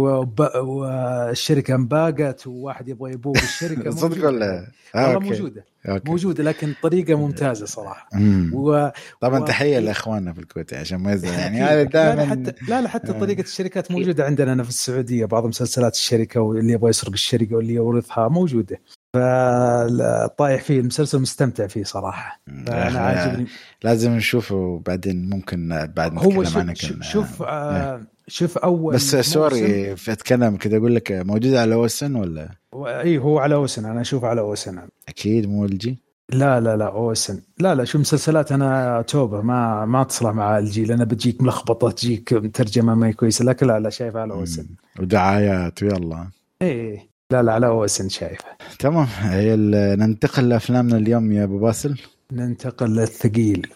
والشركة 0.62 1.76
انباقت 1.76 2.48
وواحد 2.48 2.88
يبغى 2.88 3.12
يبوق 3.12 3.38
الشركة 3.38 3.92
صدق 4.02 4.28
ولا؟ 4.28 4.68
آه 4.96 5.08
والله 5.08 5.20
موجودة 5.20 5.66
أوكي. 5.90 6.10
موجودة 6.10 6.44
لكن 6.44 6.74
طريقة 6.82 7.16
ممتازة 7.16 7.66
صراحة. 7.66 8.10
و... 8.54 8.90
طبعا 9.22 9.40
و... 9.40 9.46
تحية 9.46 9.80
لإخواننا 9.80 10.34
في 10.34 10.40
الكويت 10.40 10.74
عشان 10.74 10.98
ما 10.98 11.14
يزعل 11.14 11.40
يعني. 11.40 11.62
هذا 11.72 11.84
دائما 11.84 12.22
لا, 12.22 12.26
حتى 12.26 12.54
لا 12.68 12.82
لا 12.82 12.88
حتى 12.88 13.14
طريقة 13.14 13.42
الشركات 13.42 13.92
موجودة 13.92 14.26
عندنا 14.26 14.64
في 14.64 14.70
السعودية. 14.70 15.26
بعض 15.26 15.46
مسلسلات 15.46 15.94
الشركة 15.94 16.42
واللي 16.42 16.74
يبغى 16.74 16.90
يسرق 16.90 17.12
الشركة 17.12 17.56
واللي 17.56 17.74
يورثها 17.74 18.28
موجودة. 18.28 18.80
فطايح 19.14 20.62
فيه 20.64 20.80
المسلسل 20.80 21.20
مستمتع 21.20 21.68
فيه 21.68 21.84
صراحة. 21.84 22.42
فأنا 22.68 23.00
عاجبني. 23.00 23.48
لازم 23.84 24.12
نشوفه 24.12 24.82
بعدين 24.86 25.30
ممكن 25.30 25.90
بعد 25.96 26.18
هو 26.18 26.44
شوف 26.44 26.58
عنه 26.58 26.74
شوف, 26.74 27.02
شوف 27.02 27.44
آه. 27.44 28.02
شوف 28.28 28.58
أول 28.58 28.94
بس 28.94 29.16
sorry 29.16 29.92
أتكلم 29.94 30.58
كذا 30.58 30.78
أقول 30.78 30.96
لك 30.96 31.12
موجود 31.12 31.54
على 31.54 31.76
OSN 31.76 32.16
ولا؟ 32.16 32.50
اي 32.74 33.18
هو 33.18 33.40
على 33.40 33.56
OSN 33.56 33.86
أنا 33.86 34.02
أشوفه 34.02 34.28
على 34.28 34.42
OSN. 34.42 34.82
أكيد 35.10 35.50
مو 35.50 35.66
الجي 35.66 35.98
لا 36.30 36.60
لا 36.60 36.78
لا 36.78 36.86
OSN. 36.86 37.42
لا 37.60 37.76
لا 37.76 37.86
شو 37.86 38.00
مسلسلات 38.00 38.52
أنا 38.52 39.02
توبة 39.02 39.42
ما 39.42 39.86
ما 39.86 40.04
تصلح 40.04 40.32
مع 40.32 40.58
الجي 40.58 40.86
لأن 40.86 41.06
بتجيك 41.06 41.42
ملخبطه 41.42 41.92
تجيك 41.92 42.30
ترجمة 42.54 42.96
ما 42.96 43.08
هي 43.08 43.14
كويسة 43.14 43.46
لكن 43.46 43.68
لا 43.68 43.80
لا 43.80 43.90
شايف 43.90 44.16
على 44.16 44.34
OSN. 44.34 44.66
ودعايات 45.00 45.84
ويلا 45.84 46.28
إيه. 46.62 47.11
لا 47.32 47.44
لا 47.44 47.52
على 47.54 47.68
اوسن 47.68 48.10
شايفه 48.10 48.46
تمام. 48.80 49.08
هي 49.20 49.56
ننتقل 49.96 50.50
لأفلامنا 50.50 50.98
اليوم 50.98 51.32
يا 51.32 51.44
أبو 51.44 51.60
باسل. 51.60 51.98
ننتقل 52.32 52.96
للثقيل. 52.96 53.68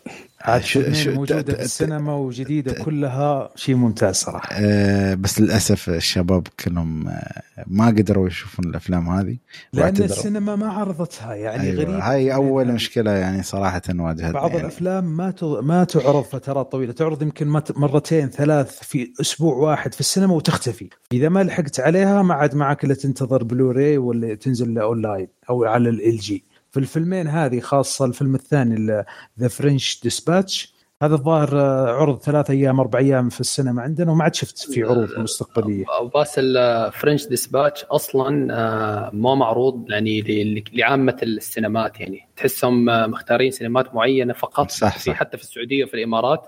عاد 0.45 0.63
شو 0.63 0.93
شو 0.93 1.11
موجوده 1.11 1.53
في 1.53 1.61
السينما 1.61 2.15
وجديدة 2.15 2.73
كلها 2.73 3.49
شيء 3.55 3.75
ممتاز 3.75 4.15
صراحة. 4.15 4.49
أه 4.51 5.13
بس 5.13 5.41
للأسف 5.41 5.89
الشباب 5.89 6.47
كلهم 6.59 7.07
آه، 7.07 7.43
ما 7.67 7.87
قدروا 7.87 8.27
يشوفون 8.27 8.65
الأفلام 8.65 9.09
هذه 9.09 9.37
لأن 9.73 9.95
السينما 9.97 10.55
ما 10.55 10.67
عرضتها 10.67 11.35
يعني 11.35 11.63
أيوة 11.63 11.75
غريب 11.75 11.89
هاي 11.89 12.33
أول 12.33 12.71
مشكلة 12.71 13.11
يعني 13.11 13.43
صراحة 13.43 13.81
واجهتنا 13.89 14.31
بعض 14.31 14.49
يعني. 14.49 14.61
الأفلام 14.61 15.17
ما 15.17 15.33
ما 15.41 15.83
تعرض 15.83 16.23
فترات 16.23 16.71
طويلة 16.71 16.93
تعرض 16.93 17.21
يمكن 17.21 17.47
مرتين 17.75 18.29
ثلاث 18.29 18.79
في 18.83 19.13
أسبوع 19.21 19.55
واحد 19.55 19.93
في 19.93 19.99
السينما 19.99 20.33
وتختفي. 20.33 20.89
إذا 21.11 21.29
ما 21.29 21.43
لحقت 21.43 21.79
عليها 21.79 22.21
ما 22.21 22.33
عاد 22.33 22.55
معك 22.55 22.85
إلا 22.85 22.93
تنتظر 22.93 23.43
بلوراي 23.43 23.97
ولا 23.97 24.35
تنزل 24.35 24.77
أونلاين 24.77 25.27
أو 25.49 25.63
على 25.63 25.89
ال 25.89 26.17
جي 26.17 26.43
في 26.75 26.81
الفيلمين 26.81 27.27
هذه 27.27 27.59
خاصة 27.59 28.05
الفيلم 28.05 28.35
الثاني 28.35 29.03
The 29.39 29.47
French 29.47 29.99
Dispatch 30.03 30.73
هذا 31.01 31.15
الظاهر 31.15 31.59
آه، 31.59 31.91
عرض 31.91 32.21
ثلاث 32.21 32.49
أيام 32.49 32.79
أربع 32.79 32.99
أيام 32.99 33.29
في 33.29 33.39
السينما 33.39 33.81
عندنا 33.81 34.11
وما 34.11 34.23
عاد 34.23 34.35
شفت 34.35 34.57
في 34.57 34.83
عروض 34.83 35.19
مستقبلية. 35.19 35.85
باسل 36.13 36.55
French 36.91 37.27
Dispatch 37.27 37.83
أصلا 37.83 38.53
آه، 38.53 39.09
ما 39.13 39.35
معروض 39.35 39.91
يعني 39.91 40.63
لعامة 40.73 41.17
السينمات 41.23 41.99
يعني. 41.99 42.27
تحسهم 42.37 42.89
آه، 42.89 43.07
مختارين 43.07 43.51
سينمات 43.51 43.95
معينة 43.95 44.33
فقط 44.33 44.71
صح 44.71 44.97
صح. 44.97 45.03
في 45.03 45.13
حتى 45.13 45.37
في 45.37 45.43
السعودية 45.43 45.83
وفي 45.83 45.93
الإمارات 45.93 46.43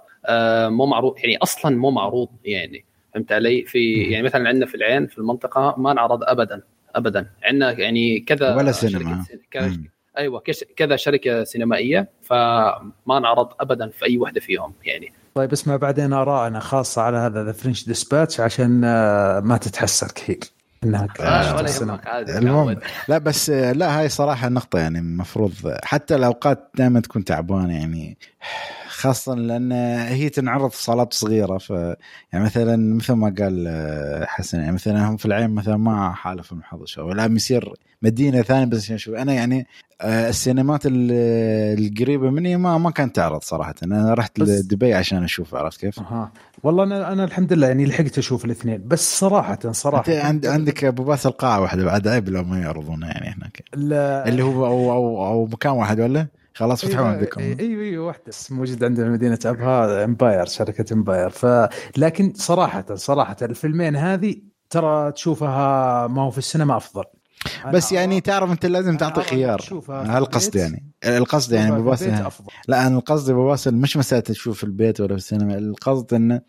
مو 0.70 0.86
معروض 0.86 1.16
يعني 1.18 1.38
أصلا 1.38 1.78
مو 1.78 1.92
معروض 1.92 2.30
يعني. 2.46 2.86
فهمت 3.14 3.32
علي؟ 3.32 3.66
في 3.66 3.94
يعني 3.94 4.24
مثلا 4.24 4.50
عندنا 4.50 4.66
في 4.66 4.76
العين 4.76 5.08
في 5.08 5.18
المنطقة 5.18 5.76
ما 5.78 5.92
انعرض 5.92 6.24
ابدا 6.24 6.62
ابدا. 6.96 7.30
عندنا 7.44 7.72
يعني 7.72 8.20
كذا 8.20 8.56
ولا 8.56 8.72
سينما. 8.72 9.26
أيوه 10.18 10.44
كذا 10.76 10.96
شركة 10.96 11.44
سينمائية 11.44 12.08
فما 12.22 13.18
انعرض 13.18 13.50
ابدا 13.60 13.90
في 13.90 14.06
أي 14.06 14.18
وحدة 14.18 14.42
فيهم 14.42 14.74
يعني. 14.86 15.14
طيب 15.36 15.52
اسمع 15.52 15.76
بعدين 15.76 16.14
ارائنا 16.14 16.60
خاصة 16.60 17.02
على 17.02 17.18
هذا 17.18 17.44
The 17.44 17.52
French 17.52 17.86
Dispatch 17.86 18.40
عشان 18.40 18.84
آه، 18.84 19.40
ما 19.40 19.58
تتحسر 19.58 20.08
كثير. 20.08 20.40
إنها 20.84 21.08
آه 21.20 21.56
ولا 21.56 21.70
يهمك 21.70 22.08
عادي 22.08 22.38
المهم 22.38 22.80
لا 23.08 23.18
بس 23.18 23.50
آه، 23.50 23.72
لا 23.72 24.00
هاي 24.00 24.10
صراحة 24.10 24.50
نقطة 24.50 24.80
يعني 24.80 25.00
المفروض 25.00 25.54
حتى 25.84 26.16
الأوقات 26.16 26.72
دائما 26.76 27.00
تكون 27.00 27.24
تعبانة 27.24 27.78
يعني 27.78 28.18
خاصة 28.88 29.36
لأن 29.36 29.72
هي 30.02 30.30
تنعرض 30.30 30.70
في 30.70 30.84
صالات 30.84 31.14
صغيرة 31.14 31.58
ف 31.58 31.70
يعني 32.34 32.46
مثلا 32.46 32.96
مثل 32.96 33.14
ما 33.14 33.36
قال 33.40 33.66
آه، 33.68 34.26
حسن 34.26 34.60
يعني 34.60 34.72
مثلا 34.72 35.10
هم 35.10 35.18
في 35.18 35.26
العين 35.26 35.50
مثلا 35.50 35.78
ما 35.78 36.12
حالف 36.12 36.52
المحظ 36.52 37.00
ولا 37.00 37.26
يصير 37.26 37.74
مدينة 38.02 38.42
ثانية 38.42 38.66
بس 38.66 38.92
نشوف 38.92 39.16
أنا 39.16 39.34
يعني 39.34 39.68
السينمات 40.04 40.82
القريبة 40.86 42.30
مني 42.30 42.58
ما 42.58 42.78
ما 42.78 42.92
كانت 42.92 43.16
تعرض 43.16 43.42
صراحة. 43.42 43.76
أنا 43.84 44.14
رحت 44.14 44.40
لدبي 44.40 44.94
عشان 44.94 45.24
أشوف 45.24 45.56
عرفت 45.56 45.80
كيف؟ 45.80 46.00
أها. 46.00 46.32
والله 46.64 46.84
أنا 46.84 47.12
أنا 47.12 47.24
الحمد 47.24 47.54
لله 47.54 47.68
يعني 47.68 47.86
لحقت 47.86 48.18
أشوف 48.18 48.46
الاثنين. 48.46 48.88
بس 48.88 49.20
صراحة 49.20 49.60
أنت 49.66 50.10
عند 50.10 50.46
عندك 50.46 50.84
أبو 50.84 51.04
باس 51.04 51.26
القاعة 51.26 51.62
واحدة 51.62 51.86
بعد 51.86 52.08
عيب 52.08 52.30
لو 52.30 52.44
ما 52.44 52.60
يعرضونها 52.60 53.10
يعني 53.10 53.36
هناك. 53.36 53.64
اللي 54.28 54.44
هو 54.44 54.66
أو, 54.66 54.92
أو, 54.92 55.26
أو 55.28 55.46
مكان 55.46 55.72
واحد 55.72 56.00
ولا؟ 56.00 56.28
خلاص 56.54 56.86
فتحوا 56.86 57.06
أيوة 57.06 57.16
عندكم. 57.16 57.42
أيوه 57.42 57.84
أيوه 57.84 58.08
واحدة 58.08 58.34
موجود 58.50 58.84
عندنا 58.84 59.10
مدينة 59.10 59.40
ابها 59.46 60.04
Empire 60.04 60.46
شركة 60.46 60.94
Empire 60.94 61.30
ف 61.30 61.46
لكن 61.98 62.34
صراحة 62.36 62.86
صراحة 62.96 63.36
الفيلمين 63.42 63.96
هذه 63.96 64.36
ترى 64.70 65.12
تشوفها 65.12 66.08
ما 66.08 66.22
هو 66.22 66.32
في 66.32 66.38
السينما 66.38 66.78
أفضل. 66.78 67.04
بس 67.74 67.92
يعني 67.92 68.22
تعرف 68.22 68.52
أنت 68.52 68.66
لازم 68.66 68.98
تعطي 68.98 69.22
خيار. 69.22 69.62
هذا 69.90 70.18
القصد 70.18 70.56
يعني. 70.56 70.92
القصد 71.06 71.52
يعني 71.52 71.72
بو 71.72 71.95
باسل 71.95 72.30
لا 72.68 72.88
أنا 72.88 72.98
القصد 72.98 73.32
بو 73.32 73.49
باسل 73.49 73.76
مش 73.76 73.98
مسألة 73.98 74.22
تشوف 74.22 74.58
في 74.58 74.64
البيت 74.64 75.02
ولا 75.02 75.10
في 75.10 75.16
السينما. 75.16 75.58
القصد 75.58 76.14
إنه 76.14 76.42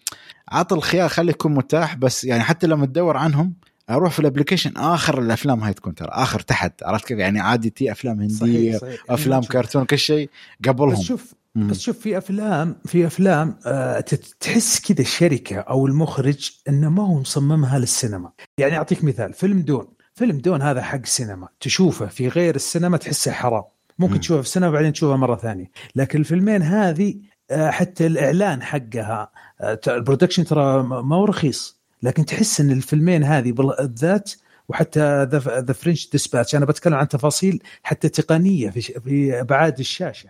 عطي 0.49 0.75
الخيار 0.75 1.09
خليه 1.09 1.31
يكون 1.31 1.55
متاح. 1.55 1.97
بس 1.97 2.25
يعني 2.25 2.43
حتى 2.43 2.67
لما 2.67 2.87
تدور 2.87 3.17
عنهم 3.17 3.55
أروح 3.91 4.13
في 4.13 4.19
ال 4.19 4.24
application 4.24 4.77
آخر 4.77 5.19
الأفلام 5.23 5.63
هاي 5.63 5.73
تكون 5.73 5.95
ترى 5.95 6.09
آخر 6.13 6.41
تحت. 6.41 6.83
عرفت 6.83 7.07
كيف؟ 7.07 7.19
يعني 7.19 7.41
عادي 7.41 7.71
حتى 7.71 7.93
أفلام 7.93 8.21
هندية 8.21 8.37
صحيح 8.37 8.81
صحيح. 8.81 9.01
أفلام 9.11 9.43
كرتون 9.43 9.85
كل 9.85 9.99
شيء 9.99 10.31
قبلهم. 10.69 10.93
بس 10.93 11.01
شوف. 11.01 11.35
بس 11.55 11.81
شوف 11.81 11.99
في 11.99 12.19
أفلام 12.19 12.77
في 12.87 13.07
أفلام 13.07 13.59
آه 13.67 14.01
تحس 14.41 14.81
كذا 14.81 15.01
الشركة 15.01 15.57
أو 15.57 15.87
المخرج 15.87 16.51
إنه 16.69 16.91
ما 16.91 17.03
هو 17.03 17.21
مصممها 17.21 17.79
للسينما. 17.79 18.31
يعني 18.59 18.77
أعطيك 18.77 19.05
مثال 19.05 19.33
فيلم 19.33 19.61
Dune. 19.61 19.87
فيلم 20.19 20.39
Dune 20.39 20.63
هذا 20.63 20.83
حق 20.83 21.07
سينما. 21.07 21.49
تشوفه 21.61 22.07
في 22.07 22.29
غير 22.29 22.55
السينما 22.55 22.97
تحسه 22.97 23.33
حرام. 23.33 23.63
ممكن 23.99 24.21
تشوفه 24.21 24.41
في 24.41 24.47
السينما 24.47 24.69
وبعدين 24.69 24.93
تشوفه 24.93 25.17
مرة 25.17 25.37
ثانية. 25.37 25.71
لكن 25.97 26.19
الفيلمين 26.19 26.63
هذه 26.63 27.15
آه 27.51 27.71
حتى 27.71 28.07
الإعلان 28.07 28.63
حقها 28.63 29.31
آه 29.61 29.81
ال 29.87 29.92
production 29.92 30.45
ترى 30.45 30.83
ما 30.83 31.17
هو 31.17 31.25
رخيص. 31.25 31.79
لكن 32.03 32.25
تحس 32.25 32.61
إن 32.61 32.71
الفيلمين 32.71 33.25
هذه 33.25 33.53
بالذات 33.53 34.33
وحتى 34.69 35.25
The 35.25 35.73
French 35.73 36.11
Dispatch 36.11 36.55
أنا 36.55 36.65
بتكلم 36.65 36.95
عن 36.95 37.09
تفاصيل 37.09 37.63
حتى 37.83 38.09
تقنية 38.09 38.71
في 38.71 38.81
في 38.81 39.41
أبعاد 39.41 39.79
الشاشة. 39.79 40.29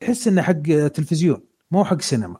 تحس 0.00 0.28
إنه 0.28 0.42
حق 0.42 0.62
تلفزيون 0.94 1.40
مو 1.70 1.84
حق 1.84 2.00
سينما. 2.00 2.36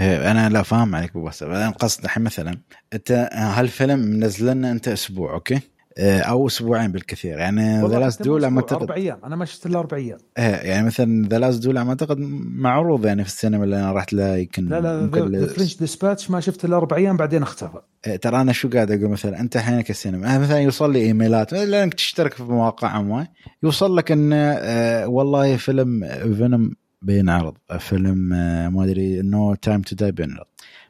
إيه، 0.00 0.30
أنا 0.30 0.48
لا 0.48 0.62
فاهم 0.62 0.94
عليك 0.94 1.10
أبو 1.10 1.24
بس 1.24 1.42
أنا 1.42 1.68
القصد 1.68 2.04
الحين 2.04 2.22
مثلا 2.22 2.58
أنت 2.92 3.28
هالفيلم 3.32 3.98
منزل 3.98 4.46
لنا 4.46 4.70
أنت 4.70 4.88
أسبوع 4.88 5.34
okay؟ 5.34 5.60
أو 5.98 6.46
أسبوعين 6.46 6.92
بالكثير. 6.92 7.38
يعني 7.38 7.88
The 7.88 7.98
Last 7.98 8.22
Duel 8.22 8.46
ما 8.46 8.60
أعتقد 8.60 8.82
أربع 8.82 8.94
أيام. 8.94 9.18
أنا 9.24 9.36
ما 9.36 9.44
شفت 9.44 9.66
إلا 9.66 9.78
أربع 9.78 9.96
أيام. 9.96 10.18
إيه 10.38 10.44
يعني 10.44 10.86
مثلا 10.86 11.28
The 11.28 11.38
Last 11.38 11.62
Duel 11.62 11.80
ما 11.80 11.90
أعتقد 11.90 12.18
معروض 12.56 13.06
يعني 13.06 13.24
في 13.24 13.28
السينما 13.28 13.64
اللي 13.64 13.76
أنا 13.76 13.92
رحت 13.92 14.12
له 14.12 14.36
يمكن 14.36 14.68
لا 14.68 14.80
لا 14.80 15.06
The 15.06 15.46
French 15.46 15.76
Dispatch 15.76 16.30
ما 16.30 16.40
شفت 16.40 16.64
إلا 16.64 16.76
أربع 16.76 16.96
أيام 16.96 17.16
بعدين 17.16 17.42
أختفى. 17.42 17.78
إيه 18.06 18.16
ترى 18.16 18.40
أنا 18.40 18.52
شو 18.52 18.70
قاعد 18.70 18.90
أقول؟ 18.90 19.08
مثلا 19.08 19.40
أنت 19.40 19.56
الحين 19.56 19.80
كسينما 19.80 20.38
مثلا 20.38 20.58
يوصل 20.58 20.92
لي 20.92 20.98
إيميلات 20.98 21.52
لأنك 21.52 21.94
تشترك 21.94 22.34
في 22.34 22.42
مواقع 22.42 23.02
ما 23.02 23.26
يوصل 23.62 23.96
لك 23.96 24.12
انه 24.12 24.36
آه 24.36 25.08
والله 25.08 25.56
فيلم 25.56 26.08
Venom 26.34 26.70
بينعرض 27.02 27.54
فيلم 27.78 28.32
آه 28.32 28.68
ما 28.68 28.84
أدري 28.84 29.22
No 29.22 29.54
Time 29.54 29.82
to 29.82 29.96
Die 29.96 30.12
بينعرض. 30.12 30.46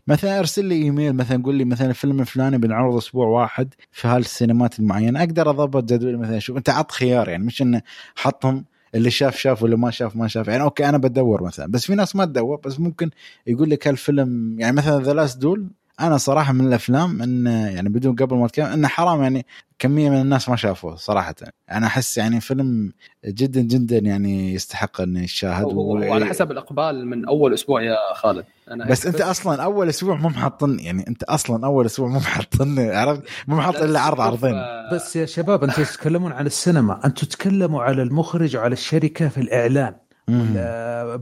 مثلا 0.06 0.38
أرسل 0.38 0.64
لي 0.64 0.74
إيميل 0.74 1.12
مثلا 1.12 1.42
قول 1.42 1.54
لي 1.54 1.64
مثلا 1.64 1.90
الفيلم 1.90 2.20
الفلاني 2.20 2.58
بنعرض 2.58 2.96
أسبوع 2.96 3.26
واحد 3.26 3.74
في 3.92 4.08
هالسينمات 4.08 4.78
المعينة 4.78 5.20
أقدر 5.20 5.50
أضبط 5.50 5.84
جدولي 5.84 6.16
مثلا 6.16 6.38
شوف 6.38 6.56
أنت 6.56 6.70
عط 6.70 6.90
خيار 6.90 7.28
يعني 7.28 7.44
مش 7.44 7.62
إنه 7.62 7.82
حطهم 8.16 8.64
اللي 8.94 9.10
شاف 9.10 9.36
شاف 9.36 9.62
واللي 9.62 9.76
ما 9.76 9.90
شاف 9.90 10.16
ما 10.16 10.28
شاف 10.28 10.48
يعني 10.48 10.62
okay 10.62 10.88
أنا 10.88 10.98
بدور 10.98 11.42
مثلا 11.42 11.66
بس 11.66 11.86
في 11.86 11.94
ناس 11.94 12.16
ما 12.16 12.24
تدور 12.24 12.60
بس 12.64 12.80
ممكن 12.80 13.10
يقول 13.46 13.70
لك 13.70 13.88
هالفيلم 13.88 14.60
يعني 14.60 14.76
مثلا 14.76 15.02
The 15.02 15.12
Last 15.12 15.38
Duel 15.38 15.66
أنا 16.00 16.16
صراحة 16.16 16.52
من 16.52 16.66
الأفلام 16.66 17.22
ان 17.22 17.46
يعني 17.46 17.88
بدون 17.88 18.16
قبل 18.16 18.36
ما 18.36 18.46
أتكلم 18.46 18.66
إنه 18.66 18.88
حرام 18.88 19.22
يعني 19.22 19.46
كمية 19.78 20.10
من 20.10 20.20
الناس 20.20 20.48
ما 20.48 20.56
شافوه 20.56 20.96
صراحة. 20.96 21.34
أنا 21.70 21.86
أحس 21.86 22.18
يعني 22.18 22.40
فيلم 22.40 22.92
جدا 23.26 23.60
جدا 23.60 23.98
يعني 23.98 24.54
يستحق 24.54 25.00
انه 25.00 25.22
يشاهد 25.22 25.64
وعلى 25.64 26.26
حسب 26.26 26.50
الإقبال 26.50 27.06
من 27.06 27.24
أول 27.24 27.54
أسبوع 27.54 27.82
يا 27.82 27.96
خالد. 28.14 28.44
أنا 28.72 28.86
بس 28.86 29.06
أنت 29.06 29.20
أصلا 29.20 29.62
أول 29.62 29.88
أسبوع 29.88 30.16
مو 30.16 30.28
محطن 30.28 30.78
يعني 30.80 31.08
أنت 31.08 31.22
أصلا 31.22 31.66
أول 31.66 31.86
أسبوع 31.86 32.08
مو 32.08 32.18
محطن 32.18 32.78
عرفت؟ 32.78 33.22
مو 33.48 33.56
محط 33.56 33.76
إلا 33.76 34.00
عرض 34.00 34.20
عرضين. 34.20 34.54
بس 34.92 35.16
يا 35.16 35.26
شباب 35.26 35.64
أنتم 35.64 35.82
تتكلمون 35.92 36.32
عن 36.32 36.46
السينما 36.46 37.00
أنتم 37.04 37.26
تتكلموا 37.26 37.82
على 37.82 38.02
المخرج 38.02 38.56
وعلى 38.56 38.72
الشركة 38.72 39.28
في 39.28 39.38
الإعلان 39.38 39.94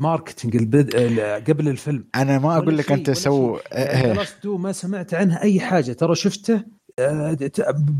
marketing 0.01 0.57
قبل 1.51 1.68
الفيلم. 1.68 2.05
أنا 2.14 2.39
ما 2.39 2.56
أقول 2.56 2.78
لك 2.78 2.93
أنت 2.93 3.10
سو 3.10 3.59
يعني 3.72 4.18
ما 4.44 4.72
سمعت 4.72 5.14
عنها 5.14 5.43
أي 5.43 5.60
حاجة. 5.60 5.93
ترى 5.93 6.14
شفته 6.14 6.62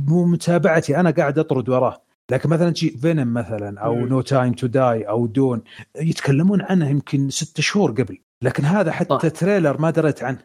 بمتابعتي 0.07 0.97
أنا 1.01 1.11
قاعد 1.11 1.39
أطرد 1.39 1.69
وراه. 1.69 2.03
لكن 2.31 2.49
مثلا 2.49 2.71
تجي 2.71 2.91
Venom 2.91 3.35
مثلا 3.35 3.81
أو 3.81 3.95
No 3.95 4.21
Time 4.21 4.53
to 4.53 4.67
Die 4.67 5.03
أو 5.03 5.27
Dune 5.27 5.63
يتكلمون 5.97 6.63
عنه 6.63 6.91
يمكن 6.91 7.31
ست 7.31 7.61
شهور 7.61 7.91
قبل. 7.91 8.19
لكن 8.43 8.65
هذا 8.65 8.93
حتى 8.93 9.19
طيب. 9.19 9.33
trailer 9.33 9.81
ما 9.81 9.91
دريت 9.91 10.23
عنه. 10.23 10.39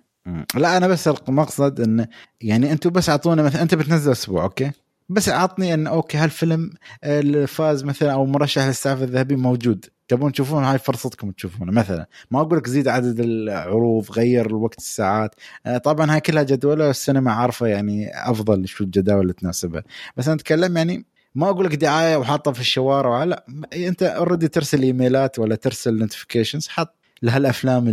لا 0.56 0.78
أنا 0.78 0.88
بس 0.88 1.08
المقصد 1.08 1.82
إنه 1.82 2.08
يعني 2.42 2.72
أنتم 2.72 2.90
بس 2.90 3.10
أعطونا 3.10 3.44
مثلا 3.44 3.62
أنت 3.62 3.76
بتنزل 3.76 4.12
أسبوع 4.12 4.44
okay؟ 4.44 4.72
بس 5.10 5.30
عطني 5.30 5.74
إن 5.74 5.88
okay 5.88 6.18
هالفيلم 6.18 6.70
اللي 7.04 7.48
فاز 7.48 7.84
مثلا 7.84 8.14
أو 8.14 8.26
مرشح 8.26 8.66
للسعف 8.66 9.02
الذهبي 9.02 9.36
موجود. 9.36 9.86
تبون 10.08 10.32
تشوفون؟ 10.32 10.64
هاي 10.64 10.78
فرصتكم 10.78 11.32
تشوفونه 11.32 11.72
مثلا. 11.72 12.08
ما 12.32 12.42
أقول 12.42 12.58
لك 12.58 12.68
زيد 12.68 12.88
عدد 12.88 13.20
العروض 13.20 14.12
غير 14.12 14.46
الوقت 14.46 14.78
الساعات. 14.78 15.36
آه، 15.66 15.78
طبعا 15.78 16.14
هاي 16.14 16.22
كلها 16.22 16.44
جدولة 16.44 16.90
السينما 16.90 17.32
عارفة 17.32 17.68
يعني 17.68 18.12
أفضل 18.14 18.68
شو 18.68 18.84
الجداول 18.84 19.22
اللي 19.22 19.34
تناسبها. 19.34 19.84
بس 20.18 20.28
أنا 20.28 20.36
أتكلم 20.36 20.78
يعني 20.78 21.06
ما 21.36 21.50
أقول 21.50 21.66
لك 21.66 21.76
دعاية 21.76 22.16
وحاطه 22.16 22.52
في 22.52 22.60
الشوارع 22.60 23.24
لا. 23.24 23.46
أنت 23.74 24.04
already 24.04 24.48
ترسل 24.48 24.82
إيميلات 24.82 25.40
ولا 25.40 25.56
ترسل 25.56 25.98
notifications 25.98 26.68
حط 26.68 26.96
لهالأفلام 27.22 27.88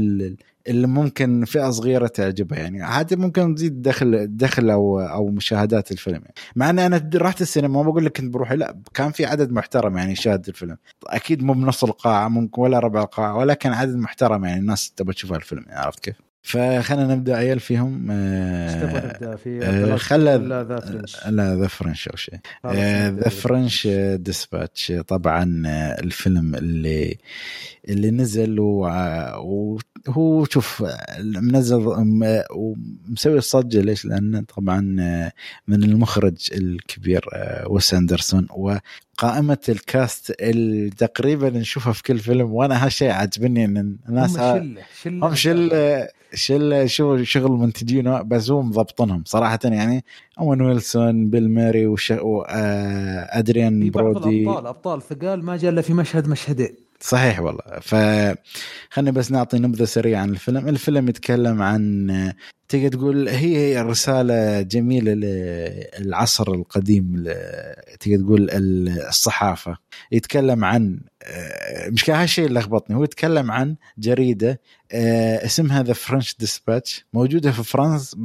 اللي 0.69 0.87
ممكن 0.87 1.45
فئة 1.45 1.71
صغيرة 1.71 2.07
تعجبها 2.07 2.59
يعني 2.59 2.83
هذه 2.83 3.17
ممكن 3.17 3.55
تزيد 3.55 3.83
دخل 3.83 4.37
دخل 4.37 4.71
أو 4.71 5.01
أو 5.01 5.29
مشاهدات 5.29 5.93
الفيلم 5.93 6.21
يعني. 6.23 6.35
مع 6.57 6.71
ان 6.71 6.79
أنا 6.79 7.11
رحت 7.15 7.43
السينما 7.43 7.83
ما 7.83 7.91
بقول 7.91 8.05
لك 8.05 8.17
كنت 8.17 8.35
بروح 8.35 8.53
لا 8.53 8.77
كان 8.95 9.11
في 9.11 9.27
عدد 9.27 9.53
محترم 9.53 9.97
يعني 9.97 10.13
يشاهد 10.13 10.49
الفيلم 10.49 10.77
أكيد 11.07 11.43
مو 11.43 11.53
بنص 11.53 11.85
القاعة 11.85 12.29
ممكن 12.29 12.63
ولا 12.63 12.79
ربع 12.79 13.03
القاعة 13.03 13.37
ولكن 13.37 13.71
عدد 13.71 13.97
محترم 13.97 14.45
يعني 14.45 14.61
الناس 14.61 14.91
تبغى 14.91 15.15
تشوف 15.15 15.33
الفيلم 15.33 15.65
يعني 15.69 15.81
عرفت 15.81 16.01
كيف؟ 16.01 16.32
فخلينا 16.43 17.15
نبدأ 17.15 17.37
عيال 17.37 17.61
فيهم 17.61 18.11
آه 18.11 19.07
نبدا 19.07 19.37
في؟ 19.37 19.65
آه 19.65 19.97
خلى 19.97 20.37
لا 21.31 21.57
The 21.57 21.67
French. 21.67 22.09
أو 22.09 22.17
شيء. 22.17 22.35
The 23.11 23.29
French. 23.29 23.87
Dispatch. 24.15 24.93
طبعا 24.93 25.63
آه، 25.67 26.01
الفيلم 26.01 26.55
اللي 26.55 27.19
اللي 27.89 28.11
نزل 28.11 28.61
وهو 30.09 30.45
شوف 30.45 30.85
منزل 31.21 31.87
ومسوي 32.51 33.39
الصجه 33.39 33.81
ليش؟ 33.81 34.05
لأن 34.05 34.45
طبعا 34.57 34.97
آه، 35.01 35.33
من 35.69 35.85
المخرج 35.85 36.49
الكبير 36.53 37.25
آه، 37.35 37.69
ويس 37.69 37.95
أندرسون 37.95 38.47
وقائمة 38.51 39.59
الكاست 39.69 40.37
اللي 40.41 40.91
تقريبا 40.91 41.51
نشوفها 41.51 41.93
في 41.93 42.03
كل 42.03 42.19
فيلم 42.19 42.53
وأنا 42.53 42.87
هالشيء 42.87 43.11
عاجبني 43.11 43.65
إن 43.65 43.97
الناس 44.09 44.39
هم 44.39 44.83
شلة 45.05 45.23
هم 45.25 45.35
شلة 45.35 46.09
شلة 46.35 46.87
شغل 46.87 47.27
شغل 47.27 47.51
منتجين 47.51 48.29
بس 48.29 48.51
هم 48.51 48.69
مضبطنهم 48.69 49.23
صراحة 49.27 49.59
يعني. 49.65 50.05
أوين 50.39 50.63
ويلسون 50.63 51.31
بيل 51.31 51.51
ماري 51.51 51.87
وادريان 52.11 53.91
برودي. 53.91 54.49
ابطال 54.49 54.67
أبطال 54.67 55.03
ثقال 55.03 55.45
ما 55.45 55.57
جاء 55.57 55.71
إلا 55.71 55.83
في 55.83 55.95
مشهد 55.95 56.29
مشهدين. 56.29 56.75
صحيح 57.03 57.41
والله. 57.41 57.63
فخلني 57.81 59.13
بس 59.13 59.33
نعطي 59.33 59.59
نبذة 59.59 59.85
سريعة 59.85 60.21
عن 60.21 60.31
الفيلم. 60.31 60.69
الفيلم 60.69 61.09
يتكلم 61.09 61.63
عن 61.63 62.33
تقدر 62.69 62.89
تقول 62.89 63.29
هي 63.29 63.83
رسالة 63.83 64.63
جميلة 64.63 65.13
للعصر 65.13 66.53
القديم 66.55 67.25
تقدر 68.01 68.17
تقول 68.25 68.51
الصحافة. 69.09 69.77
يتكلم 70.13 70.65
عن 70.65 71.01
مش 71.89 72.05
كان 72.05 72.17
هالشيء 72.17 72.47
اللي 72.47 72.61
لخبطني. 72.61 72.97
هو 72.97 73.05
يتكلم 73.05 73.51
عن 73.51 73.77
جريدة 73.99 74.61
آه، 74.95 75.45
اسمها 75.45 75.83
ذا 75.83 75.93
فرنش 75.93 76.37
ديسباتش 76.39 77.07
موجودة 77.13 77.53
في 77.53 77.63
فرنسا 77.63 78.17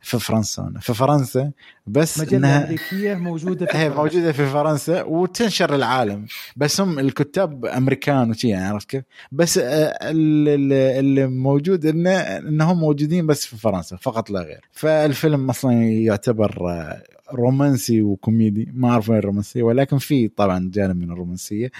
في 0.00 0.18
فرنسا 0.18 0.72
في 0.80 0.94
فرنسا 0.94 1.50
بس 1.86 2.20
مجلة 2.20 2.38
انها 2.38 2.64
أمريكية 2.64 3.14
موجودة 3.14 3.66
في 3.66 3.76
هي 3.78 3.88
موجودة 3.88 4.32
في 4.32 4.46
فرنسا 4.46 5.02
وتنشر 5.02 5.74
العالم. 5.74 6.26
بس 6.56 6.80
هم 6.80 6.98
الكتاب 6.98 7.66
أمريكان 7.66 8.30
وشي 8.30 8.48
يعني 8.48 8.64
عرفت 8.64 8.90
كيف؟ 8.90 9.04
بس 9.32 9.58
آه، 9.58 9.98
اللي 10.02 11.26
موجود 11.26 11.86
انه 11.86 12.10
إنهم 12.20 12.80
موجودين 12.80 13.26
بس 13.26 13.46
في 13.46 13.56
فرنسا 13.56 13.96
فقط 13.96 14.30
لا 14.30 14.40
غير. 14.40 14.60
فالفيلم 14.72 15.50
أصلا 15.50 15.72
يعتبر 15.82 16.68
رومانسي 17.32 18.02
وكوميدي. 18.02 18.68
ما 18.74 18.90
أعرف 18.90 19.08
وين 19.08 19.18
الرومانسية 19.18 19.62
ولكن 19.62 19.98
في 19.98 20.28
طبعا 20.28 20.70
جانب 20.74 20.96
من 20.96 21.10
الرومانسية. 21.12 21.66
آه، 21.66 21.70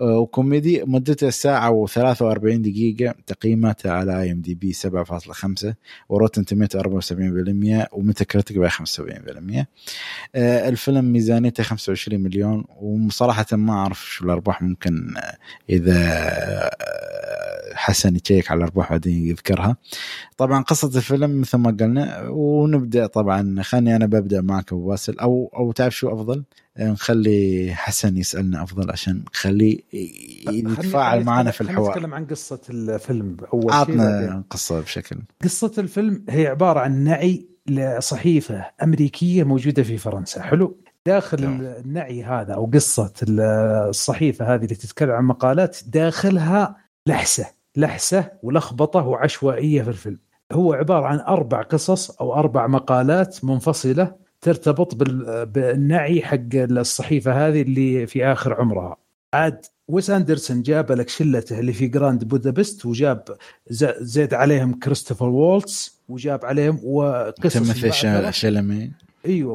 وكوميدي 0.00 0.82
مدته 0.86 1.30
ساعة 1.30 1.86
و43 1.86 2.38
دقيقة 2.42 3.14
تقييماته 3.26 3.90
على 3.90 4.20
IMDb 4.22 4.72
7.5 4.72 5.72
و 6.08 6.13
Rotten 6.13 6.44
Tomato 6.44 7.00
74% 7.00 7.86
و 7.92 8.24
Metacritic 8.24 8.58
ب 8.58 8.68
75% 8.68 9.64
الفيلم 10.36 11.04
ميزانيته 11.04 11.62
25 11.62 12.20
مليون 12.20 12.64
وصراحة 12.80 13.46
ما 13.52 13.72
أعرف 13.72 14.10
شو 14.10 14.24
الأرباح 14.24 14.62
ممكن 14.62 15.16
آه، 15.16 15.36
إذا 15.70 15.94
آه، 15.96 17.39
حسن 17.80 18.16
يشيك 18.16 18.50
على 18.50 18.58
الأرباح 18.58 18.90
بعدين 18.90 19.26
يذكرها. 19.26 19.76
طبعا 20.36 20.62
قصة 20.62 20.98
الفيلم 20.98 21.40
مثل 21.40 21.58
ما 21.58 21.76
قلنا 21.80 22.28
ونبدأ 22.28 23.06
طبعا 23.06 23.62
خلني 23.62 23.96
أنا 23.96 24.06
ببدأ 24.06 24.40
معك 24.40 24.72
أبو 24.72 24.88
باسل. 24.88 25.18
أو 25.18 25.50
أو 25.56 25.72
تعرف 25.72 25.96
شو 25.96 26.08
أفضل؟ 26.14 26.44
نخلي 26.78 27.70
حسن 27.74 28.16
يسألنا 28.16 28.62
أفضل 28.62 28.90
عشان 28.90 29.24
نخليه 29.34 29.78
يتفاعل 30.52 31.24
معنا 31.24 31.50
في 31.50 31.60
الحوار. 31.60 31.90
نتكلم 31.90 32.14
عن 32.14 32.26
قصة 32.26 32.60
الفيلم 32.70 33.36
أول 33.52 33.62
شيء 33.62 33.80
عطنا 33.80 34.44
قصة 34.50 34.80
بشكل. 34.80 35.16
قصة 35.44 35.72
الفيلم 35.78 36.24
هي 36.28 36.46
عبارة 36.46 36.80
عن 36.80 37.04
نعي 37.04 37.46
لصحيفة 37.66 38.66
أمريكية 38.82 39.44
موجودة 39.44 39.82
في 39.82 39.98
فرنسا. 39.98 40.42
حلو؟ 40.42 40.78
داخل 41.06 41.42
نعم. 41.42 41.60
النعي 41.60 42.24
هذا 42.24 42.54
أو 42.54 42.70
قصة 42.74 43.12
الصحيفة 43.22 44.54
هذه 44.54 44.64
اللي 44.64 44.74
تتكلم 44.74 45.10
عن 45.10 45.24
مقالات 45.24 45.78
داخلها 45.86 46.76
لحسة. 47.06 47.59
لحسة 47.76 48.32
ولخبطة 48.42 49.06
وعشوائية 49.06 49.82
في 49.82 49.88
الفيلم. 49.88 50.18
هو 50.52 50.72
عبارة 50.72 51.06
عن 51.06 51.18
أربع 51.18 51.62
قصص 51.62 52.10
أو 52.10 52.34
أربع 52.34 52.66
مقالات 52.66 53.44
منفصلة 53.44 54.14
ترتبط 54.40 54.94
بالنعي 55.44 56.22
حق 56.22 56.54
الصحيفة 56.54 57.48
هذه 57.48 57.62
اللي 57.62 58.06
في 58.06 58.24
آخر 58.26 58.54
عمرها. 58.54 58.96
عاد 59.34 59.66
ويس 59.88 60.10
أندرسون 60.10 60.62
جاب 60.62 60.92
لك 60.92 61.08
شلته 61.08 61.58
اللي 61.58 61.72
في 61.72 61.86
جراند 61.86 62.24
بودابست 62.24 62.86
وجاب 62.86 63.24
زيد 64.00 64.34
عليهم 64.34 64.78
كريستوفر 64.78 65.28
وولتس 65.28 66.00
وجاب 66.08 66.44
عليهم 66.44 66.80
وقصص 66.84 67.56
شلمي. 68.30 68.90
أيوه 69.26 69.54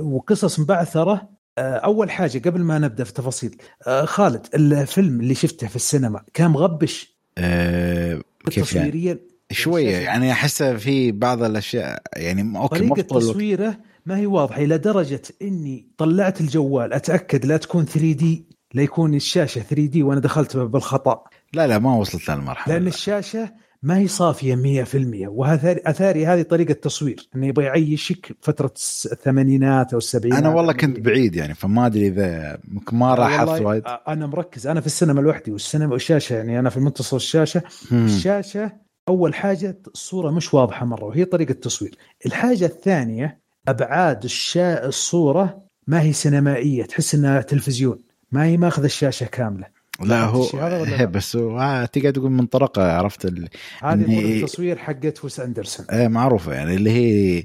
وقصص 0.00 0.60
مبعثره 0.60 1.28
آه، 1.58 1.76
أول 1.76 2.10
حاجة 2.10 2.38
قبل 2.38 2.60
ما 2.60 2.78
نبدأ 2.78 3.04
في 3.04 3.12
تفاصيل 3.12 3.56
آه، 3.86 4.04
خالد 4.04 4.46
الفيلم 4.54 5.20
اللي 5.20 5.34
شفته 5.34 5.66
في 5.66 5.76
السينما 5.76 6.22
كان 6.34 6.50
مغبش. 6.50 7.17
أه 7.38 8.22
كيف 8.50 8.72
يعني؟ 8.72 9.18
شوية 9.50 9.96
يعني 9.96 10.32
احسه 10.32 10.76
في 10.76 11.12
بعض 11.12 11.42
الأشياء 11.42 12.02
يعني 12.16 12.58
okay 12.58 12.78
طريقة 12.78 13.02
تصويره 13.02 13.78
ما 14.06 14.16
هي 14.16 14.26
واضحة 14.26 14.62
إلى 14.62 14.78
درجة 14.78 15.22
إني 15.42 15.88
طلعت 15.98 16.40
الجوال 16.40 16.92
أتأكد 16.92 17.46
لا 17.46 17.56
تكون 17.56 17.84
3D 17.84 18.44
لا 18.74 18.82
يكون 18.82 19.14
الشاشة 19.14 19.60
3D 19.60 20.02
وأنا 20.02 20.20
دخلت 20.20 20.56
بالخطأ. 20.56 21.24
لا 21.52 21.66
لا 21.66 21.78
ما 21.78 21.94
وصلت 21.94 22.30
للمرحله 22.30 22.74
لأن 22.74 22.86
الشاشة 22.86 23.52
ما 23.82 23.98
هي 23.98 24.08
صافية 24.08 24.84
100% 24.84 25.28
وأثاري 25.28 26.26
هذه 26.26 26.42
طريقة 26.42 26.72
تصوير 26.72 27.28
إنه 27.36 27.46
يبغى 27.46 27.64
يعيشك 27.64 28.36
فترة 28.40 28.72
الثمانينات 29.12 29.92
أو 29.92 29.98
السبعينات. 29.98 30.38
أنا 30.38 30.48
والله 30.48 30.72
كنت 30.72 31.00
بعيد 31.00 31.36
يعني 31.36 31.54
فما 31.54 31.86
أدري 31.86 32.06
إذا 32.08 32.58
ما 32.92 33.16
لاحظت 33.18 33.60
وايد. 33.60 33.82
أنا 34.08 34.26
مركز 34.26 34.66
أنا 34.66 34.80
في 34.80 34.86
السينما 34.86 35.20
لوحدي 35.20 35.52
والسينما 35.52 35.92
والشاشة 35.92 36.34
يعني 36.34 36.58
أنا 36.58 36.70
في 36.70 36.80
منتصف 36.80 37.14
الشاشة. 37.14 37.62
مم. 37.90 38.04
الشاشة 38.04 38.72
أول 39.08 39.34
حاجة 39.34 39.78
الصورة 39.94 40.30
مش 40.30 40.54
واضحة 40.54 40.86
مرة 40.86 41.04
وهي 41.04 41.24
طريقة 41.24 41.52
التصوير. 41.52 41.98
الحاجة 42.26 42.64
الثانية 42.64 43.38
أبعاد 43.68 44.24
الشا... 44.24 44.86
الصورة 44.86 45.62
ما 45.86 46.02
هي 46.02 46.12
سينمائية 46.12 46.84
تحس 46.84 47.14
إنها 47.14 47.40
تلفزيون 47.40 47.98
ما 48.32 48.44
هي 48.44 48.56
ماخذ 48.56 48.84
الشاشة 48.84 49.26
كاملة. 49.26 49.77
لا 50.00 50.24
هو 50.24 50.58
هي 50.58 51.06
بس 51.16 51.36
هو 51.36 51.88
تقدر 51.92 52.10
تقول 52.10 52.30
من 52.30 52.46
طرقة 52.46 52.92
عرفت 52.92 53.24
ال... 53.24 53.48
هذه 53.82 54.36
التصوير 54.36 54.78
حقت 54.78 55.24
ويس 55.24 55.40
أندرسون. 55.40 55.86
إيه 55.92 56.08
معروفة 56.08 56.52
يعني 56.52 56.74
اللي 56.74 56.90
هي 56.90 57.44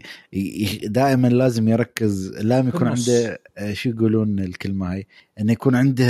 دائما 0.88 1.28
لازم 1.28 1.68
يركز 1.68 2.32
لازم 2.38 2.68
يكون 2.68 2.88
عنده 2.88 3.40
آه، 3.58 3.74
شو 3.74 3.90
يقولون 3.90 4.40
الكلمة 4.40 4.94
هاي؟ 4.94 5.08
إنه 5.40 5.52
يكون 5.52 5.76
عنده 5.76 6.06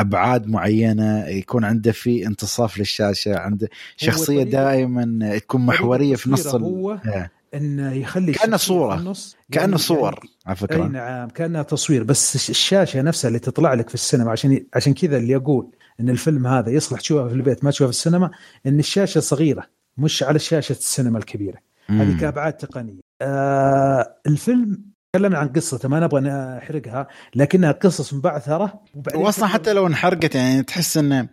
أبعاد 0.00 0.46
معينة 0.46 1.26
يكون 1.26 1.64
عنده 1.64 1.92
في 1.92 2.26
انتصاف 2.26 2.78
للشاشة 2.78 3.38
عنده 3.38 3.68
شخصية 3.96 4.42
دائما 4.42 5.38
تكون 5.38 5.66
محورية 5.66 6.16
في 6.16 6.30
نص 6.30 6.46
هو 6.46 6.92
ال... 6.92 7.28
انه 7.54 7.92
يخلي 7.92 8.32
كأنه 8.32 8.56
صورة. 8.56 8.94
النص. 8.94 9.36
كأنه 9.52 9.64
يعني 9.64 9.78
صور 9.78 10.14
يعني 10.14 10.28
على 10.46 10.56
فكرة. 10.56 10.82
أي 10.84 10.88
نعم 10.88 11.28
كانها 11.28 11.62
تصوير. 11.62 12.04
بس 12.04 12.50
الشاشة 12.50 13.02
نفسها 13.02 13.28
اللي 13.28 13.38
تطلع 13.38 13.74
لك 13.74 13.88
في 13.88 13.94
السينما 13.94 14.30
عشان 14.30 14.66
عشان 14.74 14.94
كذا 14.94 15.16
اللي 15.16 15.32
يقول 15.32 15.70
إن 16.00 16.08
الفيلم 16.10 16.46
هذا 16.46 16.70
يصلح 16.70 17.00
تشوفه 17.00 17.28
في 17.28 17.34
البيت 17.34 17.64
ما 17.64 17.70
تشوفه 17.70 17.90
في 17.90 17.96
السينما 17.96 18.30
إن 18.66 18.78
الشاشة 18.78 19.20
صغيرة 19.20 19.66
مش 19.98 20.22
على 20.22 20.38
شاشة 20.38 20.72
السينما 20.72 21.18
الكبيرة. 21.18 21.58
هذه 21.88 22.20
كابعاد 22.20 22.52
تقنية. 22.52 23.00
آه 23.22 24.16
الفيلم 24.26 24.93
تكلمنا 25.14 25.38
عن 25.38 25.48
قصته 25.48 25.88
ما 25.88 26.00
نبغى 26.00 26.20
نحرقها 26.20 27.06
لكنها 27.34 27.72
قصص 27.72 28.14
مبعثرة 28.14 28.80
واصلا 29.14 29.46
حتى 29.46 29.72
لو 29.72 29.86
انحرقت 29.86 30.34
يعني 30.34 30.62
تحس 30.62 30.96
انه 30.96 31.28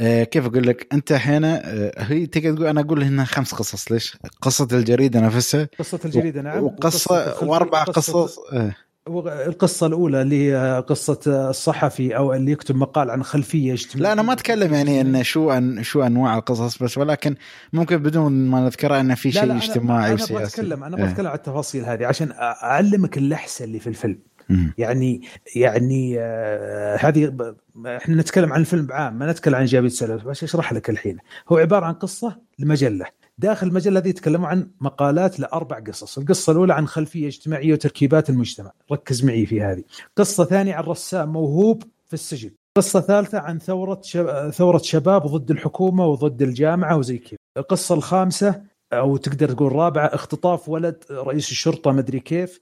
آه 0.00 0.24
كيف 0.24 0.46
أقول 0.46 0.66
لك 0.66 0.86
أنت 0.92 1.12
هنا 1.12 1.62
آه 1.64 1.92
هي 1.96 2.26
تقدر 2.26 2.54
تقول 2.54 2.66
أنا 2.66 2.80
أقول 2.80 3.02
هنا 3.02 3.24
خمس 3.24 3.54
قصص 3.54 3.92
ليش؟ 3.92 4.16
قصة 4.42 4.68
الجريدة 4.72 5.20
نفسها 5.20 5.68
قصة 5.78 6.00
الجريدة 6.04 6.42
نعم 6.42 6.62
وقصة 6.62 7.44
وأربع 7.44 7.82
قصص 7.82 8.38
آه 8.52 8.74
القصة 9.08 9.86
الأولى 9.86 10.22
اللي 10.22 10.52
هي 10.52 10.84
قصة 10.88 11.20
الصحفي 11.26 12.16
أو 12.16 12.34
اللي 12.34 12.52
يكتب 12.52 12.76
مقال 12.76 13.10
عن 13.10 13.22
خلفية 13.22 13.72
اجتماعية. 13.72 14.02
لا 14.02 14.12
أنا 14.12 14.22
ما 14.22 14.32
أتكلم 14.32 14.74
يعني 14.74 15.00
إن 15.00 15.22
شو 15.22 15.50
أن 15.50 15.82
شو 15.82 16.02
أنواع 16.02 16.38
القصص 16.38 16.82
بس 16.82 16.98
ولكن 16.98 17.34
ممكن 17.72 17.96
بدون 17.96 18.32
ما 18.32 18.60
نذكرها 18.60 19.00
إن 19.00 19.14
في 19.14 19.32
شيء 19.32 19.56
اجتماعي 19.56 20.14
وسياسي. 20.14 20.36
أنا 20.36 20.44
بتكلم 20.44 20.84
أنا 20.84 21.06
بتكلم 21.06 21.26
عن 21.26 21.34
التفاصيل 21.34 21.84
هذه 21.84 22.06
عشان 22.06 22.32
أعلمك 22.62 23.18
اللحسة 23.18 23.64
اللي 23.64 23.78
في 23.78 23.86
الفيلم. 23.86 24.18
يعني 24.78 25.22
يعني 25.56 26.16
آه 26.18 26.96
هذه 26.96 27.54
إحنا 27.86 28.16
نتكلم 28.16 28.52
عن 28.52 28.60
الفيلم 28.60 28.88
عام 28.90 29.18
ما 29.18 29.30
نتكلم 29.30 29.54
عن 29.54 29.60
ايجابيه 29.60 29.88
سلبيه 29.88 30.24
بس 30.24 30.44
أشرح 30.44 30.72
لك 30.72 30.90
الحين. 30.90 31.18
هو 31.48 31.56
عبارة 31.56 31.86
عن 31.86 31.94
قصة 31.94 32.38
لمجلة. 32.58 33.06
داخل 33.40 33.66
المجلة 33.66 34.00
هذه 34.00 34.08
يتكلموا 34.08 34.48
عن 34.48 34.70
مقالات 34.80 35.40
لأربع 35.40 35.80
قصص، 35.80 36.18
القصة 36.18 36.52
الأولى 36.52 36.74
عن 36.74 36.86
خلفية 36.86 37.26
اجتماعية 37.26 37.72
وتركيبات 37.72 38.30
المجتمع، 38.30 38.72
ركز 38.92 39.24
معي 39.24 39.46
في 39.46 39.62
هذه. 39.62 39.82
قصة 40.16 40.44
ثانية 40.44 40.74
عن 40.74 40.84
رسام 40.84 41.32
موهوب 41.32 41.82
في 42.06 42.14
السجن. 42.14 42.50
قصة 42.76 43.00
ثالثة 43.00 43.38
عن 43.38 43.58
ثورة 43.58 44.00
شب... 44.04 44.50
ثورة 44.50 44.78
شباب 44.78 45.26
ضد 45.26 45.50
الحكومة 45.50 46.06
وضد 46.06 46.42
الجامعة 46.42 46.96
وزي 46.96 47.18
كذا. 47.18 47.38
القصة 47.56 47.94
الخامسة 47.94 48.62
أو 48.92 49.16
تقدر 49.16 49.52
تقول 49.52 49.72
رابعة 49.72 50.06
اختطاف 50.06 50.68
ولد 50.68 51.04
رئيس 51.10 51.50
الشرطة 51.50 51.92
مدري 51.92 52.20
كيف 52.20 52.60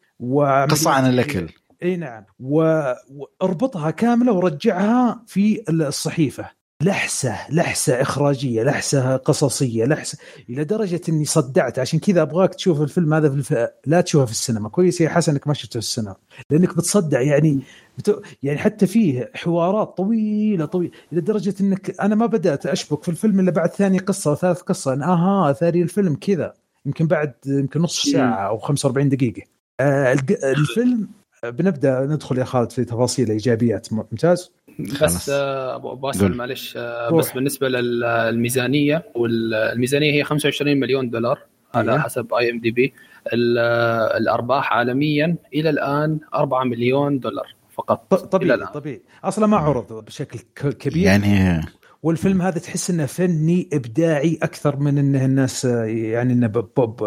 قصة 0.70 0.90
عن 0.90 1.10
الأكل 1.10 1.48
إي 1.82 1.96
نعم 1.96 2.24
واربطها 2.40 3.90
كاملة 3.90 4.32
ورجعها 4.32 5.22
في 5.26 5.64
الصحيفة 5.70 6.57
لحسة 6.82 7.50
لحسة 7.50 8.02
إخراجية 8.02 8.62
لحسة 8.62 9.16
قصصية 9.16 9.84
لحسة 9.84 10.18
إلى 10.50 10.64
درجة 10.64 11.00
إني 11.08 11.24
صدعت. 11.24 11.78
عشان 11.78 11.98
كذا 11.98 12.22
أبغاك 12.22 12.54
تشوف 12.54 12.80
الفيلم 12.82 13.14
هذا 13.14 13.28
في 13.28 13.34
الف... 13.34 13.54
لا 13.86 14.00
تشوفه 14.00 14.24
في 14.24 14.32
السينما. 14.32 14.68
كويس 14.68 15.00
يا 15.00 15.08
حسن 15.08 15.32
إنك 15.32 15.48
ما 15.48 15.54
شفته 15.54 15.72
في 15.72 15.78
السينما. 15.78 16.14
لأنك 16.50 16.76
بتصدع 16.76 17.20
يعني 17.20 17.60
بت... 17.98 18.22
يعني 18.42 18.58
حتى 18.58 18.86
فيه 18.86 19.30
حوارات 19.34 19.96
طويلة 19.96 20.64
طويلة. 20.64 20.92
إلى 21.12 21.20
درجة 21.20 21.54
إنك 21.60 22.00
أنا 22.00 22.14
ما 22.14 22.26
بدأت 22.26 22.66
أشبك 22.66 23.02
في 23.02 23.08
الفيلم 23.08 23.40
إلا 23.40 23.50
بعد 23.50 23.70
ثاني 23.70 23.98
قصة 23.98 24.32
وثالث 24.32 24.60
قصة. 24.60 24.92
إن 24.92 25.02
آها 25.02 25.52
ثاني 25.52 25.82
الفيلم 25.82 26.14
كذا. 26.14 26.54
يمكن 26.86 27.06
بعد 27.06 27.32
يمكن 27.46 27.80
نص 27.80 28.02
ساعة 28.02 28.48
أو 28.48 28.58
45 28.58 29.08
دقيقة. 29.08 29.42
آه 29.80 30.16
الفيلم 30.44 31.08
بنبدأ 31.44 32.06
ندخل 32.06 32.38
يا 32.38 32.44
خالد 32.44 32.72
في 32.72 32.84
تفاصيل 32.84 33.30
ايجابيات 33.30 33.92
ممتاز؟ 33.92 34.52
بس 35.02 35.30
آه، 35.30 35.76
أبو 35.76 36.10
اسال 36.10 36.36
معلش 36.36 36.74
آه، 36.76 37.10
بس 37.10 37.32
بالنسبة 37.32 37.68
للميزانيه 37.68 39.04
والميزانيه 39.14 40.12
هي 40.12 40.24
25 40.24 40.76
مليون 40.80 41.10
دولار 41.10 41.38
على 41.74 41.92
أيه. 41.92 41.98
حسب 41.98 42.34
IMDb 42.34 42.94
الأرباح 44.16 44.72
عالميا 44.72 45.36
إلى 45.54 45.70
الآن 45.70 46.18
4 46.34 46.64
مليون 46.64 47.18
دولار 47.18 47.54
فقط. 47.70 48.14
طبيعي 48.14 48.66
طبيعي. 48.74 49.02
أصلا 49.24 49.46
ما 49.46 49.56
عرض 49.56 50.04
بشكل 50.04 50.38
كبير. 50.78 51.06
يعني 51.06 51.60
والفيلم 52.02 52.42
هذا 52.42 52.58
تحس 52.58 52.90
إنه 52.90 53.06
فني 53.06 53.68
إبداعي 53.72 54.38
أكثر 54.42 54.76
من 54.76 54.98
إنه 54.98 55.24
الناس 55.24 55.64
يعني 55.64 56.32
إنه 56.32 56.46
pop 56.46 57.02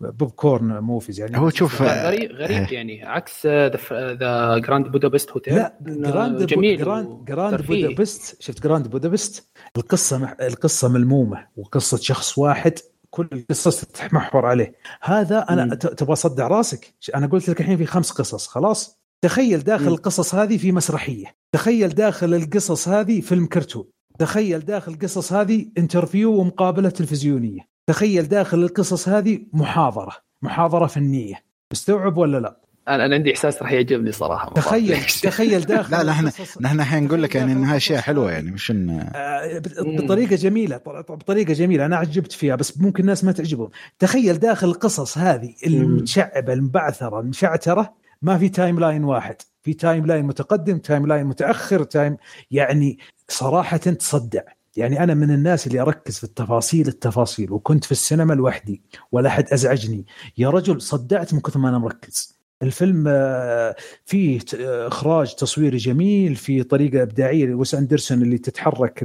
popcorn 0.00 0.78
movies 0.78 1.20
يعني. 1.20 1.38
هو 1.38 1.50
شوف 1.50 1.82
غريب 1.82 2.32
غريب 2.32 2.72
يعني 2.72 3.04
عكس 3.04 3.46
The 3.46 4.58
Grand 4.58 4.88
Budapest 4.88 5.30
Hotel 5.30 5.54
لا 5.54 5.78
Grand 5.80 6.46
جميل 6.46 6.78
Grand, 6.78 7.24
Grand 7.24 7.62
Budapest 7.62 8.42
شفت 8.42 8.62
Grand 8.62 8.88
Budapest 8.88 9.50
القصة 9.76 10.36
القصة 10.40 10.88
ملمومة 10.88 11.46
وقصة 11.56 11.96
شخص 11.96 12.38
واحد 12.38 12.78
كل 13.10 13.28
القصص 13.32 13.80
تتمحور 13.80 14.46
عليه. 14.46 14.74
هذا 15.02 15.38
أنا 15.38 15.74
تبغى 15.74 16.12
اصدع 16.12 16.48
راسك. 16.48 16.94
أنا 17.14 17.26
قلت 17.26 17.48
لك 17.48 17.60
الحين 17.60 17.76
في 17.76 17.86
خمس 17.86 18.10
قصص 18.10 18.46
خلاص؟ 18.46 19.00
تخيل 19.22 19.60
داخل 19.60 19.88
القصص 19.88 20.34
هذه 20.34 20.56
في 20.56 20.72
مسرحية. 20.72 21.36
تخيل 21.52 21.88
داخل 21.88 22.34
القصص 22.34 22.88
هذه 22.88 23.20
فيلم 23.20 23.46
كرتون. 23.46 23.84
تخيل 24.18 24.60
داخل 24.60 24.92
القصص 24.92 25.32
هذه 25.32 25.66
انترفيو 25.78 26.32
ومقابلة 26.34 26.88
تلفزيونية. 26.88 27.60
تخيل 27.86 28.28
داخل 28.28 28.58
القصص 28.58 29.08
هذه 29.08 29.40
محاضرة. 29.52 30.12
محاضرة 30.42 30.86
فنية. 30.86 31.34
مستوعب 31.72 32.16
ولا 32.16 32.38
لا؟ 32.38 32.60
أنا 32.88 33.14
عندي 33.14 33.32
إحساس 33.32 33.62
راح 33.62 33.72
يعجبني 33.72 34.12
صراحة. 34.12 34.52
تخيل 34.54 35.00
تخيل 35.22 35.60
داخل 35.60 35.96
لا 35.96 36.02
لا 36.02 36.12
إحنا 36.12 36.32
نحن 36.60 36.80
الحين 36.80 37.04
نقول 37.04 37.22
لك 37.22 37.34
يعني 37.34 37.52
إنها 37.52 37.76
أشياء 37.76 38.00
حلوة 38.00 38.32
يعني 38.32 38.50
مش 38.50 38.70
ان 38.70 39.10
آه، 39.14 39.62
بطريقة 39.78 40.36
جميلة 40.36 40.76
بطريقة 41.08 41.52
جميلة. 41.52 41.86
أنا 41.86 41.96
عجبت 41.96 42.32
فيها 42.32 42.56
بس 42.56 42.78
ممكن 42.78 43.02
الناس 43.02 43.24
ما 43.24 43.32
تعجبهم. 43.32 43.68
تخيل 43.98 44.38
داخل 44.38 44.68
القصص 44.68 45.18
هذه 45.18 45.54
المتشعبة 45.66 46.52
المبعثرة 46.52 47.20
المشعترة 47.20 47.94
ما 48.22 48.38
في 48.38 48.48
timeline 48.48 49.04
واحد. 49.04 49.36
في 49.62 49.74
timeline 49.74 50.24
متقدم 50.24 50.78
timeline 50.78 51.26
متأخر 51.26 51.82
time 51.82 52.16
يعني 52.50 52.98
صراحة 53.28 53.76
تصدع. 53.76 54.42
يعني 54.76 55.02
أنا 55.02 55.14
من 55.14 55.30
الناس 55.30 55.66
اللي 55.66 55.80
أركز 55.80 56.18
في 56.18 56.24
التفاصيل 56.24 56.88
التفاصيل 56.88 57.52
وكنت 57.52 57.84
في 57.84 57.92
السينما 57.92 58.34
لوحدي 58.34 58.82
ولا 59.12 59.28
أحد 59.28 59.48
أزعجني. 59.52 60.06
يا 60.38 60.50
رجل 60.50 60.80
صدعت 60.80 61.34
من 61.34 61.40
كثر 61.40 61.58
ما 61.58 61.68
أنا 61.68 61.78
مركز. 61.78 62.36
الفيلم 62.62 63.04
آه، 63.08 63.76
فيه 64.04 64.40
آه، 64.60 64.88
إخراج 64.88 65.34
تصويري 65.34 65.76
جميل 65.76 66.36
في 66.36 66.62
طريقة 66.62 67.02
إبداعية 67.02 67.46
لويس 67.46 67.74
أندرسون 67.74 68.22
اللي 68.22 68.38
تتحرك 68.38 69.04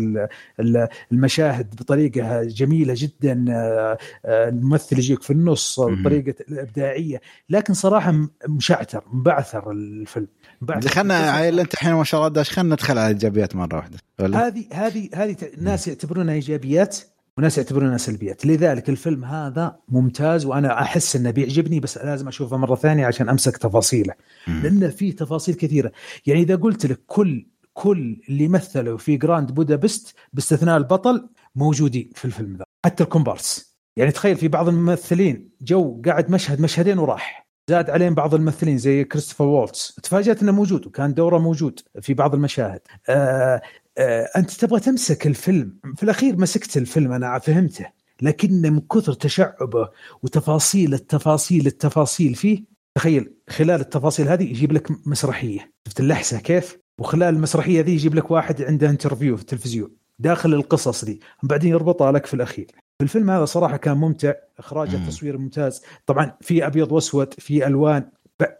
المشاهد 1.11 1.76
بطريقة 1.76 2.43
جميلة 2.43 2.93
جدا 2.98 3.45
آه، 3.49 3.98
الممثل 4.26 4.98
يجيك 4.98 5.22
في 5.23 5.34
النص 5.34 5.80
الطريقة 5.80 6.35
الابداعيه 6.49 7.22
لكن 7.49 7.73
صراحة 7.73 8.14
مشعتر 8.48 9.03
مبعثر 9.14 9.72
الفيلم. 9.72 10.27
دخلنا 10.61 11.49
أنت 11.49 11.73
الحين 11.73 11.93
ما 11.93 12.03
شاء 12.03 12.19
الله 12.19 12.33
داش 12.33 12.51
خلينا 12.51 12.73
ندخل 12.73 12.97
على 12.97 13.07
الإيجابيات 13.07 13.55
مرة 13.55 13.75
واحدة 13.75 13.97
هذه 14.19 14.65
هذه 14.73 15.09
هذه 15.15 15.35
الناس 15.57 15.88
يعتبرونها 15.88 16.33
إيجابيات 16.33 16.97
وناس 17.38 17.57
يعتبرونها 17.57 17.97
سلبيات. 17.97 18.45
لذلك 18.45 18.89
الفيلم 18.89 19.25
هذا 19.25 19.75
ممتاز 19.89 20.45
وأنا 20.45 20.81
أحس 20.81 21.15
إنه 21.15 21.31
بيعجبني 21.31 21.79
بس 21.79 21.97
لازم 21.97 22.27
أشوفه 22.27 22.57
مرة 22.57 22.75
ثانية 22.75 23.05
عشان 23.05 23.29
أمسك 23.29 23.57
تفاصيله 23.57 24.13
لأنه 24.47 24.88
فيه 24.88 25.15
تفاصيل 25.15 25.55
كثيرة. 25.55 25.91
يعني 26.25 26.41
إذا 26.41 26.55
قلت 26.55 26.85
لك 26.85 26.99
كل 27.05 27.47
كل 27.73 28.21
اللي 28.29 28.47
مثلوا 28.47 28.97
في 28.97 29.17
Grand 29.17 29.51
Budapest 29.51 30.15
باستثناء 30.33 30.77
البطل 30.77 31.29
موجودين 31.55 32.09
في 32.15 32.25
الفيلم 32.25 32.57
ذا 32.57 32.63
حتى 32.85 33.03
الكومبارس. 33.03 33.77
يعني 33.97 34.11
تخيل 34.11 34.35
في 34.35 34.47
بعض 34.47 34.67
الممثلين 34.67 35.49
جو 35.61 36.01
قاعد 36.05 36.31
مشهد 36.31 36.61
مشهدين 36.61 36.99
وراح. 36.99 37.40
زاد 37.72 37.89
عليهم 37.89 38.15
بعض 38.15 38.35
الممثلين 38.35 38.77
زي 38.77 39.03
كريستوفر 39.03 39.43
وولتس 39.43 39.95
تفاجأت 40.03 40.41
إنه 40.41 40.52
موجود 40.52 40.88
وكان 40.88 41.14
دوره 41.14 41.38
موجود 41.38 41.80
في 42.02 42.14
بعض 42.14 42.34
المشاهد. 42.34 42.80
آه 43.10 43.61
آه 43.98 44.30
أنت 44.38 44.52
تبغى 44.52 44.80
تمسك 44.80 45.27
الفيلم. 45.27 45.80
في 45.95 46.03
الأخير 46.03 46.38
مسكت 46.38 46.77
الفيلم 46.77 47.11
أنا 47.11 47.39
فهمته. 47.39 47.85
لكن 48.22 48.61
من 48.61 48.80
كثر 48.80 49.14
تشعبه 49.14 49.89
وتفاصيل 50.23 50.93
التفاصيل 50.93 51.68
التفاصيل 51.68 52.35
فيه 52.35 52.64
تخيل 52.95 53.34
خلال 53.49 53.81
التفاصيل 53.81 54.27
هذه 54.27 54.43
يجيب 54.43 54.72
لك 54.72 55.07
مسرحية. 55.07 55.72
شفت 55.88 55.99
اللحسة 55.99 56.39
كيف؟ 56.39 56.77
وخلال 56.99 57.35
المسرحية 57.35 57.81
ذي 57.81 57.93
يجيب 57.93 58.15
لك 58.15 58.31
واحد 58.31 58.61
عنده 58.61 58.89
interview 58.89 59.35
في 59.35 59.41
التلفزيون. 59.41 60.00
داخل 60.22 60.53
القصص 60.53 61.06
دي. 61.06 61.22
بعدين 61.43 61.72
يربطها 61.72 62.11
لك 62.11 62.26
في 62.26 62.34
الأخير. 62.34 62.68
الفيلم 63.02 63.30
هذا 63.30 63.45
صراحة 63.45 63.77
كان 63.77 63.98
ممتع 63.98 64.34
إخراج 64.60 64.95
التصوير 64.95 65.38
ممتاز. 65.38 65.81
طبعا 66.06 66.38
في 66.41 66.65
أبيض 66.65 66.91
وأسود 66.91 67.34
في 67.34 67.68
ألوان. 67.68 68.10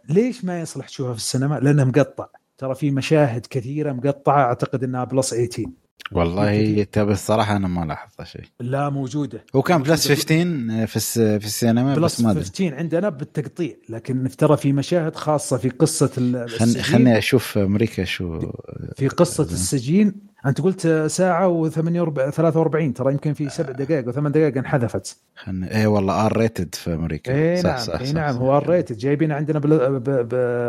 ليش 0.08 0.44
ما 0.44 0.60
يصلح 0.60 0.88
تشوفه 0.88 1.12
في 1.12 1.18
السينما؟ 1.18 1.58
لأنه 1.58 1.84
مقطع. 1.84 2.26
ترى 2.58 2.74
في 2.74 2.90
مشاهد 2.90 3.46
كثيرة 3.50 3.92
مقطعة 3.92 4.42
أعتقد 4.42 4.84
إنها 4.84 5.04
plus 5.04 5.34
18 5.34 5.81
والله 6.12 6.82
تبى 6.82 7.12
الصراحة 7.12 7.56
أنا 7.56 7.68
ما 7.68 7.84
لاحظت 7.84 8.22
شيء. 8.22 8.44
لا 8.60 8.90
موجودة. 8.90 9.44
هو 9.56 9.62
كان 9.62 9.82
plus 9.82 10.08
15 10.08 10.86
في 10.86 11.38
في 11.40 11.46
السينما 11.46 11.94
plus 11.94 12.14
بس 12.14 12.20
ما 12.20 12.34
15 12.34 12.74
عندنا 12.74 13.08
بالتقطيع 13.08 13.76
لكن 13.88 14.28
ترى 14.38 14.56
في 14.56 14.72
مشاهد 14.72 15.16
خاصة 15.16 15.56
في 15.56 15.68
قصة 15.68 16.10
السجين. 16.18 16.82
خلني 16.82 17.18
أشوف 17.18 17.58
أمريكا 17.58 18.04
شو 18.04 18.52
في 18.96 19.08
قصة 19.08 19.44
السجين. 19.44 20.32
أنت 20.46 20.60
قلت 20.60 21.06
ساعة 21.06 21.70
و43 21.70 22.92
ترى 22.94 23.12
يمكن 23.12 23.32
في 23.32 23.48
سبع 23.48 23.72
دقائق 23.72 24.08
وثمان 24.08 24.32
دقائق 24.32 24.58
انحذفت. 24.58 25.16
خلني 25.36 25.74
اي 25.74 25.86
والله 25.86 26.26
R 26.26 26.36
rated 26.36 26.74
في 26.74 26.94
أمريكا. 26.94 27.34
اي 27.34 27.62
نعم 27.62 27.78
صح 27.78 28.00
اي 28.00 28.12
نعم 28.12 28.36
هو 28.36 28.56
R 28.56 28.68
rated 28.68 28.96
جايبين 28.96 29.32
عندنا 29.32 29.58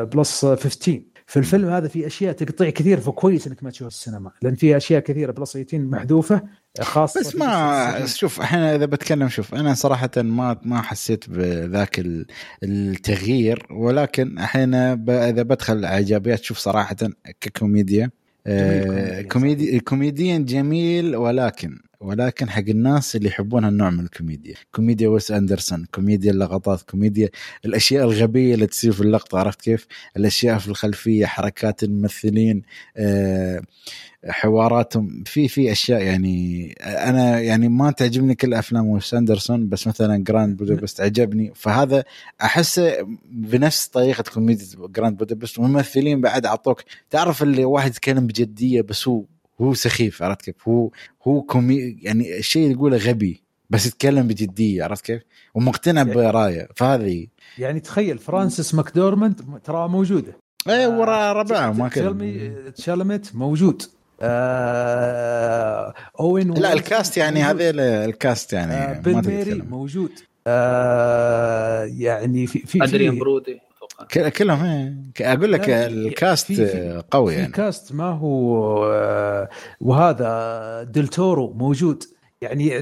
plus 0.04 0.46
15 0.46 1.02
في 1.28 1.38
الفيلم 1.40 1.70
هذا 1.70 1.88
في 1.88 2.08
أشياء 2.08 2.34
تقطيع 2.34 2.70
كثير 2.70 3.00
فكويس 3.00 3.48
إنك 3.48 3.64
ما 3.64 3.70
تشوف 3.70 3.88
السينما 3.88 4.32
لأن 4.42 4.56
في 4.56 4.78
أشياء 4.78 5.02
كثيرة 5.02 5.32
plus 5.32 5.52
18 5.58 5.80
محذوفة 5.80 6.42
خاصة 6.82 7.20
بس 7.20 7.36
ما 7.36 8.06
شوف 8.06 8.42
إحنا 8.42 8.76
إذا 8.76 8.86
بتكلم 8.86 9.30
شوف 9.30 9.56
أنا 9.56 9.74
صراحة 9.74 10.12
ما 10.18 10.60
ما 10.64 10.82
حسيت 10.82 11.30
بذاك 11.30 12.04
التغيير 12.64 13.68
ولكن 13.72 14.38
أحيانا 14.38 14.94
إذا 15.10 15.44
بدخل 15.44 15.86
ايجابيات 15.86 16.44
شوف 16.44 16.58
صراحة 16.58 16.96
ككوميديا 17.42 18.10
آه 18.48 19.22
كوميدي 19.22 19.80
كوميديا 19.80 20.38
جميل 20.38 21.16
ولكن 21.16 21.80
ولكن 22.04 22.50
حق 22.50 22.64
الناس 22.70 23.16
اللي 23.16 23.28
يحبون 23.28 23.64
هالنوع 23.64 23.90
من 23.90 24.00
الكوميديا. 24.00 24.56
كوميديا 24.76 25.08
ويس 25.08 25.32
أندرسون 25.32 25.86
كوميديا 25.94 26.32
اللقطات 26.32 26.82
كوميديا 26.82 27.30
الأشياء 27.66 28.04
الغبية 28.04 28.54
اللي 28.54 28.68
تصير 28.68 28.92
في 28.92 29.02
اللقطة 29.02 29.40
عرفت 29.40 29.62
كيف؟ 29.62 29.88
الأشياء 30.18 30.58
في 30.58 30.68
الخلفية 30.68 31.26
حركات 31.26 31.84
الممثلين 31.84 32.62
آه 32.98 33.62
حواراتهم 34.28 35.24
في 35.26 35.48
في 35.48 35.72
أشياء 35.72 36.02
يعني 36.02 36.72
أنا 36.82 37.40
يعني 37.40 37.70
ما 37.70 37.92
تعجبني 37.92 38.36
كل 38.36 38.54
أفلام 38.54 38.88
ويس 38.88 39.14
أندرسون 39.14 39.70
بس 39.70 39.88
مثلا 39.88 40.24
Grand 40.24 40.58
Budapest 40.58 41.02
عجبني. 41.02 41.52
فهذا 41.56 42.04
أحسه 42.42 42.98
بنفس 43.32 43.88
طريقة 43.88 44.24
كوميديا 44.34 44.66
Grand 44.80 45.18
Budapest 45.18 45.60
والممثلين 45.60 46.22
بعد 46.22 46.46
اعطوك 46.46 46.84
تعرف 47.10 47.44
اللي 47.44 47.66
واحد 47.66 47.92
يتكلم 47.92 48.28
بجدية 48.28 48.82
بس 48.82 49.08
هو 49.08 49.24
هو 49.62 49.74
سخيف 49.74 50.24
عرفت 50.24 50.42
كيف؟ 50.42 50.68
هو 50.68 50.90
هو 51.28 51.42
كومي 51.42 51.98
يعني 52.02 52.38
الشيء 52.38 52.64
اللي 52.64 52.74
يقوله 52.74 52.98
غبي 52.98 53.44
بس 53.70 53.86
يتكلم 53.86 54.28
بجدية 54.28 54.84
عرفت 54.84 55.06
كيف؟ 55.06 55.22
ومقتنع 55.56 56.02
يعني 56.02 56.14
برأيه 56.14 56.68
فهذه 56.76 57.28
يعني 57.58 57.80
تخيل 57.80 58.18
فرانسيس 58.18 58.76
ماكدورمنت 58.76 59.40
ترى 59.64 59.88
موجودة. 59.88 60.38
إيه 60.70 60.88
ورا 60.88 61.34
ربعه 61.34 61.72
ما 61.72 61.88
كان 61.88 62.74
تشالمت 62.76 63.36
موجود. 63.36 63.84
آه 64.22 65.94
أوين 66.20 66.54
لا 66.54 66.74
ال 66.74 66.82
cast 66.82 67.18
يعني 67.18 67.44
هذا 67.44 67.70
ال 68.06 68.15
cast 68.15 68.54
يعني 68.54 68.74
آه 68.74 69.00
بيل 69.00 69.28
موراي 69.28 69.54
موجود. 69.54 70.12
آه 70.48 71.84
يعني 71.84 72.48
في 72.48 72.60
في 72.60 72.84
أدريان 72.84 73.20
برودي. 73.20 73.60
كلهم 74.38 74.64
إيه. 74.64 75.34
أقول 75.34 75.52
لك 75.52 75.70
ال 75.70 75.86
cast 75.86 76.52
في 76.52 77.04
قوي 77.12 77.34
يعني. 77.34 77.48
ال 77.48 77.57
cast 77.57 77.94
ما 77.94 78.10
هو 78.10 78.86
آه، 78.94 79.50
وهذا 79.82 80.84
دلتورو 80.84 81.54
موجود. 81.54 82.04
يعني 82.42 82.82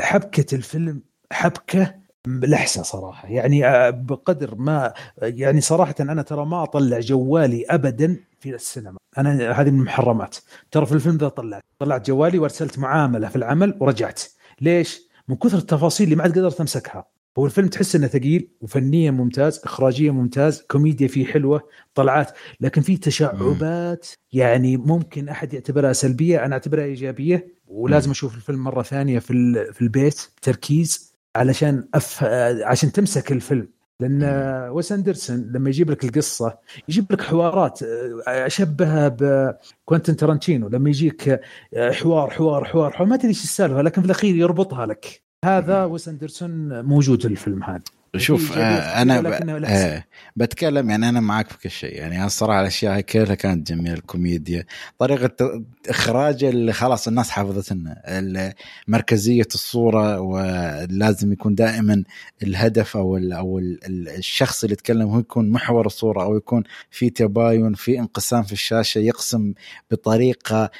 حبكة 0.00 0.54
الفيلم 0.54 1.02
حبكة 1.32 1.94
لحسه 2.26 2.82
صراحة. 2.82 3.28
يعني 3.28 3.66
آه، 3.66 3.90
بقدر 3.90 4.54
ما 4.54 4.92
يعني 5.22 5.60
صراحة 5.60 5.94
أنا 6.00 6.22
ترى 6.22 6.46
ما 6.46 6.62
أطلع 6.62 7.00
جوالي 7.00 7.64
ابدا 7.70 8.16
في 8.40 8.54
السينما. 8.54 8.96
أنا 9.18 9.60
هذه 9.60 9.70
من 9.70 9.80
المحرمات. 9.80 10.36
ترى 10.70 10.86
في 10.86 10.92
الفيلم 10.92 11.16
ذا 11.16 11.28
طلعت. 11.28 11.62
طلعت 11.78 12.06
جوالي 12.06 12.38
وأرسلت 12.38 12.78
معاملة 12.78 13.28
في 13.28 13.36
العمل 13.36 13.76
ورجعت. 13.80 14.22
ليش؟ 14.60 15.06
من 15.28 15.36
كثر 15.36 15.58
التفاصيل 15.58 16.04
اللي 16.04 16.16
ما 16.16 16.22
عاد 16.22 16.38
قدرت 16.38 16.60
أمسكها. 16.60 17.15
هو 17.38 17.46
الفيلم 17.46 17.68
تحس 17.68 17.96
إنه 17.96 18.06
ثقيل 18.06 18.48
وفنيا 18.60 19.10
ممتاز 19.10 19.60
اخراجيا 19.64 20.10
ممتاز 20.12 20.62
كوميديا 20.62 21.08
فيه 21.08 21.26
حلوة 21.26 21.62
طلعات 21.94 22.30
لكن 22.60 22.82
في 22.82 22.96
تشعبات 22.96 24.06
يعني 24.32 24.76
ممكن 24.76 25.28
أحد 25.28 25.54
يعتبرها 25.54 25.92
سلبية 25.92 26.44
أنا 26.44 26.52
أعتبرها 26.52 26.84
إيجابية. 26.84 27.56
ولازم 27.68 28.10
أشوف 28.10 28.34
الفيلم 28.34 28.64
مرة 28.64 28.82
ثانية 28.82 29.18
في 29.18 29.54
في 29.72 29.82
البيت 29.82 30.20
تركيز 30.42 31.14
علشان 31.36 31.88
أف... 31.94 32.24
عشان 32.64 32.92
تمسك 32.92 33.32
الفيلم. 33.32 33.68
لأن 34.00 34.22
ويس 34.70 34.92
أندرسون 34.92 35.52
لما 35.54 35.68
يجيب 35.68 35.90
لك 35.90 36.04
القصة 36.04 36.58
يجيب 36.88 37.12
لك 37.12 37.20
حوارات 37.20 37.80
أشبهها 38.28 39.08
بكوينتن 39.08 40.16
ترنتينو 40.16 40.68
لما 40.68 40.88
يجيك 40.88 41.40
حوار 41.76 42.30
حوار 42.30 42.64
حوار 42.64 42.92
حوار 42.92 43.08
ما 43.08 43.16
تدري 43.16 43.28
إيش 43.28 43.44
السالفة 43.44 43.82
لكن 43.82 44.00
في 44.02 44.06
الأخير 44.06 44.36
يربطها 44.36 44.86
لك. 44.86 45.25
هذا 45.46 45.84
ويس 45.84 46.08
أندرسون 46.08 46.84
موجود 46.84 47.20
في 47.22 47.28
الفيلم 47.28 47.62
هذا. 47.64 47.82
شوف 48.16 48.58
آه 48.58 49.02
أنا 49.02 49.20
ب... 49.20 49.26
آه 49.64 50.04
بتكلم 50.36 50.90
يعني 50.90 51.08
أنا 51.08 51.20
معك 51.20 51.48
في 51.48 51.58
كل 51.58 51.70
شيء. 51.70 51.94
يعني 51.94 52.24
الصراحه 52.24 52.60
الأشياء 52.60 53.00
كلها 53.00 53.34
كانت 53.34 53.72
جميلة 53.72 53.94
الكوميديا 53.94 54.64
طريقة 54.98 55.64
إخراج 55.88 56.44
اللي 56.44 56.72
خلاص 56.72 57.08
الناس 57.08 57.30
حافظت 57.30 57.72
لنا. 57.72 58.54
مركزية 58.88 59.46
الصورة 59.54 60.20
ولازم 60.20 61.32
يكون 61.32 61.54
دائما 61.54 62.04
الهدف 62.42 62.96
أو 62.96 63.16
ال 63.16 63.32
أو 63.32 63.58
ال 63.58 64.08
الشخص 64.08 64.64
اللي 64.64 64.72
يتكلم 64.72 65.08
هو 65.08 65.18
يكون 65.18 65.50
محور 65.50 65.86
الصورة 65.86 66.22
أو 66.22 66.36
يكون 66.36 66.62
في 66.90 67.10
تباين 67.10 67.74
في 67.74 67.98
انقسام 67.98 68.42
في 68.42 68.52
الشاشة 68.52 68.98
يقسم 68.98 69.52
بطريقة 69.90 70.70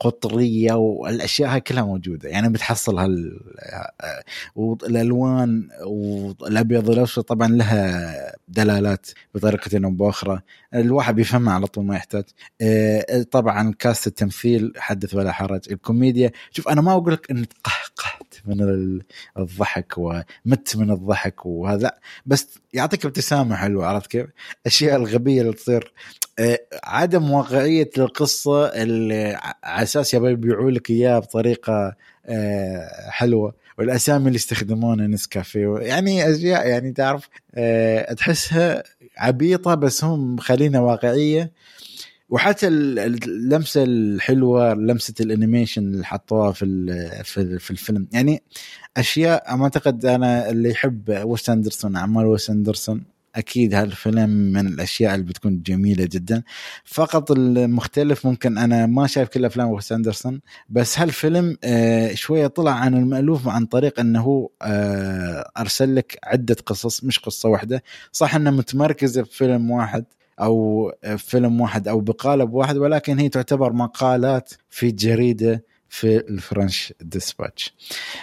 قطرية 0.00 0.72
والأشياء 0.72 1.50
هاي 1.50 1.60
كلها 1.60 1.82
موجودة. 1.82 2.28
يعني 2.28 2.48
بتحصل 2.48 2.98
هال 2.98 3.40
والالوان 4.54 5.68
والأبيض 5.86 6.88
والأسود 6.88 7.24
طبعا 7.24 7.48
لها 7.48 8.36
دلالات 8.48 9.06
بطريقة 9.34 9.84
أو 9.84 9.90
بأخرى. 9.90 10.40
الواحد 10.74 11.14
بيفهمها 11.14 11.54
على 11.54 11.66
طول 11.66 11.84
ما 11.84 11.96
يحتاج. 11.96 12.24
طبعا 13.30 13.74
كاست 13.78 14.06
التمثيل 14.06 14.72
حدث 14.76 15.14
ولا 15.14 15.32
حرج. 15.32 15.60
الكوميديا 15.70 16.30
شوف 16.50 16.68
أنا 16.68 16.80
ما 16.80 16.92
أقول 16.92 17.12
لك 17.12 17.30
اني 17.30 17.48
قهقهت 17.64 18.29
من 18.46 19.00
الضحك 19.38 19.98
ومت 19.98 20.76
من 20.76 20.90
الضحك 20.90 21.46
وهذا. 21.46 21.92
بس 22.26 22.58
يعطيك 22.72 23.06
ابتسامة 23.06 23.56
حلوة 23.56 23.86
عرفت 23.86 24.10
كيف؟ 24.10 24.26
الأشياء 24.62 24.96
الغبية 24.96 25.42
اللي 25.42 25.52
تصير. 25.52 25.92
عدم 26.84 27.30
واقعية 27.30 27.90
القصة 27.98 28.66
اللي 28.66 29.38
على 29.64 29.82
أساس 29.82 30.14
يبيعوا 30.14 30.70
لك 30.70 30.90
إياها 30.90 31.18
بطريقة 31.18 31.96
حلوة. 33.08 33.54
والأسامي 33.78 34.26
اللي 34.26 34.36
يستخدمونها 34.36 35.06
نسكافيه 35.06 35.78
يعني 35.78 36.30
أشياء 36.30 36.68
يعني 36.68 36.92
تعرف 36.92 37.28
تحسها 38.16 38.82
عبيطة 39.18 39.74
بس 39.74 40.04
هم 40.04 40.34
مخلينها 40.34 40.80
واقعية. 40.80 41.52
وحتى 42.30 42.68
اللمسة 42.68 43.82
الحلوة 43.82 44.74
لمسة 44.74 45.14
الانيميشن 45.20 45.82
اللي 45.82 46.04
حطوها 46.04 46.52
في 46.52 46.64
في 47.58 47.70
الفيلم. 47.70 48.08
يعني 48.12 48.42
أشياء 48.96 49.56
ما 49.56 49.64
أعتقد 49.64 50.04
أنا 50.06 50.50
اللي 50.50 50.70
يحب 50.70 51.22
ويس 51.24 51.50
أندرسون 51.50 51.96
أعمال 51.96 52.26
ويس 52.26 52.50
أندرسون 52.50 53.04
أكيد 53.34 53.74
هالفيلم 53.74 54.30
من 54.30 54.66
الأشياء 54.66 55.14
اللي 55.14 55.26
بتكون 55.26 55.62
جميلة 55.62 56.04
جدا. 56.04 56.42
فقط 56.84 57.30
المختلف 57.30 58.26
ممكن 58.26 58.58
أنا 58.58 58.86
ما 58.86 59.06
شايف 59.06 59.28
كل 59.28 59.44
أفلام 59.44 59.68
ويس 59.68 59.92
أندرسون 59.92 60.40
بس 60.68 60.98
هالفيلم 60.98 61.56
آه 61.64 62.14
شوية 62.14 62.46
طلع 62.46 62.72
عن 62.72 62.94
المألوف 62.94 63.48
عن 63.48 63.66
طريق 63.66 64.00
إنه 64.00 64.50
آه 64.62 65.50
أرسل 65.58 65.96
لك 65.96 66.18
عدة 66.24 66.56
قصص 66.66 67.04
مش 67.04 67.18
قصة 67.18 67.48
واحدة. 67.48 67.82
صح 68.12 68.34
انها 68.34 68.52
متمركزه 68.52 69.22
في 69.22 69.36
فيلم 69.36 69.70
واحد 69.70 70.04
أو 70.40 70.92
فيلم 71.16 71.60
واحد 71.60 71.88
أو 71.88 72.00
بقالب 72.00 72.52
واحد 72.52 72.76
ولكن 72.76 73.18
هي 73.18 73.28
تعتبر 73.28 73.72
مقالات 73.72 74.52
في 74.70 74.90
جريدة 74.90 75.64
في 75.88 76.16
ال 76.16 76.27
French 76.27 76.94
Dispatch. 77.00 77.74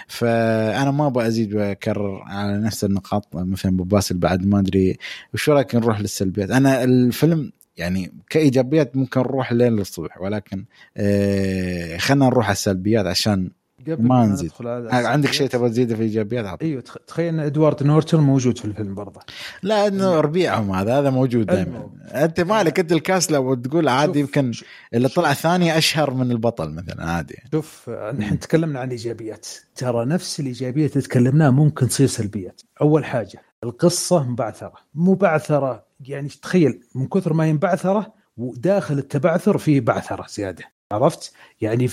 فأنا 0.08 0.92
ما 0.92 1.08
أبغى 1.08 1.28
أزيد 1.28 1.56
وأكرر 1.56 2.22
على 2.26 2.58
نفس 2.58 2.84
النقاط 2.84 3.28
مثلا 3.36 3.72
أبو 3.72 3.84
باسل 3.84 4.18
بعد 4.18 4.46
ما 4.46 4.60
أدري 4.60 4.98
وشو 5.34 5.54
رأيك 5.54 5.76
نروح 5.76 6.00
للسلبيات. 6.00 6.52
أنا 6.52 6.84
الفيلم 6.84 7.52
يعني 7.78 8.14
كإيجابيات 8.30 8.98
ممكن 8.98 9.20
نروح 9.20 9.54
لين 9.54 9.76
للصبح 9.76 10.22
ولكن 10.22 10.66
آه 10.98 11.98
خلينا 11.98 12.26
نروح 12.26 12.46
على 12.46 12.54
السلبيات 12.54 13.06
عشان 13.06 13.50
ما 13.90 14.26
نزيد. 14.26 14.52
عندك 14.92 15.32
شيء 15.32 15.48
تبغى 15.48 15.70
تزيده 15.70 15.96
في 15.96 16.02
ايجابيات 16.02 16.62
أيوه 16.62 16.84
تخيل 17.08 17.34
إن 17.34 17.40
ادوارد 17.40 17.84
نورتون 17.84 18.22
موجود 18.22 18.58
في 18.58 18.66
الفيلم 18.66 18.96
برضه. 18.96 19.22
لا 19.64 19.88
إنه 19.88 20.20
ربيعهم 20.20 20.72
هذا 20.72 21.00
هذا 21.00 21.10
موجود 21.10 21.46
دائما. 21.46 21.90
أنت 22.12 22.42
مالك 22.42 22.80
أنت 22.80 22.92
الكاس 22.92 23.32
لو 23.32 23.54
تقول 23.54 23.88
عادي 23.90 24.20
يمكن 24.20 24.52
اللي 24.94 25.08
طلع 25.08 25.34
ثاني 25.34 25.78
أشهر 25.78 26.14
من 26.14 26.32
البطل 26.32 26.74
مثلا 26.74 27.06
عادي. 27.06 27.36
شوف 27.52 27.90
نحن 27.90 28.40
تكلمنا 28.40 28.80
عن 28.80 28.90
ايجابيات 28.90 29.48
ترى 29.76 30.06
نفس 30.06 30.40
الإيجابيات 30.40 30.92
اللي 30.92 31.08
تكلمناها 31.08 31.50
ممكن 31.50 31.88
تصير 31.88 32.08
سلبيات. 32.08 32.62
أول 32.82 33.06
حاجة 33.06 33.42
القصة 33.64 34.24
مبعثرة. 34.24 34.76
مبعثرة 34.96 35.86
يعني 36.06 36.30
تخيل 36.30 36.80
من 36.96 37.08
كثر 37.08 37.34
ما 37.34 37.46
هي 37.46 37.54
مبعثرة 37.54 38.14
وداخل 38.38 38.98
التبعثر 38.98 39.58
فيه 39.58 39.82
بعثرة 39.82 40.26
زيادة. 40.30 40.64
عرفت؟ 40.92 41.32
يعني 41.62 41.88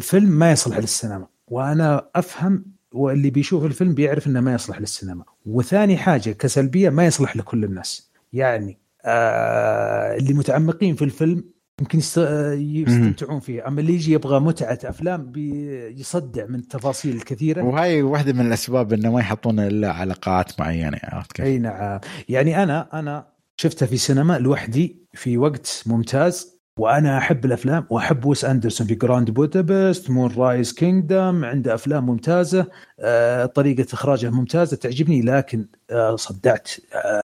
فيلم 0.00 0.30
ما 0.30 0.52
يصلح 0.52 0.78
للسينما 0.78 1.26
وأنا 1.46 2.08
أفهم 2.14 2.64
واللي 2.92 3.30
بيشوف 3.30 3.64
الفيلم 3.64 3.94
بيعرف 3.94 4.26
إنه 4.26 4.40
ما 4.40 4.54
يصلح 4.54 4.80
للسينما 4.80 5.24
وثاني 5.46 5.96
حاجة 5.96 6.30
كسلبية 6.30 6.90
ما 6.90 7.06
يصلح 7.06 7.36
لكل 7.36 7.64
الناس. 7.64 8.10
يعني 8.32 8.78
آه 9.04 10.16
اللي 10.16 10.34
متعمقين 10.34 10.94
في 10.94 11.04
الفيلم 11.04 11.44
يمكن 11.80 11.98
يستمتعون 11.98 13.40
فيه 13.40 13.68
أما 13.68 13.80
اللي 13.80 13.94
يجي 13.94 14.12
يبغى 14.12 14.40
متعة 14.40 14.78
أفلام 14.84 15.32
بيصدع 15.32 16.46
من 16.46 16.58
التفاصيل 16.58 17.16
الكثيرة. 17.16 17.62
وهاي 17.62 18.02
واحدة 18.02 18.32
من 18.32 18.46
الأسباب 18.46 18.92
إنه 18.92 19.12
ما 19.12 19.20
يحطون 19.20 19.60
إلا 19.60 19.92
على 19.92 20.14
قاعات 20.14 20.60
معينة 20.60 20.98
عرفت 21.04 21.32
كيف؟ 21.32 21.44
أي 21.44 21.58
نعم. 21.58 22.00
يعني 22.28 22.62
أنا 22.62 22.98
أنا 22.98 23.26
شفتها 23.56 23.86
في 23.86 23.96
سينما 23.96 24.38
لوحدي 24.38 25.06
في 25.12 25.38
وقت 25.38 25.82
ممتاز. 25.86 26.57
وأنا 26.78 27.18
أحب 27.18 27.44
الأفلام 27.44 27.86
وأحب 27.90 28.24
ويس 28.24 28.44
أندرسون 28.44 28.86
في 28.86 28.94
Grand 28.94 29.30
Budapest 29.30 30.10
Moonrise 30.10 30.72
Kingdom 30.72 31.44
عنده 31.44 31.74
أفلام 31.74 32.06
ممتازة 32.06 32.66
آه، 33.00 33.46
طريقة 33.46 33.86
إخراجه 33.92 34.30
ممتازة 34.30 34.76
تعجبني 34.76 35.22
لكن 35.22 35.66
آه، 35.90 36.16
صدعت. 36.16 36.70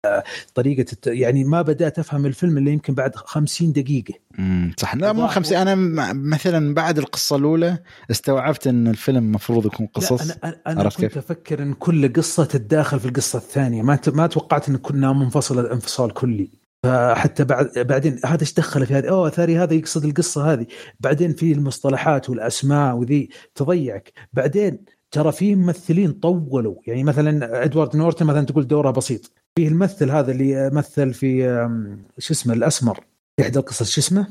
آه، 0.05 0.25
طريقة 0.55 0.93
الت... 0.93 1.07
يعني 1.07 1.45
ما 1.45 1.63
بدأت 1.63 1.99
أفهم 1.99 2.27
الفيلم 2.27 2.59
إلا 2.59 2.71
يمكن 2.71 2.95
بعد 2.95 3.17
50 3.17 3.73
دقيقة. 3.73 4.15
امم 4.39 4.73
صح. 4.79 4.95
لا 4.95 5.13
مو 5.13 5.27
50 5.27 5.59
أنا 5.59 5.75
مثلا 6.13 6.75
بعد 6.75 6.99
القصة 6.99 7.37
الأولى 7.37 7.79
استوعبت 8.11 8.67
إن 8.67 8.89
الفيلم 8.89 9.25
المفروض 9.25 9.67
يكون 9.67 9.87
قصص. 9.87 10.29
لا 10.29 10.37
أنا 10.45 10.57
أنا 10.67 10.83
كنت 10.83 11.01
كيف؟ 11.01 11.19
أفكر 11.19 11.63
إن 11.63 11.75
كل 11.75 12.13
قصة 12.13 12.45
تتداخل 12.45 13.01
في 13.01 13.07
القصة 13.07 13.37
الثانية. 13.37 13.83
ما 13.83 13.97
ت... 13.97 14.09
ما 14.09 14.27
توقعت 14.27 14.69
إن 14.69 14.77
كنا 14.77 15.13
منفصله 15.13 15.73
انفصال 15.73 16.13
كلي. 16.13 16.64
فحتى 16.85 17.45
بعد 17.45 17.71
بعدين 17.77 18.21
هذا 18.25 18.41
إيش 18.41 18.55
دخل 18.55 18.87
في 18.87 18.95
هذه؟ 18.95 19.09
أوه 19.09 19.31
ثاني 19.31 19.59
هذا 19.59 19.75
يقصد 19.75 20.05
القصة 20.05 20.53
هذه، 20.53 20.67
بعدين 21.01 21.33
في 21.33 21.53
المصطلحات 21.53 22.31
والأسماء 22.31 22.95
وذي 22.95 23.29
تضيعك، 23.55 24.13
بعدين 24.33 24.79
ترى 25.11 25.33
في 25.33 25.55
ممثلين 25.55 26.13
طولوا. 26.13 26.75
يعني 26.87 27.05
مثلا 27.05 27.65
إدوارد 27.65 27.97
نورتن 27.97 28.27
مثلا 28.27 28.47
تقول 28.47 28.67
دوره 28.67 28.91
بسيط، 28.91 29.33
فيه 29.57 29.69
الممثل 29.69 30.11
هذا 30.11 30.33
اللي 30.33 30.71
مثل 30.71 31.15
في 31.15 31.43
شو 32.19 32.35
اسمه؟ 32.35 32.55
الأسمر. 32.55 33.05
في 33.37 33.43
إحدى 33.43 33.59
القصص 33.59 33.91
شو 33.91 34.01
اسمه؟ 34.01 34.27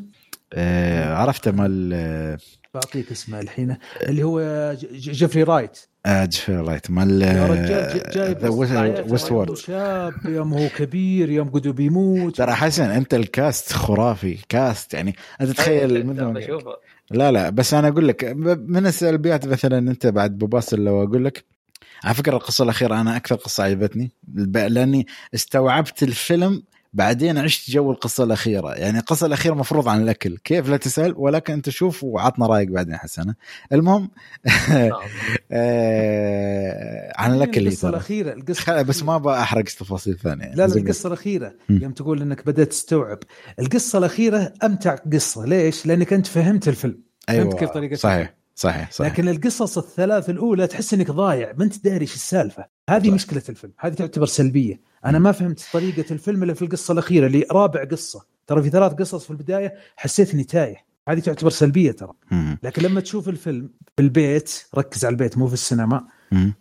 آه 0.54 1.14
عرفته 1.14 1.52
مال 1.52 2.38
بعطيك 2.74 3.12
اسمه 3.12 3.40
الحين. 3.40 3.78
اللي 4.02 4.24
هو 4.24 4.76
جيفري 4.92 5.44
رايت. 5.44 5.78
آه 5.78 5.93
جيفري 6.08 6.56
رايت 6.56 6.92
مال 6.92 7.22
يا 7.22 7.46
رجال 7.46 8.12
جايب 8.14 8.50
Westworld 9.12 9.58
شاب 9.58 10.14
يوم 10.26 10.54
هو 10.54 10.70
كبير 10.78 11.30
يوم 11.30 11.50
قدو 11.50 11.74
بيموت. 11.74 12.38
ترى 12.38 12.52
حسن 12.54 12.84
أنت 12.84 13.14
ال 13.14 13.26
cast 13.26 13.74
خرافي 13.74 14.38
cast 14.50 14.94
يعني 14.94 15.16
أنت 15.42 15.50
تخيل 15.50 16.18
لا 17.12 17.32
لا 17.32 17.50
بس 17.50 17.74
أنا 17.74 17.88
أقول 17.88 18.08
لك 18.08 18.24
من 18.68 18.88
السلبيات 18.88 19.48
مثلا 19.48 19.78
أنت 19.78 20.08
بعد 20.08 20.32
بباسل 20.38 20.84
لو 20.84 21.04
أقول 21.04 21.26
لك 21.26 21.46
على 22.04 22.14
فكرة 22.14 22.36
القصة 22.36 22.64
الأخيرة 22.64 23.02
أنا 23.02 23.18
أكثر 23.18 23.36
قصة 23.36 23.64
عجبتني 23.64 24.12
لأني 24.54 25.08
استوعبت 25.34 26.04
الفيلم 26.04 26.64
بعدين 26.94 27.38
عشت 27.38 27.72
جو 27.72 27.92
القصة 27.92 28.24
الأخيرة. 28.24 28.74
يعني 28.74 29.00
القصة 29.00 29.26
الأخيرة 29.26 29.54
مفروض 29.54 29.88
عن 29.88 30.02
الأكل. 30.02 30.38
كيف 30.38 30.70
لا 30.70 30.78
تسأل 30.78 31.14
ولكن 31.18 31.54
أنت 31.54 31.70
شوف 31.70 32.04
وعطنا 32.04 32.48
رأيك 32.48 32.70
بعدين 32.70 32.98
حسنا 32.98 33.36
المهم 33.72 34.10
آه 35.52 37.14
عن 37.18 37.34
الأكل 37.34 37.68
القصة 37.68 37.90
الأخيرة 37.90 38.34
القصة 38.34 38.82
بس 38.82 39.04
ما 39.04 39.18
بأحرق 39.18 39.64
تفاصيل 39.64 40.18
ثانية. 40.18 40.46
لا 40.46 40.68
لا 40.68 40.76
القصة 40.76 41.08
الأخيرة. 41.08 41.54
يوم 41.70 41.92
تقول 41.92 42.22
أنك 42.22 42.46
بدأت 42.46 42.68
تستوعب. 42.68 43.20
القصة 43.60 44.00
الأخيرة 44.00 44.54
أمتع 44.64 44.96
قصة. 45.14 45.46
ليش؟ 45.46 45.86
لأنك 45.86 46.14
أنت 46.14 46.28
فهمت 46.28 46.68
الفيلم. 46.68 47.00
أيوة 47.30 47.44
فهمت 47.44 47.60
كيف 47.60 47.70
طريقة 47.70 47.96
صحيح 47.96 48.34
صحيح 48.56 48.92
صحيح. 48.92 49.12
لكن 49.12 49.30
القصص 49.30 49.78
الثلاث 49.78 50.30
الأولى 50.30 50.68
تحس 50.68 50.94
إنك 50.94 51.12
ضايع. 51.12 51.54
ما 51.58 51.64
أنت 51.64 51.84
داري 51.84 52.02
إيش 52.02 52.16
السالفة. 52.16 52.66
هذه 52.90 53.08
صح. 53.08 53.14
مشكلة 53.14 53.44
الفيلم. 53.50 53.74
هذه 53.80 53.94
تعتبر 53.94 54.26
سلبية. 54.26 54.93
أنا 55.06 55.20
ما 55.20 55.32
فهمت 55.32 55.66
طريقة 55.74 56.06
الفيلم 56.12 56.44
إلا 56.44 56.54
في 56.54 56.62
القصة 56.62 56.92
الأخيرة 56.92 57.28
اللي 57.28 57.46
رابع 57.52 57.84
قصة. 57.84 58.26
ترى 58.48 58.64
في 58.64 58.70
ثلاث 58.70 58.94
قصص 58.94 59.24
في 59.24 59.32
البداية 59.32 59.74
حسيت 59.96 60.34
إني 60.34 60.44
تايه. 60.44 60.78
هذه 61.10 61.20
تعتبر 61.20 61.50
سلبية 61.50 61.92
ترى. 61.92 62.14
لكن 62.64 62.82
لما 62.82 63.02
تشوف 63.02 63.30
الفيلم 63.30 63.70
في 63.96 64.02
البيت 64.04 64.64
ركز 64.78 65.06
على 65.06 65.14
البيت 65.14 65.38
مو 65.38 65.48
في 65.48 65.54
السينما. 65.54 66.04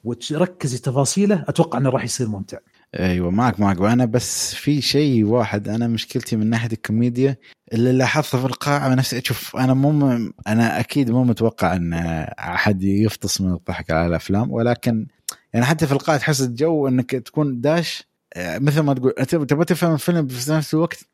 وتركز 0.05 0.81
تفاصيله 0.81 1.45
أتوقع 1.49 1.79
إنه 1.79 1.91
راح 1.91 2.05
يصير 2.05 2.29
ممتع. 2.29 2.59
أيوه 2.99 3.31
معك 3.31 3.61
معك. 3.61 3.81
وأنا 3.81 4.05
بس 4.05 4.55
في 4.55 4.81
شيء 4.81 5.25
واحد 5.25 5.69
أنا 5.69 5.89
مشكلتي 5.89 6.37
من 6.37 6.51
ناحية 6.51 6.73
الكوميديا 6.73 7.37
اللي 7.73 7.93
لاحظته 7.93 8.39
في 8.39 8.47
القاعة 8.47 8.95
نفسي 8.95 9.21
شوف 9.25 9.57
أنا 9.57 9.75
مو 9.75 9.93
م... 9.93 10.33
أنا 10.47 10.81
أكيد 10.81 11.11
مو 11.11 11.25
متوقع 11.25 11.77
إن 11.77 11.93
أحد 12.39 12.83
يفطس 12.83 13.41
من 13.41 13.53
الضحك 13.53 13.91
على 13.91 14.07
الأفلام 14.07 14.53
ولكن 14.53 15.07
يعني 15.53 15.67
حتى 15.67 15.87
في 15.87 15.93
القاعة 15.93 16.19
تحس 16.19 16.41
الجو 16.41 16.89
إنك 16.89 17.11
تكون 17.11 17.61
داش 17.61 18.12
مثل 18.37 18.81
ما 18.81 18.95
تقول 18.95 19.13
تبغى 19.13 19.65
تفهم 19.65 19.95
الفيلم 19.95 20.27
في 20.27 20.53
نفس 20.53 20.75
الوقت 20.75 21.07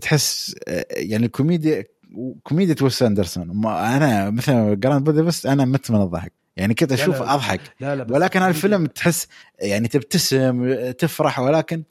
تحس 0.00 0.54
آه، 0.68 0.86
يعني 0.90 1.26
الكوميديا 1.26 1.84
كوميديا 2.42 2.74
ويس 2.82 3.02
أندرسون. 3.02 3.66
أنا 3.66 4.30
مثلا 4.30 4.74
Grand 4.74 5.04
Budapest 5.04 5.46
أنا 5.46 5.64
مت 5.64 5.90
من 5.90 6.02
الضحك. 6.02 6.32
يعني 6.56 6.74
كنت 6.74 6.92
أشوف. 6.92 7.22
أضحك. 7.22 7.60
لا 7.80 7.96
لا 7.96 8.06
ولكن 8.10 8.42
الفيلم 8.42 8.86
تحس 8.86 9.26
يعني 9.60 9.88
تبتسم 9.88 10.72
تفرح 10.90 11.38
ولكن 11.38 11.82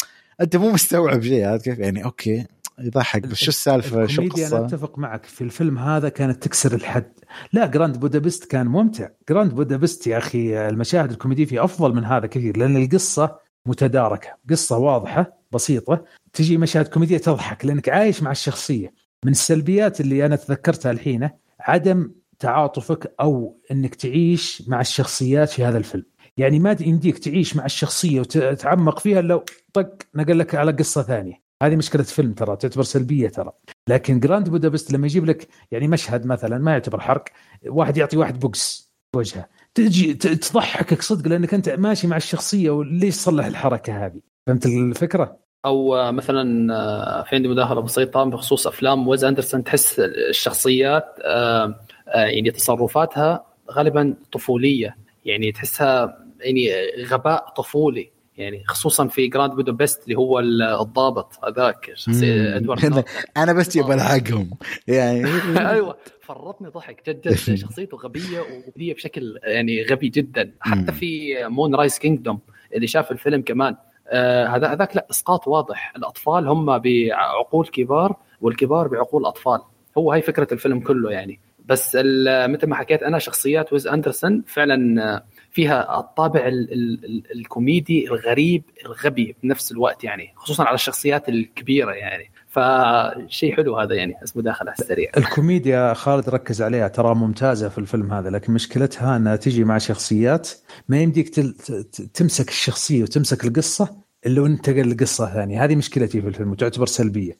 أنت 0.41 0.55
مو 0.55 0.71
مستوعب 0.71 1.21
شيء 1.23 1.45
عرفت 1.45 1.65
كيف؟ 1.65 1.79
يعني 1.79 2.05
okay 2.05 2.45
يضحك 2.79 3.27
بس 3.27 3.37
شو 3.37 3.49
السالفة؟ 3.49 4.05
شو 4.07 4.21
الكوميديا 4.21 4.47
أنا 4.47 4.57
القصة؟ 4.57 4.75
أتفق 4.75 4.99
معك. 4.99 5.25
في 5.25 5.41
الفيلم 5.43 5.77
هذا 5.77 6.09
كانت 6.09 6.43
تكسر 6.43 6.73
الحد. 6.73 7.11
لا 7.53 7.65
Grand 7.65 7.99
Budapest 7.99 8.45
كان 8.45 8.67
ممتع. 8.67 9.07
Grand 9.29 9.53
Budapest 9.53 10.07
يا 10.07 10.17
أخي 10.17 10.67
المشاهد 10.69 11.11
الكوميدية 11.11 11.45
فيه 11.45 11.63
أفضل 11.63 11.95
من 11.95 12.05
هذا 12.05 12.27
كثير 12.27 12.57
لأن 12.57 12.77
القصة 12.83 13.46
متداركة. 13.67 14.29
قصة 14.49 14.77
واضحة 14.77 15.37
بسيطة. 15.51 16.05
تجي 16.33 16.57
مشاهد 16.57 16.87
كوميدية 16.87 17.17
تضحك 17.17 17.65
لأنك 17.65 17.89
عايش 17.89 18.23
مع 18.23 18.31
الشخصية. 18.31 18.93
من 19.25 19.31
السلبيات 19.31 20.01
اللي 20.01 20.25
أنا 20.25 20.35
تذكرتها 20.35 20.91
الحين 20.91 21.29
عدم 21.59 22.11
تعاطفك 22.39 23.13
أو 23.21 23.59
إنك 23.71 23.95
تعيش 23.95 24.63
مع 24.67 24.81
الشخصيات 24.81 25.49
في 25.49 25.65
هذا 25.65 25.77
الفيلم. 25.77 26.05
يعني 26.37 26.59
ما 26.59 26.75
يمديك 26.81 27.17
تعيش 27.17 27.55
مع 27.55 27.65
الشخصية 27.65 28.19
وتتعمق 28.19 28.99
فيها 28.99 29.21
إلا 29.21 29.43
وطق 29.73 29.89
نقل 30.15 30.39
لك 30.39 30.55
على 30.55 30.71
قصة 30.71 31.01
ثانية. 31.01 31.41
هذه 31.63 31.75
مشكلة 31.75 32.03
فيلم 32.03 32.33
ترى 32.33 32.55
تعتبر 32.55 32.83
سلبية 32.83 33.29
ترى. 33.29 33.51
لكن 33.89 34.19
Grand 34.19 34.49
Budapest 34.49 34.91
لما 34.91 35.05
يجيب 35.05 35.25
لك 35.25 35.47
يعني 35.71 35.87
مشهد 35.87 36.25
مثلا 36.25 36.57
ما 36.57 36.71
يعتبر 36.71 36.99
حرق 36.99 37.23
واحد 37.67 37.97
يعطي 37.97 38.17
واحد 38.17 38.39
بوكس 38.39 38.93
بوجهه 39.13 39.49
تجي 39.77 40.13
تضحكك 40.13 41.01
صدق 41.01 41.27
لأنك 41.27 41.53
أنت 41.53 41.69
ماشي 41.69 42.07
مع 42.07 42.17
الشخصية 42.17 42.69
وليش 42.69 43.13
صلح 43.13 43.45
الحركة 43.45 44.05
هذه 44.05 44.19
فهمت 44.47 44.65
الفكرة؟ 44.65 45.37
أو 45.65 46.11
مثلا 46.11 46.73
آه، 46.75 47.23
في 47.23 47.35
عندي 47.35 47.47
مداخلة 47.47 47.81
بسيطة 47.81 48.23
بخصوص 48.23 48.67
أفلام 48.67 49.07
ويس 49.07 49.23
أندرسون 49.23 49.63
تحس 49.63 49.99
الشخصيات 49.99 51.05
آه، 51.25 51.79
آه، 52.07 52.25
يعني 52.25 52.51
تصرفاتها 52.51 53.45
غالبا 53.71 54.13
طفولية 54.31 54.97
يعني 55.25 55.51
تحسها 55.51 56.17
يعني 56.39 56.69
غباء 57.05 57.49
طفولي 57.49 58.11
يعني 58.37 58.63
خصوصا 58.67 59.07
في 59.07 59.27
Grand 59.27 59.53
Budapest 59.53 60.03
اللي 60.03 60.15
هو 60.15 60.39
الضابط 60.39 61.33
هذاك 61.45 61.91
شخصية. 61.95 62.55
إدوارد. 62.55 63.05
أنا 63.37 63.53
بس 63.53 63.69
جيب 63.69 63.91
ألحقهم 63.91 64.49
يعني 64.87 65.25
أيوه 65.71 65.97
فرطني 66.27 66.69
ضحك 66.69 67.09
جد 67.09 67.21
جد 67.21 67.55
شخصيته 67.65 67.97
غبية 67.97 68.39
وغبية 68.39 68.93
بشكل 68.93 69.39
يعني 69.43 69.83
غبي 69.83 70.09
جدا. 70.09 70.51
حتى. 70.59 70.91
في 70.91 71.35
Moonrise 71.47 71.99
Kingdom 71.99 72.39
اللي 72.73 72.87
شاف 72.87 73.11
الفيلم 73.11 73.41
كمان 73.41 73.75
آه، 74.09 74.47
هذا 74.47 74.67
هذاك 74.67 74.95
لا 74.95 75.07
إسقاط 75.11 75.47
واضح. 75.47 75.93
الأطفال 75.95 76.47
هم 76.47 76.77
بعقول 76.77 77.67
كبار 77.67 78.15
والكبار 78.41 78.87
بعقول 78.87 79.25
أطفال. 79.25 79.59
هو 79.97 80.11
هاي 80.11 80.21
فكرة 80.21 80.47
الفيلم 80.51 80.79
كله 80.79 81.11
يعني. 81.11 81.39
بس 81.65 81.95
مثل 82.25 82.67
ما 82.67 82.75
حكيت 82.75 83.03
أنا 83.03 83.19
شخصيات 83.19 83.73
ويز 83.73 83.87
أندرسون 83.87 84.43
فعلا 84.47 85.03
آه، 85.15 85.23
فيها 85.51 85.99
الطابع 85.99 86.47
ال 86.47 86.73
ال 86.73 87.05
ال 87.05 87.39
الكوميدي 87.39 88.07
الغريب 88.07 88.63
الغبي 88.85 89.35
بنفس 89.43 89.71
الوقت 89.71 90.03
يعني 90.03 90.33
خصوصا 90.35 90.63
على 90.63 90.75
الشخصيات 90.75 91.29
الكبيرة 91.29 91.91
يعني. 91.91 92.31
فشيء 92.47 93.55
حلو 93.55 93.77
هذا 93.79 93.95
يعني 93.95 94.15
بس 94.23 94.37
مداخله 94.37 94.71
السريع. 94.71 95.11
الكوميديا 95.17 95.93
خالد 95.93 96.29
ركز 96.29 96.61
عليها 96.61 96.87
ترى 96.87 97.15
ممتازة 97.15 97.69
في 97.69 97.77
الفيلم 97.77 98.13
هذا 98.13 98.29
لكن 98.29 98.53
مشكلتها 98.53 99.17
أنها 99.17 99.35
تجي 99.35 99.63
مع 99.63 99.77
شخصيات 99.77 100.49
ما 100.89 101.01
يمديك 101.01 101.29
تل- 101.29 101.53
ت- 101.53 102.01
تمسك 102.13 102.49
الشخصية 102.49 103.03
وتمسك 103.03 103.45
القصة 103.45 103.95
إلا 104.25 104.41
وانتقل 104.41 104.91
لقصه 104.91 105.33
ثانية. 105.33 105.63
هذه 105.63 105.75
مشكلتي 105.75 106.21
في 106.21 106.27
الفيلم 106.27 106.51
وتعتبر 106.51 106.85
سلبية. 106.85 107.37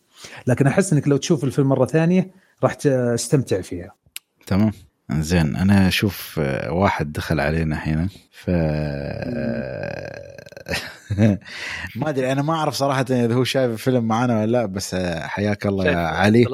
لكن 0.48 0.68
أحس 0.68 0.94
إنك 0.94 1.08
لو 1.08 1.18
تشوف 1.18 1.44
الفيلم 1.44 1.70
مرة 1.70 1.86
ثانية 1.86 2.32
راح 2.64 2.74
تستمتع 2.74 3.62
فيها. 3.62 3.94
تمام. 4.48 4.72
زين 5.12 5.56
أنا 5.56 5.88
أشوف 5.88 6.40
آه، 6.44 6.72
واحد 6.72 7.12
دخل 7.14 7.40
علينا 7.40 7.76
هنا 7.76 8.10
ف 8.32 8.50
ما 11.96 12.10
أدري 12.10 12.32
أنا 12.32 12.42
ما 12.42 12.54
أعرف 12.54 12.74
صراحة 12.74 13.06
إذا 13.10 13.34
هو 13.34 13.44
شايف 13.44 13.72
الفيلم 13.72 14.04
معنا 14.04 14.40
ولا 14.42 14.52
لا 14.52 14.66
بس 14.66 14.96
حياك 15.22 15.66
الله 15.66 15.86
يا 15.86 15.98
علي. 15.98 16.46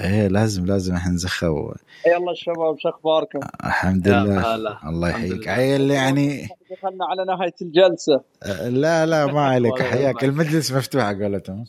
إيه 0.00 0.28
لازم 0.28 0.66
لازم 0.66 0.94
إحنا 0.94 1.12
نزخه 1.12 1.50
و... 1.50 1.74
يلا 2.06 2.30
الشباب 2.32 2.76
شو 2.78 2.88
اخباركم؟ 2.88 3.38
الحمد 3.64 4.08
لله. 4.08 4.88
الله 4.88 5.08
يحييك. 5.08 5.48
عيل 5.48 5.90
يعني 5.90 6.48
دخلنا 6.70 7.04
على 7.06 7.24
نهاية 7.24 7.54
الجلسة. 7.62 8.20
آه، 8.42 8.68
لا 8.68 9.06
لا 9.06 9.26
ما 9.26 9.40
عليك. 9.54 9.82
حياك. 9.82 10.24
المجلس 10.24 10.72
مفتوح 10.72 11.04
قولتهم. 11.04 11.64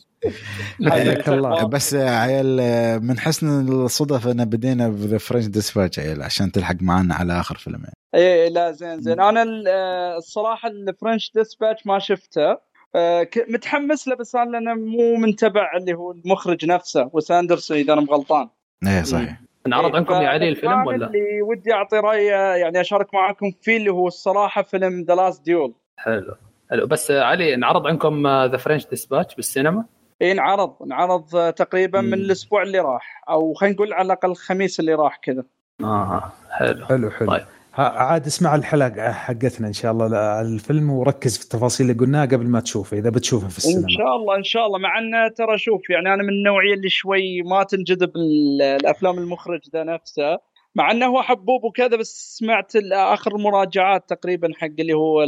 حياك 0.90 1.28
الله. 1.28 1.64
بس 1.66 1.94
عيل 1.94 2.56
من 3.02 3.18
حسن 3.18 3.68
الصدف 3.68 4.26
إن 4.28 4.44
بدينا 4.44 4.88
ب 4.88 4.95
The 4.95 5.18
French 5.18 5.46
Dispatch 5.46 5.98
عيل 5.98 6.22
عشان 6.22 6.52
تلحق 6.52 6.76
معنا 6.80 7.14
على 7.14 7.40
آخر 7.40 7.56
فيلم 7.56 7.82
يعني. 8.12 8.24
إيه 8.26 8.48
لا 8.48 8.72
زين 8.72 9.00
زين. 9.00 9.20
أنا 9.20 9.42
ال- 9.42 9.64
آه، 9.68 10.16
الصراحة 10.16 10.68
ال 10.68 10.77
French 10.77 11.32
Dispatch 11.34 11.86
ما 11.86 11.98
شفته. 11.98 12.58
آه، 12.94 13.28
متحمس 13.48 14.08
له 14.08 14.16
بس 14.16 14.34
أنا 14.36 14.58
أنا 14.58 14.74
مو 14.74 15.16
متتبع 15.16 15.76
اللي 15.76 15.94
هو 15.94 16.12
المخرج 16.12 16.66
نفسه 16.66 17.10
ويس 17.12 17.30
أندرسون 17.30 17.76
اذا 17.76 17.92
أنا 17.92 18.00
مغلطان. 18.00 18.48
إيه 18.86 19.02
صحيح. 19.02 19.40
نعرض 19.66 19.96
عنكم 19.96 20.14
يا 20.14 20.28
علي 20.28 20.48
الفيلم 20.48 20.86
ولا؟ 20.86 21.06
اللي 21.06 21.42
ودي 21.42 21.72
أعطي 21.72 21.96
رأي 21.96 22.24
يعني 22.60 22.80
أشارك 22.80 23.14
معاكم 23.14 23.50
فيه 23.62 23.76
اللي 23.76 23.90
هو 23.92 24.06
الصراحة 24.06 24.62
فيلم 24.62 25.00
The 25.02 25.14
Last 25.14 25.44
Duel 25.44 25.74
حلو. 25.96 26.34
حلو. 26.70 26.86
بس 26.86 27.10
علي 27.10 27.56
نعرض 27.56 27.86
عنكم 27.86 28.26
The 28.26 28.56
French 28.56 28.86
Dispatch 28.86 29.34
بالسينما؟ 29.34 29.84
اي 30.22 30.32
انعرض. 30.32 30.82
انعرض 30.82 31.36
آه، 31.36 31.50
تقريبا 31.50 32.00
من. 32.00 32.14
الأسبوع 32.14 32.62
اللي 32.62 32.78
راح. 32.78 33.22
أو 33.28 33.54
خلينا 33.54 33.74
نقول 33.74 33.92
على 33.92 34.06
الأقل 34.06 34.30
الخميس 34.30 34.80
اللي 34.80 34.94
راح 34.94 35.16
كذا. 35.22 35.44
آه 35.80 36.32
حلو. 36.50 36.86
حلو 36.86 37.10
حلو. 37.10 37.28
طيب. 37.30 37.44
عاد 37.74 38.26
اسمع 38.26 38.54
الحلقة 38.54 39.12
حقتنا 39.12 39.66
إن 39.68 39.72
شاء 39.72 39.92
الله 39.92 40.06
لا- 40.06 40.40
الفيلم 40.40 40.90
وركز 40.90 41.38
في 41.38 41.44
التفاصيل 41.44 41.90
اللي 41.90 42.00
قلناها 42.00 42.26
قبل 42.26 42.46
ما 42.46 42.60
تشوفه 42.60 42.98
إذا 42.98 43.10
بتشوفه 43.10 43.48
في 43.48 43.52
إن 43.54 43.56
السينما 43.56 43.88
شاء 43.88 44.16
الله 44.16 44.36
إن 44.36 44.42
شاء 44.44 44.66
الله. 44.66 44.78
مع 44.78 44.98
ان 44.98 45.34
ترى 45.34 45.58
شوف 45.58 45.90
يعني 45.90 46.14
أنا 46.14 46.22
من 46.22 46.28
النوعية 46.28 46.74
اللي 46.74 46.88
شوي 46.88 47.42
ما 47.42 47.62
تنجذب 47.62 48.10
ال- 48.16 48.62
الأفلام 48.62 49.18
المخرج 49.18 49.60
ذا 49.72 49.84
نفسه. 49.84 50.38
مع 50.74 50.90
إنه 50.90 51.06
هو 51.06 51.22
حبوب 51.22 51.64
وكذا 51.64 51.96
بس 51.96 52.36
سمعت 52.38 52.72
آخر 52.92 53.38
مراجعات 53.38 54.08
تقريبا 54.08 54.48
حق 54.56 54.68
اللي 54.78 54.92
هو. 54.92 55.24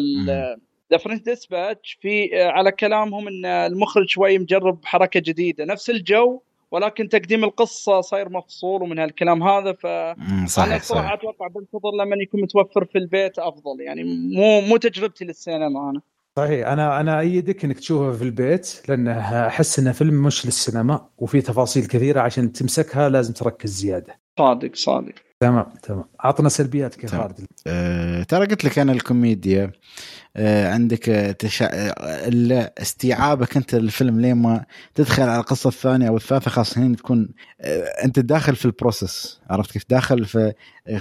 The 0.93 0.99
French 0.99 1.21
Dispatch 1.21 1.99
في 2.03 2.43
على 2.43 2.73
كلامهم 2.73 3.29
إن 3.29 3.45
المخرج 3.47 4.09
شوي 4.09 4.39
مجرب 4.39 4.81
حركة 4.85 5.21
جديدة. 5.21 5.65
نفس 5.65 5.91
الجو 5.91 6.41
ولكن 6.73 7.09
تقديم 7.09 7.45
القصة 7.45 8.01
صاير 8.01 8.29
مفصول 8.29 8.83
ومن 8.83 8.99
هالكلام 8.99 9.43
هذا 9.43 9.73
ف 9.73 9.87
أنا 9.87 10.47
صحيح 10.47 11.13
أتوقع 11.13 11.49
بنتظر 11.49 11.91
لما 12.01 12.17
يكون 12.17 12.43
متوفر 12.43 12.85
في 12.85 12.99
البيت 12.99 13.39
أفضل 13.39 13.81
يعني 13.81 14.05
مو 14.35 14.61
مو 14.61 14.77
تجربتي 14.77 15.25
للسينما 15.25 15.91
أنا. 15.91 16.01
صحيح 16.37 16.69
أنا 16.69 17.01
أنا 17.01 17.21
إيدك 17.21 17.65
إنك 17.65 17.79
تشوفه 17.79 18.13
في 18.13 18.25
البيت 18.25 18.83
لأنه 18.89 19.47
أحس 19.47 19.79
انه 19.79 19.93
فيلم 19.93 20.23
مش 20.23 20.47
للسينما 20.47 21.09
وفي 21.19 21.41
تفاصيل 21.41 21.87
كثيرة 21.87 22.21
عشان 22.21 22.53
تمسكها 22.53 23.09
لازم 23.09 23.33
تركز 23.33 23.71
زيادة. 23.71 24.21
صادق 24.39 24.75
صادق. 24.75 25.15
تمام 25.43 25.67
تمام. 25.83 26.05
عطنا 26.21 26.49
سلبياتك 26.49 27.05
يا 27.05 27.09
تمام. 27.09 27.23
خالد 27.23 27.47
آه، 27.67 28.23
ترى 28.23 28.47
قلت 28.47 28.65
لك 28.65 28.79
أنا 28.79 28.93
الكوميديا 28.93 29.73
آه، 30.37 30.73
عندك 30.73 31.09
آه، 31.09 31.33
تشا... 31.33 31.69
آه، 31.73 32.73
استيعابك 32.79 33.57
أنت 33.57 33.75
للفيلم 33.75 34.21
لين 34.21 34.35
ما 34.37 34.65
تدخل 34.95 35.23
على 35.23 35.41
القصة 35.41 35.69
الثانية 35.69 36.09
أو 36.09 36.17
الثالثة 36.17 36.51
خاصه 36.51 36.81
هنا 36.83 36.97
تكون 36.97 37.29
آه، 37.61 37.83
أنت 38.05 38.19
داخل 38.19 38.57
في 38.57 38.65
ال 38.65 38.74
process 38.74 39.41
عرفت 39.51 39.73
كيف؟ 39.73 39.83
داخل 39.91 40.25
في 40.25 40.53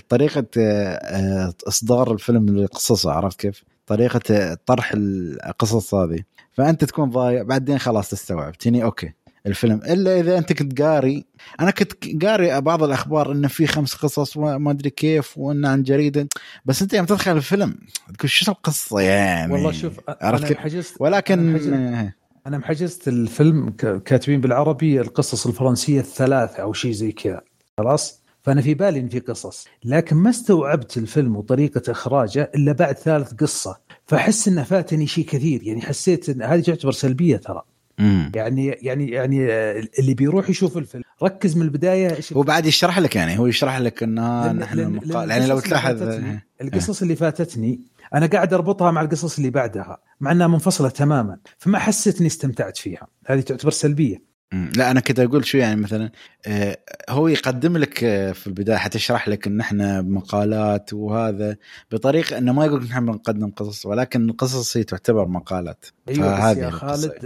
طريقة 0.10 0.46
آه، 0.58 0.94
آه، 0.94 1.54
إصدار 1.68 2.12
الفيلم 2.14 2.46
لقصصه 2.58 3.12
عرفت 3.12 3.40
كيف؟ 3.40 3.64
طريقة 3.88 4.54
طرح 4.66 4.92
القصص 4.96 5.94
هذه. 5.94 6.20
فأنت 6.52 6.84
تكون 6.84 7.10
ضايع 7.10 7.44
بعدين 7.44 7.78
خلاص 7.78 8.10
تستوعب 8.10 8.58
تني 8.58 8.84
okay. 8.84 9.14
الفيلم. 9.48 9.82
إلا 9.86 10.20
إذا 10.20 10.38
أنت 10.38 10.54
كنت 10.54 10.82
قاري. 10.82 11.26
أنا 11.60 11.72
كنت 11.72 12.24
قاري 12.26 12.62
بعض 12.62 12.84
الأخبار 12.84 13.32
انه 13.32 13.48
في 13.48 13.68
خمس 13.68 13.94
قصص 13.94 14.38
وما 14.38 14.72
أدري 14.72 14.90
كيف 14.90 15.38
وإنه 15.38 15.70
عن 15.70 15.84
جريدة. 15.84 16.28
بس 16.66 16.82
أنت 16.82 16.94
يوم 16.94 17.06
تدخل 17.06 17.38
الفيلم 17.38 17.76
تقول 18.18 18.30
شو 18.30 18.52
القصة 18.52 19.00
يعني 19.00 19.54
والله 19.54 19.72
شوف 19.72 19.94
عرفت 20.10 20.46
أنا؟ 20.46 20.60
محجزت 20.60 20.94
ولكن 21.00 21.40
أنا 21.40 21.52
محجزت, 21.52 22.14
أنا 22.48 22.58
محجزت 22.58 23.08
الفيلم 23.08 23.70
كاتبين 24.06 24.42
بالعربي 24.42 25.02
القصص 25.02 25.48
الفرنسية 25.48 26.00
الثلاثة 26.00 26.64
أو 26.64 26.74
شيء 26.74 26.92
زي 26.92 27.12
كذا. 27.12 27.42
خلاص؟ 27.78 28.22
فأنا 28.44 28.62
في 28.62 28.74
بالي 28.74 29.00
إن 29.00 29.10
في 29.10 29.20
قصص. 29.20 29.68
لكن 29.84 30.16
ما 30.16 30.30
استوعبت 30.30 30.98
الفيلم 30.98 31.36
وطريقة 31.36 31.92
إخراجه 31.92 32.52
إلا 32.56 32.72
بعد 32.72 32.98
ثالث 32.98 33.34
قصة. 33.34 33.80
فأحس 34.06 34.48
انه 34.48 34.64
فاتني 34.64 35.08
شيء 35.08 35.26
كثير. 35.26 35.64
يعني 35.64 35.82
حسيت 35.82 36.30
إن 36.30 36.42
هذه 36.42 36.62
تعتبر 36.62 36.92
سلبية 36.92 37.38
ترى. 37.38 37.62
مم. 38.02 38.32
يعني 38.36 38.68
يعني 38.68 39.10
يعني 39.12 39.52
آه، 39.52 39.84
اللي 40.00 40.14
بيروح 40.14 40.50
يشوف 40.50 40.78
الفيلم 40.78 41.04
ركز 41.24 41.56
من 41.58 41.62
البداية 41.62 42.16
إيش 42.16 42.34
هو 42.34 42.42
بعد 42.42 42.66
يشرح 42.66 43.00
لك 43.00 43.16
يعني 43.16 43.40
هو 43.40 43.46
يشرح 43.48 43.78
لك 43.78 44.04
انه 44.04 44.44
لأن- 44.44 44.56
نحن 44.56 44.80
المقال 44.80 45.30
يعني 45.30 45.48
لو 45.48 45.60
تلاحظ 45.60 46.04
فاتتني- 46.04 46.40
القصص 46.62 47.02
اللي 47.02 47.16
فاتتني 47.16 47.82
أنا 48.14 48.26
قاعد 48.26 48.54
أربطها 48.54 48.92
مع 48.92 49.02
القصص 49.02 49.38
اللي 49.38 49.50
بعدها 49.50 49.98
مع 50.20 50.32
إنها 50.32 50.48
منفصلة 50.48 50.90
تماما 50.90 51.38
فما 51.58 51.80
حسيت 51.80 52.18
اني 52.18 52.28
استمتعت 52.28 52.78
فيها 52.78 53.08
هذه 53.26 53.40
تعتبر 53.42 53.72
سلبية. 53.72 54.31
لا 54.54 54.92
أنا 54.92 55.00
كنت 55.00 55.20
أقول 55.20 55.46
شو 55.46 55.58
يعني 55.58 55.82
مثلا 55.82 56.12
آه، 56.48 56.78
هو 57.10 57.28
يقدم 57.28 57.78
لك 57.78 58.04
آه، 58.04 58.32
في 58.32 58.48
البداية 58.48 58.78
حتى 58.78 58.98
يشرح 58.98 59.28
لك 59.28 59.48
إن 59.48 59.60
إحنا 59.60 60.02
مقالات 60.02 60.94
وهذا 60.94 61.58
بطريقه 61.92 62.38
إنه 62.38 62.54
ما 62.54 62.66
يقول 62.66 62.84
لك 62.84 62.90
نحن 62.92 63.06
بنقدم 63.06 63.52
قصص 63.52 63.86
ولكن 63.86 64.30
القصص 64.30 64.78
هي 64.78 64.84
تعتبر 64.84 65.28
مقالات. 65.28 65.86
أيوه 66.10 66.52
بس 66.52 66.58
يا. 66.58 66.70
خالد 66.70 67.24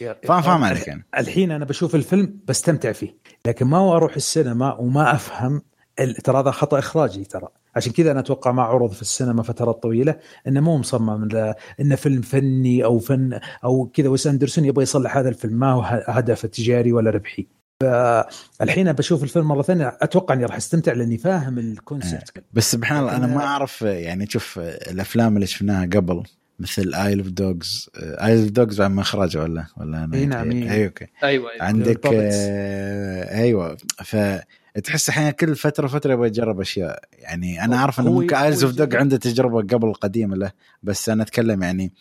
يا- 0.00 0.16
فاهم 0.24 0.42
فاهم 0.42 0.64
عليك 0.64 0.88
يعني. 0.88 1.06
الحين 1.18 1.50
أنا 1.50 1.64
بشوف 1.64 1.94
الفيلم 1.94 2.38
بستمتع 2.48 2.92
فيه 2.92 3.16
لكن 3.46 3.66
ما 3.66 3.96
أروح 3.96 4.14
السينما 4.16 4.74
وما 4.74 5.14
أفهم 5.14 5.62
ترى 6.24 6.40
هذا 6.40 6.50
خطأ 6.50 6.78
إخراجي 6.78 7.24
ترى. 7.24 7.48
عشان 7.76 7.92
كذا 7.92 8.10
أنا 8.10 8.20
أتوقع 8.20 8.52
ما 8.52 8.62
عرض 8.62 8.92
في 8.92 9.02
السينما 9.02 9.42
فترات 9.42 9.82
طويلة 9.82 10.16
إنه 10.48 10.60
مو 10.60 10.78
مصمم 10.78 11.28
إنه 11.80 11.94
فيلم 11.94 12.22
فني 12.22 12.84
أو 12.84 12.98
فن 12.98 13.40
أو 13.64 13.90
كذا. 13.94 14.08
ويس 14.08 14.26
أندرسون 14.26 14.64
يبغى 14.64 14.82
يصلح 14.82 15.16
هذا 15.16 15.28
الفيلم. 15.28 15.54
ما 15.58 15.72
هو 15.72 15.80
ه- 15.80 16.10
هدف 16.10 16.46
تجاري 16.46 16.92
ولا 16.92 17.10
ربحي. 17.10 17.46
فالحين 17.80 18.92
بشوف 18.92 19.22
الفيلم 19.22 19.48
مرة 19.48 19.62
ثانية. 19.62 19.98
أتوقع 20.00 20.34
إني 20.34 20.44
راح 20.44 20.56
أستمتع 20.56 20.92
لأني 20.92 21.18
فاهم 21.18 21.58
الكونسبت 21.58 22.44
بس 22.52 22.72
سبحان 22.72 22.98
الله 23.00 23.16
أنا 23.16 23.26
ما 23.26 23.44
أعرف 23.44 23.82
يعني 23.82 24.26
شوف 24.26 24.58
الأفلام 24.58 25.34
اللي 25.36 25.46
شفناها 25.46 25.86
قبل 25.86 26.22
مثل 26.58 26.94
Isle 26.94 27.18
of 27.18 27.28
Dogs 27.28 27.90
Isle 27.96 28.38
of 28.40 28.50
Dogs 28.50 28.80
بعد 28.80 28.90
ما 28.90 29.00
اخرجه 29.00 29.42
ولا 29.42 29.66
ولا 29.76 30.04
أنا 30.04 30.16
إي 30.16 30.26
نعم،. 30.26 30.50
إي. 30.50 30.84
okay. 30.84 31.06
أيوه 31.24 31.50
أيوه 31.50 31.62
عندك. 31.62 32.06
آه 32.06 33.40
أيوه. 33.40 33.76
فتحس 34.74 35.08
أحيانا 35.08 35.30
كل 35.30 35.56
فترة 35.56 35.86
فترة 35.86 36.12
يبغى 36.12 36.26
يجرب 36.28 36.60
أشياء 36.60 37.04
يعني 37.12 37.64
أنا 37.64 37.78
عارف 37.80 38.00
انه 38.00 38.12
ممكن 38.12 38.36
Isle 38.36 38.64
of 38.64 38.72
Dogs. 38.74 38.96
عنده 38.96 39.16
تجربة 39.16 39.62
قبل 39.76 39.92
قديمه 39.94 40.36
له 40.36 40.52
بس 40.82 41.08
أنا 41.08 41.22
أتكلم 41.22 41.62
يعني 41.62 41.92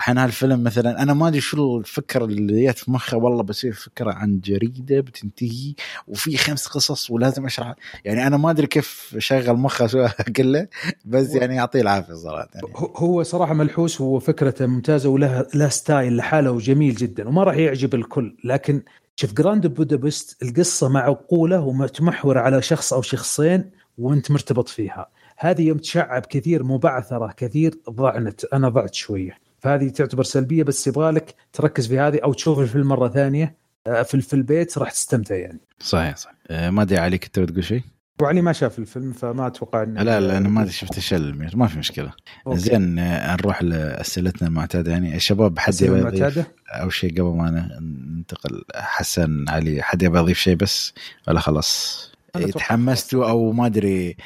أحيانا 0.00 0.24
هالفيلم 0.24 0.62
مثلا 0.64 1.02
أنا 1.02 1.14
ما 1.14 1.28
أدري 1.28 1.40
شو 1.40 1.78
الفكرة 1.78 2.24
اللي 2.24 2.66
جت 2.66 2.78
في 2.78 2.90
مخه 2.90 3.16
والله 3.16 3.42
بسوي 3.42 3.72
فكرة 3.72 4.12
عن 4.12 4.40
جريدة 4.40 5.00
بتنتهي 5.00 5.74
وفي 6.08 6.36
خمس 6.36 6.66
قصص 6.66 7.10
ولازم 7.10 7.46
أشرح 7.46 7.74
يعني 8.04 8.26
أنا 8.26 8.36
ما 8.36 8.50
أدري 8.50 8.66
كيف 8.66 9.14
شغل 9.18 9.56
مخه 9.56 9.86
شو 9.86 10.06
كله 10.36 10.68
بس 11.04 11.34
يعني 11.34 11.56
يعطيه 11.56 11.80
العافية 11.80 12.14
صراحة 12.14 12.48
يعني. 12.54 12.66
هو- 12.76 13.22
صراحة 13.22 13.54
ملحوس 13.54 14.00
وفكرته 14.00 14.66
ممتازة 14.66 15.08
وله 15.08 15.46
له 15.54 15.68
style 15.68 16.16
لحاله 16.16 16.50
وجميل 16.50 16.94
جدا 16.94 17.28
وما 17.28 17.44
راح 17.44 17.56
يعجب 17.56 17.94
الكل 17.94 18.36
لكن 18.44 18.82
شوف 19.16 19.32
Grand 19.32 19.66
Budapest 19.66 20.42
القصة 20.42 20.88
معقوله 20.88 21.60
ومتمحوره 21.60 22.40
على 22.40 22.62
شخص 22.62 22.92
أو 22.92 23.02
شخصين 23.02 23.70
وأنت 23.98 24.30
مرتبط 24.30 24.68
فيها. 24.68 25.10
هذه 25.38 25.62
يوم 25.62 25.78
تشعب 25.78 26.26
كثير 26.26 26.62
مبعثرة 26.62 27.34
كثير 27.36 27.74
ضعت. 27.90 28.44
أنا 28.44 28.68
ضعت 28.68 28.94
شوية. 28.94 29.38
فهذه 29.58 29.88
تعتبر 29.88 30.22
سلبية 30.22 30.62
بس 30.62 30.86
يبغالك 30.86 31.34
تركز 31.52 31.88
في 31.88 31.98
هذه 31.98 32.18
أو 32.24 32.32
تشوف 32.32 32.58
الفيلم 32.58 32.88
مره 32.88 33.08
ثانية. 33.08 33.56
آه، 33.86 34.02
في 34.02 34.20
في 34.20 34.34
البيت 34.34 34.78
راح 34.78 34.90
تستمتع 34.90 35.34
يعني. 35.34 35.60
صحيح 35.80 36.16
صحيح. 36.16 36.36
آه، 36.50 36.70
ما 36.70 36.82
أدري 36.82 36.98
عليك 36.98 37.24
انت 37.24 37.38
بتقول 37.38 37.64
شيء؟ 37.64 37.82
وعلي 38.22 38.42
ما 38.42 38.52
شاف 38.52 38.78
الفيلم 38.78 39.12
فما 39.12 39.46
أتوقع 39.46 39.82
إنه 39.82 40.02
لا 40.02 40.20
لا 40.20 40.38
أنا 40.38 40.48
ما 40.48 40.66
شفت 40.66 40.98
الشل 40.98 41.50
ما 41.54 41.66
في 41.66 41.78
مشكلة. 41.78 42.12
أوكي. 42.46 42.58
زين 42.58 42.94
نروح 42.94 43.62
لأسئلتنا 43.62 44.48
المعتادة. 44.48 44.92
يعني 44.92 45.16
الشباب 45.16 45.58
حد 45.58 45.82
يبغى 45.82 46.18
يضيف؟ 46.18 46.46
أو 46.68 46.90
شيء 46.90 47.12
قبل 47.12 47.36
ما 47.36 47.78
ننتقل؟ 47.80 48.64
حسن 48.74 49.44
علي 49.48 49.82
حد 49.82 50.02
يبغى 50.02 50.20
يضيف 50.20 50.38
شيء 50.38 50.56
بس؟ 50.56 50.94
ولا 51.28 51.40
خلاص؟ 51.40 52.12
تحمستوا 52.54 53.30
أو 53.30 53.52
ما 53.52 53.66
أدري 53.66 54.16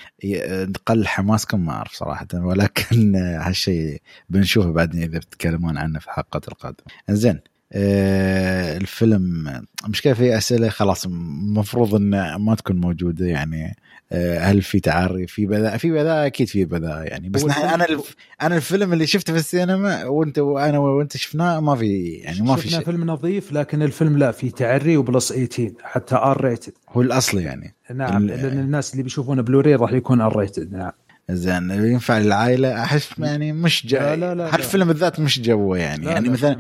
قل 0.87 1.07
حماسكم؟ 1.07 1.67
ما 1.67 1.73
أعرف 1.73 1.93
صراحة 1.93 2.27
ولكن 2.35 3.17
هالشيء 3.17 4.03
بنشوفه 4.31 4.71
بعدين 4.73 5.03
إذا 5.03 5.19
بتتكلمون 5.19 5.79
عنه 5.79 5.99
في 5.99 6.07
الحلقات 6.07 6.49
القادمة. 6.49 6.87
زين. 7.11 7.41
الفيلم 7.73 9.53
مشكلة 9.89 10.13
في 10.13 10.39
أسئلة 10.39 10.69
خلاص 10.69 11.07
المفروض 11.07 11.95
إن 11.95 12.35
ما 12.35 12.55
تكون 12.55 12.77
موجودة 12.77 13.27
يعني. 13.27 13.77
آه، 14.13 14.39
هل 14.39 14.63
في 14.63 14.81
تعري 14.81 15.27
في 15.27 15.47
بذاء 15.47 15.77
في 15.77 15.91
بذاء 15.91 16.27
أكيد 16.27 16.49
في 16.49 16.65
بذاء 16.65 17.07
يعني. 17.07 17.29
بس 17.29 17.45
نحن 17.45 17.69
أنا 17.69 17.85
الف... 17.85 18.15
أنا 18.43 18.57
الفيلم 18.57 18.93
اللي 18.93 19.07
شفته 19.07 19.33
في 19.33 19.39
السينما 19.39 20.05
وانت 20.05 20.39
وأنا 20.39 20.79
وأنت 20.79 21.17
شفناه 21.17 21.61
ما 21.61 21.77
في 21.77 22.07
يعني 22.07 22.41
ما 22.41 22.57
في 22.57 22.69
شفنا 22.69 22.79
شيء. 22.79 22.85
فيلم 22.85 23.11
نظيف 23.11 23.53
لكن 23.53 23.83
الفيلم 23.83 24.19
لا 24.19 24.31
في 24.31 24.51
تعري 24.51 24.97
و 24.97 25.04
plus 25.04 25.33
18 25.33 25.73
حتى 25.83 26.15
R 26.15 26.45
rated 26.45 26.73
هو 26.89 27.01
الاصلي 27.01 27.43
يعني. 27.43 27.75
نعم 27.95 28.27
لأن 28.27 28.59
الناس 28.59 28.93
اللي 28.93 29.03
بيشوفونه 29.03 29.43
بلوري 29.43 29.75
راح 29.75 29.93
يكون 29.93 30.21
R 30.21 30.37
rated 30.37 30.73
نعم. 30.73 30.93
زين 31.31 31.71
ينفع 31.71 32.19
للعائلة؟ 32.19 32.83
أحس 32.83 33.11
يعني 33.19 33.53
مش 33.53 33.87
جا... 33.87 33.99
لا- 33.99 34.17
لا- 34.17 34.35
لا-. 34.35 34.55
هالفيلم 34.55 34.89
بالذات 34.89 35.21
مش 35.21 35.41
جوه 35.41 35.79
يعني. 35.79 36.05
لا 36.05 36.11
يعني 36.13 36.27
لا 36.27 36.33
مثلا 36.33 36.59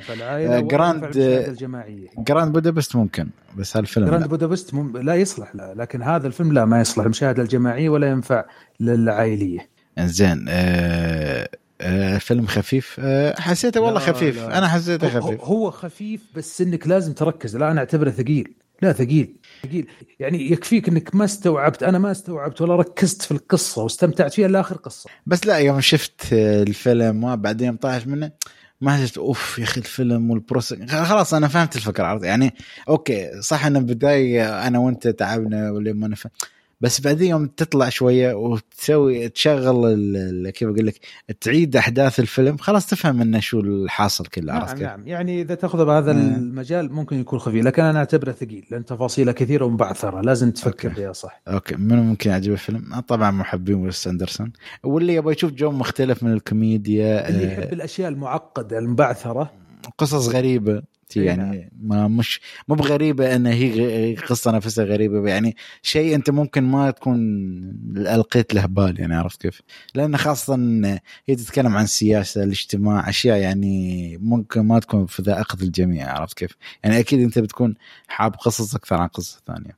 Grand- 0.61 1.17
Grand 2.19 2.53
Budapest 2.53 2.97
ممكن 2.97 3.29
بس 3.57 3.77
هالفيلم 3.77 4.07
جراند. 4.07 4.29
بودابست 4.29 4.75
مم... 4.75 4.97
لا 4.99 5.15
يصلح 5.15 5.55
لا. 5.55 5.75
لكن 5.77 6.03
هذا 6.03 6.27
الفيلم 6.27 6.53
لا 6.53 6.65
ما 6.65 6.81
يصلح. 6.81 7.05
المشاهدة 7.05 7.43
الجماعية 7.43 7.89
ولا 7.89 8.11
ينفع 8.11 8.45
للعائلية. 8.81 9.69
زين 10.01 10.47
آه... 10.49 11.49
آه... 11.81 12.19
فيلم 12.19 12.47
خفيف؟ 12.47 12.97
آه... 12.99 13.41
حسيته 13.41 13.81
والله 13.81 14.01
خفيف. 14.01 14.37
لا. 14.37 14.59
أنا 14.59 14.69
حسيته 14.69 15.09
خفيف. 15.09 15.41
هو 15.41 15.71
خفيف 15.71 16.21
بس 16.37 16.61
إنك 16.61 16.87
لازم 16.87 17.13
تركز. 17.13 17.57
لا 17.57 17.71
أنا 17.71 17.81
أعتبره 17.81 18.11
ثقيل. 18.11 18.53
لا 18.83 18.93
ثقيل. 18.93 19.37
ثقيل. 19.63 19.87
يعني 20.21 20.53
يكفيك 20.53 20.89
إنك 20.89 21.15
ما 21.15 21.25
استوعبت 21.25 21.83
أنا 21.83 21.99
ما 21.99 22.11
استوعبت 22.11 22.61
ولا 22.61 22.77
ركزت 22.77 23.23
في 23.23 23.31
القصة 23.31 23.83
واستمتعت 23.83 24.33
فيها 24.33 24.49
لاخر 24.49 24.77
قصة. 24.77 25.11
بس 25.27 25.47
لا 25.47 25.59
يوم 25.59 25.81
شفت 25.81 26.33
الفيلم 26.33 27.21
ما 27.21 27.35
بعدين 27.35 27.67
يوم 27.67 27.77
طايح 27.77 28.07
منه 28.07 28.31
ما 28.81 28.97
حسيت 28.97 29.19
أوف 29.19 29.59
يا 29.59 29.65
أخي 29.65 29.81
الفيلم 29.81 30.31
وال 30.31 30.40
process 30.40 30.75
خلاص 30.89 31.35
أنا 31.35 31.49
فهمت 31.49 31.77
الفكرة 31.77 32.25
يعني 32.25 32.55
okay 32.89 33.41
صح 33.41 33.67
إن 33.67 33.87
بداية 33.87 34.67
أنا 34.67 34.79
وأنت 34.79 35.09
تعبنا 35.09 35.71
ولا 35.71 35.93
ما 35.93 36.09
نفهم. 36.09 36.33
بس 36.81 37.01
بعدين 37.01 37.31
يوم 37.31 37.47
تطلع 37.47 37.89
شوية 37.89 38.35
وتسوي 38.35 39.29
تشغل 39.29 40.51
كيف 40.51 40.69
أقول 40.69 40.87
لك 40.87 41.01
تعيد 41.41 41.77
أحداث 41.77 42.21
الفيلم 42.21 42.57
خلاص 42.57 42.87
تفهم 42.87 43.21
إنه 43.21 43.41
شو 43.41 43.61
الحاصل 43.61 44.27
كله 44.27 44.53
عرفت 44.53 44.69
نعم 44.69 44.79
كيف؟ 44.79 44.87
نعم 44.87 45.07
يعني 45.07 45.43
إذا 45.43 45.55
تأخذه 45.55 45.83
بهذا 45.83 46.13
مم. 46.13 46.35
المجال 46.35 46.93
ممكن 46.93 47.21
يكون 47.21 47.39
خفيف 47.39 47.65
لكن 47.65 47.83
أنا 47.83 47.99
أعتبره 47.99 48.33
ثقيل 48.33 48.67
لأن 48.71 48.85
تفاصيله 48.85 49.33
كثيرة 49.33 49.65
ومبعثرة 49.65 50.21
لازم 50.21 50.51
تفكر. 50.51 50.91
فيها 50.91 51.13
صح 51.13 51.43
okay 51.49 51.77
منو 51.77 52.03
ممكن 52.03 52.31
يعجبه 52.31 52.55
الفيلم؟ 52.55 52.93
آه، 52.93 53.01
طبعا 53.01 53.31
محبين 53.31 53.75
ويس 53.75 54.07
أندرسون 54.07 54.53
واللي 54.85 55.15
يبغى 55.15 55.35
يشوف 55.35 55.53
جو 55.53 55.71
مختلف 55.71 56.23
من 56.23 56.33
الكوميديا 56.33 57.29
اللي 57.29 57.47
آه، 57.47 57.53
يحب 57.53 57.73
الأشياء 57.73 58.09
المعقدة 58.09 58.79
المبعثرة 58.79 59.53
قصص 59.99 60.29
غريبة 60.29 60.83
يعني 61.17 61.73
ما 61.81 62.09
مش 62.09 62.41
مو 62.69 62.75
بغريبة 62.75 63.37
ان 63.37 63.47
هي 63.47 64.15
غ- 64.17 64.21
قصة 64.27 64.51
نفسها 64.51 64.85
غريبة 64.85 65.29
يعني 65.29 65.57
شيء 65.83 66.15
أنت 66.15 66.31
ممكن 66.31 66.63
ما 66.65 66.91
تكون 66.91 67.17
ألقيت 67.97 68.55
له 68.55 68.67
بال 68.67 69.01
يعني 69.01 69.15
عرفت 69.15 69.41
كيف؟ 69.43 69.61
لأن 69.95 70.17
خاصة 70.17 70.55
إن 70.55 70.99
هي 71.29 71.35
تتكلم 71.37 71.77
عن 71.77 71.85
السياسة 71.85 72.43
الاجتماع 72.43 73.09
أشياء 73.09 73.39
يعني 73.39 74.17
ممكن 74.23 74.61
ما 74.61 74.79
تكون 74.79 75.07
في 75.07 75.23
ذا 75.23 75.41
اخذ 75.41 75.63
الجميع 75.63 76.13
عرفت 76.13 76.37
كيف؟ 76.39 76.57
يعني 76.85 76.99
أكيد 76.99 77.21
أنت 77.21 77.39
بتكون 77.39 77.75
حاب 78.09 78.35
قصص 78.35 78.75
أكثر 78.75 78.97
عن 78.97 79.09
قصه 79.09 79.41
ثانية. 79.47 79.77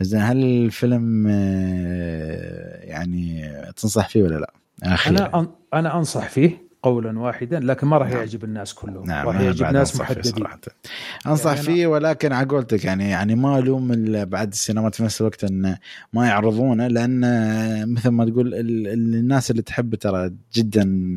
زين 0.00 0.20
هل 0.20 0.44
الفيلم 0.44 1.26
آه، 1.30 2.84
يعني 2.84 3.52
تنصح 3.76 4.08
فيه 4.08 4.22
ولا 4.22 4.34
لا؟ 4.38 4.52
أخيرا 4.82 5.16
أنا 5.18 5.40
أن... 5.40 5.48
أنا 5.74 5.96
أنصح 5.98 6.28
فيه 6.28 6.69
قولا 6.82 7.18
واحدا 7.18 7.60
لكن 7.60 7.86
ما 7.86 7.98
راح 7.98 8.10
يعجب 8.10 8.44
الناس 8.44 8.74
كلهم. 8.74 9.06
نعم 9.06 9.26
راح 9.26 9.40
يعجب 9.40 9.66
ناس 9.66 10.00
محددين. 10.00 10.32
صراحة. 10.32 10.60
أنصح 11.26 11.50
يعني 11.50 11.62
فيه 11.62 11.86
ولكن 11.86 12.32
على 12.32 12.48
قولتك 12.48 12.84
يعني 12.84 13.10
يعني 13.10 13.34
ما 13.34 13.58
ألوم 13.58 13.92
ال- 13.92 14.26
بعد 14.26 14.52
السينمات 14.52 14.94
في 14.94 15.02
نفس 15.02 15.20
الوقت 15.20 15.44
انه 15.44 15.78
ما 16.12 16.26
يعرضونه 16.26 16.86
لأن 16.86 17.20
مثل 17.94 18.08
ما 18.08 18.24
تقول 18.24 18.46
ال- 18.54 18.86
ال- 18.86 19.14
الناس 19.14 19.50
اللي 19.50 19.62
تحبه 19.62 19.96
ترى 19.96 20.30
جدا 20.54 21.14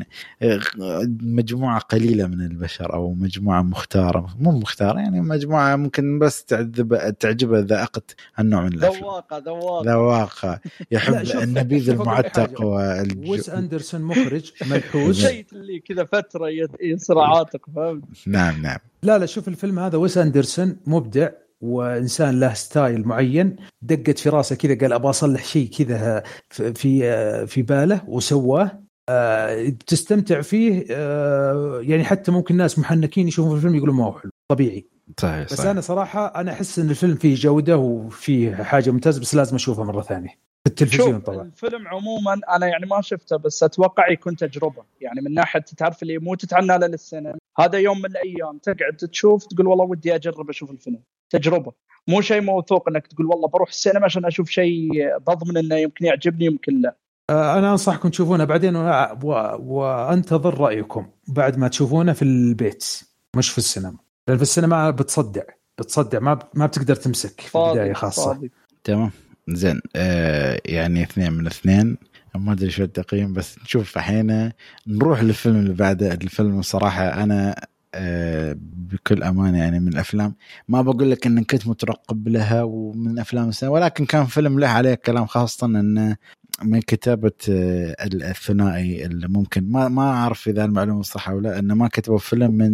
مجموعة 1.22 1.78
قليلة 1.80 2.26
من 2.26 2.40
البشر 2.40 2.92
أو 2.94 3.14
مجموعة 3.14 3.62
مختارة. 3.62 4.34
مو 4.40 4.50
مختارة 4.58 4.98
يعني 4.98 5.20
مجموعة 5.20 5.76
ممكن 5.76 6.18
بس 6.18 6.44
تعذب 6.44 7.14
تعجبها 7.20 7.60
ذائقه 7.60 8.02
النوع 8.38 8.62
من 8.62 8.72
الأفلام. 8.72 9.02
ذواقة 9.02 9.38
ذواقة. 9.38 9.92
ذواقة. 9.92 10.60
يحب 10.90 11.14
النبيذ 11.42 11.90
المعتق. 11.90 12.60
والج... 12.64 13.28
ويس 13.30 13.48
أندرسون 13.50 14.00
مخرج 14.02 14.52
ملحوس 14.70 15.26
اللي 15.54 15.80
كذا 15.80 16.04
فترة 16.04 16.46
يصير 16.80 17.18
عاتق 17.18 17.66
فهمت؟ 17.76 18.04
نعم 18.26 18.62
نعم. 18.62 18.78
لا 19.02 19.18
لا 19.18 19.26
شوف 19.26 19.48
الفيلم 19.48 19.78
هذا 19.78 19.98
ويس 19.98 20.18
أندرسون 20.18 20.76
مبدع 20.86 21.28
وإنسان 21.60 22.40
له 22.40 22.54
ستايل 22.54 23.08
معين. 23.08 23.56
دقت 23.82 24.18
في 24.18 24.28
راسه 24.28 24.56
كذا 24.56 24.78
قال 24.78 24.92
أبغى 24.92 25.10
أصلح 25.10 25.44
شيء 25.44 25.68
كذا 25.68 26.22
في 26.50 26.74
في 26.74 27.46
في 27.46 27.62
باله 27.62 28.00
وسواه. 28.08 28.84
آه، 29.08 29.68
تستمتع 29.86 30.40
فيه 30.40 30.84
آه، 30.90 31.80
يعني 31.82 32.04
حتى 32.04 32.30
ممكن 32.32 32.56
ناس 32.56 32.78
محنكين 32.78 33.28
يشوفون 33.28 33.56
الفيلم 33.56 33.74
يقولون 33.74 33.96
ما 33.96 34.04
هو 34.04 34.12
حلو 34.12 34.30
طبيعي. 34.48 34.88
صحيح 35.20 35.44
بس 35.44 35.54
صحيح. 35.54 35.70
أنا 35.70 35.80
صراحة 35.80 36.26
أنا 36.26 36.52
أحس 36.52 36.78
إن 36.78 36.90
الفيلم 36.90 37.14
فيه 37.14 37.34
جودة 37.34 37.76
وفيه 37.76 38.54
حاجة 38.54 38.90
ممتازة 38.90 39.20
بس 39.20 39.34
لازم 39.34 39.54
اشوفه 39.54 39.84
مرة 39.84 40.02
ثانية. 40.02 40.38
في 40.64 40.70
التلفزيون 40.70 41.12
شوف 41.12 41.22
طبعا. 41.22 41.42
الفيلم 41.42 41.88
عموما 41.88 42.40
أنا 42.56 42.66
يعني 42.66 42.86
ما 42.86 43.00
شفته 43.00 43.36
بس 43.36 43.62
أتوقع 43.62 44.10
يكون 44.10 44.36
تجربة. 44.36 44.82
يعني 45.00 45.20
من 45.20 45.34
ناحية 45.34 45.60
تعرف 45.60 46.02
اللي 46.02 46.18
مو 46.18 46.34
تتعنى 46.34 46.66
له 46.66 46.86
للسينما. 46.86 47.38
هذا 47.58 47.78
يوم 47.78 47.98
من 47.98 48.06
الأيام 48.06 48.58
تقعد 48.58 48.96
تشوف 48.96 49.46
تقول 49.46 49.66
والله 49.66 49.84
ودي 49.84 50.14
أجرب 50.14 50.50
أشوف 50.50 50.70
الفيلم. 50.70 51.02
تجربة. 51.30 51.72
مو 52.08 52.20
شيء 52.20 52.40
موثوق 52.40 52.88
إنك 52.88 53.06
تقول 53.06 53.26
والله 53.26 53.48
بروح 53.48 53.68
السينما 53.68 54.04
عشان 54.04 54.24
أشوف 54.24 54.50
شيء 54.50 54.90
بضمن 55.18 55.56
إنه 55.56 55.76
يمكن 55.76 56.04
يعجبني 56.04 56.44
يمكن 56.44 56.80
لا. 56.80 56.96
آه، 57.30 57.58
أنا 57.58 57.70
أنصحكم 57.72 58.08
تشوفونه 58.08 58.44
بعدين 58.44 58.76
وأنتظر 58.76 60.60
رأيكم 60.60 61.06
بعد 61.28 61.58
ما 61.58 61.68
تشوفونه 61.68 62.12
في 62.12 62.22
البيت 62.22 63.00
مش 63.36 63.50
في 63.50 63.58
السينما. 63.58 63.96
لأن 64.28 64.36
في 64.36 64.42
السينما 64.42 64.90
بتصدع 64.90 65.42
بتصدع 65.78 66.18
ما 66.18 66.38
ما 66.54 66.66
بتقدر 66.66 66.94
تمسك 66.94 67.40
في 67.40 67.58
البداية 67.58 67.92
خاصة. 67.92 68.34
فاضي. 68.34 68.50
تمام. 68.84 69.10
زين 69.48 69.80
آه 69.96 70.60
يعني 70.66 71.02
اثنين 71.02 71.32
من 71.32 71.46
اثنين. 71.46 71.96
ما 72.34 72.52
أدري 72.52 72.70
شو 72.70 72.82
التقييم 72.82 73.32
بس 73.32 73.58
نشوف 73.64 73.96
الحين. 73.96 74.52
نروح 74.86 75.22
للفيلم 75.22 75.56
اللي 75.56 75.72
بعده. 75.74 76.12
الفيلم 76.14 76.62
صراحة 76.62 77.22
أنا 77.22 77.66
آه 77.94 78.56
بكل 78.60 79.22
أمانة 79.22 79.58
يعني 79.58 79.80
من 79.80 79.88
الأفلام 79.88 80.34
ما 80.68 80.82
بقول 80.82 81.10
لك 81.10 81.26
ان 81.26 81.44
كنت 81.44 81.66
مترقب 81.66 82.28
لها 82.28 82.62
ومن 82.62 83.18
أفلام 83.18 83.48
السنة 83.48 83.70
ولكن 83.70 84.04
كان 84.06 84.26
فيلم 84.26 84.60
له 84.60 84.68
عليه 84.68 84.94
كلام 84.94 85.26
خاصة 85.26 85.66
إنه 85.66 86.16
من 86.62 86.80
كتابة 86.80 87.32
آه، 87.50 87.96
الثنائي 88.04 89.06
اللي 89.06 89.28
ممكن. 89.28 89.70
ما 89.70 89.88
ما 89.88 90.02
أعرف 90.02 90.48
إذا 90.48 90.64
المعلومة 90.64 91.02
صح 91.02 91.28
أو 91.28 91.40
لا 91.40 91.58
إنه 91.58 91.74
ما 91.74 91.88
كتبوا 91.88 92.18
فيلم 92.18 92.50
من 92.50 92.72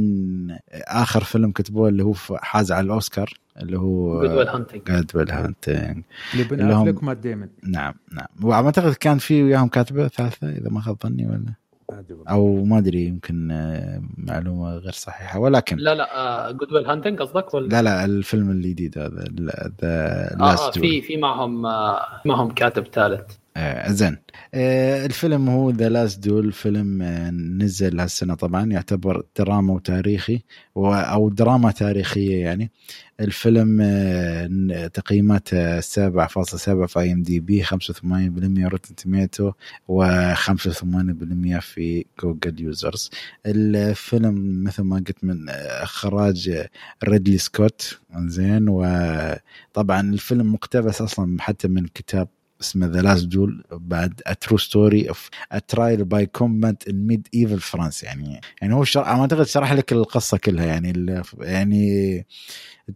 آخر 0.72 1.24
فيلم 1.24 1.52
كتبوه 1.52 1.88
اللي 1.88 2.04
هو 2.04 2.14
حاز 2.42 2.72
على 2.72 2.84
الأوسكار. 2.84 3.34
اللي 3.62 3.78
هو 3.78 4.20
Good 4.20 4.30
Will 4.30 4.48
Hunting 4.48 4.82
Good 4.82 5.10
Will 5.14 5.30
Hunting 5.30 6.02
اللي 6.52 6.82
أفلك 6.82 7.02
ومات 7.02 7.16
ديمن 7.16 7.48
نعم 7.62 7.94
نعم. 8.12 8.26
وأعتقد 8.42 8.94
كان 8.94 9.18
في 9.18 9.42
وياهم 9.42 9.68
كاتبة 9.68 10.08
ثالثة 10.08 10.48
إذا 10.48 10.70
ما 10.70 10.80
خاب 10.80 10.96
ظني 11.02 11.26
ولا؟ 11.26 11.54
أو 12.30 12.64
ما 12.64 12.78
أدري 12.78 13.04
يمكن 13.04 13.50
آه، 13.50 14.02
معلومة 14.18 14.76
غير 14.76 14.92
صحيحة. 14.92 15.38
ولكن 15.38 15.76
لا 15.76 15.94
لا 15.94 16.50
Good 16.52 16.72
Will 16.72 16.86
Hunting 16.86 17.20
قصدك 17.20 17.54
ولا؟ 17.54 17.68
لا 17.68 17.82
لا 17.82 18.04
الفيلم 18.04 18.50
الجديد 18.50 18.98
هذا 18.98 19.24
ذا 19.40 19.70
آه, 19.82 20.68
آه 20.68 20.70
في 20.70 21.00
في 21.00 21.16
معهم 21.16 21.66
آه 21.66 22.00
معهم 22.24 22.50
كاتب 22.50 22.86
ثالث. 22.86 23.20
آه 23.20 23.49
زين. 23.88 24.16
آه 24.54 25.06
الفيلم 25.06 25.48
هو 25.48 25.70
The 25.70 25.88
Last 25.88 26.18
Duel 26.28 26.52
فيلم 26.52 27.02
آه 27.02 27.30
نزل 27.30 28.00
هالسنة 28.00 28.34
طبعا 28.34 28.64
يعتبر 28.72 29.22
دراما 29.38 29.72
وتاريخي 29.74 30.42
أو 30.76 31.28
دراما 31.28 31.70
تاريخية 31.70 32.40
يعني. 32.42 32.70
الفيلم 33.20 33.78
آه 33.82 34.86
تقييماته 34.86 35.80
7.7 35.80 35.84
في 36.86 36.98
IMDb 37.00 37.64
85% 37.64 37.68
Rotten 38.58 38.94
Tomatoes 38.94 39.52
و85% 39.88 41.58
في 41.60 42.04
Google 42.22 42.60
users 42.60 43.10
الفيلم 43.46 44.64
مثل 44.64 44.82
ما 44.82 44.96
قلت 44.96 45.24
من 45.24 45.48
آه، 45.48 45.52
إخراج 45.82 46.66
ريدلي 47.04 47.38
سكوت 47.38 48.00
زين. 48.16 48.68
وطبعا 48.68 50.00
الفيلم 50.00 50.52
مقتبس 50.52 51.02
أصلا 51.02 51.36
حتى 51.42 51.68
من 51.68 51.86
كتاب 51.86 52.28
اسمه 52.60 52.86
The 52.86 53.00
Last 53.02 53.24
Duel 53.26 53.64
بعد 53.72 54.20
a 54.26 54.32
true 54.32 54.56
story 54.58 55.08
of 55.08 55.30
trial 55.68 56.04
by 56.04 56.26
combat 56.26 56.88
in 56.88 57.06
medieval 57.06 57.60
France 57.60 58.02
يعني 58.02 58.40
يعني 58.62 58.74
هو 58.74 58.84
شرح 58.84 59.08
ما 59.14 59.20
أعتقد 59.20 59.46
شرح 59.46 59.72
لك 59.72 59.92
القصة 59.92 60.38
كلها. 60.38 60.64
يعني 60.66 61.14
يعني 61.38 62.26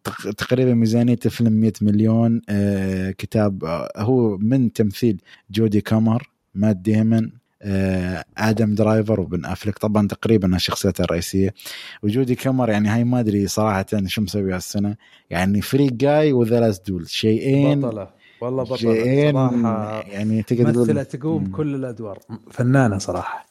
تق- 0.04 0.30
تقريبا 0.30 0.74
ميزانية 0.74 1.18
الفيلم 1.26 1.52
100 1.52 1.72
مليون 1.82 2.40
آه 2.48 3.10
كتاب 3.10 3.64
آه 3.64 3.92
هو 3.96 4.36
من 4.38 4.72
تمثيل 4.72 5.20
جودي 5.50 5.80
كامر 5.80 6.30
مات 6.54 6.76
ديمن 6.76 7.30
آه 7.62 8.24
آدم 8.38 8.74
درايفر 8.74 9.20
وبن 9.20 9.44
افلك 9.44 9.78
طبعا 9.78 10.08
تقريبا 10.08 10.56
الشخصيات 10.56 11.00
الرئيسية. 11.00 11.54
وجودي 12.02 12.34
كامر 12.34 12.70
يعني 12.70 12.88
هاي 12.88 13.04
ما 13.04 13.20
أدري 13.20 13.46
صراحة 13.46 13.86
شو 14.06 14.22
مسوي 14.22 14.54
هالسنة. 14.54 14.96
يعني 15.30 15.60
Free 15.62 15.86
Guy 15.86 16.32
و 16.32 16.39
The 16.39 16.60
Last 16.60 16.86
Duel 16.88 17.08
شيئين. 17.10 17.80
بطلة. 17.80 18.23
والله 18.40 18.76
شيئين 18.76 19.32
صراحة 19.32 20.00
يعني 20.02 20.42
تقدر 20.42 20.72
تقول 20.72 21.04
تقوم. 21.04 21.46
كل 21.46 21.74
الأدوار. 21.74 22.18
فنانة 22.50 22.98
صراحة. 22.98 23.46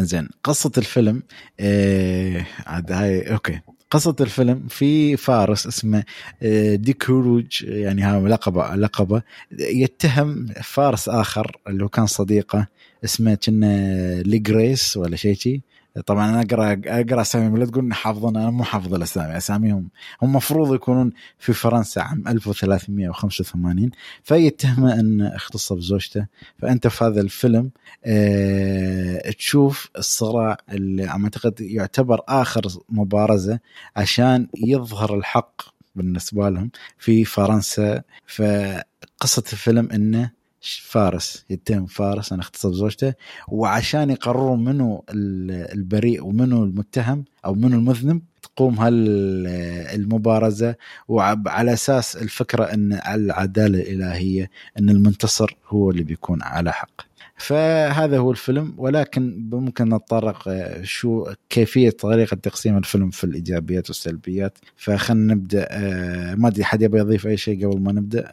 زين 0.00 0.28
قصة 0.44 0.72
الفيلم 0.78 1.22
آه 1.60 2.46
عاد 2.66 2.92
هاي 2.92 3.32
أوكي. 3.32 3.60
قصة 3.90 4.16
الفيلم 4.20 4.66
في 4.68 5.16
فارس 5.16 5.66
اسمه 5.66 6.04
آه 6.42 6.74
ديكوروج 6.74 7.62
يعني 7.64 8.02
هذا 8.02 8.28
لقبة 8.28 8.74
لقبة. 8.74 9.22
يتهم 9.58 10.46
فارس 10.62 11.08
آخر 11.08 11.56
اللي 11.68 11.84
هو 11.84 11.88
كان 11.88 12.06
صديقه 12.06 12.66
اسمه 13.04 13.34
كنا 13.34 14.22
ليجريس 14.22 14.96
ولا 14.96 15.16
شيء 15.16 15.34
شي. 15.34 15.60
طبعا 16.06 16.30
أنا 16.30 16.40
اقرا 16.40 16.80
أقرأ 16.86 17.20
اساميهم 17.20 17.56
لا 17.56 17.66
تقول 17.66 17.84
إني 17.84 17.94
حافظنا 17.94 18.42
أنا 18.42 18.50
مو 18.50 18.64
حافظ 18.64 18.94
الأسامي. 18.94 19.36
أساميهم 19.36 19.88
هم 20.22 20.28
المفروض 20.30 20.74
يكونون 20.74 21.12
في 21.38 21.52
فرنسا 21.52 22.00
عام 22.00 22.28
1385 22.28 23.90
فيتهمه 24.24 25.00
أن 25.00 25.22
اختص 25.22 25.72
بزوجته. 25.72 26.26
فأنت 26.58 26.86
في 26.88 27.04
هذا 27.04 27.20
الفيلم 27.20 27.70
آه 28.04 29.30
تشوف 29.30 29.90
الصراع 29.98 30.56
اللي 30.72 31.08
أعتقد 31.08 31.60
يعتبر 31.60 32.20
آخر 32.28 32.62
مبارزة 32.88 33.58
عشان 33.96 34.48
يظهر 34.56 35.14
الحق 35.18 35.62
بالنسبة 35.96 36.48
لهم 36.48 36.70
في 36.98 37.24
فرنسا. 37.24 38.02
فقصة 38.26 39.44
الفيلم 39.52 39.88
إنه 39.92 40.39
فارس 40.62 41.44
يتهم 41.50 41.86
فارس 41.86 42.32
ان 42.32 42.38
اغتصب 42.40 42.72
زوجته 42.72 43.14
وعشان 43.48 44.10
يقرروا 44.10 44.56
منو 44.56 45.04
ال- 45.10 45.72
البريء 45.78 46.24
ومنو 46.24 46.64
المتهم 46.64 47.24
أو 47.44 47.54
منو 47.54 47.76
المذنب 47.76 48.22
تقوم 48.42 48.78
هالمبارزه 48.80 50.74
وعلى 51.08 51.72
أساس 51.72 52.16
الفكرة 52.16 52.64
إن 52.64 52.92
العدالة 53.08 53.78
الإلهية 53.80 54.50
إن 54.78 54.90
المنتصر 54.90 55.56
هو 55.68 55.90
اللي 55.90 56.02
بيكون 56.02 56.42
على 56.42 56.72
حق. 56.72 56.90
فهذا 57.36 58.18
هو 58.18 58.30
الفيلم. 58.30 58.74
ولكن 58.78 59.48
ممكن 59.52 59.94
نتطرق 59.94 60.48
آه، 60.48 60.82
شو 60.82 61.26
كيفية 61.50 61.90
طريقة 61.90 62.34
تقسيم 62.34 62.76
الفيلم 62.76 63.10
في 63.10 63.24
الإيجابيات 63.24 63.88
والسلبيات. 63.90 64.58
فخلنا 64.76 65.34
نبدأ 65.34 65.66
آه، 65.70 66.34
ما 66.34 66.48
أدري 66.48 66.64
حد 66.64 66.82
يبي 66.82 66.98
يضيف 66.98 67.26
أي 67.26 67.36
شيء 67.36 67.66
قبل 67.68 67.80
ما 67.80 67.92
نبدأ. 67.92 68.32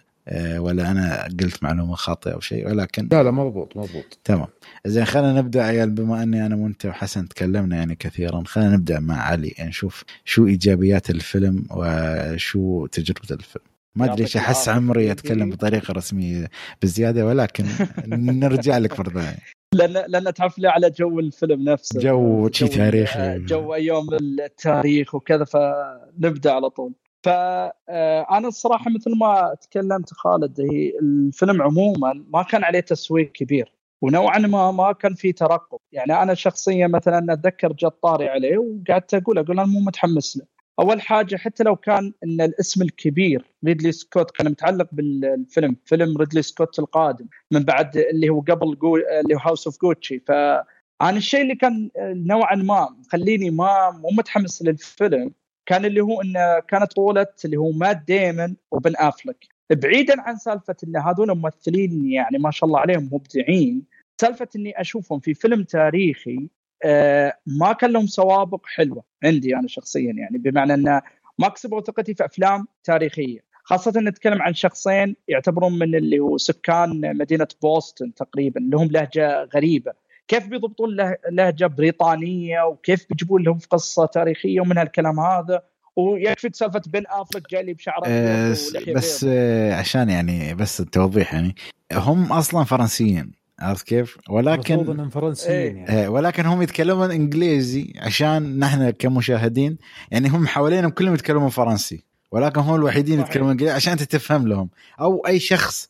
ولا 0.58 0.92
أنا 0.92 1.24
قلت 1.40 1.64
معلومة 1.64 1.96
خاطئة 1.96 2.32
أو 2.34 2.40
شيء 2.40 2.68
ولكن 2.68 3.08
لا 3.12 3.24
لا 3.24 3.32
مضبوط 3.32 3.78
مضبوط. 3.78 4.20
تمام. 4.24 4.48
زين 4.86 5.06
خلينا 5.06 5.34
نبدأ 5.34 5.64
عيال 5.64 5.90
بما 5.92 6.24
أني 6.24 6.46
أنا 6.46 6.56
وأنت 6.56 6.86
وحسن 6.86 7.28
تكلمنا 7.28 7.76
يعني 7.76 7.96
كثيرا 7.96 8.44
خلينا 8.46 8.70
نبدأ 8.76 9.00
مع 9.00 9.16
علي 9.22 9.48
يعني 9.58 9.70
نشوف 9.70 10.04
شو 10.26 10.48
إيجابيات 10.48 11.10
الفيلم 11.10 11.66
وشو 11.72 12.86
تجربة 12.86 13.28
الفيلم. 13.32 13.66
ما 13.96 14.06
أدري 14.14 14.24
إيش 14.24 14.38
أحس. 14.38 14.70
عمري 14.70 15.12
أتكلم 15.12 15.50
بطريقة 15.50 15.92
رسمية 15.92 16.50
بزيادة 16.82 17.26
ولكن 17.26 17.66
نرجع 18.08 18.78
لك 18.78 19.00
مرة 19.00 19.10
ثانية. 19.10 19.38
لأن 19.76 19.94
لأن 20.08 20.34
تعرف 20.34 20.60
لي 20.60 20.68
على 20.68 20.90
جو 20.90 21.20
الفيلم 21.20 21.70
نفسه. 21.70 22.00
جو 22.00 22.50
شي 22.54 22.66
جو- 22.66 22.72
تاريخي. 22.72 23.40
جو 23.40 23.74
أيام 23.74 24.08
التاريخ 24.14 25.16
وكذا 25.16 25.44
فنبدأ 25.44 26.52
على 26.52 26.70
طول. 26.70 26.94
فانا 27.28 28.48
الصراحة 28.48 28.92
مثل 28.92 29.18
ما 29.18 29.56
تكلمت 29.62 30.14
خالد 30.14 30.62
هي 30.62 31.00
الفيلم 31.02 31.62
عموما 31.62 32.26
ما 32.30 32.44
كان 32.44 32.64
عليه 32.64 32.80
تسويق 32.80 33.32
كبير 33.32 33.74
ونوعا 34.02 34.40
ما 34.40 34.72
ما 34.72 34.92
كان 34.92 35.14
في 35.14 35.32
ترقب. 35.32 35.80
يعني 35.92 36.24
أنا 36.24 36.34
شخصيا 36.34 36.88
مثلا 36.88 37.34
أتذكر 37.34 37.74
جت 37.74 37.94
طاري 38.04 38.30
عليه 38.30 38.58
وقعدت 38.58 39.14
أقول 39.14 39.38
أقول 39.38 39.60
أنا 39.60 39.68
مو 39.68 39.80
متحمس 39.80 40.38
له. 40.38 40.46
أول 40.80 41.02
حاجة 41.02 41.36
حتى 41.36 41.64
لو 41.64 41.76
كان 41.76 42.14
إن 42.24 42.42
الاسم 42.42 42.82
الكبير 42.82 43.52
ريدلي 43.66 43.92
سكوت 43.92 44.32
كان 44.32 44.52
متعلق 44.52 44.88
بالفيلم 44.92 45.76
فيلم 45.86 46.18
ريدلي 46.18 46.42
سكوت 46.42 46.80
القادم 46.80 47.28
من 47.52 47.64
بعد 47.64 47.98
اللي 47.98 48.30
هو 48.30 48.40
قبل 48.40 48.78
جو 48.78 48.96
اللي 48.96 49.36
هو 49.36 49.40
House 49.40 49.68
of 49.68 49.82
Gucci 49.82 50.20
فانا 50.20 51.18
الشيء 51.18 51.42
اللي 51.42 51.56
كان 51.56 51.90
نوعا 52.00 52.56
ما 52.56 52.90
مخليني 53.00 53.50
ما 53.50 53.92
مو 53.92 54.10
متحمس 54.18 54.62
للفيلم 54.62 55.32
كان 55.68 55.86
اللي 55.86 56.02
هو 56.02 56.22
إنه 56.22 56.60
كان 56.60 56.94
بطولة 56.94 57.28
اللي 57.46 57.58
هو 57.58 57.72
مات 57.72 58.02
ديمن 58.08 58.56
وبن 58.72 58.94
أفلك. 58.98 59.46
بعيدا 59.72 60.22
عن 60.22 60.38
سالفة 60.38 60.76
إن 60.84 60.98
هذول 60.98 61.38
ممثلين 61.38 62.12
يعني 62.12 62.38
ما 62.38 62.52
شاء 62.52 62.68
الله 62.68 62.80
عليهم 62.80 63.10
مبدعين 63.12 63.84
سالفة 64.22 64.48
إني 64.56 64.82
أشوفهم 64.82 65.20
في 65.20 65.34
فيلم 65.34 65.64
تاريخي 65.64 66.50
آه 66.84 67.34
ما 67.46 67.74
كان 67.74 67.92
لهم 67.92 68.08
سوابق 68.08 68.66
حلوة 68.66 69.04
عندي 69.24 69.56
أنا 69.56 69.68
شخصيا 69.68 70.14
يعني 70.14 70.38
بمعنى 70.38 70.74
إنه 70.74 71.02
ما 71.40 71.50
كسبوا 71.50 71.82
ثقتي 71.82 72.14
في 72.14 72.26
أفلام 72.26 72.68
تاريخية. 72.84 73.40
خاصة 73.64 73.94
نتكلم 73.98 74.42
عن 74.42 74.54
شخصين 74.54 75.16
يعتبرون 75.28 75.80
من 75.80 75.96
اللي 75.96 76.20
هو 76.20 76.38
سكان 76.38 77.18
مدينة 77.18 77.48
بوسطن 77.62 78.14
تقريبا 78.14 78.60
لهم 78.60 78.88
لهجة 78.88 79.44
غريبة. 79.56 79.94
كيف 80.28 80.48
بيضبطون 80.48 80.98
لهجة 81.32 81.66
بريطانية 81.66 82.62
وكيف 82.62 83.06
بيجيبون 83.10 83.44
لهم 83.44 83.58
في 83.58 83.68
قصة 83.68 84.06
تاريخية 84.06 84.62
ومن 84.62 84.78
هالكلام 84.78 85.20
هذا 85.20 85.62
ويكفيك 85.96 86.56
سالفة 86.56 86.82
بن 86.88 87.04
آفلك 87.10 87.50
جاي 87.50 87.64
لي 87.64 87.74
بشعر 87.74 88.02
آه 88.06 88.50
بس 88.96 89.26
آه 89.30 89.74
عشان 89.74 90.10
يعني 90.10 90.56
بس 90.56 90.80
التوضيح 90.80 91.34
يعني 91.34 91.56
هم 91.94 92.32
أصلا 92.32 92.64
فرنسيين 92.64 93.32
عرفت 93.60 93.88
كيف؟ 93.88 94.18
ولكن 94.30 94.80
إنهم 94.80 95.10
فرنسيين 95.10 95.78
إيه. 95.78 95.96
يعني. 95.96 96.08
ولكن 96.08 96.46
هم 96.46 96.62
يتكلمون 96.62 97.12
إنجليزي 97.12 97.94
عشان 97.98 98.60
نحن 98.60 98.90
كمشاهدين 98.90 99.78
يعني 100.12 100.30
هم 100.30 100.48
حوالينهم 100.48 100.92
كلهم 100.92 101.14
يتكلمون 101.14 101.50
فرنسي 101.50 102.04
ولكن 102.32 102.62
هم 102.62 102.76
الوحيدين 102.76 103.20
يتكلمون 103.20 103.52
إنجليزي 103.52 103.74
عشان 103.74 103.92
أنت 103.92 104.04
تفهم 104.04 104.48
لهم 104.48 104.70
أو 105.02 105.28
أي 105.28 105.40
شخص 105.40 105.90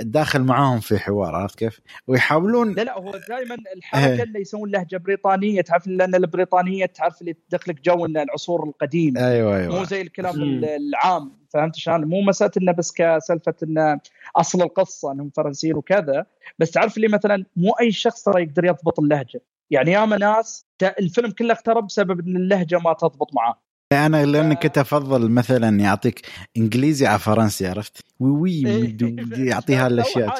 داخل 0.00 0.42
معاهم 0.42 0.80
في 0.80 0.98
حوار 0.98 1.34
عرفت 1.34 1.58
كيف؟ 1.58 1.80
ويحاولون 2.06 2.72
لا 2.74 2.82
لا 2.82 2.98
هو 2.98 3.10
دائما 3.28 3.56
الحركة 3.76 4.22
اللي 4.22 4.40
يسوون 4.40 4.70
لهجة 4.70 4.96
بريطانية 4.96 5.60
تعرف 5.60 5.86
لأن 5.86 6.14
البريطانية 6.14 6.86
تعرف 6.86 7.20
اللي 7.20 7.36
تدخلك 7.48 7.80
جو 7.84 8.06
إن 8.06 8.16
العصور 8.16 8.64
القديمة 8.64 9.28
أيوه 9.28 9.56
أيوه 9.56 9.78
مو 9.78 9.84
زي 9.84 10.00
الكلام 10.00 10.36
مم. 10.36 10.64
العام 10.64 11.32
فهمت 11.50 11.76
شلون؟ 11.76 12.04
مو 12.04 12.20
مسألة 12.20 12.50
إنه 12.62 12.72
بس 12.72 12.92
كسلفه 12.92 13.54
انه 13.62 14.00
أصل 14.36 14.62
القصة 14.62 15.12
إنهم 15.12 15.30
فرنسيين 15.36 15.76
وكذا 15.76 16.26
بس 16.58 16.70
تعرف 16.70 16.96
اللي 16.96 17.08
مثلا 17.08 17.44
مو 17.56 17.70
أي 17.70 17.92
شخص 17.92 18.22
ترى 18.22 18.42
يقدر 18.42 18.64
يضبط 18.64 19.00
اللهجة 19.00 19.40
يعني 19.70 19.92
ياما 19.92 20.16
ناس 20.16 20.66
الفيلم 20.82 21.30
كله 21.30 21.52
اخترب 21.52 21.86
بسبب 21.86 22.20
إن 22.20 22.36
اللهجة 22.36 22.78
ما 22.78 22.92
تضبط 22.92 23.34
معاه 23.34 23.65
أنا 23.92 24.26
لأن 24.26 24.54
كنت 24.54 24.78
أفضل 24.78 25.30
مثلا 25.30 25.80
يعطيك 25.80 26.26
إنجليزي 26.56 27.06
على 27.06 27.18
فرنسي 27.18 27.66
عرفت؟ 27.66 28.04
وي 28.20 28.66
وي 28.66 28.96
إيه. 29.02 29.48
يعطيها 29.50 29.86
الأشياء 29.86 30.34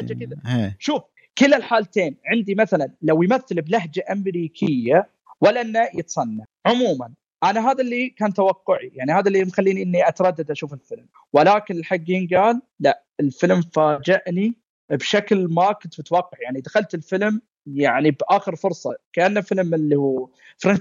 شوف 0.79 1.03
كلا 1.39 1.57
الحالتين. 1.57 2.17
عندي 2.27 2.55
مثلا 2.55 2.91
لو 3.03 3.23
يمثل 3.23 3.63
بلهجة 3.63 4.05
أمريكية 4.13 5.09
ولا 5.41 5.61
إنه 5.61 5.89
يتصنع. 5.95 6.45
عموما 6.67 7.13
أنا 7.45 7.71
هذا 7.71 7.81
اللي 7.81 8.09
كان 8.09 8.35
توقعي. 8.35 8.93
يعني 8.95 9.13
هذا 9.13 9.29
اللي 9.29 9.45
مخليني 9.45 9.83
إني 9.83 10.09
أتردد 10.09 10.51
أشوف 10.51 10.75
الفيلم. 10.75 11.07
ولكن 11.33 11.77
الحق 11.77 12.01
ينقال 12.09 12.63
لا 12.81 13.05
الفيلم 13.21 13.63
فاجأني 13.63 14.55
بشكل 14.91 15.49
ما 15.49 15.73
كنت 15.73 16.01
متوقع. 16.01 16.39
يعني 16.43 16.61
دخلت 16.61 16.95
الفيلم 16.95 17.41
يعني 17.67 18.11
بآخر 18.11 18.57
فرصة. 18.57 18.97
كأنه 19.13 19.41
فيلم 19.41 19.75
اللي 19.75 19.97
هو 19.97 20.29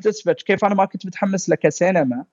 Dispatch 0.04 0.44
كيف 0.44 0.66
أنا 0.66 0.76
ما 0.76 0.86
كنت 0.86 1.06
متحمس 1.06 1.50
له 1.50 1.56
كسينما 1.56 2.26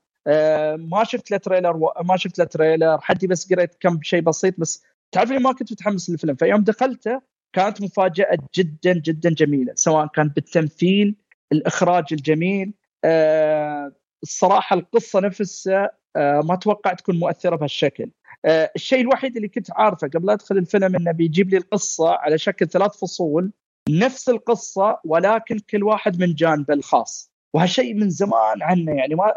ما 0.76 1.04
شفت 1.04 1.30
له 1.30 1.36
trailer 1.36 1.76
و... 1.76 1.92
ما 2.04 2.16
شفت 2.16 2.38
له 2.38 2.44
trailer. 2.44 3.00
حدي 3.00 3.26
بس 3.26 3.52
قريت 3.52 3.74
كم 3.80 4.02
شيء 4.02 4.20
بسيط 4.20 4.54
بس 4.58 4.84
تعرف 5.12 5.30
ما 5.30 5.52
كنت 5.52 5.72
متحمس 5.72 6.10
للفيلم. 6.10 6.34
فيوم 6.34 6.60
دخلته 6.60 7.22
كانت 7.52 7.82
مفاجأة 7.82 8.38
جدا 8.56 8.92
جدا 8.92 9.30
جميلة 9.30 9.72
سواء 9.76 10.06
كان 10.06 10.28
بالتمثيل 10.28 11.16
الإخراج 11.52 12.04
الجميل. 12.12 12.74
آه 13.04 13.92
الصراحة 14.22 14.76
القصة 14.76 15.20
نفسها 15.20 15.90
آه 16.16 16.40
ما 16.44 16.56
توقعت 16.56 16.98
تكون 16.98 17.18
مؤثرة 17.18 17.56
بهالشكل. 17.56 18.10
آه 18.44 18.70
الشيء 18.76 19.00
الوحيد 19.00 19.36
اللي 19.36 19.48
كنت 19.48 19.70
عارفه 19.72 20.08
قبل 20.08 20.30
أدخل 20.30 20.56
الفيلم 20.58 20.96
إنه 20.96 21.12
بيجيب 21.12 21.50
لي 21.50 21.56
القصة 21.56 22.10
على 22.10 22.38
شكل 22.38 22.68
ثلاث 22.68 22.96
فصول. 22.96 23.52
نفس 23.90 24.28
القصة 24.28 25.00
ولكن 25.04 25.58
كل 25.58 25.82
واحد 25.82 26.20
من 26.20 26.34
جانبه 26.34 26.74
الخاص. 26.74 27.31
وهالشيء 27.54 27.94
من 27.94 28.10
زمان 28.10 28.62
عنه. 28.62 28.92
يعني 28.92 29.14
ما 29.14 29.32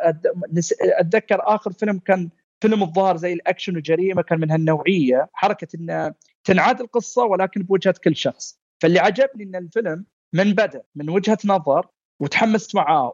أتذكر 0.81 1.39
آخر 1.55 1.71
فيلم 1.71 1.99
كان 1.99 2.29
فيلم 2.61 2.83
الظاهر 2.83 3.17
زي 3.17 3.33
الأكشن 3.33 3.77
وجريمة 3.77 4.21
كان 4.21 4.39
من 4.39 4.51
هالنوعية. 4.51 5.29
حركة 5.33 5.67
انه 5.75 6.13
تنعاد 6.43 6.81
القصة 6.81 7.23
ولكن 7.23 7.63
بوجهة 7.63 7.95
كل 8.03 8.15
شخص. 8.15 8.59
فاللي 8.81 8.99
عجبني 8.99 9.43
إن 9.43 9.55
الفيلم 9.55 10.05
من 10.33 10.53
بدأ 10.53 10.83
من 10.95 11.09
وجهة 11.09 11.37
نظر 11.45 11.87
وتحمست 12.19 12.75
معاه 12.75 13.13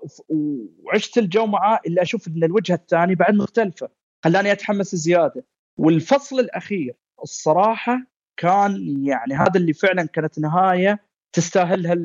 وعشت 0.83 1.17
الجو 1.17 1.45
معاه 1.45 1.79
إلا 1.87 2.01
أشوف 2.01 2.27
إن 2.27 2.43
الوجهة 2.43 2.75
الثانية 2.75 3.15
بعد 3.15 3.33
مختلفة. 3.35 3.89
خلاني 4.23 4.51
أتحمس 4.51 4.95
زيادة. 4.95 5.45
والفصل 5.77 6.39
الأخير 6.39 6.95
الصراحة 7.23 7.97
كان 8.37 9.03
يعني 9.05 9.33
هذا 9.33 9.51
اللي 9.55 9.73
فعلا 9.73 10.05
كانت 10.05 10.39
نهاية 10.39 10.99
تستاهلها 11.33 11.97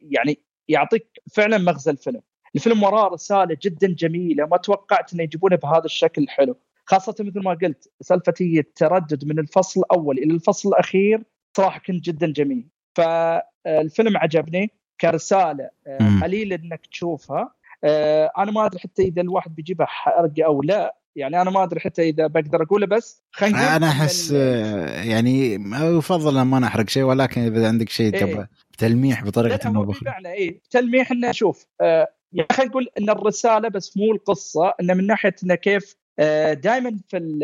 يعني 0.00 0.38
يعطيك 0.68 1.06
فعلا 1.34 1.58
مغزى 1.58 1.90
الفيلم. 1.90 2.20
الفيلم 2.54 2.82
وراه 2.82 3.08
رسالة 3.08 3.56
جدا 3.62 3.86
جميلة 3.86 4.46
ما 4.46 4.56
توقعت 4.56 5.12
إنه 5.12 5.22
يجيبونه 5.22 5.56
بهذا 5.56 5.84
الشكل 5.84 6.22
الحلو 6.22 6.56
خاصة 6.86 7.14
مثل 7.20 7.40
ما 7.40 7.50
قلت 7.62 7.90
سالفه 8.00 8.34
التردد 8.40 9.24
من 9.24 9.38
الفصل 9.38 9.80
الأول 9.80 10.18
إلى 10.18 10.34
الفصل 10.34 10.68
الأخير 10.68 11.22
صراحة 11.56 11.80
كنت 11.86 12.04
جدا 12.04 12.32
جميل. 12.32 12.68
فالفيلم 12.96 14.16
عجبني 14.16 14.70
كرسالة 15.00 15.70
آه، 15.86 16.20
قليل 16.22 16.52
إنك 16.52 16.86
تشوفها. 16.86 17.54
آه، 17.84 18.30
أنا 18.38 18.50
ما 18.50 18.66
أدري 18.66 18.78
حتى 18.78 19.02
إذا 19.02 19.22
الواحد 19.22 19.54
بيجيبها 19.54 19.86
حرقة 19.86 20.44
أو 20.44 20.62
لا. 20.62 20.96
يعني 21.16 21.42
أنا 21.42 21.50
ما 21.50 21.64
أدري 21.64 21.80
حتى 21.80 22.02
إذا 22.08 22.26
بقدر 22.26 22.62
أقوله 22.62 22.86
بس 22.86 23.22
خلينا 23.30 23.76
أنا 23.76 23.88
أحس 23.88 24.30
يعني 24.30 25.54
يفضل 25.74 26.42
ما 26.42 26.58
نحرق 26.58 26.88
شيء 26.88 27.02
ولكن 27.02 27.40
إذا 27.40 27.68
عندك 27.68 27.88
شيء 27.88 28.14
إيه. 28.14 28.20
تبغى 28.20 28.46
تلميح 28.78 29.24
بطريقة 29.24 29.70
ما 29.70 29.82
باخر 29.82 30.08
اي 30.26 30.60
تلميح 30.70 31.10
إنه 31.10 31.32
شوف 31.32 31.66
آه 31.80 32.13
يعني 32.34 32.48
خلينا 32.52 32.70
نقول 32.70 32.88
إن 32.98 33.10
الرسالة 33.10 33.68
بس 33.68 33.96
مو 33.96 34.12
القصة 34.12 34.74
انه 34.80 34.94
من 34.94 35.06
ناحية 35.06 35.34
انه 35.44 35.54
كيف 35.54 35.96
آه 36.18 36.52
دائما 36.52 37.00
في 37.08 37.38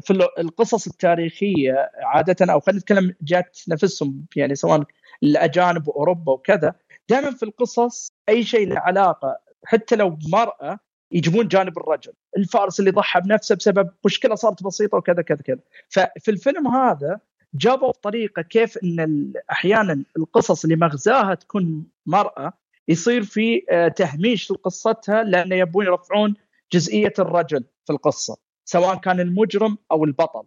في 0.00 0.28
القصص 0.38 0.86
التاريخية 0.86 1.90
عادة 2.02 2.52
أو 2.52 2.60
خلينا 2.60 2.80
نتكلم 2.80 3.14
جات 3.22 3.58
نفسهم 3.68 4.26
يعني 4.36 4.54
سواء 4.54 4.84
الأجانب 5.22 5.88
وأوروبا 5.88 6.32
وكذا 6.32 6.74
دائما 7.08 7.30
في 7.30 7.42
القصص 7.42 8.12
أي 8.28 8.44
شيء 8.44 8.68
له 8.68 8.78
علاقة 8.78 9.38
حتى 9.64 9.96
لو 9.96 10.18
مرأة 10.32 10.78
يجيبون 11.12 11.48
جانب 11.48 11.78
الرجل 11.78 12.12
الفارس 12.36 12.80
اللي 12.80 12.90
ضحى 12.90 13.20
بنفسه 13.20 13.54
بسبب 13.54 13.90
مشكلة 14.04 14.34
صارت 14.34 14.62
بسيطة 14.62 14.98
وكذا 14.98 15.22
كذا 15.22 15.38
كذا. 15.38 15.60
ففي 15.88 16.30
الفيلم 16.30 16.66
هذا 16.68 17.20
جابوا 17.54 17.88
بطريقه 17.88 18.42
كيف 18.42 18.78
إن 18.78 19.32
أحيانا 19.50 20.04
القصص 20.16 20.64
اللي 20.64 20.76
مغزاها 20.76 21.34
تكون 21.34 21.86
مرأة 22.06 22.52
يصير 22.88 23.22
في 23.22 23.64
آه، 23.70 23.88
تهميش 23.88 24.50
لقصتها 24.50 25.22
لأنه 25.22 25.56
يبون 25.56 25.86
يرفعون 25.86 26.34
جزئية 26.72 27.12
الرجل 27.18 27.64
في 27.86 27.92
القصة 27.92 28.36
سواء 28.64 28.96
كان 28.96 29.20
المجرم 29.20 29.78
أو 29.92 30.04
البطل. 30.04 30.42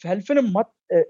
فهالفيلم 0.00 0.56
آه، 0.56 0.64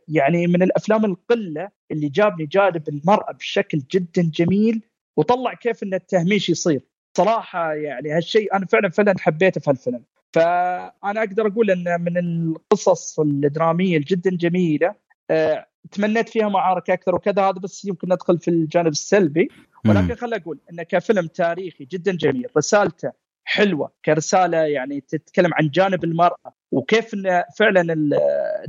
يعني 0.08 0.46
من 0.46 0.62
الأفلام 0.62 1.04
القلة 1.04 1.70
اللي 1.90 2.08
جابني 2.08 2.46
جانب 2.46 2.88
المرأة 2.88 3.32
بشكل 3.32 3.78
جدا 3.78 4.30
جميل 4.34 4.82
وطلع 5.16 5.54
كيف 5.54 5.82
إن 5.82 5.94
التهميش 5.94 6.48
يصير. 6.48 6.80
صراحة 7.16 7.74
يعني 7.74 8.10
هالشيء 8.10 8.56
أنا 8.56 8.66
فعلا 8.66 8.88
فعلا 8.88 9.14
حبيته 9.18 9.60
في 9.60 9.70
الفيلم 9.70 10.04
فأنا 10.32 11.20
أقدر 11.20 11.46
أقول 11.46 11.70
إن 11.70 12.00
من 12.00 12.18
القصص 12.18 13.20
الدرامية 13.20 13.96
الجدا 13.96 14.30
جميلة 14.30 14.94
أه 15.30 15.66
تمنيت 15.90 16.28
فيها 16.28 16.48
معارك 16.48 16.90
أكثر 16.90 17.14
وكذا 17.14 17.42
هذا 17.42 17.58
بس 17.58 17.84
يمكن 17.84 18.12
ندخل 18.12 18.38
في 18.38 18.48
الجانب 18.48 18.86
السلبي. 18.86 19.48
ولكن 19.88 20.14
خليني 20.14 20.36
أقول 20.36 20.58
انه 20.70 20.82
كفيلم 20.82 21.26
تاريخي 21.26 21.84
جدا 21.84 22.12
جميل 22.12 22.46
رسالته 22.56 23.12
حلوة 23.44 23.92
كرسالة 24.04 24.58
يعني 24.58 25.00
تتكلم 25.00 25.54
عن 25.54 25.68
جانب 25.68 26.04
المرأة 26.04 26.54
وكيف 26.72 27.14
انه 27.14 27.44
فعلا 27.56 27.80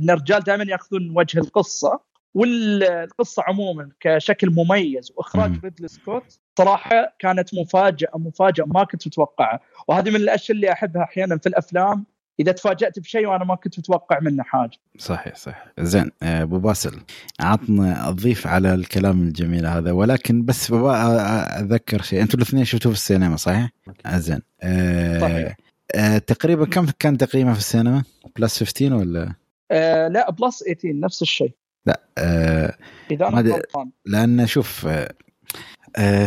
إن 0.00 0.10
الرجال 0.10 0.40
دائما 0.40 0.64
يأخذون 0.68 1.12
وجه 1.16 1.38
القصة 1.38 2.00
والقصة 2.34 3.42
عموما 3.46 3.88
كشكل 4.00 4.50
مميز 4.50 5.12
وإخراج 5.16 5.52
ريدلي 5.64 5.88
سكوت 5.88 6.40
صراحة 6.58 7.16
كانت 7.18 7.54
مفاجأة 7.54 8.10
مفاجأة 8.14 8.64
ما 8.64 8.84
كنت 8.84 9.06
متوقعها. 9.06 9.60
وهذه 9.88 10.10
من 10.10 10.16
الأشياء 10.16 10.56
اللي 10.56 10.72
أحبها 10.72 11.02
أحيانا 11.02 11.38
في 11.38 11.48
الأفلام 11.48 12.06
إذا 12.40 12.52
تفاجأت 12.52 12.98
بشيء 12.98 13.26
وأنا 13.26 13.44
ما 13.44 13.54
كنت 13.54 13.78
متوقع 13.78 14.20
منه 14.20 14.42
حاجة. 14.42 14.78
صحيح 14.98 15.36
صحيح. 15.36 15.66
زين 15.80 16.10
آه، 16.22 16.42
أبو 16.42 16.58
باسل 16.58 17.00
عطني 17.40 18.08
اضيف 18.08 18.46
على 18.46 18.74
الكلام 18.74 19.22
الجميل 19.22 19.66
هذا. 19.66 19.92
ولكن 19.92 20.44
بس 20.44 20.72
أذكر 20.72 22.02
شيء. 22.02 22.22
أنتم 22.22 22.38
الاثنين 22.38 22.64
شفتوه 22.64 22.92
في 22.92 22.98
السينما 22.98 23.36
صحيح؟ 23.36 23.70
آه، 24.06 24.18
زين. 24.18 24.40
آه 24.62 25.20
صحيح. 25.20 25.56
آه 25.94 26.18
تقريبا 26.18 26.66
كم 26.66 26.86
كان 26.98 27.18
تقييمه 27.18 27.52
في 27.52 27.58
السينما؟ 27.58 28.04
plus 28.36 28.58
15 28.58 28.94
ولا؟ 28.94 29.34
آه 29.70 30.08
لا 30.08 30.30
plus 30.30 30.62
18 30.62 31.00
نفس 31.00 31.22
الشيء. 31.22 31.52
لا 31.86 32.00
آه 32.18 32.74
إذا 33.10 33.28
أنا 33.28 33.62
لأن 34.06 34.46
شوف 34.46 34.86
آه 34.86 34.90
آه، 34.90 35.14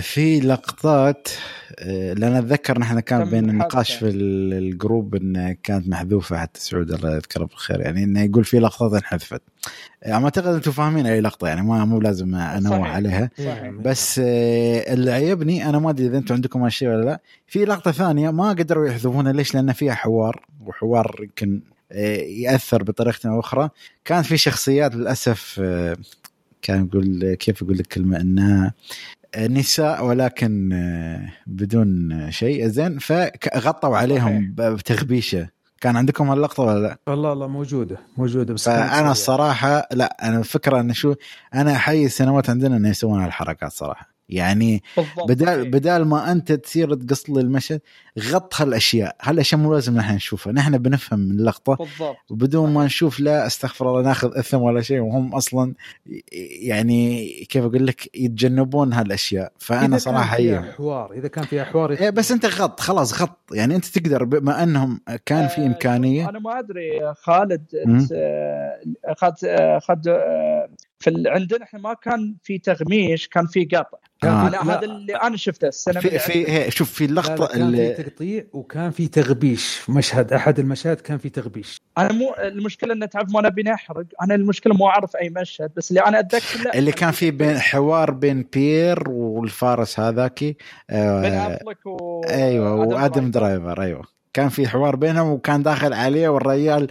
في 0.02 0.40
لقطات 0.40 1.28
آه، 1.80 2.14
لأن 2.14 2.36
أتذكر 2.36 2.80
نحن 2.80 3.00
كان 3.00 3.30
بين 3.30 3.50
النقاش 3.50 3.94
في 3.94 4.10
ال 4.10 4.27
group 4.27 5.16
انه 5.16 5.56
كانت 5.64 5.88
محذوفة 5.88 6.38
حتى 6.38 6.60
سعود 6.60 6.92
الله 6.92 7.16
يذكره 7.16 7.46
بالخير 7.46 7.82
يعني 7.82 8.04
إنه 8.04 8.24
يقول 8.24 8.44
في 8.44 8.60
لقطات 8.60 8.94
انحذفت. 8.94 9.42
آه، 10.04 10.14
أعتقد 10.14 10.48
أنتم 10.48 10.72
فاهمين 10.72 11.06
أي 11.06 11.22
لقطة 11.22 11.48
يعني 11.48 11.62
ما 11.62 11.86
مو 11.86 12.00
لازم 12.00 12.36
أنوه 12.36 12.88
عليها. 12.88 13.30
صحيح. 13.38 13.70
بس 13.70 14.20
اللي 14.20 15.12
عيبني 15.12 15.70
أنا 15.70 15.80
ما 15.80 15.90
أدري 15.90 16.08
إذا 16.08 16.18
أنتم 16.18 16.36
عندكم 16.36 16.64
هالشيء 16.64 16.90
ولا 16.90 17.06
لا 17.06 17.20
في 17.48 17.66
لقطة 17.66 17.92
ثانية 17.92 18.30
ما 18.32 18.50
قدروا 18.50 18.88
يحذفونها 18.88 19.34
ليش؟ 19.34 19.56
لأن 19.56 19.74
فيها 19.74 19.94
حوار 19.94 20.46
وحوار 20.66 21.16
يمكن 21.20 21.62
يأثر 22.42 22.84
بطريقة 22.84 23.30
أو 23.30 23.40
أخرى. 23.40 23.70
كان 24.06 24.22
في 24.22 24.38
شخصيات 24.38 24.96
للأسف 24.96 25.62
كان 26.62 26.86
يقول 26.86 27.34
كيف 27.34 27.64
أقول 27.64 27.78
لك 27.78 27.88
كلمه 27.88 28.22
إنها 28.22 28.74
نساء 29.38 30.06
ولكن 30.06 30.74
آه، 30.74 31.30
بدون 31.48 32.32
شيء. 32.32 32.68
زين 32.68 33.00
فغطوا 33.00 33.98
عليهم 33.98 34.54
بتغبيشه 34.58 35.50
كان 35.82 35.96
عندكم 35.96 36.30
هاللقطة 36.30 36.64
ولا 36.64 36.80
لا؟ 36.80 36.98
والله 37.08 37.34
لا 37.34 37.48
موجودة 37.48 37.98
موجودة 38.18 38.54
بس 38.54 38.66
فأنا 38.66 39.12
الصراحة 39.12 39.88
لا 39.92 40.18
أنا 40.28 40.40
الفكرة 40.40 40.80
انه 40.80 40.94
شو 40.94 41.16
أنا 41.54 41.76
احيي 41.76 42.06
السينمات 42.06 42.50
عندنا 42.50 42.78
إنه 42.78 42.90
يسوون 42.90 43.22
هالحركات 43.24 43.72
صراحة. 43.72 44.17
يعني 44.30 44.84
بدال 45.28 45.72
بدال 45.72 46.06
ما 46.06 46.32
أنت 46.32 46.52
تصير 46.52 46.94
تقص 46.94 47.30
لي 47.30 47.42
المشهد 47.42 47.82
غط 48.20 48.62
هالأشياء. 48.62 49.16
هالأشياء 49.22 49.62
مو 49.62 49.74
لازم 49.74 49.98
نحن 49.98 50.16
نشوفها. 50.16 50.54
نحن 50.54 50.78
بنفهم 50.78 51.20
من 51.20 51.32
اللقطة 51.40 51.76
بالضبط. 51.76 52.18
وبدون 52.32 52.74
ما 52.74 52.86
نشوف 52.86 53.20
لا 53.20 53.48
أستغفر 53.48 53.90
الله 53.90 54.02
ناخذ 54.02 54.38
أثم 54.38 54.62
ولا 54.62 54.82
شيء 54.82 55.00
وهم 55.00 55.36
أصلا 55.36 55.74
يعني 56.62 57.30
كيف 57.50 57.64
أقول 57.64 57.88
لك 57.88 58.16
يتجنبون 58.16 58.94
هالأشياء. 58.94 59.52
فأنا 59.60 59.98
صراحة 59.98 60.38
هي 60.38 60.62
حوار 60.62 61.14
إذا 61.14 61.28
كان 61.28 61.44
فيها 61.44 61.64
حوار 61.64 61.92
إيه 61.92 62.10
بس 62.10 62.32
أنت 62.32 62.46
غط 62.46 62.80
خلاص 62.80 63.22
غط. 63.22 63.38
يعني 63.52 63.76
أنت 63.76 63.86
تقدر 63.86 64.24
بما 64.24 64.64
أنهم 64.64 65.02
كان 65.26 65.48
في 65.48 65.62
آه، 65.62 65.66
إمكانية. 65.66 66.30
أنا 66.30 66.40
ما 66.40 66.60
أدري 66.60 67.14
خالد 67.14 67.64
اخذ 69.06 69.34
اخذ 69.44 70.00
في 71.00 71.24
عندنا 71.28 71.64
إحنا 71.64 71.80
ما 71.80 71.94
كان 71.94 72.36
في 72.44 72.58
تغميش 72.58 73.28
كان 73.28 73.48
في 73.48 73.66
قطع. 73.66 73.98
آه. 74.24 74.50
لا. 74.50 74.64
هذا 74.64 74.82
اللي 74.86 75.16
أنا 75.16 75.38
شفته 75.38 75.68
السنة 75.68 76.00
في 76.00 76.20
في 76.20 76.72
شوف 76.72 76.92
في 76.92 77.06
اللقطة 77.06 77.48
كان 77.48 77.62
اللي 77.62 77.96
في 77.96 78.04
تقطيع 78.04 78.44
وكان 78.54 78.92
في 78.92 79.08
تغبيش. 79.08 79.90
مشهد 79.90 80.34
أحد 80.34 80.60
المشاهد 80.60 81.02
كان 81.02 81.18
في 81.18 81.30
تغبيش. 81.30 81.82
أنا 81.98 82.14
مو 82.14 82.34
المشكلة 82.40 82.94
ان 82.94 83.10
تعرف 83.10 83.32
ما 83.34 83.42
نبي 83.42 83.64
نحرق 83.64 84.06
أنا 84.22 84.36
المشكلة 84.36 84.74
مو 84.74 84.88
أعرف 84.88 85.16
أي 85.16 85.30
مشهد 85.30 85.72
بس 85.76 85.92
اللي 85.92 86.02
أنا 86.02 86.20
أتذكر 86.20 86.64
لا. 86.66 86.78
اللي 86.78 86.92
كان 86.92 87.12
في 87.12 87.32
بين 87.32 87.60
حوار 87.60 88.12
بين 88.12 88.50
بير 88.54 89.10
والفارس 89.10 90.00
هذاكي 90.00 90.58
آه 90.90 91.22
بين 91.22 91.34
أفلك 91.34 91.86
و 91.86 92.22
أيوه 92.24 92.76
وآدم 92.76 93.32
درايفر 93.32 93.82
أيوه. 93.82 94.17
كان 94.38 94.50
في 94.50 94.68
حوار 94.68 94.96
بينهم 94.96 95.28
وكان 95.28 95.64
داخل 95.64 95.94
عليه 95.94 96.30
والريال 96.30 96.88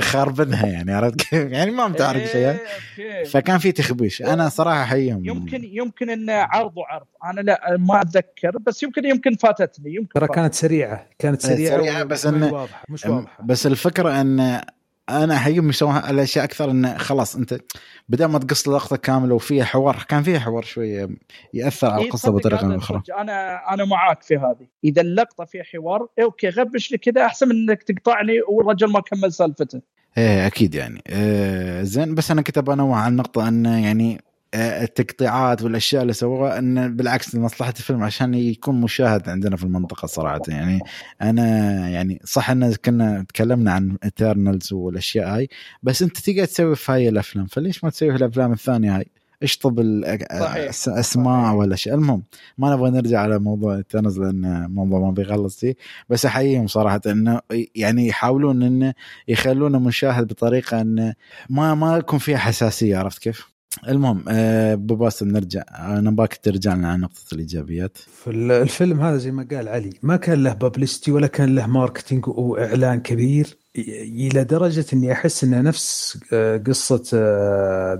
خاربنها 0.00 0.66
يعني 0.66 0.92
عرفت 0.92 1.20
كيف؟ 1.20 1.52
يعني 1.52 1.70
ما 1.70 1.88
متعرف 1.88 2.22
شيء. 2.22 2.56
إيه 2.98 3.24
فكان 3.24 3.58
في 3.58 3.72
تخبيش. 3.72 4.22
أنا 4.22 4.48
صراحة 4.48 4.82
احييهم 4.82 5.24
يمكن 5.24 5.64
يمكن 5.64 6.10
إن 6.10 6.30
عرض 6.30 6.76
وعرض. 6.76 7.06
أنا 7.24 7.40
لا 7.40 7.76
ما 7.78 8.00
أتذكر 8.00 8.58
بس 8.66 8.82
يمكن 8.82 9.04
يمكن 9.04 9.34
فاتتني 9.34 9.94
يمكن 9.94 10.20
ترى 10.20 10.28
كانت 10.28 10.54
سريعة 10.54 11.06
كانت 11.18 11.42
سريعة, 11.42 11.78
سريعة 11.78 12.04
بس 12.04 12.26
انه 12.26 12.52
واضحة 12.52 12.84
مش 12.88 13.06
واضحة. 13.06 13.44
بس 13.44 13.66
الفكرة 13.66 14.20
إن 14.20 14.60
أنا 15.08 15.34
احييهم 15.34 15.68
يسوون 15.68 15.96
الاشياء 15.96 16.44
أكثر 16.44 16.70
انه 16.70 16.98
خلاص 16.98 17.36
أنت 17.36 17.58
بدل 18.08 18.24
ما 18.24 18.38
تقص 18.38 18.68
اللقطه 18.68 18.96
كاملة 18.96 19.34
وفيها 19.34 19.64
حوار 19.64 20.04
كان 20.08 20.22
فيها 20.22 20.38
حوار 20.38 20.62
شوية 20.62 21.08
يأثر 21.54 21.90
على 21.90 22.00
إيه، 22.00 22.06
القصة 22.06 22.32
بطريقة 22.32 22.76
أخرى. 22.76 23.02
أنا 23.18 23.60
أنا 23.74 23.84
معاك 23.84 24.22
في 24.22 24.36
هذه. 24.36 24.66
إذا 24.84 25.02
اللقطة 25.02 25.44
فيها 25.44 25.62
حوار 25.62 26.06
okay 26.22 26.48
غبش 26.48 26.92
لي 26.92 26.98
كذا 26.98 27.24
أحسن 27.26 27.48
من 27.48 27.54
إنك 27.54 27.82
تقطعني 27.82 28.32
والرجل 28.48 28.92
ما 28.92 29.00
كمل 29.00 29.32
سالفته. 29.32 29.80
إيه 30.18 30.46
أكيد 30.46 30.74
يعني. 30.74 31.02
إيه 31.08 31.82
زين 31.82 32.14
بس 32.14 32.30
أنا 32.30 32.42
كنت 32.42 32.58
بنوع 32.58 32.98
عن 32.98 33.12
النقطه 33.12 33.48
إنه 33.48 33.84
يعني 33.84 34.20
التقطيعات 34.54 35.62
والأشياء 35.62 36.02
اللي 36.02 36.12
سووها 36.12 36.58
إن 36.58 36.96
بالعكس 36.96 37.34
لمصلحة 37.34 37.74
الفيلم 37.78 38.02
عشان 38.02 38.34
يكون 38.34 38.80
مشاهد 38.80 39.28
عندنا 39.28 39.56
في 39.56 39.64
المنطقة 39.64 40.06
صراحة. 40.06 40.40
يعني 40.48 40.80
أنا 41.22 41.48
يعني 41.88 42.20
صح 42.24 42.50
إن 42.50 42.74
كنا 42.74 43.24
تكلمنا 43.28 43.72
عن 43.72 43.96
Eternals 44.04 44.72
والأشياء 44.72 45.36
هاي 45.36 45.48
بس 45.82 46.02
أنت 46.02 46.18
تقدر 46.18 46.44
تسوي 46.44 46.76
في 46.76 46.92
هاي 46.92 47.08
الأفلام. 47.08 47.46
فليش 47.46 47.84
ما 47.84 47.90
تسوي 47.90 48.10
في 48.10 48.16
الأفلام 48.16 48.52
الثانية 48.52 48.96
هاي؟ 48.96 49.06
اشطب 49.42 49.80
الاسماء 49.80 51.54
ولا 51.54 51.76
شيء؟ 51.76 51.94
المهم 51.94 52.22
ما 52.58 52.72
نبغى 52.74 52.90
نرجع 52.90 53.20
على 53.20 53.38
موضوع 53.38 53.74
Eternals 53.74 54.18
لأن 54.18 54.70
موضوع 54.70 55.00
ما 55.00 55.10
بيخلص 55.10 55.60
فيه. 55.60 55.76
بس 56.08 56.26
أحييهم 56.26 56.66
صراحة 56.66 57.00
إنه 57.06 57.40
يعني 57.74 58.06
يحاولون 58.06 58.62
إنه 58.62 58.94
يخلونا 59.28 59.78
مشاهد 59.78 60.26
بطريقة 60.26 60.80
إنه 60.80 61.14
ما 61.50 61.74
ما 61.74 61.96
يكون 61.96 62.18
فيها 62.18 62.38
حساسية 62.38 62.96
عرفت 62.96 63.22
كيف؟ 63.22 63.53
المهم 63.88 64.24
آه، 64.28 64.74
باسم 64.74 65.28
نرجع. 65.28 65.62
أنا 65.78 66.10
أباك 66.10 66.36
ترجع 66.42 66.74
لنا 66.74 66.88
عن 66.88 67.00
نقطة 67.00 67.34
الإيجابيات. 67.34 67.98
في 67.98 68.30
الفيلم 68.30 69.00
هذا 69.00 69.16
زي 69.16 69.30
ما 69.30 69.46
قال 69.50 69.68
علي 69.68 69.90
ما 70.02 70.16
كان 70.16 70.42
له 70.42 70.52
publicity 70.52 71.12
ولا 71.12 71.26
كان 71.26 71.54
له 71.54 71.66
marketing 71.66 72.28
واعلان 72.28 73.00
كبير 73.00 73.56
إلى 73.76 74.44
درجة 74.44 74.84
إني 74.92 75.12
أحس 75.12 75.44
إنه 75.44 75.60
نفس 75.60 76.18
آه، 76.32 76.56
قصة 76.56 77.02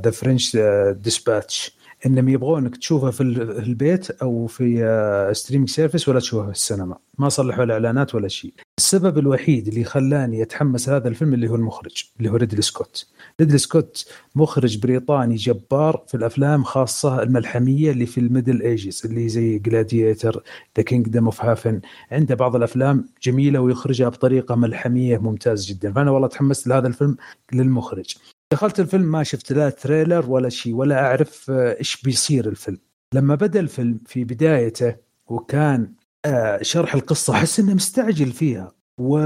The 0.04 0.10
French 0.10 0.56
Dispatch 0.90 1.76
إنهم 2.06 2.28
يبغونك 2.28 2.76
تشوفه 2.76 3.10
في 3.10 3.20
البيت 3.20 4.10
أو 4.10 4.46
في 4.46 5.30
streaming 5.32 5.70
آه، 5.70 5.74
service 5.74 6.08
ولا 6.08 6.20
تشوفه 6.20 6.46
في 6.46 6.52
السينما. 6.52 6.96
ما 7.18 7.28
صلحوا 7.28 7.64
الإعلانات 7.64 8.14
ولا 8.14 8.28
شيء. 8.28 8.54
السبب 8.78 9.18
الوحيد 9.18 9.68
اللي 9.68 9.84
خلاني 9.84 10.42
أتحمس 10.42 10.88
هذا 10.88 11.08
الفيلم 11.08 11.34
اللي 11.34 11.48
هو 11.48 11.54
المخرج 11.54 12.04
اللي 12.18 12.30
هو 12.30 12.36
ريدلي 12.36 12.62
سكوت. 12.62 13.06
ريدلي 13.40 13.58
سكوت 13.58 14.08
مخرج 14.34 14.78
بريطاني 14.78 15.34
جبار 15.34 16.04
في 16.08 16.16
الأفلام 16.16 16.64
خاصة 16.64 17.22
الملحمية 17.22 17.90
اللي 17.90 18.06
في 18.06 18.18
ال 18.20 18.26
Middle 18.26 18.62
Ages 18.62 19.02
اللي 19.04 19.28
زي 19.28 19.58
Gladiator 19.58 20.42
the 20.76 20.82
Kingdom 20.82 21.24
of 21.24 21.44
Heaven 21.44 21.80
عنده 22.12 22.34
بعض 22.34 22.56
الأفلام 22.56 23.06
جميلة 23.22 23.60
ويخرجها 23.60 24.08
بطريقة 24.08 24.54
ملحمية 24.54 25.18
ممتاز 25.18 25.66
جدا. 25.66 25.92
فأنا 25.92 26.10
والله 26.10 26.28
تحمست 26.28 26.66
لهذا 26.66 26.88
الفيلم 26.88 27.16
للمخرج. 27.52 28.14
دخلت 28.54 28.80
الفيلم 28.80 29.04
ما 29.12 29.22
شفت 29.22 29.52
لا 29.52 29.70
trailer 29.70 30.30
ولا 30.30 30.48
شيء 30.48 30.74
ولا 30.74 31.06
أعرف 31.06 31.50
آه، 31.50 31.78
إيش 31.78 32.02
بيصير 32.02 32.48
الفيلم. 32.48 32.78
لما 33.14 33.34
بدأ 33.34 33.60
الفيلم 33.60 34.00
في 34.06 34.24
بدايته 34.24 34.96
وكان 35.26 35.92
آه، 36.24 36.62
شرح 36.62 36.94
القصة 36.94 37.32
أحس 37.32 37.60
إنه 37.60 37.74
مستعجل 37.74 38.32
فيها. 38.32 38.72
و 38.98 39.18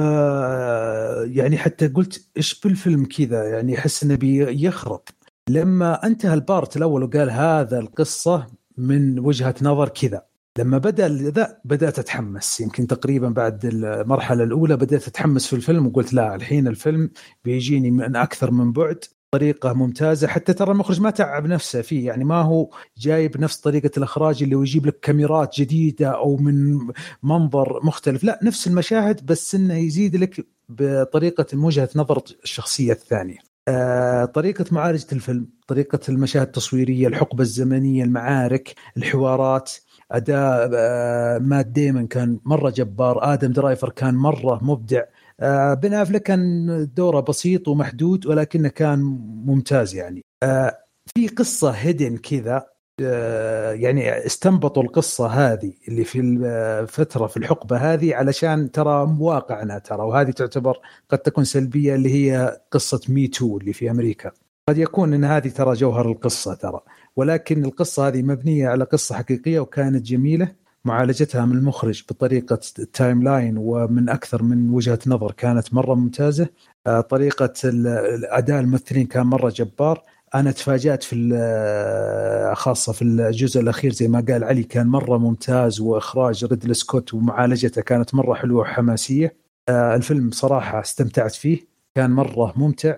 يعني 1.25 1.59
حتى 1.59 1.89
قلت 1.89 2.29
إيش 2.37 2.61
بالفيلم 2.61 3.05
كذا 3.05 3.45
يعني 3.45 3.79
أحس 3.79 4.05
إنه 4.05 4.15
بيخرب. 4.15 5.01
لما 5.51 6.07
انتهى 6.07 6.35
ال 6.35 6.43
part 6.43 6.77
الأول 6.77 7.03
وقال 7.03 7.31
هذا 7.31 7.79
القصة 7.79 8.47
من 8.79 9.19
وجهة 9.19 9.55
نظر 9.63 9.89
كذا. 9.89 10.23
لما 10.59 10.79
بدأ 10.79 11.09
ذا 11.09 11.59
بدأت 11.65 11.99
أتحمس. 11.99 12.61
يمكن 12.61 12.87
تقريبا 12.87 13.29
بعد 13.29 13.65
المرحلة 13.65 14.45
الأولى 14.45 14.77
بدأت 14.77 15.09
أتحمس 15.09 15.47
في 15.47 15.57
الفيلم 15.57 15.87
وقلت 15.87 16.13
لا 16.13 16.35
الحين 16.35 16.69
الفيلم 16.69 17.11
بيجيني 17.45 17.91
من 17.91 18.17
أكثر 18.17 18.51
من 18.51 18.73
بعد. 18.73 19.05
طريقة 19.31 19.73
ممتازة 19.73 20.29
حتى 20.29 20.53
ترى 20.53 20.73
المخرج 20.73 21.01
ما 21.01 21.11
تعب 21.11 21.47
نفسه 21.47 21.83
فيه 21.83 22.07
يعني 22.07 22.25
ما 22.25 22.43
هو 22.43 22.71
جايب 22.99 23.41
نفس 23.41 23.57
طريقة 23.57 23.91
الإخراج 23.97 24.43
اللي 24.43 24.55
هو 24.55 24.63
يجيب 24.63 24.87
لك 24.87 25.01
كاميرات 25.01 25.61
جديدة 25.61 26.09
أو 26.09 26.37
من 26.37 26.79
منظر 27.23 27.81
مختلف 27.83 28.25
لا 28.25 28.41
نفس 28.43 28.67
المشاهد 28.67 29.27
بس 29.27 29.55
إنه 29.55 29.75
يزيد 29.75 30.17
لك 30.17 30.47
بطريقة 30.69 31.47
وجهة 31.55 31.89
نظر 31.97 32.23
الشخصية 32.45 32.93
الثانية. 32.93 33.39
آه، 33.69 34.25
طريقة 34.25 34.65
معالجة 34.73 35.07
الفيلم 35.13 35.49
طريقة 35.67 36.01
المشاهد 36.09 36.47
التصويرية 36.47 37.09
الحقبة 37.09 37.43
الزمنية 37.43 38.05
المعارك 38.05 38.75
الحوارات 38.97 39.73
أداء 40.13 40.71
آه، 40.75 41.39
مات 41.39 41.67
ديمن 41.67 42.07
كان 42.07 42.41
مرة 42.45 42.71
جبار 42.71 43.33
آدم 43.33 43.53
درايفر 43.53 43.91
كان 43.91 44.15
مرة 44.15 44.59
مبدع. 44.63 45.03
آه، 45.41 45.75
بن 45.75 45.95
أفلك 45.95 46.23
كان 46.23 46.89
دوره 46.95 47.21
بسيط 47.21 47.69
ومحدود 47.69 48.27
ولكنه 48.27 48.69
كان 48.69 48.99
ممتاز 49.47 49.95
يعني. 49.95 50.25
آه، 50.43 50.79
في 51.15 51.29
قصة 51.29 51.71
هيدن 51.71 52.17
كذا 52.17 52.67
آه، 53.03 53.73
يعني 53.73 54.27
استنبطوا 54.27 54.83
القصة 54.83 55.27
هذه 55.27 55.73
اللي 55.89 56.05
في 56.05 56.21
الفترة 56.21 57.27
في 57.27 57.37
الحقبة 57.37 57.77
هذه 57.77 58.15
علشان 58.15 58.71
ترى 58.71 59.17
واقعنا 59.21 59.79
ترى 59.79 60.03
وهذه 60.03 60.31
تعتبر 60.31 60.79
قد 61.09 61.19
تكون 61.19 61.45
سلبية 61.45 61.95
اللي 61.95 62.15
هي 62.15 62.61
قصة 62.71 63.01
مي 63.09 63.29
تو 63.29 63.59
اللي 63.59 63.73
في 63.73 63.91
أمريكا. 63.91 64.31
قد 64.69 64.79
يكون 64.79 65.15
إن 65.15 65.25
هذه 65.25 65.49
ترى 65.49 65.75
جوهر 65.75 66.09
القصة 66.11 66.55
ترى 66.55 66.81
ولكن 67.17 67.65
القصة 67.65 68.09
هذه 68.09 68.23
مبنية 68.23 68.69
على 68.69 68.85
قصة 68.85 69.15
حقيقية 69.15 69.61
وكانت 69.61 70.07
جميلة. 70.07 70.49
معالجتها 70.89 71.45
من 71.45 71.57
المخرج 71.57 72.03
بطريقة 72.11 72.61
ال 72.79 73.23
timeline 73.23 73.55
ومن 73.59 74.09
أكثر 74.09 74.43
من 74.43 74.71
وجهة 74.71 74.99
نظر 75.07 75.33
كانت 75.33 75.75
مرة 75.75 75.95
ممتازة. 75.95 76.49
آه، 76.87 77.01
طريقة 77.01 77.53
اداء 78.39 78.61
الممثلين 78.61 79.07
كان 79.07 79.27
مرة 79.27 79.53
جبار. 79.57 80.03
أنا 80.35 80.51
تفاجأت 80.51 81.03
في 81.03 81.31
آه، 81.35 82.55
خاصة 82.55 82.93
في 82.93 83.03
الجزء 83.03 83.61
الأخير 83.61 83.93
زي 83.93 84.09
ما 84.09 84.25
قال 84.29 84.45
علي 84.45 84.63
كان 84.63 84.87
مرة 84.87 85.19
ممتاز 85.19 85.81
وإخراج 85.81 86.45
ريدل 86.45 86.77
سكوت 86.77 87.15
ومعالجته 87.15 87.83
كانت 87.83 88.15
مرة 88.15 88.35
حلوة 88.35 88.61
وحماسية. 88.61 89.37
آه، 89.69 89.97
الفيلم 89.97 90.31
صراحة 90.31 90.81
استمتعت 90.81 91.33
فيه 91.35 91.59
كان 91.95 92.11
مرة 92.11 92.53
ممتع. 92.57 92.97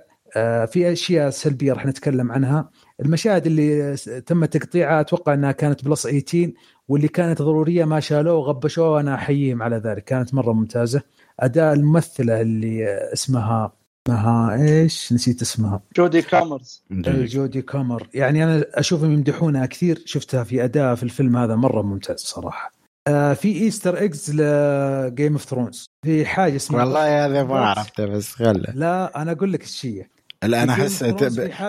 في 0.67 0.93
أشياء 0.93 1.31
سلبية 1.31 1.73
راح 1.73 1.87
نتكلم 1.87 2.33
عنها. 2.33 2.71
المشاهد 3.05 3.47
اللي 3.47 3.97
تم 4.27 4.45
تقطيعها 4.45 5.01
أتوقع 5.01 5.35
إنها 5.35 5.53
كانت 5.53 5.85
plus 5.85 6.03
18 6.03 6.53
واللي 6.89 7.09
كانت 7.09 7.43
ضرورية 7.43 7.85
ما 7.85 8.01
شالوه 8.01 8.35
وغبشوه 8.35 8.91
وأنا 8.91 9.15
أحييهم 9.15 9.63
على 9.63 9.77
ذلك. 9.77 10.05
كانت 10.05 10.35
مرة 10.35 10.53
ممتازة. 10.53 11.03
أداء 11.41 11.73
الممثلة 11.73 12.41
اللي 12.41 12.87
اسمها 13.13 13.73
اسمها 14.07 14.55
إيش؟ 14.63 15.13
نسيت 15.13 15.43
اسمها. 15.43 15.83
جودي 15.97 16.23
كامرز. 16.23 16.85
جودي 16.91 17.63
كامر. 17.63 18.09
يعني 18.15 18.45
أنا 18.45 18.65
أشوفهم 18.75 19.13
يمدحونها 19.13 19.67
كثير. 19.67 20.03
شفتها 20.07 20.45
في 20.45 20.65
أداء 20.65 20.95
في 20.95 21.03
الفيلم 21.03 21.37
هذا 21.37 21.57
مرة 21.57 21.83
ممتاز 21.83 22.19
صراحة. 22.19 22.73
آه 23.09 23.33
في 23.33 23.63
Easter 23.63 23.99
eggs 23.99 24.31
ل 24.31 24.51
Game 24.51 25.33
of 25.33 25.45
Thrones 25.45 25.87
في 26.05 26.27
حاجة 26.27 26.57
اسمها 26.57 26.85
والله 26.85 27.27
هذا 27.27 27.45
ما 27.45 27.61
عرفته 27.61 28.07
بس 28.07 28.33
خله. 28.33 28.73
لا 28.75 29.23
أنا 29.23 29.33
أقول 29.33 29.53
لك 29.53 29.63
الشيء 29.63 30.07
لا 30.45 30.63
أنا 30.63 30.73
أحس 30.73 31.05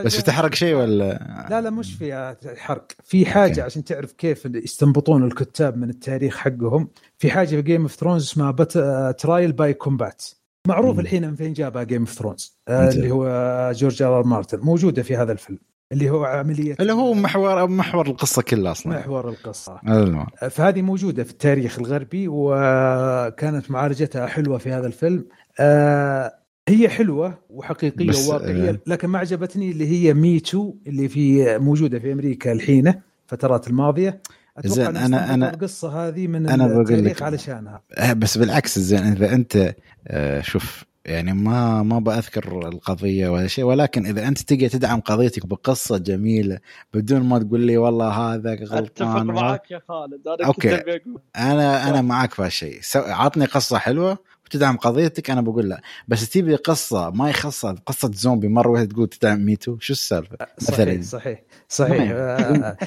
بس 0.05 0.19
بتحرق 0.19 0.53
شيء 0.53 0.75
ولا؟ 0.75 1.47
لا 1.49 1.61
لا 1.61 1.69
مش 1.69 1.93
في 1.93 2.35
حرق. 2.57 2.87
في 3.03 3.25
حاجة 3.25 3.49
okay. 3.49 3.61
عشان 3.61 3.83
تعرف 3.83 4.11
كيف 4.11 4.45
يستنبطون 4.45 5.23
الكتاب 5.23 5.77
من 5.77 5.89
التاريخ 5.89 6.37
حقهم 6.37 6.87
في 7.17 7.31
حاجة 7.31 7.47
في 7.47 7.61
Game 7.61 7.81
of 7.81 7.95
Thrones 7.95 8.23
اسمها 8.23 8.51
بت... 8.51 8.77
trial 9.19 9.51
by 9.51 9.73
combat 9.73 10.25
معروف 10.67 10.99
الحين 10.99 11.27
من 11.27 11.35
فين 11.35 11.53
جابها 11.53 11.83
Game 11.83 12.01
of 12.01 12.11
Thrones 12.11 12.57
اللي 12.69 13.11
هو 13.11 13.71
جورج 13.75 14.03
آر 14.03 14.23
مارتن. 14.23 14.59
موجودة 14.59 15.03
في 15.03 15.15
هذا 15.15 15.31
الفيلم. 15.31 15.59
اللي 15.91 16.09
هو 16.09 16.25
عمليه 16.25 16.75
اللي 16.79 16.93
هو 16.93 17.13
محور 17.13 17.67
محور 17.67 18.07
القصة 18.07 18.41
كلها 18.41 18.71
أصلا. 18.71 18.99
محور 18.99 19.29
القصة. 19.29 19.79
ألمع. 19.87 20.27
فهذه 20.49 20.81
موجودة 20.81 21.23
في 21.23 21.31
التاريخ 21.31 21.79
الغربي 21.79 22.27
وكانت 22.27 23.71
معالجتها 23.71 24.27
حلوة 24.27 24.57
في 24.57 24.71
هذا 24.71 24.87
الفيلم. 24.87 25.25
آه 25.59 26.40
هي 26.69 26.89
حلوة 26.89 27.37
وحقيقية 27.49 28.27
وواقعية 28.27 28.69
آه. 28.69 28.79
لكن 28.87 29.07
ما 29.07 29.19
عجبتني 29.19 29.71
اللي 29.71 29.87
هي 29.87 30.13
Me 30.13 30.39
Too 30.39 30.73
اللي 30.87 31.07
في 31.07 31.57
موجودة 31.57 31.99
في 31.99 32.11
أمريكا 32.13 32.51
الحين 32.51 32.93
فترات 33.27 33.67
الماضية. 33.67 34.21
أتوقع 34.57 34.75
زين 34.75 34.97
أنا 34.97 35.33
أنا 35.33 35.49
القصة 35.53 36.07
هذه 36.07 36.27
من 36.27 36.49
أنا 36.49 36.67
بقول 36.67 37.05
لك 37.05 37.21
علشانها. 37.21 37.81
آه، 37.97 38.13
بس 38.13 38.37
بالعكس 38.37 38.79
زين 38.79 39.03
إذا 39.03 39.33
أنت 39.33 39.75
آه، 40.07 40.41
شوف 40.41 40.85
يعني 41.05 41.33
ما 41.33 41.83
ما 41.83 41.99
بأذكر 41.99 42.67
القضية 42.67 43.29
ولا 43.29 43.47
شيء 43.47 43.65
ولكن 43.65 44.05
إذا 44.05 44.27
أنت 44.27 44.41
تجي 44.41 44.69
تدعم 44.69 44.99
قضيتك 44.99 45.45
بقصة 45.45 45.97
جميلة 45.97 46.59
بدون 46.93 47.21
ما 47.21 47.39
تقول 47.39 47.59
لي 47.59 47.77
والله 47.77 48.09
هذا 48.09 48.53
غلطان 48.53 48.77
أتفق 48.77 49.21
معك 49.21 49.71
يا 49.71 49.81
خالد 49.89 50.27
أنا 50.27 50.47
okay. 50.47 50.99
أنا 51.35 51.89
أنا 51.89 52.01
معك 52.01 52.33
في 52.33 52.41
هالشيء. 52.41 52.79
عطني 52.95 53.45
قصة 53.45 53.77
حلوة 53.77 54.17
تدعم 54.51 54.77
قضيتك؟ 54.77 55.29
أنا 55.29 55.41
بقول 55.41 55.69
لا. 55.69 55.81
بس 56.07 56.29
تبي 56.29 56.55
قصة 56.55 57.09
ما 57.09 57.29
يخصها 57.29 57.75
قصة 57.85 58.11
زومبي. 58.13 58.47
مرة 58.47 58.69
واحدة 58.69 58.89
تقول 58.93 59.07
تدعم 59.07 59.45
ميتو. 59.45 59.77
شو 59.79 59.93
السالفة؟ 59.93 60.37
صحيح 60.59 61.01
صحيح 61.01 61.41
صحيح. 61.69 62.11
آه، 62.15 62.77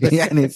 يعني 0.12 0.50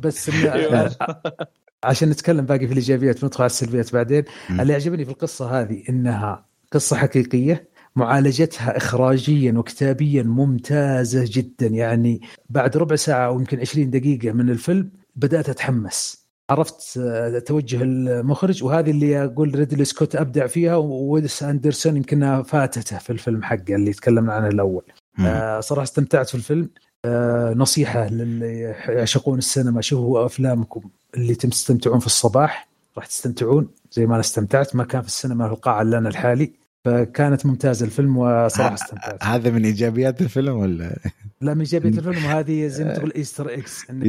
بس 0.00 0.30
عشان 1.84 2.10
نتكلم 2.10 2.44
باقي 2.46 2.66
في 2.66 2.72
الإيجابيات 2.72 3.24
وندخل 3.24 3.42
على 3.42 3.50
السلبيات 3.50 3.92
بعدين. 3.92 4.24
اللي 4.50 4.74
عجبني 4.74 5.04
في 5.04 5.10
القصة 5.10 5.60
هذه 5.60 5.82
إنها 5.88 6.46
قصة 6.72 6.96
حقيقية 6.96 7.68
معالجتها 7.96 8.76
اخراجيا 8.76 9.52
وكتابيا 9.52 10.22
ممتازة 10.22 11.24
جدا. 11.28 11.66
يعني 11.66 12.20
بعد 12.50 12.76
ربع 12.76 12.96
ساعة 12.96 13.26
أو 13.26 13.38
يمكن 13.38 13.60
20 13.60 13.90
دقيقة 13.90 14.32
من 14.32 14.50
الفيلم 14.50 14.90
بدأت 15.16 15.48
أتحمس. 15.48 16.25
عرفت 16.50 16.98
آه، 16.98 17.38
توجه 17.38 17.82
المخرج 17.82 18.64
وهذه 18.64 18.90
اللي 18.90 19.24
أقول 19.24 19.54
ريدلي 19.54 19.84
سكوت 19.84 20.16
أبدع 20.16 20.46
فيها 20.46 20.76
وويس 20.76 21.42
أندرسون 21.42 21.96
يمكنها 21.96 22.42
فاتته 22.42 22.98
في 22.98 23.10
الفيلم 23.10 23.42
حقه 23.42 23.74
اللي 23.74 23.92
تكلمنا 23.92 24.32
عنه 24.32 24.48
الأول. 24.48 24.82
آه 25.20 25.60
صراحة 25.60 25.82
استمتعت 25.82 26.28
في 26.28 26.34
الفيلم. 26.34 26.70
آه 27.04 27.54
نصيحة 27.54 28.08
للي 28.08 28.60
يعشقون 28.88 29.38
السينما 29.38 29.80
شوفوا 29.80 30.26
أفلامكم 30.26 30.80
اللي 31.14 31.34
تستمتعون 31.34 31.98
في 31.98 32.06
الصباح 32.06 32.68
راح 32.96 33.06
تستمتعون 33.06 33.68
زي 33.92 34.06
ما 34.06 34.12
أنا 34.12 34.20
استمتعت 34.20 34.76
ما 34.76 34.84
كان 34.84 35.02
في 35.02 35.08
السينما 35.08 35.46
في 35.48 35.54
القاعة 35.54 35.82
الا 35.82 35.98
أنا 35.98 36.08
الحالي. 36.08 36.52
فكانت 36.86 37.46
ممتازة 37.46 37.86
الفيلم 37.86 38.16
وصراحة 38.16 38.74
استمتعت. 38.74 39.24
هذا 39.24 39.50
من 39.50 39.64
إيجابيات 39.64 40.20
الفيلم 40.20 40.56
ولا؟ 40.56 40.98
لا 41.40 41.54
من 41.54 41.60
ايجابيات 41.60 41.94
الفيلم 41.98 42.24
وهذه 42.24 42.66
زي 42.66 42.84
ما 42.84 42.94
تقول 42.94 43.12
Easter 43.16 43.54
eggs 43.54 43.90
من 43.90 44.08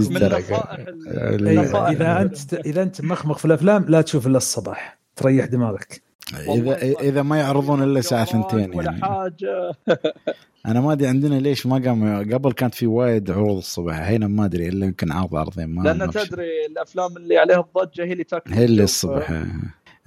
نصائح 1.55 1.89
إذا 1.89 2.21
انت 2.21 2.53
إذا 2.53 2.83
أنت 2.83 3.01
مخمخ 3.01 3.37
في 3.37 3.45
الأفلام 3.45 3.85
لا 3.89 4.01
تشوف 4.01 4.27
إلا 4.27 4.37
الصباح. 4.37 4.99
تريح 5.15 5.45
دماغك. 5.45 6.01
اذا 6.49 6.77
إذا 6.81 7.21
ما 7.21 7.37
يعرضون 7.37 7.83
إلا 7.83 7.99
الساعة 7.99 8.25
ثنتين 8.25 8.75
ولا 8.75 8.85
يعني. 8.85 9.01
حاجة. 9.01 9.71
أنا 10.65 10.81
ما 10.81 10.93
أدري 10.93 11.07
عندنا 11.07 11.35
ليش 11.35 11.65
ما 11.65 11.81
قام 11.85 12.33
قبل 12.33 12.51
كانت 12.51 12.75
في 12.75 12.87
وايد 12.87 13.31
عروض 13.31 13.57
الصبح 13.57 13.95
هنا 13.95 14.27
ما 14.27 14.45
أدري 14.45 14.67
إلا 14.67 14.85
يمكن 14.85 15.11
عرض 15.11 15.35
عرضين 15.35 15.67
ما 15.67 15.83
لأن 15.83 16.11
تدري 16.11 16.65
الأفلام 16.69 17.17
اللي 17.17 17.37
عليها 17.37 17.59
الضجه 17.59 18.05
هي 18.05 18.13
اللي 18.13 18.23
تاكل 18.23 18.53
هي 18.53 18.65
اللي 18.65 18.83
الصبح. 18.83 19.43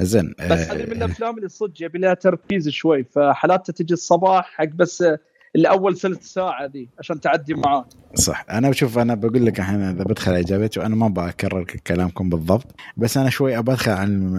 زين 0.00 0.34
بس 0.50 0.58
هذه 0.58 0.86
من 0.86 0.92
الأفلام 0.92 1.36
اللي 1.36 1.48
صدق 1.48 1.82
يبي 1.82 1.98
لها 1.98 2.14
تركيز 2.14 2.68
شوي 2.68 3.04
فحالاتها 3.04 3.72
تجي 3.72 3.94
الصباح 3.94 4.50
حق 4.54 4.64
بس 4.64 5.04
الأول 5.56 5.96
ثلث 5.96 6.22
ساعة 6.22 6.66
ذي 6.66 6.88
عشان 6.98 7.20
تعدي 7.20 7.54
معاه 7.54 7.86
صح. 8.14 8.44
أنا 8.50 8.70
بشوف 8.70 8.98
أنا 8.98 9.14
بقول 9.14 9.46
لك 9.46 9.58
الحين 9.58 9.80
إذا 9.80 10.04
بدخل 10.04 10.32
إجابتي 10.32 10.80
وأنا 10.80 10.96
ما 10.96 11.08
بكرر 11.08 11.64
كلامكم 11.64 12.30
بالضبط 12.30 12.66
بس 12.96 13.16
أنا 13.16 13.30
شوي 13.30 13.58
ابى 13.58 13.72
ادخل 13.72 13.92
عن 13.92 14.36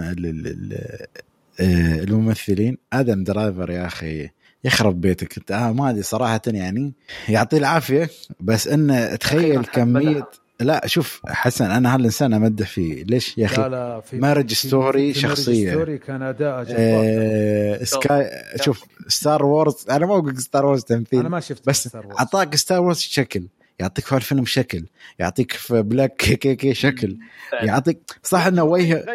آه، 1.59 2.03
الممثلين. 2.03 2.77
آدم 2.93 3.23
درايفر 3.23 3.69
يا 3.71 3.85
أخي 3.85 4.29
يخرب 4.63 5.01
بيتك. 5.01 5.37
أنت 5.37 5.51
آه 5.51 5.71
ما 5.71 5.89
أدري 5.89 6.03
صراحة 6.03 6.41
يعني 6.47 6.93
يعطيه 7.29 7.57
العافية 7.57 8.09
بس 8.39 8.67
إنه 8.67 9.15
تخيل 9.15 9.65
كمية 9.65 10.27
لا 10.61 10.87
شوف 10.87 11.21
حسن 11.27 11.71
أنا 11.71 11.95
هالإنسان 11.95 12.33
امدح 12.33 12.67
فيه 12.67 13.03
ليش 13.03 13.37
يا 13.37 13.45
أخي؟ 13.45 13.61
لا 13.61 13.69
لا 13.69 13.99
في 13.99 14.17
Marriage 14.17 14.53
Story 14.53 15.13
شخصيه 15.13 15.71
story 15.71 15.97
كان 15.97 16.21
أداء 16.21 16.65
آه 16.69 17.83
سكاي 17.83 18.29
شوف 18.61 18.85
Star 19.07 19.45
Wars 19.45 19.85
أنا 19.89 20.05
ما 20.05 20.13
أقول 20.13 20.37
Star 20.37 20.65
Wars 20.65 20.83
تمثيل 20.83 21.19
أنا 21.19 21.29
ما 21.29 21.39
شفت 21.39 21.67
بس 21.67 21.95
أعطاك 21.95 22.55
Star 22.55 22.81
Wars 22.81 22.99
شكل 22.99 23.47
يعطيك 23.79 24.05
في 24.05 24.15
الفيلم 24.15 24.45
شكل 24.45 24.85
يعطيك 25.19 25.51
في 25.51 25.81
Black 25.81 26.15
KK 26.15 26.73
شكل 26.73 27.17
يعطيك 27.61 27.99
صح 28.23 28.45
إنه 28.45 28.63
وجهه 28.63 29.05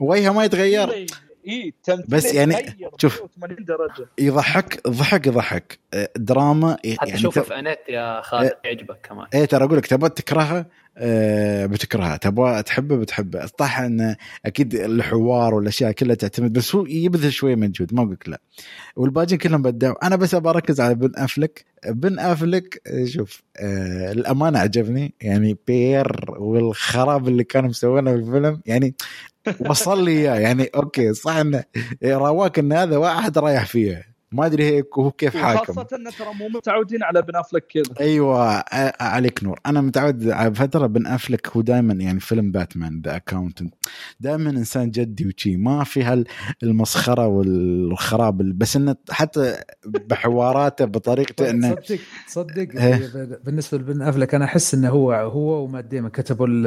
وجهه 0.00 0.32
ما 0.32 0.44
يتغير. 0.44 1.06
اي 1.48 1.74
بس 2.08 2.34
يعني 2.34 2.76
شوف 2.98 3.22
درجة. 3.60 4.08
يضحك 4.18 4.88
ضحك 4.88 5.26
يضحك. 5.26 5.78
دراما 6.16 6.72
حتى 6.72 6.88
يعني 7.08 7.18
شوف 7.20 7.38
في 7.38 7.58
انت 7.58 7.78
يا 7.88 8.20
خالد 8.20 8.52
يعجبك 8.64 8.98
كمان. 9.02 9.26
إيه 9.34 9.44
ترى 9.44 9.64
أقول 9.64 9.78
لك 9.78 9.86
تبغى 9.86 10.10
تكرهها 10.10 10.58
آه 10.58 10.66
بتكرهها. 11.66 12.16
تبغى 12.16 12.62
تحبه 12.62 12.96
بتحبه. 12.96 13.46
صح 13.60 13.80
انه 13.80 14.16
أكيد 14.46 14.74
الحوار 14.74 15.54
والأشياء 15.54 15.92
كلها 15.92 16.14
تعتمد 16.14 16.52
بس 16.52 16.74
هو 16.74 16.86
يبذل 16.86 17.32
شوية 17.32 17.54
مجهود 17.54 17.94
ما 17.94 18.02
أقول 18.02 18.18
لا. 18.26 18.40
والباقيين 18.96 19.38
كلهم 19.38 19.62
بدعوا. 19.62 20.06
أنا 20.06 20.16
بس 20.16 20.34
أبغى 20.34 20.50
أركز 20.50 20.80
على 20.80 20.94
بن 20.94 21.12
أفلك. 21.16 21.64
بن 21.88 22.18
أفلك 22.18 22.82
شوف 23.04 23.42
آه 23.56 24.12
الأمانة 24.12 24.58
عجبني. 24.58 25.14
يعني 25.20 25.56
بير 25.66 26.34
والخراب 26.38 27.28
اللي 27.28 27.44
كانوا 27.44 27.68
مسوينه 27.68 28.10
في 28.10 28.16
الفيلم. 28.16 28.60
يعني 28.66 28.94
وصل 29.60 30.04
لي 30.04 30.10
إياه. 30.10 30.34
يعني 30.34 30.64
okay 30.74 31.14
صح 31.14 31.36
انه 31.36 31.64
رواك 32.04 32.58
إن 32.58 32.72
هذا 32.72 32.96
واحد 32.96 33.38
رايح 33.38 33.66
فيها 33.66 34.04
ما 34.32 34.46
أدري 34.46 34.64
هيك 34.64 34.86
هو 34.98 35.10
كيف 35.10 35.36
حاكم. 35.36 35.64
خاصة 35.74 35.96
إن 35.96 36.04
ترى 36.18 36.34
مو 36.38 36.48
متعودين 36.48 37.02
على 37.02 37.22
بن 37.22 37.36
أفلك 37.36 37.66
كذا. 37.66 37.94
أيوه 38.00 38.64
عليك 39.00 39.44
نور. 39.44 39.60
أنا 39.66 39.80
متعود 39.80 40.28
على 40.28 40.54
فترة 40.54 40.86
بن 40.86 41.06
أفلك 41.06 41.48
هو 41.56 41.60
دائما 41.60 41.94
يعني 41.94 42.20
فيلم 42.20 42.52
باتمان 42.52 43.02
The 43.04 43.16
Accountant 43.16 43.74
دائما 44.20 44.50
إنسان 44.50 44.90
جدي 44.90 45.26
وشي 45.26 45.56
ما 45.56 45.84
في 45.84 46.24
هالمسخرة 46.62 47.26
والخراب 47.26 48.36
بس 48.58 48.76
إنه 48.76 48.96
حتى 49.10 49.56
بحواراته 49.86 50.84
بطريقته 50.84 51.50
إنه 51.50 51.74
تصدق 51.74 51.98
تصدق 52.26 52.80
إيه. 52.82 53.10
بالنسبة 53.44 53.78
لبن 53.78 54.02
أفلك 54.02 54.34
أنا 54.34 54.44
أحس 54.44 54.74
إنه 54.74 54.88
هو 54.88 55.12
هو 55.12 55.64
ومات 55.64 55.84
ديمون 55.84 56.10
كتبوا 56.10 56.46
ال- 56.46 56.66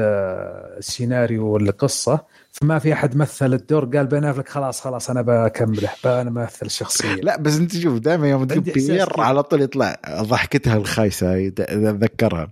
السيناريو 0.77 1.47
والقصة. 1.47 2.25
فما 2.51 2.79
في 2.79 2.93
أحد 2.93 3.17
مثل 3.17 3.53
الدور 3.53 3.85
قال 3.85 4.07
بن 4.07 4.23
أفلك 4.23 4.49
خلاص 4.49 4.81
خلاص 4.81 5.09
أنا 5.09 5.21
بكمله 5.21 5.89
أنا 6.05 6.29
بمثل 6.29 6.65
الشخصيه 6.65 7.15
لا 7.15 7.37
بس 7.37 7.57
أنت 7.57 7.75
شوف 7.75 7.99
دائما 7.99 8.29
يوم 8.29 8.47
إحساس 8.51 8.87
بيير. 8.87 9.21
على 9.21 9.43
طول 9.43 9.61
يطلع 9.61 9.95
ضحكتها 10.09 10.77
الخايسة 10.77 11.47
اتذكرها 11.47 12.47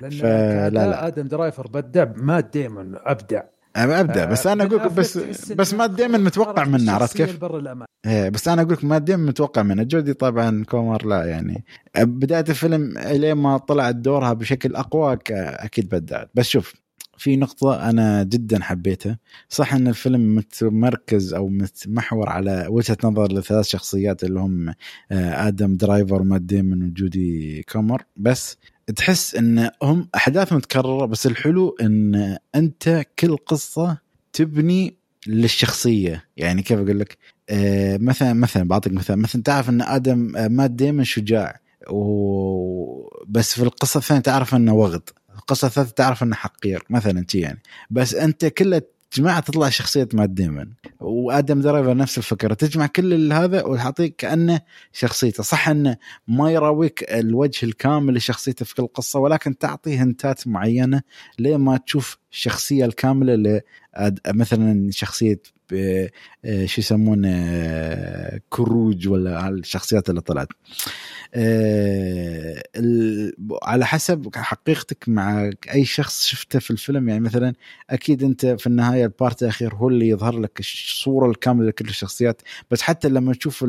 ف- 0.00 0.24
لا،. 0.72 1.06
آدم 1.06 1.28
درايفر 1.28 1.66
بدع 1.66 2.06
مات 2.16 2.50
ديمون 2.52 2.94
أبدع. 2.96 3.42
أنا 3.76 4.00
ابدا 4.00 4.24
بس 4.24 4.46
أنا 4.46 4.64
بن 4.64 4.74
أقول 4.76 4.86
لك 4.86 4.92
بس 4.92 5.18
بس 5.52 5.74
ما 5.74 5.86
دائما 5.86 6.18
متوقع 6.18 6.64
منه 6.64 6.92
عرفت 6.92 7.16
كيف؟ 7.16 7.38
إيه 8.06 8.28
بس 8.28 8.48
أنا 8.48 8.62
أقول 8.62 8.72
لك 8.72 8.84
ما 8.84 8.98
دائما 8.98 9.26
متوقع 9.26 9.62
منه. 9.62 9.82
جودي 9.82 10.12
طبعا 10.12 10.64
كومر 10.64 11.06
لا 11.06 11.24
يعني. 11.24 11.64
بداية 11.98 12.44
الفيلم 12.48 12.98
لين 12.98 13.32
ما 13.34 13.58
طلعت 13.58 13.94
دورها 13.94 14.32
بشكل 14.32 14.76
أقوى 14.76 15.18
أكيد 15.30 15.88
بدعت 15.88 16.30
بس 16.34 16.46
شوف 16.48 16.74
في 17.20 17.36
نقطة 17.36 17.90
أنا 17.90 18.22
جدا 18.22 18.62
حبيتها. 18.62 19.18
صح 19.48 19.74
أن 19.74 19.88
الفيلم 19.88 20.34
متمركز 20.36 21.34
أو 21.34 21.48
متمحور 21.48 22.28
على 22.28 22.66
وجهة 22.68 22.96
نظر 23.04 23.32
لثلاث 23.32 23.66
شخصيات 23.66 24.24
اللي 24.24 24.40
هم 24.40 24.68
آه، 24.68 24.74
آدم 25.48 25.76
درايفر 25.76 26.22
ومات 26.22 26.42
ديمون 26.42 26.82
وجودي 26.82 27.62
كومر 27.62 28.02
بس 28.16 28.56
تحس 28.96 29.34
أن 29.34 29.70
هم 29.82 30.08
أحداث 30.14 30.52
متكررة 30.52 31.06
بس 31.06 31.26
الحلو 31.26 31.76
أن 31.80 32.36
أنت 32.54 33.04
كل 33.18 33.36
قصة 33.36 33.98
تبني 34.32 34.94
للشخصية. 35.26 36.24
يعني 36.36 36.62
كيف 36.62 36.78
أقول 36.78 37.00
لك؟ 37.00 37.18
آه، 37.50 37.96
مثلا 37.96 38.32
مثلا 38.32 38.68
بعطيك 38.68 38.92
مثال. 38.92 39.18
مثلا 39.18 39.42
تعرف 39.42 39.68
أن 39.68 39.82
آدم 39.82 40.36
آه، 40.36 40.48
مات 40.48 40.70
ديمون 40.70 41.04
شجاع 41.04 41.60
و... 41.90 43.08
بس 43.28 43.54
في 43.54 43.62
القصة 43.62 43.98
الثانية 43.98 44.20
تعرف 44.22 44.54
أنه 44.54 44.74
وغد. 44.74 45.10
القصة 45.34 45.66
الثالثة 45.66 45.92
تعرف 45.92 46.22
إنه 46.22 46.36
حقير 46.36 46.82
مثلا 46.90 47.24
شي 47.28 47.40
يعني. 47.40 47.62
بس 47.90 48.14
أنت 48.14 48.46
كله 48.46 48.82
تجمع 49.10 49.40
تطلع 49.40 49.68
شخصية 49.68 50.08
مات 50.12 50.30
ديمون. 50.30 50.74
وآدم 51.00 51.60
درايفر 51.60 51.96
نفس 51.96 52.18
الفكرة 52.18 52.54
تجمع 52.54 52.86
كل 52.86 53.32
هذا 53.32 53.64
وتعطيك 53.64 54.16
كأنه 54.16 54.60
شخصيته. 54.92 55.42
صح 55.42 55.68
إنه 55.68 55.96
ما 56.28 56.50
يراويك 56.50 57.12
الوجه 57.12 57.66
الكامل 57.66 58.14
لشخصيته 58.14 58.64
في 58.64 58.74
كل 58.74 58.86
قصة 58.86 59.18
ولكن 59.18 59.58
تعطي 59.58 59.98
هنتات 59.98 60.46
معينة 60.46 61.02
لين 61.38 61.56
ما 61.56 61.76
تشوف 61.76 62.18
الشخصيه 62.32 62.84
الكاملة 62.84 63.34
ل 63.34 63.60
مثلا 64.28 64.88
آه، 64.88 64.90
شو 66.66 66.80
يسمونه 66.80 67.28
آه، 67.28 68.40
كروج 68.50 69.08
ولا 69.08 69.48
الشخصيات 69.48 70.10
اللي 70.10 70.20
طلعت. 70.20 70.48
آه، 71.34 72.62
على 73.62 73.86
حسب 73.86 74.30
حقيقتك 74.36 75.08
مع 75.08 75.50
أي 75.74 75.84
شخص 75.84 76.26
شفته 76.26 76.58
في 76.58 76.70
الفيلم. 76.70 77.08
يعني 77.08 77.20
مثلا 77.20 77.54
أكيد 77.90 78.22
أنت 78.22 78.46
في 78.46 78.66
النهاية 78.66 79.04
ال 79.04 79.12
part 79.12 79.42
الأخير 79.42 79.74
هو 79.74 79.88
اللي 79.88 80.08
يظهر 80.08 80.38
لك 80.38 80.60
الصورة 80.60 81.30
الكاملة 81.30 81.68
لكل 81.68 81.88
الشخصيات. 81.88 82.42
بس 82.70 82.82
حتى 82.82 83.08
لما 83.08 83.32
تشوف 83.34 83.64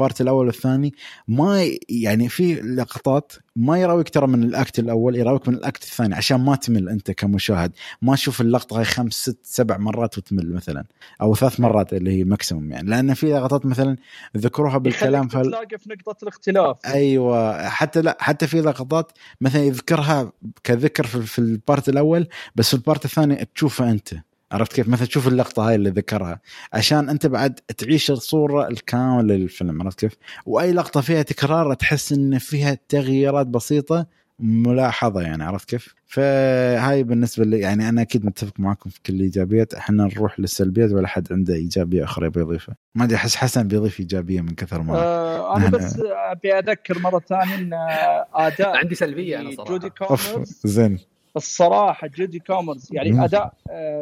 ال 0.00 0.04
part 0.04 0.20
الأول 0.20 0.46
والثاني 0.46 0.94
ما 1.28 1.70
يعني 1.88 2.28
في 2.28 2.54
لقطات 2.54 3.32
ما 3.56 3.78
يراويك 3.78 4.08
ترى 4.08 4.26
من 4.26 4.42
ال 4.42 4.51
act 4.51 4.78
الأول 4.78 5.16
يراويك 5.16 5.48
من 5.48 5.54
ال 5.54 5.61
act 5.61 5.82
الثاني 5.82 6.14
عشان 6.14 6.40
ما 6.40 6.56
تمل 6.56 6.88
أنت 6.88 7.10
كمشاهد. 7.10 7.72
ما 8.02 8.14
تشوف 8.14 8.40
اللقطة 8.40 8.78
هاي 8.78 8.84
خمس 8.84 9.12
ست 9.12 9.38
سبع 9.42 9.76
مرات 9.76 10.18
وتمل 10.18 10.52
مثلا 10.54 10.84
أو 11.22 11.34
ثلاث 11.34 11.60
مرات 11.60 11.92
اللي 11.92 12.18
هي 12.18 12.24
maximum 12.24 12.72
يعني. 12.72 12.90
لأن 12.90 13.14
في 13.14 13.32
لقطات 13.32 13.66
مثلا 13.66 13.96
ذكروها 14.36 14.78
بالكلام 14.78 15.28
فال... 15.28 15.42
تلاقي 15.42 15.78
في 15.78 15.90
نقطة 15.90 16.22
الاختلاف. 16.22 16.76
أيوه 16.86 17.68
حتى 17.68 18.02
لا 18.02 18.16
حتى 18.20 18.46
في 18.46 18.60
لقطات 18.60 19.12
مثلا 19.40 19.62
يذكرها 19.62 20.32
كذكر 20.64 21.06
في, 21.06 21.22
في 21.22 21.38
ال 21.38 21.48
part 21.48 21.88
الأول 21.88 22.28
بس 22.56 22.68
في 22.68 22.74
ال 22.74 22.80
part 22.80 23.04
الثاني 23.04 23.48
تشوفها 23.54 23.90
أنت. 23.90 24.14
عرفت 24.52 24.72
كيف؟ 24.72 24.88
مثلا 24.88 25.06
تشوف 25.06 25.28
اللقطة 25.28 25.68
هاي 25.68 25.74
اللي 25.74 25.90
ذكرها. 25.90 26.40
عشان 26.72 27.08
أنت 27.08 27.26
بعد 27.26 27.60
تعيش 27.78 28.10
الصورة 28.10 28.68
الكاملة 28.68 29.34
للفيلم 29.34 29.82
عرفت 29.82 30.00
كيف؟ 30.00 30.12
وأي 30.46 30.72
لقطة 30.72 31.00
فيها 31.00 31.22
تكرار 31.22 31.74
تحس 31.74 32.12
إن 32.12 32.38
فيها 32.38 32.78
تغييرات 32.88 33.46
بسيطة 33.46 34.06
ملاحظة 34.38 35.20
يعني 35.20 35.44
عرفت 35.44 35.68
كيف؟ 35.68 35.94
فهاي 36.06 37.02
بالنسبة 37.02 37.44
لي 37.44 37.58
يعني 37.58 37.88
أنا 37.88 38.02
أكيد 38.02 38.26
متفق 38.26 38.60
معكم 38.60 38.90
في 38.90 39.00
كل 39.06 39.14
الإيجابيات. 39.14 39.74
إحنا 39.74 40.04
نروح 40.04 40.40
للسلبيات 40.40 40.92
ولا 40.92 41.08
حد 41.08 41.32
عنده 41.32 41.54
إيجابية 41.54 42.04
أخرى 42.04 42.26
يبي 42.26 42.40
يضيفها؟ 42.40 42.76
ما 42.94 43.04
أدري 43.04 43.16
أحس 43.16 43.36
حسن 43.36 43.68
بيضيف 43.68 44.00
إيجابية 44.00 44.40
من 44.40 44.54
كثر 44.54 44.82
ما 44.82 44.94
آه 44.94 45.56
أنا 45.56 45.68
بس 45.70 45.96
أبي 46.30 46.58
أذكر 46.58 46.98
مرة 46.98 47.22
ثانية 47.28 47.54
إن 47.54 47.70
أداء 48.34 48.76
عندي 48.76 48.94
سلبية 48.94 49.40
أنا 49.40 49.50
صراحة. 49.50 49.70
جودي 49.70 49.90
كومر 49.90 50.60
زين. 50.64 50.98
الصراحة 51.36 52.06
جودي 52.06 52.38
كومر. 52.38 52.88
يعني 52.92 53.24
أداء 53.24 53.54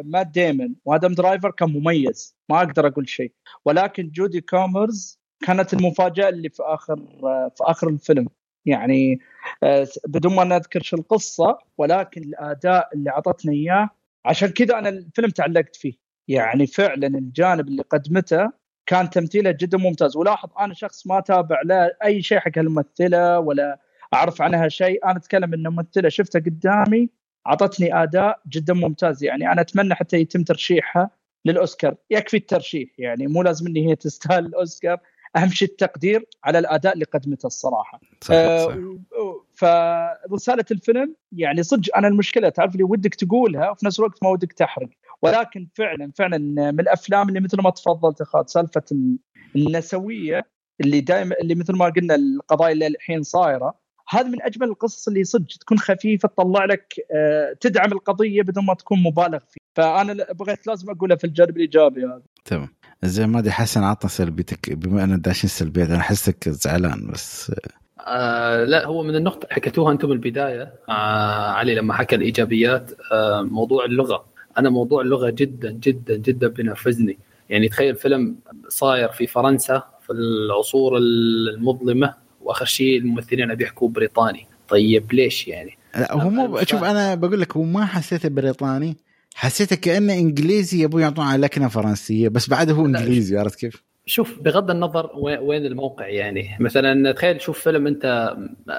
مات 0.04 0.26
ديمون 0.26 0.74
وادم 0.84 1.14
درايفر 1.14 1.50
كان 1.50 1.70
مميز 1.72 2.36
ما 2.50 2.58
أقدر 2.58 2.86
أقول 2.86 3.08
شيء. 3.08 3.32
ولكن 3.64 4.10
جودي 4.10 4.40
كومر 4.40 5.18
كانت 5.46 5.74
المفاجأة 5.74 6.28
اللي 6.28 6.48
في 6.48 6.62
آخر 6.62 6.92
آه، 7.24 7.52
في 7.56 7.64
آخر 7.64 7.88
الفيلم. 7.88 8.28
يعني 8.66 9.20
آه، 9.62 9.88
بدون 10.08 10.34
ما 10.34 10.44
نذكر 10.44 10.82
شو 10.82 10.96
القصة 10.96 11.58
ولكن 11.78 12.22
الأداء 12.22 12.88
اللي 12.94 13.10
أعطتنا 13.10 13.52
إياه 13.52 13.90
عشان 14.24 14.48
كذا 14.48 14.78
أنا 14.78 14.88
الفيلم 14.88 15.28
تعلقت 15.30 15.76
فيه. 15.76 15.92
يعني 16.28 16.66
فعلا 16.66 17.06
الجانب 17.06 17.68
اللي 17.68 17.82
قدمته 17.82 18.52
كان 18.86 19.10
تمثيله 19.10 19.50
جدا 19.50 19.78
ممتاز. 19.78 20.16
ولاحظ 20.16 20.50
أنا 20.60 20.74
شخص 20.74 21.06
ما 21.06 21.20
تابع 21.20 21.62
لا 21.64 21.98
أي 22.04 22.22
شيء 22.22 22.38
حق 22.38 22.58
الممثلة 22.58 23.38
ولا 23.38 23.80
أعرف 24.14 24.42
عنها 24.42 24.68
شيء. 24.68 25.04
أنا 25.04 25.16
أتكلم 25.16 25.54
إن 25.54 25.68
ممثله 25.68 26.08
شفتها 26.08 26.40
قدامي 26.40 27.10
أعطتني 27.48 28.02
أداء 28.02 28.40
جدا 28.48 28.74
ممتاز. 28.74 29.24
يعني 29.24 29.52
أنا 29.52 29.60
أتمنى 29.60 29.94
حتى 29.94 30.16
يتم 30.16 30.42
ترشيحها 30.44 31.10
للأوسكار. 31.44 31.94
يكفي 32.10 32.36
الترشيح. 32.36 32.88
يعني 32.98 33.26
مو 33.26 33.42
لازم 33.42 33.66
إن 33.66 33.76
هي 33.76 33.96
تستاهل 33.96 34.46
الأوسكار. 34.46 34.98
أهم 35.36 35.48
شيء 35.48 35.68
التقدير 35.68 36.26
على 36.44 36.58
الأداء 36.58 36.94
اللي 36.94 37.04
قدمته 37.04 37.46
الصراحة. 37.46 38.00
صح, 38.24 38.34
آه، 38.34 38.66
صح. 38.66 38.74
و- 38.76 39.42
فرسالة 39.54 40.64
الفيلم 40.70 41.14
يعني 41.32 41.62
صدق 41.62 41.96
أنا 41.96 42.08
المشكلة 42.08 42.48
تعرف 42.48 42.76
لي 42.76 42.84
ودك 42.84 43.14
تقولها 43.14 43.70
وفي 43.70 43.86
نفس 43.86 43.98
الوقت 44.00 44.22
ما 44.22 44.28
ودك 44.30 44.52
تحرق. 44.52 44.88
ولكن 45.22 45.68
فعلا 45.74 46.12
فعلا 46.16 46.38
من 46.70 46.80
الأفلام 46.80 47.28
اللي 47.28 47.40
مثل 47.40 47.62
ما 47.62 47.70
تفضلت 47.70 48.20
اخوات 48.20 48.48
سالفة 48.50 48.82
ال- 48.92 49.18
النسوية 49.56 50.46
اللي 50.80 51.00
دائما 51.00 51.34
اللي 51.42 51.54
مثل 51.54 51.76
ما 51.76 51.84
قلنا 51.88 52.14
القضايا 52.14 52.72
اللي 52.72 52.86
الحين 52.86 53.22
صايرة 53.22 53.74
هذا 54.08 54.28
من 54.28 54.42
أجمل 54.42 54.68
القصص 54.68 55.08
اللي 55.08 55.24
صدق 55.24 55.46
تكون 55.60 55.78
خفيفة 55.78 56.28
تطلع 56.28 56.64
لك 56.64 56.94
آه، 57.14 57.56
تدعم 57.60 57.92
القضية 57.92 58.42
بدون 58.42 58.64
ما 58.64 58.74
تكون 58.74 59.02
مبالغ 59.02 59.38
فيه 59.38 59.60
فأنا 59.74 60.26
بغيت 60.32 60.66
لازم 60.66 60.90
أقولها 60.90 61.16
في 61.16 61.24
الجانب 61.24 61.56
الإيجابي 61.56 62.04
هذا. 62.04 62.22
تمام. 62.44 62.68
زين 63.04 63.28
ما 63.28 63.38
أدري 63.38 63.50
حسن 63.50 63.82
عطنا 63.82 64.10
سلبيتك. 64.10 64.72
بما 64.72 65.04
ان 65.04 65.20
داشين 65.20 65.50
سلبيات 65.50 65.88
أنا 65.88 65.98
أحسك 65.98 66.48
زعلان 66.48 67.06
بس. 67.12 67.52
آه 68.06 68.64
لا 68.64 68.86
هو 68.86 69.02
من 69.02 69.16
النقطة 69.16 69.48
حكيتوها 69.50 69.92
أنتم 69.92 70.12
البداية 70.12 70.72
آه 70.88 71.50
علي 71.50 71.74
لما 71.74 71.94
حكى 71.94 72.16
الإيجابيات 72.16 72.90
آه 73.12 73.42
موضوع 73.42 73.84
اللغة. 73.84 74.24
أنا 74.58 74.70
موضوع 74.70 75.02
اللغة 75.02 75.30
جدا 75.30 75.70
جدا 75.70 76.16
جدا 76.16 76.48
بينرفزني. 76.48 77.18
يعني 77.50 77.68
تخيل 77.68 77.96
فيلم 77.96 78.36
صاير 78.68 79.08
في 79.08 79.26
فرنسا 79.26 79.82
في 80.06 80.12
العصور 80.12 80.96
المظلمة. 80.96 82.27
وآخر 82.40 82.64
شيء 82.64 82.98
الممثلين 82.98 83.54
بيحكوا 83.54 83.88
بريطاني 83.88 84.46
طيب 84.68 85.12
ليش 85.12 85.48
يعني 85.48 85.78
لا 85.96 86.12
هو 86.12 86.30
مو 86.30 86.60
شوف. 86.62 86.84
أنا 86.84 87.14
بقول 87.14 87.40
لك 87.40 87.56
هو 87.56 87.62
ما 87.62 87.86
حسيته 87.86 88.28
بريطاني 88.28 88.96
حسيته 89.34 89.76
كأنه 89.76 90.12
إنجليزي 90.12 90.82
يبون 90.82 91.02
يعطون 91.02 91.24
على 91.24 91.42
لكنة 91.42 91.68
فرنسية 91.68 92.28
بس 92.28 92.50
بعده 92.50 92.72
هو 92.72 92.86
إنجليزي 92.86 93.38
عرفت 93.38 93.58
كيف؟ 93.58 93.82
شوف 94.06 94.38
بغض 94.40 94.70
النظر 94.70 95.10
وين 95.16 95.66
الموقع 95.66 96.06
يعني 96.06 96.56
مثلا 96.60 97.12
تخيل 97.12 97.38
تشوف 97.38 97.60
فيلم 97.60 97.86
أنت 97.86 98.36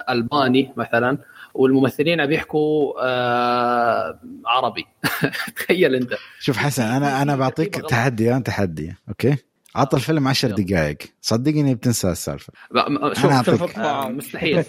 ألباني 0.09 0.73
مثلا 0.77 1.17
والممثلين 1.53 2.25
بيحكوا 2.25 2.93
آه 3.01 4.19
عربي 4.45 4.85
تخيل 5.55 5.95
أنت 5.95 6.13
شوف 6.39 6.57
حسن 6.57 6.83
أنا 6.83 7.21
أنا 7.21 7.35
بعطيك. 7.35 7.75
تحدي 7.75 8.31
أنا 8.31 8.39
تحدي 8.39 8.95
okay 9.09 9.35
عط 9.79 9.95
الفيلم 9.95 10.27
عشر. 10.27 10.51
دقائق 10.51 10.97
صدقني 11.21 11.75
بتنسى 11.75 12.11
السالفة 12.11 12.53
أعطيك. 12.75 13.77
آه، 13.77 14.09
مستحيل 14.09 14.57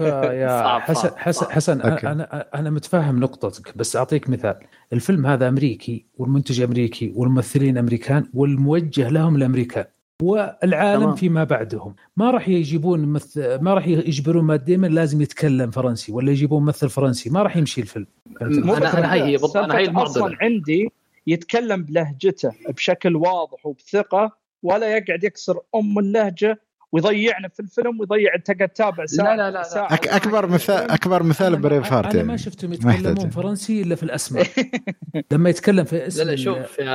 حسن 0.81 1.11
حسن. 1.17 1.47
حسن. 1.53 1.81
أنا 1.81 2.47
أنا 2.55 2.71
متفاهم 2.71 3.21
نقطتك 3.21 3.77
بس 3.79 3.97
أعطيك 3.97 4.31
مثال 4.31 4.55
الفيلم 4.93 5.27
هذا 5.27 5.49
أمريكي 5.49 6.05
والمنتج 6.19 6.61
أمريكي 6.61 7.13
والممثلين 7.17 7.79
أمريكان 7.79 8.27
والموجه 8.35 9.09
لهم 9.09 9.37
الأمريكان 9.37 9.85
والعالم 10.23 11.03
تمام. 11.03 11.15
فيما 11.15 11.45
بعدهم 11.45 11.95
ما 12.17 12.31
راح 12.31 12.49
يجيبون 12.49 13.01
مثل 13.01 13.59
ما 13.61 13.75
راح 13.75 13.87
يجبرون 13.89 14.45
مات 14.45 14.63
ديمون 14.63 14.91
لازم 14.91 15.21
يتكلم 15.23 15.71
فرنسي 15.71 16.13
ولا 16.13 16.31
يجيبون 16.33 16.63
ممثل 16.63 16.89
فرنسي 16.89 17.31
ما 17.31 17.43
راح 17.43 17.57
يمشي 17.57 17.81
الفيلم 17.81 18.07
أنا 18.43 19.13
هاي 19.13 19.23
هي 19.23 19.33
بالضبط- 19.37 19.57
أنا 19.57 19.75
هاي 19.77 19.85
سالفة 19.85 19.91
المعضلة. 19.91 20.11
أصلا 20.27 20.37
عندي 20.41 20.89
يتكلم 21.27 21.83
بلهجته 21.83 22.53
بشكل 22.69 23.17
واضح 23.17 23.67
وبثقة 23.67 24.40
ولا 24.63 24.97
يقعد 24.97 25.25
يكسر 25.25 25.61
أم 25.75 25.99
اللهجة 25.99 26.61
ويضيعنا 26.93 27.49
في 27.49 27.61
الفيلم 27.61 28.01
ويضيع 28.01 28.35
انت 28.35 28.51
قاعد 28.51 28.69
تتابع 28.69 29.07
ساعة 29.07 29.37
لا- 29.37 29.51
لا- 29.51 29.57
لا. 29.57 29.63
ساعة 29.63 29.95
أك 29.95 30.09
أكبر 30.09 30.47
مثال 30.47 30.91
أكبر 30.91 31.23
مثال 31.23 31.57
Brave 31.57 31.93
heart 31.93 32.07
أنا 32.07 32.15
يعني 32.17 32.29
ما 32.29 32.37
شفتهم 32.37 32.73
يتكلمون. 32.73 33.31
فرنسي 33.31 33.83
إلا 33.83 33.95
في 33.95 34.03
الأسماء 34.03 34.47
لما 35.33 35.51
يتكلم 35.51 35.85
في 35.85 36.07
اسم 36.07 36.23
لا 36.23 36.31
لا 36.31 36.37
شوف 36.37 36.79
يا 36.79 36.91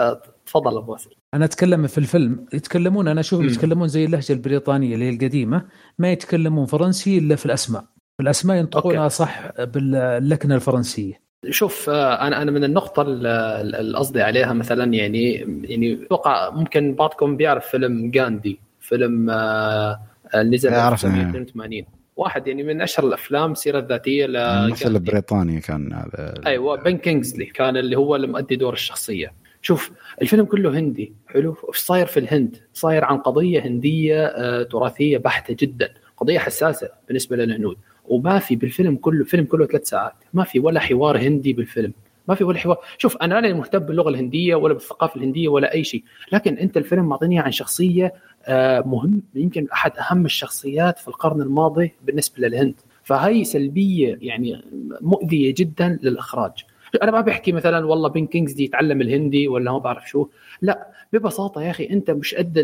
آه، 0.00 0.22
تفضل 0.46 0.76
أبو 0.78 0.92
واسل 0.92 1.10
أنا 1.34 1.44
أتكلم 1.44 1.86
في 1.86 1.98
الفيلم 1.98 2.46
يتكلمون 2.52 3.08
أنا 3.08 3.20
اشوفهم. 3.20 3.46
يتكلمون 3.46 3.88
زي 3.88 4.04
اللهجة 4.04 4.32
البريطانية 4.32 4.94
اللي 4.94 5.04
هي 5.04 5.10
القديمة 5.10 5.68
ما 5.98 6.12
يتكلمون 6.12 6.66
فرنسي 6.66 7.18
إلا 7.18 7.36
في 7.36 7.46
الأسماء 7.46 7.84
في 8.16 8.22
الأسماء 8.22 8.56
ينطقونها. 8.56 9.08
صح 9.08 9.50
باللكنة 9.60 10.54
الفرنسية 10.54 11.27
شوف 11.50 11.90
آه، 11.90 12.26
أنا 12.26 12.42
أنا 12.42 12.50
من 12.50 12.64
النقطة 12.64 13.02
ال- 13.02 13.26
ال- 13.26 13.74
اللي 13.74 13.98
قصدي 13.98 14.22
عليها 14.22 14.52
مثلا 14.52 14.94
يعني 14.94 15.32
يعني 15.64 16.02
أتوقع 16.06 16.50
ممكن 16.50 16.94
بعضكم 16.94 17.36
بيعرف 17.36 17.66
فيلم 17.66 18.12
غاندي 18.16 18.60
فيلم 18.80 19.30
آه، 19.30 20.00
آه، 20.34 20.42
نزل 20.42 20.70
لا، 20.70 20.80
أعرف، 20.80 21.04
1982 21.06 21.84
واحد 22.16 22.46
يعني 22.46 22.62
من 22.62 22.80
أشهر 22.82 23.06
الأفلام 23.06 23.52
السيره 23.52 23.78
الذاتيه 23.78 24.24
الممثل 24.24 24.84
لغاندي 24.84 24.98
البريطاني 24.98 25.60
كان 25.60 25.92
هذا. 25.92 26.34
أيوه 26.46 26.76
بن 26.76 26.96
كينجزلي 26.96 27.46
كان 27.46 27.76
اللي 27.76 27.96
هو 27.96 28.16
اللي 28.16 28.26
مؤدي 28.26 28.56
دور 28.56 28.72
الشخصية. 28.72 29.32
شوف 29.62 29.90
الفيلم 30.22 30.44
كله 30.44 30.78
هندي 30.78 31.12
حلو؟ 31.26 31.56
إيش 31.68 31.76
صاير 31.76 32.06
في 32.06 32.20
الهند؟ 32.20 32.56
صاير 32.74 33.04
عن 33.04 33.18
قضية 33.18 33.60
هندية 33.66 34.24
آه، 34.26 34.62
تراثية 34.62 35.18
بحتة 35.18 35.56
جدا 35.60 35.90
قضية 36.16 36.38
حساسة 36.38 36.88
بالنسبة 37.08 37.36
للهنود. 37.36 37.76
وما 38.08 38.38
في 38.38 38.56
بالفيلم 38.56 38.96
كله 38.96 39.20
الفيلم 39.20 39.44
كله 39.44 39.66
ثلاث 39.66 39.88
ساعات. 39.88 40.14
ما 40.34 40.44
في 40.44 40.58
ولا 40.58 40.80
حوار 40.80 41.18
هندي 41.18 41.52
بالفيلم. 41.52 41.92
ما 42.28 42.34
في 42.34 42.44
ولا 42.44 42.58
حوار. 42.58 42.78
شوف 42.98 43.16
أنا 43.16 43.40
لا 43.40 43.54
مهتم 43.54 43.78
باللغة 43.78 44.08
الهندية 44.08 44.54
ولا 44.54 44.74
بالثقافة 44.74 45.16
الهندية 45.16 45.48
ولا 45.48 45.74
أي 45.74 45.84
شيء. 45.84 46.04
لكن 46.32 46.58
أنت 46.58 46.76
الفيلم 46.76 47.04
معطيني 47.04 47.38
عن 47.38 47.52
شخصية 47.52 48.14
آه، 48.46 48.80
مهم. 48.80 49.22
يمكن 49.34 49.66
أحد 49.72 49.92
أهم 49.98 50.24
الشخصيات 50.24 50.98
في 50.98 51.08
القرن 51.08 51.42
الماضي 51.42 51.92
بالنسبة 52.02 52.48
للهند. 52.48 52.74
فهي 53.02 53.44
سلبية 53.44 54.18
يعني 54.20 54.62
مؤذية 55.00 55.54
جدا 55.56 55.98
للإخراج. 56.02 56.64
أنا 57.02 57.10
ما 57.10 57.20
بحكي 57.20 57.52
مثلا 57.52 57.86
والله 57.86 58.08
بين 58.08 58.26
كينجز 58.26 58.52
دي 58.52 58.64
يتعلم 58.64 59.00
الهندي 59.00 59.48
ولا 59.48 59.72
ما 59.72 59.78
بعرف 59.78 60.08
شو. 60.08 60.28
لا 60.62 60.86
ببساطة 61.12 61.62
يا 61.62 61.70
أخي 61.70 61.88
أنت 61.90 62.10
مش 62.10 62.34
قد 62.34 62.58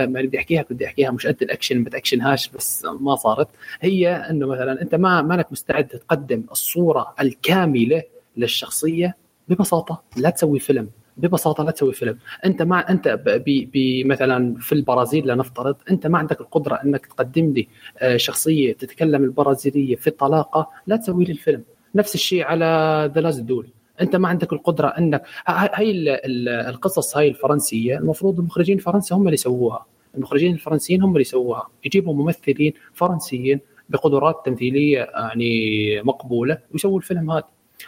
ما 0.00 0.22
بدي 0.22 0.38
أحكيها 0.38 0.64
بدي 0.70 0.86
أحكيها 0.86 1.10
مش 1.10 1.26
قد 1.26 1.36
الأكشن 1.42 1.78
ما 1.78 1.90
تاكشنهاش 1.90 2.48
بس 2.48 2.84
ما 3.00 3.16
صارت. 3.16 3.48
هي 3.80 4.08
إنه 4.16 4.46
مثلا 4.46 4.82
أنت 4.82 4.94
ما 4.94 5.22
مانك 5.22 5.52
مستعد 5.52 5.86
تقدم 5.88 6.42
الصورة 6.52 7.14
الكاملة 7.20 8.02
للشخصية 8.36 9.16
ببساطة. 9.48 10.02
لا 10.16 10.30
تسوي 10.30 10.58
فيلم. 10.58 10.88
ببساطة 11.16 11.64
لا 11.64 11.70
تسوي 11.70 11.92
فيلم. 11.92 12.18
أنت 12.44 12.62
ما 12.62 12.90
أنت 12.90 13.08
ب- 13.08 13.44
ب- 13.74 14.06
مثلا 14.06 14.54
في 14.60 14.72
البرازيل 14.72 15.28
لنفترض 15.28 15.76
أنت 15.90 16.06
ما 16.06 16.18
عندك 16.18 16.40
القدرة 16.40 16.74
إنك 16.84 17.06
تقدم 17.06 17.52
لي 17.52 17.68
آه، 17.98 18.16
شخصية 18.16 18.72
تتكلم 18.72 19.24
البرازيلية 19.24 19.96
في 19.96 20.06
الطلاقة 20.06 20.70
لا 20.86 20.96
تسوي 20.96 21.24
لي 21.24 21.32
الفيلم. 21.32 21.62
نفس 21.94 22.14
الشيء 22.14 22.44
على 22.44 23.10
The 23.14 23.20
Last 23.20 23.40
Duel 23.42 23.66
أنت 24.00 24.16
ما 24.16 24.28
عندك 24.28 24.52
القدرة 24.52 24.88
انك 24.88 25.22
هاي 25.48 25.90
ال- 25.90 26.08
ال- 26.08 26.48
القصص 26.48 27.16
هاي 27.16 27.28
الفرنسية 27.28 27.98
المفروض 27.98 28.38
المخرجين 28.38 28.76
الفرنسي 28.76 29.14
هم 29.14 29.20
اللي 29.22 29.34
يسووها. 29.34 29.86
المخرجين 30.16 30.52
الفرنسيين 30.54 31.02
هم 31.02 31.10
اللي 31.10 31.20
يسووها. 31.20 31.68
يجيبوا 31.84 32.14
ممثلين 32.14 32.72
فرنسيين 32.94 33.60
بقدرات 33.88 34.42
تمثيلية 34.46 34.98
يعني 35.14 36.02
مقبولة 36.02 36.58
ويسووا 36.72 36.98
الفيلم 36.98 37.30
هذا. 37.30 37.44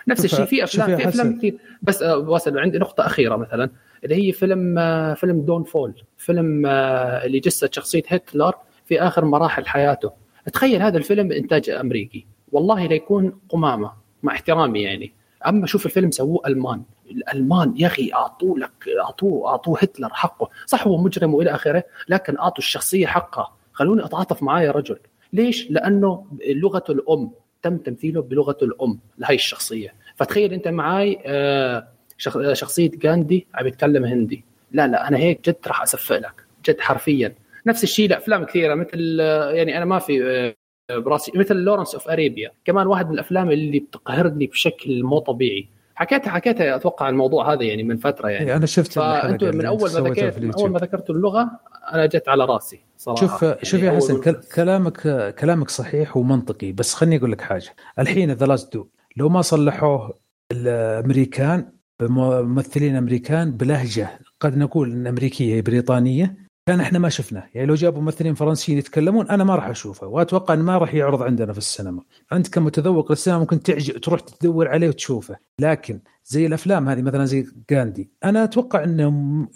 نفس 0.09 0.25
الشيء 0.25 0.45
في 0.45 0.65
افلام 0.65 0.97
في 0.97 1.09
أفلام. 1.09 1.39
كثير 1.39 1.59
بس 1.83 2.03
آه، 2.03 2.19
واصل 2.19 2.59
عندي 2.59 2.79
نقطة 2.79 3.07
أخيرة 3.07 3.37
مثلا 3.37 3.71
اللي 4.05 4.15
هي 4.29 4.33
فيلم 4.33 4.79
آه، 4.79 5.15
فيلم 5.15 5.41
دون 5.41 5.63
فول 5.65 5.95
فيلم 6.19 6.67
آه، 6.67 7.25
اللي 7.25 7.39
جسد 7.41 7.75
شخصية 7.75 8.03
هتلر 8.09 8.53
في 8.87 9.01
آخر 9.03 9.25
مراحل 9.25 9.67
حياته. 9.67 10.11
تخيل 10.53 10.83
هذا 10.83 10.99
الفيلم 10.99 11.33
انتاج 11.33 11.71
أمريكي. 11.71 12.27
والله 12.53 12.87
ليكون 12.87 13.39
قمامة 13.49 13.93
مع 14.23 14.33
احترامي 14.33 14.83
يعني. 14.83 15.13
أما 15.47 15.67
شوف 15.67 15.87
الفيلم 15.87 16.11
سووه 16.11 16.47
ألمان. 16.47 16.83
الألمان 17.11 17.75
يا 17.77 17.87
أخي 17.87 18.11
أعطوه 18.15 18.59
لك 18.59 18.71
أعطوه 19.05 19.49
أعطوه 19.51 19.79
هتلر 19.79 20.09
حقه. 20.13 20.49
صح 20.67 20.87
هو 20.87 20.97
مجرم 20.99 21.35
وإلى 21.35 21.51
آخره 21.55 21.85
لكن 22.09 22.39
أعطوا 22.39 22.59
الشخصية 22.59 23.07
حقها. 23.07 23.53
خلوني 23.73 24.05
أتعاطف 24.05 24.43
معاه 24.43 24.63
يا 24.63 24.71
رجل. 24.71 24.99
ليش؟ 25.33 25.71
لأنه 25.71 26.27
لغته 26.49 26.93
الأم 26.93 27.31
تم 27.63 27.77
تمثيله 27.77 28.23
بلغته 28.23 28.65
الأم 28.65 28.99
لهي 29.19 29.35
الشخصية. 29.35 29.95
فتخيل 30.17 30.53
أنت 30.53 30.69
معاي 30.69 31.19
آه، 31.27 31.89
شخ- 32.19 32.53
شخصية 32.53 32.91
غاندي 33.05 33.47
عم 33.55 33.67
يتكلم 33.67 34.05
هندي. 34.05 34.45
لا 34.73 34.87
لا 34.87 35.09
أنا 35.09 35.17
هيك 35.17 35.49
جد 35.51 35.57
راح 35.67 35.83
أسفق 35.83 36.19
لك 36.19 36.45
جد 36.69 36.81
حرفيا. 36.81 37.35
نفس 37.67 37.85
الشيء 37.85 38.09
لأفلام 38.11 38.45
كثيرة 38.45 38.75
مثل 38.75 39.19
آه، 39.21 39.51
يعني 39.51 39.77
أنا 39.77 39.85
ما 39.85 39.99
في 39.99 40.25
آه، 40.25 40.55
براسي 40.91 41.33
مثل 41.35 41.57
Lawrence 41.57 41.95
of 41.95 42.09
Arabia. 42.09 42.51
كمان 42.65 42.87
واحد 42.87 43.07
من 43.07 43.15
الأفلام 43.15 43.51
اللي 43.51 43.79
بتقهرني 43.81 44.47
بشكل 44.47 45.03
مو 45.03 45.19
طبيعي. 45.19 45.69
حكيتها 45.95 46.31
حكيتها 46.31 46.77
أتوقع 46.77 47.09
الموضوع 47.09 47.53
هذا 47.53 47.63
يعني 47.63 47.83
من 47.83 47.97
فترة 47.97 48.29
يعني. 48.29 48.51
إيه، 48.51 48.57
أنا 48.57 48.67
شفت 48.67 48.93
فانتم 48.93 49.57
من 49.57 49.67
أول 49.67 49.93
ما 49.93 50.11
ذكرت 50.11 50.39
من 50.39 50.55
أول. 50.55 50.71
ما 50.71 50.79
ذكرت 50.79 51.11
اللغة 51.11 51.51
أنا 51.93 52.07
جت 52.07 52.29
على 52.29 52.45
راسي 52.45 52.81
صراحة. 52.97 53.21
شوف 53.21 53.43
يعني 53.43 53.59
شوف 53.63 53.83
يا 53.83 53.91
حسن 53.91 54.35
كلامك 54.55 55.35
كلامك 55.35 55.71
صحيح 55.71 56.17
ومنطقي. 56.17 56.73
بس 56.73 56.95
خليني 56.95 57.17
أقول 57.17 57.33
لك 57.33 57.41
حاجة. 57.41 57.77
الحين 57.99 58.33
The 58.33 58.47
Last 58.47 58.73
Duel 58.75 58.87
لو 59.17 59.29
ما 59.29 59.43
صلحوه 59.43 60.19
الأمريكان 60.53 61.73
بممثلين 62.01 62.97
أمريكان 62.97 63.53
بلهجة 63.53 64.09
قد 64.41 64.59
نقول 64.59 64.91
إن 64.93 65.07
أمريكية 65.07 65.61
بريطانية 65.61 66.48
كان 66.69 66.81
إحنا 66.81 66.99
ما 66.99 67.09
شفناه. 67.09 67.45
يعني 67.55 67.67
لو 67.67 67.75
جابوا 67.75 68.03
ممثلين 68.03 68.35
فرنسيين 68.35 68.79
يتكلمون 68.79 69.29
أنا 69.29 69.45
ما 69.45 69.55
راح 69.55 69.67
أشوفه 69.69 70.07
وأتوقع 70.07 70.55
إنه 70.55 70.63
ما 70.63 70.79
راح 70.79 70.95
يعرض 70.95 71.23
عندنا 71.23 71.53
في 71.53 71.59
السينما. 71.59 72.03
أنت 72.33 72.49
كمتذوق 72.49 73.13
للسينما 73.13 73.41
ممكن 73.41 73.63
تعجب 73.63 73.97
تروح 74.01 74.21
تدور 74.21 74.69
عليه 74.69 74.89
وتشوفه. 74.89 75.37
لكن 75.61 76.01
زي 76.25 76.47
الأفلام 76.47 76.89
هذه 76.89 77.03
مثلا 77.03 77.25
زي 77.25 77.47
غاندي 77.73 78.11
أنا 78.25 78.45
أتوقع 78.45 78.85
ان 78.85 79.01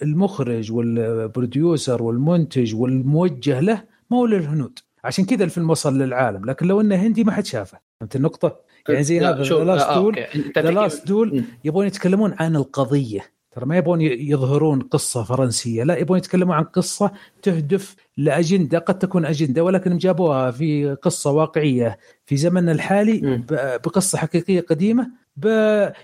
المخرج 0.03 0.73
وال 0.73 0.99
producer 0.99 2.03
والمنتج 2.03 2.75
والموجه 2.75 3.61
له 3.61 3.85
ما 4.11 4.19
هو 4.19 4.27
للهنود. 4.27 4.79
عشان 5.05 5.25
كذا 5.25 5.45
الفيلم 5.45 5.71
وصل 5.71 5.99
للعالم 5.99 6.45
لكن 6.45 6.67
لو 6.67 6.81
إنه 6.81 6.95
هندي 6.95 7.25
ما 7.25 7.33
حد 7.33 7.47
شافه. 7.47 7.79
فهمت 8.01 8.17
النقطة؟ 8.17 8.57
يعني 8.89 9.05
زي 9.05 9.19
لا، 9.19 9.31
هذا 9.31 9.43
the 9.43 9.65
last 9.65 9.91
duel 9.91 10.17
the 10.59 10.71
last 10.71 11.07
duel. 11.07 11.45
يبغون 11.65 11.87
يتكلمون 11.87 12.35
عن 12.39 12.57
القضية. 12.57 13.21
ترى 13.53 13.67
ما 13.67 13.77
يبغون 13.77 14.01
يظهرون 14.01 14.81
قصة 14.81 15.23
فرنسية 15.23 15.85
لا 15.85 15.97
يبغون 15.97 16.19
يتكلمون 16.19 16.57
عن 16.57 16.65
قصة 16.65 17.13
تهدف 17.43 17.97
لأجندة 18.17 18.79
قد 18.79 18.99
تكون 18.99 19.25
أجندة 19.25 19.65
ولكن 19.65 19.99
جابوها 19.99 20.51
في 20.51 20.95
قصة 21.03 21.31
واقعية 21.31 21.99
في 22.27 22.37
زمننا 22.37 22.73
الحالي 22.73 23.45
بقصة 23.85 24.19
حقيقية 24.19 24.61
قديمة 24.61 25.11
ب... 25.37 25.47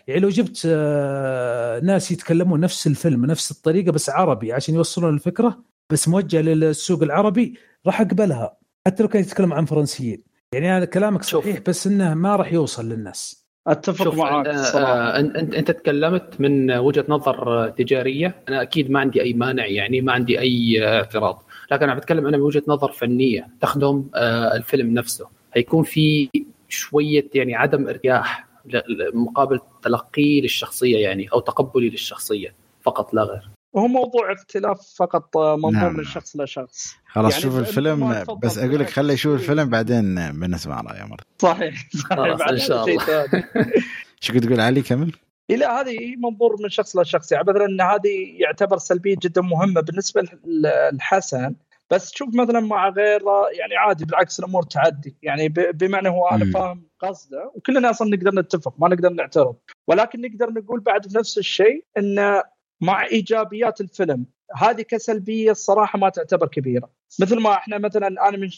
يعني 0.07 0.21
لو 0.21 0.29
جبت 0.29 0.63
آه، 0.67 1.81
ناس 1.81 2.11
يتكلمون 2.11 2.61
نفس 2.61 2.87
الفيلم 2.87 3.27
نفس 3.27 3.51
الطريقة 3.51 3.93
بس 3.93 4.11
عربي 4.11 4.53
عشان 4.53 4.75
يوصلون 4.75 5.15
الفكرة 5.15 5.59
بس 5.91 6.09
موجهة 6.09 6.41
للسوق 6.41 7.03
العربي 7.03 7.55
راح 7.87 8.01
أقبلها. 8.01 8.57
حتى 8.87 9.03
لو 9.03 9.09
كان 9.09 9.23
يتكلم 9.23 9.53
عن 9.53 9.65
فرنسيين. 9.65 10.23
يعني 10.53 10.69
هذا 10.71 10.85
كلامك 10.85 11.23
شوف. 11.23 11.45
صحيح 11.45 11.61
بس 11.69 11.87
إنه 11.87 12.15
ما 12.15 12.37
راح 12.37 12.53
يوصل 12.53 12.89
للناس. 12.89 13.48
أتفق 13.69 14.05
شوف 14.05 14.19
معاك 14.19 14.47
آه، 14.47 15.19
أنت 15.19 15.55
أنت 15.55 15.71
تكلمت 15.71 16.41
من 16.41 16.71
وجهة 16.73 17.05
نظر 17.09 17.69
تجارية. 17.69 18.35
أنا 18.49 18.63
أكيد 18.63 18.91
ما 18.91 19.01
عندي 19.01 19.23
أي 19.23 19.33
مانع 19.33 19.67
يعني 19.67 20.01
ما 20.01 20.13
عندي 20.13 20.41
أي 20.41 20.85
آه، 20.87 20.97
اعتراض. 20.99 21.43
لكن 21.73 21.83
أنا 21.85 21.95
بتكلم 21.95 22.27
أنا 22.27 22.37
من 22.37 22.43
وجهه 22.43 22.63
نظر 22.69 22.93
فنية 22.93 23.49
تخدم 23.61 24.05
آه، 24.15 24.57
الفيلم 24.57 24.95
نفسه. 24.95 25.29
هيكون 25.55 25.85
في 25.85 26.29
شوية 26.69 27.27
يعني 27.35 27.55
عدم 27.55 27.89
ل- 27.91 29.17
مقابل 29.17 29.61
تلقي 29.83 30.41
للشخصية 30.41 30.99
يعني 30.99 31.29
أو 31.33 31.41
تقبلي 31.41 31.89
للشخصية 31.91 32.55
فقط 32.83 33.15
لا 33.15 33.23
غير. 33.23 33.49
وهو 33.73 33.89
موضوع 33.89 34.33
اختلاف 34.33 34.81
فقط 34.97 35.37
آه، 35.37 35.57
منظور 35.57 35.73
نعم. 35.73 35.97
من 35.97 36.05
شخص 36.05 36.37
لشخص 36.37 36.95
خلاص 37.07 37.33
يعني 37.33 37.43
شوف 37.43 37.59
الفيلم 37.59 38.25
بس 38.43 38.59
أقول 38.59 38.81
لك. 38.81 38.91
خليه 38.91 39.15
يشوف 39.15 39.35
الفيلم 39.35 39.69
بعدين 39.69 40.15
بنسمع 40.33 40.81
رايه 40.81 41.05
مره 41.05 41.19
صحيح 41.39 41.89
صحيح 41.91 42.09
خلاص، 42.19 42.41
إن 42.43 42.59
شاء 42.59 42.85
الله. 42.89 43.45
شو 44.21 44.33
كنت 44.33 44.45
تقول 44.45 44.61
علي 44.61 44.83
كمل؟ 44.83 45.13
إيه 45.51 45.57
لا 45.57 45.81
هذه 45.81 46.17
منظور 46.19 46.57
من 46.63 46.69
شخص 46.69 46.97
لشخص 46.97 47.33
يعني 47.33 47.45
مثلا 47.49 47.65
ان 47.65 47.81
هذه 47.81 48.37
يعتبر 48.41 48.79
سلبية 48.79 49.17
جدا 49.23 49.41
مهمة 49.41 49.81
بالنسبة 49.81 50.23
للحسن 50.45 51.55
بس 51.91 52.11
تشوف 52.11 52.29
مثلا 52.35 52.61
مع 52.61 52.89
غيره 52.89 53.49
يعني 53.59 53.77
عادي 53.77 54.05
بالعكس 54.05 54.39
الأمور 54.41 54.63
تعدي 54.63 55.17
يعني 55.23 55.49
ب- 55.49 55.79
بمعنى 55.79 56.09
هو 56.09 56.29
أنا. 56.29 56.53
فاهم 56.53 56.83
قصده 57.01 57.53
وكلنا 57.55 57.91
أصلا 57.91 58.17
نقدر 58.17 58.35
نتفق 58.35 58.75
ما 58.79 58.89
نقدر 58.89 59.09
نعترض 59.11 59.57
ولكن 59.87 60.21
نقدر 60.21 60.51
نقول 60.51 60.81
بعد 60.81 61.09
في 61.09 61.19
نفس 61.19 61.39
الشيء 61.39 61.85
إن 61.99 62.43
مع 62.81 63.07
إيجابيات 63.07 63.81
الفيلم. 63.81 64.27
هذه 64.57 64.83
كسلبية 64.83 65.51
الصراحة 65.51 65.99
ما 65.99 66.09
تعتبر 66.09 66.49
كبيرة. 66.49 66.91
مثل 67.21 67.41
ما 67.41 67.53
إحنا 67.55 67.79
مثلا 67.79 68.07
أنا 68.07 68.37
من 68.37 68.51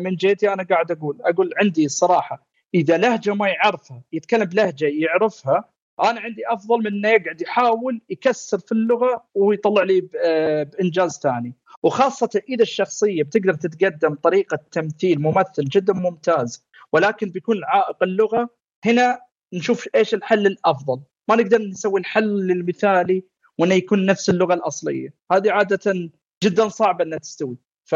من 0.00 0.16
جيتي 0.16 0.52
أنا 0.52 0.62
قاعد 0.62 0.90
أقول 0.90 1.18
أقول 1.22 1.50
عندي 1.56 1.84
الصراحة 1.84 2.46
إذا 2.74 2.96
لهجة 2.98 3.34
ما 3.34 3.48
يعرفها 3.48 4.02
يتكلم 4.12 4.44
بلهجة 4.44 4.86
يعرفها 4.86 5.64
أنا 6.02 6.20
عندي 6.20 6.42
أفضل 6.48 6.78
من 6.78 6.86
إنه 6.86 7.08
يقعد 7.08 7.40
يحاول 7.42 8.00
يكسر 8.10 8.58
في 8.58 8.72
اللغة 8.72 9.24
ويطلع 9.34 9.82
لي 9.82 10.00
بإنجاز 10.00 11.18
ثاني. 11.18 11.54
وخاصة 11.82 12.42
إذا 12.48 12.62
الشخصية 12.62 13.22
بتقدر 13.22 13.54
تتقدم 13.54 14.14
طريقة 14.14 14.58
تمثيل 14.70 15.22
ممثل 15.22 15.64
جدا 15.64 15.92
ممتاز 15.92 16.66
ولكن 16.92 17.30
بيكون 17.30 17.64
عائق 17.64 18.02
اللغة 18.02 18.48
هنا 18.84 19.20
نشوف 19.52 19.88
إيش 19.94 20.14
الحل 20.14 20.46
الأفضل. 20.46 21.00
ما 21.28 21.36
نقدر 21.36 21.58
نسوي 21.58 22.00
الحل 22.00 22.50
المثالي 22.50 23.24
وانه 23.58 23.74
يكون 23.74 24.06
نفس 24.06 24.30
اللغة 24.30 24.54
الأصلية. 24.54 25.14
هذه 25.32 25.52
عادة 25.52 26.10
جدا 26.44 26.68
صعبة 26.68 27.04
إنها 27.04 27.18
تستوي. 27.18 27.56
ف 27.84 27.94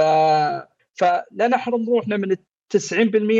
فلا 0.94 1.48
نحرم 1.48 1.88
روحنا 1.88 2.16
من 2.16 2.36
90% 2.36 2.36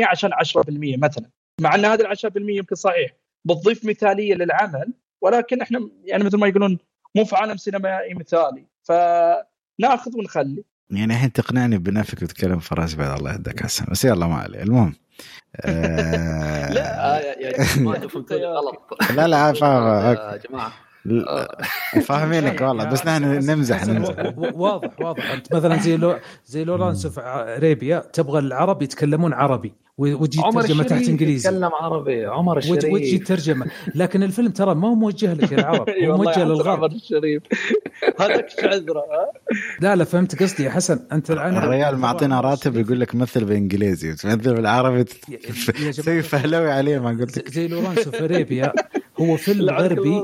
عشان 0.03 0.29
10% 0.33 0.97
مثلا. 0.97 1.29
مع 1.61 1.75
أن 1.75 1.85
هذه 1.85 2.01
ال 2.01 2.07
10% 2.07 2.31
يمكن 2.35 2.75
صحيح. 2.75 3.11
بتضيف 3.45 3.85
مثالية 3.85 4.35
للعمل 4.35 4.93
ولكن 5.21 5.61
إحنا 5.61 5.89
يعني 6.03 6.23
مثل 6.23 6.37
ما 6.37 6.47
يقولون 6.47 6.77
مو 7.15 7.25
في 7.25 7.35
عالم 7.35 7.57
سينمائي 7.57 8.13
مثالي. 8.13 8.65
فنأخذ 8.83 10.17
ونخلي. 10.17 10.63
يعني 10.89 11.13
الحين 11.13 11.31
تقنعني 11.33 11.77
بنفسك 11.77 12.19
تتكلم 12.19 12.59
فراس 12.59 12.95
بعد 12.95 13.17
الله 13.19 13.33
يهدك 13.33 13.63
حسن 13.63 13.85
بس 13.91 14.05
يلا 14.05 14.27
ما 14.27 14.35
عليه. 14.35 14.61
المهم 14.63 14.93
آه 15.65 16.73
لا 16.73 17.19
يا 17.39 17.75
جماعة 17.75 18.07
فهمتوني 18.07 18.45
غلط 18.57 18.97
لا 19.15 19.27
لا 19.27 19.53
فاهم 19.53 20.15
يا 20.15 20.37
جماعة. 20.37 20.73
فاهمينك 22.05 22.61
والله 22.67 22.85
بس 22.85 23.05
نحن 23.05 23.23
نمزح 23.23 23.85
نمزح. 23.87 24.33
واضح 24.37 25.01
واضح. 25.01 25.31
أنت 25.31 25.55
مثلا 25.55 25.77
زي 25.77 25.97
لو 25.97 26.15
زي 26.45 26.63
لورانس 26.63 27.07
في 27.07 27.21
Arabia 27.57 27.99
تبغى 28.13 28.39
العرب 28.39 28.81
يتكلمون 28.81 29.33
عربي 29.33 29.73
وتجي 29.97 30.41
ترجمه 30.53 30.83
تحت 30.83 31.09
إنجليزي. 31.09 31.49
يتكلم 31.49 31.69
عربي 31.81 32.25
عمر 32.25 32.57
الشريف 32.57 32.83
وتجي 32.93 33.17
ترجمه 33.17 33.65
لكن 33.95 34.23
الفيلم 34.23 34.49
ترى 34.51 34.75
ما 34.75 34.87
هو 34.87 34.95
موجه 34.95 35.33
لك 35.33 35.53
للعرب 35.53 35.89
هو 36.07 36.17
موجه 36.17 36.43
للغرب. 36.43 36.83
عمر 36.83 36.91
الشريف. 36.95 37.43
هذاك 38.21 38.49
عذره 38.63 39.03
لا 39.81 39.95
لا 39.95 40.03
فهمت 40.03 40.43
قصدي 40.43 40.63
يا 40.63 40.69
حسن. 40.69 40.99
أنت 41.11 41.31
الآن 41.31 41.57
الرجال 41.57 41.97
معطينا 41.97 42.41
راتب 42.41 42.77
يقول 42.77 42.99
لك 42.99 43.15
مثل 43.15 43.45
بالانجليزي 43.45 44.11
وتمثل 44.11 44.53
بالعربي 44.55 45.03
تسوي 45.03 46.21
فهلوي 46.21 46.71
عليه 46.71 46.99
ما 46.99 47.09
قلت 47.09 47.37
لك. 47.37 47.51
زي 47.51 47.67
لورانس 47.67 48.09
في 48.09 48.23
Arabia 48.23 48.73
هو 49.21 49.37
فيلم 49.37 49.69
غربي. 49.69 50.21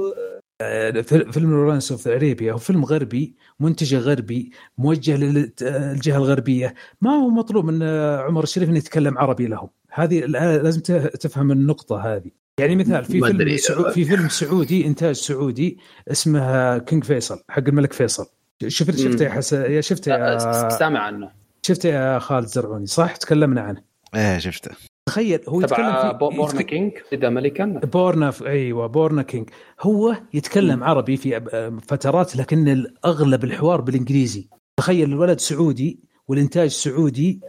فيلم 1.32 1.52
Lawrence 1.52 1.92
of 1.92 2.08
Arabia 2.08 2.54
هو 2.54 2.58
فيلم 2.58 2.86
غربي 2.86 3.36
منتج 3.60 3.96
غربي 3.96 4.52
موجه 4.78 5.18
للجهة 5.18 6.18
الغربية. 6.18 6.74
ما 7.02 7.12
هو 7.12 7.30
مطلوب 7.30 7.66
من 7.66 7.84
عمر 8.20 8.44
الشريف 8.44 8.70
إنه 8.70 8.78
يتكلم 8.78 9.18
عربي 9.18 9.48
لهم. 9.48 9.70
هذه 9.92 10.20
لازم 10.26 10.82
تفهم 11.20 11.52
النقطة 11.52 12.16
هذه. 12.16 12.32
يعني 12.60 12.76
مثال 12.76 13.06
في 13.06 13.22
فيلم 13.22 13.58
سعو 13.58 13.92
في 13.92 14.06
فيلم 14.06 14.30
سعودي 14.30 14.88
إنتاج 14.88 15.16
سعودي 15.16 15.78
اسمه 16.12 16.78
King 16.78 17.04
فيصل 17.04 17.44
حق 17.50 17.64
الملك 17.68 17.94
فيصل. 17.94 18.26
شفت 18.68 18.98
شفته 18.98 19.26
يا 19.26 19.30
حسن 19.30 19.72
يا 19.72 19.82
شفته 19.82 20.10
يا 20.10 20.70
سامع 20.70 21.00
عنه. 21.00 21.32
شفته 21.62 21.90
يا 21.90 22.20
خالد 22.20 22.48
زرعوني 22.48 22.86
صح؟ 22.86 23.16
تكلمنا 23.16 23.62
عنه. 23.62 23.82
إيه 24.16 24.40
شفته. 24.40 24.72
تخيل 25.08 25.40
هو 25.50 25.62
يتكلم 25.62 25.94
في 25.94 26.18
Born 26.22 26.62
a 26.62 26.68
King 26.68 26.92
ولد 27.14 27.30
ملكا؟ 27.30 27.66
Born 27.66 28.20
a 28.20 28.34
أيوه 28.46 28.88
Born 28.88 29.22
a 29.22 29.27
King 29.27 29.50
هو 29.82 30.16
يتكلم 30.34 30.80
م. 30.80 30.84
عربي 30.84 31.18
في 31.18 31.42
فترات 31.88 32.36
لكن 32.36 32.68
الاغلب 32.68 33.44
الحوار 33.44 33.82
بالإنجليزي. 33.82 34.50
تخيل 34.80 35.10
الولد 35.10 35.40
سعودي 35.40 36.00
والإنتاج 36.28 36.70
سعودي 36.70 37.42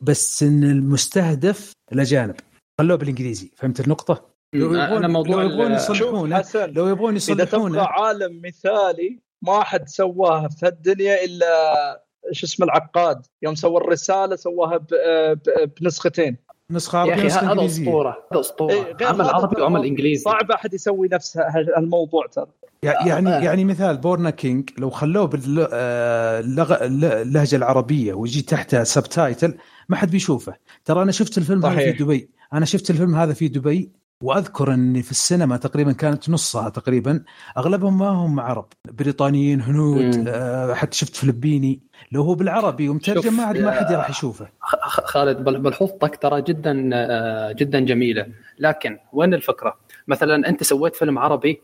بس 0.00 0.42
إن 0.42 0.64
المستهدف 0.64 1.72
الاجانب 1.92 2.34
خلوه 2.80 2.96
بالإنجليزي. 2.96 3.50
فهمت 3.56 3.80
النقطة؟ 3.80 4.30
لو 4.54 5.08
موضوع 5.08 5.42
لو 5.42 5.50
يبغون 5.50 5.72
يصلحونه 5.72 6.44
لو 6.54 6.88
يبغون 6.88 7.16
يصلحونه 7.16 7.42
إذا 7.42 7.50
تبغى 7.50 7.80
عالم 7.80 8.42
مثالي 8.44 9.18
ما 9.42 9.64
حد 9.64 9.88
سواه 9.88 10.48
في 10.48 10.66
الدنيا 10.68 11.24
إلا 11.24 11.46
شو 12.32 12.46
اسمه 12.46 12.66
العقاد. 12.66 13.26
يوم 13.42 13.54
سوى 13.54 13.76
الرسالة 13.76 14.36
سواها 14.36 14.86
بنسختين. 15.80 16.36
نسخة 16.70 16.98
عربية 16.98 17.22
ونسخه 17.22 17.52
هذا 17.52 17.64
أسطورة 17.64 18.16
هذا 18.32 18.40
أسطورة. 18.40 18.72
إيه 18.72 19.06
عمل 19.06 19.24
عربي 19.24 19.60
وعمل 19.62 19.84
إنجليزي. 19.84 20.24
صعب 20.24 20.50
أحد 20.50 20.74
يسوي 20.74 21.08
نفس 21.12 21.36
الموضوع 21.76 22.26
ترى. 22.26 22.46
يعني 22.82 23.30
آه. 23.30 23.40
يعني 23.40 23.64
مثال 23.64 23.96
Born 23.96 24.30
a 24.30 24.38
King 24.38 24.70
لو 24.78 24.90
خلوه 24.90 25.24
باللهجه 25.26 26.36
العربية 27.56 28.14
ويجي 28.14 28.42
تحتها 28.42 28.84
subtitle 28.84 29.54
ما 29.88 29.96
حد 29.96 30.10
بيشوفه. 30.10 30.54
ترى 30.84 31.02
أنا 31.02 31.12
شفت 31.12 31.38
الفيلم 31.38 31.66
هذا 31.66 31.92
في 31.92 31.92
دبي. 31.92 32.30
أنا 32.52 32.64
شفت 32.64 32.90
الفيلم 32.90 33.14
هذا 33.14 33.32
في 33.32 33.48
دبي. 33.48 33.90
وأذكر 34.22 34.74
أني 34.74 35.02
في 35.02 35.10
السينما 35.10 35.56
تقريبا 35.56 35.92
كانت 35.92 36.30
نصها 36.30 36.68
تقريبا 36.68 37.22
أغلبهم 37.58 37.98
ما 37.98 38.08
هم 38.08 38.40
عرب 38.40 38.66
بريطانيين 38.92 39.60
هنود 39.60 40.28
آه 40.28 40.74
حتى 40.74 40.98
شفت 40.98 41.16
فلبيني. 41.16 41.80
لو 42.12 42.22
هو 42.22 42.34
بالعربي 42.34 42.88
ومترجم 42.88 43.36
ما 43.36 43.52
ما 43.52 43.70
حد 43.70 43.92
راح 43.92 44.10
يشوفه. 44.10 44.48
خالد 45.04 45.48
ملحوظتك 45.48 46.16
ترى 46.16 46.42
جدا 46.42 46.72
جدا 47.52 47.80
جميلة. 47.80 48.26
لكن 48.58 48.98
وين 49.12 49.34
الفكرة؟ 49.34 49.76
مثلا 50.08 50.48
أنت 50.48 50.62
سويت 50.62 50.96
فيلم 50.96 51.18
عربي 51.18 51.60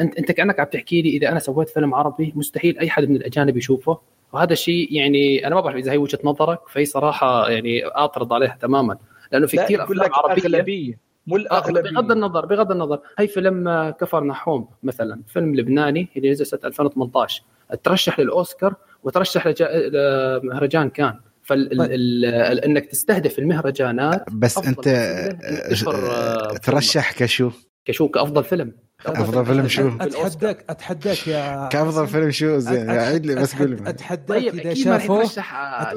انت 0.00 0.18
أنت 0.18 0.32
كأنك 0.32 0.60
عم 0.60 0.66
تحكي 0.66 1.02
لي 1.02 1.08
إذا 1.08 1.28
أنا 1.28 1.38
سويت 1.38 1.68
فيلم 1.68 1.94
عربي 1.94 2.32
مستحيل 2.36 2.78
أي 2.78 2.90
حد 2.90 3.08
من 3.08 3.16
الأجانب 3.16 3.56
يشوفه. 3.56 3.98
وهذا 4.32 4.52
الشيء 4.52 4.88
يعني 4.92 5.46
أنا 5.46 5.54
ما 5.54 5.60
بعرف 5.60 5.76
إذا 5.76 5.92
هي 5.92 5.96
وجهة 5.96 6.18
نظرك 6.24 6.60
فهي 6.68 6.84
صراحة 6.84 7.48
يعني 7.48 7.86
اعترض 7.86 8.32
عليها 8.32 8.58
تماما. 8.60 8.96
لأنه 9.32 9.46
في 9.46 9.56
كثير 9.56 9.84
أفلام 9.84 10.10
عربية. 10.14 11.05
مو 11.26 11.36
الأغلبية. 11.36 11.90
بغض 11.90 12.12
النظر 12.12 12.46
بغض 12.46 12.70
النظر. 12.72 13.00
هي 13.18 13.28
فيلم 13.28 13.90
كفرناحوم 14.00 14.68
مثلا. 14.82 15.22
فيلم 15.28 15.54
لبناني 15.54 16.08
اللي 16.16 16.30
نزل 16.30 16.46
سنة 16.46 16.60
2018 16.64 17.42
ترشح 17.84 18.20
للأوسكار 18.20 18.74
وترشح 19.02 19.46
لمهرجان 19.60 20.90
كان. 20.90 21.14
فانك 21.42 22.86
تستهدف 22.86 23.38
المهرجانات 23.38 24.24
بس 24.32 24.58
أنت 24.58 24.88
ترشح 26.62 27.12
كشو؟ 27.12 27.50
كشو 27.84 28.08
كأفضل 28.08 28.44
فيلم. 28.44 28.72
افضل 29.06 29.46
فيلم 29.46 29.68
شو؟ 29.68 29.88
اتحداك 30.00 30.64
اتحداك 30.70 31.28
يا 31.28 31.68
كأفضل 31.68 32.06
فيلم 32.08 32.30
شو؟ 32.30 32.58
زين 32.58 32.90
عيد 32.90 33.26
لي 33.26 33.34
بس 33.34 33.56
قول 33.56 33.86
أتحداك 33.86 34.28
طيب 34.28 34.54
إذا 34.54 34.74
شافوه 34.74 35.30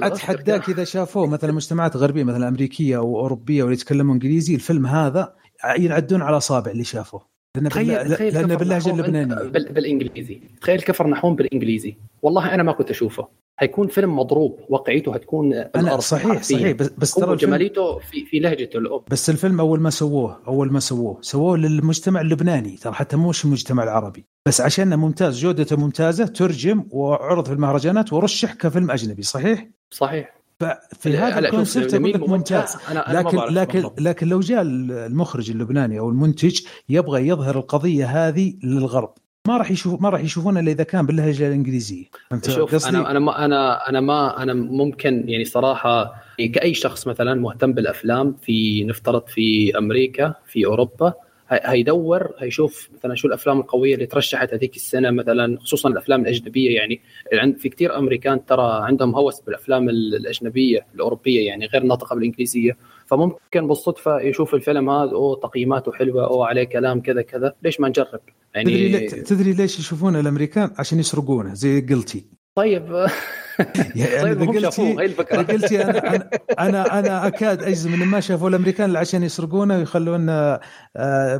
أتحداك 0.08 0.69
إذا 0.69 0.84
شافوه 0.84 1.28
مثلا 1.28 1.52
مجتمعات 1.52 1.98
غربية 1.98 2.24
مثلا 2.24 2.48
أمريكية 2.48 2.98
أو 2.98 3.19
أوروبية 3.19 3.64
واللي 3.64 3.78
يتكلموا 3.78 4.14
إنجليزي 4.14 4.56
الفيلم 4.56 4.88
هذا 4.88 5.36
ينعدون 5.78 6.22
على 6.22 6.38
اصابع 6.38 6.72
اللي 6.72 6.84
شافوه. 6.84 7.28
لأنه 7.58 7.69
تخيل 7.69 8.10
تخيل 8.10 8.34
لأنه 8.34 8.56
باللهجه 8.56 8.90
اللبنانيه 8.90 9.36
بالإنجليزي. 9.52 10.42
تخيل 10.61 10.82
كفر 10.82 11.08
نحوم 11.08 11.36
بالإنجليزي. 11.36 11.95
والله 12.22 12.53
أنا 12.53 12.64
ما 12.64 12.72
كنت 12.72 12.90
أشوفه. 12.90 13.28
حيكون 13.58 13.88
فيلم 13.88 14.19
مضروب. 14.19 14.60
واقعيته 14.69 15.14
حتكون 15.14 15.53
أنا 15.53 16.00
صحيح 16.00 16.42
صحيح. 16.42 16.72
بس, 16.72 16.90
بس 16.98 17.14
ترى 17.14 17.36
جماليته 17.36 18.00
في 18.00 18.26
في 18.26 18.40
لهجته 18.40 18.78
الأم. 18.78 19.02
بس 19.11 19.30
الفيلم 19.30 19.60
أول 19.60 19.80
ما 19.80 19.90
سووه 19.90 20.40
أول 20.48 20.72
ما 20.72 20.80
سووه. 20.80 21.18
سووه 21.22 21.58
للمجتمع 21.58 22.22
اللبناني. 22.22 22.76
ترى 22.76 22.94
حتى 22.94 23.18
مش 23.18 23.45
المجتمع 23.45 23.84
العربي. 23.84 24.26
بس 24.48 24.61
عشان 24.61 24.95
ممتاز 24.95 25.40
جودته 25.40 25.78
ممتازة 25.78 26.26
ترجم 26.26 26.84
وعرض 26.92 27.45
في 27.48 27.53
المهرجانات 27.53 28.14
ورشح 28.14 28.53
كفيلم 28.53 28.92
أجنبي. 28.92 29.22
صحيح؟ 29.22 29.68
صحيح. 29.92 30.39
ففي 30.60 31.18
هذا 31.18 31.40
الكونسيبت 31.40 31.94
أقول 31.94 32.14
لك 32.14 32.30
ممتاز. 32.30 32.76
أنا 32.92 33.12
أنا 33.12 33.20
لكن 33.20 33.38
لكن 33.38 33.90
لكن 34.00 34.28
لو 34.28 34.40
جاء 34.40 34.62
المخرج 34.62 35.52
اللبناني 35.52 36.00
أو 36.00 36.10
المنتج 36.10 36.60
يبغى 36.90 37.28
يظهر 37.28 37.58
القضية 37.58 38.06
هذه 38.06 38.54
للغرب. 38.64 39.14
ما 39.48 39.58
راح 39.58 39.72
يشوف 39.72 40.02
ما 40.02 40.10
راح 40.10 40.22
يشوفونه 40.22 40.60
إلا 40.60 40.72
إذا 40.72 40.84
كان 40.84 41.06
باللهجة 41.06 41.48
الإنجليزية. 41.48 42.06
فهمت 42.30 42.50
شوف 42.50 42.76
قصدي؟ 42.76 42.90
أنا 42.90 43.12
أنا 43.12 43.20
ما 43.20 43.46
أنا 43.46 43.90
أنا 43.90 44.00
ما 44.00 44.44
أنا 44.44 44.54
ممكن 44.54 45.30
يعني 45.30 45.46
صراحة 45.46 46.14
كأي 46.54 46.74
شخص 46.74 47.08
مثلا 47.08 47.34
مهتم 47.34 47.74
بالأفلام 47.74 48.36
في 48.42 48.84
نفترض 48.84 49.28
في 49.28 49.78
أمريكا 49.78 50.34
في 50.46 50.66
أوروبا 50.66 51.14
هيدور 51.50 52.32
هيشوف 52.38 52.90
مثلا 52.98 53.16
شو 53.16 53.28
الأفلام 53.28 53.60
القوية 53.60 53.94
اللي 53.94 54.06
ترشحت 54.06 54.53
هذيك 54.53 54.76
السنة 54.76 55.11
مثلا 55.11 55.58
خصوصا 55.60 55.90
الأفلام 55.90 56.22
الأجنبية 56.22 56.76
يعني. 56.76 57.02
في 57.58 57.69
كثير 57.69 57.98
أمريكان 57.98 58.45
ترى 58.45 58.80
عندهم 58.84 59.16
هوس 59.16 59.42
بالأفلام 59.42 59.90
الأجنبية 59.90 60.86
الأوروبية 60.95 61.48
يعني 61.48 61.66
غير 61.66 61.84
ناطقه 61.84 62.16
بالإنجليزية. 62.16 62.78
فممكن 63.06 63.68
بالصدفة 63.68 64.22
يشوف 64.22 64.56
الفيلم 64.56 64.90
هذا 64.90 65.11
أوه 65.11 65.40
تقييماته 65.40 65.92
حلوة 65.92 66.28
أوه 66.28 66.48
عليه 66.48 66.64
كلام 66.64 67.02
كذا 67.02 67.22
كذا. 67.22 67.56
ليش 67.64 67.80
ما 67.80 67.90
نجرب؟ 67.90 68.22
يعني 68.56 68.72
تدري 68.72 69.08
تدري 69.08 69.53
ليش 69.53 69.80
يشوفونه 69.80 70.19
الأمريكان؟ 70.19 70.72
عشان 70.78 71.00
يسرقونه 71.00 71.53
زي 71.53 71.82
قلتي. 71.82 72.26
طيب. 72.56 73.06
يعني 73.96 74.22
طيب 74.22 74.50
قلتي 74.50 74.94
قلتي 75.54 75.84
أنا 75.84 76.00
أنا 76.00 76.30
أنا, 76.60 77.00
أنا 77.00 77.28
أكاد 77.28 77.64
أجزم 77.64 77.94
إن 77.94 78.08
ما 78.08 78.20
شافوا 78.20 78.50
الأمريكان 78.50 78.90
إلا 78.90 79.00
عشان 79.00 79.24
يسرقونه 79.24 79.78
ويخلون 79.78 80.30
آه، 80.30 80.60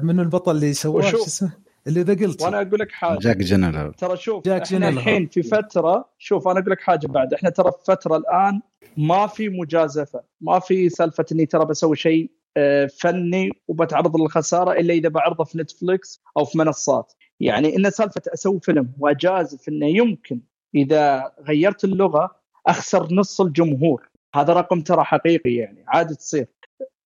من 0.04 0.20
البطل 0.20 0.56
اللي 0.56 0.74
سواه 0.74 1.02
شو 1.02 1.18
اسمه؟ 1.18 1.52
اللي 1.88 2.02
ذا 2.02 2.14
قلت 2.14 2.42
وأنا 2.42 2.62
أقول 2.62 2.80
لك 2.80 2.92
حاجة. 2.92 3.20
جاك 3.20 3.38
جنرال. 3.38 3.94
ترى 3.94 4.18
شوف 4.18 4.46
جاك 4.46 4.62
إحنا 4.62 4.78
جينيلهال. 4.78 4.98
الحين 4.98 5.28
في 5.28 5.44
فترة 5.44 6.10
شوف 6.18 6.48
أنا 6.48 6.60
أقول 6.60 6.72
لك 6.72 6.82
حاجة 6.82 7.08
بعد. 7.08 7.34
إحنا 7.34 7.50
ترى 7.50 7.72
في 7.72 7.78
فترة 7.88 8.18
الآن 8.18 8.62
ما 8.98 9.28
في 9.28 9.50
مجازفة 9.50 10.22
ما 10.42 10.60
في 10.60 10.90
سالفة 10.90 11.26
إني 11.32 11.46
ترى 11.46 11.66
بسوي 11.66 11.96
شيء 11.96 12.32
آه، 12.58 12.90
فني 13.00 13.50
وبتعرض 13.68 14.18
للخسارة 14.22 14.72
إلا 14.72 14.94
إذا 14.94 15.10
بعرضه 15.10 15.44
في 15.44 15.58
نتفلكس 15.58 16.22
أو 16.38 16.46
في 16.46 16.58
منصات. 16.58 17.14
يعني 17.40 17.76
إن 17.76 17.90
سالفة 17.90 18.22
أسوي 18.34 18.60
فيلم 18.60 18.92
وأجازف 19.00 19.70
إنه 19.70 19.88
يمكن 19.88 20.42
إذا 20.76 21.32
غيرت 21.48 21.84
اللغة 21.84 22.36
أخسر 22.68 23.14
نص 23.14 23.42
الجمهور. 23.42 24.10
هذا 24.36 24.54
رقم 24.54 24.82
ترى 24.82 25.04
حقيقي 25.04 25.54
يعني 25.54 25.86
عادي 25.88 26.16
تصير. 26.16 26.48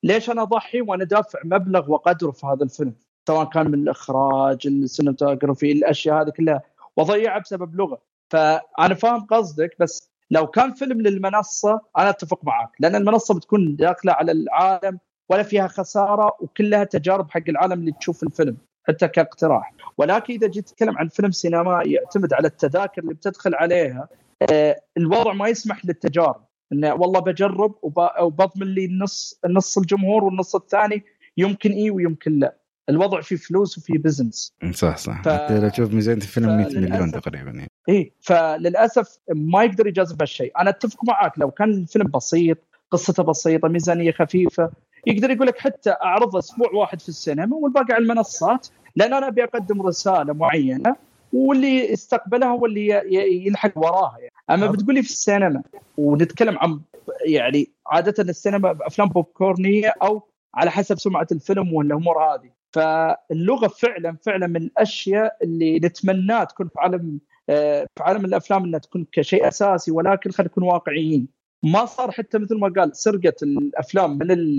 ليش 0.03 0.29
أنا 0.29 0.41
اضحي 0.41 0.81
وأنا 0.81 1.03
دافع 1.03 1.39
مبلغ 1.43 1.91
وقدره 1.91 2.31
في 2.31 2.45
هذا 2.45 2.63
الفيلم؟ 2.63 2.95
سواء 3.27 3.49
كان 3.49 3.67
من 3.67 3.73
الإخراج 3.73 4.67
السينماتوجرافي 4.67 5.71
الأشياء 5.71 6.21
هذه 6.21 6.29
كلها. 6.29 6.61
واضيعها 6.97 7.39
بسبب 7.39 7.75
لغة. 7.75 8.01
فأنا 8.29 8.93
فاهم 8.95 9.25
قصدك 9.25 9.75
بس 9.79 10.11
لو 10.31 10.47
كان 10.47 10.73
فيلم 10.73 11.01
للمنصة 11.01 11.81
أنا 11.97 12.09
أتفق 12.09 12.39
معك. 12.43 12.69
لأن 12.79 12.95
المنصة 12.95 13.35
بتكون 13.35 13.75
داخلة 13.75 14.13
على 14.13 14.31
العالم 14.31 14.99
ولا 15.29 15.43
فيها 15.43 15.67
خسارة 15.67 16.37
وكلها 16.39 16.83
تجارب 16.83 17.31
حق 17.31 17.43
العالم 17.49 17.73
اللي 17.73 17.91
تشوف 17.91 18.23
الفيلم. 18.23 18.57
حتى 18.87 19.07
كاقتراح. 19.07 19.73
ولكن 19.97 20.33
إذا 20.33 20.47
جيت 20.47 20.67
تتكلم 20.69 20.97
عن 20.97 21.07
فيلم 21.07 21.31
سينمائي 21.31 21.91
يعتمد 21.91 22.33
على 22.33 22.47
التذاكر 22.47 23.01
اللي 23.01 23.13
بتدخل 23.13 23.55
عليها. 23.55 24.07
آه، 24.51 24.75
الوضع 24.97 25.33
ما 25.33 25.47
يسمح 25.47 25.85
للتجارب. 25.85 26.43
إنه 26.73 26.93
والله 26.93 27.19
بجرب 27.19 27.75
وب- 27.81 28.21
وبضمن 28.21 28.67
لي 28.67 28.85
النص 28.85 29.39
النص 29.45 29.77
الجمهور 29.77 30.23
والنص 30.23 30.55
الثاني 30.55 31.03
يمكن 31.37 31.71
إي 31.71 31.89
ويمكن 31.89 32.39
لا. 32.39 32.55
الوضع 32.89 33.21
فيه 33.21 33.35
فلوس 33.35 33.77
وفيه 33.77 33.97
business 33.97 34.53
صح 34.73 34.97
صح. 34.97 35.21
ف- 35.23 35.27
حتى 35.29 35.59
لو 35.59 35.69
تشوف 35.69 35.93
ميزانيه 35.93 36.21
الفيلم 36.21 36.57
100 36.57 36.67
مليون 36.79 37.11
تقريبا 37.11 37.51
يعني. 37.51 37.71
إيه 37.89 38.11
فللأسف 38.21 39.17
ما 39.35 39.63
يقدر 39.63 39.87
يجازف 39.87 40.21
هالشيء. 40.21 40.51
أنا 40.59 40.69
أتفق 40.69 41.05
معك 41.05 41.31
لو 41.39 41.51
كان 41.51 41.69
الفيلم 41.71 42.07
بسيط 42.07 42.57
قصته 42.91 43.23
بسيطة 43.23 43.67
ميزانية 43.67 44.11
خفيفة 44.11 44.71
يقدر 45.07 45.31
يقول 45.31 45.47
لك 45.47 45.57
حتى 45.57 45.91
اعرضه 45.91 46.39
أسبوع 46.39 46.71
واحد 46.73 47.01
في 47.01 47.09
السينما 47.09 47.55
والباقي 47.55 47.93
على 47.93 48.03
المنصات 48.03 48.67
لأن 48.95 49.13
أنا 49.13 49.27
أبي 49.27 49.43
أقدم 49.43 49.81
رسالة 49.81 50.33
معينة 50.33 50.95
واللي 51.33 51.91
يستقبلها 51.91 52.47
هو 52.49 52.65
اللي 52.65 53.01
يلحق 53.47 53.71
وراها 53.75 54.17
يعني. 54.19 54.33
أما 54.49 54.71
بتقولي 54.71 55.03
في 55.03 55.09
السينما 55.09 55.63
ونتكلم 55.97 56.57
عن 56.59 56.81
يعني 57.25 57.71
عادة 57.87 58.23
السينما 58.23 58.77
افلام 58.81 59.09
بوب 59.09 59.25
كورنيه 59.25 59.93
أو 60.03 60.27
على 60.55 60.71
حسب 60.71 60.99
سمعة 60.99 61.27
الفيلم 61.31 61.73
والأمور 61.73 62.23
هذه 62.23 62.49
فاللغة 62.71 63.67
فعلا 63.67 64.17
فعلا 64.25 64.47
من 64.47 64.55
الأشياء 64.55 65.37
اللي 65.41 65.79
نتمناها 65.79 66.43
تكون 66.43 66.67
في 66.67 66.73
عالم 66.77 67.19
آه، 67.49 67.87
في 67.97 68.03
عالم 68.03 68.25
الأفلام 68.25 68.63
إنها 68.63 68.79
تكون 68.79 69.05
كشيء 69.11 69.47
أساسي 69.47 69.91
ولكن 69.91 70.31
خلينا 70.31 70.51
نكون 70.51 70.63
واقعيين 70.63 71.27
ما 71.63 71.85
صار 71.85 72.11
حتى 72.11 72.37
مثل 72.37 72.59
ما 72.59 72.73
قال 72.77 72.95
سرقة 72.95 73.33
الأفلام 73.43 74.17
من 74.17 74.57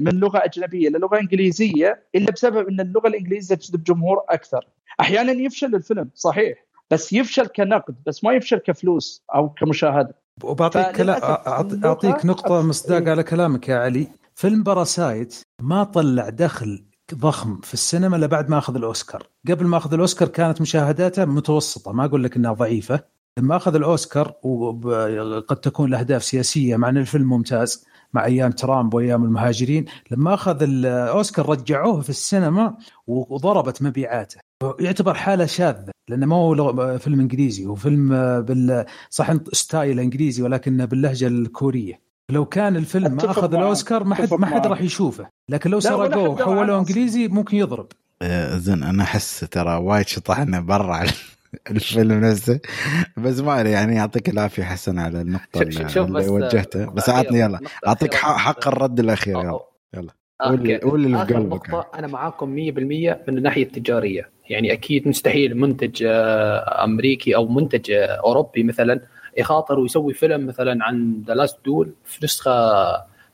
من 0.00 0.20
لغة 0.20 0.38
أجنبية 0.44 0.88
للغة 0.88 1.20
إنجليزية 1.20 2.02
إلا 2.14 2.32
بسبب 2.32 2.68
أن 2.68 2.80
اللغة 2.80 3.08
الإنجليزية 3.08 3.54
تجذب 3.54 3.82
جمهور 3.82 4.22
أكثر. 4.28 4.66
أحيانا 5.00 5.32
يفشل 5.32 5.74
الفيلم 5.74 6.10
صحيح 6.14 6.64
بس 6.90 7.12
يفشل 7.12 7.46
كنقد 7.46 7.94
بس 8.06 8.24
ما 8.24 8.32
يفشل 8.32 8.56
كفلوس 8.56 9.24
أو 9.34 9.48
كمشاهدة. 9.48 10.14
وبعطيك 10.44 10.96
كلا... 10.96 11.48
أعطيك 11.86 12.26
نقطة 12.26 12.62
مصداق 12.62 13.02
إيه. 13.02 13.10
على 13.10 13.22
كلامك 13.22 13.68
يا 13.68 13.76
علي. 13.76 14.06
فيلم 14.34 14.62
باراسايت 14.62 15.42
ما 15.62 15.84
طلع 15.84 16.28
دخل 16.28 16.84
ضخم 17.14 17.60
في 17.60 17.74
السينما 17.74 18.16
إلا 18.16 18.26
بعد 18.26 18.50
ما 18.50 18.58
أخذ 18.58 18.76
الأوسكار. 18.76 19.26
قبل 19.48 19.66
ما 19.66 19.76
أخذ 19.76 19.94
الأوسكار 19.94 20.28
كانت 20.28 20.60
مشاهداته 20.60 21.24
متوسطة 21.24 21.92
ما 21.92 22.04
أقول 22.04 22.24
لك 22.24 22.36
إنها 22.36 22.52
ضعيفة. 22.52 23.00
لما 23.38 23.56
أخذ 23.56 23.74
الأوسكار 23.74 24.32
وقد 24.42 25.56
تكون 25.56 25.88
الأهداف 25.88 26.24
سياسية 26.24 26.76
مع 26.76 26.88
ان 26.88 26.96
الفيلم 26.96 27.28
ممتاز 27.28 27.86
مع 28.14 28.24
أيام 28.24 28.50
ترامب 28.50 28.94
وأيام 28.94 29.24
المهاجرين 29.24 29.84
لما 30.10 30.34
أخذ 30.34 30.62
الاوسكار 30.62 31.48
رجعوه 31.48 32.00
في 32.00 32.10
السينما 32.10 32.76
وضربت 33.06 33.82
مبيعاته 33.82 34.40
يعتبر 34.80 35.14
حالة 35.14 35.46
شاذة 35.46 35.90
لأنه 36.08 36.26
ما 36.26 36.36
هو 36.36 36.98
فيلم 36.98 37.20
إنجليزي 37.20 37.66
هو 37.66 37.74
فيلم 37.74 38.08
بال 38.42 38.84
صح 39.10 39.34
style 39.52 40.00
إنجليزي 40.00 40.42
ولكنه 40.42 40.84
باللهجة 40.84 41.26
الكورية 41.26 42.00
لو 42.30 42.44
كان 42.44 42.76
الفيلم 42.76 43.12
ما 43.12 43.30
أخذ. 43.30 43.54
الأوسكار 43.54 44.04
ما 44.04 44.14
حد 44.14 44.34
ما 44.34 44.46
حد. 44.46 44.66
راح 44.66 44.80
يشوفه 44.80 45.28
لكن 45.48 45.70
لو 45.70 45.80
سرقوه 45.80 46.28
وحولوه. 46.28 46.78
إنجليزي 46.78 47.28
ممكن 47.28 47.56
يضرب 47.56 47.86
آه، 48.22 48.58
زين 48.58 48.82
أنا 48.82 49.02
أحس 49.02 49.40
ترى 49.40 49.76
وايد 49.76 50.06
شطحنا 50.06 50.60
برا 50.60 50.94
على 50.94 51.10
الفيلم 51.70 52.24
نفسه. 52.24 52.60
بس 53.16 53.40
ما 53.40 53.60
أدري، 53.60 53.70
يعني 53.70 53.94
يعطيك 53.94 54.28
العافية 54.28 54.62
حسن 54.62 54.98
على 54.98 55.20
النقطة 55.20 55.62
اللي, 55.62 55.88
شوف 55.88 56.06
اللي 56.06 56.18
بس 56.18 56.28
وجهتها. 56.28 56.86
بس 56.86 57.08
عطني 57.08 57.30
أخيرة- 57.30 57.34
يلا. 57.48 57.60
أعطيك 57.86 58.14
حق, 58.14 58.68
الرد 58.68 59.00
الأخير 59.00 59.36
يلا. 59.40 59.60
يلا. 59.94 60.12
قول 60.40 60.78
قول 60.78 61.04
اللي 61.04 61.16
في 61.18 61.22
اخر 61.24 61.34
قلبك 61.34 61.86
أنا 61.94 62.06
معاكم 62.06 62.48
100% 62.56 63.20
من 63.28 63.38
الناحية 63.38 63.62
التجارية. 63.62 64.30
يعني 64.50 64.72
أكيد 64.72 65.08
مستحيل 65.08 65.54
منتج 65.56 66.02
آه، 66.06 66.84
أمريكي 66.84 67.36
أو 67.36 67.48
منتج 67.48 67.90
آه، 67.90 68.06
أوروبي 68.06 68.62
مثلا 68.62 69.00
يخاطر 69.38 69.78
ويسوي 69.78 70.14
فيلم 70.14 70.46
مثلا 70.46 70.84
عن 70.84 71.22
ذا 71.26 71.34
لاست 71.34 71.58
دول 71.64 71.92
في 72.04 72.24
نسخة 72.24 72.50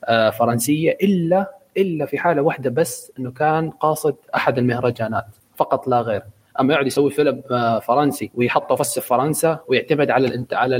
آه، 0.04 0.30
فرنسية 0.30 0.98
الا 1.02 1.50
إلا 1.76 2.06
في 2.06 2.18
حالة 2.18 2.42
واحدة 2.42 2.70
بس 2.70 3.12
إنه 3.18 3.30
كان 3.30 3.70
قاصد 3.70 4.14
أحد 4.34 4.58
المهرجانات. 4.58 5.26
فقط 5.56 5.88
لا 5.88 6.00
غير. 6.00 6.22
اما 6.60 6.72
يقعد 6.74 6.86
يسوي 6.86 7.10
فيلم 7.10 7.42
آه، 7.50 7.78
فرنسي 7.78 8.30
ويحطه 8.34 8.74
بس 8.76 8.98
في 8.98 9.06
فرنسا 9.06 9.58
ويعتمد 9.68 10.10
على 10.10 10.26
الانت 10.28 10.54
على 10.54 10.76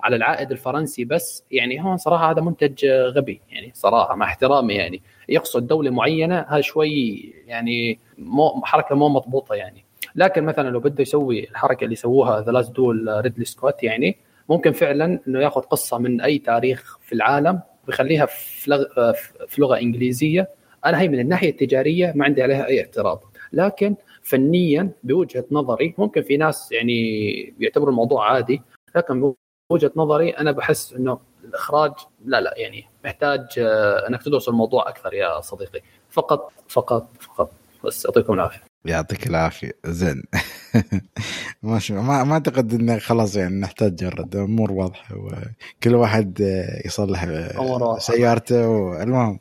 على 0.00 0.16
العائد 0.16 0.50
الفرنسي 0.50 1.04
بس. 1.04 1.44
يعني 1.50 1.84
هون 1.84 1.96
صراحة 1.96 2.30
هذا 2.30 2.40
منتج 2.40 2.84
آه، 2.84 3.06
غبي 3.06 3.40
يعني 3.50 3.70
صراحة 3.74 4.14
مع 4.16 4.26
احترامي 4.26 4.74
يعني. 4.74 5.02
يقصد 5.28 5.66
دولة 5.66 5.90
معينة 5.90 6.46
هذا 6.48 6.60
شوي 6.60 7.32
يعني 7.46 7.98
مو 8.18 8.62
حركة 8.64 8.94
مو 8.94 9.08
مضبوطة 9.08 9.54
يعني. 9.54 9.84
لكن 10.14 10.44
مثلا 10.44 10.68
لو 10.70 10.80
بده 10.80 11.02
يسوي 11.02 11.48
الحركة 11.50 11.84
اللي 11.84 11.96
سووها 11.96 12.40
the 12.40 12.52
last 12.52 12.72
duel 12.72 13.20
ريدلي 13.22 13.44
سكوت 13.44 13.82
يعني 13.82 14.16
ممكن 14.48 14.72
فعلا 14.72 15.18
إنه 15.28 15.40
ياخذ 15.40 15.60
قصة 15.60 15.98
من 15.98 16.20
أي 16.20 16.38
تاريخ 16.38 16.98
في 17.02 17.12
العالم 17.12 17.60
ويخليها 17.88 18.26
في 18.26 18.70
لغ- 18.70 19.12
في 19.48 19.60
لغة 19.60 19.78
إنجليزية. 19.78 20.48
أنا 20.86 21.00
هي 21.00 21.08
من 21.08 21.20
الناحية 21.20 21.50
التجارية 21.50 22.12
ما 22.16 22.24
عندي 22.24 22.42
عليها 22.42 22.66
أي 22.66 22.80
اعتراض. 22.80 23.22
لكن 23.52 23.94
فنيا 24.22 24.90
بوجهة 25.02 25.44
نظري 25.50 25.94
ممكن 25.98 26.22
في 26.22 26.36
ناس 26.36 26.72
يعني 26.72 27.54
بيعتبروا 27.58 27.90
الموضوع 27.90 28.32
عادي 28.32 28.62
لكن 28.96 29.34
بوجهة 29.70 29.92
نظري 29.96 30.30
أنا 30.30 30.52
بحس 30.52 30.92
إنه 30.92 31.18
الإخراج 31.44 31.92
لا 32.24 32.40
لا 32.40 32.54
يعني 32.56 32.84
محتاج 33.04 33.46
آه، 33.58 34.08
إنك 34.08 34.22
تدرس 34.22 34.48
الموضوع 34.48 34.88
أكثر 34.88 35.14
يا 35.14 35.40
صديقي. 35.40 35.80
فقط 36.10 36.52
فقط 36.68 37.08
فقط. 37.20 37.50
بس 37.84 38.04
يعطيكم 38.04 38.32
العافية. 38.32 38.60
يعطيك 38.84 39.26
العافية. 39.26 39.72
زين. 39.86 40.22
ماشي 41.62 41.92
ما 41.92 42.24
ما 42.24 42.32
أعتقد 42.32 42.72
انه 42.72 42.98
خلاص 42.98 43.36
يعني 43.36 43.60
نحتاج 43.60 43.94
جرد. 43.94 44.36
امور 44.36 44.72
واضحة 44.72 45.14
وكل 45.16 45.94
واحد 45.94 46.42
آه، 46.42 46.86
يصلح 46.86 47.24
آه،. 47.24 47.98
سيارته 47.98 49.02
المهم 49.02 49.38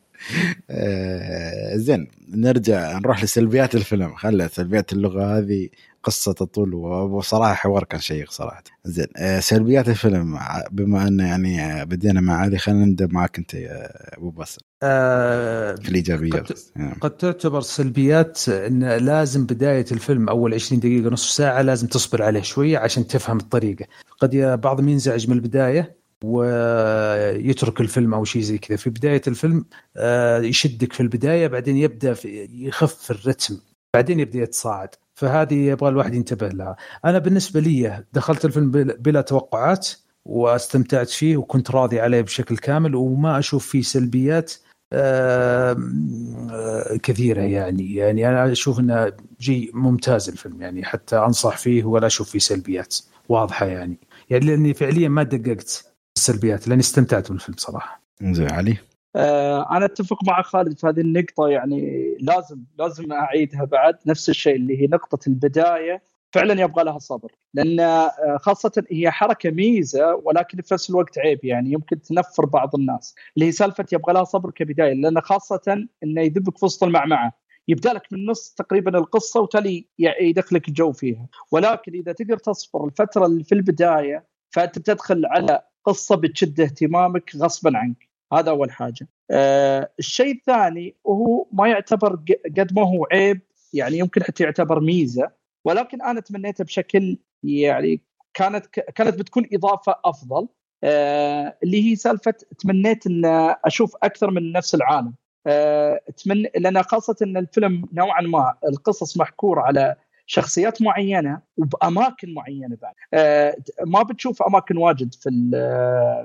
زين 1.75 2.07
نرجع 2.29 2.97
نروح 2.97 3.23
لسلبيات 3.23 3.75
الفيلم 3.75 4.15
خلى 4.15 4.49
سلبيات 4.49 4.93
اللغة 4.93 5.37
هذه 5.37 5.69
قصة 6.03 6.33
تطول 6.33 6.73
وصراحة 6.73 7.53
حوار 7.53 7.83
كان 7.83 7.99
شيق 7.99 8.31
صراحة 8.31 8.63
زين 8.85 9.07
آه، 9.17 9.39
سلبيات 9.39 9.89
الفيلم 9.89 10.39
بما 10.71 11.07
انه 11.07 11.27
يعني 11.27 11.61
آه، 11.61 11.83
بدينا 11.83 12.21
مع 12.21 12.35
علي 12.35 12.57
خلينا 12.57 12.85
نبدأ 12.85 13.07
معك 13.11 13.37
أنت 13.37 13.53
يا 13.53 13.89
أبو 14.17 14.29
باسل 14.29 14.61
آه 14.83 15.75
في 15.75 15.89
الايجابيات 15.89 16.51
قد-. 16.51 16.57
يعني. 16.75 16.95
قد 17.01 17.11
تعتبر 17.11 17.61
سلبيات 17.61 18.49
إن 18.49 18.83
لازم 18.83 19.45
بداية 19.45 19.85
الفيلم 19.91 20.29
أول 20.29 20.53
20 20.53 20.79
دقيقة 20.79 21.09
نصف 21.09 21.29
ساعة 21.29 21.61
لازم 21.61 21.87
تصبر 21.87 22.23
عليه 22.23 22.41
شوية 22.41 22.77
عشان 22.77 23.07
تفهم 23.07 23.37
الطريقة 23.37 23.85
قد 24.19 24.35
بعضهم 24.35 24.89
ينزعج 24.89 25.29
من 25.29 25.35
البداية 25.35 26.00
ويترك 26.23 27.81
الفيلم 27.81 28.13
أو 28.13 28.23
شيء 28.23 28.41
زي 28.41 28.57
كذا. 28.57 28.77
في 28.77 28.89
بداية 28.89 29.21
الفيلم 29.27 29.65
آه، 29.97 30.39
يشدك 30.39 30.93
في 30.93 30.99
البداية 30.99 31.47
بعدين 31.47 31.77
يبدأ 31.77 32.13
في 32.13 32.49
يخف 32.53 32.95
في 32.95 33.11
الرتم 33.11 33.57
بعدين 33.93 34.19
يبدأ 34.19 34.39
يتصاعد. 34.39 34.89
فهذه 35.15 35.53
يبغى 35.53 35.89
الواحد 35.89 36.13
ينتبه 36.13 36.47
لها. 36.47 36.75
أنا 37.05 37.19
بالنسبة 37.19 37.59
لي 37.59 38.03
دخلت 38.13 38.45
الفيلم 38.45 38.71
بلا- 38.71 39.21
توقعات 39.21 39.89
واستمتعت 40.25 41.09
فيه 41.09 41.37
وكنت 41.37 41.71
راضي 41.71 41.99
عليه 41.99 42.21
بشكل 42.21 42.57
كامل 42.57 42.95
وما 42.95 43.39
أشوف 43.39 43.67
فيه 43.67 43.81
سلبيات 43.81 44.53
آم، 44.93 46.47
آه، 46.51 46.97
كثيرة 47.03 47.41
يعني. 47.41 47.95
يعني 47.95 48.29
أنا 48.29 48.51
أشوف 48.51 48.79
إنه 48.79 49.11
جي 49.41 49.71
ممتاز 49.73 50.29
الفيلم 50.29 50.61
يعني 50.61 50.83
حتى 50.85 51.17
أنصح 51.17 51.57
فيه 51.57 51.83
ولا 51.83 52.07
أشوف 52.07 52.29
فيه 52.29 52.39
سلبيات 52.39 52.95
واضحة 53.29 53.65
يعني. 53.65 53.97
يعني 54.29 54.45
لأني 54.45 54.73
فعليا 54.73 55.09
ما 55.09 55.23
دققت. 55.23 55.90
السلبيات 56.21 56.67
لأني 56.67 56.81
استمتعت 56.81 57.31
بالفيلم 57.31 57.57
صراحة. 57.57 58.01
زين 58.21 58.51
علي؟ 58.51 58.77
آه 59.15 59.77
أنا 59.77 59.85
أتفق 59.85 60.23
مع 60.23 60.41
خالد 60.41 60.79
في 60.79 60.87
هذه 60.87 60.99
النقطة 60.99 61.47
يعني 61.47 62.11
لازم 62.19 62.63
لازم 62.79 63.11
أعيدها 63.11 63.65
بعد 63.65 63.95
نفس 64.05 64.29
الشيء 64.29 64.55
اللي 64.55 64.81
هي 64.81 64.87
نقطة 64.87 65.19
البداية. 65.27 66.03
فعلا 66.33 66.61
يبغى 66.61 66.83
لها 66.83 66.99
صبر 66.99 67.31
لأن 67.53 67.79
آه، 67.79 68.37
خاصة 68.39 68.83
هي 68.91 69.11
حركة 69.11 69.51
ميزة 69.51 70.15
ولكن 70.15 70.61
في 70.61 70.73
نفس 70.73 70.89
الوقت 70.89 71.19
عيب 71.19 71.45
يعني 71.45 71.71
يمكن 71.71 72.01
تنفر 72.01 72.45
بعض 72.45 72.75
الناس. 72.75 73.15
اللي 73.35 73.47
هي 73.47 73.51
سالفة 73.51 73.85
يبغى 73.91 74.13
لها 74.13 74.23
صبر 74.23 74.51
كبداية 74.51 74.93
لأن 74.93 75.21
خاصة 75.21 75.87
إنه 76.03 76.21
يذبك 76.21 76.57
في 76.57 76.65
وسط 76.65 76.83
المعمعة. 76.83 77.33
يبدأ 77.67 77.93
لك 77.93 78.07
من 78.11 78.25
نص 78.25 78.49
تقريبا 78.57 78.97
القصة 78.97 79.39
وتالي 79.39 79.87
يدخلك 79.99 80.67
الجو 80.67 80.91
فيها. 80.91 81.27
ولكن 81.51 81.93
إذا 81.93 82.11
تقدر 82.11 82.37
تصبر 82.37 82.85
الفترة 82.85 83.25
اللي 83.25 83.43
في 83.43 83.55
البداية 83.55 84.25
فأنت 84.51 84.79
بتدخل 84.79 85.25
على 85.25 85.61
قصة 85.85 86.15
بتشد 86.15 86.61
اهتمامك 86.61 87.31
غصبا 87.35 87.77
عنك. 87.77 88.09
هذا 88.33 88.49
أول 88.49 88.71
حاجة. 88.71 89.07
آه 89.31 89.91
الشيء 89.99 90.35
الثاني 90.35 90.95
وهو 91.03 91.47
ما 91.51 91.67
يعتبر 91.67 92.19
قد 92.57 92.73
ما 92.73 92.81
هو 92.81 93.07
عيب 93.11 93.41
يعني 93.73 93.97
يمكن 93.97 94.23
حتى 94.23 94.43
يعتبر 94.43 94.79
ميزة 94.79 95.31
ولكن 95.65 96.01
أنا 96.01 96.19
تمنيته 96.19 96.63
بشكل 96.63 97.17
يعني 97.43 98.01
كانت 98.33 98.65
كانت 98.65 99.19
بتكون 99.19 99.47
إضافة 99.53 99.95
أفضل. 100.05 100.47
آه 100.83 101.57
اللي 101.63 101.91
هي 101.91 101.95
سالفة 101.95 102.33
تمنيت 102.59 103.07
إن 103.07 103.25
أشوف 103.65 103.95
أكثر 104.03 104.31
من 104.31 104.51
نفس 104.51 104.75
العالم. 104.75 105.13
آه 105.47 106.01
تمنى 106.17 106.51
لأن 106.55 106.83
خاصة 106.83 107.15
إن 107.21 107.37
الفيلم 107.37 107.85
نوعا 107.93 108.21
ما 108.21 108.53
القصص 108.67 109.17
محكور 109.17 109.59
على 109.59 109.95
شخصيات 110.31 110.81
معينة 110.81 111.41
وبأماكن 111.57 112.33
معينة 112.33 112.77
بعد. 112.81 112.93
آه 113.13 113.55
ما 113.85 114.03
بتشوف 114.03 114.41
أماكن 114.43 114.77
واجد 114.77 115.13
في 115.13 115.29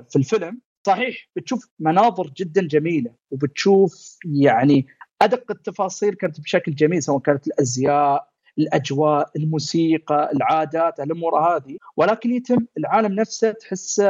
في 0.09 0.15
الفيلم. 0.15 0.61
صحيح 0.87 1.29
بتشوف 1.35 1.69
مناظر 1.79 2.31
جدا 2.37 2.67
جميلة 2.67 3.11
وبتشوف 3.31 4.17
يعني 4.25 4.87
أدق 5.21 5.51
التفاصيل 5.51 6.13
كانت 6.13 6.41
بشكل 6.41 6.75
جميل 6.75 7.03
سواء 7.03 7.19
كانت 7.19 7.47
الأزياء 7.47 8.27
الأجواء 8.57 9.31
الموسيقى 9.35 10.31
العادات 10.33 10.99
الأمور 10.99 11.39
هذه. 11.39 11.77
ولكن 11.97 12.31
يتم 12.31 12.65
العالم 12.77 13.13
نفسه 13.13 13.51
تحس 13.51 14.01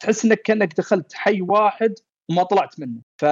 تحس 0.00 0.24
إنك 0.24 0.42
كأنك 0.42 0.76
دخلت 0.76 1.12
حي 1.14 1.40
واحد 1.42 1.94
وما 2.30 2.42
طلعت 2.42 2.80
منه. 2.80 3.00
ف 3.18 3.24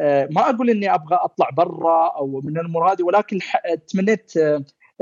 آه، 0.00 0.28
ما 0.30 0.50
أقول 0.50 0.70
إني 0.70 0.94
أبغى 0.94 1.16
أطلع 1.16 1.50
برا 1.50 2.08
أو 2.16 2.40
من 2.44 2.58
الأمور 2.58 2.92
هذه 2.92 3.02
ولكن 3.02 3.38
تمنيت 3.88 4.32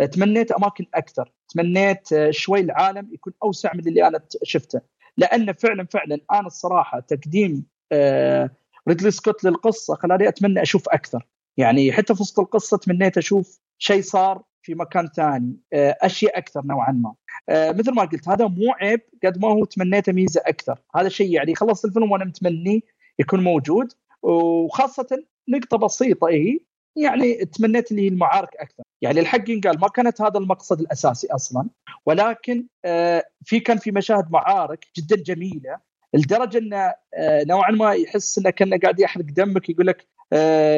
تمنيت 0.05 0.53
أماكن 0.53 0.87
أكثر. 0.95 1.33
تمنيت 1.49 2.09
شوي 2.31 2.61
العالم 2.61 3.09
يكون 3.13 3.33
أوسع 3.43 3.75
من 3.75 3.89
اللي 3.89 4.09
أنا 4.09 4.21
شفته. 4.43 4.81
لأن 5.17 5.53
فعلا 5.53 5.87
فعلا 5.87 6.21
أنا 6.33 6.47
الصراحة 6.47 7.01
تقديم 7.01 7.67
آه، 7.93 8.51
ريدلي 8.89 9.11
سكوت 9.11 9.45
للقصة 9.45 9.95
خلاني 9.95 10.29
أتمنى 10.29 10.63
أشوف 10.63 10.89
أكثر. 10.89 11.27
يعني 11.57 11.93
حتى 11.93 12.15
في 12.15 12.23
وسط 12.23 12.41
القصة 12.41 12.77
تمنيت 12.77 13.19
أشوف 13.19 13.61
شيء 13.79 14.03
صار 14.03 14.43
في 14.63 14.75
مكان 14.75 15.09
ثاني 15.09 15.57
آه، 15.73 15.97
أشياء 16.01 16.39
أكثر 16.39 16.63
نوعا 16.65 16.93
ما. 16.93 17.15
آه، 17.49 17.73
مثل 17.73 17.95
ما 17.95 18.05
قلت 18.05 18.29
هذا 18.29 18.47
مو 18.47 18.73
عيب 18.81 19.01
قد 19.25 19.39
ما 19.39 19.49
هو 19.49 19.65
تمنيته 19.65 20.13
ميزة 20.13 20.43
أكثر. 20.47 20.79
هذا 20.97 21.09
شيء 21.09 21.31
يعني 21.31 21.55
خلصت 21.55 21.85
الفيلم 21.85 22.13
وأنا 22.13 22.25
متمني 22.25 22.85
يكون 23.19 23.45
موجود 23.45 23.93
وخاصة 24.23 25.25
نقطة 25.49 25.79
بسيطة 25.79 26.29
هي 26.29 26.59
يعني 26.97 27.45
تمنيت 27.45 27.93
هي 27.93 28.09
المعارك 28.09 28.57
أكثر. 28.57 28.83
يعني 29.03 29.21
الحق 29.21 29.51
ينقال 29.51 29.81
ما 29.81 29.89
كانت 29.89 30.23
هذا 30.23 30.39
المقصد 30.39 30.81
الأساسي 30.81 31.27
أصلا 31.31 31.69
ولكن 32.07 32.67
آه، 32.85 33.25
في 33.45 33.61
كان 33.61 33.79
في 33.79 33.91
مشاهد 33.91 34.31
معارك 34.31 34.87
جدا 34.97 35.17
جميلة 35.17 35.79
لدرجة 36.15 36.59
انه 36.59 36.95
نوعا 37.19 37.71
ما 37.71 37.93
يحس 37.93 38.39
إنه 38.39 38.51
كأنه 38.51 38.79
قاعد 38.79 39.01
يحرق 39.01 39.25
دمك 39.25 39.71
يقول 39.71 39.87
لك 39.87 40.07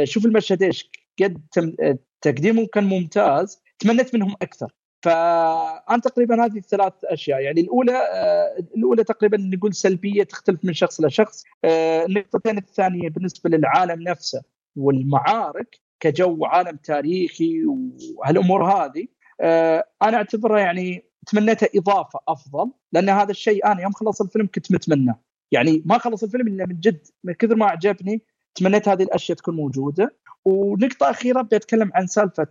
شوف 0.04 0.26
المشهد 0.26 0.62
إيش 0.62 0.90
قد 1.22 1.42
تقديمه 2.20 2.66
كان 2.66 2.84
ممتاز 2.84 3.62
تمنيت 3.78 4.14
منهم 4.14 4.34
أكثر. 4.42 4.72
فأنا 5.02 6.00
تقريبا 6.04 6.44
هذه 6.44 6.58
الثلاث 6.58 6.92
أشياء. 7.04 7.40
يعني 7.40 7.60
الأولى 7.60 7.96
آه 7.96 8.56
الأولى 8.76 9.04
تقريبا 9.04 9.36
نقول 9.36 9.74
سلبية 9.74 10.22
تختلف 10.22 10.64
من 10.64 10.72
شخص 10.72 11.00
لشخص 11.00 11.44
آه 11.64 12.04
النقطتين 12.04 12.58
الثانية 12.58 13.08
بالنسبة 13.08 13.50
للعالم 13.50 14.02
نفسه 14.02 14.42
والمعارك 14.76 15.80
كجو 16.00 16.44
عالم 16.44 16.76
تاريخي 16.76 17.64
وهالأمور 18.16 18.64
هذه 18.64 19.06
آه 19.40 19.84
أنا 20.02 20.16
اعتبرها 20.16 20.60
يعني 20.60 21.04
تمنيتها 21.26 21.68
إضافة 21.76 22.20
أفضل 22.28 22.70
لأن 22.92 23.08
هذا 23.08 23.30
الشيء 23.30 23.66
أنا 23.66 23.82
يوم 23.82 23.92
خلص 23.92 24.20
الفيلم 24.20 24.48
كنت 24.54 24.72
متمناه 24.72 25.20
يعني 25.52 25.82
ما 25.86 25.98
خلص 25.98 26.22
الفيلم 26.22 26.48
إلا 26.48 26.66
من 26.66 26.80
جد 26.80 27.06
من 27.24 27.32
كثر 27.32 27.56
ما 27.56 27.66
عجبني 27.66 28.22
تمنيت 28.54 28.88
هذه 28.88 29.02
الأشياء 29.02 29.38
تكون 29.38 29.56
موجودة. 29.56 30.16
ونقطة 30.44 31.10
أخيرة 31.10 31.42
بدي 31.42 31.56
أتكلم 31.56 31.90
عن 31.94 32.06
سالفة 32.06 32.46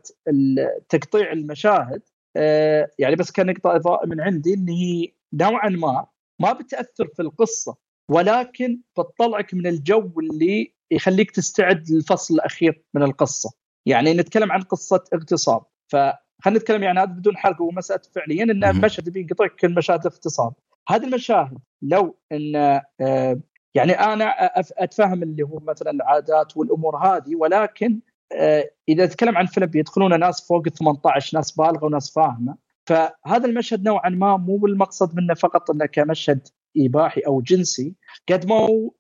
تقطيع 0.90 1.32
المشاهد 1.32 2.02
آه، 2.36 2.92
يعني 3.00 3.16
بس 3.16 3.32
كنقطة 3.32 3.76
إضاءة 3.76 4.06
من 4.06 4.22
عندي 4.22 4.54
إن 4.54 4.70
هي 4.70 5.14
نوعا 5.34 5.70
ما 5.70 6.08
ما 6.40 6.54
بتأثر 6.54 7.08
في 7.08 7.22
القصة 7.22 7.78
ولكن 8.12 8.82
بتطلعك 8.98 9.54
من 9.54 9.68
الجو 9.68 10.12
اللي 10.20 10.74
يخليك 10.92 11.32
تستعد 11.32 11.90
للفصل 11.90 12.34
الأخير 12.34 12.84
من 12.94 13.04
القصة. 13.04 13.50
يعني 13.86 14.14
نتكلم 14.14 14.52
عن 14.52 14.62
قصة 14.62 15.04
اغتصاب. 15.14 15.62
فخلينا 15.88 16.60
نتكلم 16.60 16.84
يعني 16.84 17.00
هذا 17.00 17.12
بدون 17.12 17.38
حرق 17.38 17.62
ومساله 17.62 18.02
فعليا 18.16 18.44
إن 18.44 18.64
المشهد 18.64 19.10
بينقطع 19.10 19.48
كل 19.48 19.76
مشاهد 19.76 20.06
اغتصاب 20.06 20.54
هذه 20.90 21.04
المشاهد 21.04 21.58
لو 21.82 22.18
إن 22.32 22.56
آه، 23.02 23.40
يعني 23.76 23.92
أنا 23.92 24.34
أتفهم 24.78 25.24
اللي 25.24 25.44
هو 25.44 25.60
مثلا 25.60 25.92
العادات 25.92 26.58
والأمور 26.58 26.98
هذه 26.98 27.36
ولكن 27.36 28.00
آه، 28.32 28.72
إذا 28.90 29.06
تكلم 29.06 29.38
عن 29.38 29.46
فيلم 29.46 29.66
بيدخلون 29.66 30.20
ناس 30.20 30.48
فوق 30.48 30.64
ال 30.68 30.74
18 30.74 31.38
ناس 31.38 31.52
بالغة 31.52 31.86
وناس 31.86 32.14
فاهمة. 32.14 32.56
فهذا 32.86 33.46
المشهد 33.46 33.84
نوعا 33.84 34.10
ما 34.10 34.38
مو 34.38 34.58
بالمقصد 34.58 35.16
منه 35.16 35.34
فقط 35.34 35.72
إنه 35.72 35.86
كمشهد 35.86 36.48
إباحي 36.78 37.22
أو 37.22 37.42
جنسي. 37.42 37.96
قد 38.30 38.46
ما 38.46 38.56
هو 38.56 38.92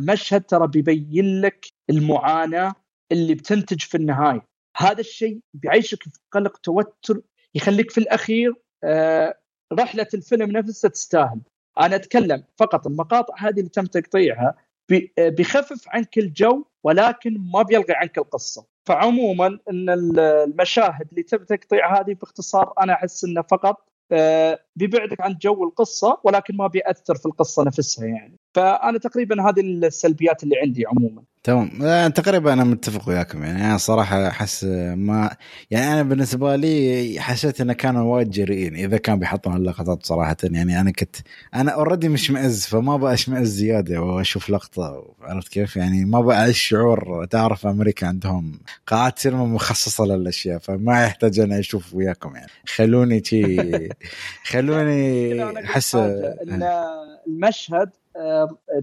مشهد 0.00 0.42
ترى 0.42 0.66
بيبين 0.68 1.40
لك 1.40 1.66
المعاناة 1.90 2.74
اللي 3.12 3.34
بتنتج 3.34 3.80
في 3.80 3.96
النهاية. 3.96 4.46
هذا 4.76 5.00
الشيء 5.00 5.40
بيعيشك 5.54 6.02
في 6.02 6.10
قلق 6.32 6.56
توتر 6.56 7.20
يخليك 7.54 7.90
في 7.90 7.98
الأخير 7.98 8.54
آه، 8.84 9.38
رحلة 9.72 10.06
الفيلم 10.14 10.50
نفسها 10.50 10.90
تستاهل. 10.90 11.40
أنا 11.80 11.96
أتكلم 11.96 12.44
فقط 12.56 12.86
المقاطع 12.86 13.34
هذه 13.38 13.58
اللي 13.58 13.68
تم 13.68 13.86
تقطيعها 13.86 14.54
بيخفف 15.18 15.88
عنك 15.88 16.18
الجو 16.18 16.64
ولكن 16.84 17.38
ما 17.38 17.62
بيلغي 17.62 17.94
عنك 17.94 18.18
القصة. 18.18 18.66
فعموما 18.88 19.58
إن 19.70 19.90
المشاهد 20.18 21.08
اللي 21.10 21.22
تم 21.22 21.44
تقطيع 21.44 22.00
هذه 22.00 22.14
باختصار 22.14 22.72
أنا 22.80 22.92
أحس 22.92 23.24
إنه 23.24 23.42
فقط 23.42 23.88
آه، 24.12 24.58
بيبعدك 24.76 25.20
عن 25.20 25.38
جو 25.40 25.64
القصة 25.64 26.20
ولكن 26.24 26.56
ما 26.56 26.66
بيأثر 26.66 27.14
في 27.14 27.26
القصة 27.26 27.64
نفسها 27.64 28.06
يعني. 28.06 28.36
فأنا 28.54 28.98
تقريبا 28.98 29.48
هذه 29.48 29.60
السلبيات 29.60 30.42
اللي 30.42 30.56
عندي 30.58 30.86
عموما. 30.86 31.22
تمام. 31.42 32.10
تقريبا 32.10 32.52
أنا 32.52 32.64
متفق 32.64 33.08
وياكم. 33.08 33.42
يعني 33.42 33.64
أنا 33.66 33.76
صراحة 33.76 34.28
أحس 34.28 34.64
ما 34.94 35.36
يعني 35.70 35.92
أنا 35.92 36.02
بالنسبة 36.02 36.56
لي 36.56 37.16
حسيت 37.20 37.60
إنه 37.60 37.72
كانوا 37.72 38.14
وايد 38.14 38.30
جريئين. 38.30 38.74
إذا 38.76 38.96
كان 38.96 39.18
بيحطون 39.18 39.56
اللقطات 39.56 40.06
صراحة 40.06 40.36
يعني 40.42 40.80
أنا 40.80 40.90
كنت 40.90 41.16
أنا 41.54 41.70
اوريدي 41.70 42.08
مش 42.08 42.30
مئز 42.30 42.66
فما 42.66 42.94
أبغى 42.94 43.12
أشمئز 43.12 43.48
زيادة 43.48 44.02
وأشوف 44.02 44.50
لقطة. 44.50 45.14
عرفت 45.20 45.48
كيف؟ 45.48 45.76
يعني 45.76 46.04
ما 46.04 46.18
أبغى 46.18 46.34
أعيش 46.34 46.60
شعور 46.60 47.24
تعرف 47.24 47.66
أمريكا 47.66 48.06
عندهم 48.06 48.60
قاعات 48.86 49.18
سينما 49.18 49.44
مخصصة 49.44 50.04
للأشياء 50.04 50.58
فما 50.58 51.04
يحتاج 51.04 51.40
أنا 51.40 51.58
أشوف 51.58 51.94
وياكم 51.94 52.36
يعني. 52.36 52.50
خلوني 52.66 53.24
شي 53.24 53.58
خلوني 54.50 55.64
أحس 55.64 55.94
المشهد 57.26 57.88
آه، 57.88 58.01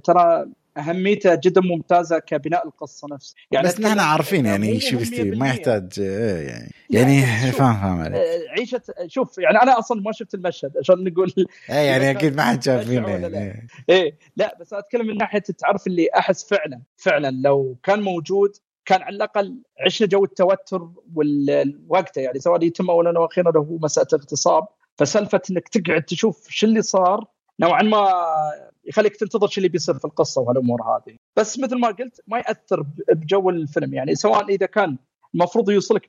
ترى 0.03 0.45
أهميته 0.77 1.35
جدا 1.35 1.61
ممتازة 1.61 2.19
كبناء 2.19 2.67
القصة 2.67 3.07
نفسها. 3.11 3.35
يعني 3.51 3.67
بس 3.67 3.79
نحن 3.79 3.99
عارفين 3.99 4.45
يعني 4.45 4.79
شو 4.79 4.97
بيستوي 4.97 5.31
ما 5.31 5.47
يحتاج 5.47 5.99
إيه، 5.99 6.47
يعني. 6.47 6.71
يعني, 6.89 7.21
فاهم 7.51 7.51
فاهم 7.51 8.01
عليك. 8.01 8.15
آه، 8.15 8.49
عيشة 8.49 8.81
شوف 9.07 9.37
يعني 9.37 9.61
أنا 9.61 9.79
أصلا 9.79 10.01
ما 10.01 10.11
شفت 10.11 10.33
المشهد 10.33 10.77
عشان 10.77 11.03
نقول 11.03 11.33
إيه 11.69 11.75
يعني 11.75 12.11
أكيد 12.11 12.35
ما 12.35 12.43
حد 12.43 12.63
شافينه 12.63 13.09
يعني 13.09 13.37
إيه. 13.37 13.67
إيه 13.89 14.17
لا 14.35 14.57
بس 14.59 14.73
أتكلم 14.73 15.07
من 15.07 15.17
ناحية 15.17 15.39
تعرف 15.39 15.87
اللي 15.87 16.07
أحس 16.17 16.43
فعلا 16.43 16.81
فعلا 16.97 17.31
لو 17.31 17.77
كان 17.83 18.01
موجود 18.01 18.55
كان 18.85 19.01
على 19.01 19.15
الأقل 19.15 19.61
عشنا 19.85 20.07
جو 20.07 20.23
التوتر 20.23 20.89
والوقت 21.15 22.17
يعني 22.17 22.39
سواء 22.39 22.63
يتم 22.63 22.89
اولا 22.89 23.19
وأخيرا 23.19 23.57
هو 23.57 23.77
مسألة 23.77 24.07
اغتصاب. 24.13 24.67
فسالفة 24.95 25.41
إنك 25.51 25.67
تقعد 25.67 26.03
تشوف 26.03 26.47
شو 26.49 26.67
اللي 26.67 26.81
صار 26.81 27.25
نوعا 27.59 27.81
ما 27.81 28.11
يخليك 28.89 29.15
تنتظر 29.15 29.47
شو 29.47 29.57
اللي 29.57 29.69
بيصير 29.69 29.95
في 29.95 30.05
القصة 30.05 30.41
وهالأمور 30.41 30.81
هذه. 30.81 31.15
بس 31.37 31.59
مثل 31.59 31.79
ما 31.79 31.87
قلت 31.87 32.21
ما 32.27 32.37
يأثر 32.37 32.85
بجو 33.13 33.49
الفيلم. 33.49 33.93
يعني 33.93 34.15
سواء 34.15 34.49
إذا 34.49 34.65
كان 34.65 34.97
المفروض 35.35 35.69
يوصلك 35.69 36.03
100% 36.05 36.07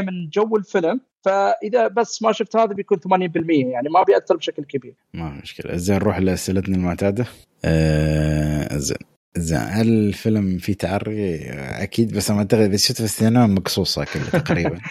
من 0.00 0.28
جو 0.32 0.56
الفيلم 0.56 1.00
فإذا 1.24 1.88
بس 1.88 2.22
ما 2.22 2.32
شفت 2.32 2.56
هذا 2.56 2.72
بيكون 2.72 2.98
80% 2.98 3.02
يعني 3.50 3.88
ما 3.88 4.02
بيأثر 4.02 4.36
بشكل 4.36 4.64
كبير. 4.64 4.94
ما 5.14 5.30
مشكلة. 5.30 5.76
زين 5.76 5.96
نروح 5.96 6.18
لأسئلتنا 6.18 6.76
المعتادة. 6.76 7.26
آه 7.64 8.76
زين. 8.76 8.98
زين 9.36 9.58
هل 9.58 9.88
الفيلم 9.88 10.58
فيه 10.58 10.72
تعري؟ 10.72 11.50
أكيد 11.82 12.16
بس 12.16 12.30
أنا 12.30 12.38
أعتقد 12.38 12.60
إذا 12.60 12.76
شفت 12.76 12.96
في 12.96 13.04
السينما 13.04 13.46
مقصوصة 13.46 14.04
كلها 14.04 14.42
تقريبا. 14.42 14.78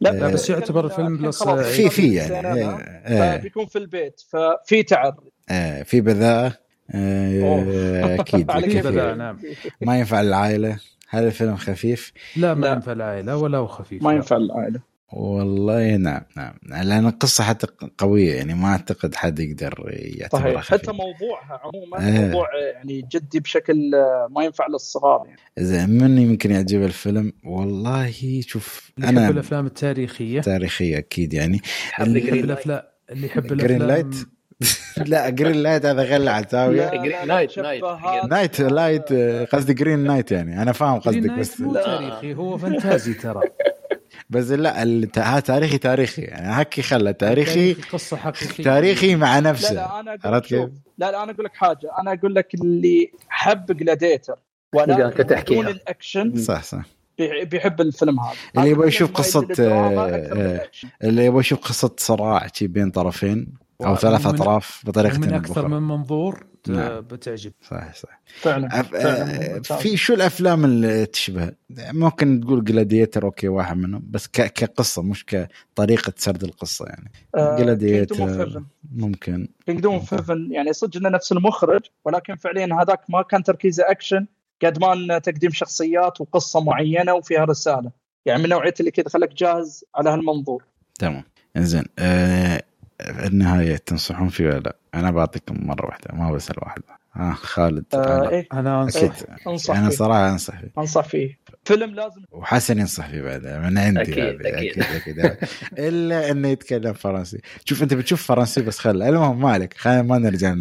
لا 0.00 0.28
بس 0.28 0.50
يعتبر 0.50 0.84
الفيلم 0.84 1.16
بلس 1.16 1.42
في 1.48 1.90
في 1.90 2.14
يعني. 2.14 3.38
بيكون 3.42 3.66
في 3.66 3.78
البيت 3.78 4.20
ففي 4.28 4.82
تعري. 4.82 5.16
إيه 5.50 5.82
في 5.82 6.00
بذاءة. 6.00 6.65
إيه 6.94 8.14
أكيد 8.20 8.46
بذاءة 8.86 9.14
نعم. 9.14 9.38
ما 9.80 9.98
ينفع 9.98 10.20
للعائله 10.22 10.78
هل 11.08 11.24
الفيلم 11.24 11.56
خفيف؟ 11.56 12.12
لا 12.36 12.54
ما 12.54 12.68
ينفع 12.68 12.92
العائلة 12.92 13.36
ولا 13.36 13.58
هو 13.58 13.66
خفيف 13.66 14.02
ما 14.02 14.12
ينفع 14.12 14.36
العائلة. 14.36 14.80
والله 15.12 15.96
نعم 15.96 16.22
نعم 16.36 16.54
لأن 16.62 17.06
القصة 17.06 17.44
حتى 17.44 17.66
قوية 17.98 18.34
يعني 18.34 18.54
ما 18.54 18.68
أعتقد 18.68 19.14
حد 19.14 19.38
يقدر 19.38 19.84
يعتبرها 19.94 20.60
صحيح. 20.60 20.70
حتى 20.70 20.92
موضوعها 20.92 21.60
عموما 21.64 21.98
آه. 21.98 22.26
موضوع 22.26 22.48
يعني 22.74 23.08
جدي 23.12 23.40
بشكل 23.40 23.90
ما 24.30 24.44
ينفع 24.44 24.66
للصغار 24.66 25.22
يعني. 25.26 25.40
زين 25.58 25.90
من 25.90 26.18
يمكن 26.18 26.50
يعجب 26.50 26.82
الفيلم؟ 26.82 27.32
والله 27.44 28.40
شوف 28.40 28.90
أنا 28.98 29.22
يحب 29.22 29.32
الأفلام 29.32 29.66
التاريخية. 29.66 30.40
تاريخية 30.40 30.98
أكيد 30.98 31.34
يعني. 31.34 31.60
اللي 32.00 32.28
يحب 32.28 32.44
الافلام 32.44 32.82
اللي 33.10 33.26
يحب 33.26 33.44
الافلام 33.44 33.78
green 33.78 33.82
light 33.82 34.16
لا 35.06 35.30
green 35.30 35.62
light 35.62 35.86
هذا 35.86 36.02
غلى 36.02 36.30
على 36.30 36.44
الزاوية. 36.44 37.24
knight 37.24 37.58
knight. 37.58 37.84
knight 38.28 38.60
light 38.60 39.12
قصدي 39.52 39.74
green 39.74 39.98
knight 39.98 40.32
يعني. 40.32 40.62
أنا 40.62 40.72
فاهم 40.72 41.00
قصدك 41.00 41.30
بس 41.30 41.60
مو 41.60 41.74
تاريخي 41.74 42.34
هو 42.34 42.58
fantasy 42.58 43.14
ترى. 43.14 43.40
بس 44.30 44.50
لا 44.50 44.82
ها 45.16 45.40
تاريخي 45.40 45.78
تاريخي. 45.78 46.22
يعني 46.22 46.62
هكي 46.62 46.82
خلى 46.82 47.12
تاريخي 47.12 47.72
قصة 47.72 48.16
حقيقية. 48.16 48.64
تاريخي 48.64 49.16
مع 49.16 49.38
نفسه 49.38 49.74
لا 49.74 49.80
لا 49.80 50.00
أنا 50.00 50.14
أقول 50.14 50.34
لك 50.34 50.52
لا 50.98 51.10
لا 51.10 51.22
أنا 51.22 51.32
أقول 51.32 51.44
لك 51.44 51.54
حاجة. 51.54 51.90
أنا 52.00 52.12
أقول 52.12 52.34
لك 52.34 52.54
اللي 52.54 53.10
حب 53.28 53.76
Gladiator 53.76 54.36
ولا 54.74 55.08
بدون 55.08 55.66
الأكشن 55.66 56.36
صح 56.36 56.62
صح. 56.62 56.82
بيحب 57.18 57.80
الفيلم 57.80 58.20
هذا. 58.20 58.36
اللي 58.56 58.70
يبغى 58.70 58.88
يشوف 58.88 59.10
قصة 59.12 59.48
آه، 59.60 60.68
اللي 61.04 61.24
يبغى 61.24 61.40
يشوف 61.40 61.58
قصة 61.58 61.90
صراع 61.96 62.46
بين 62.60 62.90
طرفين. 62.90 63.65
أو 63.84 63.96
ثلاث 63.96 64.26
أطراف 64.26 64.82
بطريقة 64.86 65.18
من 65.18 65.32
أكثر 65.32 65.68
من 65.68 65.82
منظور 65.82 66.46
نعم. 66.68 67.00
بتعجب. 67.00 67.52
صح 67.62 67.94
صح 67.94 68.20
فعلا, 68.40 68.80
أف... 68.80 68.90
فعلا 68.90 69.62
في 69.62 69.96
شو 69.96 70.14
الأفلام 70.14 70.64
اللي 70.64 71.06
تشبه؟ 71.06 71.52
ممكن 71.70 72.40
تقول 72.40 72.64
Gladiator 72.64 73.24
okay 73.24 73.48
واحد 73.48 73.76
منهم 73.76 74.02
بس 74.10 74.26
ك... 74.26 74.52
كقصة 74.52 75.02
مش 75.02 75.24
كطريقة 75.26 76.12
سرد 76.16 76.44
القصة 76.44 76.86
يعني. 76.86 77.12
آه 77.34 77.56
Gladiator 77.58 78.62
ممكن. 78.92 79.48
Kingdom 79.66 79.94
of 79.94 80.14
Heaven 80.14 80.52
يعني 80.52 80.72
صدق 80.72 80.96
إنه 80.96 81.08
نفس 81.08 81.32
المخرج 81.32 81.80
ولكن 82.04 82.36
فعليا 82.36 82.68
هذاك 82.82 83.00
ما 83.08 83.22
كان 83.22 83.42
تركيزه 83.42 83.90
أكشن 83.90 84.26
قد 84.64 84.78
ما 84.78 85.18
تقديم 85.18 85.50
شخصيات 85.50 86.20
وقصة 86.20 86.60
معينة 86.60 87.14
وفيها 87.14 87.44
رسالة. 87.44 87.90
يعني 88.26 88.42
من 88.42 88.48
نوعية 88.48 88.74
اللي 88.80 88.90
كذا 88.90 89.08
خلك 89.08 89.34
جاهز 89.34 89.84
على 89.94 90.10
هالمنظور. 90.10 90.64
تمام. 90.98 91.24
إنزين 91.56 91.84
آه 91.98 92.62
النهاية 93.00 93.76
تنصحون 93.76 94.28
فيه 94.28 94.46
ولا 94.46 94.58
لا؟ 94.58 94.76
أنا 94.94 95.10
بعطيكم 95.10 95.66
مرة 95.66 95.86
واحدة 95.86 96.14
ما 96.14 96.32
بسال 96.32 96.56
واحد 96.62 96.82
ها 96.88 97.30
آه 97.30 97.32
خالد 97.32 97.84
آه 97.94 98.28
إيه؟ 98.28 98.46
أنا 98.52 98.82
أنصح. 98.82 99.00
إيه؟ 99.02 99.12
أنصح 99.46 99.76
أنا 99.76 99.90
صراحة 99.90 100.30
أنصح 100.30 100.60
فيه. 100.60 100.70
أنصح 100.78 101.04
فيه. 101.08 101.38
فيلم 101.64 101.94
لازم. 101.94 102.22
وحسن 102.32 102.78
ينصح 102.78 103.08
فيه 103.08 103.22
بعد 103.22 103.46
من 103.46 103.78
عندي 103.78 104.00
أكيد 104.02 104.18
أكيد 104.46 104.82
أكيد, 104.82 105.18
أكيد. 105.20 105.48
إلا 105.78 106.30
إنه 106.30 106.48
يتكلم 106.48 106.92
فرنسي. 106.92 107.40
شوف 107.64 107.82
أنت 107.82 107.94
بتشوف 107.94 108.22
فرنسي 108.22 108.62
بس 108.62 108.78
خل. 108.78 109.02
المهم 109.02 109.40
مالك؟ 109.40 109.74
خلينا 109.74 110.02
ما 110.02 110.18
نرجع 110.18 110.54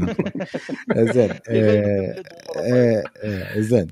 زين. 0.97 1.29
آه، 1.49 2.23
آه، 2.57 3.03
آه، 3.23 3.59
زين. 3.59 3.87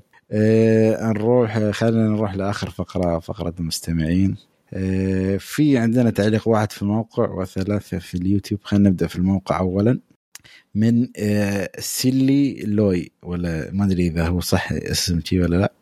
نروح 1.10 1.70
خلينا 1.70 2.08
نروح 2.08 2.34
لآخر 2.34 2.70
فقرة 2.70 3.18
فقرة 3.18 3.54
المستمعين. 3.60 4.30
آه، 4.30 4.53
في 5.38 5.78
عندنا 5.78 6.10
تعليق 6.10 6.48
واحد 6.48 6.72
في 6.72 6.82
الموقع 6.82 7.30
وثلاثة 7.30 7.98
في 7.98 8.14
اليوتيوب. 8.14 8.60
خلينا 8.64 8.88
نبدأ 8.88 9.06
في 9.06 9.16
الموقع 9.16 9.58
أولا. 9.58 10.00
من 10.74 11.08
آه، 11.18 11.70
سيلي 11.78 12.62
لوي 12.62 13.12
ولا 13.22 13.70
ما 13.72 13.84
أدري 13.84 14.06
إذا 14.06 14.26
هو 14.26 14.40
صح 14.40 14.72
اسم 14.72 15.20
شي 15.24 15.40
ولا 15.40 15.56
لا. 15.56 15.72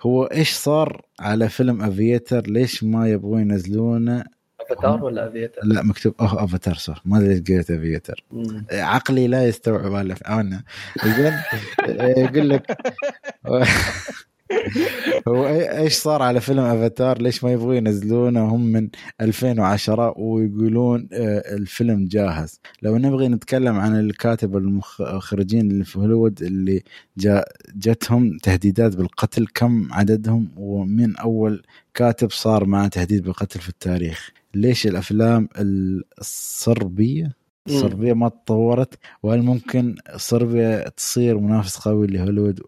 هو 0.00 0.24
إيش 0.24 0.52
صار 0.52 1.02
على 1.20 1.48
فيلم 1.48 1.82
أفيتر 1.82 2.46
ليش 2.46 2.84
ما 2.84 3.08
يبغون 3.10 3.40
ينزلونه؟ 3.40 4.24
افاتار 4.60 5.04
ولا 5.04 5.28
افيتر؟ 5.28 5.60
لا 5.64 5.82
مكتوب 5.82 6.14
أوه 6.20 6.44
افاتار 6.44 6.74
صح. 6.74 7.02
ما 7.04 7.18
أدري 7.18 7.34
قلت 7.34 7.70
افيتر 7.70 8.24
عقلي 8.72 9.26
لا 9.26 9.48
يستوعب 9.48 9.94
أنا 10.28 10.62
زين 11.04 11.32
يقول 12.24 12.50
لك 12.50 12.76
هو 15.28 15.46
إيش 15.48 15.92
صار 15.92 16.22
على 16.22 16.40
فيلم 16.40 16.64
افاتار 16.64 17.22
ليش 17.22 17.44
ما 17.44 17.52
يبغوا 17.52 17.74
ينزلونه؟ 17.74 18.44
هم 18.44 18.60
من 18.60 18.88
2010 19.20 20.14
ويقولون 20.18 21.08
آه، 21.12 21.54
الفيلم 21.54 22.04
جاهز. 22.08 22.60
لو 22.82 22.96
نبغي 22.96 23.28
نتكلم 23.28 23.78
عن 23.78 24.00
الكاتب 24.00 24.56
المخرجين 24.56 25.70
اللي 25.70 25.84
في 25.84 25.98
هوليوود 25.98 26.42
اللي 26.42 26.82
جتهم 27.76 28.38
تهديدات 28.38 28.96
بالقتل 28.96 29.46
كم 29.54 29.92
عددهم؟ 29.92 30.48
ومن 30.56 31.16
أول 31.16 31.62
كاتب 31.94 32.30
صار 32.30 32.64
معه 32.64 32.88
تهديد 32.88 33.22
بالقتل 33.22 33.60
في 33.60 33.68
التاريخ. 33.68 34.30
ليش 34.54 34.86
الأفلام 34.86 35.48
الصربية؟ 36.18 37.47
صربيا 37.68 38.14
ما 38.14 38.28
تطورت 38.28 38.98
وهل 39.22 39.42
ممكن 39.42 39.96
صربيا 40.16 40.88
تصير 40.88 41.38
منافس 41.38 41.78
قوي 41.78 42.06
لهوليوود 42.06 42.60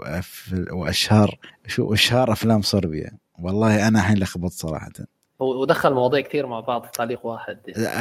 وأشهر؟ 0.73 1.39
شو 1.67 1.94
اشهار 1.94 2.33
أفلام 2.33 2.62
صربيا 2.62 3.10
والله 3.39 3.89
أنا 3.89 3.99
الحين 3.99 4.19
لخبط 4.19 4.51
صراحة. 4.51 4.91
ودخل 5.39 5.94
مواضيع 5.94 6.20
كثير 6.20 6.47
مع 6.47 6.60
بعض 6.60 6.85
في 6.85 6.91
تعليق 6.93 7.27
واحد. 7.27 7.59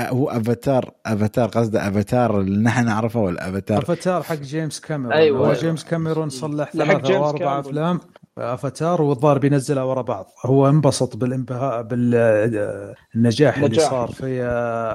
هو 0.09 0.29
أفاتار 0.29 0.91
أفاتار 1.05 1.49
قصده 1.49 1.87
أفاتار 1.87 2.39
اللي 2.41 2.63
نحن 2.63 2.85
نعرفه 2.85 3.19
ولا 3.19 3.49
أفاتار؟ 3.49 3.77
أفاتار 3.77 4.23
حق 4.23 4.35
جيمس 4.35 4.79
كاميرون. 4.79 5.13
أيوه. 5.13 5.47
هو 5.47 5.53
جيمس 5.53 5.83
كاميرون 5.83 6.29
صلح 6.29 6.71
ثلاثة 6.71 7.17
أو 7.17 7.29
أربع 7.29 7.59
أفلام. 7.59 7.99
أفاتار 8.39 9.01
والظاهر 9.01 9.37
بينزلها 9.37 9.83
ورا 9.83 10.01
بعض. 10.01 10.27
هو 10.45 10.69
انبسط 10.69 11.17
بالانبهار 11.17 11.81
بالنجاح 11.81 13.57
اللي 13.57 13.79
صار 13.79 14.07
في 14.07 14.43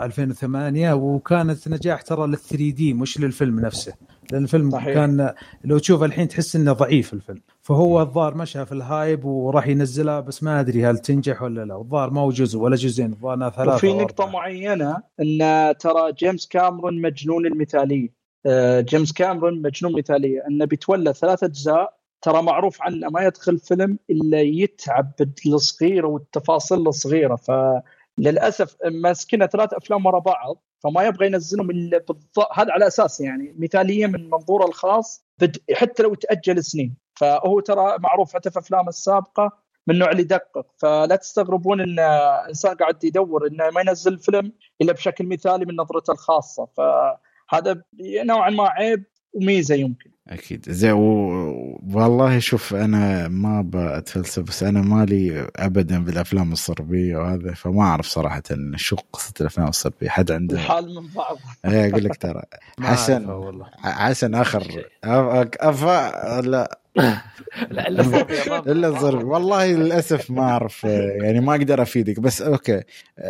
2008 0.02 0.92
وكانت 0.92 1.68
نجاح 1.68 2.02
ترى 2.02 2.26
لل 2.26 2.36
3D 2.36 2.94
مش 2.94 3.20
للفيلم 3.20 3.60
نفسه. 3.60 3.94
لأن 4.32 4.42
الفيلم 4.42 4.70
صحيح. 4.70 4.94
كان 4.94 5.34
لو 5.64 5.78
تشوف 5.78 6.02
الحين 6.02 6.28
تحس 6.28 6.56
إنه 6.56 6.72
ضعيف 6.72 7.12
الفيلم. 7.12 7.40
فهو 7.62 8.00
الظاهر 8.00 8.34
مشى 8.34 8.66
في 8.66 8.72
ال 8.72 8.83
hype 8.83 9.24
وراح 9.24 9.66
ينزلها 9.68 10.20
بس 10.20 10.42
ما 10.42 10.60
أدري 10.60 10.86
هل 10.86 10.98
تنجح 10.98 11.42
ولا 11.42 11.64
لا. 11.64 11.76
الظاهر 11.76 12.10
ما 12.10 12.20
هو 12.20 12.30
جزء 12.30 12.58
ولا 12.58 12.76
جزئين 12.76 13.12
الظاهر 13.12 13.50
ثلاثة 13.50 13.74
وفي 13.74 13.92
نقطة 13.92 14.26
معينة 14.26 14.96
إن 15.20 15.74
ترى 15.80 16.12
جيمس 16.12 16.46
كامرون 16.46 17.00
مجنون 17.00 17.46
المثالية. 17.46 18.24
آه، 18.46 18.80
جيمس 18.80 19.12
كامرون 19.12 19.62
مجنون 19.62 19.98
مثاليه 19.98 20.44
انه 20.48 20.64
بيتولى 20.64 21.12
ثلاث 21.14 21.44
أجزاء 21.44 22.03
ترى 22.24 22.42
معروف 22.42 22.82
عنه 22.82 23.08
ما 23.08 23.22
يدخل 23.22 23.58
فيلم 23.58 23.98
إلا 24.10 24.40
يتعب 24.40 25.12
بالصغيره 25.18 26.08
والتفاصيل 26.08 26.88
الصغيرة. 26.88 27.36
فللأسف 27.36 28.76
ماسكنا 28.84 29.46
ثلاث 29.46 29.74
أفلام 29.74 30.06
ورا 30.06 30.18
بعض 30.18 30.62
فما 30.78 31.02
يبغى 31.02 31.26
ينزلهم 31.26 31.70
إلا 31.70 31.98
بالضبط 31.98 32.58
هذا 32.58 32.72
على 32.72 32.86
أساس 32.86 33.20
يعني 33.20 33.54
مثالية 33.58 34.06
من 34.06 34.30
منظوره 34.30 34.64
الخاص 34.64 35.24
حتى 35.74 36.02
لو 36.02 36.14
تأجل 36.14 36.64
سنين. 36.64 36.96
فهو 37.16 37.60
ترى 37.60 37.98
معروف 37.98 38.34
حتى 38.34 38.50
في 38.50 38.58
أفلامه 38.58 38.88
السابقة 38.88 39.52
من 39.86 39.94
النوع 39.94 40.10
اللي 40.10 40.22
يدقق. 40.22 40.66
فلا 40.78 41.16
تستغربون 41.16 41.80
إن 41.80 41.98
إنسان 42.48 42.74
قاعد 42.74 43.04
يدور 43.04 43.46
إنه 43.46 43.70
ما 43.70 43.80
ينزل 43.80 44.18
فيلم 44.18 44.52
إلا 44.82 44.92
بشكل 44.92 45.26
مثالي 45.26 45.64
من 45.64 45.76
نظرته 45.76 46.12
الخاصة. 46.12 46.68
فهذا 46.76 47.82
نوعا 48.24 48.50
ما 48.50 48.68
عيب 48.68 49.04
وميزة 49.32 49.74
يمكن. 49.74 50.13
أكيد. 50.28 50.64
زي 50.70 50.92
و... 50.92 51.00
والله 51.92 52.38
شوف 52.38 52.74
أنا 52.74 53.28
ما 53.28 53.62
بتفلسف 53.66 54.42
بس 54.42 54.62
أنا 54.62 54.80
مالي 54.80 55.48
ابدا 55.56 56.04
بالافلام 56.04 56.52
الصربيه 56.52 57.16
وهذا 57.16 57.54
فما 57.54 57.82
أعرف 57.82 58.06
صراحة 58.06 58.42
شو 58.76 58.96
قصة 59.12 59.32
الأفلام 59.40 59.68
الصربيه 59.68 60.08
حد 60.08 60.30
عنده؟ 60.30 60.56
الحال 60.56 60.94
من 60.94 61.08
بعض. 61.16 61.38
إيه 61.64 61.90
أقول 61.90 62.04
لك 62.04 62.16
ترى. 62.16 62.42
حسن 62.80 63.26
حسن 63.82 64.34
آخر. 64.34 64.84
افا 65.04 66.40
لا. 66.40 66.80
لا 67.70 67.88
إلا 68.66 69.00
صربي 69.00 69.24
والله 69.32 69.72
للأسف 69.72 70.30
ما 70.30 70.42
أعرف 70.42 70.84
يعني 70.84 71.40
ما 71.40 71.54
أقدر 71.54 71.82
أفيدك. 71.82 72.20
بس 72.20 72.42
أوكي 72.42 72.82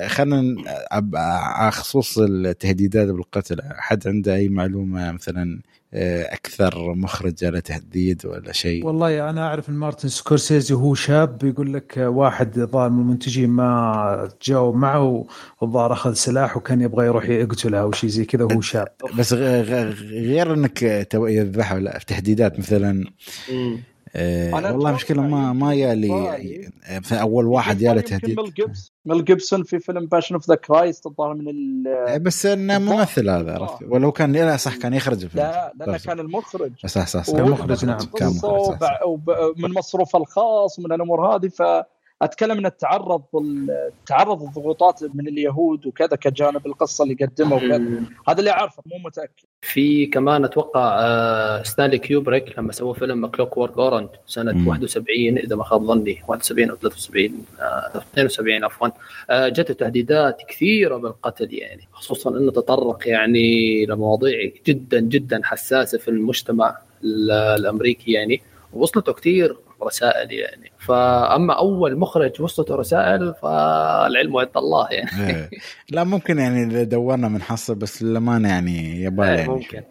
خلينا 0.07 1.71
خصوص 1.71 2.19
التهديدات 2.19 3.09
بالقتل. 3.09 3.61
حد 3.77 4.09
عنده 4.09 4.35
أي 4.35 4.49
معلومة 4.49 5.13
مثلا 5.13 5.61
أكثر 5.95 6.95
مخرج 6.95 7.45
له 7.45 7.61
تهديد 7.61 8.27
ولا 8.27 8.53
شيء؟ 8.53 8.87
والله 8.87 9.31
أنا 9.31 9.47
أعرف 9.47 9.69
إن 9.69 9.75
مارتن 9.75 10.09
سكورسيزي 10.09 10.75
هو 10.75 10.95
شاب 10.95 11.45
يقول 11.45 11.75
لك 11.75 11.95
واحد 11.97 12.59
ظاهر 12.59 12.91
من 12.91 13.01
المنتجين 13.01 13.51
ما 13.51 14.29
تجاوب 14.41 14.77
معه 14.77 15.27
والظاهر 15.61 15.93
أخذ 15.93 16.13
سلاح 16.13 16.57
وكان 16.57 16.81
يبغى 16.81 17.07
يروح 17.07 17.29
يقتلها 17.29 17.81
أو 17.81 17.93
شيء 17.93 18.11
زي 18.11 18.25
كذا 18.25 18.45
وهو 18.45 18.61
شاب. 18.61 18.89
بس 19.19 19.33
غير 19.33 20.55
إنك 20.55 20.83
يذبحها 21.15 21.77
ولا 21.77 21.99
في 21.99 22.07
تهديدات 22.07 22.59
مثلا 22.59 23.05
آه 24.17 24.55
والله 24.55 24.93
مشكله 24.93 25.23
ما 25.23 25.53
ما 25.53 25.75
يالي 25.75 26.09
يعني 26.09 26.73
أول 27.13 27.47
واحد 27.47 27.83
يالي 27.83 28.03
تهديد 28.03 28.41
ميل 28.41 28.55
جيبس 28.55 28.93
ميل 29.05 29.25
جيبسون 29.25 29.63
في 29.63 29.79
فيلم 29.79 30.07
Passion 30.07 30.35
of 30.35 30.49
the 30.49 30.55
Christ 30.55 31.07
الظاهر 31.07 31.35
من 31.35 31.49
ال 31.49 31.89
آه، 32.09 32.17
بس 32.17 32.47
إنه 32.47 32.79
ممثل 32.79 33.31
هذا 33.31 33.55
عرفت؟ 33.55 33.83
ولو 33.89 34.13
كان 34.13 34.33
لا 34.33 34.57
صح 34.57 34.77
كان 34.77 34.95
يخرج 34.95 35.25
الفيلم. 35.25 35.45
لا 35.45 35.73
لأنه 35.77 35.99
كان 35.99 36.21
المخرج. 36.21 36.73
صح 36.87 37.07
صح, 37.07 37.25
صح. 37.25 37.35
المخرج 37.35 37.85
نعم 37.85 37.99
كان 38.19 38.29
مخرج 38.29 38.79
من 39.57 39.75
مصروفه 39.75 40.19
الخاص 40.19 40.79
ومن 40.79 40.93
الأمور 40.93 41.35
هذه 41.37 41.49
ف 41.49 41.63
أتكلم 42.23 42.59
انه 42.59 42.69
تعرض 42.69 43.23
تعرض 44.07 44.43
الضغوطات 44.43 45.03
من 45.15 45.29
اليهود 45.29 45.87
وكذا 45.87 46.17
كجانب 46.17 46.67
القصة 46.67 47.05
اللي 47.05 47.15
قدمه 47.15 47.57
وكذا. 47.57 48.03
هذا 48.29 48.39
اللي 48.39 48.51
أعرفه 48.51 48.83
مو 48.87 48.99
متأكد. 49.05 49.45
في 49.63 50.07
كمان 50.07 50.45
أتوقع 50.45 50.99
آه، 51.01 51.63
ستانلي 51.63 51.99
كيوبريك 51.99 52.59
لما 52.59 52.73
سووا 52.73 52.95
فيلم 52.95 53.27
Clockwork 53.27 53.79
Orange 53.79 54.09
سنة 54.27 54.53
مم. 54.53 54.69
71 54.69 55.39
إذا 55.39 55.57
ما 55.57 55.65
خاب 55.65 55.85
ظني 55.85 56.23
71 56.29 56.71
أو 56.71 56.77
73 56.77 57.45
72 57.97 58.65
عفوا 58.65 58.89
آه، 59.31 59.49
جته 59.49 59.75
تهديدات 59.75 60.43
كثيرة 60.49 60.97
بالقتل 60.97 61.55
يعني 61.55 61.89
خصوصا 61.93 62.31
إنه 62.31 62.53
تطرق 62.53 63.09
يعني 63.09 63.87
لمواضيع 63.87 64.51
جدا 64.67 65.01
جدا 65.01 65.41
حساسة 65.45 65.99
في 65.99 66.09
المجتمع 66.09 66.79
الأمريكي 67.35 68.13
يعني 68.13 68.43
وصلته 68.73 69.13
كثير 69.13 69.57
رسائل 69.87 70.33
يعني. 70.33 70.73
فأما 70.79 71.59
أول 71.59 71.99
مخرج 71.99 72.43
وصلته 72.43 72.75
رسائل 72.75 73.35
فالعلم 73.43 74.37
عند 74.37 74.57
الله 74.57 74.89
يعني. 74.91 75.31
إيه. 75.31 75.51
لا 75.95 76.05
ممكن 76.05 76.39
يعني 76.39 76.65
إذا 76.65 76.83
دورنا 76.83 77.29
بنحصل 77.29 77.75
بس 77.75 78.03
للأمانة 78.03 78.49
يعني 78.49 79.03
يبال 79.03 79.25
إيه، 79.25 79.37
يعني 79.37 79.49
ممكن. 79.49 79.83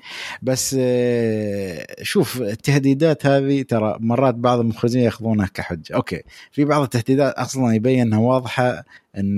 بس 0.42 0.76
آه، 0.80 1.86
شوف 2.02 2.42
التهديدات 2.42 3.26
هذه 3.26 3.62
ترى 3.62 3.98
مرات 4.00 4.36
بعض 4.36 4.60
المخرجين 4.60 5.04
ياخذونها 5.04 5.48
كحجة. 5.54 5.96
أوكي 5.96 6.24
في 6.52 6.66
بعض 6.66 6.82
التهديدات 6.82 7.34
أصلا 7.34 7.76
يبين 7.76 8.02
انها 8.02 8.20
واضحة. 8.20 8.84
إن 9.18 9.38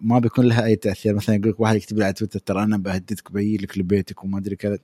ما 0.00 0.18
بيكون 0.18 0.46
لها 0.46 0.64
أي 0.64 0.76
تأثير. 0.76 1.14
مثلا 1.14 1.34
يقول 1.36 1.50
لك 1.50 1.60
واحد 1.60 1.76
يكتب 1.76 1.98
لي 1.98 2.04
على 2.04 2.12
تويتر 2.12 2.38
ترى 2.38 2.62
أنا 2.62 2.76
بهددك 2.76 3.32
بجي 3.32 3.56
لك 3.56 3.78
لبيتك 3.78 4.24
وما 4.24 4.38
أدري 4.38 4.56
كذا. 4.56 4.78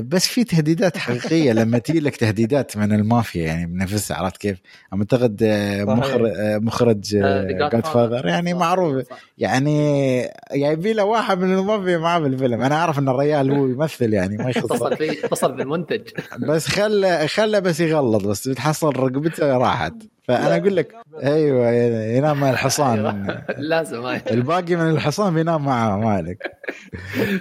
بس 0.00 0.26
في 0.26 0.44
تهديدات 0.44 0.96
حقيقية. 0.96 1.52
لما 1.62 1.78
تجي 1.78 2.00
لك 2.00 2.16
تهديدات 2.16 2.76
من 2.76 2.92
المافيا 2.92 3.46
يعني 3.46 3.66
بنفسها 3.66 4.16
عرفت 4.16 4.36
كيف؟ 4.36 4.58
أعتقد 4.92 5.44
مخرج 5.88 6.32
مخرج 6.38 7.00
جاد 7.00 7.86
فاذر 7.86 8.26
يعني 8.26 8.54
معروف. 8.54 9.04
يعني 9.38 10.28
جايبين 10.54 10.96
له 10.96 11.04
واحد 11.04 11.38
من 11.38 11.58
المافيا 11.58 11.98
معاه 11.98 12.18
بالفيلم 12.18 12.60
أنا 12.60 12.74
أعرف 12.74 12.98
إن 12.98 13.08
الريال 13.08 13.50
هو 13.50 13.66
يمثل 13.66 14.12
يعني 14.12 14.36
ما 14.36 14.50
يخص 14.50 14.72
اتصل 14.72 14.92
اتصل 15.24 15.52
بالمنتج 15.52 16.02
بس 16.38 16.66
خله 16.66 17.26
خله 17.26 17.58
بس 17.58 17.80
يغلط 17.80 18.24
بس 18.26 18.48
بتحصل 18.48 18.96
رقبته 18.96 19.56
راحت. 19.56 19.94
فأنا 20.22 20.56
أقول 20.56 20.76
لك 20.76 20.94
أيوه 21.22 21.70
ينام 22.16 22.40
مع 22.40 22.50
الحصان. 22.50 23.06
أيوة. 23.06 23.44
لازم 23.58 24.06
الباقي 24.06 24.76
من 24.76 24.90
الحصان 24.90 25.34
بينام 25.34 25.64
معاه 25.64 25.96
مالك. 25.96 26.52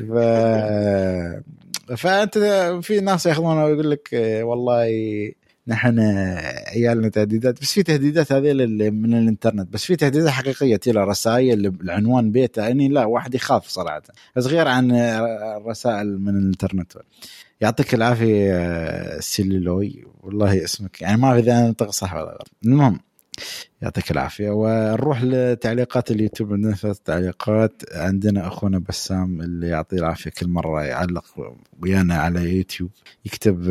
ف 0.10 0.14
فأنت 1.98 2.38
في 2.84 3.00
ناس 3.00 3.26
ياخذونها 3.26 3.66
ويقول 3.66 3.92
لك 3.92 4.10
والله 4.42 4.88
نحن 5.68 6.00
عيالنا 6.68 7.10
تهديدات 7.10 7.61
بس 7.61 7.74
في 7.74 7.84
تهديدات 7.84 8.32
هذه 8.32 8.53
من 8.90 9.14
الإنترنت 9.14 9.74
بس 9.74 9.85
في 9.85 9.95
تهديدات 9.95 10.30
حقيقية 10.30 10.76
ترى 10.76 11.03
رسائل 11.03 11.66
العنوان 11.82 12.32
بيته 12.32 12.68
اني 12.68 12.88
لا 12.88 13.06
واحد 13.06 13.35
يخاف 13.35 13.68
صراحة. 13.68 14.01
بس 14.35 14.45
غير 14.45 14.68
عن 14.68 14.92
الرسائل 14.92 16.19
من 16.19 16.38
الإنترنت. 16.38 16.93
يعطيك 17.62 17.94
العافية 17.94 19.20
سيلولوي 19.20 20.06
والله 20.22 20.64
اسمك 20.64 21.02
يعني 21.02 21.18
ما 21.22 21.28
أعرف 21.28 21.40
إذا 21.40 21.68
أنطق 21.68 21.90
صح 21.90 22.14
ولا 22.14 22.24
غلط. 22.24 22.48
المهم 22.66 23.00
يعطيك 23.82 24.12
العافية. 24.12 24.50
ونروح 24.50 25.24
لتعليقات 25.24 26.12
اليوتيوب. 26.12 26.54
عندنا 26.54 26.76
ثلاث 26.76 27.00
تعليقات. 27.00 27.82
عندنا 27.96 28.48
أخونا 28.48 28.80
بسام 28.80 29.42
اللي 29.42 29.68
يعطيه 29.68 29.98
العافية 29.98 30.32
كل 30.32 30.48
مرة 30.48 30.84
يعلق 30.84 31.26
ويانا 31.84 32.16
على 32.16 32.58
يوتيوب. 32.58 32.90
يكتب 33.26 33.70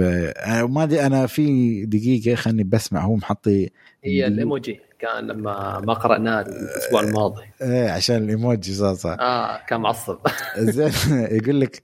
ما 0.48 0.82
أدري 0.82 1.06
أنا 1.06 1.26
في 1.26 1.84
دقيقة 1.86 2.34
خلني 2.34 2.64
بسمع. 2.64 3.00
هو 3.04 3.16
محطي 3.16 3.70
هي 4.04 4.26
الإيموجي. 4.26 4.80
كان 4.98 5.26
لما 5.26 5.80
ما 5.80 5.92
قرأناه 5.94 6.40
الأسبوع 6.40 7.00
الماضي. 7.00 7.42
إيه 7.62 7.90
عشان 7.90 8.16
الإيموجي 8.16 8.72
صار 8.74 8.94
صح. 8.94 9.16
آه 9.20 9.60
كان 9.68 9.80
معصب. 9.80 10.18
زين 10.58 10.92
يقول 11.38 11.60
لك 11.60 11.82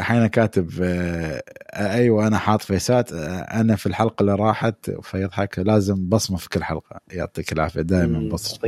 أحيانا 0.00 0.26
كاتب 0.26 0.70
آه 0.82 1.42
أيوه 1.74 2.26
أنا 2.26 2.38
حاط 2.38 2.62
فيسات 2.62 3.12
آه 3.12 3.38
أنا 3.38 3.76
في 3.76 3.86
الحلقة 3.86 4.20
اللي 4.20 4.34
راحت 4.34 4.90
فيضحك 4.90 5.58
لازم 5.58 6.08
بصمة 6.08 6.36
في 6.36 6.48
كل 6.48 6.64
حلقة 6.64 7.00
يعطيك 7.12 7.52
العافية 7.52 7.80
دائما 7.80 8.28
بصمة 8.28 8.58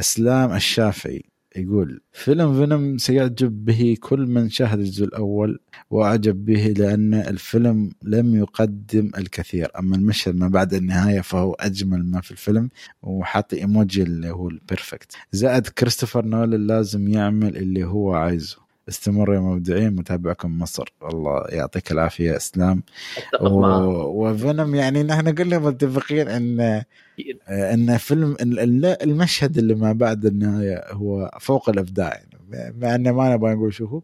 إسلام 0.00 0.52
الشافعي 0.52 1.24
يقول 1.56 2.00
فيلم 2.12 2.54
فيلم 2.60 2.98
سيعجب 2.98 3.64
به 3.64 3.96
كل 4.00 4.26
من 4.26 4.50
شاهد 4.50 4.78
الجزء 4.78 5.04
الأول 5.04 5.58
وأعجب 5.90 6.44
به 6.44 6.74
لأن 6.78 7.14
الفيلم 7.14 7.90
لم 8.02 8.36
يقدم 8.36 9.10
الكثير. 9.18 9.70
أما 9.78 9.96
المشهد 9.96 10.36
ما 10.36 10.48
بعد 10.48 10.74
النهاية 10.74 11.20
فهو 11.20 11.52
أجمل 11.52 12.10
ما 12.10 12.20
في 12.20 12.30
الفيلم 12.30 12.70
وحاط 13.02 13.54
إيموجي 13.54 14.02
اللي 14.02 14.30
هو 14.30 14.48
ال 14.48 14.56
perfect 14.56 15.16
زائد 15.32 15.66
كريستوفر 15.66 16.24
نولان 16.24 16.66
لازم 16.66 17.08
يعمل 17.08 17.56
اللي 17.56 17.84
هو 17.84 18.14
عايزه. 18.14 18.65
استمروا 18.88 19.34
يا 19.34 19.40
مبدعين 19.40 19.96
متابعكم 19.96 20.58
مصر. 20.58 20.92
الله 21.12 21.44
يعطيك 21.48 21.92
العافية 21.92 22.36
إسلام. 22.36 22.82
و... 23.40 23.66
وفينوم 24.28 24.74
يعني 24.74 25.02
نحن 25.02 25.30
كلنا 25.30 25.58
متفقين 25.58 26.28
إن 26.28 26.82
إن 27.48 27.96
فيلم 27.96 28.36
المشهد 29.02 29.58
اللي 29.58 29.74
ما 29.74 29.92
بعد 29.92 30.24
النهاية 30.24 30.84
هو 30.92 31.30
فوق 31.40 31.68
الإبداع. 31.68 32.20
مع 32.52 32.94
إنه 32.94 33.12
ما 33.12 33.34
نبغى 33.34 33.54
نقول 33.54 33.74
شو 33.74 33.86
هو 33.86 34.02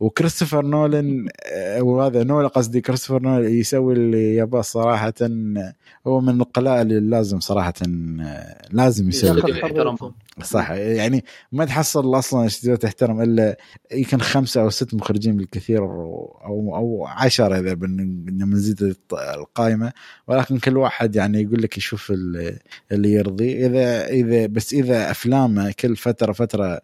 وكريستوفر 0.00 0.64
نولن 0.64 1.28
آه، 1.46 1.82
وهذا 1.82 2.24
نولن 2.24 2.48
قصدي 2.48 2.80
كريستوفر 2.80 3.22
نولن 3.22 3.58
يسوي 3.58 3.94
اللي 3.94 4.36
يبغى 4.36 4.62
صراحة 4.62 5.14
هو 6.06 6.20
من 6.20 6.40
القلائل 6.40 6.80
اللي 6.80 7.10
لازم 7.10 7.40
صراحة 7.40 7.72
آه، 7.82 8.68
لازم 8.70 9.08
يسوي. 9.08 9.30
صح. 10.42 10.70
يعني 10.70 11.24
ما 11.52 11.64
تحصل 11.64 12.18
أصلا 12.18 12.46
استديو 12.46 12.76
تحترم 12.76 13.22
إلا 13.22 13.56
يمكن 13.92 14.18
خمسة 14.18 14.60
أو 14.60 14.70
ست 14.70 14.94
مخرجين 14.94 15.36
بالكثير 15.36 15.78
أو 15.78 16.40
أو 16.76 17.06
عشرة 17.06 17.58
إذا 17.58 17.74
بنزيد 17.74 18.96
القائمة. 19.12 19.92
ولكن 20.28 20.58
كل 20.58 20.76
واحد 20.76 21.16
يعني 21.16 21.42
يقول 21.42 21.62
لك 21.62 21.78
يشوف 21.78 22.10
اللي 22.92 23.12
يرضي. 23.12 23.66
اذا 23.66 24.08
اذا 24.08 24.46
بس 24.46 24.72
إذا 24.72 25.10
أفلامه 25.10 25.74
كل 25.80 25.96
فتره 25.96 26.32
فترة 26.32 26.80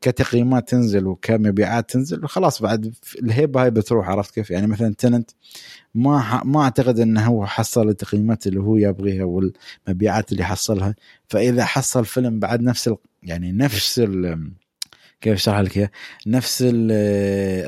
كتقييمات 0.00 0.68
تنزل 0.68 1.06
وكمبيعات 1.06 1.90
تنزل 1.90 2.26
خلاص 2.26 2.62
بعد 2.62 2.94
الهيبة 3.22 3.62
هاي 3.62 3.70
بتروح 3.70 4.08
عرفت 4.08 4.34
كيف؟ 4.34 4.50
يعني 4.50 4.66
مثلا 4.66 4.94
تننت 4.94 5.30
ما 5.94 6.42
ما 6.44 6.62
أعتقد 6.62 7.00
إنه 7.00 7.26
هو 7.26 7.46
حصل 7.46 7.88
التقييمات 7.88 8.46
اللي 8.46 8.60
هو 8.60 8.76
يبغيها 8.76 9.24
والمبيعات 9.24 10.32
اللي 10.32 10.44
حصلها. 10.44 10.94
فإذا 11.28 11.64
حصل 11.64 12.04
فيلم 12.04 12.38
بعد 12.40 12.62
نفس 12.62 12.88
ال 12.88 12.96
يعني 13.22 13.52
نفس 13.52 13.98
ال 13.98 14.50
كيف 15.20 15.34
أشرح 15.34 15.58
لك 15.58 15.90
نفس 16.26 16.64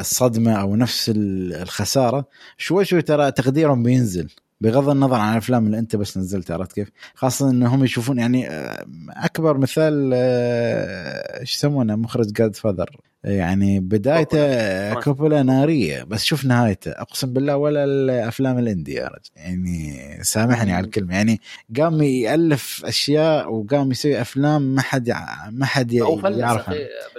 الصدمة 0.01 0.53
أو 0.53 0.77
نفس 0.77 1.13
الخسارة 1.17 2.29
شوي 2.59 2.85
شوي 2.85 3.03
ترى 3.03 3.33
تقديرهم 3.33 3.83
بينزل. 3.83 4.29
بغض 4.63 4.89
النظر 4.89 5.15
عن 5.15 5.33
الأفلام 5.33 5.67
اللي 5.67 5.79
أنت 5.79 5.97
بس 5.97 6.19
نزلتها 6.19 6.55
عرفت 6.55 6.73
كيف؟ 6.73 6.89
خاصة 7.15 7.51
انهم 7.51 7.85
يشوفون 7.85 8.19
يعني 8.19 8.51
آه، 8.51 8.87
أكبر 9.11 9.59
مثال 9.59 10.11
آه، 10.15 11.41
إيش 11.41 11.55
يسمونه 11.55 11.97
مخرج 11.97 12.33
جاد 12.33 12.57
فاذر 12.57 12.97
يعني 13.25 13.81
بدايته 13.81 14.95
كوبولا 14.95 15.43
نارية 15.43 16.03
بس 16.03 16.25
شوف 16.25 16.45
نهايته 16.45 16.91
أقسم 16.91 17.33
بالله 17.33 17.57
ولا 17.57 17.85
الأفلام 17.85 18.59
الإندي 18.59 18.95
يا 18.95 19.07
رجل. 19.07 19.31
يعني 19.37 20.19
سامحني 20.23 20.73
على 20.73 20.85
الكلمة. 20.87 21.15
يعني 21.15 21.41
قام 21.79 22.03
يألف 22.03 22.83
أشياء 22.85 23.53
وقام 23.53 23.91
يسوي 23.91 24.21
أفلام 24.21 24.63
ما 24.75 24.83
حد 24.83 25.13
ما 25.51 25.67
حد 25.67 25.93
يعرفها. 25.93 26.75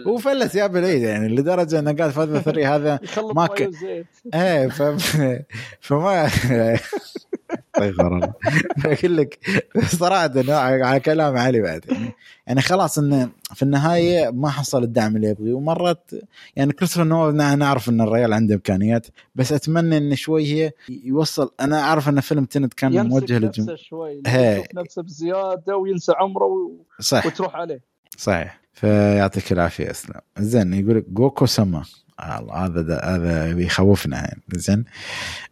هو 0.08 0.18
فلس 0.18 0.56
يا 0.56 0.68
بالعيد 0.68 1.02
يعني 1.02 1.28
لدرجة 1.28 1.80
انه 1.80 1.92
قال 1.94 2.12
فاذر 2.12 2.40
ثري 2.40 2.66
هذا 2.66 3.00
ما 3.36 3.48
ك... 3.48 3.70
إيه. 4.34 4.68
فما 5.82 6.30
طيب 7.78 7.96
أقول 8.86 9.18
لك 9.18 9.40
صراحة 9.86 10.32
على 10.54 11.00
كلام 11.00 11.38
علي 11.38 11.62
بعد. 11.62 11.86
يعني, 11.90 12.12
يعني 12.48 12.62
خلاص 12.62 12.98
انه 12.98 13.30
في 13.54 13.64
النهاية 13.64 14.30
ما 14.32 14.50
حصل 14.50 14.84
الدعم 14.84 15.16
اللي 15.16 15.28
يبغيه. 15.28 15.54
ومرات 15.54 16.12
يعني 16.56 16.74
كريستوفر 16.74 17.04
نولان 17.04 17.60
نعرف 17.60 17.90
إن 17.90 18.02
الرجال 18.02 18.34
عنده 18.34 18.56
إمكانيات. 18.56 19.08
بس 19.36 19.52
أتمنى 19.52 19.98
انه 19.98 20.16
شوي 20.16 20.54
هي 20.54 20.72
يوصل. 20.90 21.52
أنا 21.60 21.80
أعرف 21.80 22.10
إن 22.10 22.20
فيلم 22.20 22.46
تنت 22.46 22.74
كان 22.74 23.08
موجه 23.08 23.24
نفسه 23.24 23.40
للجمهور 23.40 23.76
شوي. 23.76 24.22
يشوف 24.28 24.76
نفسه 24.76 25.02
بزيادة 25.02 25.78
وينسى 25.78 26.12
عمره 26.18 26.46
و... 26.46 26.72
صح 27.00 27.26
وتروح 27.26 27.56
عليه. 27.56 27.82
صحيح. 28.18 28.64
فيعطيك 28.74 29.52
العافية 29.52 29.92
اسلام 29.92 30.22
زين 30.38 30.74
يقول 30.74 30.98
لك 30.98 31.06
جوكو 31.10 31.46
سما. 31.46 31.84
الله 32.20 32.54
هذا 32.54 33.00
هذا 33.04 33.54
بيخوفنا 33.54 34.18
يعني. 34.18 34.42
زين. 34.54 34.86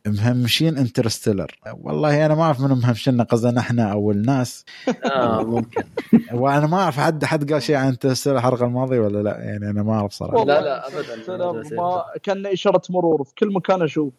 مهمشين 0.07 0.77
انترستيلر. 0.77 1.51
والله 1.81 2.25
أنا 2.25 2.35
ما 2.35 2.43
أعرف 2.43 2.59
منو 2.61 2.75
مهمشنا 2.75 3.23
قصدنا 3.23 3.59
إحنا 3.59 3.91
أو 3.91 4.11
الناس. 4.11 4.65
آه. 5.05 5.43
ممكن. 5.51 5.83
وأنا 6.33 6.67
ما 6.67 6.77
أعرف 6.77 6.99
حد 6.99 7.25
حد 7.25 7.51
قال 7.53 7.61
شيء 7.61 7.75
عن 7.75 7.87
انترستيلر 7.87 8.37
الحلقة 8.37 8.65
الماضية 8.65 8.99
ولا 8.99 9.23
لا؟ 9.23 9.37
يعني 9.39 9.69
أنا 9.69 9.83
ما 9.83 9.93
أعرف 9.93 10.11
صراحة. 10.11 10.45
لا، 10.45 10.61
لا، 10.61 10.87
أبداً. 10.87 11.23
سلام، 11.25 11.55
ما 11.77 12.03
كان 12.23 12.45
إشارة 12.45 12.81
مرور 12.89 13.23
في 13.23 13.33
كل 13.35 13.53
مكان 13.53 13.81
أشوف. 13.81 14.13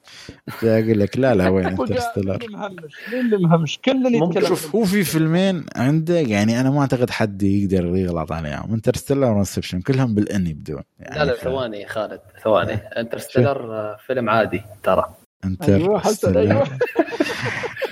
أقول 0.62 1.01
لك 1.01 1.19
لا 1.19 1.35
لا 1.35 1.49
وين 1.49 1.67
انترستيلر. 1.81 2.39
مين 2.39 2.51
اللي 2.51 2.57
مهمش؟ 2.59 2.93
مين 3.12 3.27
اللي 3.27 3.39
مهمش؟ 3.49 3.78
كلنا 3.78 4.09
ممكن 4.09 4.39
يتكلم 4.39 4.49
شوف 4.57 4.77
هو 4.77 4.85
في 4.85 5.05
فيلمين 5.05 5.65
عنده 5.77 6.15
يعني 6.19 6.61
أنا 6.61 6.70
ما 6.70 6.81
أعتقد 6.81 7.11
حد 7.11 7.43
يقدر 7.43 7.97
يغلط 7.97 8.33
عليهم. 8.33 8.73
انترستيلر 8.75 9.25
وانسبشن 9.33 9.81
كلهم 9.81 10.15
بال 10.15 10.31
in 10.31 10.47
يبدون. 10.47 10.83
يعني 11.01 11.19
لا 11.19 11.25
لا 11.25 11.35
ف- 11.35 11.41
ثواني 11.44 11.81
يا 11.81 11.89
خالد 11.89 12.20
ثواني. 12.44 12.73
انترستيلر 12.75 13.75
آه، 13.75 13.97
فيلم 14.07 14.31
عادي 14.31 14.62
ترى. 14.83 15.15
أيوه 15.69 15.99
حسن 15.99 16.37
أيوه. 16.37 16.67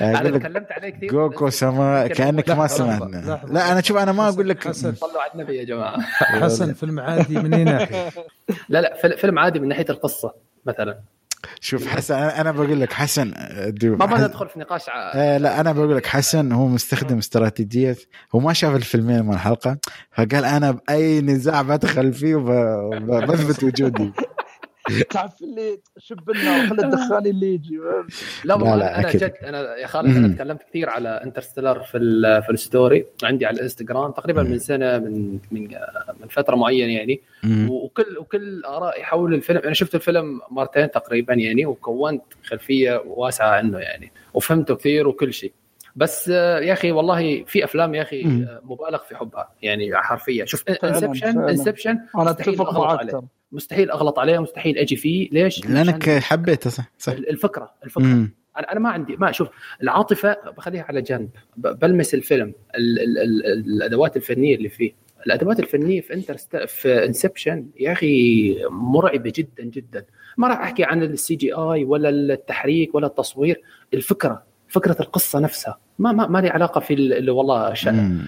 أنا 0.01 0.39
تكلمت 0.39 0.73
عليه 0.73 0.89
كثير 0.91 1.11
جوكو 1.11 1.51
سما 1.51 2.07
كأنك 2.07 2.51
ما 2.51 2.67
سمعنا. 2.67 3.17
لحظة. 3.17 3.53
لا 3.53 3.73
أنا 3.73 3.81
شوف 3.81 3.97
أنا 3.97 4.13
ما 4.13 4.29
أقول 4.29 4.49
لك 4.49 4.69
حسن 4.69 4.95
صلوا 4.95 5.23
على 5.23 5.31
النبي 5.35 5.57
يا 5.57 5.65
جماعة. 5.65 6.01
حسن 6.43 6.73
فيلم 6.73 7.01
عادي 7.01 7.39
من 7.39 7.55
اي 7.55 7.65
ناحيه 7.65 8.11
لا 8.69 8.81
لا 8.81 9.17
فيلم- 9.17 9.39
عادي 9.39 9.59
من 9.61 9.69
ناحية 9.69 9.87
القصة 9.91 10.33
مثلا. 10.67 10.99
شوف 11.61 11.87
حسن 11.89 12.15
أنا 12.15 12.41
أنا 12.41 12.51
بقول 12.53 12.81
لك 12.81 12.93
حسن 12.93 13.29
ما 13.83 14.07
ما 14.07 14.17
حسن- 14.17 14.25
ندخل 14.25 14.49
في 14.49 14.59
نقاش. 14.61 14.83
آه 15.15 15.39
لا 15.39 15.61
أنا 15.61 15.73
بقول 15.73 15.97
لك 15.97 16.07
حسن 16.07 16.53
هو 16.53 16.67
مستخدم 16.67 17.19
استراتيجية 17.19 17.97
هو 18.35 18.41
ما 18.41 18.53
شاف 18.53 18.77
الفيلمين 18.77 19.25
من 19.25 19.35
الحلقة 19.35 19.79
فقال 20.13 20.45
أنا 20.45 20.71
بأي 20.71 21.21
نزاع 21.21 21.63
بدخل 21.63 22.13
فيه 22.13 22.35
وب- 22.35 23.09
وبثبت 23.09 23.65
وجودي. 23.65 24.13
تعرف 25.11 25.43
اللي 25.43 25.79
شب 25.99 26.31
النار 26.31 26.67
خلي 26.69 26.85
الدخاني 26.85 27.31
اللي 27.31 27.55
يجي 27.55 27.77
لا, 28.45 28.55
لا، 28.55 28.65
لا, 28.77 28.99
أنا 28.99 29.09
أكيد. 29.09 29.25
جد 29.25 29.33
أنا 29.43 29.77
يا 29.77 29.87
خالد 29.87 30.17
أنا. 30.17 30.35
تكلمت 30.35 30.63
كثير 30.63 30.91
على 30.91 31.09
انترستيلر 31.25 31.81
في 31.83 31.99
ال- 31.99 32.43
في 32.43 32.51
ال 32.51 32.60
story 32.60 33.07
عندي 33.23 33.47
على 33.47 33.57
الإنستغرام 33.57 34.11
تقريبا 34.13 34.43
مم. 34.43 34.51
من 34.51 34.59
سنة 34.59 34.99
من 34.99 35.39
من 35.51 35.69
من 36.21 36.29
فترة 36.31 36.57
معينة 36.57 36.93
يعني 36.93 37.21
مم. 37.45 37.71
وكل 37.71 38.19
وكل 38.19 38.65
ارائي 38.65 39.03
حول 39.05 39.35
الفيلم 39.35 39.61
أنا 39.65 39.75
شفت 39.75 39.95
الفيلم 39.95 40.41
مرتين 40.51 40.91
تقريبا 40.91 41.35
يعني 41.35 41.67
وكونت 41.67 42.23
خلفية 42.45 43.03
واسعة 43.07 43.49
عنه 43.51 43.79
يعني 43.79 44.13
وفهمته 44.35 44.75
كثير 44.75 45.09
وكل 45.09 45.33
شيء 45.33 45.53
بس 45.97 46.31
آه، 46.35 46.59
يا 46.61 46.73
أخي 46.73 46.93
والله 46.93 47.45
في 47.45 47.65
أفلام 47.65 47.95
يا 47.95 48.03
أخي. 48.03 48.25
آه، 48.25 48.61
مبالغ 48.65 48.99
في 48.99 49.17
حبها 49.17 49.53
يعني 49.63 49.97
حرفيا. 49.97 50.45
شوف 50.45 50.65
إنسبشن. 50.85 51.41
إنسبشن 51.41 51.91
أنا 51.91 52.25
مستحيل 52.25 52.55
أتفق 52.55 52.69
أغلط 52.69 53.15
معك 53.15 53.25
مستحيل 53.53 53.91
أغلط 53.91 54.19
عليه 54.19 54.39
مستحيل 54.39 54.79
أجي 54.79 54.97
فيه. 54.97 55.29
ليش؟ 55.33 55.67
لأنك 55.67 56.11
حبيته 56.11 56.71
صح 56.71 56.91
صح. 56.99 57.13
الفكرة 57.13 57.75
الفكرة. 57.85 58.03
مم. 58.05 58.35
أنا 58.59 58.73
أنا 58.73 58.81
ما 58.81 58.89
عندي 58.91 59.17
ما 59.17 59.33
شوف 59.33 59.49
العاطفة 59.83 60.37
بخليها 60.57 60.83
على 60.83 61.03
جنب. 61.03 61.29
بلمس 61.57 62.15
الفيلم 62.15 62.55
ال 62.75 63.01
ال 63.01 63.19
ال 63.19 63.47
الأدوات 63.67 64.17
الفنية 64.17 64.57
اللي 64.57 64.69
فيه. 64.69 64.93
الأدوات 65.27 65.61
الفنية 65.61 66.01
في 66.01 66.15
انترست 66.15 66.57
في 66.57 67.05
انسبشن 67.05 67.67
يا 67.81 67.93
أخي 67.93 68.57
مرعبة 68.71 69.33
جدا 69.37 69.65
جدا. 69.65 70.05
ما 70.37 70.49
راح 70.49 70.61
أحكي 70.61 70.85
عن 70.85 71.03
ال 71.03 71.35
CGI 71.35 71.85
ولا 71.85 72.09
التحريك 72.09 72.95
ولا 72.95 73.07
التصوير. 73.07 73.63
الفكرة 73.95 74.50
فكرة 74.71 74.97
القصة 75.01 75.39
نفسها. 75.39 75.79
ما 75.99 76.13
ما, 76.13 76.27
ما 76.27 76.39
لي 76.39 76.49
علاقة 76.49 76.81
في 76.81 76.95
ال- 76.95 77.13
اللي 77.13 77.31
والله. 77.31 77.75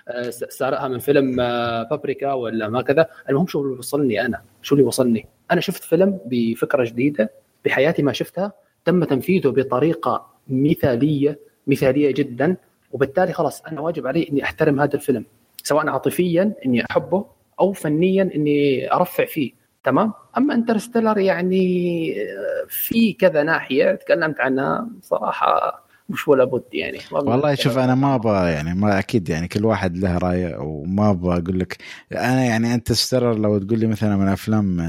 آه، 0.08 0.30
سارقها 0.30 0.88
من 0.88 0.98
فيلم 0.98 1.40
آه، 1.40 1.82
بابريكا 1.82 2.32
ولا 2.32 2.68
ما 2.68 2.82
كذا. 2.82 3.06
المهم 3.30 3.46
شو 3.46 3.62
اللي 3.62 3.78
وصلني 3.78 4.26
أنا؟ 4.26 4.42
شو 4.62 4.74
اللي 4.74 4.86
وصلني؟ 4.86 5.26
أنا 5.50 5.60
شفت 5.60 5.84
فيلم 5.84 6.18
بفكرة 6.26 6.84
جديدة 6.84 7.30
بحياتي 7.64 8.02
ما 8.02 8.12
شفتها. 8.12 8.52
تم 8.84 9.04
تنفيذه 9.04 9.48
بطريقة 9.48 10.26
مثالية 10.48 11.38
مثالية 11.66 12.10
جدا. 12.14 12.56
وبالتالي 12.92 13.32
خلاص 13.32 13.62
أنا 13.62 13.80
واجب 13.80 14.06
علي 14.06 14.28
إني 14.30 14.44
أحترم 14.44 14.80
هذا 14.80 14.94
الفيلم 14.94 15.24
سواء 15.62 15.88
عاطفيا 15.88 16.52
إني 16.66 16.84
أحبه 16.90 17.24
أو 17.60 17.72
فنيا 17.72 18.30
إني 18.34 18.92
أرفع 18.92 19.24
فيه. 19.24 19.52
تمام؟ 19.84 20.12
أما 20.36 20.54
انترستيلر 20.54 21.18
يعني 21.18 22.14
آه، 22.22 22.66
في 22.68 23.12
كذا 23.12 23.42
ناحية 23.42 23.94
تكلمت 23.94 24.40
عنها 24.40 24.88
صراحة. 25.02 25.81
مش 26.08 26.28
ولا 26.28 26.44
بد 26.44 26.62
يعني 26.72 26.98
والله 27.12 27.36
بنتكلم 27.36 27.54
شوف 27.54 27.78
أنا 27.78 27.94
ما 27.94 28.14
أبغى 28.14 28.50
يعني 28.50 28.74
ما 28.74 28.98
أكيد 28.98 29.28
يعني 29.28 29.48
كل 29.48 29.64
واحد 29.64 29.96
له 29.96 30.18
رأيه 30.18 30.56
وما 30.58 31.10
أبغى 31.10 31.38
أقول 31.38 31.58
لك. 31.60 31.76
أنا 32.12 32.44
يعني 32.44 32.74
أنت 32.74 32.92
سترر 32.92 33.38
لو 33.38 33.58
تقول 33.58 33.78
لي 33.78 33.86
مثلا 33.86 34.16
من 34.16 34.28
أفلام 34.28 34.80
آه، 34.80 34.84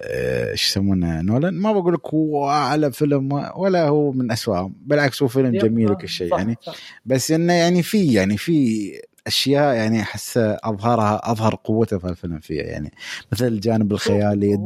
آه، 0.00 0.50
إيش 0.50 0.68
يسمونه 0.68 1.20
نولان 1.20 1.54
ما 1.54 1.72
بقول 1.72 1.94
لك 1.94 2.06
هو 2.14 2.50
اعلى 2.50 2.92
فيلم 2.92 3.32
ولا 3.56 3.88
هو 3.88 4.12
من 4.12 4.32
اسوأهم 4.32 4.74
بالعكس 4.86 5.22
هو 5.22 5.28
فيلم 5.28 5.58
جميل 5.58 5.90
وكل 5.92 6.08
شيء 6.08 6.36
يعني. 6.36 6.56
صح. 6.62 6.74
بس 7.06 7.30
إنه 7.30 7.52
يعني 7.52 7.82
في 7.82 8.12
يعني 8.12 8.36
في 8.36 8.92
أشياء 9.26 9.74
يعني 9.74 10.02
أحس 10.02 10.38
أظهرها 10.38 11.32
أظهر 11.32 11.54
قوته 11.64 11.98
في 11.98 12.08
الفيلم 12.08 12.38
فيها 12.38 12.62
يعني. 12.64 12.92
مثل 13.32 13.46
الجانب 13.46 13.92
الخيالي 13.92 14.56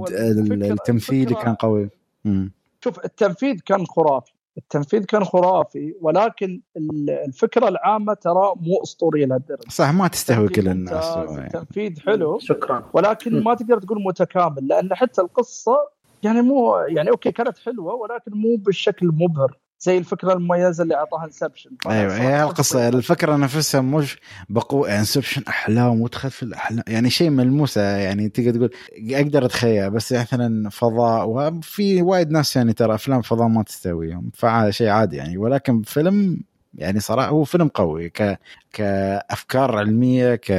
الفكرة- 1.30 1.42
كان 1.42 1.54
قوي. 1.54 1.90
مم. 2.24 2.52
شوف 2.84 3.04
التنفيذ 3.04 3.56
كان 3.66 3.86
خرافي. 3.86 4.32
التنفيذ 4.58 5.04
كان 5.04 5.24
خرافي 5.24 5.94
ولكن 6.00 6.60
ال- 6.76 7.10
الفكرة 7.10 7.68
العامة 7.68 8.14
ترى 8.14 8.52
مو 8.56 8.82
أسطورية 8.82 9.26
لهالدرجة 9.26 9.68
صح 9.68 9.90
ما 9.92 10.08
تستهوي 10.08 10.48
كل 10.48 10.68
الناس 10.68 11.04
يعني. 11.16 11.46
التنفيذ 11.46 12.00
حلو 12.00 12.38
شكرا 12.38 12.84
ولكن. 12.92 13.42
ما 13.44 13.54
تقدر 13.54 13.78
تقول 13.80 14.02
متكامل 14.02 14.68
لأن 14.68 14.94
حتى 14.94 15.20
القصة 15.20 15.76
يعني 16.22 16.42
مو 16.42 16.76
يعني 16.76 17.10
أوكي 17.10 17.32
كانت 17.32 17.58
حلوة 17.58 17.94
ولكن 17.94 18.32
مو 18.34 18.56
بالشكل 18.56 19.06
المبهر 19.06 19.58
زي 19.82 19.98
الفكرة 19.98 20.32
المميزة 20.32 20.82
اللي 20.82 20.94
أعطاها 20.94 21.24
انسبشن 21.24 21.70
أيوه 21.86 22.16
هي 22.16 22.42
القصة 22.42 22.88
الفكرة 22.88 23.36
نفسها 23.36 23.80
مش 23.80 24.18
بقوه 24.48 24.98
انسبشن 24.98 25.42
أحلام 25.48 26.00
وتدخل 26.00 26.30
في 26.30 26.42
الأحلام 26.42 26.84
يعني 26.88 27.10
شيء 27.10 27.30
ملموسه 27.30 27.80
يعني 27.80 28.28
تقدر 28.28 28.50
تقول 28.66 28.70
أقدر 29.10 29.44
أتخيل 29.44 29.90
بس 29.90 30.12
مثلا 30.12 30.70
فضاء 30.70 31.28
وفي 31.28 32.02
وايد 32.02 32.30
ناس 32.30 32.56
يعني 32.56 32.72
ترى 32.72 32.94
أفلام 32.94 33.22
فضاء 33.22 33.48
ما 33.48 33.62
تستويهم 33.62 34.30
فشيء 34.34 34.88
عادي 34.88 35.16
يعني 35.16 35.38
ولكن 35.38 35.82
فيلم 35.82 36.40
يعني 36.74 37.00
صراحة 37.00 37.28
هو 37.28 37.44
فيلم 37.44 37.68
قوي 37.68 38.08
ك 38.08 38.38
كأفكار 38.72 39.76
علمية 39.78 40.34
ك 40.34 40.52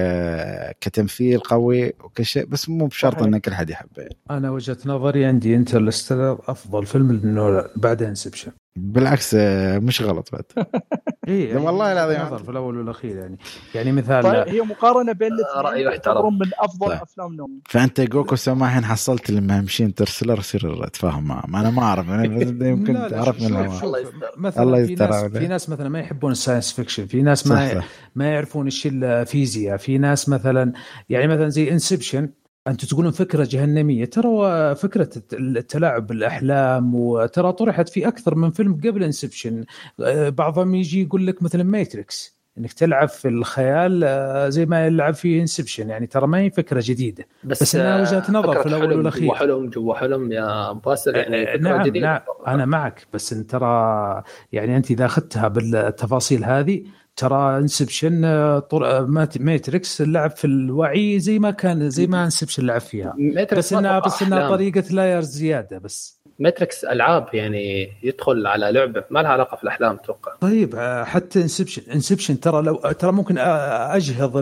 كتمثيل 0.81 1.39
قوي 1.39 1.87
وكل 1.87 2.25
شيء 2.25 2.45
بس 2.45 2.69
مو 2.69 2.85
بشرط. 2.87 3.23
ان 3.23 3.37
كل 3.37 3.53
حد 3.53 3.69
يحبه 3.69 4.07
أنا 4.31 4.51
وجهة 4.51 4.77
نظري 4.85 5.25
عندي 5.25 5.55
انترستيلر 5.55 6.39
أفضل 6.47 6.85
فيلم 6.85 7.11
لنولان 7.11 7.67
بعد 7.75 8.03
انسبشن 8.03 8.51
بالعكس 8.75 9.33
مش 9.83 10.01
غلط 10.01 10.29
بعد 10.31 10.43
اي 11.27 11.55
والله 11.55 11.91
العظيم. 11.93 12.21
نظر 12.21 12.43
في 12.43 12.49
الأول 12.51 12.77
والأخير 12.77 13.17
يعني 13.17 13.37
يعني 13.75 13.91
مثال 13.91 14.23
طيب 14.23 14.47
هي 14.47 14.61
مقارنة 14.61 15.11
بين 15.11 15.29
يحترم. 15.77 15.95
تعتبرون 15.97 16.33
من 16.33 16.49
أفضل 16.59 16.87
طيب. 16.87 17.01
أفلام 17.01 17.33
نولان 17.33 17.59
فأنت 17.69 18.01
جوكو 18.01 18.35
سما 18.35 18.65
الحين 18.65 18.85
حصلت 18.85 19.31
لما 19.31 19.57
يمشي 19.57 19.83
Interstellar 19.85 20.39
يصير 20.39 20.83
اتفاهم 20.85 21.23
معه 21.27 21.43
ما 21.47 21.59
أنا 21.59 21.69
ما 21.69 21.81
أعرف 21.83 22.09
أنا 22.09 22.23
يمكن 22.69 22.93
لا 22.93 22.99
لا، 22.99 23.09
تعرف 23.09 23.37
شوف- 23.39 23.51
من 23.51 23.69
شوف- 23.69 23.83
الهواء 23.83 24.03
شوف، 24.03 24.59
الله 24.59 24.79
يستر. 24.79 24.95
في 24.95 25.03
ناس 25.05 25.13
عليه. 25.23 25.39
في 25.39 25.47
ناس 25.47 25.69
مثلا 25.69 25.89
ما 25.89 25.99
يحبون 25.99 26.31
ال 26.31 26.36
science 26.36 26.73
fiction 26.73 27.05
في 27.05 27.21
ناس 27.21 27.39
صح 27.43 27.51
ما 27.55 27.73
صح 27.79 27.85
ما 28.15 28.31
يعرفون 28.31 28.65
إيش 28.65 28.87
الفيزياء 28.87 29.77
في 29.77 29.97
ناس 29.97 30.29
مثلا 30.29 30.73
يعني 31.09 31.27
مثلا 31.27 31.49
زي 31.49 31.71
Inception 31.71 32.29
أنتم 32.67 32.87
تقولون 32.87 33.11
فكرة 33.11 33.47
جهنمية. 33.49 34.05
ترى 34.05 34.75
فكرة 34.75 35.09
التلاعب 35.33 36.07
بالأحلام 36.07 36.95
وترى 36.95 37.51
طرحت 37.51 37.89
في 37.89 38.07
أكثر 38.07 38.35
من 38.35 38.51
فيلم 38.51 38.73
قبل 38.73 39.03
Inception. 39.03 39.65
بعضهم 40.27 40.75
يجي 40.75 41.01
يقول 41.01 41.27
لك 41.27 41.43
مثلا 41.43 41.63
Matrix 41.63 42.43
إنك 42.57 42.73
تلعب 42.73 43.09
في 43.09 43.27
الخيال 43.27 44.03
آه، 44.03 44.49
زي 44.49 44.65
ما 44.65 44.85
يلعب 44.85 45.13
في 45.13 45.41
Inception. 45.41 45.89
يعني 45.89 46.07
ترى 46.07 46.27
ما 46.27 46.39
هي 46.39 46.49
فكرة 46.49 46.83
جديدة. 46.85 47.27
بس 47.43 47.75
إنها 47.75 47.97
آه، 47.97 48.01
وجهة 48.01 48.31
نظر 48.31 48.61
في 48.61 48.67
الأول 48.67 48.87
حلم 48.87 48.97
والأخير. 48.97 49.23
جوا 49.23 49.35
حلم 49.35 49.69
جوا 49.69 49.95
حلم 49.95 50.31
يا 50.31 50.71
باسل 50.71 51.15
يعني 51.15 51.47
فكرة 51.47 51.57
نعم 51.57 51.81
جديدة. 51.81 52.07
نعم 52.07 52.21
أنا 52.47 52.65
معك. 52.65 53.07
بس 53.13 53.33
انت 53.33 53.51
ترى 53.51 54.23
يعني 54.51 54.77
أنت 54.77 54.91
إذا 54.91 55.05
أخذتها 55.05 55.47
بالتفاصيل 55.47 56.45
هذه 56.45 56.83
ترى 57.15 57.57
Inception 57.57 58.21
Matrix 59.39 60.01
لعب 60.01 60.31
في 60.31 60.45
الوعي 60.45 61.19
زي 61.19 61.39
ما 61.39 61.51
كان 61.51 61.89
زي 61.89 62.07
ما 62.07 62.23
Inception 62.23 62.65
لعب 62.65 62.81
فيها. 62.81 63.15
بس 63.57 63.73
انها 63.73 63.99
بس 63.99 64.21
إنها 64.23 64.49
طريقة 64.49 64.83
layers 64.91 65.29
زيادة 65.29 65.77
بس. 65.77 66.23
Matrix 66.39 66.85
ألعاب 66.85 67.27
يعني 67.33 67.89
يدخل 68.03 68.47
على 68.47 68.71
لعبة 68.71 69.03
ما 69.09 69.19
لها 69.19 69.31
علاقة 69.31 69.57
في 69.57 69.63
الأحلام 69.63 69.95
أتوقع. 69.95 70.35
طيب 70.35 70.75
آه، 70.75 71.03
حتى 71.03 71.41
Inception 71.41 71.91
Inception 71.91 72.39
ترى 72.39 72.61
لو 72.61 72.75
ترى 72.75 73.11
ممكن 73.11 73.37
أجهض 73.37 74.41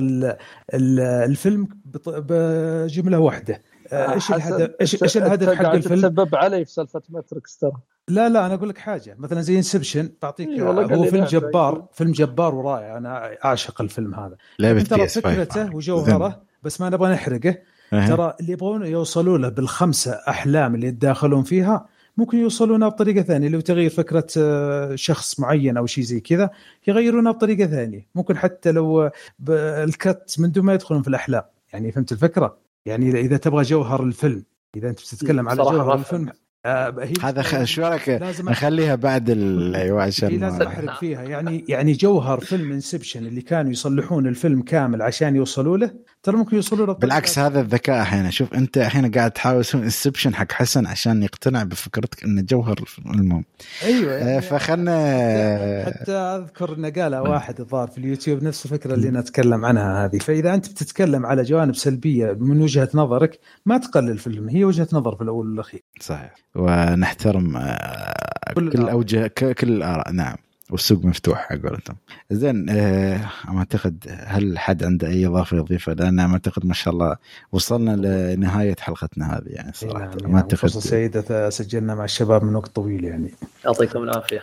الفيلم 0.74 1.68
بجملة 2.08 3.20
واحدة. 3.20 3.62
آه، 3.92 4.14
إيش 4.14 4.32
الهدف 4.32 4.72
إيش 4.82 5.04
إيش 5.04 5.18
الهدف 5.18 5.50
حق 5.50 5.72
الفيلم؟ 5.72 6.02
تسبب 6.02 6.36
علي 6.36 6.66
في 6.66 6.72
سالفة 6.72 7.02
Matrix 7.10 7.58
ترى. 7.58 7.72
لا 8.12 8.30
لا 8.30 8.46
أنا 8.46 8.54
أقول 8.54 8.70
لك 8.70 8.78
حاجة. 8.78 9.16
مثلا 9.20 9.42
زي 9.42 9.58
Inception 9.58 10.10
بعطيك 10.22 10.48
إيه 10.48 10.64
هو 10.64 11.04
فيلم 11.04 11.26
جبار 11.26 11.86
فيلم 11.94 12.12
جبار 12.12 12.56
ورائع. 12.56 12.98
أنا 12.98 13.32
اعشق 13.46 13.82
الفيلم 13.82 14.16
هذا. 14.16 14.36
ترى 14.84 15.08
فكرته 15.08 15.76
وجوهره 15.76 16.42
بس 16.64 16.82
ما 16.82 16.90
نبغى 16.90 17.14
نحرقه. 17.14 17.58
ترى 17.92 18.34
اللي 18.40 18.52
يبغون 18.52 18.86
يوصلوا 18.86 19.38
له 19.38 19.50
بالخمسة 19.50 20.12
أحلام 20.12 20.76
اللي 20.76 20.88
يتداخلون 20.88 21.44
فيها 21.44 21.88
ممكن 22.18 22.38
يوصلونها 22.38 22.90
بطريقة 22.90 23.22
ثانية. 23.22 23.50
لو 23.50 23.60
تغير 23.60 23.90
فكرة 23.90 24.28
آه، 24.38 24.96
شخص 24.96 25.40
معين 25.40 25.78
أو 25.78 25.86
شيء 25.86 26.04
زي 26.04 26.20
كذا 26.20 26.50
يغيرونها 26.88 27.32
بطريقة 27.32 27.68
ثانية. 27.68 28.08
ممكن 28.16 28.38
حتى 28.38 28.72
لو 28.72 29.12
الكت 29.50 30.36
من 30.40 30.52
دون 30.52 30.66
ما 30.66 30.74
يدخلون 30.74 31.02
في 31.02 31.08
الأحلام. 31.08 31.44
يعني 31.74 31.92
فهمت 31.92 32.12
الفكرة؟ 32.12 32.58
يعني 32.86 33.20
إذا 33.20 33.38
تبغى 33.38 33.64
جوهر 33.64 34.04
الفيلم 34.04 34.44
إذا 34.76 34.90
أنت 34.90 35.00
بتتكلم 35.00 35.50
على 35.50 35.64
جوهر 35.64 35.94
الفيلم 35.94 36.32
آه 36.66 37.10
هذا 37.22 37.64
شو 37.66 37.82
رأيك 37.82 38.10
نخليها 38.42 38.96
بعد 38.96 39.30
أيوه 39.76 40.04
عشان 40.04 40.40
لازم 40.40 40.62
أحرق 40.62 41.00
فيها. 41.00 41.24
يعني 41.24 41.66
يعني 41.70 41.94
جوهر 41.94 42.40
فيلم 42.40 42.72
انسبشن 42.72 43.26
اللي 43.26 43.42
كانوا 43.42 43.72
يصلحون 43.72 44.28
الفيلم 44.28 44.62
كامل 44.62 45.02
عشان 45.02 45.36
يوصلوا 45.36 45.78
له 45.78 45.92
ترى 46.24 46.38
ممكن 46.38 46.56
يوصلوا 46.56 46.86
له 46.86 46.94
بالعكس 46.94 47.40
هذا 47.40 47.62
الذكاء 47.62 48.02
أحيانا 48.02 48.30
شوف 48.30 48.54
أنت 48.54 48.78
الحين 48.78 49.12
قاعد 49.12 49.32
تحاول 49.32 49.64
تسوي 49.64 49.84
انسبشن 49.84 50.36
حق 50.36 50.52
حسن 50.52 50.86
عشان 50.86 51.24
يقتنع 51.24 51.64
بفكرتك 51.64 52.24
انه 52.24 52.42
جوهر 52.42 52.80
المهم. 53.06 53.44
أيوه 53.84 54.14
يعني 54.14 54.38
آه 54.38 54.40
فخلنا 54.40 55.86
حتى 55.86 56.12
أذكر 56.12 56.76
انه 56.76 56.90
قالها 56.90 57.20
واحد 57.20 57.60
الظاهر 57.60 57.88
في 57.88 57.98
اليوتيوب 57.98 58.44
نفس 58.44 58.66
الفكرة 58.66 58.94
اللي 58.94 59.12
نتكلم 59.12 59.66
عنها 59.66 60.06
هذه. 60.06 60.18
فإذا 60.18 60.54
أنت 60.54 60.70
بتتكلم 60.70 61.26
على 61.26 61.44
جوانب 61.44 61.76
سلبية 61.76 62.38
من 62.40 62.62
وجهة 62.62 62.90
نظرك 62.94 63.40
ما 63.66 63.78
تقلل 63.78 64.12
الفيلم. 64.12 64.50
هي 64.50 64.64
وجهة 64.64 64.88
نظر 64.94 65.16
في 65.16 65.22
الأول 65.22 65.50
والأخير. 65.50 65.84
صحيح. 66.02 66.34
ونحترم 66.56 67.58
آه، 67.58 68.54
كل, 68.56 68.72
كل 68.72 68.90
أوجه 68.90 69.28
كل 69.28 69.54
الآراء. 69.64 70.12
نعم. 70.12 70.36
والسوق 70.72 71.06
مفتوح 71.06 71.52
على 71.52 71.62
قولتهم 71.62 71.96
زين 72.32 72.70
آه 72.70 73.20
أعتقد 73.50 74.06
هل 74.26 74.60
حد 74.60 74.84
عنده 74.84 75.08
أي 75.08 75.28
إضافة 75.28 75.58
يضيفها 75.58 75.94
لأن 75.94 76.20
أعتقد 76.20 76.66
ما 76.66 76.74
شاء 76.74 76.94
الله 76.94 77.16
وصلنا 77.52 77.92
لنهاية 78.36 78.76
حلقتنا 78.80 79.38
هذه 79.38 79.48
يعني 79.48 79.72
صراحة. 79.74 80.00
يعني 80.00 80.28
ما 80.28 80.38
أعتقد 80.38 80.70
سيده 80.70 81.50
سجلنا 81.50 81.96
مع 81.96 82.04
الشباب 82.04 82.44
من 82.44 82.56
وقت 82.56 82.76
طويل 82.76 83.04
يعني. 83.04 83.34
يعطيكم 83.66 84.04
العافية. 84.04 84.42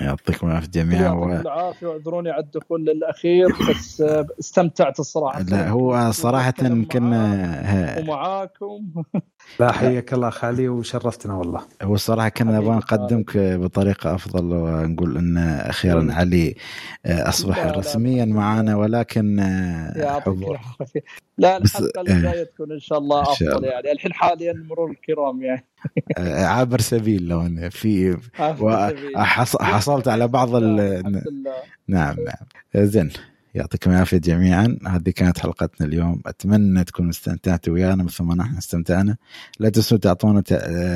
يعطيكم 0.00 0.46
العافية 0.46 0.68
جميعا 0.68 1.02
يعطيكم 1.02 1.30
و... 1.30 1.40
العافية 1.40 1.86
واعذروني 1.86 2.30
على 2.30 2.42
الدخول 2.42 2.90
الأخير 2.90 3.48
بس 3.70 4.00
استمتعت 4.40 5.00
الصراحة. 5.00 5.42
لا 5.42 5.68
هو 5.68 6.10
صراحة 6.10 6.50
كنا 6.90 7.98
ومعاكم. 7.98 8.84
لا 9.60 9.72
حياك 9.72 10.12
الله 10.12 10.30
خالي 10.30 10.68
وشرفتنا 10.68 11.34
والله. 11.34 11.60
هو 11.82 11.94
الصراحه 11.94 12.28
كنا 12.28 12.58
نبغى 12.58 12.76
نقدمك 12.76 13.36
بطريقة 13.36 14.14
أفضل 14.14 14.44
ونقول 14.44 15.16
أن 15.16 15.38
أخيرا 15.38 16.08
علي 16.10 16.54
آه، 17.06 17.28
أصبح 17.28 17.66
لا 17.66 17.72
رسميا 17.72 18.24
لا. 18.24 18.34
معنا 18.34 18.76
ولكن 18.76 19.40
آه، 19.40 20.20
حضور. 20.20 20.58
لا 21.38 21.56
الحلقة 21.56 22.00
الجايه 22.00 22.44
تكون 22.44 22.72
إن 22.72 22.80
شاء 22.80 22.98
الله 22.98 23.22
أفضل 23.22 23.64
يعني. 23.64 23.92
الحين 23.92 24.12
حاليا 24.12 24.52
مرور 24.52 24.90
الكرام 24.90 25.42
يعني. 25.42 25.64
آه، 26.18 26.44
عابر 26.44 26.80
سبيل 26.80 27.28
لو 27.28 27.70
في 27.70 28.16
حصلت 29.60 30.08
على 30.08 30.28
بعض 30.28 30.54
ال... 30.54 31.02
نعم 31.88 32.16
نعم. 32.16 32.86
زين. 32.86 33.10
يعطيكم 33.58 33.90
العافية 33.90 34.18
جميعا. 34.18 34.78
هذه 34.86 35.10
كانت 35.10 35.38
حلقتنا 35.38 35.86
اليوم. 35.86 36.22
أتمنى 36.26 36.84
تكونوا 36.84 37.10
استمتعتوا 37.10 37.72
ويانا. 37.72 38.02
مثل 38.02 38.24
ما 38.24 38.34
نحن 38.34 38.56
استمتعنا. 38.56 39.16
لا 39.60 39.68
تنسوا 39.68 39.98
تعطونا 39.98 40.40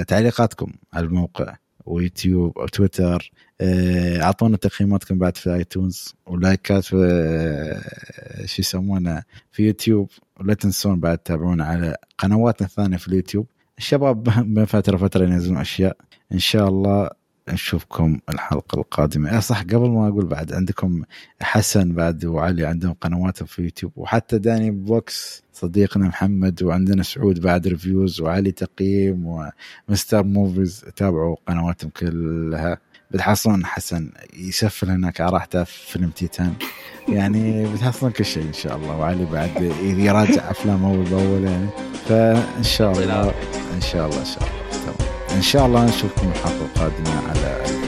تعليقاتكم 0.09 0.73
على 0.93 1.07
الموقع 1.07 1.57
ويوتيوب 1.87 2.59
أو 2.59 2.67
تويتر. 2.67 3.33
آه، 3.61 4.23
أعطونا 4.23 4.57
تقييماتكم 4.57 5.19
بعد 5.19 5.37
في 5.37 5.55
آيتونز. 5.55 6.15
ولايكات 6.27 6.85
في 6.85 6.97
آه، 6.97 8.47
شو 8.47 8.63
يسمونه 8.63 9.23
في 9.53 9.67
يوتيوب. 9.67 10.11
ولا 10.41 10.55
تنسون 10.55 11.01
بعد 11.01 11.19
تتابعونا 11.19 11.65
على 11.65 11.97
قنواتنا 12.19 12.67
الثانية 12.67 12.97
في 12.97 13.09
اليوتيوب. 13.09 13.47
الشباب 13.79 14.47
من 14.49 14.65
فترة 14.65 14.97
فترة 14.97 15.25
ينزلون 15.25 15.59
أشياء. 15.59 15.97
إن 16.33 16.39
شاء 16.39 16.69
الله 16.69 17.11
نشوفكم 17.53 18.19
الحلقة 18.29 18.79
القادمة. 18.79 19.41
صح 19.41 19.63
قبل 19.63 19.91
ما 19.91 20.09
أقول 20.09 20.27
بعد 20.27 20.53
عندكم 20.53 21.03
حسن 21.41 21.93
بعد 21.93 22.25
وعلي 22.25 22.67
عندهم 22.67 22.93
قنواتهم 22.93 23.47
في 23.47 23.63
يوتيوب 23.63 23.93
وحتى 23.97 24.39
داني 24.39 24.71
بوكس 24.71 25.43
صديقنا 25.53 26.09
محمد 26.09 26.63
وعندنا 26.63 27.03
سعود 27.03 27.41
بعد 27.41 27.69
reviews 27.69 28.21
وعلي 28.21 28.53
تقييم 28.53 29.51
ومستر 29.89 30.23
موفيز 30.23 30.85
تابعوا 30.97 31.37
قنواتهم 31.49 31.91
كلها. 31.91 32.79
بتحصلون 33.11 33.67
حسن 33.67 34.11
يسفل 34.37 34.91
هناك 34.91 35.21
على 35.21 35.33
راحته 35.33 35.65
في 35.65 35.93
فيلم 35.93 36.11
تيتان. 36.11 36.53
يعني 37.09 37.73
بتحصلون 37.75 38.13
كل 38.13 38.25
شيء 38.25 38.43
إن 38.43 38.53
شاء 38.53 38.77
الله 38.77 38.97
وعلي 38.97 39.25
بعد 39.25 39.63
يراجع 39.83 40.51
افلام 40.51 40.85
أول 40.85 41.05
بأول 41.05 41.45
يعني. 41.45 41.69
فإن 42.09 42.63
شاء 42.63 42.93
الله 42.93 43.35
إن 43.75 43.81
شاء 43.81 44.07
الله 44.09 44.21
إن 44.21 44.25
شاء 44.25 44.43
الله. 44.43 44.85
تمام. 44.85 45.12
إن 45.37 45.43
شاء 45.43 45.67
الله 45.67 45.85
نشوفكم 45.85 46.29
الحلقة 46.29 46.65
القادمة 46.65 47.29
على 47.31 47.82